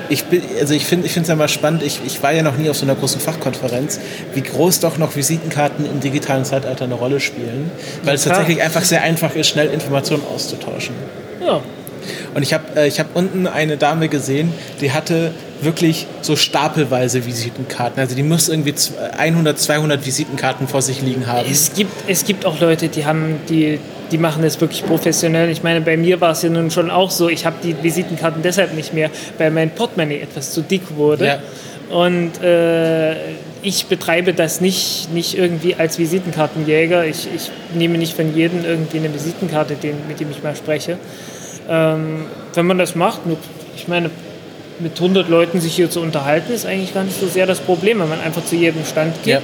ich 0.08 0.24
bin, 0.24 0.42
also 0.60 0.74
ich 0.74 0.84
finde 0.84 1.06
es 1.06 1.28
immer 1.28 1.48
spannend, 1.48 1.82
ich, 1.82 2.00
ich 2.06 2.22
war 2.22 2.32
ja 2.32 2.42
noch 2.42 2.56
nie 2.56 2.70
auf 2.70 2.76
so 2.76 2.84
einer 2.84 2.94
großen 2.94 3.20
Fachkonferenz, 3.20 4.00
wie 4.34 4.42
groß 4.42 4.80
doch 4.80 4.98
noch 4.98 5.16
Visitenkarten 5.16 5.84
im 5.84 6.00
digitalen 6.00 6.44
Zeitalter 6.44 6.84
eine 6.84 6.94
Rolle 6.94 7.20
spielen, 7.20 7.70
weil 8.04 8.14
es 8.14 8.24
tatsächlich 8.24 8.62
einfach 8.62 8.84
sehr 8.84 9.02
einfach 9.02 9.34
ist, 9.34 9.48
schnell 9.48 9.68
Informationen 9.68 10.22
auszutauschen. 10.32 10.94
Ja. 11.44 11.60
Und 12.34 12.42
ich 12.42 12.52
habe 12.52 12.64
äh, 12.76 12.90
hab 12.90 13.16
unten 13.16 13.46
eine 13.46 13.76
Dame 13.76 14.08
gesehen, 14.08 14.52
die 14.80 14.92
hatte 14.92 15.32
wirklich 15.60 16.06
so 16.20 16.36
stapelweise 16.36 17.26
Visitenkarten. 17.26 18.00
Also 18.00 18.14
die 18.14 18.22
muss 18.22 18.48
irgendwie 18.48 18.74
100, 19.16 19.58
200 19.58 20.06
Visitenkarten 20.06 20.68
vor 20.68 20.82
sich 20.82 21.02
liegen 21.02 21.26
haben. 21.26 21.48
Es 21.50 21.72
gibt, 21.74 21.92
es 22.08 22.24
gibt 22.24 22.44
auch 22.44 22.60
Leute, 22.60 22.88
die 22.88 23.06
haben 23.06 23.40
die, 23.48 23.78
die 24.10 24.18
machen 24.18 24.42
das 24.42 24.60
wirklich 24.60 24.84
professionell. 24.84 25.50
Ich 25.50 25.62
meine, 25.62 25.80
bei 25.80 25.96
mir 25.96 26.20
war 26.20 26.32
es 26.32 26.42
ja 26.42 26.50
nun 26.50 26.70
schon 26.70 26.90
auch 26.90 27.10
so, 27.10 27.28
ich 27.28 27.46
habe 27.46 27.56
die 27.62 27.74
Visitenkarten 27.82 28.42
deshalb 28.42 28.74
nicht 28.74 28.94
mehr, 28.94 29.10
weil 29.38 29.50
mein 29.50 29.70
Portemonnaie 29.70 30.20
etwas 30.20 30.52
zu 30.52 30.62
dick 30.62 30.82
wurde. 30.96 31.26
Ja. 31.26 31.38
Und 31.90 32.42
äh, 32.42 33.14
ich 33.62 33.86
betreibe 33.86 34.32
das 34.32 34.60
nicht, 34.60 35.12
nicht 35.12 35.36
irgendwie 35.36 35.74
als 35.74 35.98
Visitenkartenjäger. 35.98 37.04
Ich, 37.04 37.28
ich 37.34 37.50
nehme 37.74 37.98
nicht 37.98 38.14
von 38.14 38.34
jedem 38.34 38.64
irgendwie 38.64 38.98
eine 38.98 39.12
Visitenkarte, 39.12 39.74
den, 39.74 39.96
mit 40.08 40.20
dem 40.20 40.30
ich 40.30 40.42
mal 40.42 40.56
spreche. 40.56 40.98
Ähm, 41.68 42.26
wenn 42.54 42.66
man 42.66 42.78
das 42.78 42.94
macht, 42.94 43.20
ich 43.76 43.88
meine, 43.88 44.10
mit 44.78 44.96
100 44.96 45.28
Leuten 45.28 45.60
sich 45.60 45.74
hier 45.74 45.90
zu 45.90 46.00
unterhalten, 46.00 46.52
ist 46.52 46.66
eigentlich 46.66 46.92
gar 46.94 47.04
nicht 47.04 47.18
so 47.18 47.26
sehr 47.26 47.46
das 47.46 47.60
Problem, 47.60 48.00
wenn 48.00 48.08
man 48.08 48.20
einfach 48.20 48.44
zu 48.44 48.56
jedem 48.56 48.84
Stand 48.84 49.14
geht. 49.22 49.34
Ja. 49.34 49.40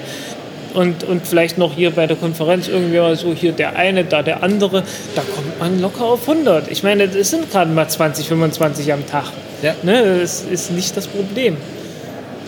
Und, 0.74 1.04
und 1.04 1.26
vielleicht 1.26 1.58
noch 1.58 1.74
hier 1.74 1.90
bei 1.90 2.06
der 2.06 2.16
Konferenz 2.16 2.68
irgendwie 2.68 2.98
mal 2.98 3.16
so 3.16 3.32
hier 3.34 3.52
der 3.52 3.76
eine, 3.76 4.04
da 4.04 4.22
der 4.22 4.42
andere, 4.42 4.82
da 5.14 5.22
kommt 5.34 5.58
man 5.58 5.80
locker 5.80 6.04
auf 6.04 6.28
100. 6.28 6.70
Ich 6.70 6.82
meine, 6.82 7.04
es 7.04 7.30
sind 7.30 7.50
gerade 7.50 7.70
mal 7.70 7.88
20, 7.88 8.28
25 8.28 8.92
am 8.92 9.06
Tag. 9.06 9.26
Ja. 9.62 9.74
Ne, 9.82 10.18
das 10.20 10.42
ist 10.42 10.72
nicht 10.72 10.96
das 10.96 11.06
Problem. 11.06 11.56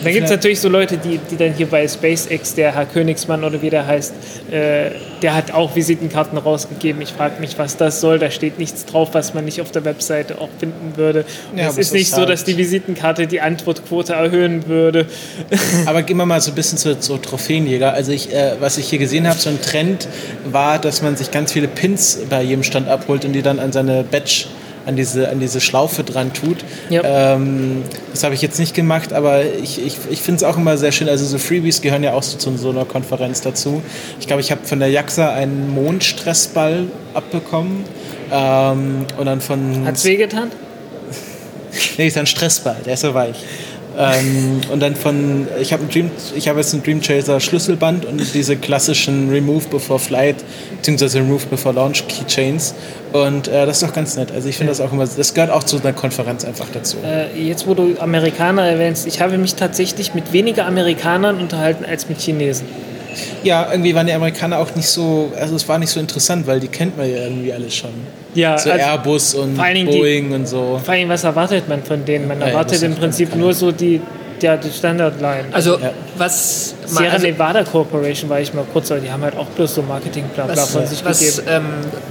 Dann 0.05 0.13
gibt 0.13 0.25
es 0.25 0.31
natürlich 0.31 0.59
so 0.59 0.69
Leute, 0.69 0.97
die, 0.97 1.17
die 1.17 1.35
dann 1.35 1.53
hier 1.53 1.65
bei 1.65 1.87
SpaceX, 1.87 2.53
der 2.53 2.75
Herr 2.75 2.85
Königsmann 2.85 3.43
oder 3.43 3.61
wie 3.61 3.69
der 3.69 3.87
heißt, 3.87 4.13
äh, 4.51 4.91
der 5.21 5.35
hat 5.35 5.51
auch 5.51 5.75
Visitenkarten 5.75 6.37
rausgegeben. 6.37 7.01
Ich 7.01 7.09
frage 7.09 7.39
mich, 7.39 7.57
was 7.57 7.75
das 7.77 8.01
soll. 8.01 8.19
Da 8.19 8.29
steht 8.29 8.59
nichts 8.59 8.85
drauf, 8.85 9.09
was 9.13 9.33
man 9.33 9.45
nicht 9.45 9.61
auf 9.61 9.71
der 9.71 9.83
Webseite 9.83 10.39
auch 10.39 10.49
finden 10.59 10.93
würde. 10.95 11.25
Ja, 11.55 11.67
es 11.67 11.77
ist 11.77 11.93
nicht 11.93 12.11
so, 12.11 12.25
dass 12.25 12.43
die 12.43 12.55
Visitenkarte 12.55 13.25
die 13.25 13.41
Antwortquote 13.41 14.13
erhöhen 14.13 14.67
würde. 14.67 15.07
Aber 15.85 16.03
gehen 16.03 16.17
wir 16.17 16.25
mal 16.25 16.41
so 16.41 16.51
ein 16.51 16.55
bisschen 16.55 16.77
zu, 16.77 16.99
zu 16.99 17.17
Trophäenjäger. 17.17 17.93
Also 17.93 18.11
ich, 18.11 18.31
äh, 18.31 18.53
was 18.59 18.77
ich 18.77 18.87
hier 18.87 18.99
gesehen 18.99 19.27
habe, 19.27 19.39
so 19.39 19.49
ein 19.49 19.61
Trend 19.61 20.07
war, 20.45 20.77
dass 20.77 21.01
man 21.01 21.15
sich 21.15 21.31
ganz 21.31 21.51
viele 21.51 21.67
Pins 21.67 22.19
bei 22.29 22.43
jedem 22.43 22.63
Stand 22.63 22.87
abholt 22.87 23.25
und 23.25 23.33
die 23.33 23.41
dann 23.41 23.59
an 23.59 23.71
seine 23.71 24.03
Badge 24.03 24.45
an 24.85 24.95
diese, 24.95 25.29
an 25.29 25.39
diese 25.39 25.61
Schlaufe 25.61 26.03
dran 26.03 26.33
tut. 26.33 26.57
Ja. 26.89 27.33
Ähm, 27.35 27.83
das 28.11 28.23
habe 28.23 28.35
ich 28.35 28.41
jetzt 28.41 28.59
nicht 28.59 28.73
gemacht, 28.73 29.13
aber 29.13 29.43
ich, 29.43 29.83
ich, 29.83 29.97
ich 30.09 30.21
finde 30.21 30.37
es 30.37 30.43
auch 30.43 30.57
immer 30.57 30.77
sehr 30.77 30.91
schön. 30.91 31.09
Also 31.09 31.25
so 31.25 31.37
Freebies 31.37 31.81
gehören 31.81 32.03
ja 32.03 32.13
auch 32.13 32.23
so 32.23 32.37
zu 32.37 32.55
so 32.57 32.69
einer 32.69 32.85
Konferenz 32.85 33.41
dazu. 33.41 33.81
Ich 34.19 34.27
glaube, 34.27 34.41
ich 34.41 34.51
habe 34.51 34.65
von 34.65 34.79
der 34.79 34.89
JAXA 34.89 35.33
einen 35.33 35.73
Mondstressball 35.73 36.85
abbekommen. 37.13 37.83
Ähm, 38.31 39.05
und 39.17 39.25
dann 39.25 39.41
von. 39.41 39.85
Hat's 39.85 40.03
wehgetan? 40.05 40.51
nee, 41.97 42.07
ist 42.07 42.17
ein 42.17 42.25
Stressball, 42.25 42.77
der 42.85 42.95
ist 42.95 43.01
so 43.01 43.13
weich. 43.13 43.37
Ähm, 43.97 44.61
und 44.71 44.81
dann 44.81 44.95
von, 44.95 45.47
ich 45.59 45.71
habe 45.71 45.83
ich 45.89 46.45
jetzt 46.45 46.73
ein 46.73 46.83
Dream 46.83 47.01
Chaser 47.01 47.39
Schlüsselband 47.39 48.05
und 48.05 48.21
diese 48.33 48.57
klassischen 48.57 49.29
Remove 49.29 49.67
Before 49.69 49.99
Flight 49.99 50.37
beziehungsweise 50.77 51.19
Remove 51.19 51.45
Before 51.45 51.73
Launch 51.73 52.03
Keychains. 52.07 52.73
Und 53.23 53.47
äh, 53.47 53.65
das 53.65 53.77
ist 53.77 53.83
doch 53.83 53.93
ganz 53.93 54.17
nett. 54.17 54.33
Also 54.33 54.49
ich 54.49 54.57
finde 54.57 54.71
das 54.71 54.81
auch 54.81 54.91
immer, 54.91 55.05
das 55.07 55.33
gehört 55.33 55.49
auch 55.49 55.63
zu 55.63 55.79
einer 55.79 55.93
Konferenz 55.93 56.43
einfach 56.43 56.67
dazu. 56.73 56.97
Äh, 57.01 57.41
jetzt, 57.41 57.65
wo 57.65 57.73
du 57.73 57.95
Amerikaner 57.97 58.67
erwähnst, 58.67 59.07
ich 59.07 59.21
habe 59.21 59.37
mich 59.37 59.55
tatsächlich 59.55 60.13
mit 60.13 60.33
weniger 60.33 60.65
Amerikanern 60.65 61.39
unterhalten 61.39 61.85
als 61.85 62.09
mit 62.09 62.19
Chinesen. 62.19 62.67
Ja, 63.41 63.69
irgendwie 63.71 63.95
waren 63.95 64.07
die 64.07 64.11
Amerikaner 64.11 64.59
auch 64.59 64.75
nicht 64.75 64.89
so, 64.89 65.31
also 65.39 65.55
es 65.55 65.69
war 65.69 65.79
nicht 65.79 65.91
so 65.91 66.01
interessant, 66.01 66.45
weil 66.45 66.59
die 66.59 66.67
kennt 66.67 66.97
man 66.97 67.09
ja 67.09 67.23
irgendwie 67.23 67.53
alles 67.53 67.73
schon. 67.73 67.91
Ja, 68.33 68.57
so 68.57 68.69
also 68.69 68.83
Airbus 68.83 69.33
und 69.35 69.55
Boeing 69.55 70.29
die, 70.29 70.35
und 70.35 70.45
so. 70.45 70.81
Vor 70.83 70.93
allem, 70.93 71.07
was 71.07 71.23
erwartet 71.23 71.69
man 71.69 71.83
von 71.83 72.03
denen? 72.03 72.27
Man 72.27 72.41
erwartet 72.41 72.81
ja, 72.81 72.87
im 72.87 72.95
Prinzip 72.95 73.33
nur 73.33 73.53
so 73.53 73.71
die, 73.71 74.01
ja, 74.43 74.57
die 74.57 74.69
Standardline. 74.69 75.45
Also, 75.51 75.79
ja. 75.79 75.91
was. 76.17 76.75
Sierra 76.85 77.13
also, 77.13 77.25
Nevada 77.25 77.63
Corporation 77.63 78.29
war 78.29 78.39
ich 78.39 78.53
mal 78.53 78.65
kurz, 78.71 78.91
aber 78.91 79.01
die 79.01 79.11
haben 79.11 79.23
halt 79.23 79.35
auch 79.35 79.47
bloß 79.47 79.75
so 79.75 79.81
marketing 79.81 80.25
was, 80.35 80.71
von 80.71 80.85
sich 80.85 81.03
was, 81.03 81.19
gegeben. 81.19 81.47
Ähm, 81.49 81.65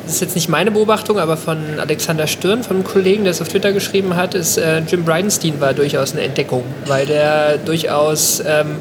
das 0.05 0.15
ist 0.15 0.21
jetzt 0.21 0.35
nicht 0.35 0.49
meine 0.49 0.71
Beobachtung, 0.71 1.19
aber 1.19 1.37
von 1.37 1.79
Alexander 1.79 2.27
Stirn, 2.27 2.63
von 2.63 2.77
einem 2.77 2.85
Kollegen, 2.85 3.25
der 3.25 3.31
es 3.31 3.41
auf 3.41 3.49
Twitter 3.49 3.73
geschrieben 3.73 4.17
hat, 4.17 4.35
ist 4.35 4.59
äh, 4.59 4.81
Jim 4.81 5.05
Bridenstine 5.05 5.61
war 5.61 5.75
durchaus 5.75 6.13
eine 6.13 6.23
Entdeckung, 6.23 6.65
weil 6.87 7.07
der 7.07 7.59
durchaus, 7.59 8.41
ähm, 8.41 8.77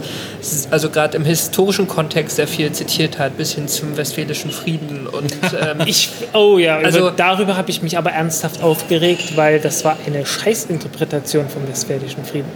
also 0.72 0.90
gerade 0.90 1.16
im 1.18 1.26
historischen 1.26 1.88
Kontext 1.88 2.38
sehr 2.38 2.48
viel 2.48 2.72
zitiert 2.72 3.20
hat, 3.20 3.38
bis 3.38 3.54
hin 3.54 3.68
zum 3.68 3.96
Westfälischen 3.96 4.52
Frieden. 4.52 5.08
Und, 5.08 5.34
ähm, 5.62 5.82
ich, 5.86 6.10
oh 6.34 6.58
ja, 6.58 6.78
also, 6.78 7.12
darüber 7.12 7.56
habe 7.56 7.70
ich 7.70 7.82
mich 7.82 7.98
aber 7.98 8.12
ernsthaft 8.12 8.64
aufgeregt, 8.64 9.38
weil 9.38 9.60
das 9.60 9.86
war 9.86 9.98
eine 10.06 10.26
Scheißinterpretation 10.26 11.50
vom 11.50 11.68
Westfälischen 11.68 12.26
Frieden 12.26 12.52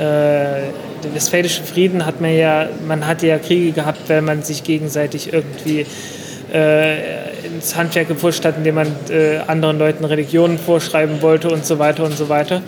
äh, 0.00 0.72
den 1.04 1.14
Westfälischen 1.14 1.64
Frieden 1.64 2.06
hat 2.06 2.20
man 2.20 2.34
ja, 2.34 2.68
man 2.86 3.06
hatte 3.06 3.26
ja 3.26 3.38
Kriege 3.38 3.72
gehabt, 3.72 4.08
weil 4.08 4.22
man 4.22 4.42
sich 4.42 4.64
gegenseitig 4.64 5.32
irgendwie 5.32 5.86
äh, 6.52 7.46
ins 7.46 7.76
Handwerk 7.76 8.08
gepusht 8.08 8.44
hat, 8.44 8.56
indem 8.56 8.76
man 8.76 8.88
äh, 9.10 9.38
anderen 9.46 9.78
Leuten 9.78 10.04
Religionen 10.04 10.58
vorschreiben 10.58 11.20
wollte 11.22 11.50
und 11.50 11.64
so 11.64 11.78
weiter 11.78 12.04
und 12.04 12.16
so 12.16 12.28
weiter. 12.28 12.62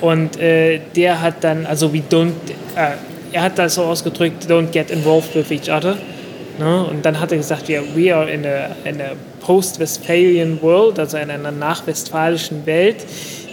Und 0.00 0.38
äh, 0.38 0.80
der 0.96 1.20
hat 1.20 1.42
dann, 1.42 1.66
also 1.66 1.92
we 1.92 2.02
don't, 2.10 2.32
äh, 2.76 2.92
er 3.32 3.42
hat 3.42 3.58
das 3.58 3.74
so 3.74 3.82
ausgedrückt, 3.82 4.46
don't 4.48 4.70
get 4.70 4.90
involved 4.90 5.34
with 5.34 5.50
each 5.50 5.70
other. 5.70 5.96
Ne? 6.58 6.84
Und 6.84 7.04
dann 7.04 7.20
hat 7.20 7.32
er 7.32 7.38
gesagt, 7.38 7.68
yeah, 7.68 7.82
we 7.94 8.14
are 8.14 8.30
in 8.30 8.46
a, 8.46 8.70
in 8.84 9.00
a 9.00 9.12
post-Westphalian 9.40 10.60
world, 10.62 10.98
also 10.98 11.16
in 11.16 11.30
einer 11.30 11.50
nachwestfalischen 11.50 12.64
Welt. 12.66 12.96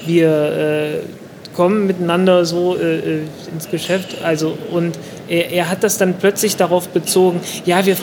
Wir 0.06 0.30
äh, 0.30 1.00
kommen 1.58 1.88
miteinander 1.88 2.46
so 2.46 2.78
äh, 2.78 3.00
äh, 3.00 3.22
ins 3.52 3.70
Geschäft. 3.70 4.24
Also, 4.24 4.56
und 4.72 4.98
er, 5.28 5.52
er, 5.52 5.70
hat 5.70 5.84
das 5.84 5.98
dann 5.98 6.14
plötzlich 6.14 6.56
darauf 6.56 6.90
bezogen, 6.90 7.42
ja, 7.66 7.84
wir, 7.86 7.98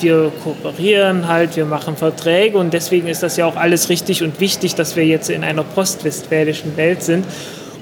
wir 0.00 0.30
kooperieren 0.44 1.26
halt, 1.26 1.56
wir 1.56 1.64
machen 1.64 1.96
Verträge 1.96 2.58
und 2.58 2.74
deswegen 2.74 3.08
ist 3.08 3.22
das 3.22 3.38
ja 3.38 3.46
auch 3.46 3.56
alles 3.56 3.88
richtig 3.88 4.22
und 4.22 4.38
wichtig, 4.40 4.74
dass 4.74 4.94
wir 4.94 5.06
jetzt 5.06 5.30
in 5.30 5.42
einer 5.42 5.64
postwestfälischen 5.64 6.76
Welt 6.76 7.02
sind. 7.02 7.24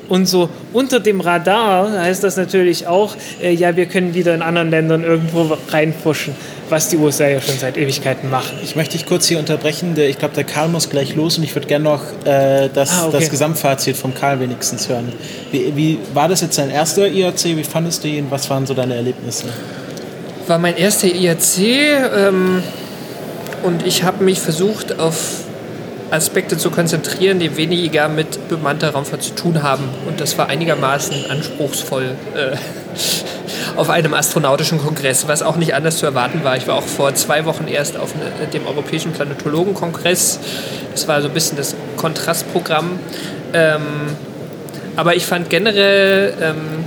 Und 0.08 0.26
so 0.26 0.48
unter 0.72 1.00
dem 1.00 1.20
Radar 1.20 1.90
heißt 1.90 2.22
das 2.22 2.36
natürlich 2.36 2.86
auch, 2.86 3.16
äh, 3.42 3.52
ja, 3.52 3.76
wir 3.76 3.86
können 3.86 4.14
wieder 4.14 4.32
in 4.32 4.42
anderen 4.42 4.70
Ländern 4.70 5.02
irgendwo 5.02 5.58
reinfuschen, 5.70 6.36
was 6.68 6.88
die 6.88 6.96
USA 6.96 7.26
ja 7.28 7.40
schon 7.40 7.58
seit 7.58 7.76
Ewigkeiten 7.76 8.30
machen. 8.30 8.58
Ich 8.62 8.76
möchte 8.76 8.96
dich 8.96 9.06
kurz 9.06 9.26
hier 9.26 9.38
unterbrechen. 9.38 9.98
Ich 9.98 10.18
glaube, 10.18 10.34
der 10.34 10.44
Karl 10.44 10.68
muss 10.68 10.90
gleich 10.90 11.14
los 11.14 11.38
und 11.38 11.44
ich 11.44 11.54
würde 11.54 11.66
gerne 11.66 11.84
noch 11.84 12.02
äh, 12.24 12.68
das, 12.72 12.92
ah, 12.92 13.06
okay. 13.08 13.18
das 13.20 13.30
Gesamtfazit 13.30 13.96
vom 13.96 14.14
Karl 14.14 14.40
wenigstens 14.40 14.88
hören. 14.88 15.12
Wie, 15.52 15.76
wie 15.76 15.98
war 16.14 16.28
das 16.28 16.40
jetzt 16.40 16.58
dein 16.58 16.70
erster 16.70 17.06
IAC? 17.08 17.44
Wie 17.44 17.64
fandest 17.64 18.04
du 18.04 18.08
ihn? 18.08 18.26
Was 18.30 18.50
waren 18.50 18.66
so 18.66 18.74
deine 18.74 18.94
Erlebnisse? 18.94 19.44
War 20.46 20.58
mein 20.58 20.76
erster 20.76 21.08
IAC 21.08 21.58
ähm, 21.58 22.62
und 23.62 23.86
ich 23.86 24.02
habe 24.04 24.24
mich 24.24 24.40
versucht, 24.40 24.98
auf 24.98 25.44
Aspekte 26.10 26.56
zu 26.56 26.70
konzentrieren, 26.70 27.40
die 27.40 27.56
weniger 27.56 28.08
mit 28.08 28.48
bemannter 28.48 28.90
Raumfahrt 28.90 29.22
zu 29.22 29.34
tun 29.34 29.62
haben. 29.62 29.84
Und 30.06 30.20
das 30.20 30.38
war 30.38 30.48
einigermaßen 30.48 31.30
anspruchsvoll 31.30 32.14
äh, 32.34 32.56
auf 33.76 33.90
einem 33.90 34.14
astronautischen 34.14 34.78
Kongress, 34.78 35.28
was 35.28 35.42
auch 35.42 35.56
nicht 35.56 35.74
anders 35.74 35.98
zu 35.98 36.06
erwarten 36.06 36.44
war. 36.44 36.56
Ich 36.56 36.66
war 36.66 36.76
auch 36.76 36.82
vor 36.86 37.14
zwei 37.14 37.44
Wochen 37.44 37.68
erst 37.68 37.96
auf 37.96 38.14
eine, 38.14 38.46
dem 38.48 38.66
Europäischen 38.66 39.12
Planetologenkongress. 39.12 40.40
Das 40.92 41.08
war 41.08 41.20
so 41.20 41.28
ein 41.28 41.34
bisschen 41.34 41.56
das 41.56 41.74
Kontrastprogramm. 41.96 42.98
Ähm, 43.52 43.82
aber 44.96 45.14
ich 45.14 45.26
fand 45.26 45.50
generell 45.50 46.32
ähm, 46.40 46.84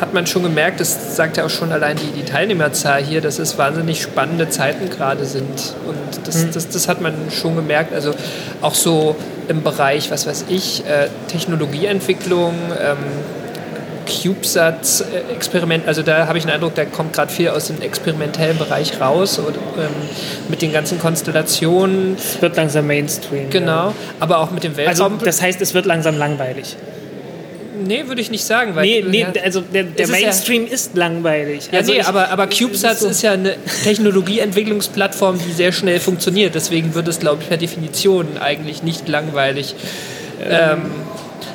hat 0.00 0.14
man 0.14 0.26
schon 0.26 0.42
gemerkt, 0.42 0.80
das 0.80 1.16
sagt 1.16 1.36
ja 1.36 1.44
auch 1.44 1.50
schon 1.50 1.72
allein 1.72 1.96
die, 1.96 2.20
die 2.20 2.24
Teilnehmerzahl 2.24 3.02
hier, 3.02 3.20
dass 3.20 3.38
es 3.38 3.58
wahnsinnig 3.58 4.00
spannende 4.00 4.48
Zeiten 4.48 4.88
gerade 4.88 5.26
sind. 5.26 5.74
Und 5.86 6.26
das, 6.26 6.44
mhm. 6.44 6.52
das, 6.52 6.68
das 6.68 6.88
hat 6.88 7.00
man 7.00 7.14
schon 7.30 7.54
gemerkt. 7.56 7.92
Also 7.92 8.14
auch 8.62 8.74
so 8.74 9.16
im 9.48 9.62
Bereich, 9.62 10.10
was 10.10 10.26
weiß 10.26 10.46
ich, 10.48 10.86
äh, 10.86 11.08
Technologieentwicklung, 11.28 12.54
ähm, 12.80 12.96
CubeSat-Experiment, 14.10 15.86
also 15.86 16.02
da 16.02 16.26
habe 16.26 16.38
ich 16.38 16.44
den 16.44 16.52
Eindruck, 16.52 16.74
da 16.74 16.84
kommt 16.84 17.12
gerade 17.12 17.32
viel 17.32 17.48
aus 17.48 17.68
dem 17.68 17.80
experimentellen 17.80 18.58
Bereich 18.58 19.00
raus 19.00 19.38
und 19.38 19.56
ähm, 19.56 19.88
mit 20.48 20.62
den 20.62 20.72
ganzen 20.72 20.98
Konstellationen. 20.98 22.16
Es 22.16 22.42
wird 22.42 22.56
langsam 22.56 22.86
Mainstream. 22.86 23.50
Genau, 23.50 23.88
ja. 23.88 23.94
aber 24.18 24.38
auch 24.38 24.50
mit 24.50 24.64
dem 24.64 24.76
Weltraum. 24.76 25.14
Also 25.14 25.24
das 25.24 25.40
heißt, 25.40 25.60
es 25.60 25.74
wird 25.74 25.86
langsam 25.86 26.18
langweilig. 26.18 26.76
Nee, 27.86 28.06
würde 28.06 28.20
ich 28.20 28.30
nicht 28.30 28.44
sagen. 28.44 28.74
Weil, 28.74 28.84
nee, 28.84 29.04
nee 29.08 29.26
also 29.42 29.60
der, 29.60 29.84
der 29.84 30.08
Mainstream 30.08 30.64
ist, 30.64 30.70
ja, 30.70 30.74
ist 30.74 30.96
langweilig. 30.96 31.68
Ja, 31.72 31.78
also 31.78 31.92
nee, 31.92 32.00
ich, 32.00 32.06
aber, 32.06 32.28
aber 32.30 32.46
CubeSats 32.46 32.96
ist, 32.96 33.00
so. 33.00 33.08
ist, 33.08 33.22
ja 33.22 33.32
eine 33.32 33.56
Technologieentwicklungsplattform, 33.84 35.38
die 35.38 35.52
sehr 35.52 35.72
schnell 35.72 36.00
funktioniert. 36.00 36.54
Deswegen 36.54 36.94
wird 36.94 37.08
es, 37.08 37.20
glaube 37.20 37.42
ich, 37.42 37.48
per 37.48 37.56
Definition 37.56 38.38
eigentlich 38.38 38.82
nicht 38.82 39.08
langweilig. 39.08 39.74
Ähm, 40.42 40.50
ähm 40.50 40.90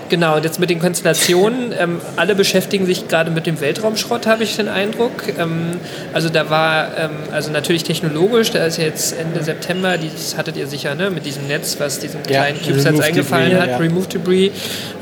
Genau, 0.08 0.36
und 0.36 0.46
jetzt 0.46 0.60
mit 0.60 0.70
den 0.70 0.80
Konstellationen, 0.80 1.74
ähm, 1.78 2.00
alle 2.16 2.36
beschäftigen 2.36 2.86
sich 2.86 3.08
gerade 3.08 3.32
mit 3.32 3.48
dem 3.48 3.60
Weltraumschrott, 3.60 4.28
habe 4.28 4.44
ich 4.44 4.56
den 4.56 4.68
Eindruck. 4.68 5.12
Ähm, 5.40 5.80
also 6.14 6.30
da 6.30 6.50
war, 6.50 6.96
ähm, 6.98 7.12
also 7.32 7.52
natürlich 7.52 7.84
technologisch, 7.84 8.52
da 8.52 8.66
ist 8.66 8.78
jetzt 8.78 9.18
Ende 9.18 9.44
September, 9.44 9.98
das 9.98 10.38
hattet 10.38 10.58
ihr 10.58 10.68
sicher, 10.68 10.94
ne, 10.94 11.10
mit 11.10 11.26
diesem 11.26 11.48
Netz, 11.48 11.78
was 11.80 12.00
diesen 12.00 12.22
kleinen 12.22 12.60
ja, 12.62 12.68
CubeSats 12.68 13.00
eingefallen 13.00 13.50
Debris, 13.50 13.62
hat, 13.64 13.70
ja. 13.72 13.78
Remove 13.78 14.08
Debris, 14.08 14.52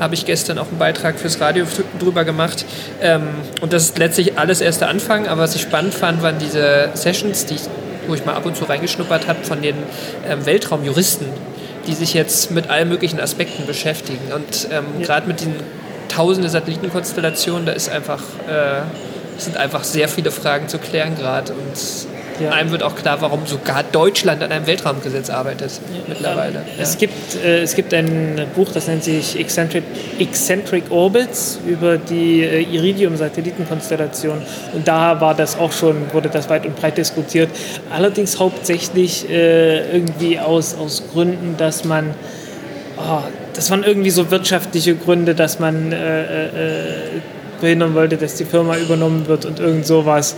habe 0.00 0.14
ich 0.14 0.24
gestern 0.24 0.58
auch 0.58 0.68
einen 0.68 0.78
Beitrag 0.78 1.18
fürs 1.18 1.38
Radio 1.38 1.66
drüber 1.98 2.24
gemacht. 2.24 2.64
Ähm, 3.02 3.28
und 3.60 3.74
das 3.74 3.84
ist 3.84 3.98
letztlich 3.98 4.38
alles 4.38 4.62
erst 4.62 4.80
der 4.80 4.88
Anfang, 4.88 5.28
aber 5.28 5.42
was 5.42 5.54
ich 5.54 5.62
spannend 5.62 5.92
fand, 5.92 6.22
waren 6.22 6.38
diese 6.38 6.90
Sessions, 6.94 7.44
die 7.44 7.56
ich, 7.56 7.62
wo 8.06 8.14
ich 8.14 8.24
mal 8.24 8.34
ab 8.34 8.46
und 8.46 8.56
zu 8.56 8.64
reingeschnuppert 8.64 9.28
habe 9.28 9.44
von 9.44 9.60
den 9.60 9.76
ähm, 10.26 10.46
Weltraumjuristen 10.46 11.26
die 11.86 11.94
sich 11.94 12.14
jetzt 12.14 12.50
mit 12.50 12.70
allen 12.70 12.88
möglichen 12.88 13.20
Aspekten 13.20 13.66
beschäftigen. 13.66 14.32
Und 14.32 14.68
ähm, 14.70 14.84
ja. 14.98 15.06
gerade 15.06 15.26
mit 15.26 15.40
den 15.40 15.54
tausenden 16.08 16.50
Satellitenkonstellationen, 16.50 17.66
da 17.66 17.72
ist 17.72 17.88
einfach, 17.88 18.22
äh, 18.48 18.82
sind 19.38 19.56
einfach 19.56 19.84
sehr 19.84 20.08
viele 20.08 20.30
Fragen 20.30 20.68
zu 20.68 20.78
klären 20.78 21.16
gerade. 21.16 21.52
Und 21.52 21.76
ja. 22.40 22.50
Einem 22.50 22.70
wird 22.70 22.82
auch 22.82 22.96
klar, 22.96 23.20
warum 23.20 23.46
sogar 23.46 23.82
Deutschland 23.82 24.42
an 24.42 24.52
einem 24.52 24.66
Weltraumgesetz 24.66 25.30
arbeitet 25.30 25.72
ja. 25.72 26.00
mittlerweile. 26.08 26.54
Ja. 26.76 26.82
Es, 26.82 26.98
gibt, 26.98 27.36
äh, 27.36 27.62
es 27.62 27.74
gibt 27.74 27.94
ein 27.94 28.46
Buch, 28.54 28.68
das 28.72 28.88
nennt 28.88 29.04
sich 29.04 29.38
Eccentric, 29.38 29.84
Eccentric 30.18 30.90
Orbits 30.90 31.60
über 31.66 31.96
die 31.98 32.42
äh, 32.42 32.62
Iridium-Satellitenkonstellation. 32.62 34.42
Und 34.72 34.88
da 34.88 35.20
war 35.20 35.34
das 35.34 35.58
auch 35.58 35.72
schon, 35.72 36.12
wurde 36.12 36.28
das 36.28 36.48
weit 36.48 36.66
und 36.66 36.76
breit 36.76 36.98
diskutiert. 36.98 37.50
Allerdings 37.90 38.38
hauptsächlich 38.38 39.28
äh, 39.30 39.90
irgendwie 39.90 40.38
aus, 40.38 40.74
aus 40.74 41.02
Gründen, 41.12 41.56
dass 41.56 41.84
man 41.84 42.14
oh, 42.98 43.22
das 43.54 43.70
waren 43.70 43.84
irgendwie 43.84 44.10
so 44.10 44.30
wirtschaftliche 44.30 44.94
Gründe, 44.96 45.34
dass 45.34 45.58
man 45.58 45.92
äh, 45.92 46.22
äh, 46.22 46.46
äh 46.46 47.20
verhindern 47.60 47.94
wollte, 47.94 48.16
dass 48.16 48.34
die 48.34 48.44
Firma 48.44 48.76
übernommen 48.76 49.26
wird 49.26 49.46
und 49.46 49.60
irgend 49.60 49.86
sowas 49.86 50.36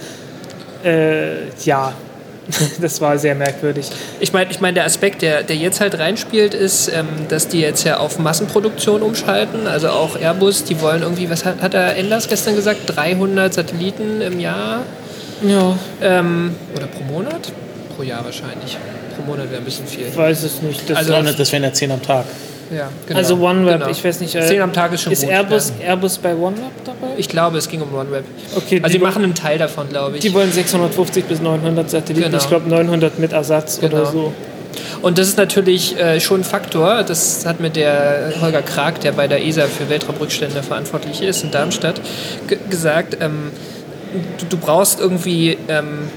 äh, 0.84 1.48
ja, 1.64 1.92
das 2.80 3.00
war 3.00 3.18
sehr 3.18 3.34
merkwürdig. 3.34 3.86
Ich 4.20 4.32
meine, 4.32 4.50
ich 4.50 4.60
mein, 4.60 4.74
der 4.74 4.84
Aspekt, 4.84 5.22
der, 5.22 5.42
der 5.42 5.56
jetzt 5.56 5.80
halt 5.80 5.98
reinspielt, 5.98 6.54
ist, 6.54 6.88
ähm, 6.88 7.06
dass 7.28 7.48
die 7.48 7.60
jetzt 7.60 7.84
ja 7.84 7.98
auf 7.98 8.18
Massenproduktion 8.18 9.02
umschalten. 9.02 9.66
Also 9.66 9.88
auch 9.88 10.16
Airbus, 10.16 10.64
die 10.64 10.80
wollen 10.80 11.02
irgendwie, 11.02 11.28
was 11.28 11.44
hat, 11.44 11.60
hat 11.60 11.74
der 11.74 11.96
Enders 11.96 12.28
gestern 12.28 12.54
gesagt? 12.54 12.80
300 12.86 13.52
Satelliten 13.52 14.20
im 14.20 14.38
Jahr? 14.38 14.82
Ja. 15.42 15.78
Ähm, 16.00 16.54
oder 16.74 16.86
pro 16.86 17.04
Monat? 17.04 17.52
Pro 17.96 18.02
Jahr 18.02 18.24
wahrscheinlich. 18.24 18.78
Pro 19.16 19.22
Monat 19.22 19.50
wäre 19.50 19.60
ein 19.60 19.64
bisschen 19.64 19.86
viel. 19.86 20.06
Ich 20.06 20.16
weiß 20.16 20.42
es 20.44 20.62
nicht. 20.62 20.88
Das, 20.88 20.98
also, 20.98 21.12
das 21.32 21.52
wären 21.52 21.64
ja 21.64 21.72
10 21.72 21.90
am 21.90 22.02
Tag. 22.02 22.26
Ja, 22.70 22.88
genau. 23.06 23.18
Also 23.18 23.36
OneWeb, 23.36 23.80
genau. 23.80 23.90
ich 23.90 24.04
weiß 24.04 24.20
nicht. 24.20 24.34
Äh, 24.34 24.46
Zehn 24.46 24.60
am 24.60 24.72
Tag 24.72 24.92
ist 24.92 25.02
schon 25.02 25.12
Ist 25.12 25.22
gut, 25.22 25.30
Airbus, 25.30 25.72
ja. 25.80 25.86
Airbus 25.86 26.18
bei 26.18 26.34
OneWeb 26.34 26.84
dabei? 26.84 27.14
Ich 27.16 27.28
glaube, 27.28 27.58
es 27.58 27.68
ging 27.68 27.80
um 27.82 27.94
OneWeb. 27.94 28.24
Okay, 28.56 28.80
also 28.82 28.92
die, 28.92 28.98
die 28.98 29.04
machen 29.04 29.22
einen 29.22 29.34
Teil 29.34 29.58
davon, 29.58 29.88
glaube 29.88 30.16
ich. 30.16 30.22
Die 30.22 30.34
wollen 30.34 30.50
650 30.50 31.24
bis 31.24 31.40
900 31.40 31.88
Satelliten. 31.88 32.30
Genau. 32.30 32.42
Ich 32.42 32.48
glaube 32.48 32.68
900 32.68 33.18
mit 33.18 33.32
Ersatz 33.32 33.80
genau. 33.80 33.94
oder 33.94 34.06
so. 34.06 34.32
Und 35.02 35.18
das 35.18 35.28
ist 35.28 35.38
natürlich 35.38 35.98
äh, 35.98 36.20
schon 36.20 36.40
ein 36.40 36.44
Faktor. 36.44 37.02
Das 37.02 37.46
hat 37.46 37.60
mir 37.60 37.70
der 37.70 38.32
Holger 38.40 38.62
Krag, 38.62 39.00
der 39.00 39.12
bei 39.12 39.28
der 39.28 39.44
ESA 39.44 39.66
für 39.66 39.88
Weltraumrückstände 39.88 40.62
verantwortlich 40.62 41.22
ist 41.22 41.44
in 41.44 41.50
Darmstadt, 41.50 42.00
gesagt. 42.70 43.18
Ähm, 43.20 43.52
du, 44.38 44.46
du, 44.46 44.56
brauchst 44.56 45.00
irgendwie 45.00 45.56
ähm, 45.68 46.08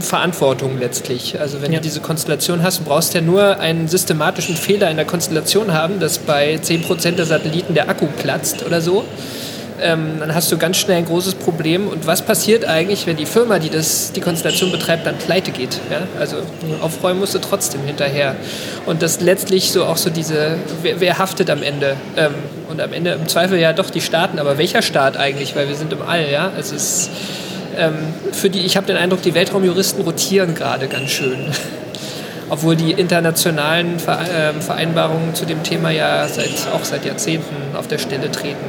Verantwortung 0.00 0.78
letztlich. 0.78 1.40
Also 1.40 1.62
wenn 1.62 1.72
ja. 1.72 1.78
du 1.78 1.84
diese 1.84 2.00
Konstellation 2.00 2.62
hast, 2.62 2.80
du 2.80 2.84
brauchst 2.84 3.14
ja 3.14 3.20
nur 3.20 3.60
einen 3.60 3.88
systematischen 3.88 4.56
Fehler 4.56 4.90
in 4.90 4.96
der 4.96 5.06
Konstellation 5.06 5.72
haben, 5.72 6.00
dass 6.00 6.18
bei 6.18 6.56
10% 6.56 7.12
der 7.12 7.26
Satelliten 7.26 7.74
der 7.74 7.88
Akku 7.88 8.06
platzt 8.06 8.64
oder 8.64 8.80
so. 8.80 9.04
Ähm, 9.80 10.20
dann 10.20 10.34
hast 10.34 10.52
du 10.52 10.56
ganz 10.56 10.76
schnell 10.76 10.98
ein 10.98 11.04
großes 11.04 11.34
Problem. 11.34 11.88
Und 11.88 12.06
was 12.06 12.22
passiert 12.22 12.64
eigentlich, 12.64 13.06
wenn 13.06 13.16
die 13.16 13.26
Firma, 13.26 13.58
die 13.58 13.70
das, 13.70 14.12
die 14.12 14.20
Konstellation 14.20 14.70
betreibt, 14.70 15.04
dann 15.06 15.16
pleite 15.16 15.50
geht? 15.50 15.80
Ja? 15.90 16.02
Also 16.18 16.36
aufräumen 16.80 17.20
musst 17.20 17.34
du 17.34 17.38
trotzdem 17.40 17.82
hinterher. 17.84 18.36
Und 18.86 19.02
das 19.02 19.20
letztlich 19.20 19.72
so 19.72 19.84
auch 19.84 19.96
so 19.96 20.10
diese, 20.10 20.56
wer, 20.82 21.00
wer 21.00 21.18
haftet 21.18 21.50
am 21.50 21.62
Ende? 21.62 21.96
Ähm, 22.16 22.34
und 22.68 22.80
am 22.80 22.92
Ende 22.92 23.12
im 23.12 23.28
Zweifel 23.28 23.58
ja 23.58 23.72
doch 23.72 23.90
die 23.90 24.00
Staaten, 24.00 24.38
aber 24.38 24.58
welcher 24.58 24.82
Staat 24.82 25.16
eigentlich? 25.16 25.54
Weil 25.56 25.68
wir 25.68 25.76
sind 25.76 25.92
im 25.92 26.02
All, 26.02 26.30
ja. 26.30 26.50
Also 26.56 26.76
es 26.76 26.82
ist 26.82 27.10
für 28.32 28.50
die, 28.50 28.60
ich 28.60 28.76
habe 28.76 28.86
den 28.86 28.96
Eindruck, 28.96 29.22
die 29.22 29.34
Weltraumjuristen 29.34 30.02
rotieren 30.04 30.54
gerade 30.54 30.88
ganz 30.88 31.10
schön. 31.10 31.38
Obwohl 32.50 32.76
die 32.76 32.92
internationalen 32.92 33.96
ähm, 33.96 34.60
Vereinbarungen 34.60 35.34
zu 35.34 35.46
dem 35.46 35.62
Thema 35.62 35.90
ja 35.90 36.28
seit, 36.28 36.68
auch 36.74 36.84
seit 36.84 37.04
Jahrzehnten 37.04 37.76
auf 37.76 37.88
der 37.88 37.98
Stelle 37.98 38.30
treten. 38.30 38.66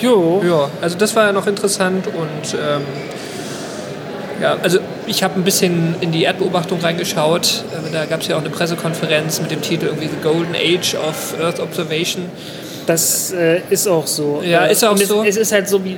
Ja. 0.00 0.08
Jo. 0.08 0.42
Ja, 0.46 0.70
also 0.80 0.96
das 0.96 1.16
war 1.16 1.26
ja 1.26 1.32
noch 1.32 1.46
interessant 1.46 2.06
und 2.06 2.54
ähm, 2.54 2.82
ja, 4.40 4.56
also 4.62 4.78
ich 5.06 5.22
habe 5.22 5.40
ein 5.40 5.44
bisschen 5.44 5.94
in 6.00 6.12
die 6.12 6.24
Erdbeobachtung 6.24 6.80
reingeschaut. 6.80 7.64
Äh, 7.72 7.92
da 7.92 8.04
gab 8.04 8.20
es 8.20 8.28
ja 8.28 8.36
auch 8.36 8.40
eine 8.40 8.50
Pressekonferenz 8.50 9.40
mit 9.40 9.50
dem 9.50 9.62
Titel 9.62 9.86
irgendwie 9.86 10.08
The 10.08 10.22
Golden 10.22 10.54
Age 10.54 10.94
of 10.94 11.34
Earth 11.40 11.60
Observation. 11.60 12.24
Das 12.86 13.32
äh, 13.32 13.60
ist 13.70 13.88
auch 13.88 14.06
so. 14.06 14.42
Ja, 14.44 14.66
ist 14.66 14.84
auch 14.84 14.92
und 14.92 15.04
so. 15.04 15.22
Es, 15.22 15.30
es 15.30 15.36
ist 15.36 15.52
halt 15.52 15.68
so 15.68 15.84
wie 15.84 15.96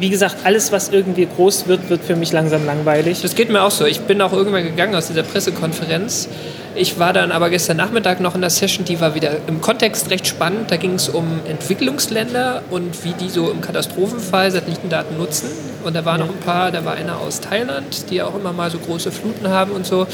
wie 0.00 0.10
gesagt, 0.10 0.38
alles, 0.44 0.72
was 0.72 0.88
irgendwie 0.90 1.26
groß 1.26 1.66
wird, 1.66 1.88
wird 1.88 2.04
für 2.04 2.16
mich 2.16 2.32
langsam 2.32 2.64
langweilig. 2.66 3.22
Das 3.22 3.34
geht 3.34 3.50
mir 3.50 3.62
auch 3.62 3.70
so. 3.70 3.84
Ich 3.86 4.00
bin 4.00 4.20
auch 4.20 4.32
irgendwann 4.32 4.64
gegangen 4.64 4.94
aus 4.94 5.08
dieser 5.08 5.22
Pressekonferenz. 5.22 6.28
Ich 6.74 6.98
war 6.98 7.12
dann 7.12 7.32
aber 7.32 7.50
gestern 7.50 7.76
Nachmittag 7.76 8.20
noch 8.20 8.34
in 8.34 8.40
der 8.40 8.50
Session, 8.50 8.84
die 8.84 9.00
war 9.00 9.14
wieder 9.14 9.32
im 9.48 9.60
Kontext 9.60 10.10
recht 10.10 10.26
spannend. 10.26 10.70
Da 10.70 10.76
ging 10.76 10.94
es 10.94 11.08
um 11.08 11.40
Entwicklungsländer 11.48 12.62
und 12.70 13.04
wie 13.04 13.12
die 13.12 13.28
so 13.28 13.50
im 13.50 13.60
Katastrophenfall 13.60 14.50
Satellitendaten 14.50 15.16
nutzen. 15.16 15.48
Und 15.82 15.96
da 15.96 16.04
waren 16.04 16.20
noch 16.20 16.28
ein 16.28 16.40
paar, 16.40 16.70
da 16.70 16.84
war 16.84 16.94
einer 16.94 17.18
aus 17.18 17.40
Thailand, 17.40 18.10
die 18.10 18.22
auch 18.22 18.34
immer 18.34 18.52
mal 18.52 18.70
so 18.70 18.78
große 18.78 19.10
Fluten 19.10 19.48
haben 19.48 19.72
und 19.72 19.86
so. 19.86 20.06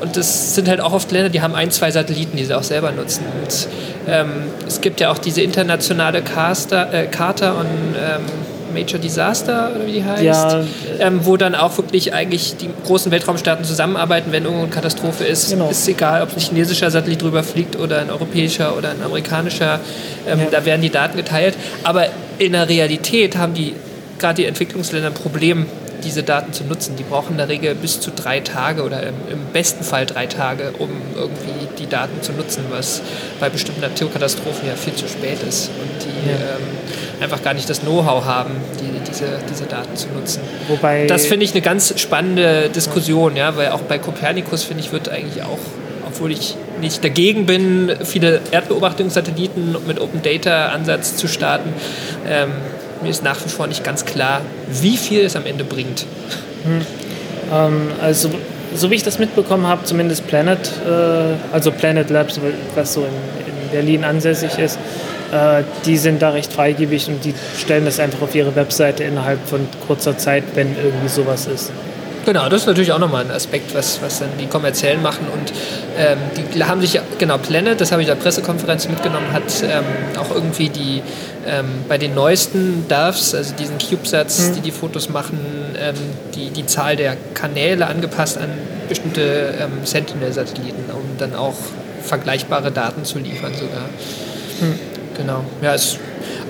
Und 0.00 0.16
das 0.16 0.54
sind 0.54 0.68
halt 0.68 0.80
auch 0.80 0.92
oft 0.92 1.10
Länder, 1.12 1.30
die 1.30 1.40
haben 1.40 1.54
ein, 1.54 1.70
zwei 1.70 1.90
Satelliten, 1.90 2.36
die 2.36 2.44
sie 2.44 2.54
auch 2.54 2.62
selber 2.62 2.92
nutzen. 2.92 3.24
Und 3.40 3.68
ähm, 4.06 4.28
es 4.66 4.80
gibt 4.80 5.00
ja 5.00 5.10
auch 5.10 5.18
diese 5.18 5.40
internationale 5.40 6.20
Caster, 6.20 6.92
äh, 6.92 7.06
Charta 7.06 7.52
und 7.52 7.66
ähm, 7.66 8.22
Major 8.74 8.98
Disaster 9.00 9.70
oder 9.74 9.86
wie 9.86 9.92
die 9.92 10.04
heißt, 10.04 10.22
Ja. 10.22 10.62
ähm, 10.98 11.20
wo 11.24 11.36
dann 11.36 11.54
auch 11.54 11.76
wirklich 11.78 12.12
eigentlich 12.12 12.56
die 12.56 12.68
großen 12.86 13.10
Weltraumstaaten 13.10 13.64
zusammenarbeiten, 13.64 14.32
wenn 14.32 14.44
irgendwo 14.44 14.64
eine 14.64 14.72
Katastrophe 14.72 15.24
ist. 15.24 15.50
Genau. 15.50 15.70
Ist 15.70 15.88
egal, 15.88 16.22
ob 16.22 16.36
ein 16.36 16.40
chinesischer 16.40 16.90
Satellit 16.90 17.22
drüber 17.22 17.42
fliegt 17.42 17.76
oder 17.76 18.00
ein 18.00 18.10
europäischer 18.10 18.76
oder 18.76 18.90
ein 18.90 19.02
amerikanischer. 19.02 19.80
Ähm, 20.26 20.40
Da 20.50 20.64
werden 20.66 20.82
die 20.82 20.90
Daten 20.90 21.16
geteilt. 21.16 21.54
Aber 21.84 22.06
in 22.38 22.52
der 22.52 22.68
Realität 22.68 23.36
haben 23.36 23.54
die 23.54 23.74
gerade 24.18 24.34
die 24.42 24.46
Entwicklungsländer 24.46 25.08
ein 25.08 25.14
Problem, 25.14 25.66
diese 26.04 26.22
Daten 26.22 26.52
zu 26.52 26.64
nutzen. 26.64 26.96
Die 26.96 27.02
brauchen 27.02 27.32
in 27.32 27.38
der 27.38 27.48
Regel 27.48 27.74
bis 27.74 27.98
zu 28.00 28.10
drei 28.10 28.40
Tage 28.40 28.82
oder 28.82 29.02
im, 29.02 29.14
im 29.30 29.38
besten 29.52 29.84
Fall 29.84 30.04
drei 30.06 30.26
Tage, 30.26 30.72
um 30.78 30.90
irgendwie 31.16 31.66
die 31.78 31.86
Daten 31.88 32.20
zu 32.22 32.32
nutzen, 32.32 32.64
was 32.70 33.00
bei 33.40 33.48
bestimmten 33.48 33.80
Naturkatastrophen 33.80 34.68
ja 34.68 34.74
viel 34.76 34.94
zu 34.94 35.08
spät 35.08 35.38
ist 35.48 35.68
und 35.80 36.04
die 36.04 36.28
Ja. 36.30 36.34
ähm, 36.36 36.62
einfach 37.24 37.42
gar 37.42 37.54
nicht 37.54 37.68
das 37.68 37.80
Know-how 37.80 38.24
haben, 38.24 38.52
die, 38.80 39.00
diese, 39.10 39.24
diese 39.50 39.64
Daten 39.64 39.96
zu 39.96 40.08
nutzen. 40.08 40.40
Wobei- 40.68 41.06
das 41.06 41.26
finde 41.26 41.44
ich 41.44 41.52
eine 41.52 41.62
ganz 41.62 41.98
spannende 42.00 42.68
Diskussion, 42.68 43.36
ja, 43.36 43.56
weil 43.56 43.70
auch 43.70 43.80
bei 43.80 43.98
Copernicus 43.98 44.62
finde 44.62 44.82
ich 44.82 44.92
wird 44.92 45.08
eigentlich 45.08 45.42
auch, 45.42 45.58
obwohl 46.06 46.30
ich 46.30 46.56
nicht 46.80 47.02
dagegen 47.02 47.46
bin, 47.46 47.92
viele 48.04 48.40
Erdbeobachtungssatelliten 48.50 49.76
mit 49.86 50.00
Open 50.00 50.22
Data 50.22 50.68
Ansatz 50.68 51.16
zu 51.16 51.26
starten. 51.28 51.72
Ähm, 52.28 52.50
mir 53.02 53.10
ist 53.10 53.24
nach 53.24 53.44
wie 53.44 53.48
vor 53.48 53.66
nicht 53.66 53.82
ganz 53.84 54.04
klar, 54.04 54.40
wie 54.70 54.96
viel 54.96 55.22
es 55.24 55.36
am 55.36 55.46
Ende 55.46 55.64
bringt. 55.64 56.06
Hm. 56.64 56.86
Ähm, 57.52 57.88
also, 58.00 58.30
so 58.74 58.90
wie 58.90 58.94
ich 58.94 59.02
das 59.02 59.18
mitbekommen 59.18 59.66
habe, 59.66 59.84
zumindest 59.84 60.26
Planet, 60.26 60.58
äh, 60.86 61.54
also 61.54 61.70
Planet 61.70 62.10
Labs, 62.10 62.40
was 62.74 62.94
so 62.94 63.00
in, 63.00 63.06
in 63.06 63.70
Berlin 63.70 64.04
ansässig 64.04 64.58
ist, 64.58 64.78
die 65.84 65.96
sind 65.96 66.22
da 66.22 66.30
recht 66.30 66.52
freigebig 66.52 67.08
und 67.08 67.24
die 67.24 67.34
stellen 67.58 67.84
das 67.84 67.98
einfach 68.00 68.22
auf 68.22 68.34
ihre 68.34 68.54
Webseite 68.54 69.04
innerhalb 69.04 69.46
von 69.48 69.66
kurzer 69.86 70.16
Zeit, 70.16 70.44
wenn 70.54 70.76
irgendwie 70.76 71.08
sowas 71.08 71.46
ist. 71.46 71.72
Genau, 72.24 72.48
das 72.48 72.62
ist 72.62 72.66
natürlich 72.66 72.90
auch 72.92 72.98
nochmal 72.98 73.24
ein 73.24 73.30
Aspekt, 73.30 73.74
was, 73.74 74.00
was 74.00 74.20
dann 74.20 74.30
die 74.40 74.46
kommerziellen 74.46 75.02
machen. 75.02 75.26
Und 75.30 75.52
ähm, 75.98 76.16
die 76.54 76.64
haben 76.64 76.80
sich, 76.80 76.94
ja- 76.94 77.02
genau, 77.18 77.36
Planet, 77.36 77.78
das 77.80 77.92
habe 77.92 78.00
ich 78.00 78.08
in 78.08 78.14
der 78.14 78.22
Pressekonferenz 78.22 78.88
mitgenommen, 78.88 79.30
hat 79.32 79.42
ähm, 79.62 79.84
auch 80.18 80.34
irgendwie 80.34 80.70
die 80.70 81.02
ähm, 81.46 81.66
bei 81.86 81.98
den 81.98 82.14
neuesten 82.14 82.86
DAVs, 82.88 83.34
also 83.34 83.54
diesen 83.54 83.76
CubeSats, 83.76 84.52
die 84.52 84.60
die 84.60 84.70
Fotos 84.70 85.10
machen, 85.10 85.38
ähm, 85.78 85.94
die, 86.34 86.48
die 86.48 86.64
Zahl 86.64 86.96
der 86.96 87.16
Kanäle 87.34 87.86
angepasst 87.88 88.38
an 88.38 88.48
bestimmte 88.88 89.54
ähm, 89.60 89.84
Sentinel-Satelliten, 89.84 90.84
um 90.94 91.18
dann 91.18 91.34
auch 91.34 91.54
vergleichbare 92.02 92.70
Daten 92.70 93.04
zu 93.04 93.18
liefern 93.18 93.52
sogar. 93.52 93.88
Genau. 95.16 95.44
Ja, 95.62 95.74
ist 95.74 95.98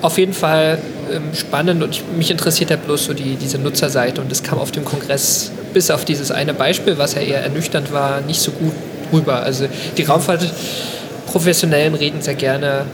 auf 0.01 0.17
jeden 0.17 0.33
Fall 0.33 0.79
ähm, 1.11 1.33
spannend 1.33 1.83
und 1.83 1.91
ich, 1.91 2.03
mich 2.17 2.31
interessiert 2.31 2.69
ja 2.69 2.77
bloß 2.77 3.05
so 3.05 3.13
die, 3.13 3.35
diese 3.35 3.57
Nutzerseite 3.57 4.21
und 4.21 4.31
es 4.31 4.43
kam 4.43 4.59
auf 4.59 4.71
dem 4.71 4.85
Kongress 4.85 5.51
bis 5.73 5.91
auf 5.91 6.05
dieses 6.05 6.31
eine 6.31 6.53
Beispiel, 6.53 6.97
was 6.97 7.15
ja 7.15 7.21
eher 7.21 7.41
ernüchternd 7.41 7.91
war, 7.91 8.21
nicht 8.21 8.41
so 8.41 8.51
gut 8.51 8.73
rüber. 9.11 9.43
Also 9.43 9.67
die 9.97 10.03
Raumfahrtprofessionellen 10.03 11.95
reden 11.95 12.21
sehr 12.21 12.35
gerne 12.35 12.85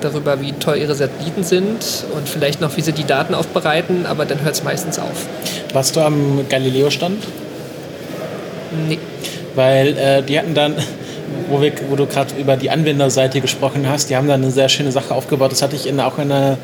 darüber, 0.00 0.40
wie 0.40 0.52
toll 0.52 0.76
ihre 0.76 0.94
Satelliten 0.94 1.44
sind 1.44 1.84
und 2.14 2.28
vielleicht 2.28 2.60
noch, 2.60 2.76
wie 2.76 2.80
sie 2.80 2.92
die 2.92 3.04
Daten 3.04 3.34
aufbereiten, 3.34 4.06
aber 4.06 4.24
dann 4.24 4.42
hört 4.42 4.54
es 4.54 4.62
meistens 4.62 4.98
auf. 4.98 5.26
Warst 5.72 5.96
du 5.96 6.00
am 6.00 6.46
Galileo-Stand? 6.48 7.22
Nee. 8.88 8.98
Weil 9.54 9.98
äh, 9.98 10.22
die 10.22 10.38
hatten 10.38 10.54
dann, 10.54 10.74
wo, 11.48 11.60
wir, 11.60 11.72
wo 11.88 11.96
du 11.96 12.06
gerade 12.06 12.34
über 12.36 12.56
die 12.56 12.70
Anwenderseite 12.70 13.40
gesprochen 13.40 13.88
hast, 13.88 14.10
die 14.10 14.16
haben 14.16 14.28
da 14.28 14.34
eine 14.34 14.50
sehr 14.50 14.68
schöne 14.68 14.92
Sache 14.92 15.14
aufgebaut. 15.14 15.52
Das 15.52 15.62
hatte 15.62 15.76
ich 15.76 15.86
in 15.86 16.00
auch 16.00 16.18
in 16.18 16.32
einer, 16.32 16.58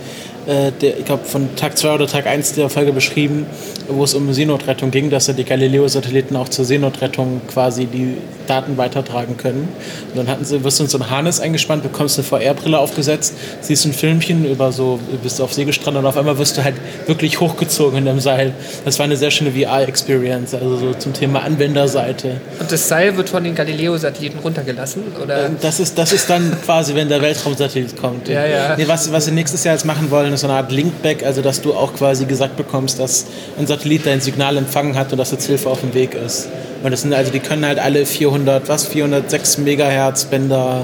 äh, 0.46 0.72
der, 0.72 0.98
ich 0.98 1.04
glaube, 1.04 1.24
von 1.24 1.54
Tag 1.56 1.76
2 1.78 1.94
oder 1.94 2.06
Tag 2.06 2.26
1 2.26 2.54
der 2.54 2.68
Folge 2.68 2.92
beschrieben, 2.92 3.46
wo 3.88 4.04
es 4.04 4.14
um 4.14 4.32
Seenotrettung 4.32 4.90
ging, 4.90 5.10
dass 5.10 5.26
ja 5.26 5.34
die 5.34 5.44
Galileo-Satelliten 5.44 6.36
auch 6.36 6.48
zur 6.48 6.64
Seenotrettung 6.64 7.40
quasi 7.48 7.86
die 7.86 8.16
Daten 8.46 8.76
weitertragen 8.76 9.36
können. 9.36 9.68
Und 10.10 10.16
dann 10.16 10.28
hatten 10.28 10.44
sie, 10.44 10.64
wirst 10.64 10.78
du 10.78 10.84
in 10.84 10.88
so 10.88 10.98
ein 10.98 11.10
Harness 11.10 11.40
eingespannt, 11.40 11.82
bekommst 11.82 12.18
eine 12.18 12.26
VR-Brille 12.26 12.78
aufgesetzt, 12.78 13.34
siehst 13.60 13.84
ein 13.84 13.92
Filmchen 13.92 14.44
über 14.44 14.72
so, 14.72 15.00
bist 15.22 15.38
du 15.38 15.44
auf 15.44 15.52
See 15.52 15.64
gestrandet 15.64 16.02
und 16.02 16.08
auf 16.08 16.16
einmal 16.16 16.38
wirst 16.38 16.56
du 16.56 16.64
halt 16.64 16.76
wirklich 17.06 17.40
hochgezogen 17.40 17.98
in 17.98 18.04
dem 18.04 18.20
Seil. 18.20 18.52
Das 18.84 18.98
war 18.98 19.04
eine 19.04 19.16
sehr 19.16 19.30
schöne 19.30 19.52
VR-Experience, 19.52 20.54
also 20.54 20.76
so 20.76 20.94
zum 20.94 21.12
Thema 21.12 21.42
Anwenderseite. 21.42 22.40
Und 22.58 22.70
das 22.70 22.88
Seil 22.88 23.16
wird 23.16 23.28
von 23.28 23.44
den 23.44 23.54
Galileo-Satelliten 23.54 24.38
runtergelassen? 24.38 25.02
Oder? 25.22 25.50
Das 25.60 25.80
ist, 25.80 25.98
das 25.98 26.12
ist 26.12 26.28
dann 26.30 26.56
quasi, 26.64 26.94
wenn 26.94 27.08
der 27.08 27.22
Weltraumsatellit 27.22 27.96
kommt. 27.96 28.28
Ja, 28.28 28.46
ja. 28.46 28.76
Nee, 28.76 28.88
was, 28.88 29.10
was 29.12 29.26
sie 29.26 29.32
nächstes 29.32 29.64
Jahr 29.64 29.74
jetzt 29.74 29.84
machen 29.84 30.10
wollen, 30.10 30.32
ist 30.32 30.40
so 30.40 30.46
eine 30.46 30.56
Art 30.56 30.72
Linkback, 30.72 31.24
also 31.24 31.42
dass 31.42 31.60
du 31.60 31.74
auch 31.74 31.94
quasi 31.94 32.24
gesagt 32.24 32.56
bekommst, 32.56 32.98
dass 32.98 33.26
ein 33.58 33.66
Satellit 33.66 34.06
dein 34.06 34.20
Signal 34.20 34.56
empfangen 34.56 34.96
hat 34.96 35.12
und 35.12 35.18
dass 35.18 35.30
jetzt 35.30 35.46
Hilfe 35.46 35.68
auf 35.70 35.80
dem 35.80 35.94
Weg 35.94 36.14
ist. 36.14 36.48
Und 36.84 36.90
das 36.90 37.00
sind 37.00 37.12
also, 37.14 37.32
die 37.32 37.40
können 37.40 37.64
halt 37.66 37.78
alle 37.78 38.04
400, 38.06 38.68
was, 38.68 38.86
406 38.86 39.58
Megahertz 39.58 40.26
Bänder 40.26 40.82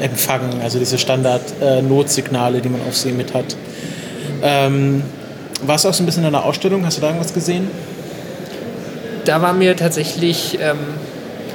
empfangen, 0.00 0.60
also 0.62 0.78
diese 0.78 0.96
Standard-Notsignale, 0.96 2.60
die 2.60 2.68
man 2.70 2.80
auf 2.88 2.96
See 2.96 3.12
mit 3.12 3.34
hat. 3.34 3.56
Ähm, 4.42 5.02
warst 5.62 5.84
du 5.84 5.88
auch 5.90 5.92
so 5.94 6.02
ein 6.02 6.06
bisschen 6.06 6.22
in 6.22 6.28
einer 6.34 6.44
Ausstellung? 6.44 6.86
Hast 6.86 6.96
du 6.96 7.00
da 7.02 7.08
irgendwas 7.08 7.34
gesehen? 7.34 7.68
da 9.26 9.42
war 9.42 9.52
mir 9.52 9.76
tatsächlich, 9.76 10.58
ähm, 10.62 10.78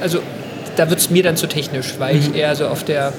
also 0.00 0.20
da 0.76 0.88
wird 0.88 1.00
es 1.00 1.10
mir 1.10 1.24
dann 1.24 1.36
zu 1.36 1.48
technisch, 1.48 1.94
weil 1.98 2.14
Mhm. 2.14 2.20
ich 2.20 2.34
eher 2.36 2.54
so 2.54 2.68
auf 2.68 2.84
der 2.84 3.12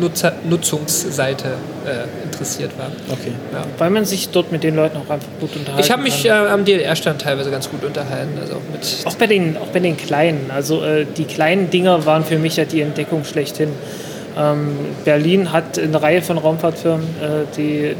Nutzer 0.00 0.32
Nutzungsseite 0.48 1.48
äh, 1.86 2.24
interessiert 2.24 2.70
war. 2.78 2.90
Okay. 3.10 3.32
Ja. 3.52 3.64
Weil 3.78 3.90
man 3.90 4.04
sich 4.04 4.28
dort 4.30 4.52
mit 4.52 4.62
den 4.62 4.76
Leuten 4.76 4.96
auch 4.96 5.10
einfach 5.10 5.28
gut 5.40 5.54
unterhalten 5.56 5.84
Ich 5.84 5.90
habe 5.90 6.02
mich 6.02 6.24
äh, 6.24 6.30
am 6.30 6.64
DLR-Stand 6.64 7.20
teilweise 7.22 7.50
ganz 7.50 7.70
gut 7.70 7.84
unterhalten. 7.84 8.38
Also 8.40 8.54
auch 8.54 8.72
mit 8.72 9.06
Auch 9.06 9.16
bei 9.16 9.26
den, 9.26 9.56
auch 9.56 9.68
bei 9.68 9.80
den 9.80 9.96
kleinen. 9.96 10.50
Also 10.50 10.82
äh, 10.82 11.06
die 11.16 11.24
kleinen 11.24 11.70
Dinger 11.70 12.06
waren 12.06 12.24
für 12.24 12.38
mich 12.38 12.56
ja 12.56 12.64
die 12.64 12.80
Entdeckung 12.80 13.24
schlechthin. 13.24 13.70
Ähm, 14.36 14.76
Berlin 15.04 15.52
hat 15.52 15.78
eine 15.78 16.00
Reihe 16.00 16.22
von 16.22 16.38
Raumfahrtfirmen, 16.38 17.06
äh, 17.06 17.56
die 17.56 17.94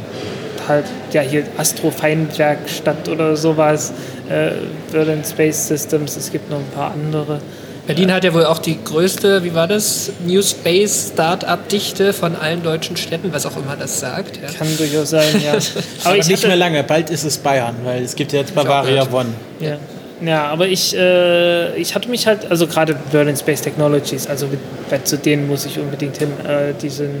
halt, 0.67 0.85
ja 1.11 1.21
hier 1.21 1.43
Astrofeinwerkstatt 1.57 3.07
oder 3.07 3.35
sowas, 3.35 3.93
äh, 4.29 4.51
Berlin 4.91 5.23
Space 5.23 5.67
Systems, 5.67 6.17
es 6.17 6.31
gibt 6.31 6.49
noch 6.49 6.57
ein 6.57 6.71
paar 6.73 6.91
andere. 6.91 7.39
Berlin 7.87 8.11
hat 8.11 8.23
ja 8.23 8.33
wohl 8.33 8.45
auch 8.45 8.57
die 8.57 8.77
größte, 8.83 9.43
wie 9.43 9.53
war 9.53 9.67
das, 9.67 10.11
New 10.25 10.41
Space 10.41 11.11
Startup-Dichte 11.13 12.13
von 12.13 12.35
allen 12.35 12.63
deutschen 12.63 12.97
Städten, 12.97 13.31
was 13.31 13.45
auch 13.45 13.55
immer 13.57 13.75
das 13.77 13.99
sagt. 13.99 14.37
Ja. 14.41 14.51
Kann 14.57 14.67
durchaus 14.77 15.11
sein, 15.11 15.41
ja. 15.43 15.53
Aber, 16.03 16.17
ich 16.17 16.27
nicht 16.27 16.45
mehr 16.47 16.55
lange, 16.55 16.83
bald 16.83 17.09
ist 17.09 17.23
es 17.23 17.37
Bayern, 17.37 17.75
weil 17.83 18.03
es 18.03 18.15
gibt 18.15 18.33
ja 18.33 18.39
jetzt 18.39 18.55
Bavaria. 18.55 19.07
One. 19.11 19.29
Ja. 19.59 19.77
Ja, 20.21 20.45
aber 20.47 20.67
ich, 20.67 20.95
äh, 20.95 21.75
ich 21.75 21.93
hatte 21.93 22.09
mich 22.09 22.25
halt, 22.25 22.49
also 22.49 22.67
gerade 22.67 22.95
Berlin 23.11 23.35
Space 23.35 23.61
Technologies, 23.61 24.27
also 24.27 24.47
mit, 24.47 25.07
zu 25.07 25.17
denen 25.17 25.45
muss 25.47 25.65
ich 25.65 25.77
unbedingt 25.77 26.17
hin. 26.17 26.29
Äh, 26.47 26.73
die 26.81 26.89
sind, 26.89 27.11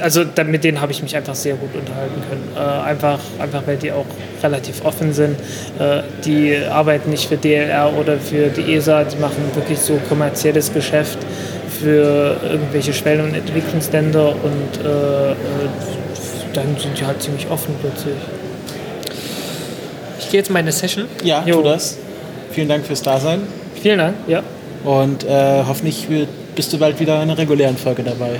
also 0.00 0.24
da, 0.24 0.44
mit 0.44 0.64
denen 0.64 0.80
habe 0.80 0.92
ich 0.92 1.02
mich 1.02 1.14
einfach 1.16 1.34
sehr 1.34 1.54
gut 1.54 1.74
unterhalten 1.74 2.20
können. 2.28 2.48
Äh, 2.56 2.82
einfach, 2.88 3.18
einfach, 3.38 3.62
weil 3.66 3.76
die 3.76 3.92
auch 3.92 4.06
relativ 4.42 4.84
offen 4.84 5.12
sind. 5.12 5.36
Äh, 5.78 6.02
die 6.24 6.56
arbeiten 6.70 7.10
nicht 7.10 7.28
für 7.28 7.36
DLR 7.36 7.92
oder 7.98 8.18
für 8.18 8.48
die 8.48 8.74
ESA, 8.74 9.04
die 9.04 9.16
machen 9.16 9.42
wirklich 9.54 9.78
so 9.78 9.98
kommerzielles 10.08 10.72
Geschäft 10.72 11.18
für 11.80 12.36
irgendwelche 12.48 12.92
Schwellen- 12.92 13.24
und 13.24 13.34
Entwicklungsländer 13.34 14.28
und 14.30 14.84
äh, 14.84 15.32
äh, 15.32 15.34
dann 16.52 16.76
sind 16.78 16.98
die 16.98 17.04
halt 17.04 17.20
ziemlich 17.22 17.48
offen 17.50 17.74
plötzlich. 17.80 18.14
Ich 20.20 20.30
gehe 20.30 20.40
jetzt 20.40 20.50
meine 20.50 20.72
Session. 20.72 21.06
Ja, 21.22 21.42
tu 21.42 21.62
das. 21.62 21.98
Vielen 22.52 22.68
Dank 22.68 22.86
fürs 22.86 23.02
Dasein. 23.02 23.40
Vielen 23.82 23.98
Dank, 23.98 24.14
ja. 24.28 24.42
Und 24.84 25.24
äh, 25.24 25.62
hoffentlich 25.66 26.08
wird- 26.08 26.28
bist 26.54 26.72
du 26.72 26.78
bald 26.78 27.00
wieder 27.00 27.16
in 27.16 27.22
einer 27.22 27.36
regulären 27.38 27.76
Folge 27.76 28.02
dabei. 28.04 28.38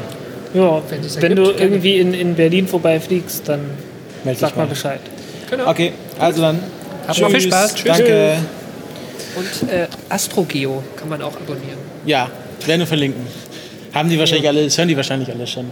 Ja, 0.55 0.83
Wenn 0.89 1.01
es 1.01 1.17
wenn 1.21 1.37
ergibt, 1.37 1.59
du 1.59 1.63
irgendwie 1.63 1.99
in, 1.99 2.15
in 2.15 2.35
Berlin 2.35 2.67
vorbeifliegst, 2.69 3.49
dann 3.49 3.61
Meld 4.25 4.39
sag 4.39 4.57
mal 4.57 4.63
mal. 4.63 4.69
Bescheid. 4.69 5.01
Genau. 5.51 5.69
Okay, 5.69 5.93
also 6.19 6.41
dann. 6.43 6.61
Habt 7.07 7.21
noch 7.21 7.31
viel 7.31 7.41
Spaß. 7.41 7.75
Tschüss. 7.75 7.85
Danke. 7.85 8.37
Und 9.37 9.69
äh, 9.69 9.87
Astrogeo 10.09 10.83
kann 10.97 11.09
man 11.09 11.21
auch 11.23 11.35
abonnieren. 11.37 11.79
Ja, 12.07 12.31
werden 12.65 12.81
wir 12.81 12.87
verlinken. 12.87 13.27
Haben 13.93 14.09
die 14.09 14.19
wahrscheinlich 14.19 14.49
alle, 14.49 14.65
das 14.65 14.79
hören 14.79 14.89
die 14.89 14.97
wahrscheinlich 14.97 15.29
alle 15.31 15.47
schon. 15.47 15.67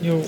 Jo. 0.00 0.22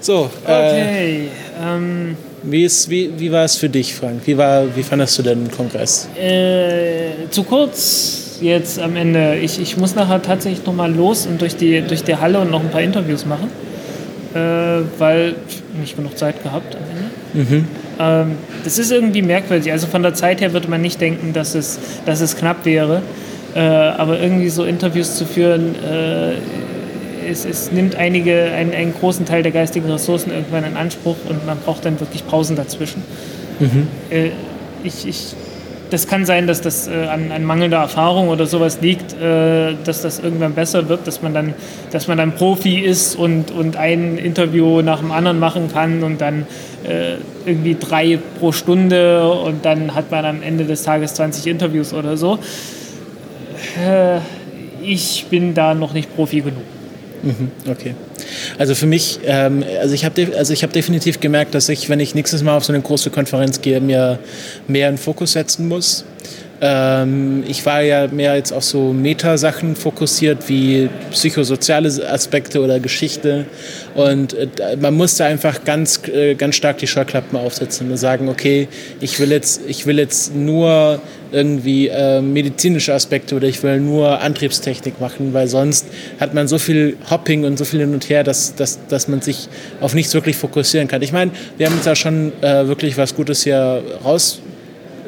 So, 0.00 0.30
Okay. 0.44 1.28
ähm, 1.64 2.16
wie, 2.42 2.64
ist, 2.64 2.90
wie, 2.90 3.10
wie 3.18 3.32
war 3.32 3.44
es 3.44 3.56
für 3.56 3.68
dich, 3.68 3.94
Frank? 3.94 4.20
Wie, 4.26 4.36
war, 4.36 4.64
wie 4.76 4.82
fandest 4.82 5.18
du 5.18 5.22
den 5.22 5.50
Kongress? 5.50 6.08
Äh, 6.20 7.28
zu 7.30 7.42
kurz 7.44 8.25
jetzt 8.40 8.78
am 8.78 8.96
Ende. 8.96 9.36
Ich, 9.36 9.60
ich 9.60 9.76
muss 9.76 9.94
nachher 9.94 10.22
tatsächlich 10.22 10.64
noch 10.66 10.74
mal 10.74 10.92
los 10.92 11.26
und 11.26 11.40
durch 11.40 11.56
die, 11.56 11.80
durch 11.82 12.04
die 12.04 12.16
Halle 12.16 12.40
und 12.40 12.50
noch 12.50 12.60
ein 12.60 12.70
paar 12.70 12.82
Interviews 12.82 13.26
machen, 13.26 13.50
äh, 14.34 14.38
weil 14.98 15.34
nicht 15.78 15.96
genug 15.96 16.16
Zeit 16.18 16.42
gehabt 16.42 16.76
am 16.76 16.82
Ende. 16.90 17.50
Mhm. 17.50 17.68
Ähm, 17.98 18.32
das 18.64 18.78
ist 18.78 18.92
irgendwie 18.92 19.22
merkwürdig. 19.22 19.72
Also 19.72 19.86
von 19.86 20.02
der 20.02 20.14
Zeit 20.14 20.40
her 20.40 20.52
würde 20.52 20.68
man 20.68 20.82
nicht 20.82 21.00
denken, 21.00 21.32
dass 21.32 21.54
es, 21.54 21.78
dass 22.04 22.20
es 22.20 22.36
knapp 22.36 22.64
wäre. 22.64 23.02
Äh, 23.54 23.60
aber 23.60 24.20
irgendwie 24.20 24.50
so 24.50 24.64
Interviews 24.64 25.16
zu 25.16 25.24
führen, 25.24 25.74
äh, 25.82 26.34
es, 27.30 27.44
es 27.44 27.72
nimmt 27.72 27.96
einige, 27.96 28.50
einen, 28.52 28.72
einen 28.72 28.94
großen 28.94 29.24
Teil 29.24 29.42
der 29.42 29.52
geistigen 29.52 29.90
Ressourcen 29.90 30.30
irgendwann 30.30 30.64
in 30.64 30.76
Anspruch 30.76 31.16
und 31.28 31.46
man 31.46 31.58
braucht 31.58 31.84
dann 31.84 31.98
wirklich 31.98 32.26
Pausen 32.26 32.56
dazwischen. 32.56 33.02
Mhm. 33.58 33.88
Äh, 34.10 34.30
ich, 34.84 35.08
ich, 35.08 35.34
das 35.90 36.06
kann 36.06 36.24
sein, 36.24 36.46
dass 36.46 36.60
das 36.60 36.88
äh, 36.88 37.06
an, 37.06 37.30
an 37.30 37.44
mangelnder 37.44 37.78
Erfahrung 37.78 38.28
oder 38.28 38.46
sowas 38.46 38.80
liegt, 38.80 39.12
äh, 39.20 39.74
dass 39.84 40.02
das 40.02 40.18
irgendwann 40.18 40.54
besser 40.54 40.88
wird, 40.88 41.06
dass 41.06 41.22
man 41.22 41.34
dann, 41.34 41.54
dass 41.90 42.08
man 42.08 42.18
dann 42.18 42.32
Profi 42.32 42.80
ist 42.80 43.14
und, 43.16 43.50
und 43.50 43.76
ein 43.76 44.18
Interview 44.18 44.82
nach 44.82 45.00
dem 45.00 45.12
anderen 45.12 45.38
machen 45.38 45.70
kann 45.72 46.02
und 46.02 46.20
dann 46.20 46.46
äh, 46.84 47.16
irgendwie 47.44 47.76
drei 47.78 48.18
pro 48.38 48.52
Stunde 48.52 49.28
und 49.30 49.64
dann 49.64 49.94
hat 49.94 50.10
man 50.10 50.24
am 50.24 50.42
Ende 50.42 50.64
des 50.64 50.82
Tages 50.82 51.14
20 51.14 51.46
Interviews 51.46 51.92
oder 51.92 52.16
so. 52.16 52.38
Äh, 53.84 54.18
ich 54.82 55.26
bin 55.30 55.54
da 55.54 55.74
noch 55.74 55.92
nicht 55.92 56.14
Profi 56.14 56.40
genug. 56.40 56.62
Mhm, 57.22 57.50
okay. 57.70 57.94
Also 58.58 58.74
für 58.74 58.86
mich, 58.86 59.20
ähm, 59.24 59.64
also 59.80 59.94
ich 59.94 60.04
habe 60.04 60.36
also 60.36 60.52
ich 60.52 60.62
hab 60.62 60.72
definitiv 60.72 61.20
gemerkt, 61.20 61.54
dass 61.54 61.68
ich, 61.68 61.88
wenn 61.88 62.00
ich 62.00 62.14
nächstes 62.14 62.42
Mal 62.42 62.56
auf 62.56 62.64
so 62.64 62.72
eine 62.72 62.82
große 62.82 63.10
Konferenz 63.10 63.60
gehe, 63.60 63.80
mir 63.80 64.18
mehr 64.66 64.88
in 64.88 64.98
Fokus 64.98 65.32
setzen 65.32 65.68
muss. 65.68 66.04
Ähm, 66.60 67.44
ich 67.46 67.66
war 67.66 67.82
ja 67.82 68.08
mehr 68.08 68.36
jetzt 68.36 68.52
auf 68.52 68.64
so 68.64 68.92
Metasachen 68.92 69.76
fokussiert, 69.76 70.48
wie 70.48 70.88
psychosoziale 71.10 71.88
Aspekte 72.08 72.60
oder 72.62 72.80
Geschichte. 72.80 73.44
Und 73.94 74.34
äh, 74.34 74.48
man 74.80 74.94
musste 74.94 75.24
einfach 75.24 75.64
ganz, 75.64 76.00
äh, 76.08 76.34
ganz 76.34 76.56
stark 76.56 76.78
die 76.78 76.86
Scheuklappen 76.86 77.38
aufsetzen 77.38 77.90
und 77.90 77.96
sagen, 77.96 78.28
okay, 78.28 78.68
ich 79.00 79.20
will 79.20 79.30
jetzt, 79.30 79.60
ich 79.66 79.86
will 79.86 79.98
jetzt 79.98 80.34
nur 80.34 81.00
irgendwie 81.32 81.88
äh, 81.88 82.22
medizinische 82.22 82.94
Aspekte 82.94 83.36
oder 83.36 83.48
ich 83.48 83.62
will 83.62 83.80
nur 83.80 84.20
Antriebstechnik 84.20 85.00
machen, 85.00 85.34
weil 85.34 85.48
sonst 85.48 85.86
hat 86.20 86.34
man 86.34 86.48
so 86.48 86.58
viel 86.58 86.96
Hopping 87.10 87.44
und 87.44 87.58
so 87.58 87.64
viel 87.64 87.80
hin 87.80 87.92
und 87.92 88.08
her, 88.08 88.24
dass, 88.24 88.54
dass, 88.54 88.78
dass 88.86 89.08
man 89.08 89.20
sich 89.20 89.48
auf 89.80 89.94
nichts 89.94 90.14
wirklich 90.14 90.36
fokussieren 90.36 90.88
kann. 90.88 91.02
Ich 91.02 91.12
meine, 91.12 91.32
wir 91.58 91.66
haben 91.66 91.74
jetzt 91.76 91.86
ja 91.86 91.96
schon 91.96 92.32
äh, 92.42 92.66
wirklich 92.68 92.96
was 92.96 93.14
Gutes 93.14 93.42
hier 93.42 93.82
raus 94.04 94.40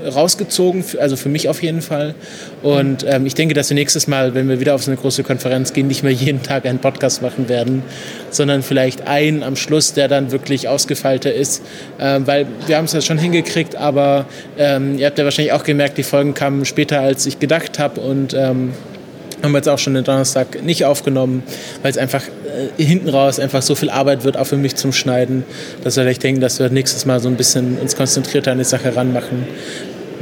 rausgezogen, 0.07 0.85
also 1.01 1.17
für 1.17 1.28
mich 1.28 1.49
auf 1.49 1.62
jeden 1.62 1.83
Fall. 1.83 2.15
Und 2.62 3.05
ähm, 3.09 3.27
ich 3.27 3.35
denke, 3.35 3.55
dass 3.55 3.70
wir 3.70 3.75
nächstes 3.75 4.07
Mal, 4.07 4.35
wenn 4.35 4.49
wir 4.49 4.60
wieder 4.60 4.75
auf 4.75 4.83
so 4.83 4.91
eine 4.91 5.01
große 5.01 5.23
Konferenz 5.23 5.73
gehen, 5.73 5.86
nicht 5.86 6.02
mehr 6.02 6.12
jeden 6.12 6.43
Tag 6.43 6.67
einen 6.67 6.78
Podcast 6.78 7.23
machen 7.23 7.49
werden, 7.49 7.83
sondern 8.31 8.62
vielleicht 8.62 9.07
einen 9.07 9.43
am 9.43 9.57
Schluss, 9.57 9.93
der 9.93 10.09
dann 10.09 10.33
wirklich 10.33 10.68
ausgefeilter 10.68 11.33
ist. 11.33 11.62
Ähm, 12.01 12.27
weil 12.27 12.47
wir 12.67 12.77
haben 12.77 12.85
es 12.85 12.93
ja 12.93 13.01
schon 13.01 13.18
hingekriegt, 13.18 13.77
aber 13.77 14.27
ähm, 14.59 14.99
ihr 14.99 15.07
habt 15.07 15.18
ja 15.18 15.25
wahrscheinlich 15.25 15.52
auch 15.52 15.65
gemerkt, 15.65 15.99
die 15.99 16.02
Folgen 16.02 16.35
kamen 16.35 16.65
später, 16.65 17.01
als 17.01 17.27
ich 17.27 17.39
gedacht 17.39 17.78
habe. 17.78 18.01
Und 18.01 18.35
ähm, 18.35 18.73
haben 19.43 19.52
wir 19.52 19.59
jetzt 19.59 19.68
auch 19.68 19.78
schon 19.78 19.94
den 19.94 20.05
Donnerstag 20.05 20.62
nicht 20.62 20.85
aufgenommen, 20.85 21.43
weil 21.83 21.91
es 21.91 21.99
einfach 21.99 22.23
äh, 22.27 22.83
hinten 22.83 23.09
raus 23.09 23.39
einfach 23.39 23.62
so 23.62 23.75
viel 23.75 23.91
Arbeit 23.91 24.25
wird, 24.25 24.36
auch 24.36 24.47
für 24.47 24.57
mich 24.57 24.75
zum 24.77 24.93
Schneiden, 24.93 25.44
dass 25.85 25.97
wir 25.97 26.02
vielleicht 26.02 26.23
denken, 26.23 26.41
dass 26.41 26.59
wir 26.59 26.68
nächstes 26.70 27.07
Mal 27.07 27.20
so 27.20 27.28
ein 27.28 27.36
bisschen 27.36 27.78
uns 27.78 27.97
konzentrierter 27.97 28.52
an 28.52 28.59
die 28.59 28.65
Sache 28.65 28.94
ranmachen. 28.94 29.47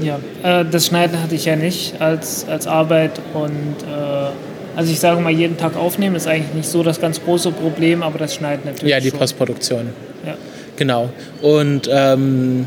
Ja, 0.01 0.19
äh, 0.43 0.65
das 0.71 0.87
Schneiden 0.87 1.21
hatte 1.23 1.35
ich 1.35 1.45
ja 1.45 1.57
nicht 1.57 2.01
als, 2.01 2.47
als 2.49 2.67
Arbeit 2.67 3.13
und 3.35 3.51
äh, 3.83 4.29
also 4.77 4.93
ich 4.93 5.01
sage 5.01 5.21
mal, 5.21 5.33
jeden 5.33 5.57
Tag 5.57 5.75
aufnehmen 5.77 6.17
ist 6.17 6.27
eigentlich 6.27 6.53
nicht 6.55 6.69
so 6.69 6.83
das 6.83 7.01
ganz 7.01 7.23
große 7.23 7.51
Problem, 7.51 8.03
aber 8.03 8.19
das 8.19 8.35
Schneiden 8.35 8.63
natürlich 8.67 8.91
Ja, 8.93 9.01
die 9.01 9.09
schon. 9.11 9.19
Postproduktion. 9.19 9.89
Ja. 10.27 10.35
Genau. 10.77 11.09
Und 11.41 11.89
ähm, 11.91 12.67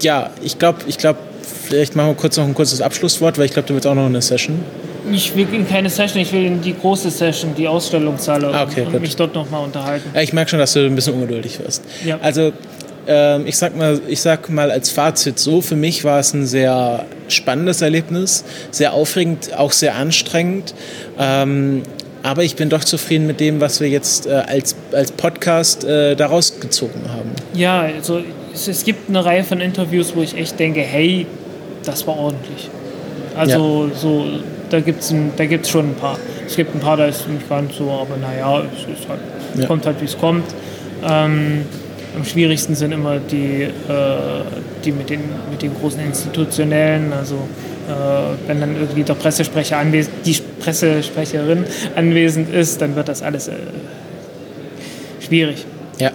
ja, 0.00 0.30
ich 0.42 0.58
glaube, 0.58 0.78
ich 0.88 0.98
glaube, 0.98 1.20
vielleicht 1.68 1.94
machen 1.94 2.08
wir 2.08 2.14
kurz 2.14 2.36
noch 2.36 2.44
ein 2.44 2.54
kurzes 2.54 2.80
Abschlusswort, 2.80 3.38
weil 3.38 3.44
ich 3.46 3.52
glaube, 3.52 3.68
du 3.68 3.74
willst 3.74 3.86
auch 3.86 3.94
noch 3.94 4.06
eine 4.06 4.20
Session. 4.20 4.58
Ich 5.12 5.36
will 5.36 5.46
in 5.52 5.68
keine 5.68 5.90
Session, 5.90 6.20
ich 6.22 6.32
will 6.32 6.46
in 6.46 6.62
die 6.62 6.74
große 6.74 7.10
Session, 7.10 7.54
die 7.56 7.68
Ausstellungshalle 7.68 8.48
Ah, 8.48 8.64
okay, 8.64 8.82
und 8.82 8.92
gut. 8.92 9.02
mich 9.02 9.14
dort 9.14 9.34
nochmal 9.34 9.62
unterhalten. 9.62 10.08
Ich 10.18 10.32
merke 10.32 10.50
schon, 10.50 10.58
dass 10.58 10.72
du 10.72 10.80
ein 10.80 10.94
bisschen 10.96 11.14
ungeduldig 11.14 11.60
wirst. 11.60 11.84
Ja. 12.04 12.18
Also 12.22 12.52
ich 13.44 13.56
sag 13.56 13.76
mal, 13.76 14.00
ich 14.08 14.20
sag 14.20 14.48
mal 14.50 14.70
als 14.70 14.90
Fazit 14.90 15.38
so: 15.38 15.60
Für 15.60 15.76
mich 15.76 16.04
war 16.04 16.20
es 16.20 16.32
ein 16.32 16.46
sehr 16.46 17.04
spannendes 17.28 17.82
Erlebnis, 17.82 18.44
sehr 18.70 18.92
aufregend, 18.92 19.56
auch 19.56 19.72
sehr 19.72 19.94
anstrengend. 19.94 20.74
Ähm, 21.18 21.82
aber 22.22 22.42
ich 22.42 22.56
bin 22.56 22.70
doch 22.70 22.82
zufrieden 22.82 23.26
mit 23.26 23.38
dem, 23.38 23.60
was 23.60 23.80
wir 23.80 23.88
jetzt 23.88 24.26
äh, 24.26 24.30
als, 24.30 24.74
als 24.92 25.12
Podcast 25.12 25.84
äh, 25.84 26.16
daraus 26.16 26.58
gezogen 26.58 27.02
haben. 27.08 27.30
Ja, 27.52 27.82
also 27.82 28.22
es, 28.54 28.84
gibt 28.84 29.10
eine 29.10 29.22
Reihe 29.22 29.44
von 29.44 29.60
Interviews, 29.60 30.16
wo 30.16 30.22
ich 30.22 30.34
echt 30.34 30.58
denke, 30.58 30.80
hey, 30.80 31.26
das 31.84 32.06
war 32.06 32.16
ordentlich. 32.16 32.70
Also 33.36 33.90
so, 33.94 34.24
da 34.70 34.80
gibt 34.80 35.02
es 35.02 35.14
da 35.36 35.44
gibt's 35.44 35.68
schon 35.68 35.90
ein 35.90 35.94
paar. 35.96 36.18
Es 36.46 36.56
gibt 36.56 36.74
ein 36.74 36.80
paar, 36.80 36.96
da 36.96 37.06
ist 37.06 37.28
nicht 37.28 37.46
ganz 37.46 37.76
so, 37.76 37.90
aber 37.90 38.16
naja, 38.16 38.62
es 38.72 38.98
ist 38.98 39.06
halt, 39.06 39.20
Ja. 39.58 39.66
kommt 39.66 39.84
halt, 39.84 40.00
wie 40.00 40.06
es 40.06 40.16
kommt. 40.18 40.46
Ähm, 41.06 41.66
am 42.16 42.24
schwierigsten 42.24 42.74
sind 42.74 42.92
immer 42.92 43.18
die, 43.18 43.62
äh, 43.62 43.70
die 44.84 44.92
mit, 44.92 45.10
den, 45.10 45.20
mit 45.50 45.62
den 45.62 45.74
großen 45.74 46.00
Institutionellen, 46.00 47.12
also 47.12 47.34
äh, 47.88 48.48
wenn 48.48 48.60
dann 48.60 48.76
irgendwie 48.76 49.02
der 49.02 49.14
Pressesprecher 49.14 49.78
anwesend, 49.78 50.14
die 50.24 50.36
Pressesprecherin 50.60 51.64
anwesend 51.96 52.52
ist, 52.54 52.80
dann 52.80 52.96
wird 52.96 53.08
das 53.08 53.22
alles 53.22 53.48
äh, 53.48 53.52
schwierig. 55.20 55.64
Ja. 55.98 56.10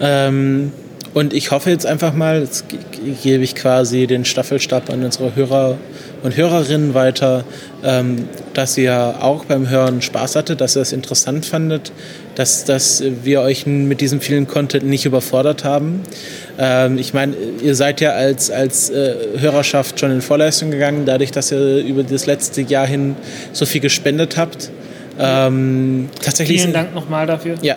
Ähm, 0.00 0.72
und 1.12 1.32
ich 1.32 1.50
hoffe 1.52 1.70
jetzt 1.70 1.86
einfach 1.86 2.12
mal, 2.12 2.40
jetzt 2.40 2.68
ge- 2.68 2.80
ge- 2.90 3.14
gebe 3.22 3.44
ich 3.44 3.54
quasi 3.54 4.06
den 4.08 4.24
Staffelstab 4.24 4.90
an 4.90 5.04
unsere 5.04 5.36
Hörer 5.36 5.78
und 6.24 6.36
Hörerinnen 6.36 6.94
weiter, 6.94 7.44
ähm, 7.84 8.28
dass 8.52 8.76
ihr 8.76 9.14
auch 9.20 9.44
beim 9.44 9.68
Hören 9.68 10.02
Spaß 10.02 10.34
hattet, 10.36 10.60
dass 10.60 10.74
ihr 10.76 10.82
es 10.82 10.92
interessant 10.92 11.46
fandet, 11.46 11.92
dass, 12.34 12.64
dass 12.64 13.02
wir 13.22 13.40
euch 13.40 13.66
mit 13.66 14.00
diesem 14.00 14.20
vielen 14.20 14.46
Content 14.46 14.86
nicht 14.86 15.06
überfordert 15.06 15.64
haben. 15.64 16.02
Ähm, 16.58 16.98
ich 16.98 17.14
meine, 17.14 17.34
ihr 17.62 17.74
seid 17.74 18.00
ja 18.00 18.10
als, 18.10 18.50
als 18.50 18.90
äh, 18.90 19.14
Hörerschaft 19.38 20.00
schon 20.00 20.10
in 20.10 20.20
Vorleistung 20.20 20.70
gegangen, 20.70 21.04
dadurch, 21.06 21.30
dass 21.30 21.52
ihr 21.52 21.78
über 21.78 22.02
das 22.02 22.26
letzte 22.26 22.62
Jahr 22.62 22.86
hin 22.86 23.16
so 23.52 23.66
viel 23.66 23.80
gespendet 23.80 24.36
habt. 24.36 24.70
Ähm, 25.18 26.08
tatsächlich 26.22 26.60
Vielen 26.62 26.72
Dank 26.72 26.94
nochmal 26.94 27.26
dafür. 27.26 27.56
ja, 27.62 27.76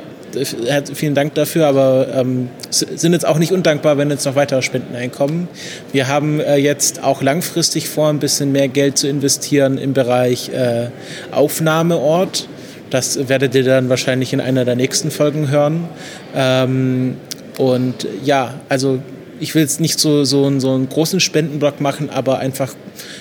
vielen 0.94 1.16
Dank 1.16 1.36
dafür, 1.36 1.68
aber 1.68 2.08
ähm, 2.14 2.50
sind 2.70 3.14
jetzt 3.14 3.26
auch 3.26 3.38
nicht 3.38 3.52
undankbar, 3.52 3.98
wenn 3.98 4.10
jetzt 4.10 4.26
noch 4.26 4.36
weitere 4.36 4.62
Spenden 4.62 4.96
einkommen. 4.96 5.48
Wir 5.92 6.08
haben 6.08 6.40
äh, 6.40 6.58
jetzt 6.58 7.04
auch 7.04 7.22
langfristig 7.22 7.88
vor, 7.90 8.10
ein 8.10 8.20
bisschen 8.20 8.52
mehr 8.52 8.68
Geld 8.68 8.98
zu 8.98 9.08
investieren 9.08 9.78
im 9.78 9.94
Bereich 9.94 10.50
äh, 10.50 10.90
Aufnahmeort. 11.32 12.48
Das 12.90 13.28
werdet 13.30 13.54
ihr 13.56 13.64
dann 13.64 13.90
wahrscheinlich 13.90 14.34
in 14.34 14.42
einer 14.42 14.66
der 14.66 14.76
nächsten 14.76 15.12
Folgen 15.12 15.50
hören. 15.50 15.90
Ähm, 16.36 17.18
und 17.58 18.08
ja, 18.24 18.54
also 18.70 19.00
ich 19.40 19.54
will 19.54 19.62
jetzt 19.62 19.80
nicht 19.80 20.00
so, 20.00 20.24
so, 20.24 20.46
einen- 20.46 20.60
so 20.60 20.72
einen 20.74 20.90
großen 20.90 21.20
Spendenblock 21.20 21.80
machen, 21.80 22.10
aber 22.10 22.40
einfach 22.40 22.74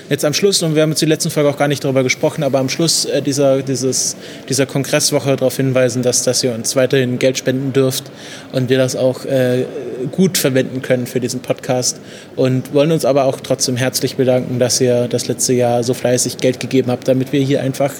jetzt 0.09 0.25
am 0.25 0.33
Schluss, 0.33 0.63
und 0.63 0.73
wir 0.73 0.81
haben 0.81 0.89
jetzt 0.89 1.01
die 1.01 1.05
letzten 1.05 1.29
Folge 1.29 1.47
auch 1.49 1.57
gar 1.57 1.67
nicht 1.67 1.83
darüber 1.83 2.01
gesprochen, 2.01 2.43
aber 2.43 2.57
am 2.57 2.69
Schluss 2.69 3.05
äh, 3.05 3.21
dieser, 3.21 3.61
dieses, 3.61 4.15
dieser 4.49 4.65
Kongresswoche 4.65 5.35
darauf 5.35 5.57
hinweisen, 5.57 6.01
dass, 6.01 6.23
dass 6.23 6.43
ihr 6.43 6.55
uns 6.55 6.75
weiterhin 6.75 7.19
Geld 7.19 7.37
spenden 7.37 7.71
dürft 7.71 8.05
und 8.51 8.69
wir 8.69 8.79
das 8.79 8.95
auch 8.95 9.25
äh, 9.25 9.65
gut 10.11 10.39
verwenden 10.39 10.81
können 10.81 11.05
für 11.05 11.19
diesen 11.19 11.41
Podcast. 11.41 11.99
Und 12.35 12.73
wollen 12.73 12.91
uns 12.91 13.05
aber 13.05 13.25
auch 13.25 13.39
trotzdem 13.39 13.75
herzlich 13.75 14.15
bedanken, 14.15 14.57
dass 14.57 14.81
ihr 14.81 15.07
das 15.07 15.27
letzte 15.27 15.53
Jahr 15.53 15.83
so 15.83 15.93
fleißig 15.93 16.37
Geld 16.37 16.59
gegeben 16.59 16.89
habt, 16.89 17.07
damit 17.07 17.31
wir 17.31 17.41
hier 17.41 17.61
einfach, 17.61 17.93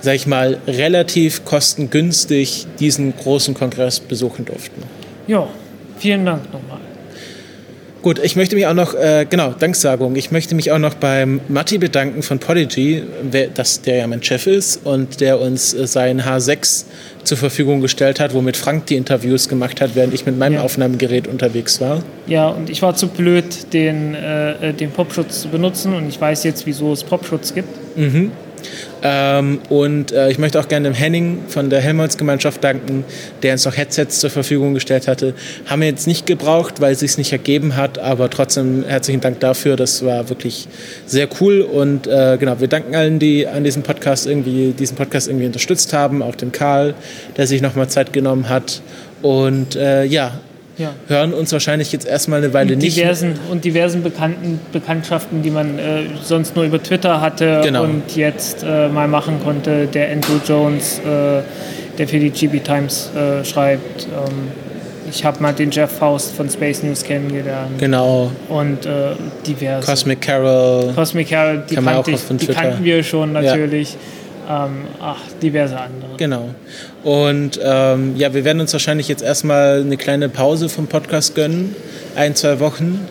sag 0.00 0.14
ich 0.14 0.26
mal, 0.26 0.58
relativ 0.66 1.44
kostengünstig 1.44 2.66
diesen 2.78 3.16
großen 3.16 3.54
Kongress 3.54 4.00
besuchen 4.00 4.44
durften. 4.44 4.82
Ja, 5.26 5.48
vielen 5.98 6.24
Dank 6.24 6.44
nochmal. 6.52 6.80
Gut, 8.00 8.20
ich 8.22 8.36
möchte 8.36 8.54
mich 8.54 8.66
auch 8.66 8.74
noch, 8.74 8.94
äh, 8.94 9.26
genau, 9.28 9.50
Danksagung. 9.50 10.14
Ich 10.14 10.30
möchte 10.30 10.54
mich 10.54 10.70
auch 10.70 10.78
noch 10.78 10.94
beim 10.94 11.40
Matti 11.48 11.78
bedanken 11.78 12.22
von 12.22 12.38
Podigy, 12.38 13.02
wer, 13.28 13.48
dass 13.48 13.82
der 13.82 13.96
ja 13.96 14.06
mein 14.06 14.22
Chef 14.22 14.46
ist 14.46 14.86
und 14.86 15.20
der 15.20 15.40
uns 15.40 15.74
äh, 15.74 15.86
sein 15.88 16.22
H6 16.22 16.84
zur 17.24 17.36
Verfügung 17.36 17.80
gestellt 17.80 18.20
hat, 18.20 18.34
womit 18.34 18.56
Frank 18.56 18.86
die 18.86 18.94
Interviews 18.94 19.48
gemacht 19.48 19.80
hat, 19.80 19.96
während 19.96 20.14
ich 20.14 20.26
mit 20.26 20.38
meinem 20.38 20.58
Aufnahmegerät 20.58 21.26
unterwegs 21.26 21.80
war. 21.80 22.02
Ja, 22.28 22.48
und 22.48 22.70
ich 22.70 22.82
war 22.82 22.94
zu 22.94 23.08
blöd, 23.08 23.72
den, 23.72 24.14
äh, 24.14 24.70
äh, 24.70 24.72
den 24.72 24.92
Popschutz 24.92 25.42
zu 25.42 25.48
benutzen 25.48 25.92
und 25.92 26.08
ich 26.08 26.20
weiß 26.20 26.44
jetzt, 26.44 26.66
wieso 26.66 26.92
es 26.92 27.02
Popschutz 27.02 27.52
gibt. 27.52 27.68
Mhm. 27.96 28.30
Ähm, 29.02 29.60
und 29.68 30.12
äh, 30.12 30.30
ich 30.30 30.38
möchte 30.38 30.58
auch 30.58 30.68
gerne 30.68 30.88
dem 30.88 30.94
Henning 30.94 31.42
von 31.48 31.70
der 31.70 31.80
Helmholtz-Gemeinschaft 31.80 32.62
danken, 32.64 33.04
der 33.42 33.52
uns 33.52 33.64
noch 33.64 33.76
Headsets 33.76 34.20
zur 34.20 34.30
Verfügung 34.30 34.74
gestellt 34.74 35.06
hatte. 35.06 35.34
Haben 35.66 35.82
wir 35.82 35.88
jetzt 35.88 36.06
nicht 36.06 36.26
gebraucht, 36.26 36.80
weil 36.80 36.92
es 36.92 37.00
sich 37.00 37.16
nicht 37.16 37.32
ergeben 37.32 37.76
hat, 37.76 37.98
aber 37.98 38.28
trotzdem 38.30 38.84
herzlichen 38.86 39.20
Dank 39.20 39.40
dafür. 39.40 39.76
Das 39.76 40.04
war 40.04 40.28
wirklich 40.28 40.68
sehr 41.06 41.28
cool. 41.40 41.60
Und 41.60 42.06
äh, 42.06 42.36
genau, 42.38 42.60
wir 42.60 42.68
danken 42.68 42.94
allen, 42.96 43.18
die 43.18 43.46
an 43.46 43.64
diesem 43.64 43.82
Podcast 43.82 44.26
irgendwie, 44.26 44.72
diesen 44.72 44.96
Podcast 44.96 45.28
irgendwie 45.28 45.46
unterstützt 45.46 45.92
haben, 45.92 46.22
auch 46.22 46.34
dem 46.34 46.52
Karl, 46.52 46.94
der 47.36 47.46
sich 47.46 47.62
nochmal 47.62 47.88
Zeit 47.88 48.12
genommen 48.12 48.48
hat. 48.48 48.82
Und 49.22 49.76
äh, 49.76 50.04
ja, 50.04 50.40
Ja. 50.78 50.92
hören 51.08 51.34
uns 51.34 51.52
wahrscheinlich 51.52 51.90
jetzt 51.92 52.06
erstmal 52.06 52.38
eine 52.42 52.52
Weile 52.54 52.74
und 52.74 52.78
nicht. 52.82 52.96
diversen, 52.96 53.34
und 53.50 53.64
diversen 53.64 54.02
bekannten 54.02 54.60
Bekanntschaften, 54.72 55.42
die 55.42 55.50
man 55.50 55.78
äh, 55.78 56.02
sonst 56.22 56.54
nur 56.56 56.64
über 56.64 56.80
Twitter 56.82 57.20
hatte 57.20 57.60
Genau. 57.64 57.82
und 57.84 58.14
jetzt 58.16 58.62
äh, 58.62 58.88
mal 58.88 59.08
machen 59.08 59.40
konnte. 59.42 59.86
Der 59.88 60.10
Andrew 60.12 60.38
Jones, 60.46 60.98
äh, 61.00 61.42
der 61.98 62.06
für 62.08 62.18
die 62.20 62.30
GB 62.30 62.60
Times 62.60 63.10
äh, 63.16 63.44
schreibt. 63.44 64.04
Ähm, 64.04 64.52
ich 65.10 65.24
habe 65.24 65.42
mal 65.42 65.52
den 65.54 65.70
Jeff 65.70 65.90
Faust 65.90 66.34
von 66.36 66.50
Space 66.50 66.82
News 66.82 67.02
kennengelernt. 67.02 67.78
Genau. 67.78 68.30
Und 68.50 68.84
äh, 68.86 69.12
diverse. 69.46 69.86
Cosmic 69.90 70.20
Carol. 70.20 70.92
Cosmic 70.94 71.30
Carol, 71.30 71.62
die, 71.68 71.74
Kann 71.76 71.84
kannte 71.86 72.00
auch 72.00 72.08
ich, 72.08 72.20
von 72.20 72.36
die 72.36 72.46
kannten 72.46 72.84
wir 72.84 73.02
schon 73.02 73.34
Ja. 73.34 73.40
Ähm, 74.48 74.86
ach, 75.00 75.20
diverse 75.42 75.78
andere. 75.78 76.16
Genau. 76.16 76.48
Und 77.04 77.60
ähm, 77.62 78.16
ja, 78.16 78.32
wir 78.32 78.44
werden 78.44 78.60
uns 78.60 78.72
wahrscheinlich 78.72 79.08
jetzt 79.08 79.22
erstmal 79.22 79.82
eine 79.82 79.98
kleine 79.98 80.30
Pause 80.30 80.70
vom 80.70 80.86
Podcast 80.86 81.34
gönnen. 81.34 81.76
Ein, 82.16 82.34
zwei 82.34 82.58
Wochen. 82.58 83.06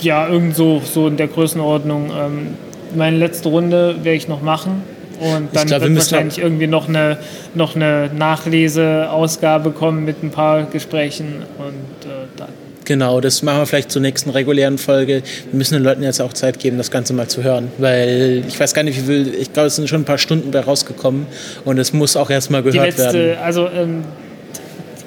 Ja, 0.00 0.28
irgend 0.28 0.56
so, 0.56 0.80
so 0.80 1.08
in 1.08 1.18
der 1.18 1.28
Größenordnung. 1.28 2.10
Ähm, 2.10 2.46
meine 2.94 3.18
letzte 3.18 3.50
Runde 3.50 3.96
werde 4.02 4.16
ich 4.16 4.28
noch 4.28 4.40
machen. 4.40 4.82
Und 5.20 5.54
dann 5.54 5.66
glaub, 5.66 5.82
wir 5.82 5.90
wird 5.90 6.10
wahrscheinlich 6.10 6.38
irgendwie 6.38 6.66
noch 6.66 6.88
eine, 6.88 7.18
noch 7.54 7.76
eine 7.76 8.10
Nachleseausgabe 8.12 9.70
kommen 9.70 10.04
mit 10.04 10.22
ein 10.22 10.30
paar 10.30 10.64
Gesprächen. 10.64 11.42
Und 11.58 12.10
äh, 12.10 12.26
dann. 12.36 12.61
Genau, 12.92 13.22
das 13.22 13.42
machen 13.42 13.60
wir 13.60 13.64
vielleicht 13.64 13.90
zur 13.90 14.02
nächsten 14.02 14.28
regulären 14.28 14.76
Folge. 14.76 15.22
Wir 15.50 15.56
müssen 15.56 15.72
den 15.72 15.82
Leuten 15.82 16.02
jetzt 16.02 16.20
auch 16.20 16.34
Zeit 16.34 16.58
geben, 16.58 16.76
das 16.76 16.90
Ganze 16.90 17.14
mal 17.14 17.26
zu 17.26 17.42
hören. 17.42 17.72
Weil 17.78 18.44
ich 18.46 18.60
weiß 18.60 18.74
gar 18.74 18.82
nicht, 18.82 18.98
wie 19.00 19.06
viel, 19.06 19.34
ich 19.34 19.50
glaube, 19.50 19.68
es 19.68 19.76
sind 19.76 19.88
schon 19.88 20.02
ein 20.02 20.04
paar 20.04 20.18
Stunden 20.18 20.50
bei 20.50 20.60
rausgekommen. 20.60 21.26
Und 21.64 21.78
es 21.78 21.94
muss 21.94 22.18
auch 22.18 22.28
erstmal 22.28 22.62
Die 22.62 22.72
gehört 22.72 22.98
letzte, 22.98 23.14
werden. 23.14 23.42
also 23.42 23.66
ähm, 23.74 24.04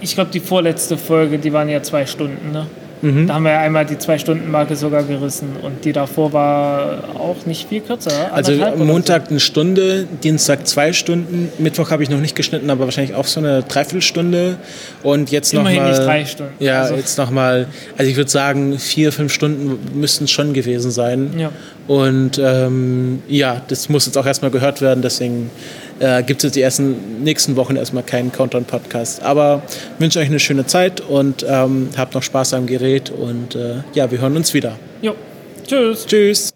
ich 0.01 0.15
glaube, 0.15 0.31
die 0.33 0.39
vorletzte 0.39 0.97
Folge, 0.97 1.37
die 1.37 1.53
waren 1.53 1.69
ja 1.69 1.83
zwei 1.83 2.07
Stunden. 2.07 2.51
Ne? 2.51 2.65
Mhm. 3.01 3.27
Da 3.27 3.35
haben 3.35 3.43
wir 3.43 3.51
ja 3.51 3.59
einmal 3.59 3.85
die 3.85 3.97
Zwei-Stunden-Marke 3.97 4.75
sogar 4.75 5.03
gerissen. 5.03 5.49
Und 5.61 5.85
die 5.85 5.91
davor 5.93 6.33
war 6.33 7.03
auch 7.19 7.45
nicht 7.45 7.69
viel 7.69 7.81
kürzer. 7.81 8.31
Also 8.33 8.53
Montag 8.77 9.29
eine 9.29 9.39
Stunde, 9.39 10.07
Dienstag 10.23 10.67
zwei 10.67 10.93
Stunden, 10.93 11.49
Mittwoch 11.57 11.91
habe 11.91 12.03
ich 12.03 12.09
noch 12.09 12.19
nicht 12.19 12.35
geschnitten, 12.35 12.69
aber 12.69 12.85
wahrscheinlich 12.85 13.15
auch 13.15 13.25
so 13.25 13.39
eine 13.39 13.63
Dreiviertelstunde. 13.63 14.57
Und 15.03 15.31
jetzt 15.31 15.53
Immerhin 15.53 15.83
nicht 15.85 15.99
drei 15.99 16.25
Stunden. 16.25 16.53
Ja, 16.59 16.81
Also- 16.83 16.95
jetzt 16.95 17.17
nochmal, 17.17 17.67
also 17.97 18.09
ich 18.09 18.17
würde 18.17 18.31
sagen, 18.31 18.79
vier, 18.79 19.11
fünf 19.11 19.33
Stunden 19.33 19.77
müssten 19.99 20.25
es 20.25 20.31
schon 20.31 20.53
gewesen 20.53 20.91
sein. 20.91 21.33
Ja. 21.37 21.51
Und 21.87 22.39
ähm, 22.43 23.21
ja, 23.27 23.61
das 23.67 23.89
muss 23.89 24.05
jetzt 24.07 24.17
auch 24.17 24.25
erstmal 24.25 24.49
gehört 24.51 24.81
werden, 24.81 25.01
deswegen 25.03 25.51
äh, 25.99 26.23
gibt 26.23 26.39
es 26.39 26.43
jetzt 26.43 26.55
die 26.55 26.61
ersten 26.61 27.23
nächsten 27.23 27.55
Wochen 27.55 27.75
erstmal 27.75 28.03
keinen 28.03 28.31
Countdown-Podcast. 28.31 29.23
Aber 29.23 29.63
wünsche 29.99 30.19
euch 30.19 30.27
eine 30.27 30.39
schöne 30.39 30.65
Zeit 30.65 31.01
und 31.01 31.45
ähm, 31.47 31.89
habt 31.97 32.13
noch 32.13 32.23
Spaß 32.23 32.53
am 32.53 32.65
Gerät 32.65 33.09
und 33.09 33.55
äh, 33.55 33.75
ja, 33.93 34.09
wir 34.11 34.19
hören 34.19 34.35
uns 34.35 34.53
wieder. 34.53 34.77
Jo. 35.01 35.15
Tschüss. 35.65 36.05
Tschüss. 36.05 36.54